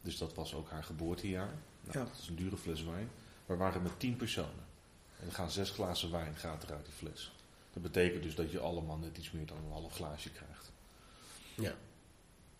Dus 0.00 0.18
dat 0.18 0.34
was 0.34 0.54
ook 0.54 0.70
haar 0.70 0.84
geboortejaar. 0.84 1.54
Nou, 1.80 1.98
ja. 1.98 2.04
Dat 2.04 2.18
is 2.22 2.28
een 2.28 2.36
dure 2.36 2.56
fles 2.56 2.84
wijn. 2.84 3.10
We 3.46 3.56
waren 3.56 3.82
met 3.82 4.00
tien 4.00 4.16
personen. 4.16 4.64
En 5.20 5.26
er 5.26 5.32
gaan 5.32 5.50
zes 5.50 5.70
glazen 5.70 6.10
wijn 6.10 6.36
gaat 6.36 6.62
eruit 6.62 6.84
die 6.84 6.94
fles. 6.94 7.32
Dat 7.72 7.82
betekent 7.82 8.22
dus 8.22 8.34
dat 8.34 8.50
je 8.50 8.58
allemaal 8.58 8.96
net 8.96 9.18
iets 9.18 9.30
meer 9.30 9.46
dan 9.46 9.56
een 9.56 9.72
half 9.72 9.94
glaasje 9.94 10.30
krijgt. 10.30 10.72
Ja. 11.54 11.74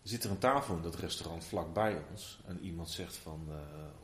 Er 0.07 0.13
zit 0.13 0.23
er 0.23 0.31
een 0.31 0.37
tafel 0.37 0.75
in 0.75 0.81
dat 0.81 0.95
restaurant 0.95 1.45
vlakbij 1.45 2.01
ons. 2.11 2.39
En 2.45 2.59
iemand 2.59 2.89
zegt 2.89 3.15
van, 3.15 3.45
uh, 3.49 3.55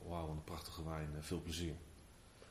wauw, 0.09 0.29
een 0.29 0.43
prachtige 0.43 0.83
wijn, 0.83 1.09
uh, 1.15 1.21
veel 1.21 1.41
plezier. 1.41 1.73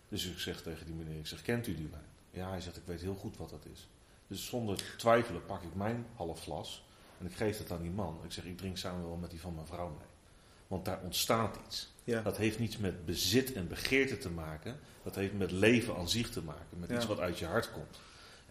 Dus 0.09 0.27
ik 0.27 0.39
zeg 0.39 0.62
tegen 0.62 0.87
die 0.87 0.95
meneer, 0.95 1.19
ik 1.19 1.27
zeg, 1.27 1.43
kent 1.43 1.66
u 1.66 1.74
die 1.74 1.89
wijn? 1.91 2.05
Ja, 2.31 2.49
hij 2.49 2.61
zegt, 2.61 2.77
ik 2.77 2.83
weet 2.87 3.01
heel 3.01 3.15
goed 3.15 3.37
wat 3.37 3.51
dat 3.51 3.66
is. 3.73 3.89
Dus 4.27 4.47
zonder 4.47 4.97
twijfelen 4.97 5.47
pak 5.47 5.62
ik 5.62 5.74
mijn 5.74 6.07
half 6.15 6.41
glas 6.41 6.85
en 7.19 7.27
ik 7.27 7.35
geef 7.35 7.59
het 7.59 7.70
aan 7.70 7.83
die 7.83 7.91
man. 7.91 8.20
Ik 8.24 8.33
zeg, 8.33 8.45
ik 8.45 8.59
drink 8.59 8.77
samen 8.77 9.07
wel 9.07 9.16
met 9.16 9.31
die 9.31 9.41
van 9.41 9.55
mijn 9.55 9.66
vrouw 9.66 9.89
mee. 9.89 10.09
Want 10.66 10.85
daar 10.85 11.01
ontstaat 11.03 11.59
iets. 11.66 11.93
Ja. 12.05 12.23
Dat 12.23 12.37
heeft 12.37 12.59
niets 12.59 12.77
met 12.77 13.05
bezit 13.05 13.53
en 13.53 13.69
begeerte 13.69 14.19
te 14.19 14.31
maken. 14.31 14.79
Dat 15.03 15.15
heeft 15.15 15.33
met 15.33 15.51
leven 15.51 15.97
aan 15.97 16.09
zich 16.09 16.31
te 16.31 16.43
maken. 16.43 16.79
Met 16.79 16.91
iets 16.91 17.07
wat 17.07 17.19
uit 17.19 17.39
je 17.39 17.47
hart 17.47 17.73
komt. 17.73 18.01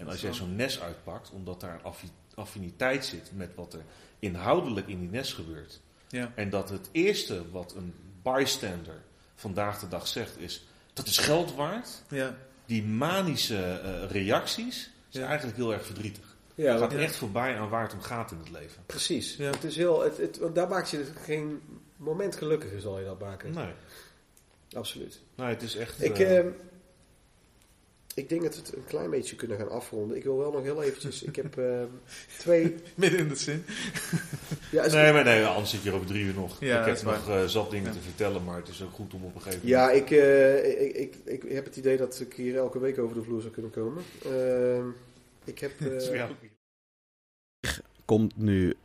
En 0.02 0.07
als 0.07 0.22
jij 0.22 0.34
zo'n 0.34 0.56
nes 0.56 0.82
uitpakt, 0.82 1.32
omdat 1.32 1.60
daar 1.60 1.82
een 1.84 1.94
affiniteit 2.36 3.06
zit 3.06 3.32
met 3.34 3.56
wat 3.56 3.73
er 3.73 3.84
inhoudelijk 4.19 4.88
in 4.88 4.99
die 4.99 5.10
nes 5.10 5.34
gebeurt. 5.34 5.80
Ja. 6.07 6.32
En 6.36 6.49
dat 6.49 6.69
het 6.69 6.90
eerste 6.91 7.52
wat 7.52 7.76
een 7.76 7.94
bystander 8.22 9.02
vandaag 9.36 9.80
de 9.80 9.88
dag 9.88 10.07
zegt 10.07 10.38
is, 10.38 10.68
dat 10.94 11.07
is 11.07 11.18
geld 11.18 11.56
waard. 11.56 11.90
Ja. 12.10 12.38
Die 12.65 12.84
manische 12.84 13.82
uh, 13.84 14.11
reacties 14.11 14.91
zijn 15.10 15.26
eigenlijk 15.26 15.57
heel 15.57 15.73
erg 15.73 15.86
verdrietig. 15.86 16.36
Ja, 16.56 16.72
het 16.72 16.82
gaat 16.82 16.94
echt 16.94 17.15
voorbij 17.15 17.60
aan 17.60 17.69
waar 17.69 17.84
het 17.84 17.94
om 17.94 18.02
gaat 18.02 18.32
in 18.32 18.38
het 18.38 18.49
leven. 18.49 18.84
Precies. 18.86 19.36
Ja. 19.36 19.52
Het 19.52 19.64
is 19.64 19.76
heel, 19.76 20.02
het, 20.02 20.18
het, 20.18 20.40
daar 20.53 20.68
maak 20.68 20.86
je 20.86 21.06
geen 21.26 21.61
moment 21.95 22.36
gelukkiger, 22.36 22.80
zal 22.80 22.99
je 22.99 23.06
dat 23.06 23.19
maken. 23.19 23.52
Nee. 23.52 23.72
Absoluut. 24.73 25.19
Nee, 25.36 25.48
het 25.48 25.61
is 25.61 25.76
echt... 25.76 26.03
Ik, 26.03 26.19
uh, 26.19 26.40
ik 28.15 28.29
denk 28.29 28.41
dat 28.41 28.55
we 28.55 28.61
het 28.61 28.75
een 28.75 28.85
klein 28.88 29.09
beetje 29.09 29.35
kunnen 29.35 29.57
gaan 29.57 29.69
afronden. 29.69 30.17
Ik 30.17 30.23
wil 30.23 30.38
wel 30.38 30.51
nog 30.51 30.63
heel 30.63 30.83
eventjes... 30.83 31.23
Ik 31.23 31.35
heb 31.35 31.57
uh, 31.57 31.81
twee... 32.38 32.75
Midden 32.95 33.19
in 33.19 33.27
de 33.27 33.35
zin. 33.35 33.63
ja, 34.71 34.88
nee, 34.88 35.13
maar 35.13 35.23
nee, 35.23 35.45
anders 35.45 35.69
zit 35.69 35.83
je 35.83 35.89
er 35.89 35.95
over 35.95 36.07
drie 36.07 36.23
uur 36.23 36.33
nog. 36.33 36.59
Ja, 36.59 36.79
ik 36.79 36.85
heb 36.85 37.01
nog 37.01 37.29
uh, 37.29 37.45
zat 37.45 37.71
dingen 37.71 37.91
ja. 37.91 37.97
te 37.97 38.03
vertellen, 38.03 38.43
maar 38.43 38.57
het 38.57 38.67
is 38.67 38.83
ook 38.83 38.93
goed 38.93 39.13
om 39.13 39.23
op 39.23 39.35
een 39.35 39.41
gegeven 39.41 39.67
moment... 39.67 39.81
Ja, 39.81 39.91
ik, 39.91 40.09
uh, 40.09 40.81
ik, 40.81 40.95
ik, 40.95 41.15
ik, 41.43 41.51
heb 41.51 41.65
het 41.65 41.75
idee 41.75 41.97
dat 41.97 42.19
ik 42.19 42.33
hier 42.33 42.57
elke 42.57 42.79
week 42.79 42.99
over 42.99 43.15
de 43.15 43.23
vloer 43.23 43.41
zou 43.41 43.53
kunnen 43.53 43.71
komen. 43.71 44.03
Ehm, 44.23 44.88
ik 45.43 45.59
heb... 45.59 45.71
Komt 48.05 48.38
nu 48.38 48.75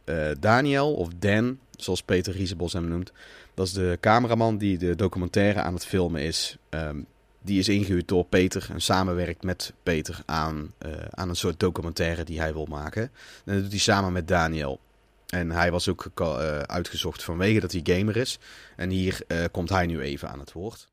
Daniel, 0.40 0.94
of 0.94 1.08
Dan, 1.18 1.58
zoals 1.76 2.02
Peter 2.02 2.32
Riesebos 2.32 2.72
hem 2.72 2.88
noemt. 2.88 3.12
Dat 3.54 3.66
is 3.66 3.72
de 3.72 3.98
cameraman 4.00 4.58
die 4.58 4.78
de 4.78 4.96
documentaire 4.96 5.60
aan 5.60 5.74
het 5.74 5.86
filmen 5.86 6.22
is... 6.22 6.56
Um, 6.70 7.06
die 7.46 7.58
is 7.58 7.68
ingehuurd 7.68 8.08
door 8.08 8.24
Peter 8.24 8.68
en 8.72 8.80
samenwerkt 8.80 9.42
met 9.42 9.72
Peter 9.82 10.22
aan, 10.26 10.72
uh, 10.86 10.92
aan 11.10 11.28
een 11.28 11.36
soort 11.36 11.60
documentaire 11.60 12.24
die 12.24 12.40
hij 12.40 12.52
wil 12.52 12.66
maken. 12.66 13.02
En 13.44 13.52
dat 13.54 13.62
doet 13.62 13.70
hij 13.70 13.80
samen 13.80 14.12
met 14.12 14.28
Daniel. 14.28 14.80
En 15.26 15.50
hij 15.50 15.70
was 15.70 15.88
ook 15.88 16.06
uh, 16.20 16.58
uitgezocht 16.58 17.22
vanwege 17.22 17.60
dat 17.60 17.72
hij 17.72 17.80
gamer 17.84 18.16
is. 18.16 18.38
En 18.76 18.90
hier 18.90 19.20
uh, 19.28 19.44
komt 19.50 19.68
hij 19.68 19.86
nu 19.86 20.00
even 20.00 20.28
aan 20.28 20.38
het 20.38 20.52
woord. 20.52 20.88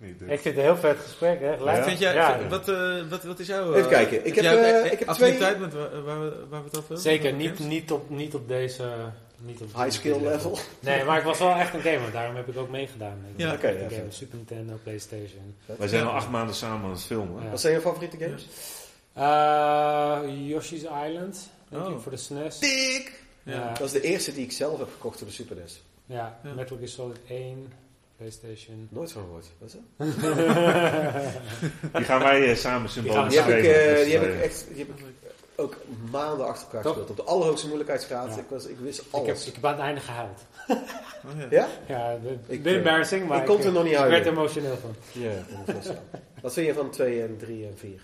Ik 0.00 0.40
vind 0.40 0.44
het 0.44 0.56
een 0.56 0.62
heel 0.62 0.76
vet 0.76 0.98
gesprek, 0.98 1.40
hè? 1.40 1.54
Ja. 1.54 1.82
Vind 1.82 1.98
jij, 1.98 2.14
ja. 2.14 2.48
wat, 2.48 2.68
uh, 2.68 3.08
wat, 3.08 3.22
wat 3.22 3.38
is 3.38 3.46
jouw... 3.46 3.74
Even 3.74 3.90
kijken. 3.90 4.26
Ik 4.26 4.34
heb, 4.34 4.44
uh, 4.44 4.92
ik 4.92 4.98
heb 4.98 5.08
twee... 5.08 5.38
met 5.58 5.72
waar, 5.72 6.02
waar, 6.04 6.20
we, 6.20 6.46
waar 6.48 6.60
we 6.60 6.68
het 6.68 6.78
over 6.78 6.98
Zeker, 6.98 7.32
niet, 7.32 7.58
niet, 7.58 7.92
op, 7.92 8.10
niet 8.10 8.34
op 8.34 8.48
deze 8.48 8.92
niet 9.40 9.60
op 9.60 9.74
high 9.74 9.90
skill 9.90 10.20
level. 10.20 10.58
Nee, 10.80 11.04
maar 11.04 11.18
ik 11.18 11.24
was 11.24 11.38
wel 11.38 11.54
echt 11.54 11.74
een 11.74 11.80
gamer. 11.80 12.10
Daarom 12.10 12.36
heb 12.36 12.48
ik 12.48 12.56
ook 12.56 12.70
meegedaan. 12.70 13.24
Ik 13.34 13.40
ja, 13.40 13.52
oké. 13.52 13.66
Okay, 13.66 13.90
ja, 13.90 14.10
Super 14.10 14.36
Nintendo, 14.36 14.78
Playstation. 14.82 15.54
Wij 15.78 15.88
zijn 15.88 16.04
al 16.04 16.12
acht 16.12 16.30
maanden 16.30 16.54
samen 16.54 16.84
aan 16.84 16.90
het 16.90 17.02
filmen. 17.02 17.42
Ja. 17.42 17.50
Wat 17.50 17.60
zijn 17.60 17.74
je 17.74 17.80
favoriete 17.80 18.16
games? 18.16 18.46
Uh, 19.18 20.48
Yoshi's 20.48 20.82
Island. 20.82 21.50
Denk 21.68 21.86
oh. 21.86 21.92
ik, 21.92 22.00
voor 22.00 22.12
de 22.12 22.18
SNES. 22.18 22.58
Dik! 22.58 23.22
Ja. 23.42 23.72
Dat 23.72 23.86
is 23.86 23.92
de 23.92 24.00
eerste 24.00 24.34
die 24.34 24.44
ik 24.44 24.52
zelf 24.52 24.78
heb 24.78 24.88
gekocht 24.92 25.18
voor 25.18 25.26
de 25.26 25.32
Super 25.32 25.56
NES. 25.56 25.82
Ja, 26.06 26.40
ja. 26.42 26.54
Metal 26.54 26.76
Gear 26.76 26.88
Solid 26.88 27.18
1. 27.28 27.72
PlayStation. 28.20 28.88
Nooit 28.90 29.12
van 29.12 29.22
gehoord. 29.22 29.46
Wat 29.58 29.68
is 29.68 29.74
dat? 29.74 30.06
die 31.96 32.04
gaan 32.04 32.20
wij 32.20 32.50
uh, 32.50 32.56
samen 32.56 32.90
symbolisch 32.90 33.32
die, 33.32 33.40
heb 33.40 33.58
ik, 33.58 33.64
uh, 33.64 34.04
die 34.04 34.18
heb 34.18 34.34
ik 34.34 34.40
echt 34.40 34.66
die 34.68 34.78
heb 34.78 34.88
ik 34.88 35.04
ook 35.60 35.76
maanden 36.10 36.46
achter 36.46 36.64
elkaar 36.64 36.82
gespeeld. 36.82 37.10
Op 37.10 37.16
de 37.16 37.22
allerhoogste 37.22 37.66
moeilijkheidsgraad. 37.66 38.36
Ik, 38.36 38.44
was, 38.48 38.66
ik 38.66 38.78
wist 38.78 39.02
alles. 39.10 39.28
Ik 39.28 39.34
heb, 39.34 39.46
ik 39.46 39.54
heb 39.54 39.64
aan 39.64 39.72
het 39.72 39.80
einde 39.80 40.00
gehuild. 40.00 40.40
Oh, 41.24 41.50
ja? 41.50 41.68
Ja, 41.86 42.16
ik, 42.46 42.62
ben 42.62 42.74
embarrassing, 42.74 43.28
maar 43.28 43.38
ik, 43.38 43.46
kon 43.46 43.62
er 43.62 43.72
nog 43.72 43.84
niet 43.84 43.94
huilen. 43.94 44.18
Ik 44.18 44.24
werd 44.24 44.36
emotioneel 44.36 44.76
van. 44.76 44.94
Ja, 45.12 45.32
Wat 46.42 46.52
vind 46.52 46.66
je 46.66 46.74
van 46.74 46.90
2 46.90 47.22
en 47.22 47.36
3 47.36 47.66
en 47.66 47.78
4? 47.78 48.02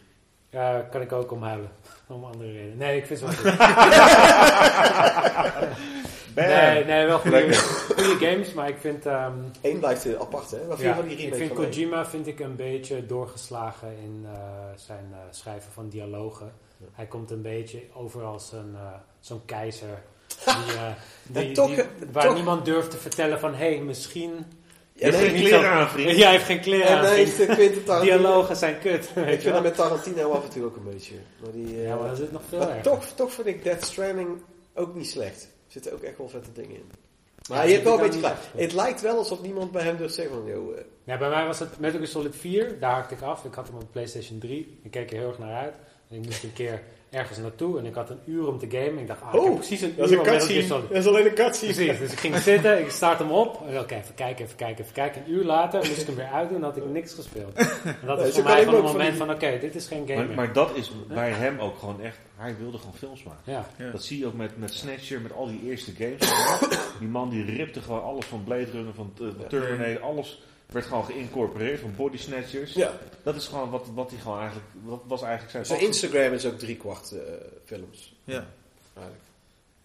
Ja, 0.50 0.80
kan 0.90 1.00
ik 1.00 1.12
ook 1.12 1.32
om 1.32 1.42
huilen. 1.42 1.70
Om 2.06 2.24
andere 2.24 2.52
redenen. 2.52 2.76
Nee, 2.76 2.96
ik 2.96 3.06
vind 3.06 3.20
het 3.20 3.42
wel 3.42 3.52
goed. 3.52 3.58
nee, 6.46 6.84
nee, 6.84 7.06
wel 7.06 7.18
goede, 7.18 7.54
goede 7.54 8.26
games, 8.26 8.52
maar 8.52 8.68
ik 8.68 8.76
vind... 8.80 9.06
Um, 9.06 9.50
Eén 9.62 9.78
blijft 9.78 10.18
apart, 10.18 10.50
hè? 10.50 10.66
Wat 10.66 10.78
vind 10.78 10.88
je 10.88 11.00
van 11.00 11.08
die 11.08 11.16
remake 11.16 11.42
Ik 11.42 11.46
vind 11.46 11.52
Kojima 11.52 12.06
vind 12.06 12.26
ik 12.26 12.40
een 12.40 12.56
beetje 12.56 13.06
doorgeslagen 13.06 13.88
in 13.88 14.20
uh, 14.24 14.30
zijn 14.76 15.06
uh, 15.10 15.16
schrijven 15.30 15.72
van 15.72 15.88
dialogen. 15.88 16.52
Hij 16.92 17.06
komt 17.06 17.30
een 17.30 17.42
beetje 17.42 17.82
over 17.94 18.22
als 18.22 18.52
een, 18.52 18.72
uh, 18.72 18.92
zo'n 19.20 19.44
keizer. 19.44 20.02
Die, 20.44 20.74
uh, 20.74 20.92
die, 21.22 21.52
toch, 21.52 21.74
die, 21.74 21.84
waar 22.12 22.24
toch. 22.24 22.34
niemand 22.34 22.64
durft 22.64 22.90
te 22.90 22.96
vertellen 22.96 23.38
van... 23.38 23.54
Hé, 23.54 23.74
hey, 23.74 23.80
misschien... 23.80 24.46
Je 24.92 25.04
heeft 25.04 25.18
geen 25.18 25.34
kleren 25.34 25.70
aan, 25.70 25.88
vriend. 25.88 26.16
Ja, 26.16 26.24
hij 26.24 26.32
heeft 26.32 26.44
geen 26.44 26.60
kleren 26.60 26.98
aan, 26.98 27.04
vriend. 27.06 28.02
Dialogen 28.02 28.56
zijn 28.56 28.78
kut. 28.78 29.04
Ik 29.14 29.40
vind 29.40 29.54
dat 29.54 29.62
met 29.62 29.74
Tarantino 29.74 30.30
af 30.30 30.44
en 30.44 30.50
toe 30.50 30.64
ook 30.64 30.76
een 30.76 30.84
beetje. 30.84 31.14
Maar 31.42 31.52
die, 31.52 31.80
ja, 31.80 31.96
maar 31.96 32.10
er 32.10 32.16
zit 32.16 32.32
nog 32.32 32.42
veel 32.48 32.58
maar 32.58 32.82
toch, 32.82 33.04
toch 33.14 33.32
vind 33.32 33.46
ik 33.46 33.64
Death 33.64 33.84
Stranding 33.84 34.28
ook 34.74 34.94
niet 34.94 35.08
slecht. 35.08 35.42
Er 35.42 35.72
zitten 35.72 35.92
ook 35.92 36.02
echt 36.02 36.18
wel 36.18 36.28
vette 36.28 36.52
dingen 36.52 36.74
in. 36.74 36.90
Maar 37.48 37.58
ja, 37.58 37.64
je 37.64 37.72
hebt 37.72 37.84
wel 37.84 37.94
een 37.94 38.00
beetje 38.00 38.18
gelijk. 38.18 38.36
Het 38.56 38.72
lijkt 38.72 39.00
wel 39.00 39.18
alsof 39.18 39.42
niemand 39.42 39.72
bij 39.72 39.82
hem 39.82 39.96
durft 39.96 40.14
zeggen 40.14 40.34
van... 40.34 40.46
Yo, 40.46 40.72
uh, 40.72 40.78
ja, 41.04 41.18
bij 41.18 41.28
mij 41.28 41.46
was 41.46 41.58
het 41.58 41.78
Metal 41.78 41.98
Gear 41.98 42.10
Solid 42.10 42.36
4. 42.36 42.78
Daar 42.80 42.94
hakte 42.94 43.14
ik 43.14 43.22
af. 43.22 43.44
Ik 43.44 43.54
had 43.54 43.66
hem 43.66 43.76
op 43.76 43.92
PlayStation 43.92 44.38
3. 44.38 44.78
Ik 44.82 44.90
keek 44.90 45.10
er 45.10 45.16
heel 45.16 45.28
erg 45.28 45.38
naar 45.38 45.54
uit. 45.54 45.74
En 46.10 46.16
ik 46.16 46.24
moest 46.24 46.42
een 46.42 46.52
keer 46.52 46.82
ergens 47.10 47.38
naartoe 47.38 47.78
en 47.78 47.86
ik 47.86 47.94
had 47.94 48.10
een 48.10 48.20
uur 48.24 48.46
om 48.46 48.58
te 48.58 48.66
gamen. 48.70 48.98
Ik 48.98 49.06
dacht, 49.06 49.22
ah, 49.22 49.34
oh, 49.34 49.54
precies 49.54 49.80
een 49.80 49.94
dat 49.96 50.10
uur 50.10 50.12
is 50.12 50.18
een 50.18 50.32
cutscene. 50.32 50.68
Dat 50.68 50.90
is 50.90 51.06
alleen 51.06 51.26
een 51.26 51.34
cutscene. 51.34 51.72
Precies, 51.72 51.98
dus 51.98 52.12
ik 52.12 52.18
ging 52.18 52.36
zitten, 52.36 52.80
ik 52.80 52.90
start 52.90 53.18
hem 53.18 53.30
op. 53.30 53.54
Oké, 53.54 53.78
okay, 53.78 53.98
even 53.98 54.14
kijken, 54.14 54.44
even 54.44 54.56
kijken, 54.56 54.82
even 54.82 54.94
kijken. 54.94 55.22
Een 55.26 55.32
uur 55.32 55.44
later 55.44 55.78
moest 55.78 56.00
ik 56.00 56.06
hem 56.06 56.16
weer 56.16 56.30
uitdoen 56.32 56.56
en 56.56 56.62
had 56.62 56.76
ik 56.76 56.84
niks 56.84 57.14
gespeeld. 57.14 57.54
En 57.54 57.96
dat 58.04 58.20
is 58.26 58.34
voor 58.34 58.44
mij 58.44 58.64
gewoon 58.64 58.74
een 58.74 58.92
moment 58.92 59.16
van, 59.16 59.30
oké, 59.30 59.58
dit 59.58 59.74
is 59.74 59.86
geen 59.86 60.06
game 60.06 60.24
maar, 60.24 60.34
maar, 60.34 60.52
dat 60.52 60.76
is 60.76 60.92
bij 61.08 61.30
hem 61.30 61.58
ook 61.58 61.78
gewoon 61.78 62.00
echt, 62.00 62.18
hij 62.36 62.56
wilde 62.58 62.78
gewoon 62.78 62.94
films 62.94 63.22
maken. 63.22 63.52
Ja. 63.52 63.66
ja. 63.78 63.90
Dat 63.90 64.04
zie 64.04 64.18
je 64.18 64.26
ook 64.26 64.34
met, 64.34 64.56
met 64.56 64.74
Snatcher, 64.74 65.20
met 65.20 65.32
al 65.32 65.46
die 65.46 65.60
eerste 65.64 65.92
games. 65.98 66.32
die 66.98 67.08
man 67.08 67.30
die 67.30 67.44
ripte 67.44 67.80
gewoon 67.80 68.02
alles 68.02 68.24
van 68.24 68.44
Blade 68.44 68.70
Runner, 68.72 68.94
van 68.94 69.12
uh, 69.20 69.28
Terminator, 69.48 70.00
alles 70.00 70.42
werd 70.66 70.86
gewoon 70.86 71.04
geïncorporeerd 71.04 71.80
van 71.80 71.94
body 71.96 72.16
snatchers. 72.16 72.72
Ja. 72.72 72.92
Dat 73.22 73.36
is 73.36 73.46
gewoon 73.46 73.70
wat, 73.70 73.86
wat 73.94 74.10
hij 74.10 74.20
gewoon 74.20 74.38
eigenlijk, 74.38 74.68
wat 74.84 75.02
was 75.06 75.22
eigenlijk 75.22 75.50
zijn... 75.50 75.66
Zijn 75.66 75.80
Instagram 75.80 76.32
is 76.32 76.46
ook 76.46 76.58
driekwart 76.58 77.12
uh, 77.12 77.20
films. 77.64 78.14
Ja. 78.24 78.46
Eigenlijk. 78.94 79.24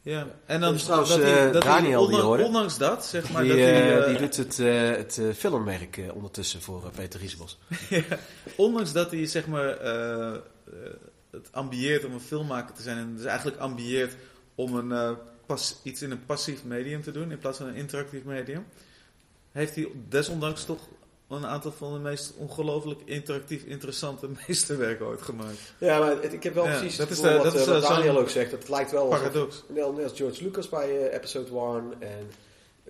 Ja, 0.03 0.27
en 0.45 0.59
dan 0.59 0.73
dus 0.73 0.83
trouwens, 0.83 1.09
dat 1.09 1.21
hij, 1.21 1.51
dat 1.51 1.63
Daniel 1.63 2.03
ondanks, 2.03 2.37
die 2.37 2.45
ondanks 2.45 2.77
dat, 2.77 3.05
zeg 3.05 3.31
maar, 3.31 3.43
die, 3.43 3.51
dat 3.51 3.59
hij, 3.59 4.07
die 4.07 4.17
doet 4.17 4.37
het, 4.37 4.57
het 5.17 5.37
filmwerk 5.37 6.01
ondertussen 6.13 6.61
voor 6.61 6.91
Peter 6.95 7.19
Riesebos. 7.19 7.57
ja, 7.89 8.03
ondanks 8.55 8.91
dat 8.91 9.11
hij, 9.11 9.25
zeg 9.25 9.47
maar, 9.47 9.77
het 11.31 11.47
ambieert 11.51 12.05
om 12.05 12.13
een 12.13 12.21
filmmaker 12.21 12.75
te 12.75 12.81
zijn 12.81 12.97
en 12.97 13.15
dus 13.15 13.25
eigenlijk 13.25 13.57
ambieert 13.57 14.15
om 14.55 14.75
een, 14.75 15.17
pas, 15.45 15.79
iets 15.83 16.01
in 16.01 16.11
een 16.11 16.25
passief 16.25 16.63
medium 16.63 17.01
te 17.01 17.11
doen 17.11 17.31
in 17.31 17.37
plaats 17.37 17.57
van 17.57 17.67
een 17.67 17.75
interactief 17.75 18.23
medium, 18.23 18.65
heeft 19.51 19.75
hij 19.75 19.91
desondanks 20.09 20.65
toch 20.65 20.87
een 21.27 21.45
aantal 21.45 21.71
van 21.71 21.93
de 21.93 21.99
meest 21.99 22.33
ongelooflijk 22.37 23.01
interactief 23.05 23.63
interessante 23.63 24.29
meesterwerken 24.47 25.05
ooit 25.05 25.21
gemaakt. 25.21 25.73
Ja, 25.77 25.99
maar 25.99 26.23
ik 26.23 26.43
heb 26.43 26.53
wel 26.53 26.63
precies 26.63 26.95
dat 26.95 27.09
is 27.09 27.19
de, 27.19 27.33
wat, 27.33 27.43
dat 27.43 27.55
is, 27.55 27.65
wat 27.65 27.81
Daniel 27.81 28.19
ook 28.19 28.29
zegt. 28.29 28.51
Het 28.51 28.69
lijkt 28.69 28.91
wel 28.91 29.07
paradox. 29.07 29.63
Net 29.67 29.83
als 29.83 30.13
George 30.15 30.43
Lucas 30.43 30.69
bij 30.69 30.89
uh, 30.89 31.13
episode 31.13 31.49
1 31.49 32.09
en 32.09 32.31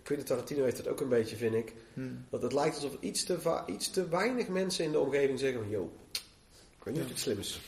Quentin 0.03 0.27
Tarantino 0.27 0.63
heeft 0.63 0.77
het 0.77 0.87
ook 0.87 1.01
een 1.01 1.09
beetje, 1.09 1.35
vind 1.35 1.55
ik. 1.55 1.73
Hmm. 1.93 2.25
Dat 2.29 2.41
het 2.41 2.53
lijkt 2.53 2.75
alsof 2.75 2.97
iets 2.99 3.23
te, 3.23 3.63
iets 3.65 3.89
te 3.89 4.09
weinig 4.09 4.47
mensen 4.47 4.85
in 4.85 4.91
de 4.91 4.99
omgeving 4.99 5.39
zeggen 5.39 5.59
van, 5.59 5.69
yo, 5.69 5.91
ik 6.77 6.83
weet 6.83 6.93
niet 6.93 7.03
of 7.03 7.09
het 7.09 7.19
slim 7.19 7.39
is. 7.39 7.61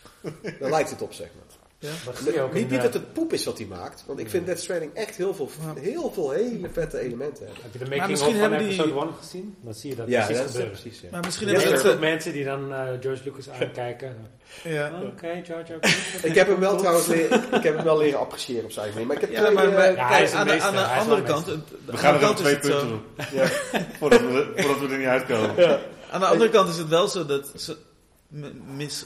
Daar 0.60 0.70
lijkt 0.70 0.90
het 0.90 1.02
op, 1.02 1.12
zeg 1.12 1.28
maar. 1.34 1.53
Ja. 1.84 2.48
Niet, 2.52 2.70
niet 2.70 2.82
dat 2.82 2.94
het 2.94 3.12
poep 3.12 3.32
is 3.32 3.44
wat 3.44 3.58
hij 3.58 3.66
maakt. 3.66 4.04
Want 4.06 4.18
ik 4.18 4.30
vind 4.30 4.46
Death 4.46 4.60
Stranding 4.60 4.94
echt 4.94 5.16
heel 5.16 5.34
veel, 5.34 5.50
heel 5.80 6.12
veel 6.12 6.30
hele 6.30 6.68
vette 6.72 6.98
elementen 6.98 7.46
hebben. 7.46 7.62
Heb 7.62 7.72
je 7.72 7.78
de 7.78 7.96
making 7.96 8.20
of 8.20 8.38
van 8.38 8.52
episode 8.52 9.00
1 9.00 9.14
gezien? 9.20 9.56
Dan 9.60 9.74
zie 9.74 9.90
je 9.90 9.96
dat 9.96 10.08
ja, 10.08 10.24
precies 10.24 10.42
dat 10.42 10.50
gebeuren. 10.50 10.80
Precies, 10.80 11.00
ja. 11.00 11.08
Maar 11.10 11.20
misschien 11.24 11.48
hebben 11.48 11.72
er 11.72 11.92
ook 11.92 12.00
mensen 12.00 12.32
die 12.32 12.44
dan 12.44 12.72
uh, 12.72 12.82
George 13.00 13.22
Lucas 13.24 13.50
aankijken. 13.50 14.16
ja. 14.62 14.92
Oké, 14.96 15.06
okay, 15.06 15.44
George, 15.44 15.78
ik 16.28 16.34
heb 16.34 16.46
hem 16.46 16.60
wel 16.60 16.76
trouwens 16.76 17.06
leren, 17.06 17.42
ik 17.52 17.62
heb 17.62 17.74
hem 17.74 17.84
wel 17.84 17.98
leren 17.98 18.18
appreciëren 18.18 18.64
op 18.64 18.70
zijn 18.70 18.90
manier. 18.90 19.06
Maar 19.06 19.16
ik 19.16 19.22
heb 19.22 19.30
ja, 19.30 19.42
twee, 19.42 19.54
maar, 19.54 19.68
uh, 19.68 19.96
ja, 19.96 20.08
kijk, 20.08 20.32
aan, 20.32 20.46
de, 20.46 20.60
aan 20.60 20.74
de 20.74 20.84
andere 20.84 21.22
kant... 21.22 21.46
We 21.84 21.96
gaan 21.96 22.14
er 22.14 22.20
nog 22.20 22.36
twee 22.36 22.58
punten 22.58 22.88
doen. 22.88 23.02
voordat 23.98 24.20
we 24.20 24.88
er 24.90 24.98
niet 24.98 25.06
uitkomen. 25.06 25.80
Aan 26.10 26.20
de 26.20 26.26
andere 26.26 26.50
kant 26.50 26.68
is 26.68 26.76
het 26.76 26.88
wel 26.88 27.08
zo 27.08 27.26
dat 27.26 27.52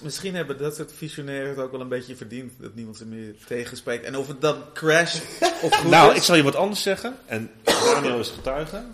misschien 0.02 0.34
hebben 0.34 0.58
dat 0.58 0.76
soort 0.76 0.92
visionairen 0.92 1.48
het 1.48 1.58
ook 1.58 1.70
wel 1.70 1.80
een 1.80 1.88
beetje 1.88 2.16
verdiend 2.16 2.52
dat 2.60 2.74
niemand 2.74 2.96
ze 2.96 3.06
meer 3.06 3.34
tegenspreekt. 3.46 4.04
En 4.04 4.16
of 4.16 4.26
het 4.26 4.40
dan 4.40 4.62
crash 4.72 5.20
of 5.62 5.74
goed 5.74 5.90
Nou, 5.90 6.14
ik 6.14 6.22
zal 6.22 6.36
je 6.36 6.42
wat 6.42 6.56
anders 6.56 6.82
zeggen. 6.82 7.16
En 7.26 7.50
Daniel 7.62 8.18
is 8.18 8.30
getuige. 8.30 8.84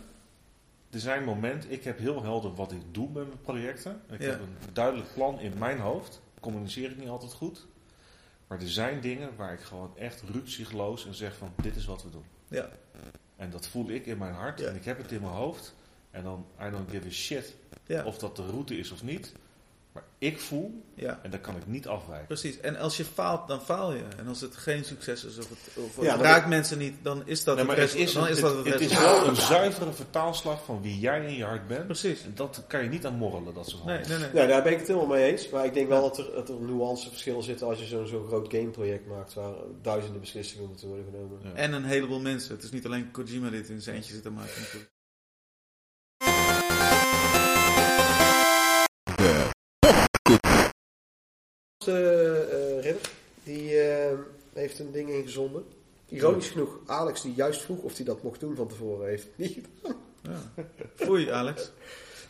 Er 0.91 1.01
zijn 1.01 1.25
momenten, 1.25 1.71
ik 1.71 1.85
heb 1.85 1.99
heel 1.99 2.23
helder 2.23 2.55
wat 2.55 2.73
ik 2.73 2.81
doe 2.91 3.07
met 3.07 3.27
mijn 3.27 3.41
projecten. 3.43 4.01
Ik 4.11 4.21
heb 4.21 4.41
een 4.41 4.73
duidelijk 4.73 5.15
plan 5.15 5.41
in 5.41 5.53
mijn 5.59 5.79
hoofd. 5.79 6.21
Communiceer 6.41 6.91
ik 6.91 6.99
niet 6.99 7.09
altijd 7.09 7.33
goed. 7.33 7.67
Maar 8.47 8.61
er 8.61 8.71
zijn 8.71 9.01
dingen 9.01 9.31
waar 9.37 9.53
ik 9.53 9.61
gewoon 9.61 9.97
echt 9.97 10.23
ruksigloos 10.33 11.07
en 11.07 11.15
zeg 11.15 11.37
van 11.37 11.53
dit 11.63 11.77
is 11.77 11.85
wat 11.85 12.03
we 12.03 12.11
doen. 12.11 12.25
Ja. 12.49 12.69
En 13.37 13.51
dat 13.51 13.67
voel 13.67 13.91
ik 13.91 14.07
in 14.07 14.19
mijn 14.19 14.35
hart 14.35 14.61
en 14.61 14.75
ik 14.75 14.85
heb 14.85 14.99
het 14.99 15.13
in 15.13 15.21
mijn 15.21 15.33
hoofd. 15.33 15.75
En 16.11 16.23
dan, 16.23 16.47
I 16.61 16.71
don't 16.71 16.91
give 16.91 17.07
a 17.07 17.11
shit 17.11 17.55
of 18.05 18.19
dat 18.19 18.37
de 18.37 18.47
route 18.47 18.79
is 18.79 18.91
of 18.91 19.03
niet. 19.03 19.33
Maar 19.95 20.03
ik 20.19 20.41
voel, 20.41 20.83
ja. 20.95 21.21
en 21.23 21.31
daar 21.31 21.41
kan 21.41 21.57
ik 21.57 21.67
niet 21.67 21.87
afwijken. 21.87 22.27
Precies, 22.27 22.61
en 22.61 22.77
als 22.77 22.97
je 22.97 23.05
faalt, 23.05 23.49
dan 23.49 23.63
faal 23.63 23.93
je. 23.93 24.03
En 24.19 24.27
als 24.27 24.41
het 24.41 24.57
geen 24.57 24.85
succes 24.85 25.25
is, 25.25 25.39
of 25.39 25.49
het, 25.49 25.85
of 25.85 25.97
het 25.97 26.21
raakt 26.21 26.49
mensen 26.49 26.79
niet, 26.79 26.95
dan 27.03 27.23
is 27.25 27.45
dat 27.45 27.57
nee, 27.57 27.65
maar 27.65 27.77
het, 27.77 27.95
is, 27.95 28.13
dan 28.13 28.29
is 28.29 28.41
dat 28.41 28.57
het, 28.57 28.67
het 28.67 28.81
is 28.81 28.99
wel 28.99 29.29
een 29.29 29.37
zuivere 29.37 29.93
vertaalslag 29.93 30.65
van 30.65 30.83
wie 30.83 30.99
jij 30.99 31.27
in 31.27 31.35
je 31.35 31.45
hart 31.45 31.67
bent. 31.67 31.87
Precies. 31.87 32.25
En 32.25 32.33
dat 32.35 32.65
kan 32.67 32.83
je 32.83 32.89
niet 32.89 33.07
aan 33.07 33.15
morrelen, 33.15 33.55
dat 33.55 33.69
soort 33.69 33.85
nee, 33.85 33.99
nee, 33.99 34.19
nee. 34.19 34.29
Ja, 34.33 34.47
daar 34.47 34.63
ben 34.63 34.73
ik 34.73 34.79
het 34.79 34.87
helemaal 34.87 35.09
mee 35.09 35.33
eens. 35.33 35.49
Maar 35.49 35.65
ik 35.65 35.75
denk 35.75 35.89
wel 35.89 36.03
dat 36.03 36.19
er, 36.19 36.33
dat 36.35 36.49
er 36.49 36.61
nuanceverschillen 36.61 37.43
zitten 37.43 37.67
als 37.67 37.79
je 37.79 37.85
zo'n 37.85 38.07
zo 38.07 38.25
groot 38.25 38.53
gameproject 38.53 39.07
maakt 39.07 39.35
waar 39.35 39.55
duizenden 39.83 40.21
beslissingen 40.21 40.69
moeten 40.69 40.89
worden 40.89 41.05
genomen. 41.05 41.39
Ja. 41.43 41.53
En 41.53 41.73
een 41.73 41.85
heleboel 41.85 42.21
mensen. 42.21 42.55
Het 42.55 42.65
is 42.65 42.71
niet 42.71 42.87
alleen 42.87 43.11
Kojima 43.11 43.51
dit 43.51 43.69
in 43.69 43.81
zijn 43.81 43.97
eentje 43.97 44.13
zit 44.13 44.23
te 44.23 44.31
maken 44.31 44.61
natuurlijk. 44.61 44.94
Ridder, 51.85 53.11
die 53.43 53.73
uh, 53.73 54.19
heeft 54.53 54.79
een 54.79 54.93
ding 54.93 55.11
ingezonden. 55.11 55.65
Ironisch 56.09 56.49
genoeg, 56.49 56.79
Alex 56.87 57.23
die 57.23 57.35
juist 57.35 57.63
vroeg 57.63 57.79
of 57.79 57.97
hij 57.97 58.05
dat 58.05 58.23
mocht 58.23 58.41
doen 58.41 58.57
van 58.57 58.69
tevoren, 58.69 59.09
heeft 59.09 59.27
niet 59.35 59.53
gedaan. 59.53 60.01
Ja. 60.23 60.65
Foei, 60.95 61.31
Alex. 61.31 61.71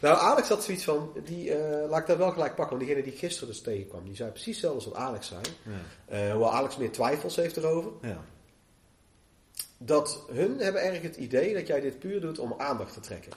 Nou, 0.00 0.18
Alex 0.18 0.48
had 0.48 0.64
zoiets 0.64 0.84
van, 0.84 1.12
die, 1.24 1.48
uh, 1.48 1.88
laat 1.88 2.00
ik 2.00 2.06
dat 2.06 2.16
wel 2.16 2.30
gelijk 2.30 2.54
pakken, 2.54 2.76
want 2.76 2.88
diegene 2.88 3.10
die 3.10 3.18
gisteren 3.18 3.48
dus 3.48 3.60
tegenkwam, 3.60 4.04
die 4.04 4.16
zei 4.16 4.30
precies 4.30 4.60
hetzelfde 4.60 4.90
wat 4.90 4.98
Alex 4.98 5.26
zei. 5.26 5.40
Ja. 6.08 6.30
hoewel 6.30 6.52
Alex 6.52 6.76
meer 6.76 6.92
twijfels 6.92 7.36
heeft 7.36 7.56
erover. 7.56 7.92
Ja. 8.02 8.24
Dat 9.78 10.24
hun 10.32 10.58
hebben 10.58 10.82
erg 10.82 11.02
het 11.02 11.16
idee 11.16 11.54
dat 11.54 11.66
jij 11.66 11.80
dit 11.80 11.98
puur 11.98 12.20
doet 12.20 12.38
om 12.38 12.54
aandacht 12.58 12.92
te 12.92 13.00
trekken. 13.00 13.32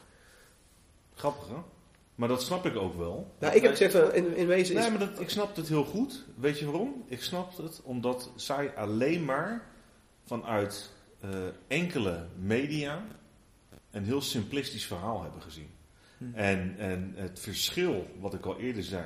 Grappig, 1.16 1.48
hè? 1.48 1.56
Maar 2.18 2.28
dat 2.28 2.42
snap 2.42 2.66
ik 2.66 2.76
ook 2.76 2.98
wel. 2.98 3.36
Nou, 3.40 3.56
ik 3.56 3.62
heb 3.62 3.72
gezegd, 3.72 3.96
eh, 3.96 4.16
in, 4.16 4.36
in 4.36 4.48
wezen 4.48 4.76
is... 4.76 4.82
Nee, 4.82 4.90
maar 4.90 5.00
dat, 5.00 5.20
ik 5.20 5.30
snap 5.30 5.56
het 5.56 5.68
heel 5.68 5.84
goed. 5.84 6.26
Weet 6.36 6.60
je 6.60 6.66
waarom? 6.66 7.04
Ik 7.08 7.22
snap 7.22 7.58
het 7.58 7.82
omdat 7.84 8.32
zij 8.36 8.76
alleen 8.76 9.26
maar 9.26 9.68
vanuit 10.26 10.92
uh, 11.26 11.30
enkele 11.68 12.28
media 12.40 13.06
een 13.92 14.04
heel 14.04 14.22
simplistisch 14.22 14.86
verhaal 14.86 15.22
hebben 15.22 15.42
gezien. 15.42 15.70
Hm. 16.18 16.34
En, 16.34 16.76
en 16.78 17.14
het 17.16 17.40
verschil, 17.40 18.08
wat 18.20 18.34
ik 18.34 18.46
al 18.46 18.60
eerder 18.60 18.84
zei, 18.84 19.06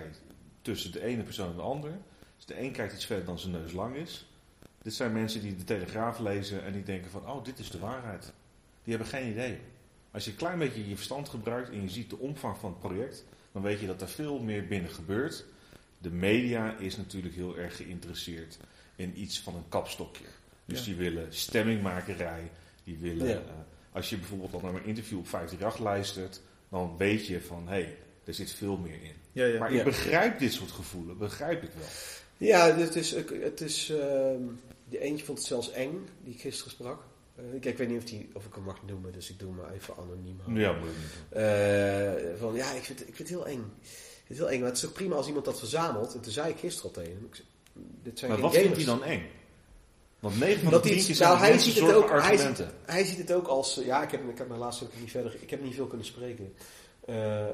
tussen 0.62 0.92
de 0.92 1.04
ene 1.04 1.24
persoon 1.24 1.50
en 1.50 1.56
de 1.56 1.62
ander... 1.62 1.98
is 2.40 2.46
de 2.46 2.62
een 2.62 2.72
kijkt 2.72 2.94
iets 2.94 3.06
verder 3.06 3.26
dan 3.26 3.40
zijn 3.40 3.54
neus 3.54 3.72
lang 3.72 3.96
is. 3.96 4.30
Dit 4.82 4.94
zijn 4.94 5.14
mensen 5.14 5.42
die 5.42 5.56
de 5.56 5.64
Telegraaf 5.64 6.20
lezen 6.20 6.64
en 6.64 6.74
die 6.74 6.84
denken 6.84 7.12
van... 7.12 7.30
oh, 7.30 7.44
dit 7.44 7.60
is 7.60 7.72
de 7.72 7.80
waarheid. 7.80 8.34
Die 8.84 8.96
hebben 8.96 9.12
geen 9.12 9.32
idee. 9.32 9.60
Als 10.12 10.26
je 10.26 10.32
een 10.32 10.38
klein 10.38 10.60
beetje 10.60 10.90
je 10.90 10.96
verstand 10.96 11.30
gebruikt 11.30 11.70
en 11.70 11.82
je 11.82 11.90
ziet 11.90 12.10
de 12.10 12.18
omvang 12.18 12.58
van 12.58 12.70
het 12.70 12.80
project, 12.80 13.26
dan 13.52 13.62
weet 13.62 13.80
je 13.80 13.88
dat 13.88 14.02
er 14.02 14.10
veel 14.10 14.40
meer 14.40 14.68
binnen 14.68 14.92
gebeurt. 14.92 15.46
De 15.98 16.12
media 16.12 16.78
is 16.78 16.98
natuurlijk 16.98 17.36
heel 17.36 17.58
erg 17.58 17.76
geïnteresseerd 17.76 18.58
in 18.96 19.22
iets 19.22 19.40
van 19.40 19.56
een 19.56 19.70
kapstokje. 19.70 20.26
Dus 20.66 20.84
die 20.84 20.96
willen 20.96 21.34
stemmingmakerij, 21.34 22.52
die 22.84 22.98
willen... 22.98 23.48
Eh, 23.48 23.54
als 23.92 24.10
je 24.10 24.18
bijvoorbeeld 24.18 24.54
al 24.54 24.62
naar 24.62 24.74
een 24.74 24.86
interview 24.86 25.18
op 25.18 25.28
538 25.28 25.80
luistert, 25.86 26.42
dan 26.70 26.98
weet 26.98 27.28
je 27.28 27.42
van, 27.42 27.68
hé, 27.68 27.74
hey, 27.74 27.98
er 28.24 28.34
zit 28.34 28.52
veel 28.52 28.78
meer 28.78 29.04
in. 29.04 29.16
Ja, 29.32 29.46
ja. 29.46 29.60
Maar 29.60 29.74
ik 29.74 29.84
begrijp 29.84 30.40
dit 30.40 30.54
soort 30.54 30.72
gevoelens, 30.72 31.18
begrijp 31.18 31.64
ik 31.64 31.70
wel. 31.78 31.88
Ja, 32.38 32.76
het 32.76 32.96
is, 32.96 33.12
het 33.42 33.62
is 33.62 33.90
uh, 33.90 34.36
die 34.86 35.00
eentje 35.00 35.26
vond 35.26 35.38
het 35.38 35.48
zelfs 35.48 35.72
eng, 35.72 36.08
die 36.24 36.34
ik 36.34 36.42
gisteren 36.42 36.72
sprak. 36.72 37.04
Uh, 37.50 37.56
ik, 37.56 37.66
ik, 37.66 37.78
weet 37.78 37.88
niet 37.88 37.98
of, 37.98 38.04
die, 38.04 38.30
of 38.34 38.46
ik 38.46 38.54
hem 38.54 38.64
mag 38.64 38.82
noemen, 38.86 39.12
dus 39.12 39.30
ik 39.30 39.40
doe 39.40 39.54
hem 39.56 39.74
even 39.74 39.94
anoniem. 39.98 40.60
Ja, 40.60 40.74
moet 40.74 40.90
uh, 40.90 42.40
van, 42.40 42.56
ja, 42.56 42.72
ik 42.72 42.84
vind, 42.84 43.08
ik 43.08 43.16
vind 43.16 43.18
het 43.18 43.28
heel 43.28 43.48
eng. 43.48 43.74
Ik 43.82 44.24
vind 44.26 44.28
het 44.28 44.38
heel 44.38 44.50
eng, 44.50 44.60
maar 44.60 44.68
het 44.68 44.78
is 44.78 44.84
toch 44.84 44.94
prima 44.94 45.16
als 45.16 45.28
iemand 45.28 45.46
dat 45.46 45.60
verzamelt. 45.60 46.14
En 46.14 46.22
toen 46.22 46.32
zei 46.32 46.50
ik 46.50 46.58
gisteren 46.58 46.90
al 46.90 47.04
tegen 47.04 47.14
hem. 47.14 47.30
dit 48.04 48.20
zijn 48.20 48.32
maar 48.32 48.40
wat 48.40 48.54
vindt 48.54 48.76
hij 48.76 48.86
dan 48.86 49.04
eng? 49.04 49.30
Want 50.20 50.40
9 50.40 50.62
van 50.62 50.72
de 50.72 50.80
10 50.80 51.06
keer 51.06 51.18
nou, 51.20 51.38
hij 51.38 51.60
ziet 51.60 51.80
het 51.80 51.94
ook, 51.94 52.10
hij 52.10 52.38
ziet, 52.38 52.66
hij 52.86 53.04
ziet, 53.04 53.18
het 53.18 53.32
ook 53.32 53.48
als... 53.48 53.80
Uh, 53.80 53.86
ja, 53.86 54.04
ik 54.04 54.12
heb, 54.12 54.30
ik 54.30 54.38
heb 54.38 54.48
mijn 54.48 54.60
laatste 54.60 54.84
ook 54.84 54.92
niet 55.00 55.12
verder... 55.12 55.36
Ik 55.40 55.50
heb 55.50 55.64
niet 55.64 55.76
veel 55.76 55.88
kunnen 55.88 56.06
spreken. 56.06 56.54
Uh, 57.10 57.46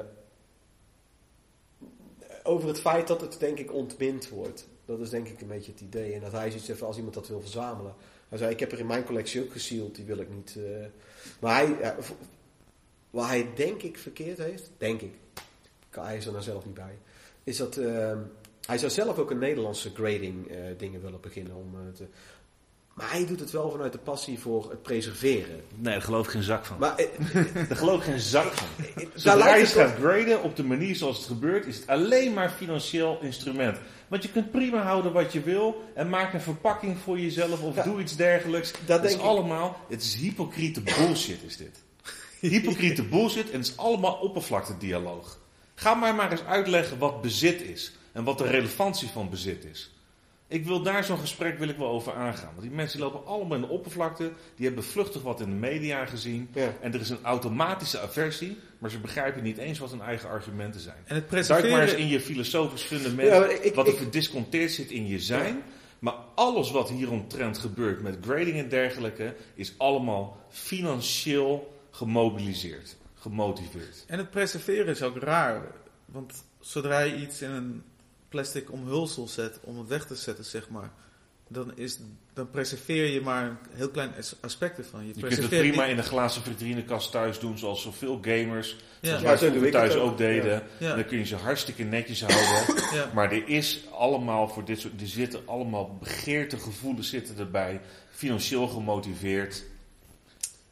over 2.43 2.67
het 2.67 2.79
feit 2.79 3.07
dat 3.07 3.21
het 3.21 3.39
denk 3.39 3.59
ik 3.59 3.73
ontbind 3.73 4.29
wordt. 4.29 4.67
Dat 4.85 4.99
is 4.99 5.09
denk 5.09 5.27
ik 5.27 5.41
een 5.41 5.47
beetje 5.47 5.71
het 5.71 5.81
idee. 5.81 6.13
En 6.13 6.21
dat 6.21 6.31
hij 6.31 6.51
ziet 6.51 6.69
even 6.69 6.87
als 6.87 6.95
iemand 6.95 7.13
dat 7.13 7.27
wil 7.27 7.41
verzamelen 7.41 7.95
hij 8.29 8.37
zei, 8.37 8.51
ik 8.51 8.59
heb 8.59 8.71
er 8.71 8.79
in 8.79 8.85
mijn 8.85 9.03
collectie 9.03 9.43
ook 9.43 9.51
gesealed, 9.51 9.95
die 9.95 10.05
wil 10.05 10.17
ik 10.17 10.29
niet. 10.29 10.55
Uh... 10.57 10.85
maar 11.39 11.55
hij, 11.55 11.95
wat 13.09 13.25
hij 13.25 13.49
denk 13.55 13.81
ik 13.81 13.97
verkeerd 13.97 14.37
heeft, 14.37 14.71
denk 14.77 15.01
ik, 15.01 15.13
hij 15.89 16.17
is 16.17 16.25
er 16.25 16.31
nou 16.31 16.43
zelf 16.43 16.65
niet 16.65 16.73
bij, 16.73 16.97
is 17.43 17.57
dat 17.57 17.77
uh, 17.77 18.17
hij 18.65 18.77
zou 18.77 18.91
zelf 18.91 19.17
ook 19.17 19.31
een 19.31 19.37
Nederlandse 19.37 19.89
grading 19.93 20.51
uh, 20.51 20.57
dingen 20.77 21.01
willen 21.01 21.21
beginnen 21.21 21.55
om 21.55 21.93
te... 21.93 22.05
Maar 22.97 23.11
hij 23.11 23.25
doet 23.25 23.39
het 23.39 23.51
wel 23.51 23.71
vanuit 23.71 23.91
de 23.91 23.97
passie 23.97 24.39
voor 24.39 24.69
het 24.69 24.81
preserveren. 24.81 25.61
Nee, 25.75 25.93
daar 25.93 26.01
geloof 26.01 26.25
ik 26.25 26.31
geen 26.31 26.43
zak 26.43 26.65
van. 26.65 26.77
Maar, 26.79 26.95
daar 27.67 27.77
geloof 27.77 27.97
ik 27.97 28.03
geen 28.03 28.19
zak 28.19 28.53
van. 28.53 28.67
Zodra 29.13 29.55
je 29.55 29.65
gaat 29.65 29.95
graden 29.99 30.43
op 30.43 30.55
de 30.55 30.63
manier 30.63 30.95
zoals 30.95 31.17
het 31.17 31.25
gebeurt, 31.25 31.65
is 31.65 31.75
het 31.75 31.87
alleen 31.87 32.33
maar 32.33 32.49
financieel 32.49 33.19
instrument. 33.21 33.77
Want 34.07 34.23
je 34.23 34.29
kunt 34.29 34.51
prima 34.51 34.81
houden 34.81 35.11
wat 35.11 35.33
je 35.33 35.41
wil 35.41 35.83
en 35.93 36.09
maak 36.09 36.33
een 36.33 36.41
verpakking 36.41 36.97
voor 36.97 37.19
jezelf 37.19 37.61
of 37.61 37.75
doe 37.75 37.99
iets 37.99 38.15
dergelijks. 38.15 38.71
Dat, 38.85 39.03
is 39.03 39.19
allemaal, 39.19 39.77
het 39.89 40.01
is 40.01 40.15
hypocriete 40.15 40.81
bullshit 40.81 41.43
is 41.43 41.57
dit. 41.57 41.83
Hypocriete 42.51 43.03
bullshit 43.03 43.51
en 43.51 43.57
het 43.57 43.67
is 43.67 43.77
allemaal 43.77 44.13
oppervlaktedialoog. 44.13 45.39
Ga 45.75 45.93
mij 45.93 46.13
maar 46.13 46.31
eens 46.31 46.43
uitleggen 46.43 46.97
wat 46.97 47.21
bezit 47.21 47.61
is 47.61 47.91
en 48.11 48.23
wat 48.23 48.37
de 48.37 48.47
relevantie 48.47 49.07
van 49.07 49.29
bezit 49.29 49.65
is. 49.65 49.91
Ik 50.49 50.65
wil 50.65 50.81
daar 50.81 51.03
zo'n 51.03 51.17
gesprek 51.17 51.59
wil 51.59 51.67
ik 51.67 51.77
wel 51.77 51.87
over 51.87 52.13
aangaan. 52.13 52.49
Want 52.49 52.61
die 52.61 52.71
mensen 52.71 52.99
lopen 52.99 53.25
allemaal 53.25 53.55
in 53.55 53.61
de 53.61 53.69
oppervlakte. 53.69 54.31
Die 54.55 54.65
hebben 54.65 54.83
vluchtig 54.83 55.21
wat 55.21 55.39
in 55.39 55.49
de 55.49 55.55
media 55.55 56.05
gezien. 56.05 56.49
En 56.81 56.93
er 56.93 56.99
is 56.99 57.09
een 57.09 57.23
automatische 57.23 57.99
aversie. 57.99 58.57
Maar 58.77 58.89
ze 58.89 58.99
begrijpen 58.99 59.43
niet 59.43 59.57
eens 59.57 59.79
wat 59.79 59.91
hun 59.91 60.01
eigen 60.01 60.29
argumenten 60.29 60.81
zijn. 60.81 60.97
En 61.05 61.15
het 61.15 61.27
preserveren... 61.27 61.71
Maar 61.71 61.81
eens 61.81 61.93
in 61.93 62.07
je 62.07 62.21
filosofisch 62.21 62.81
fundament. 62.81 63.29
Ja, 63.29 63.45
ik, 63.61 63.75
wat 63.75 63.87
er 63.87 63.93
gedisconteerd 63.93 64.71
zit 64.71 64.91
in 64.91 65.07
je 65.07 65.19
zijn. 65.19 65.63
Maar 65.99 66.15
alles 66.35 66.71
wat 66.71 66.89
hieromtrent 66.89 67.57
gebeurt 67.57 68.01
met 68.01 68.17
grading 68.21 68.57
en 68.57 68.69
dergelijke, 68.69 69.35
is 69.55 69.73
allemaal 69.77 70.37
financieel 70.49 71.79
gemobiliseerd, 71.91 72.95
gemotiveerd. 73.13 74.03
En 74.07 74.17
het 74.17 74.29
preserveren 74.29 74.87
is 74.87 75.03
ook 75.03 75.17
raar. 75.17 75.61
Want 76.05 76.43
zodra 76.59 76.99
je 76.99 77.15
iets 77.15 77.41
in 77.41 77.49
een 77.49 77.83
plastic 78.37 78.71
omhulsel 78.71 79.27
zet 79.27 79.59
om 79.61 79.77
het 79.77 79.87
weg 79.87 80.05
te 80.05 80.15
zetten, 80.15 80.45
zeg 80.45 80.69
maar 80.69 80.91
dan, 81.47 81.77
is, 81.77 81.99
dan 82.33 82.49
preserveer 82.49 83.05
je 83.05 83.21
maar 83.21 83.45
een 83.45 83.57
heel 83.71 83.89
klein 83.89 84.11
aspect 84.41 84.77
ervan. 84.77 85.05
Je, 85.05 85.13
je 85.15 85.21
kunt 85.21 85.37
het 85.37 85.49
prima 85.49 85.85
in 85.85 85.97
een 85.97 86.03
glazen 86.03 86.41
vitrinekast 86.41 87.11
thuis 87.11 87.39
doen, 87.39 87.57
zoals 87.57 87.81
zoveel 87.81 88.19
gamers. 88.21 88.77
Ja. 89.01 89.19
Zoals 89.19 89.41
wij 89.41 89.71
thuis 89.71 89.95
ook 89.95 90.17
deden. 90.17 90.63
Dan 90.79 91.05
kun 91.05 91.17
je 91.17 91.25
ze 91.25 91.35
hartstikke 91.35 91.83
netjes 91.83 92.23
houden. 92.23 92.75
Maar 93.15 93.31
er 93.31 93.47
is 93.47 93.81
allemaal 93.91 94.47
voor 94.47 94.65
dit 94.65 94.79
soort... 94.79 95.01
Er 95.01 95.07
zitten 95.07 95.41
allemaal 95.45 95.97
begeertegevoelens 95.99 97.09
zitten 97.09 97.37
erbij. 97.37 97.81
Financieel 98.09 98.67
gemotiveerd. 98.67 99.63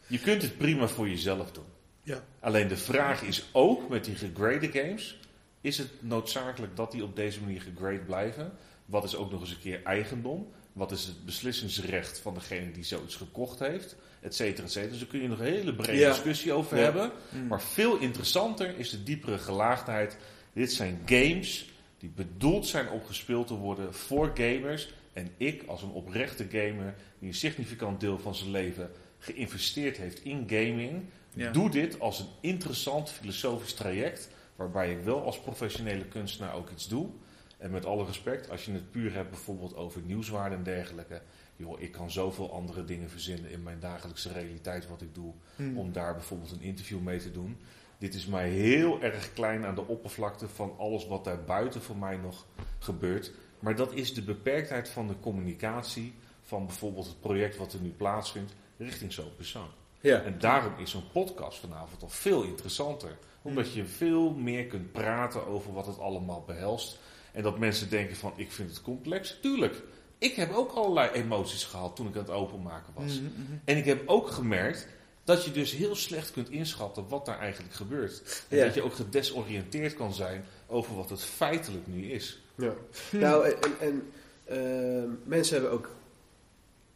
Je 0.08 0.20
kunt 0.20 0.42
het 0.42 0.58
prima 0.58 0.88
voor 0.88 1.10
jezelf 1.10 1.52
doen. 1.52 1.66
Ja. 2.04 2.24
Alleen 2.40 2.68
de 2.68 2.78
vraag 2.78 3.22
is 3.22 3.50
ook 3.52 3.90
met 3.90 4.06
die 4.06 4.16
gegrade 4.16 4.72
games... 4.72 5.18
Is 5.66 5.78
het 5.78 5.90
noodzakelijk 6.00 6.76
dat 6.76 6.92
die 6.92 7.04
op 7.04 7.16
deze 7.16 7.42
manier 7.42 7.62
gegrade 7.62 8.00
blijven? 8.00 8.52
Wat 8.86 9.04
is 9.04 9.16
ook 9.16 9.32
nog 9.32 9.42
eens 9.42 9.50
een 9.50 9.60
keer 9.60 9.84
eigendom? 9.84 10.52
Wat 10.74 10.92
is 10.92 11.06
het 11.06 11.26
beslissingsrecht 11.26 12.20
van 12.20 12.34
degene 12.34 12.72
die 12.72 12.84
zoiets 12.84 13.16
gekocht 13.16 13.60
heeft? 13.60 13.96
Et 14.22 14.36
cetera, 14.36 14.66
et 14.66 14.72
cetera. 14.72 14.92
Dus 14.92 15.00
daar 15.00 15.08
kun 15.08 15.22
je 15.22 15.28
nog 15.28 15.40
een 15.40 15.46
hele 15.46 15.76
brede 15.76 16.08
discussie 16.08 16.54
over 16.54 16.78
hebben. 16.78 17.12
Mm. 17.30 17.48
Maar 17.48 17.62
veel 17.62 17.98
interessanter 17.98 18.78
is 18.78 18.90
de 18.90 19.04
diepere 19.04 19.38
gelaagdheid. 19.38 20.18
Dit 20.54 20.74
zijn 20.74 21.02
games 21.06 21.70
die 21.98 22.10
bedoeld 22.16 22.68
zijn 22.68 22.90
om 22.90 23.04
gespeeld 23.06 23.48
te 23.48 23.56
worden 23.56 23.94
voor 23.94 24.32
gamers. 24.34 24.94
En 25.14 25.30
ik, 25.38 25.64
als 25.68 25.82
een 25.82 25.92
oprechte 25.92 26.46
gamer, 26.52 26.96
die 27.20 27.28
een 27.28 27.36
significant 27.36 28.00
deel 28.00 28.20
van 28.20 28.36
zijn 28.36 28.52
leven 28.52 28.92
geïnvesteerd 29.20 29.98
heeft 29.98 30.24
in 30.24 30.46
gaming, 30.48 31.04
doe 31.52 31.70
dit 31.70 32.00
als 32.00 32.20
een 32.20 32.30
interessant 32.42 33.10
filosofisch 33.10 33.74
traject. 33.74 34.30
Waarbij 34.56 34.91
ik 34.91 35.03
wel 35.03 35.23
als 35.23 35.40
professionele 35.40 36.06
kunstenaar 36.06 36.56
ook 36.56 36.69
iets 36.69 36.88
doe. 36.88 37.10
En 37.57 37.72
met 37.72 37.86
alle 37.86 38.06
respect, 38.06 38.49
als 38.49 38.65
je 38.65 38.72
het 38.72 38.91
puur 38.91 39.14
hebt 39.14 39.30
bijvoorbeeld 39.30 39.76
over 39.76 40.02
nieuwswaarde 40.02 40.56
en 40.56 40.64
dergelijke. 40.64 41.22
Joh, 41.56 41.82
ik 41.82 41.91
kan 41.91 42.11
zoveel 42.11 42.53
andere 42.53 42.86
dingen 42.86 43.10
verzinnen 43.10 43.52
in 43.52 43.64
mijn 43.64 43.80
dagelijkse 43.80 44.32
realiteit 44.32 44.88
wat 44.88 45.02
ik 45.02 45.15
doe. 45.15 45.34
Hmm. 45.56 45.77
Om 45.77 45.91
daar 45.91 46.14
bijvoorbeeld 46.14 46.52
een 46.52 46.61
interview 46.61 46.99
mee 46.99 47.19
te 47.19 47.32
doen. 47.32 47.57
Dit 47.98 48.14
is 48.14 48.26
mij 48.26 48.49
heel 48.49 49.02
erg 49.02 49.34
klein 49.34 49.65
aan 49.65 49.76
de 49.76 49.88
oppervlakte 49.88 50.48
van 50.48 50.73
alles 50.77 51.07
wat 51.07 51.23
daar 51.23 51.44
buiten 51.44 51.82
voor 51.82 51.98
mij 51.98 52.18
nog 52.18 52.45
gebeurt. 52.80 53.32
Maar 53.60 53.76
dat 53.76 53.94
is 53.94 54.14
de 54.14 54.23
beperktheid 54.23 54.90
van 54.90 55.07
de 55.07 55.19
communicatie 55.19 56.14
van 56.41 56.65
bijvoorbeeld 56.65 57.06
het 57.06 57.19
project 57.19 57.57
wat 57.57 57.73
er 57.73 57.80
nu 57.80 57.90
plaatsvindt 57.90 58.53
richting 58.77 59.14
zo'n 59.14 59.36
persoon. 59.36 59.68
Ja. 59.99 60.22
En 60.22 60.40
daarom 60.40 60.73
is 60.77 60.91
zo'n 60.91 61.11
podcast 61.11 61.60
vanavond 61.60 62.02
al 62.02 62.10
veel 62.10 62.44
interessanter. 62.44 63.18
Omdat 63.45 63.65
hmm. 63.65 63.76
je 63.76 63.85
veel 63.85 64.34
meer 64.34 64.65
kunt 64.65 64.91
praten 64.91 65.47
over 65.47 65.73
wat 65.73 65.85
het 65.85 65.99
allemaal 65.99 66.43
behelst. 66.45 66.99
En 67.31 67.43
dat 67.43 67.59
mensen 67.59 67.89
denken 67.89 68.15
van 68.15 68.34
ik 68.35 68.51
vind 68.51 68.69
het 68.69 68.81
complex. 68.81 69.38
Tuurlijk, 69.41 69.81
ik 70.17 70.35
heb 70.35 70.53
ook 70.53 70.72
allerlei 70.72 71.09
emoties 71.09 71.63
gehad 71.63 71.95
toen 71.95 72.07
ik 72.07 72.13
aan 72.13 72.22
het 72.22 72.30
openmaken 72.30 72.93
was. 72.93 73.13
Mhm, 73.13 73.41
mhm. 73.41 73.53
En 73.65 73.77
ik 73.77 73.85
heb 73.85 74.01
ook 74.05 74.30
gemerkt 74.30 74.88
dat 75.23 75.43
je 75.43 75.51
dus 75.51 75.72
heel 75.72 75.95
slecht 75.95 76.31
kunt 76.31 76.49
inschatten 76.49 77.07
wat 77.07 77.26
daar 77.26 77.39
eigenlijk 77.39 77.73
gebeurt. 77.73 78.45
En 78.49 78.59
dat 78.59 78.73
je 78.73 78.84
ook 78.84 78.93
gedesoriënteerd 78.93 79.95
kan 79.95 80.13
zijn 80.13 80.45
over 80.67 80.95
wat 80.95 81.09
het 81.09 81.22
feitelijk 81.22 81.88
nu 81.88 82.11
is. 82.11 82.41
Ja. 82.55 82.73
Nou, 83.11 83.49
en, 83.49 83.80
en 83.80 84.11
uh, 84.49 85.09
mensen 85.23 85.53
hebben 85.53 85.72
ook 85.72 85.89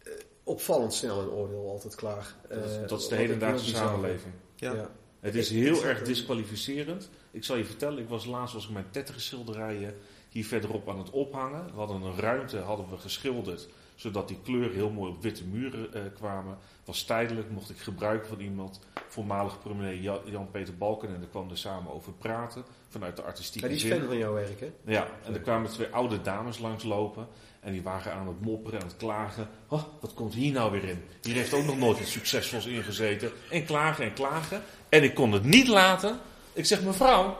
uh, 0.03 0.13
opvallend 0.43 0.93
snel 0.93 1.21
een 1.21 1.30
oordeel 1.30 1.69
altijd 1.69 1.95
klaar. 1.95 2.35
dat 2.49 2.65
is, 2.65 2.89
dat 2.89 2.99
is 2.99 3.07
de 3.07 3.15
hedendaagse 3.15 3.76
samenleving. 3.76 4.34
Ja. 4.55 4.73
ja. 4.73 4.89
Het 5.20 5.36
is 5.36 5.50
heel 5.50 5.86
erg 5.86 6.02
disqualificerend. 6.02 7.10
Ik 7.32 7.44
zal 7.44 7.56
je 7.56 7.66
vertellen, 7.66 8.00
ik 8.00 8.10
was 8.10 8.26
laatst 8.26 8.54
was 8.54 8.66
ik 8.66 8.72
mijn 8.72 8.90
Tetris 8.91 9.26
schilderijen 9.26 9.96
hier 10.30 10.46
verderop 10.46 10.90
aan 10.90 10.98
het 10.98 11.10
ophangen. 11.10 11.66
We 11.66 11.78
hadden 11.80 12.02
een 12.02 12.20
ruimte 12.20 12.58
hadden 12.58 12.90
we 12.90 12.98
geschilderd, 12.98 13.68
zodat 13.96 14.28
die 14.28 14.40
kleuren 14.44 14.74
heel 14.74 14.90
mooi 14.90 15.12
op 15.12 15.22
witte 15.22 15.46
muren 15.46 15.90
uh, 15.94 16.02
kwamen. 16.16 16.58
Was 16.86 17.04
tijdelijk, 17.04 17.50
mocht 17.50 17.70
ik 17.70 17.78
gebruik 17.78 18.26
van 18.26 18.40
iemand, 18.40 18.80
voormalig 19.08 19.60
premier 19.60 20.02
Jan-Peter 20.26 20.78
Balken. 20.78 21.10
En 21.10 21.20
daar 21.20 21.30
kwam 21.30 21.50
er 21.50 21.58
samen 21.58 21.94
over 21.94 22.14
praten, 22.14 22.64
vanuit 22.88 23.16
de 23.16 23.22
artistieke 23.22 23.68
Maar 23.68 23.78
die 23.78 23.86
is 23.86 23.94
fan 23.94 24.08
van 24.08 24.18
jouw 24.18 24.34
werk, 24.34 24.60
hè? 24.60 24.72
Ja, 24.86 25.08
en 25.24 25.34
er 25.34 25.40
kwamen 25.40 25.70
twee 25.70 25.88
oude 25.88 26.22
dames 26.22 26.60
langslopen. 26.60 27.28
En 27.60 27.72
die 27.72 27.81
waren 27.81 28.14
aan 28.14 28.27
het 28.27 28.41
mopperen, 28.41 28.81
aan 28.81 28.88
het 28.88 28.98
klagen. 28.98 29.49
Oh, 29.68 29.84
wat 29.99 30.14
komt 30.14 30.34
hier 30.34 30.52
nou 30.52 30.72
weer 30.72 30.84
in? 30.84 31.03
Hier 31.22 31.36
heeft 31.36 31.53
ook 31.53 31.65
nog 31.65 31.77
nooit 31.77 31.99
iets 31.99 32.11
succesvols 32.11 32.65
ingezeten. 32.65 33.31
En 33.52 33.65
klagen 33.65 34.06
en 34.06 34.14
klagen. 34.14 34.64
En 34.90 35.03
ik 35.03 35.14
kon 35.14 35.31
het 35.31 35.44
niet 35.44 35.68
laten. 35.68 36.19
Ik 36.53 36.65
zeg, 36.65 36.81
mevrouw, 36.81 37.38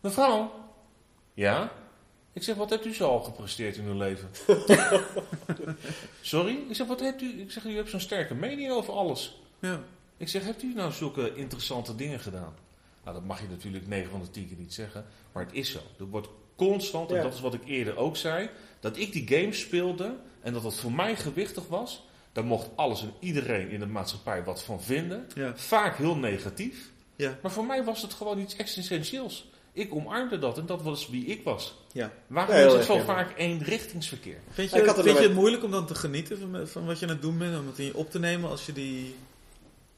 mevrouw, 0.00 0.52
ja? 1.34 1.72
Ik 2.32 2.42
zeg, 2.42 2.56
wat 2.56 2.70
hebt 2.70 2.86
u 2.86 2.94
zo 2.94 3.08
al 3.08 3.20
gepresteerd 3.20 3.76
in 3.76 3.86
uw 3.86 3.96
leven? 3.96 4.30
Sorry? 6.20 6.58
Ik 6.68 6.74
zeg, 6.74 6.86
wat 6.86 7.00
hebt 7.00 7.22
u? 7.22 7.40
Ik 7.40 7.50
zeg, 7.50 7.64
u 7.64 7.76
hebt 7.76 7.90
zo'n 7.90 8.00
sterke 8.00 8.34
mening 8.34 8.70
over 8.70 8.94
alles. 8.94 9.40
Ja. 9.58 9.80
Ik 10.16 10.28
zeg, 10.28 10.44
hebt 10.44 10.62
u 10.62 10.74
nou 10.74 10.92
zulke 10.92 11.34
interessante 11.34 11.94
dingen 11.94 12.20
gedaan? 12.20 12.54
Nou, 13.04 13.16
dat 13.16 13.26
mag 13.26 13.40
je 13.40 13.48
natuurlijk 13.48 13.86
9 13.86 14.10
van 14.10 14.20
de 14.20 14.30
10 14.30 14.48
keer 14.48 14.56
niet 14.56 14.74
zeggen. 14.74 15.04
Maar 15.32 15.44
het 15.44 15.54
is 15.54 15.70
zo. 15.70 15.78
Er 15.98 16.04
wordt 16.04 16.28
constant, 16.56 17.12
en 17.12 17.22
dat 17.22 17.34
is 17.34 17.40
wat 17.40 17.54
ik 17.54 17.64
eerder 17.64 17.96
ook 17.96 18.16
zei, 18.16 18.50
dat 18.86 18.96
ik 18.96 19.12
die 19.12 19.38
games 19.38 19.60
speelde 19.60 20.14
en 20.40 20.52
dat 20.52 20.62
het 20.62 20.74
voor 20.74 20.92
mij 20.92 21.16
gewichtig 21.16 21.68
was. 21.68 22.04
Daar 22.32 22.44
mocht 22.44 22.68
alles 22.74 23.02
en 23.02 23.12
iedereen 23.20 23.70
in 23.70 23.80
de 23.80 23.86
maatschappij 23.86 24.44
wat 24.44 24.62
van 24.62 24.82
vinden. 24.82 25.26
Vaak 25.54 25.96
heel 25.96 26.16
negatief. 26.16 26.90
Ja. 27.16 27.38
Maar 27.42 27.50
voor 27.50 27.64
mij 27.64 27.84
was 27.84 28.02
het 28.02 28.14
gewoon 28.14 28.38
iets 28.38 28.56
existentieels. 28.56 29.50
Ik 29.72 29.94
omarmde 29.94 30.38
dat 30.38 30.58
en 30.58 30.66
dat 30.66 30.82
was 30.82 31.08
wie 31.08 31.26
ik 31.26 31.44
was. 31.44 31.74
Ja. 31.92 32.12
Waarom 32.26 32.56
is 32.56 32.72
het 32.72 32.84
zo 32.84 32.98
vaak 32.98 33.38
eenrichtingsverkeer? 33.38 34.38
Vind 34.50 34.70
je, 34.70 34.92
vind 34.94 35.18
je 35.18 35.22
het 35.22 35.34
moeilijk 35.34 35.64
om 35.64 35.70
dan 35.70 35.86
te 35.86 35.94
genieten 35.94 36.38
van, 36.38 36.68
van, 36.68 36.86
wat 36.86 36.98
je 36.98 37.06
aan 37.06 37.12
het 37.12 37.22
doen 37.22 37.38
bent? 37.38 37.58
Om 37.58 37.66
het 37.66 37.78
in 37.78 37.84
je 37.84 37.96
op 37.96 38.10
te 38.10 38.18
nemen 38.18 38.50
als 38.50 38.66
je 38.66 38.72
die 38.72 39.14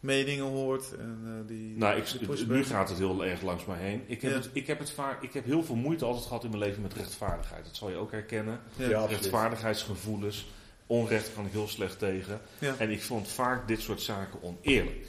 meningen 0.00 0.44
hoort? 0.44 0.96
En, 0.96 1.22
uh, 1.24 1.48
die, 1.48 1.76
nou, 1.76 1.96
ik, 1.96 2.48
nu 2.48 2.64
gaat 2.64 2.88
het 2.88 2.98
heel 2.98 3.24
erg 3.24 3.42
langs 3.42 3.64
mij 3.64 3.78
heen. 3.78 4.02
Ik 4.06 4.22
heb, 4.22 4.34
het, 4.34 4.50
ik, 4.52 4.66
heb 4.66 4.78
het 4.78 4.90
vaak, 4.90 5.22
ik 5.22 5.32
heb 5.32 5.44
heel 5.44 5.62
veel 5.64 5.74
moeite 5.74 6.04
altijd 6.04 6.26
gehad 6.26 6.44
in 6.44 6.50
mijn 6.50 6.62
leven 6.62 6.82
met 6.82 6.94
rechtvaardigheid. 6.94 7.64
Dat 7.64 7.76
zal 7.76 7.90
je 7.90 7.96
ook 7.96 8.10
herkennen. 8.10 8.60
Ja, 8.76 9.04
Rechtvaardigheidsgevoelens. 9.04 10.46
Onrecht 10.86 11.34
kan 11.34 11.46
ik 11.46 11.52
heel 11.52 11.68
slecht 11.68 11.98
tegen. 11.98 12.40
En 12.78 12.90
ik 12.90 13.02
vond 13.02 13.28
vaak 13.28 13.68
dit 13.68 13.80
soort 13.80 14.00
zaken 14.00 14.42
oneerlijk. 14.42 15.06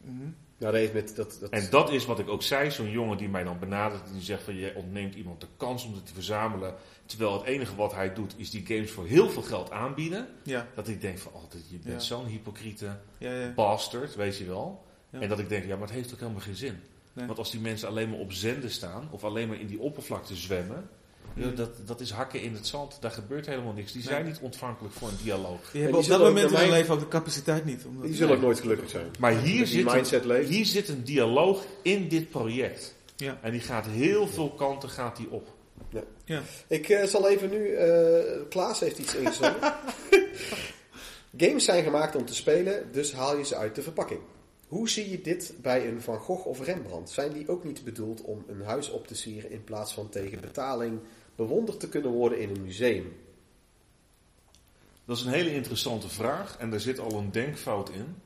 Mm 0.00 0.34
nou, 0.58 0.72
dat 0.72 0.92
met, 0.92 1.16
dat, 1.16 1.36
dat... 1.40 1.50
En 1.50 1.70
dat 1.70 1.92
is 1.92 2.04
wat 2.04 2.18
ik 2.18 2.28
ook 2.28 2.42
zei, 2.42 2.70
zo'n 2.70 2.90
jongen 2.90 3.16
die 3.16 3.28
mij 3.28 3.44
dan 3.44 3.58
benadert, 3.58 4.12
die 4.12 4.22
zegt 4.22 4.42
van 4.42 4.54
je 4.54 4.72
ontneemt 4.74 5.14
iemand 5.14 5.40
de 5.40 5.46
kans 5.56 5.84
om 5.84 5.94
het 5.94 6.06
te 6.06 6.14
verzamelen, 6.14 6.74
terwijl 7.06 7.32
het 7.32 7.42
enige 7.42 7.74
wat 7.74 7.94
hij 7.94 8.14
doet 8.14 8.34
is 8.36 8.50
die 8.50 8.66
games 8.66 8.90
voor 8.90 9.06
heel 9.06 9.30
veel 9.30 9.42
geld 9.42 9.70
aanbieden. 9.70 10.28
Ja. 10.42 10.66
Dat 10.74 10.88
ik 10.88 11.00
denk 11.00 11.18
van, 11.18 11.32
oh, 11.32 11.42
je 11.68 11.78
bent 11.78 12.02
zo'n 12.02 12.26
hypocriete 12.26 12.98
ja, 13.18 13.52
bastard, 13.54 14.14
weet 14.14 14.38
je 14.38 14.44
wel. 14.44 14.86
En 15.10 15.28
dat 15.28 15.38
ik 15.38 15.48
denk, 15.48 15.64
ja, 15.64 15.76
maar 15.76 15.86
het 15.86 15.96
heeft 15.96 16.12
ook 16.12 16.20
helemaal 16.20 16.40
geen 16.40 16.56
zin. 16.56 16.80
Want 17.12 17.38
als 17.38 17.50
die 17.50 17.60
mensen 17.60 17.88
alleen 17.88 18.10
maar 18.10 18.18
op 18.18 18.32
zenden 18.32 18.70
staan, 18.70 19.08
of 19.10 19.24
alleen 19.24 19.48
maar 19.48 19.60
in 19.60 19.66
die 19.66 19.80
oppervlakte 19.80 20.36
zwemmen, 20.36 20.88
dat, 21.54 21.70
dat 21.86 22.00
is 22.00 22.10
hakken 22.10 22.42
in 22.42 22.54
het 22.54 22.66
zand. 22.66 22.96
Daar 23.00 23.10
gebeurt 23.10 23.46
helemaal 23.46 23.72
niks. 23.72 23.92
Die 23.92 24.02
zijn 24.02 24.24
niet 24.24 24.38
ontvankelijk 24.40 24.94
voor 24.94 25.08
een 25.08 25.18
dialoog. 25.22 25.70
Die 25.72 25.82
hebben 25.82 26.00
op 26.00 26.06
dat 26.06 26.20
moment 26.20 26.50
in 26.50 26.58
hun 26.58 26.70
leven 26.70 26.94
ook 26.94 27.00
de 27.00 27.08
capaciteit 27.08 27.64
niet. 27.64 27.84
Omdat 27.84 28.04
die 28.04 28.14
zullen 28.14 28.36
ook 28.36 28.42
nooit 28.42 28.60
gelukkig 28.60 28.90
zijn. 28.90 29.06
Maar 29.18 29.38
hier 29.40 29.66
zit, 29.66 30.12
een, 30.12 30.44
hier 30.44 30.66
zit 30.66 30.88
een 30.88 31.04
dialoog 31.04 31.64
in 31.82 32.08
dit 32.08 32.30
project. 32.30 32.94
Ja. 33.16 33.38
En 33.42 33.52
die 33.52 33.60
gaat 33.60 33.86
heel 33.86 34.26
veel 34.26 34.50
kanten 34.50 34.88
gaat 34.88 35.16
die 35.16 35.30
op. 35.30 35.48
Ja. 35.90 36.02
ja. 36.24 36.42
Ik 36.66 36.88
uh, 36.88 37.02
zal 37.04 37.28
even 37.28 37.50
nu... 37.50 37.68
Uh, 37.68 38.48
Klaas 38.48 38.80
heeft 38.80 38.98
iets 38.98 39.14
ingezonden. 39.14 39.60
Games 41.36 41.64
zijn 41.64 41.84
gemaakt 41.84 42.16
om 42.16 42.24
te 42.24 42.34
spelen, 42.34 42.92
dus 42.92 43.12
haal 43.12 43.36
je 43.36 43.44
ze 43.44 43.56
uit 43.56 43.74
de 43.74 43.82
verpakking. 43.82 44.20
Hoe 44.68 44.88
zie 44.88 45.10
je 45.10 45.20
dit 45.20 45.54
bij 45.62 45.88
een 45.88 46.02
Van 46.02 46.18
Gogh 46.18 46.46
of 46.46 46.64
Rembrandt? 46.64 47.10
Zijn 47.10 47.32
die 47.32 47.48
ook 47.48 47.64
niet 47.64 47.84
bedoeld 47.84 48.22
om 48.22 48.44
een 48.48 48.62
huis 48.62 48.90
op 48.90 49.06
te 49.06 49.14
sieren 49.14 49.50
in 49.50 49.64
plaats 49.64 49.92
van 49.92 50.08
tegen 50.08 50.40
betaling 50.40 51.00
bewonderd 51.38 51.80
te 51.80 51.88
kunnen 51.88 52.10
worden 52.10 52.40
in 52.40 52.50
een 52.50 52.62
museum? 52.62 53.16
Dat 55.04 55.16
is 55.16 55.24
een 55.24 55.32
hele 55.32 55.54
interessante 55.54 56.08
vraag 56.08 56.56
en 56.58 56.70
daar 56.70 56.80
zit 56.80 56.98
al 56.98 57.12
een 57.12 57.30
denkfout 57.30 57.90
in. 57.90 58.16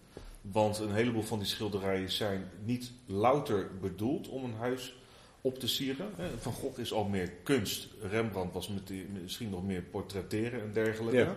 Want 0.40 0.78
een 0.78 0.94
heleboel 0.94 1.22
van 1.22 1.38
die 1.38 1.48
schilderijen 1.48 2.10
zijn 2.10 2.50
niet 2.64 2.92
louter 3.06 3.70
bedoeld 3.80 4.28
om 4.28 4.44
een 4.44 4.54
huis 4.54 4.96
op 5.40 5.58
te 5.58 5.68
sieren. 5.68 6.14
Van 6.38 6.52
Gogh 6.52 6.78
is 6.78 6.92
al 6.92 7.04
meer 7.04 7.30
kunst. 7.42 7.88
Rembrandt 8.00 8.54
was 8.54 8.70
misschien 9.22 9.50
nog 9.50 9.64
meer 9.64 9.82
portretteren 9.82 10.60
en 10.60 10.72
dergelijke. 10.72 11.34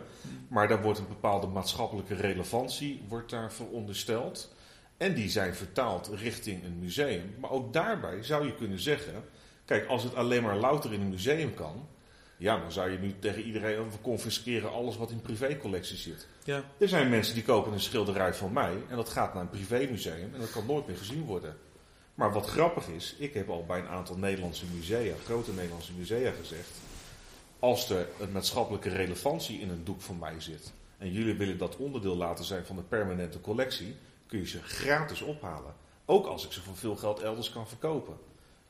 Maar 0.47 0.67
daar 0.67 0.81
wordt 0.81 0.99
een 0.99 1.07
bepaalde 1.07 1.47
maatschappelijke 1.47 2.15
relevantie 2.15 3.01
wordt 3.07 3.29
daar 3.29 3.53
verondersteld. 3.53 4.53
En 4.97 5.13
die 5.13 5.29
zijn 5.29 5.55
vertaald 5.55 6.07
richting 6.07 6.63
een 6.63 6.79
museum. 6.79 7.35
Maar 7.39 7.51
ook 7.51 7.73
daarbij 7.73 8.23
zou 8.23 8.45
je 8.45 8.55
kunnen 8.55 8.79
zeggen: 8.79 9.23
kijk, 9.65 9.87
als 9.87 10.03
het 10.03 10.15
alleen 10.15 10.43
maar 10.43 10.57
louter 10.57 10.93
in 10.93 11.01
een 11.01 11.09
museum 11.09 11.53
kan, 11.53 11.87
Ja, 12.37 12.59
dan 12.59 12.71
zou 12.71 12.91
je 12.91 12.97
nu 12.97 13.15
tegen 13.19 13.41
iedereen 13.41 13.77
over 13.77 13.99
confisceren 14.01 14.71
alles 14.71 14.97
wat 14.97 15.11
in 15.11 15.21
privécollectie 15.21 15.97
zit. 15.97 16.27
Ja. 16.43 16.63
Er 16.77 16.87
zijn 16.87 17.09
mensen 17.09 17.33
die 17.33 17.43
kopen 17.43 17.73
een 17.73 17.79
schilderij 17.79 18.33
van 18.33 18.53
mij 18.53 18.73
en 18.89 18.95
dat 18.95 19.09
gaat 19.09 19.33
naar 19.33 19.43
een 19.43 19.49
privémuseum 19.49 20.33
en 20.33 20.39
dat 20.39 20.51
kan 20.51 20.65
nooit 20.65 20.87
meer 20.87 20.97
gezien 20.97 21.23
worden. 21.23 21.57
Maar 22.15 22.33
wat 22.33 22.45
grappig 22.45 22.87
is, 22.87 23.15
ik 23.17 23.33
heb 23.33 23.49
al 23.49 23.65
bij 23.65 23.79
een 23.79 23.87
aantal 23.87 24.17
Nederlandse 24.17 24.65
musea, 24.73 25.15
grote 25.23 25.53
Nederlandse 25.53 25.93
musea 25.97 26.31
gezegd, 26.31 26.69
als 27.59 27.89
er 27.89 28.07
een 28.19 28.31
maatschappelijke 28.31 28.89
relevantie 28.89 29.59
in 29.59 29.69
een 29.69 29.83
doek 29.83 30.01
van 30.01 30.19
mij 30.19 30.39
zit 30.39 30.73
en 30.97 31.11
jullie 31.11 31.35
willen 31.35 31.57
dat 31.57 31.77
onderdeel 31.77 32.15
laten 32.15 32.45
zijn 32.45 32.65
van 32.65 32.75
de 32.75 32.81
permanente 32.81 33.41
collectie, 33.41 33.95
kun 34.27 34.39
je 34.39 34.47
ze 34.47 34.61
gratis 34.63 35.21
ophalen. 35.21 35.73
Ook 36.05 36.25
als 36.25 36.45
ik 36.45 36.51
ze 36.51 36.61
voor 36.61 36.75
veel 36.75 36.95
geld 36.95 37.19
elders 37.19 37.51
kan 37.51 37.67
verkopen. 37.67 38.17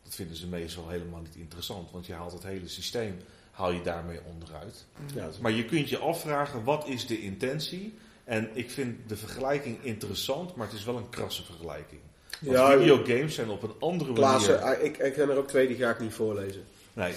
Dat 0.06 0.16
vinden 0.16 0.38
ze 0.38 0.48
meestal 0.48 0.90
helemaal 0.90 1.22
niet 1.22 1.36
interessant, 1.36 1.92
want 1.92 2.06
je 2.06 2.14
haalt 2.14 2.32
het 2.32 2.44
hele 2.44 2.68
systeem 2.68 3.18
haal 3.56 3.72
je 3.72 3.82
daarmee 3.82 4.20
onderuit. 4.34 4.86
Ja, 5.14 5.30
maar 5.42 5.52
je 5.52 5.66
kunt 5.66 5.90
je 5.90 5.98
afvragen, 5.98 6.64
wat 6.64 6.88
is 6.88 7.08
de 7.08 7.22
intentie? 7.22 7.94
En 8.24 8.50
ik 8.54 8.72
vind 8.72 9.10
de 9.10 9.18
vergelijking 9.18 9.78
interessant, 9.82 10.56
maar 10.56 10.68
het 10.68 10.76
is 10.76 10.84
wel 10.84 10.98
een 10.98 11.10
krasse 11.10 11.44
vergelijking. 11.44 12.02
Want 12.40 12.58
ja, 12.58 12.78
videogames 12.78 13.36
zijn 13.36 13.50
op 13.50 13.64
een 13.64 13.74
andere 13.80 14.12
manier... 14.12 14.58
Ah, 14.58 14.84
ik, 14.84 14.98
ik 14.98 15.14
ken 15.14 15.30
er 15.30 15.38
ook 15.38 15.48
twee, 15.48 15.68
die 15.68 15.78
ga 15.78 15.90
ik 15.90 16.00
niet 16.00 16.14
voorlezen. 16.14 16.64
Nee, 16.94 17.14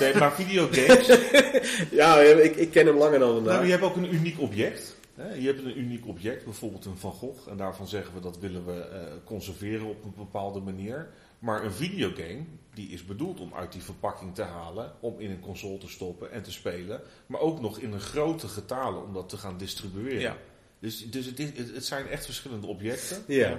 nee 0.00 0.16
maar 0.16 0.32
videogames... 0.32 1.06
ja, 2.00 2.18
ik, 2.20 2.56
ik 2.56 2.70
ken 2.70 2.86
hem 2.86 2.96
langer 2.96 3.18
dan 3.18 3.34
vandaag. 3.34 3.54
Nou, 3.54 3.64
je 3.64 3.70
hebt 3.70 3.84
ook 3.84 3.96
een 3.96 4.14
uniek 4.14 4.40
object. 4.40 4.96
Hè? 5.14 5.34
Je 5.34 5.46
hebt 5.46 5.64
een 5.64 5.78
uniek 5.78 6.06
object, 6.06 6.44
bijvoorbeeld 6.44 6.84
een 6.84 6.96
Van 6.96 7.12
Gogh. 7.12 7.48
En 7.48 7.56
daarvan 7.56 7.88
zeggen 7.88 8.14
we 8.14 8.20
dat 8.20 8.38
willen 8.38 8.66
we 8.66 8.88
uh, 8.92 8.98
conserveren 9.24 9.86
op 9.86 10.04
een 10.04 10.14
bepaalde 10.16 10.60
manier. 10.60 11.08
Maar 11.46 11.64
een 11.64 11.72
videogame, 11.72 12.44
die 12.74 12.88
is 12.88 13.04
bedoeld 13.04 13.40
om 13.40 13.54
uit 13.54 13.72
die 13.72 13.82
verpakking 13.82 14.34
te 14.34 14.42
halen, 14.42 14.92
om 15.00 15.20
in 15.20 15.30
een 15.30 15.40
console 15.40 15.78
te 15.78 15.88
stoppen 15.88 16.30
en 16.30 16.42
te 16.42 16.52
spelen. 16.52 17.00
Maar 17.26 17.40
ook 17.40 17.60
nog 17.60 17.78
in 17.78 17.92
een 17.92 18.00
grote 18.00 18.48
getalen 18.48 19.02
om 19.02 19.12
dat 19.12 19.28
te 19.28 19.36
gaan 19.36 19.58
distribueren. 19.58 20.20
Ja. 20.20 20.36
Dus, 20.78 21.10
dus 21.10 21.26
het, 21.26 21.38
het, 21.74 21.84
zijn 21.84 22.06
echt 22.08 22.24
verschillende 22.24 22.66
objecten. 22.66 23.22
Ja. 23.26 23.48
ja. 23.48 23.58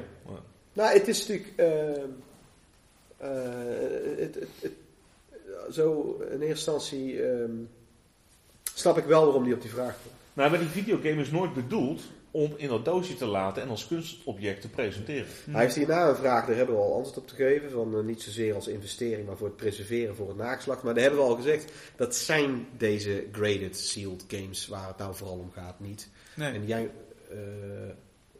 Nou, 0.74 0.94
het 0.94 1.08
is 1.08 1.28
natuurlijk... 1.28 1.54
Uh, 1.60 2.04
het, 4.18 4.48
zo 5.72 6.18
in 6.20 6.42
eerste 6.42 6.46
instantie 6.48 7.24
ehm, 7.24 7.52
snap 8.74 8.98
ik 8.98 9.06
wel 9.06 9.24
waarom 9.24 9.44
die 9.44 9.54
op 9.54 9.62
die 9.62 9.72
vraag 9.72 9.98
komt. 10.02 10.16
Nou, 10.34 10.50
maar 10.50 10.60
die 10.60 10.68
videogame 10.68 11.22
is 11.22 11.32
nooit 11.32 11.54
bedoeld 11.54 12.02
om 12.38 12.54
in 12.56 12.68
dat 12.68 12.86
doosje 12.86 13.16
te 13.16 13.26
laten 13.26 13.62
en 13.62 13.70
als 13.70 13.88
kunstobject 13.88 14.62
te 14.62 14.70
presenteren. 14.70 15.28
Hij 15.50 15.62
heeft 15.62 15.76
hierna 15.76 16.10
een 16.10 16.16
vraag, 16.16 16.46
daar 16.46 16.56
hebben 16.56 16.76
we 16.76 16.82
al 16.82 16.96
antwoord 16.96 17.18
op 17.18 17.28
te 17.28 17.36
geven. 17.36 17.72
Van, 17.72 17.96
uh, 17.96 18.04
niet 18.04 18.22
zozeer 18.22 18.56
als 18.56 18.68
investering, 18.68 19.28
maar 19.28 19.38
voor 19.38 19.48
het 19.48 19.56
preserveren 19.56 20.16
voor 20.16 20.28
het 20.28 20.38
naakslag. 20.38 20.84
Maar 20.84 20.94
daar 20.94 21.04
hebben 21.04 21.22
we 21.22 21.28
al 21.28 21.36
gezegd, 21.36 21.72
dat 21.96 22.16
zijn 22.16 22.68
deze 22.78 23.26
graded, 23.32 23.78
sealed 23.78 24.26
games 24.28 24.68
waar 24.68 24.88
het 24.88 24.98
nou 24.98 25.16
vooral 25.16 25.38
om 25.38 25.52
gaat 25.52 25.80
niet. 25.80 26.10
Nee. 26.36 26.52
En 26.52 26.66
jij 26.66 26.92
uh, 27.32 27.38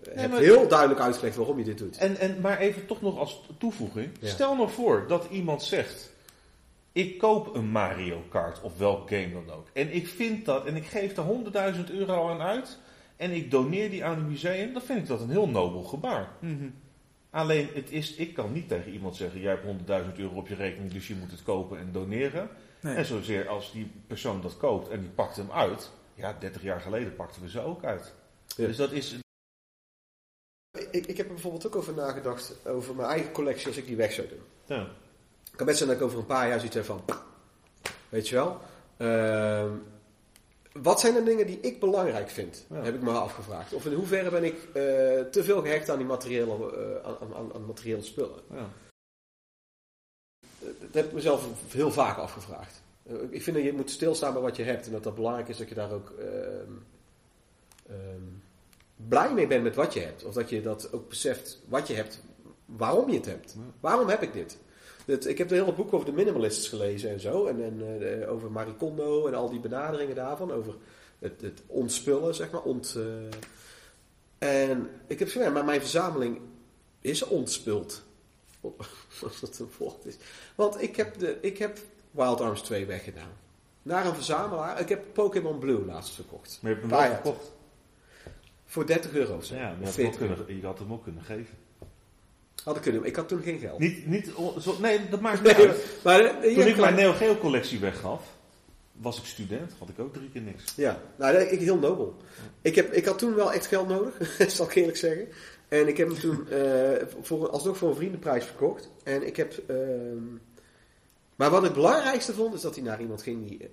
hebt 0.10 0.38
heel 0.38 0.68
duidelijk 0.68 1.00
uitgelegd 1.00 1.36
waarom 1.36 1.58
je 1.58 1.64
dit 1.64 1.78
doet. 1.78 1.98
En, 1.98 2.18
en, 2.18 2.42
maar 2.42 2.60
even 2.60 2.86
toch 2.86 3.02
nog 3.02 3.18
als 3.18 3.50
toevoeging. 3.58 4.10
Stel 4.22 4.56
nou 4.56 4.70
voor 4.70 5.06
dat 5.08 5.28
iemand 5.32 5.64
zegt... 5.64 6.16
Ik 6.92 7.18
koop 7.18 7.56
een 7.56 7.70
Mario 7.70 8.24
Kart 8.30 8.62
of 8.62 8.78
welk 8.78 9.10
game 9.10 9.32
dan 9.34 9.56
ook. 9.56 9.68
En 9.74 9.94
ik 9.94 10.08
vind 10.08 10.46
dat, 10.46 10.66
en 10.66 10.76
ik 10.76 10.86
geef 10.86 11.18
er 11.18 11.24
100.000 11.76 11.92
euro 11.92 12.30
aan 12.30 12.42
uit 12.42 12.78
en 13.18 13.32
ik 13.32 13.52
doneer 13.52 13.90
die 13.90 14.06
aan 14.06 14.18
een 14.18 14.28
museum, 14.28 14.74
dan 14.74 14.82
vind 14.82 15.00
ik 15.00 15.08
dat 15.08 15.22
een 15.22 15.30
heel 15.30 15.50
nobel 15.50 15.84
gebaar. 15.84 16.30
Mhm. 16.40 16.70
Alleen, 17.30 17.70
het 17.74 17.92
is, 17.92 18.16
ik 18.16 18.34
kan 18.34 18.52
niet 18.52 18.68
tegen 18.68 18.92
iemand 18.92 19.16
zeggen: 19.16 19.42
jij 19.42 19.52
hebt 19.52 20.06
100.000 20.06 20.16
euro 20.18 20.36
op 20.36 20.48
je 20.48 20.56
rekening, 20.56 20.92
dus 20.92 21.08
je 21.08 21.16
moet 21.16 21.32
het 21.32 21.44
kopen 21.44 21.80
en 21.80 21.92
doneren. 21.92 22.50
En 22.82 23.06
zozeer 23.06 23.48
als 23.48 23.72
die 23.72 23.92
persoon 24.08 24.42
dat 24.42 24.58
koopt 24.58 24.90
en 24.90 25.00
die 25.00 25.10
pakt 25.10 25.36
hem 25.36 25.52
uit, 25.52 25.92
ja, 26.14 26.36
30 26.40 26.62
jaar 26.62 26.82
geleden 26.82 27.16
pakten 27.16 27.42
we 27.42 27.50
ze 27.50 27.62
ook 27.62 27.84
uit. 27.84 28.14
Dus 28.56 28.78
dat 28.78 28.92
is. 28.92 29.20
Ik, 30.92 31.06
ik 31.06 31.18
heb 31.18 31.28
er 31.28 31.34
bijvoorbeeld 31.34 31.68
ook 31.68 31.76
over 31.76 31.94
nagedacht, 31.94 32.68
over 32.68 32.96
mijn 32.96 33.10
eigen 33.10 33.32
collectie 33.32 33.68
als 33.68 33.78
ik 33.78 33.86
die 33.86 33.96
weg 33.96 34.12
zou 34.12 34.28
doen. 34.28 34.42
Ja. 34.66 34.82
Ik 35.52 35.58
kan 35.58 35.66
best 35.66 35.78
zijn 35.78 35.90
dat 35.90 36.00
ik 36.00 36.06
over 36.06 36.20
een 36.20 36.26
paar 36.26 36.48
jaar 36.48 36.58
zoiets 36.58 36.76
heb 36.76 36.86
van, 36.86 37.04
weet 38.10 38.30
je 38.30 38.36
wel. 38.36 38.60
Uh, 38.98 39.72
wat 40.82 41.00
zijn 41.00 41.14
de 41.14 41.24
dingen 41.24 41.48
die 41.48 41.60
ik 41.60 41.80
belangrijk 41.80 42.30
vind? 42.30 42.66
Heb 42.74 42.96
ik 42.96 43.02
me 43.02 43.12
afgevraagd. 43.12 43.74
Of 43.74 43.86
in 43.86 43.94
hoeverre 43.94 44.30
ben 44.30 44.44
ik 44.44 44.54
uh, 44.54 44.74
te 45.32 45.44
veel 45.44 45.62
gehecht 45.62 45.90
aan 45.90 45.98
die 45.98 46.08
materiële, 46.08 46.56
uh, 46.56 47.06
aan, 47.06 47.34
aan, 47.36 47.54
aan, 47.54 47.66
materiële 47.66 48.02
spullen? 48.02 48.40
Ja. 48.52 48.70
Dat 50.60 50.94
heb 50.94 51.06
ik 51.06 51.14
mezelf 51.14 51.48
heel 51.72 51.92
vaak 51.92 52.18
afgevraagd. 52.18 52.82
Ik 53.30 53.44
vind 53.44 53.56
dat 53.56 53.66
je 53.66 53.74
moet 53.74 53.92
stilstaan 53.92 54.34
bij 54.34 54.42
wat 54.42 54.56
je 54.56 54.64
hebt. 54.64 54.86
En 54.86 54.92
dat 54.92 55.04
dat 55.04 55.16
belangrijk 55.16 55.48
is 55.48 55.58
dat 55.58 55.70
je 55.70 55.76
daar 55.76 55.92
ook 55.92 56.14
ehm, 56.20 56.72
ehm, 57.88 58.24
blij 58.96 59.34
mee 59.34 59.48
bent 59.48 59.64
met 59.64 59.76
wat 59.76 59.94
je 59.94 60.00
hebt. 60.00 60.24
Of 60.24 60.34
dat 60.34 60.50
je 60.50 60.62
dat 60.62 60.94
ook 60.94 61.10
beseft 61.10 61.62
wat 61.68 61.88
je 61.88 61.94
hebt, 61.94 62.22
waarom 62.66 63.10
je 63.10 63.16
het 63.18 63.26
hebt. 63.26 63.56
Waarom 63.80 64.10
heb 64.10 64.22
ik 64.22 64.34
dit? 64.34 64.58
Ik 65.08 65.38
heb 65.38 65.52
een 65.52 65.58
hele 65.58 65.74
boek 65.74 65.94
over 65.94 66.06
de 66.06 66.12
minimalists 66.12 66.68
gelezen 66.68 67.10
en 67.10 67.20
zo. 67.20 67.46
En, 67.46 67.64
en 67.64 68.02
uh, 68.02 68.32
over 68.32 68.52
Maricondo 68.52 69.28
en 69.28 69.34
al 69.34 69.50
die 69.50 69.60
benaderingen 69.60 70.16
daarvan. 70.16 70.52
Over 70.52 70.76
het, 71.20 71.42
het 71.42 71.62
ontspullen, 71.68 72.36
zeg 72.36 72.52
maar. 72.52 72.62
Ont, 72.62 72.96
uh, 72.98 73.06
en 74.38 74.90
ik 75.08 75.20
heb 75.20 75.30
gezegd, 75.30 75.54
maar 75.54 75.66
mijn 75.66 75.80
verzameling 75.80 76.40
is 77.02 77.24
ontspuld. 77.24 78.04
Als 79.24 79.40
dat 79.40 79.60
een 79.60 79.70
woord 79.78 80.06
is. 80.06 80.18
Want 80.56 80.82
ik 80.82 80.96
heb, 80.96 81.20
de, 81.20 81.38
ik 81.42 81.58
heb 81.58 81.80
Wild 82.12 82.42
Arms 82.42 82.62
2 82.62 82.86
weggedaan. 82.86 83.32
Naar 83.82 84.06
een 84.06 84.16
verzamelaar. 84.16 84.80
Ik 84.80 84.90
heb 84.90 85.14
Pokémon 85.14 85.60
Blue 85.60 85.86
laatst 85.86 86.14
verkocht. 86.14 86.60
Maar 86.62 86.72
je 86.72 86.78
hebt 86.78 86.92
hem 86.92 87.00
wel 87.00 87.10
verkocht? 87.12 87.52
Voor 88.66 88.86
30 88.86 89.14
euro. 89.14 89.40
Ja, 89.44 89.76
maar 89.82 89.94
je 89.96 90.06
had, 90.06 90.18
kunnen, 90.18 90.58
je 90.60 90.66
had 90.66 90.80
hem 90.80 90.94
ook 90.94 91.04
kunnen 91.04 91.24
geven. 91.24 91.58
Had 92.68 92.76
ik 92.76 92.82
kunnen 92.82 93.04
Ik 93.04 93.16
had 93.16 93.28
toen 93.28 93.42
geen 93.42 93.60
geld. 93.60 93.80
Niet, 93.80 94.08
niet, 94.08 94.32
zo, 94.60 94.78
nee, 94.82 95.10
dat 95.10 95.22
maakt 95.22 95.44
niet 95.44 95.54
uit. 95.54 95.86
Maar, 96.04 96.46
uh, 96.46 96.56
toen 96.56 96.68
ik 96.68 96.78
mijn 96.78 96.96
Neo 96.96 97.12
Geo 97.12 97.38
collectie 97.38 97.80
weggaf, 97.80 98.24
was 98.92 99.18
ik 99.18 99.26
student, 99.26 99.74
had 99.80 99.90
ik 99.90 100.00
ook 100.00 100.14
drie 100.14 100.30
keer 100.30 100.42
niks. 100.42 100.74
Ja, 100.76 101.02
nou, 101.16 101.38
ik 101.38 101.60
heel 101.60 101.78
nobel. 101.78 102.16
Ik, 102.62 102.76
heb, 102.76 102.94
ik 102.94 103.06
had 103.06 103.20
toen 103.20 103.36
wel 103.36 103.54
echt 103.54 103.66
geld 103.66 103.88
nodig, 103.88 104.36
zal 104.56 104.66
ik 104.66 104.76
eerlijk 104.76 104.98
zeggen. 104.98 105.28
En 105.68 105.88
ik 105.88 105.98
heb 105.98 106.08
hem 106.08 106.20
toen 106.20 106.48
uh, 106.52 106.92
voor, 107.22 107.50
alsnog 107.50 107.78
voor 107.78 107.90
een 107.90 107.96
vriendenprijs 107.96 108.46
verkocht. 108.46 108.90
En 109.04 109.28
ik 109.28 109.38
heb... 109.38 109.64
Uh, 109.68 109.78
maar 111.36 111.50
wat 111.50 111.60
ik 111.60 111.66
het 111.66 111.74
belangrijkste 111.74 112.34
vond, 112.34 112.54
is 112.54 112.62
dat 112.62 112.76
hij 112.76 112.84
naar 112.84 113.02
iemand 113.02 113.22
ging 113.22 113.48
die 113.48 113.70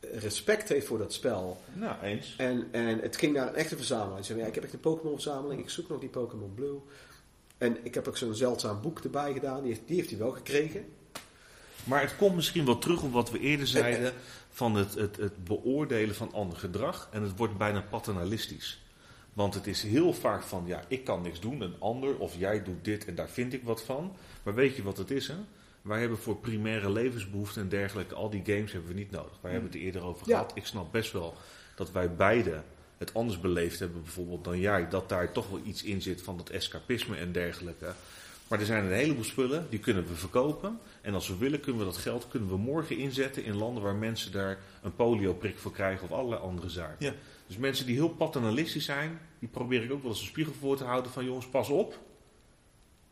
eh, 0.00 0.18
respect 0.18 0.68
heeft 0.68 0.86
voor 0.86 0.98
dat 0.98 1.12
spel. 1.12 1.60
Nou, 1.72 2.02
eens. 2.02 2.34
En, 2.38 2.68
en 2.70 3.00
het 3.00 3.16
ging 3.16 3.34
naar 3.34 3.48
een 3.48 3.54
echte 3.54 3.76
verzamelaar. 3.76 4.14
Hij 4.14 4.22
zei, 4.22 4.38
ja, 4.38 4.46
ik 4.46 4.54
heb 4.54 4.64
echt 4.64 4.72
een 4.72 4.80
Pokémon 4.80 5.12
verzameling, 5.12 5.60
ik 5.60 5.70
zoek 5.70 5.88
nog 5.88 6.00
die 6.00 6.08
Pokémon 6.08 6.54
Blue. 6.54 6.80
En 7.58 7.76
ik 7.82 7.94
heb 7.94 8.08
ook 8.08 8.16
zo'n 8.16 8.34
zeldzaam 8.34 8.80
boek 8.80 9.00
erbij 9.00 9.32
gedaan. 9.32 9.62
Die 9.62 9.72
heeft, 9.72 9.86
die 9.86 9.96
heeft 9.96 10.10
hij 10.10 10.18
wel 10.18 10.30
gekregen. 10.30 10.84
Maar 11.84 12.00
het 12.00 12.16
komt 12.16 12.34
misschien 12.34 12.64
wel 12.64 12.78
terug 12.78 13.02
op 13.02 13.12
wat 13.12 13.30
we 13.30 13.38
eerder 13.38 13.66
zeiden. 13.66 14.12
Van 14.50 14.74
het, 14.74 14.94
het, 14.94 15.16
het 15.16 15.44
beoordelen 15.44 16.14
van 16.14 16.32
ander 16.32 16.58
gedrag. 16.58 17.08
En 17.12 17.22
het 17.22 17.36
wordt 17.36 17.58
bijna 17.58 17.80
paternalistisch. 17.80 18.80
Want 19.32 19.54
het 19.54 19.66
is 19.66 19.82
heel 19.82 20.12
vaak 20.12 20.42
van, 20.42 20.62
ja, 20.66 20.84
ik 20.88 21.04
kan 21.04 21.22
niks 21.22 21.40
doen, 21.40 21.60
een 21.60 21.74
ander, 21.78 22.18
of 22.18 22.34
jij 22.38 22.62
doet 22.62 22.84
dit 22.84 23.04
en 23.04 23.14
daar 23.14 23.28
vind 23.28 23.52
ik 23.52 23.62
wat 23.62 23.82
van. 23.82 24.16
Maar 24.42 24.54
weet 24.54 24.76
je 24.76 24.82
wat 24.82 24.96
het 24.96 25.10
is, 25.10 25.28
hè? 25.28 25.34
Wij 25.82 26.00
hebben 26.00 26.18
voor 26.18 26.36
primaire 26.36 26.90
levensbehoeften 26.90 27.62
en 27.62 27.68
dergelijke, 27.68 28.14
al 28.14 28.30
die 28.30 28.42
games 28.44 28.72
hebben 28.72 28.90
we 28.90 28.96
niet 28.96 29.10
nodig. 29.10 29.38
Wij 29.40 29.52
hebben 29.52 29.70
het 29.70 29.78
er 29.78 29.84
eerder 29.84 30.02
over 30.02 30.26
gehad. 30.26 30.52
Ik 30.54 30.66
snap 30.66 30.92
best 30.92 31.12
wel 31.12 31.34
dat 31.74 31.92
wij 31.92 32.14
beide 32.14 32.62
het 32.98 33.14
anders 33.14 33.40
beleefd 33.40 33.78
hebben 33.78 34.02
bijvoorbeeld 34.02 34.44
dan 34.44 34.58
jij. 34.58 34.88
Dat 34.88 35.08
daar 35.08 35.32
toch 35.32 35.48
wel 35.48 35.60
iets 35.64 35.82
in 35.82 36.02
zit 36.02 36.22
van 36.22 36.36
dat 36.36 36.48
escapisme 36.48 37.16
en 37.16 37.32
dergelijke. 37.32 37.94
Maar 38.48 38.60
er 38.60 38.66
zijn 38.66 38.84
een 38.84 38.92
heleboel 38.92 39.24
spullen, 39.24 39.66
die 39.70 39.78
kunnen 39.78 40.06
we 40.06 40.14
verkopen. 40.14 40.78
En 41.00 41.14
als 41.14 41.28
we 41.28 41.36
willen, 41.36 41.60
kunnen 41.60 41.80
we 41.80 41.92
dat 41.92 41.96
geld 41.96 42.28
kunnen 42.28 42.48
we 42.48 42.56
morgen 42.56 42.98
inzetten 42.98 43.44
in 43.44 43.56
landen 43.56 43.82
waar 43.82 43.94
mensen 43.94 44.32
daar 44.32 44.58
een 44.82 44.94
polioprik 44.94 45.58
voor 45.58 45.72
krijgen 45.72 46.04
of 46.04 46.12
allerlei 46.12 46.40
andere 46.40 46.68
zaken. 46.68 47.06
Ja. 47.06 47.12
Dus 47.46 47.56
mensen 47.56 47.86
die 47.86 47.94
heel 47.94 48.08
paternalistisch 48.08 48.84
zijn, 48.84 49.20
die 49.38 49.48
probeer 49.48 49.82
ik 49.82 49.92
ook 49.92 50.02
wel 50.02 50.10
eens 50.10 50.20
een 50.20 50.26
spiegel 50.26 50.52
voor 50.60 50.76
te 50.76 50.84
houden 50.84 51.12
van 51.12 51.24
jongens, 51.24 51.46
pas 51.46 51.68
op. 51.68 51.98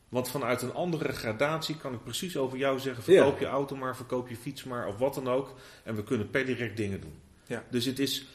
Want 0.08 0.30
vanuit 0.30 0.62
een 0.62 0.74
andere 0.74 1.12
gradatie 1.12 1.76
kan 1.76 1.94
ik 1.94 2.02
precies 2.04 2.36
over 2.36 2.58
jou 2.58 2.78
zeggen: 2.78 3.04
verkoop 3.04 3.38
je 3.38 3.46
auto 3.46 3.76
maar, 3.76 3.96
verkoop 3.96 4.28
je 4.28 4.36
fiets 4.36 4.64
maar 4.64 4.86
of 4.86 4.98
wat 4.98 5.14
dan 5.14 5.28
ook. 5.28 5.54
En 5.82 5.94
we 5.94 6.04
kunnen 6.04 6.30
per 6.30 6.46
direct 6.46 6.76
dingen 6.76 7.00
doen. 7.00 7.14
Ja. 7.46 7.64
Dus 7.70 7.84
het 7.84 7.98
is 7.98 8.26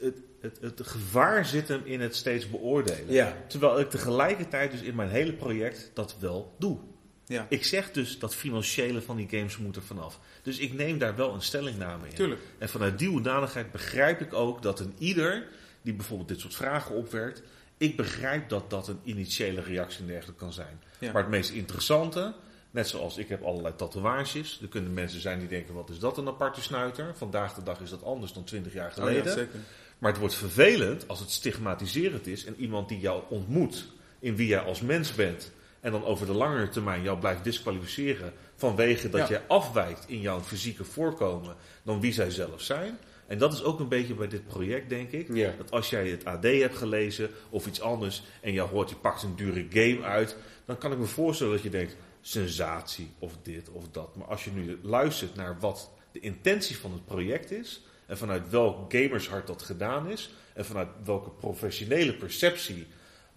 het, 0.00 0.16
het, 0.40 0.58
het 0.60 0.86
gevaar 0.86 1.46
zit 1.46 1.68
hem 1.68 1.80
in 1.84 2.00
het 2.00 2.16
steeds 2.16 2.50
beoordelen. 2.50 3.12
Ja. 3.12 3.36
Terwijl 3.48 3.80
ik 3.80 3.90
tegelijkertijd 3.90 4.70
dus 4.70 4.80
in 4.80 4.94
mijn 4.94 5.10
hele 5.10 5.32
project 5.32 5.90
dat 5.94 6.16
wel 6.20 6.54
doe. 6.58 6.78
Ja. 7.26 7.46
Ik 7.48 7.64
zeg 7.64 7.90
dus 7.90 8.18
dat 8.18 8.34
financiële 8.34 9.02
van 9.02 9.16
die 9.16 9.28
games 9.28 9.56
moet 9.56 9.76
er 9.76 9.82
vanaf. 9.82 10.20
Dus 10.42 10.58
ik 10.58 10.72
neem 10.72 10.98
daar 10.98 11.16
wel 11.16 11.34
een 11.34 11.42
stellingname 11.42 12.08
in. 12.08 12.14
Tuurlijk. 12.14 12.40
En 12.58 12.68
vanuit 12.68 12.98
die 12.98 13.08
hoedanigheid 13.08 13.72
begrijp 13.72 14.20
ik 14.20 14.32
ook 14.32 14.62
dat 14.62 14.80
een 14.80 14.94
ieder 14.98 15.46
die 15.82 15.94
bijvoorbeeld 15.94 16.28
dit 16.28 16.40
soort 16.40 16.54
vragen 16.54 16.94
opwerkt, 16.94 17.42
ik 17.76 17.96
begrijp 17.96 18.48
dat 18.48 18.70
dat 18.70 18.88
een 18.88 19.00
initiële 19.04 19.60
reactie 19.60 20.00
en 20.00 20.06
dergelijke 20.06 20.40
kan 20.40 20.52
zijn. 20.52 20.80
Maar 21.00 21.22
het 21.22 21.28
meest 21.28 21.50
interessante, 21.50 22.34
Net 22.70 22.88
zoals 22.88 23.16
ik 23.16 23.28
heb 23.28 23.42
allerlei 23.42 23.74
tatoeages. 23.76 24.58
Er 24.62 24.68
kunnen 24.68 24.92
mensen 24.92 25.20
zijn 25.20 25.38
die 25.38 25.48
denken, 25.48 25.74
wat 25.74 25.90
is 25.90 25.98
dat 25.98 26.18
een 26.18 26.28
aparte 26.28 26.62
snuiter? 26.62 27.14
Vandaag 27.16 27.54
de 27.54 27.62
dag 27.62 27.80
is 27.80 27.90
dat 27.90 28.04
anders 28.04 28.32
dan 28.32 28.44
20 28.44 28.72
jaar 28.72 28.90
geleden. 28.90 29.20
Oh 29.20 29.26
ja, 29.26 29.32
zeker. 29.32 29.60
Maar 29.98 30.10
het 30.10 30.20
wordt 30.20 30.34
vervelend 30.34 31.08
als 31.08 31.20
het 31.20 31.30
stigmatiserend 31.30 32.26
is 32.26 32.44
en 32.44 32.54
iemand 32.58 32.88
die 32.88 33.00
jou 33.00 33.22
ontmoet 33.28 33.86
in 34.18 34.36
wie 34.36 34.46
jij 34.46 34.60
als 34.60 34.80
mens 34.80 35.14
bent 35.14 35.52
en 35.80 35.92
dan 35.92 36.04
over 36.04 36.26
de 36.26 36.32
langere 36.32 36.68
termijn 36.68 37.02
jou 37.02 37.18
blijft 37.18 37.44
disqualificeren 37.44 38.32
vanwege 38.56 39.08
dat 39.08 39.28
je 39.28 39.46
afwijkt 39.46 40.04
in 40.08 40.20
jouw 40.20 40.40
fysieke 40.40 40.84
voorkomen 40.84 41.56
dan 41.82 42.00
wie 42.00 42.12
zij 42.12 42.30
zelf 42.30 42.60
zijn. 42.62 42.98
En 43.26 43.38
dat 43.38 43.52
is 43.52 43.62
ook 43.62 43.80
een 43.80 43.88
beetje 43.88 44.14
bij 44.14 44.28
dit 44.28 44.46
project, 44.46 44.88
denk 44.88 45.10
ik. 45.10 45.56
Dat 45.56 45.70
als 45.70 45.90
jij 45.90 46.08
het 46.08 46.24
AD 46.24 46.42
hebt 46.42 46.76
gelezen 46.76 47.30
of 47.50 47.66
iets 47.66 47.80
anders 47.80 48.22
en 48.40 48.52
je 48.52 48.60
hoort, 48.60 48.90
je 48.90 48.96
pakt 48.96 49.22
een 49.22 49.36
dure 49.36 49.66
game 49.70 50.02
uit, 50.02 50.36
dan 50.64 50.78
kan 50.78 50.92
ik 50.92 50.98
me 50.98 51.04
voorstellen 51.04 51.52
dat 51.52 51.62
je 51.62 51.70
denkt, 51.70 51.96
sensatie 52.20 53.10
of 53.18 53.32
dit 53.42 53.70
of 53.70 53.84
dat. 53.90 54.16
Maar 54.16 54.26
als 54.26 54.44
je 54.44 54.50
nu 54.50 54.78
luistert 54.82 55.34
naar 55.34 55.56
wat 55.60 55.90
de 56.12 56.20
intentie 56.20 56.78
van 56.78 56.92
het 56.92 57.04
project 57.04 57.50
is 57.50 57.82
en 58.08 58.18
vanuit 58.18 58.50
welk 58.50 58.92
gamershart 58.92 59.46
dat 59.46 59.62
gedaan 59.62 60.10
is 60.10 60.30
en 60.54 60.64
vanuit 60.64 60.88
welke 61.04 61.30
professionele 61.30 62.14
perceptie 62.14 62.86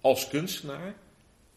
als 0.02 0.28
kunstenaar, 0.28 0.94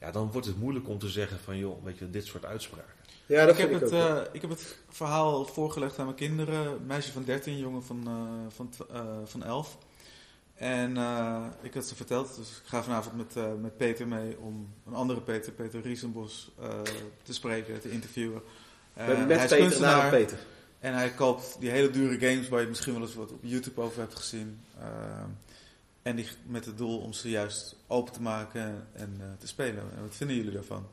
ja, 0.01 0.11
dan 0.11 0.33
wordt 0.33 0.47
het 0.47 0.59
moeilijk 0.59 0.89
om 0.89 0.99
te 0.99 1.09
zeggen 1.09 1.39
van 1.39 1.59
joh, 1.59 1.85
weet 1.85 1.99
je, 1.99 2.11
dit 2.11 2.27
soort 2.27 2.45
uitspraken. 2.45 2.93
Ja, 3.27 3.47
dat 3.47 3.55
ik, 3.55 3.61
heb 3.61 3.71
ik, 3.71 3.81
het, 3.81 3.93
uh, 3.93 4.17
ik 4.33 4.41
heb 4.41 4.51
het 4.51 4.77
verhaal 4.89 5.45
voorgelegd 5.45 5.99
aan 5.99 6.05
mijn 6.05 6.17
kinderen. 6.17 6.67
Een 6.67 6.87
meisje 6.87 7.13
van 7.13 7.25
13, 7.25 7.59
jongen 7.59 7.85
van, 7.85 8.05
uh, 8.07 8.53
van, 8.55 8.71
uh, 8.93 9.01
van 9.25 9.43
11. 9.43 9.79
En 10.55 10.91
ik 11.63 11.75
had 11.75 11.85
ze 11.85 11.95
verteld, 11.95 12.37
dus 12.37 12.49
ik 12.49 12.63
ga 12.65 12.83
vanavond 12.83 13.17
met, 13.17 13.61
met 13.61 13.77
Peter 13.77 14.07
mee 14.07 14.39
om 14.39 14.75
een 14.87 14.95
andere 14.95 15.21
Peter, 15.21 15.53
Peter 15.53 15.81
Riesenbos, 15.81 16.51
te 17.23 17.35
spreken, 17.35 17.81
te 17.81 17.91
interviewen. 17.91 18.43
met 18.93 19.27
met 19.27 19.39
hij 19.39 19.59
Peter, 19.59 19.81
naar 19.81 20.11
Peter. 20.11 20.39
En 20.85 20.95
hij 20.95 21.11
koopt 21.11 21.57
die 21.61 21.71
hele 21.71 21.91
dure 21.91 22.29
games 22.29 22.49
waar 22.49 22.61
je 22.61 22.69
misschien 22.69 22.93
wel 22.93 23.03
eens 23.03 23.15
wat 23.15 23.33
op 23.33 23.39
YouTube 23.43 23.81
over 23.81 24.01
hebt 24.01 24.15
gezien. 24.15 24.61
en 26.03 26.17
die, 26.17 26.27
met 26.47 26.65
het 26.65 26.79
doel 26.79 26.99
om 26.99 27.13
ze 27.13 27.31
juist 27.31 27.77
open 27.87 28.13
te 28.13 28.23
maken 28.23 28.87
en 28.93 29.37
te 29.39 29.47
spelen. 29.47 29.83
En 29.97 30.03
wat 30.03 30.15
vinden 30.15 30.37
jullie 30.37 30.53
daarvan? 30.53 30.87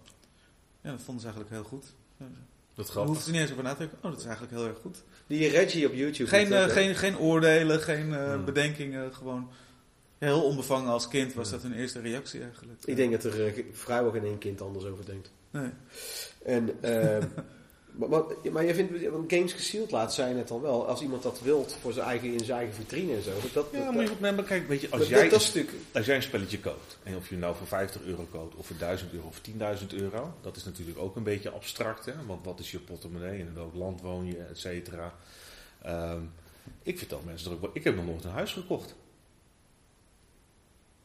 Ja, 0.81 0.91
dat 0.91 1.01
vonden 1.01 1.21
ze 1.21 1.29
eigenlijk 1.29 1.55
heel 1.55 1.69
goed. 1.69 1.85
Dat 2.73 2.89
grappig. 2.89 3.13
hoeft 3.13 3.25
er 3.25 3.31
niet 3.31 3.41
eens 3.41 3.51
over 3.51 3.63
na 3.63 3.71
te 3.73 3.77
denken. 3.77 3.97
Oh, 3.97 4.11
dat 4.11 4.19
is 4.19 4.25
eigenlijk 4.25 4.53
heel 4.55 4.67
erg 4.67 4.77
goed. 4.77 5.03
Die 5.27 5.49
Reggie 5.49 5.87
op 5.87 5.93
YouTube. 5.93 6.29
Geen, 6.29 6.51
uh, 6.51 6.63
geen, 6.63 6.95
geen 6.95 7.17
oordelen, 7.17 7.79
geen 7.79 8.09
uh, 8.09 8.43
bedenkingen. 8.43 9.13
Gewoon 9.13 9.49
heel 10.17 10.43
onbevangen 10.43 10.91
als 10.91 11.07
kind 11.07 11.33
was 11.33 11.49
dat 11.49 11.61
hun 11.61 11.73
eerste 11.73 11.99
reactie 11.99 12.41
eigenlijk. 12.41 12.79
Ik 12.85 12.95
denk 12.95 13.11
dat 13.11 13.23
er 13.23 13.53
vrijwel 13.71 14.11
geen 14.11 14.25
één 14.25 14.37
kind 14.37 14.61
anders 14.61 14.85
over 14.85 15.05
denkt. 15.05 15.31
Nee. 15.51 15.69
En 16.43 16.83
ehm, 16.83 17.27
Maar, 18.01 18.09
maar, 18.09 18.51
maar 18.51 18.65
je 18.65 18.73
vindt 18.73 18.93
games 19.27 19.53
gesealed 19.53 19.91
laten 19.91 20.13
zijn 20.13 20.37
het 20.37 20.47
dan 20.47 20.61
wel. 20.61 20.87
Als 20.87 21.01
iemand 21.01 21.23
dat 21.23 21.41
wilt 21.41 21.77
voor 21.81 21.93
zijn 21.93 22.05
eigen, 22.05 22.33
in 22.33 22.45
zijn 22.45 22.57
eigen 22.57 22.75
vitrine 22.75 23.15
en 23.15 23.21
zo. 23.21 23.31
Dat, 23.53 23.67
ja, 23.71 23.91
dat, 23.91 24.19
maar, 24.19 24.43
kijk, 24.43 24.67
weet 24.67 24.81
je, 24.81 24.89
als, 24.89 25.07
jij, 25.07 25.29
dat, 25.29 25.41
stuk... 25.41 25.69
als 25.93 26.05
jij 26.05 26.15
een 26.15 26.21
spelletje 26.21 26.59
koopt. 26.59 26.97
En 27.03 27.15
of 27.15 27.29
je 27.29 27.37
nou 27.37 27.55
voor 27.55 27.67
50 27.67 28.01
euro 28.01 28.27
koopt 28.31 28.55
of 28.55 28.67
voor 28.67 28.77
1000 28.77 29.13
euro 29.13 29.27
of 29.27 29.41
10.000 29.81 29.87
euro. 29.87 30.33
Dat 30.41 30.55
is 30.55 30.63
natuurlijk 30.63 30.99
ook 30.99 31.15
een 31.15 31.23
beetje 31.23 31.49
abstract. 31.49 32.05
Hè? 32.05 32.13
Want 32.25 32.45
wat 32.45 32.59
is 32.59 32.71
je 32.71 32.79
portemonnee 32.79 33.39
en 33.39 33.47
in 33.47 33.53
welk 33.53 33.75
land 33.75 34.01
woon 34.01 34.25
je, 34.25 34.37
et 34.37 34.59
cetera. 34.59 35.15
Um, 35.87 36.31
ik 36.83 36.97
vertel 36.97 37.21
mensen 37.25 37.47
er 37.47 37.55
ook 37.55 37.61
wel. 37.61 37.71
Ik 37.73 37.83
heb 37.83 37.95
nog 37.95 38.05
nooit 38.05 38.23
een 38.23 38.31
huis 38.31 38.53
gekocht. 38.53 38.95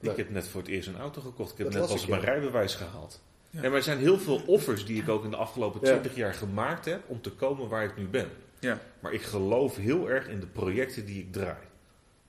Ik 0.01 0.17
heb 0.17 0.31
net 0.31 0.49
voor 0.49 0.61
het 0.61 0.71
eerst 0.71 0.89
een 0.89 0.99
auto 0.99 1.21
gekocht. 1.21 1.53
Ik 1.53 1.59
heb 1.59 1.73
net 1.73 1.87
pas 1.87 2.07
mijn 2.07 2.21
rijbewijs 2.21 2.75
gehaald. 2.75 3.21
Ja. 3.51 3.63
Er 3.63 3.83
zijn 3.83 3.99
heel 3.99 4.19
veel 4.19 4.43
offers 4.47 4.87
die 4.87 5.03
ik 5.03 5.09
ook 5.09 5.25
in 5.25 5.31
de 5.31 5.37
afgelopen 5.37 5.81
20 5.81 6.15
jaar 6.15 6.35
gemaakt 6.35 6.85
heb 6.85 7.03
om 7.07 7.21
te 7.21 7.31
komen 7.31 7.69
waar 7.69 7.85
ik 7.85 7.97
nu 7.97 8.07
ben. 8.07 8.29
Ja. 8.59 8.81
Maar 9.01 9.13
ik 9.13 9.23
geloof 9.23 9.77
heel 9.77 10.11
erg 10.11 10.29
in 10.29 10.41
de 10.41 10.47
projecten 10.47 11.07
die 11.07 11.21
ik 11.21 11.33
draai. 11.33 11.65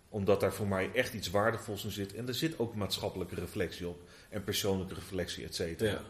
Omdat 0.10 0.40
daar 0.40 0.54
voor 0.54 0.68
mij 0.68 0.90
echt 0.94 1.14
iets 1.14 1.30
waardevols 1.30 1.84
in 1.84 1.92
zit. 1.92 2.14
En 2.14 2.28
er 2.28 2.34
zit 2.34 2.60
ook 2.60 2.76
maatschappelijke 2.76 3.36
reflectie 3.36 3.88
op. 3.88 4.02
En 4.30 4.44
persoonlijke 4.44 4.94
reflectie, 4.94 5.46
et 5.46 5.56
cetera. 5.56 5.90
Ja. 5.90 6.02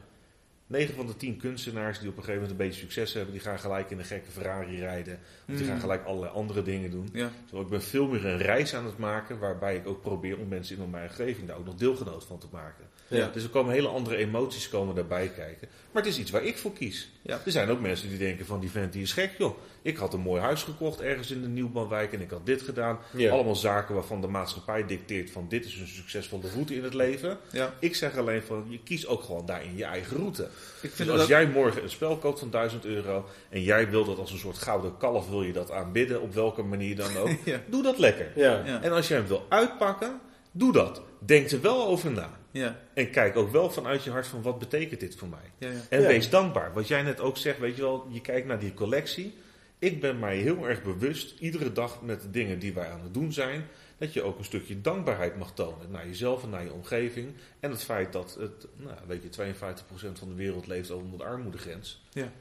9 0.68 0.96
van 0.96 1.06
de 1.08 1.16
10 1.16 1.38
kunstenaars 1.38 2.00
die 2.00 2.10
op 2.10 2.18
een 2.18 2.24
gegeven 2.24 2.42
moment 2.42 2.60
een 2.60 2.68
beetje 2.68 2.82
succes 2.82 3.14
hebben, 3.14 3.34
die 3.34 3.42
gaan 3.42 3.60
gelijk 3.60 3.90
in 3.90 4.00
een 4.00 4.06
gekke 4.06 4.32
Ferrari 4.32 4.80
rijden. 4.80 5.20
Of 5.50 5.56
die 5.56 5.66
gaan 5.66 5.76
mm. 5.76 5.82
gelijk 5.82 6.06
allerlei 6.06 6.34
andere 6.34 6.62
dingen 6.62 6.92
doen. 6.92 7.10
Ja. 7.14 7.32
Terwijl 7.44 7.64
ik 7.64 7.70
ben 7.70 7.82
veel 7.82 8.08
meer 8.08 8.26
een 8.26 8.38
reis 8.38 8.76
aan 8.76 8.86
het 8.86 8.98
maken, 8.98 9.40
waarbij 9.40 9.76
ik 9.76 9.88
ook 9.88 10.02
probeer 10.02 10.38
om 10.40 10.48
mensen 10.48 10.78
in 10.78 10.90
mijn 10.90 11.10
omgeving 11.10 11.48
daar 11.48 11.58
ook 11.58 11.66
nog 11.66 11.76
deelgenoot 11.76 12.24
van 12.24 12.38
te 12.38 12.48
maken. 12.52 12.86
Ja. 13.08 13.30
Dus 13.34 13.44
er 13.44 13.50
komen 13.50 13.74
hele 13.74 13.88
andere 13.88 14.16
emoties 14.16 14.70
komen 14.70 14.96
daarbij 14.96 15.32
kijken. 15.36 15.68
Maar 15.92 16.04
het 16.04 16.12
is 16.12 16.20
iets 16.20 16.32
waar 16.32 16.44
ik 16.44 16.58
voor 16.58 16.74
kies. 16.74 17.10
Ja. 17.22 17.42
Er 17.46 17.52
zijn 17.52 17.70
ook 17.70 17.80
mensen 17.80 18.10
die 18.10 18.18
denken 18.18 18.46
van 18.46 18.60
die 18.60 18.72
vent 18.72 18.94
die 18.94 19.02
is 19.02 19.14
gek 19.14 19.32
joh. 19.38 19.58
Ik 19.82 19.98
had 19.98 20.14
een 20.14 20.20
mooi 20.20 20.42
huis 20.42 20.64
gekocht 20.64 21.02
ergens 21.02 21.32
in 21.32 21.42
de 21.42 21.48
Nieuwbouwwijk 21.48 22.14
en 22.14 22.22
ik 22.22 22.30
had 22.30 22.46
dit 22.46 22.62
gedaan. 22.62 23.00
Allemaal 23.30 23.56
zaken 23.56 23.96
waarvan 23.96 24.22
de 24.22 24.28
maatschappij 24.28 24.86
dicteert 24.86 25.32
van 25.32 25.46
dit 25.50 25.66
is 25.66 25.80
een 25.80 25.88
succesvolle 25.88 26.50
route 26.54 26.76
in 26.76 26.84
het 26.84 26.94
leven. 26.94 27.38
Ik 27.80 27.96
zeg 27.96 28.18
alleen 28.18 28.42
van 28.42 28.66
je 28.70 28.80
kiest 28.84 29.08
ook 29.08 29.24
gewoon 29.24 29.46
daarin 29.46 29.76
je 29.76 29.84
eigen 29.84 30.18
route. 30.18 30.44
Ik 30.82 30.92
vind 30.92 31.10
dus 31.10 31.20
als 31.20 31.28
jij 31.28 31.48
morgen 31.48 31.84
een 31.84 31.90
spel 31.90 32.18
koopt 32.18 32.40
van 32.40 32.50
1000 32.50 32.86
euro 32.86 33.26
en 33.50 33.62
jij 33.62 33.90
wil 33.90 34.06
dat 34.06 34.18
als 34.18 34.32
een 34.32 34.38
soort 34.38 34.58
gouden 34.58 34.98
kalf 34.98 35.30
wil 35.30 35.44
je 35.44 35.54
dat 35.54 35.72
aanbidden 35.72 36.22
op 36.22 36.34
welke 36.34 36.62
manier 36.64 36.96
dan 36.96 37.18
ook. 37.18 37.30
Doe 37.70 37.84
dat 37.84 37.98
lekker. 37.98 38.32
En 38.82 38.92
als 38.92 39.08
jij 39.08 39.18
hem 39.18 39.28
wil 39.28 39.46
uitpakken, 39.50 40.20
doe 40.52 40.74
dat. 40.74 41.02
Denk 41.20 41.50
er 41.50 41.62
wel 41.62 41.88
over 41.88 42.12
na. 42.12 42.30
Ja. 42.58 42.80
En 42.94 43.10
kijk 43.10 43.36
ook 43.36 43.52
wel 43.52 43.72
vanuit 43.72 44.04
je 44.04 44.10
hart 44.10 44.28
van 44.28 44.42
wat 44.42 44.60
betekent 44.60 45.00
dit 45.00 45.16
voor 45.16 45.28
mij. 45.28 45.52
Ja, 45.58 45.70
ja. 45.70 45.82
En 45.90 46.02
wees 46.02 46.30
dankbaar. 46.30 46.74
Wat 46.74 46.88
jij 46.88 47.02
net 47.02 47.20
ook 47.20 47.38
zegt, 47.38 47.60
weet 47.60 47.76
je 47.76 47.82
wel, 47.82 48.08
je 48.10 48.22
kijkt 48.22 48.48
naar 48.48 48.60
die 48.60 48.74
collectie. 48.74 49.38
Ik 49.80 50.02
ben 50.02 50.20
mij 50.20 50.38
heel 50.38 50.68
erg 50.68 50.84
bewust, 50.84 51.40
iedere 51.40 51.72
dag 51.72 52.02
met 52.02 52.22
de 52.22 52.32
dingen 52.32 52.60
die 52.60 52.74
wij 52.74 52.90
aan 52.90 53.02
het 53.02 53.14
doen 53.14 53.34
zijn, 53.34 53.68
dat 53.98 54.14
je 54.14 54.22
ook 54.22 54.38
een 54.38 54.46
stukje 54.46 54.82
dankbaarheid 54.82 55.38
mag 55.38 55.54
tonen 55.54 55.92
naar 55.92 56.08
jezelf 56.08 56.44
en 56.44 56.50
naar 56.50 56.64
je 56.64 56.74
omgeving. 56.74 57.34
En 57.60 57.72
het 57.72 57.84
feit 57.84 58.14
dat 58.14 58.38
het, 58.40 58.68
nou, 58.76 58.98
weet 59.08 59.24
je, 59.24 59.54
52% 59.54 60.20
van 60.20 60.30
de 60.30 60.36
wereld 60.36 60.68
leeft 60.68 60.92
onder 60.92 61.18
de 61.18 61.26
armoedegrens. 61.26 62.04
Ja. 62.12 62.32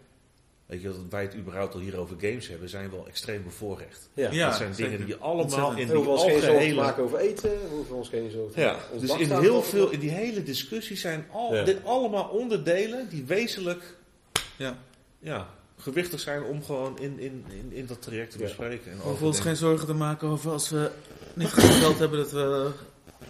Weet 0.67 0.83
je, 0.83 0.89
dat 0.89 0.97
wij 1.11 1.23
het 1.23 1.35
überhaupt 1.35 1.75
al 1.75 1.81
hier 1.81 1.97
over 1.97 2.17
games 2.21 2.49
hebben, 2.49 2.69
zijn 2.69 2.91
wel 2.91 3.07
extreem 3.07 3.43
bevoorrecht. 3.43 4.09
Ja, 4.15 4.47
dat 4.47 4.57
zijn 4.57 4.73
dingen 4.77 4.99
die 4.99 5.07
je 5.07 5.19
allemaal 5.19 5.77
in 5.77 5.87
die 5.87 5.97
algehele... 5.97 6.75
maken 6.75 7.03
over 7.03 7.19
eten, 7.19 7.51
we 7.51 7.75
hoeven 7.75 7.97
ons 7.97 8.09
geen 8.09 8.31
zorgen 8.31 8.63
ja, 8.63 8.79
Dus 9.01 9.17
in 9.17 9.31
heel 9.31 9.63
veel, 9.63 9.91
in 9.91 10.01
die 10.01 10.11
hele 10.11 10.43
discussie 10.43 10.97
zijn 10.97 11.27
al, 11.33 11.65
dit 11.65 11.79
allemaal 11.85 12.29
onderdelen 12.29 13.09
die 13.09 13.25
wezenlijk 13.25 13.83
ja. 14.57 14.79
Ja, 15.19 15.49
gewichtig 15.77 16.21
zijn 16.21 16.43
om 16.43 16.65
gewoon 16.65 16.99
in, 16.99 17.19
in, 17.19 17.45
in, 17.49 17.73
in 17.73 17.87
dat 17.87 18.03
traject 18.03 18.31
te 18.31 18.39
bespreken. 18.39 18.91
En 18.91 18.97
we 18.97 19.03
hoeven 19.03 19.27
ons 19.27 19.41
geen 19.41 19.57
zorgen 19.57 19.87
te 19.87 19.95
maken 19.95 20.29
over 20.29 20.51
als 20.51 20.71
we 20.71 20.91
niet 21.35 21.49
genoeg 21.49 21.79
geld 21.79 21.99
hebben 21.99 22.19
dat 22.19 22.33
we 22.33 22.71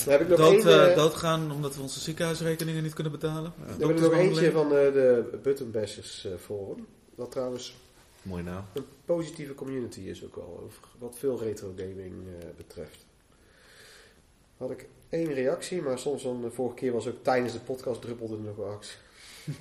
heb 0.05 0.21
ik 0.21 0.29
nog 0.29 0.39
dood, 0.39 0.65
een, 0.65 0.91
uh, 0.91 0.97
doodgaan 0.97 1.53
omdat 1.53 1.77
we 1.77 1.83
onze 1.83 2.01
ziekenhuisrekeningen 2.01 2.83
niet 2.83 2.95
kunnen 2.95 3.13
betalen. 3.13 3.53
Ja, 3.59 3.77
we 3.77 3.87
hebben 3.87 4.03
nog 4.03 4.13
eentje 4.13 4.53
van 4.53 4.67
uh, 4.67 4.73
de 4.73 5.39
Buttonbashers 5.43 6.27
uh, 6.27 6.33
Forum. 6.45 6.87
Wat 7.17 7.31
trouwens 7.31 7.77
Mooi 8.23 8.43
naam. 8.43 8.65
een 8.73 8.87
positieve 9.05 9.55
community 9.55 10.01
is 10.01 10.25
ook 10.25 10.37
wel, 10.37 10.61
over 10.65 10.89
wat 10.99 11.19
veel 11.19 11.39
retro 11.39 11.73
gaming 11.77 12.15
uh, 12.27 12.35
betreft. 12.57 13.05
Had 14.57 14.71
ik 14.71 14.89
één 15.09 15.33
reactie, 15.33 15.83
maar 15.83 15.99
soms 15.99 16.23
dan, 16.23 16.43
de 16.43 16.51
vorige 16.51 16.77
keer 16.77 16.93
was 16.93 17.07
ook 17.07 17.23
tijdens 17.23 17.53
de 17.53 17.61
podcast 17.61 18.03
druppelde 18.03 18.37
er 18.37 18.43
nog 18.43 18.57
wel 18.57 18.71
actie. 18.71 18.97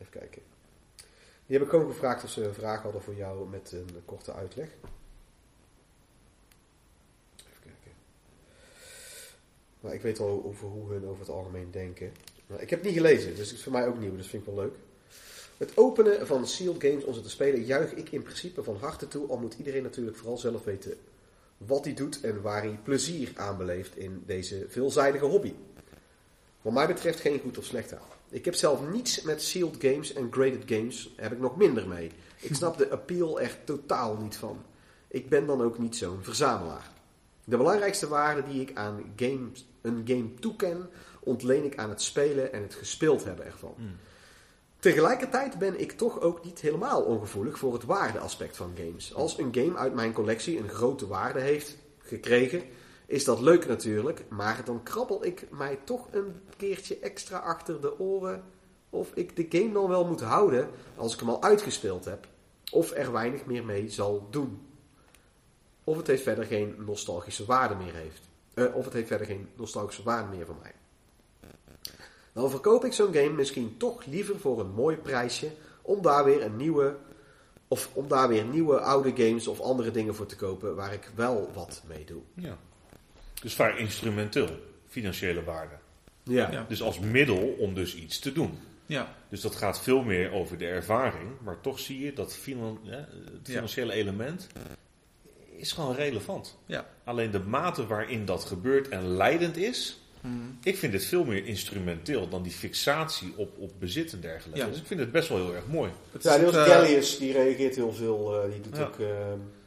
Even 0.00 0.12
kijken. 0.12 0.42
Die 1.46 1.58
heb 1.58 1.66
ik 1.66 1.74
ook 1.74 1.90
gevraagd 1.90 2.24
of 2.24 2.30
ze 2.30 2.44
een 2.44 2.54
vraag 2.54 2.82
hadden 2.82 3.02
voor 3.02 3.14
jou 3.14 3.48
met 3.48 3.72
een 3.72 4.02
korte 4.04 4.32
uitleg. 4.32 4.68
Even 7.36 7.62
kijken. 7.62 7.92
Maar 9.80 9.94
ik 9.94 10.02
weet 10.02 10.20
al 10.20 10.44
over 10.44 10.68
hoe 10.68 10.92
hun 10.92 11.06
over 11.06 11.20
het 11.20 11.30
algemeen 11.30 11.70
denken. 11.70 12.12
Maar 12.46 12.60
ik 12.60 12.70
heb 12.70 12.78
het 12.78 12.88
niet 12.88 12.98
gelezen, 12.98 13.34
dus 13.34 13.48
het 13.48 13.58
is 13.58 13.62
voor 13.62 13.72
mij 13.72 13.86
ook 13.86 13.98
nieuw, 13.98 14.16
dus 14.16 14.26
vind 14.26 14.46
ik 14.46 14.54
wel 14.54 14.64
leuk. 14.64 14.74
Het 15.62 15.76
openen 15.76 16.26
van 16.26 16.46
Sealed 16.46 16.82
Games 16.82 17.04
om 17.04 17.14
ze 17.14 17.20
te 17.20 17.30
spelen 17.30 17.64
juich 17.64 17.94
ik 17.94 18.12
in 18.12 18.22
principe 18.22 18.62
van 18.62 18.76
harte 18.80 19.08
toe. 19.08 19.28
Al 19.28 19.38
moet 19.38 19.54
iedereen 19.58 19.82
natuurlijk 19.82 20.16
vooral 20.16 20.38
zelf 20.38 20.64
weten 20.64 20.96
wat 21.56 21.84
hij 21.84 21.94
doet 21.94 22.20
en 22.20 22.42
waar 22.42 22.62
hij 22.62 22.78
plezier 22.82 23.32
aan 23.34 23.56
beleeft 23.56 23.96
in 23.96 24.22
deze 24.26 24.66
veelzijdige 24.68 25.24
hobby. 25.24 25.54
Wat 26.62 26.72
mij 26.72 26.86
betreft 26.86 27.20
geen 27.20 27.40
goed 27.40 27.58
of 27.58 27.64
slecht 27.64 27.92
aan. 27.92 28.08
Ik 28.30 28.44
heb 28.44 28.54
zelf 28.54 28.80
niets 28.92 29.22
met 29.22 29.42
sealed 29.42 29.76
games 29.78 30.12
en 30.12 30.32
graded 30.32 30.62
games, 30.66 31.12
heb 31.16 31.32
ik 31.32 31.38
nog 31.38 31.56
minder 31.56 31.88
mee. 31.88 32.10
Ik 32.40 32.54
snap 32.54 32.78
de 32.78 32.90
appeal 32.90 33.40
er 33.40 33.56
totaal 33.64 34.16
niet 34.16 34.36
van. 34.36 34.62
Ik 35.08 35.28
ben 35.28 35.46
dan 35.46 35.62
ook 35.62 35.78
niet 35.78 35.96
zo'n 35.96 36.22
verzamelaar. 36.22 36.90
De 37.44 37.56
belangrijkste 37.56 38.08
waarde 38.08 38.42
die 38.42 38.60
ik 38.60 38.76
aan 38.76 39.12
games, 39.16 39.66
een 39.80 40.02
game 40.06 40.34
toeken, 40.34 40.90
ontleen 41.20 41.64
ik 41.64 41.76
aan 41.76 41.88
het 41.88 42.02
spelen 42.02 42.52
en 42.52 42.62
het 42.62 42.74
gespeeld 42.74 43.24
hebben 43.24 43.44
ervan. 43.44 43.74
Hmm. 43.76 43.96
Tegelijkertijd 44.82 45.58
ben 45.58 45.80
ik 45.80 45.92
toch 45.92 46.20
ook 46.20 46.44
niet 46.44 46.60
helemaal 46.60 47.02
ongevoelig 47.02 47.58
voor 47.58 47.72
het 47.72 47.84
waardeaspect 47.84 48.56
van 48.56 48.72
games. 48.76 49.14
Als 49.14 49.38
een 49.38 49.54
game 49.54 49.76
uit 49.76 49.94
mijn 49.94 50.12
collectie 50.12 50.58
een 50.58 50.68
grote 50.68 51.06
waarde 51.06 51.40
heeft 51.40 51.76
gekregen, 51.98 52.62
is 53.06 53.24
dat 53.24 53.40
leuk 53.40 53.66
natuurlijk, 53.66 54.24
maar 54.28 54.64
dan 54.64 54.82
krabbel 54.82 55.24
ik 55.24 55.46
mij 55.50 55.78
toch 55.84 56.08
een 56.10 56.40
keertje 56.56 56.98
extra 56.98 57.38
achter 57.38 57.80
de 57.80 57.98
oren 57.98 58.44
of 58.90 59.10
ik 59.14 59.36
de 59.36 59.58
game 59.58 59.72
dan 59.72 59.88
wel 59.88 60.06
moet 60.06 60.20
houden 60.20 60.68
als 60.96 61.12
ik 61.12 61.20
hem 61.20 61.28
al 61.28 61.42
uitgespeeld 61.42 62.04
heb. 62.04 62.26
Of 62.72 62.90
er 62.90 63.12
weinig 63.12 63.46
meer 63.46 63.64
mee 63.64 63.88
zal 63.88 64.26
doen. 64.30 64.66
Of 65.84 65.96
het 65.96 66.06
heeft 66.06 66.22
verder 66.22 66.44
geen 66.44 66.74
nostalgische 66.78 67.44
waarde 67.44 67.74
meer 67.74 67.94
heeft. 67.94 68.22
Uh, 68.54 68.74
of 68.74 68.84
het 68.84 68.92
heeft 68.92 69.08
verder 69.08 69.26
geen 69.26 69.48
nostalgische 69.56 70.02
waarde 70.02 70.36
meer 70.36 70.46
voor 70.46 70.58
mij. 70.62 70.72
Dan 72.32 72.50
verkoop 72.50 72.84
ik 72.84 72.92
zo'n 72.92 73.14
game 73.14 73.30
misschien 73.30 73.76
toch 73.76 74.06
liever 74.06 74.38
voor 74.38 74.60
een 74.60 74.70
mooi 74.70 74.96
prijsje 74.96 75.50
om 75.82 76.02
daar 76.02 76.24
weer 76.24 76.42
een 76.42 76.56
nieuwe 76.56 76.96
of 77.68 77.90
om 77.92 78.08
daar 78.08 78.28
weer 78.28 78.44
nieuwe 78.44 78.80
oude 78.80 79.12
games 79.24 79.46
of 79.46 79.60
andere 79.60 79.90
dingen 79.90 80.14
voor 80.14 80.26
te 80.26 80.36
kopen 80.36 80.74
waar 80.76 80.92
ik 80.92 81.10
wel 81.14 81.50
wat 81.54 81.82
mee 81.88 82.04
doe. 82.04 82.22
Ja. 82.34 82.58
Dus 83.42 83.54
vaak 83.54 83.76
instrumenteel, 83.76 84.48
financiële 84.88 85.44
waarde. 85.44 85.74
Ja. 86.22 86.64
Dus 86.68 86.82
als 86.82 86.98
middel 86.98 87.56
om 87.58 87.74
dus 87.74 87.94
iets 87.94 88.18
te 88.18 88.32
doen. 88.32 88.58
Ja. 88.86 89.14
Dus 89.28 89.40
dat 89.40 89.54
gaat 89.54 89.80
veel 89.80 90.02
meer 90.02 90.32
over 90.32 90.58
de 90.58 90.66
ervaring, 90.66 91.30
maar 91.40 91.60
toch 91.60 91.78
zie 91.78 92.04
je 92.04 92.12
dat 92.12 92.32
het 92.32 92.40
financiële 93.42 93.92
element 93.92 94.46
is 95.56 95.72
gewoon 95.72 95.94
relevant. 95.94 96.58
Ja. 96.66 96.86
Alleen 97.04 97.30
de 97.30 97.40
mate 97.40 97.86
waarin 97.86 98.24
dat 98.24 98.44
gebeurt 98.44 98.88
en 98.88 99.06
leidend 99.06 99.56
is, 99.56 100.01
hmm. 100.22 100.58
ik 100.62 100.76
vind 100.78 100.92
het 100.92 101.04
veel 101.04 101.24
meer 101.24 101.46
instrumenteel 101.46 102.28
dan 102.28 102.42
die 102.42 102.52
fixatie 102.52 103.32
op, 103.36 103.58
op 103.58 103.72
bezit 103.78 104.12
en 104.12 104.20
dergelijke. 104.20 104.60
Ja. 104.60 104.66
Dus 104.66 104.78
ik 104.78 104.86
vind 104.86 105.00
het 105.00 105.12
best 105.12 105.28
wel 105.28 105.38
heel 105.38 105.54
erg 105.54 105.66
mooi. 105.66 105.90
Ja, 106.20 106.38
die 106.38 106.46
uh, 106.46 106.64
Gallius, 106.64 107.18
die 107.18 107.32
reageert 107.32 107.74
heel 107.74 107.92
veel, 107.92 108.44
uh, 108.44 108.52
die 108.52 108.60
doet 108.60 108.80
ook... 108.80 108.98
Uh, 108.98 109.08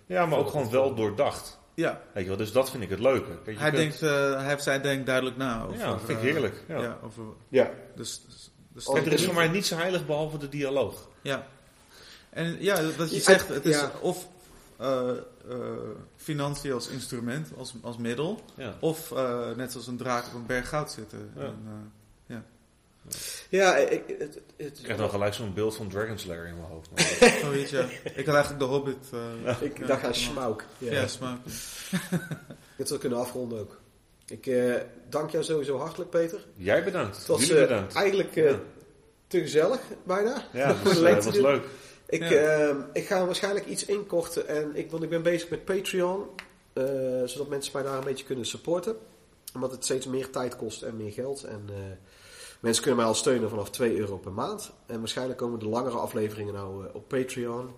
ja, 0.06 0.26
maar 0.26 0.40
ook 0.40 0.49
gewoon 0.49 0.69
wel 0.69 0.95
doordacht. 0.95 1.60
Ja. 1.73 2.02
Weet 2.14 2.23
je 2.23 2.30
wel, 2.30 2.38
dus 2.38 2.52
dat 2.52 2.72
vind 2.72 2.84
ik 2.84 2.90
het 2.90 2.99
leuke. 2.99 3.32
hij, 3.44 3.53
kunt... 3.56 3.76
denkt, 3.76 3.99
hij 3.99 4.48
heeft 4.48 4.64
zijn 4.64 4.82
denk 4.82 5.06
duidelijk 5.06 5.38
na. 5.38 5.64
Over, 5.64 5.80
ja, 5.80 5.90
dat 5.90 6.02
vind 6.06 6.18
ik 6.18 6.23
heerlijk. 6.23 6.64
Ja. 6.68 6.82
ja, 6.82 6.99
over, 7.03 7.23
ja. 7.49 7.72
Dus, 7.95 8.22
dus, 8.27 8.52
dus 8.86 8.88
er 8.88 9.14
is 9.14 9.26
voor 9.26 9.34
mij 9.34 9.48
niets 9.48 9.68
zo 9.68 9.76
heilig 9.76 10.06
behalve 10.06 10.38
de 10.38 10.49
dialoog. 10.49 11.10
Ja. 11.22 11.48
En 12.30 12.57
ja, 12.60 12.82
wat 12.98 13.11
je 13.11 13.19
zegt, 13.19 13.48
het 13.48 13.65
is 13.65 13.84
of 14.02 14.27
uh, 14.82 15.11
financiën 16.26 16.73
als 16.73 16.88
instrument, 16.88 17.49
als, 17.57 17.73
als 17.81 17.97
middel. 17.97 18.41
Ja. 18.56 18.77
Of 18.80 19.11
uh, 19.11 19.52
net 19.56 19.72
zoals 19.72 19.88
een 19.88 19.97
draak 19.97 20.26
op 20.26 20.34
een 20.34 20.45
berg 20.45 20.69
goud 20.69 20.91
zitten. 20.91 21.31
Ja. 21.35 21.43
En, 21.43 21.91
ja. 22.26 22.43
Ja, 23.49 23.76
ik, 23.76 24.03
het, 24.19 24.39
het, 24.57 24.80
ik 24.80 24.88
heb 24.88 24.97
dan 24.97 25.10
gelijk 25.10 25.34
zo'n 25.34 25.53
beeld 25.53 25.76
van 25.76 25.89
Dragon 25.89 26.18
Slayer 26.18 26.47
in 26.47 26.56
mijn 26.56 26.68
hoofd. 26.68 26.89
oh, 27.43 27.49
weet 27.49 27.69
je, 27.69 27.99
ik 28.15 28.26
had 28.26 28.35
eigenlijk 28.35 28.60
de 28.60 28.65
Hobbit. 28.65 29.10
Uh, 29.14 29.61
ik 29.61 29.88
dacht 29.88 30.03
aan 30.03 30.15
Smaug. 30.15 30.65
Ja, 30.77 31.07
Smaug. 31.07 31.39
Dit 32.77 32.88
zou 32.88 32.99
kunnen 32.99 33.19
afronden 33.19 33.60
ook. 33.60 33.80
Ik 34.27 34.45
uh, 34.45 34.76
dank 35.10 35.30
jou 35.30 35.43
sowieso 35.43 35.77
hartelijk, 35.77 36.10
Peter. 36.10 36.45
Jij 36.56 36.84
bedankt. 36.84 37.18
Het 37.18 37.27
was 37.27 37.47
bedankt. 37.47 37.95
eigenlijk 37.95 38.35
ja. 38.35 38.60
te 39.27 39.39
gezellig, 39.39 39.80
bijna. 40.03 40.47
Ja, 40.53 40.68
dat 40.84 40.84
was, 40.84 41.02
dat 41.02 41.26
was 41.26 41.35
leuk. 41.35 41.65
Ik, 42.15 42.29
ja. 42.29 42.69
uh, 42.69 42.75
ik 42.93 43.05
ga 43.05 43.25
waarschijnlijk 43.25 43.65
iets 43.65 43.85
inkorten. 43.85 44.47
En 44.47 44.75
ik, 44.75 44.91
want 44.91 45.03
ik 45.03 45.09
ben 45.09 45.23
bezig 45.23 45.49
met 45.49 45.65
Patreon. 45.65 46.25
Uh, 46.73 46.85
zodat 47.25 47.47
mensen 47.47 47.71
mij 47.73 47.83
daar 47.83 47.97
een 47.97 48.03
beetje 48.03 48.25
kunnen 48.25 48.45
supporten. 48.45 48.97
Omdat 49.53 49.71
het 49.71 49.83
steeds 49.83 50.05
meer 50.05 50.29
tijd 50.29 50.55
kost 50.55 50.81
en 50.81 50.97
meer 50.97 51.11
geld. 51.11 51.43
En 51.43 51.61
uh, 51.69 51.75
mensen 52.59 52.83
kunnen 52.83 52.99
mij 52.99 53.09
al 53.09 53.15
steunen 53.15 53.49
vanaf 53.49 53.69
2 53.69 53.97
euro 53.97 54.17
per 54.17 54.31
maand. 54.31 54.71
En 54.85 54.99
waarschijnlijk 54.99 55.39
komen 55.39 55.59
de 55.59 55.67
langere 55.67 55.97
afleveringen 55.97 56.53
nou 56.53 56.85
op 56.93 57.07
Patreon. 57.07 57.69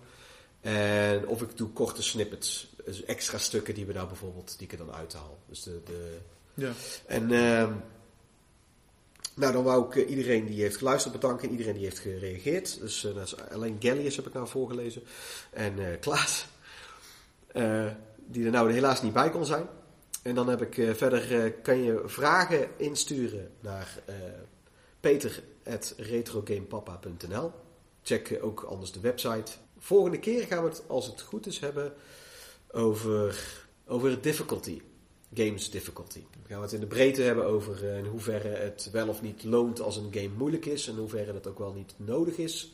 En 0.60 1.26
of 1.26 1.42
ik 1.42 1.56
doe 1.56 1.68
korte 1.68 2.02
snippets. 2.02 2.74
Dus 2.84 3.04
extra 3.04 3.38
stukken 3.38 3.74
die 3.74 3.86
we 3.86 3.92
daar 3.92 4.06
bijvoorbeeld, 4.06 4.58
die 4.58 4.66
ik 4.66 4.72
er 4.72 4.86
dan 4.86 4.94
uithaal. 4.94 5.38
Dus 5.46 5.62
de, 5.62 5.80
de 5.84 6.18
ja. 6.54 6.72
En 7.06 7.32
ehm, 7.32 7.72
nou, 9.38 9.52
dan 9.52 9.64
wou 9.64 9.86
ik 9.86 9.94
iedereen 10.08 10.46
die 10.46 10.60
heeft 10.60 10.76
geluisterd 10.76 11.12
bedanken 11.12 11.44
en 11.44 11.50
iedereen 11.50 11.74
die 11.74 11.84
heeft 11.84 11.98
gereageerd. 11.98 12.80
Dus 12.80 13.04
uh, 13.04 13.12
alleen 13.52 13.76
Gallius 13.78 14.16
heb 14.16 14.26
ik 14.26 14.32
nou 14.32 14.48
voorgelezen. 14.48 15.02
En 15.50 15.78
uh, 15.78 15.86
Klaas, 16.00 16.46
die 18.26 18.44
er 18.44 18.50
nou 18.50 18.72
helaas 18.72 19.02
niet 19.02 19.12
bij 19.12 19.30
kon 19.30 19.46
zijn. 19.46 19.66
En 20.22 20.34
dan 20.34 20.48
heb 20.48 20.62
ik 20.62 20.96
verder, 20.96 21.52
kan 21.52 21.82
je 21.82 22.02
vragen 22.04 22.68
insturen 22.76 23.50
naar 23.60 24.02
peter.retrogamepapa.nl 25.00 27.52
Check 28.02 28.38
ook 28.42 28.62
anders 28.62 28.92
de 28.92 29.00
website. 29.00 29.52
Volgende 29.78 30.18
keer 30.18 30.46
gaan 30.46 30.62
we 30.62 30.68
het, 30.68 30.82
als 30.86 31.06
het 31.06 31.20
goed 31.20 31.46
is, 31.46 31.58
hebben 31.58 31.92
over, 32.70 33.44
over 33.86 34.20
difficulty 34.20 34.80
games 35.34 35.70
difficulty. 35.70 36.20
Dan 36.32 36.46
gaan 36.46 36.56
we 36.56 36.62
het 36.62 36.72
in 36.72 36.80
de 36.80 36.86
breedte 36.86 37.22
hebben 37.22 37.44
over 37.44 37.84
uh, 37.84 37.98
in 37.98 38.04
hoeverre 38.04 38.48
het 38.48 38.88
wel 38.92 39.08
of 39.08 39.22
niet 39.22 39.44
loont 39.44 39.80
als 39.80 39.96
een 39.96 40.12
game 40.12 40.30
moeilijk 40.36 40.66
is. 40.66 40.88
En 40.88 40.96
hoeverre 40.96 41.32
het 41.32 41.46
ook 41.46 41.58
wel 41.58 41.72
niet 41.72 41.94
nodig 41.96 42.36
is. 42.36 42.72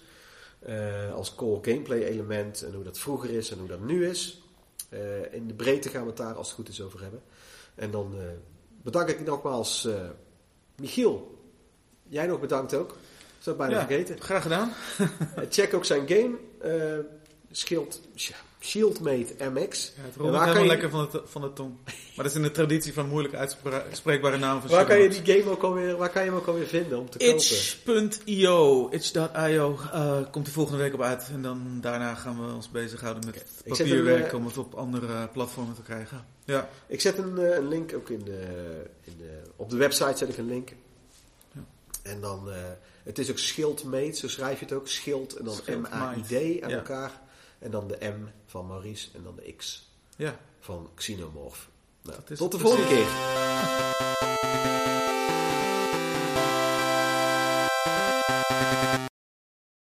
Uh, 0.69 1.15
als 1.15 1.35
core 1.35 1.71
gameplay 1.71 2.03
element. 2.03 2.63
En 2.63 2.75
hoe 2.75 2.85
dat 2.85 2.99
vroeger 2.99 3.31
is 3.31 3.51
en 3.51 3.59
hoe 3.59 3.69
dat 3.69 3.81
nu 3.81 4.09
is. 4.09 4.43
Uh, 4.91 5.33
in 5.33 5.47
de 5.47 5.55
breedte 5.55 5.89
gaan 5.89 6.03
we 6.03 6.09
het 6.09 6.17
daar 6.17 6.35
als 6.35 6.47
het 6.47 6.57
goed 6.57 6.69
is 6.69 6.81
over 6.81 7.01
hebben. 7.01 7.23
En 7.75 7.91
dan 7.91 8.15
bedank 8.83 9.09
ik 9.09 9.25
nogmaals 9.25 9.89
Michiel. 10.77 11.39
Jij 12.09 12.27
nog 12.27 12.41
bedankt 12.41 12.75
ook. 12.75 12.97
Is 13.39 13.45
dat 13.45 13.57
bijna 13.57 13.75
ja, 13.75 13.87
vergeten. 13.87 14.21
Graag 14.21 14.43
gedaan. 14.43 14.73
check 15.51 15.75
ook 15.75 15.85
zijn 15.85 16.09
game. 16.09 16.39
Schild, 17.51 18.01
Shieldmate 18.65 19.35
MX. 19.39 19.93
Ja, 19.97 20.03
het 20.03 20.17
rolt 20.17 20.39
helemaal 20.39 20.63
je... 20.63 20.67
lekker 20.67 20.91
van 20.91 21.09
de, 21.13 21.23
van 21.25 21.43
de 21.43 21.53
tong. 21.53 21.75
Maar 21.85 22.25
dat 22.25 22.27
is 22.27 22.35
in 22.35 22.43
de 22.43 22.51
traditie 22.51 22.93
van 22.93 23.09
moeilijk 23.09 23.35
uitspreekbare 23.35 24.39
namen 24.39 24.63
van 24.63 24.71
Waar 24.71 24.87
kan 24.87 24.99
je 24.99 25.09
die 25.09 25.35
game 25.35 25.51
ook 25.51 25.63
alweer, 25.63 25.97
waar 25.97 26.11
kan 26.11 26.25
je 26.25 26.29
hem 26.29 26.39
ook 26.39 26.47
alweer 26.47 26.67
vinden 26.67 26.99
om 26.99 27.11
te 27.11 27.19
kopen? 27.19 27.35
Itch.io, 27.35 28.89
itch.io 28.91 29.79
uh, 29.95 30.17
komt 30.31 30.45
die 30.45 30.55
volgende 30.55 30.83
week 30.83 30.95
op 30.95 31.03
uit. 31.03 31.29
En 31.33 31.43
dan 31.43 31.79
daarna 31.81 32.15
gaan 32.15 32.47
we 32.47 32.55
ons 32.55 32.71
bezighouden 32.71 33.25
met 33.27 33.45
okay. 33.67 33.77
papierwerk 33.77 34.33
een, 34.33 34.39
om 34.39 34.47
het 34.47 34.59
op 34.59 34.75
andere 34.75 35.29
platformen 35.29 35.75
te 35.75 35.83
krijgen. 35.83 36.27
Ja. 36.45 36.69
Ik 36.87 37.01
zet 37.01 37.19
een, 37.19 37.35
uh, 37.39 37.55
een 37.55 37.69
link 37.69 37.95
ook 37.95 38.11
in 38.11 38.25
de, 38.25 38.41
in 39.01 39.15
de, 39.19 39.41
op 39.57 39.71
de 39.71 39.77
website 39.77 40.17
zet 40.17 40.29
ik 40.29 40.37
een 40.37 40.47
link. 40.47 40.73
Ja. 41.53 41.65
En 42.03 42.21
dan, 42.21 42.49
het 43.03 43.19
is 43.19 43.31
ook 43.31 43.39
Schildmate, 43.39 44.17
zo 44.17 44.29
schrijf 44.29 44.59
je 44.59 44.65
het 44.65 44.75
ook. 44.75 44.89
Schild 44.89 45.37
en 45.37 45.45
dan 45.45 45.55
M-A-I-D 45.81 46.63
aan 46.63 46.71
ja. 46.71 46.77
elkaar. 46.77 47.23
En 47.65 47.71
dan 47.71 47.89
de 47.89 47.97
M 48.01 48.27
van 48.47 48.67
Maurice 48.67 49.09
en 49.15 49.23
dan 49.23 49.37
de 49.37 49.55
X 49.57 49.89
ja. 50.17 50.41
van 50.61 50.91
Xenomorph. 50.95 51.69
Nou, 52.03 52.37
tot 52.37 52.53
de 52.53 52.59
volgende 52.59 52.87
keer. 52.87 53.07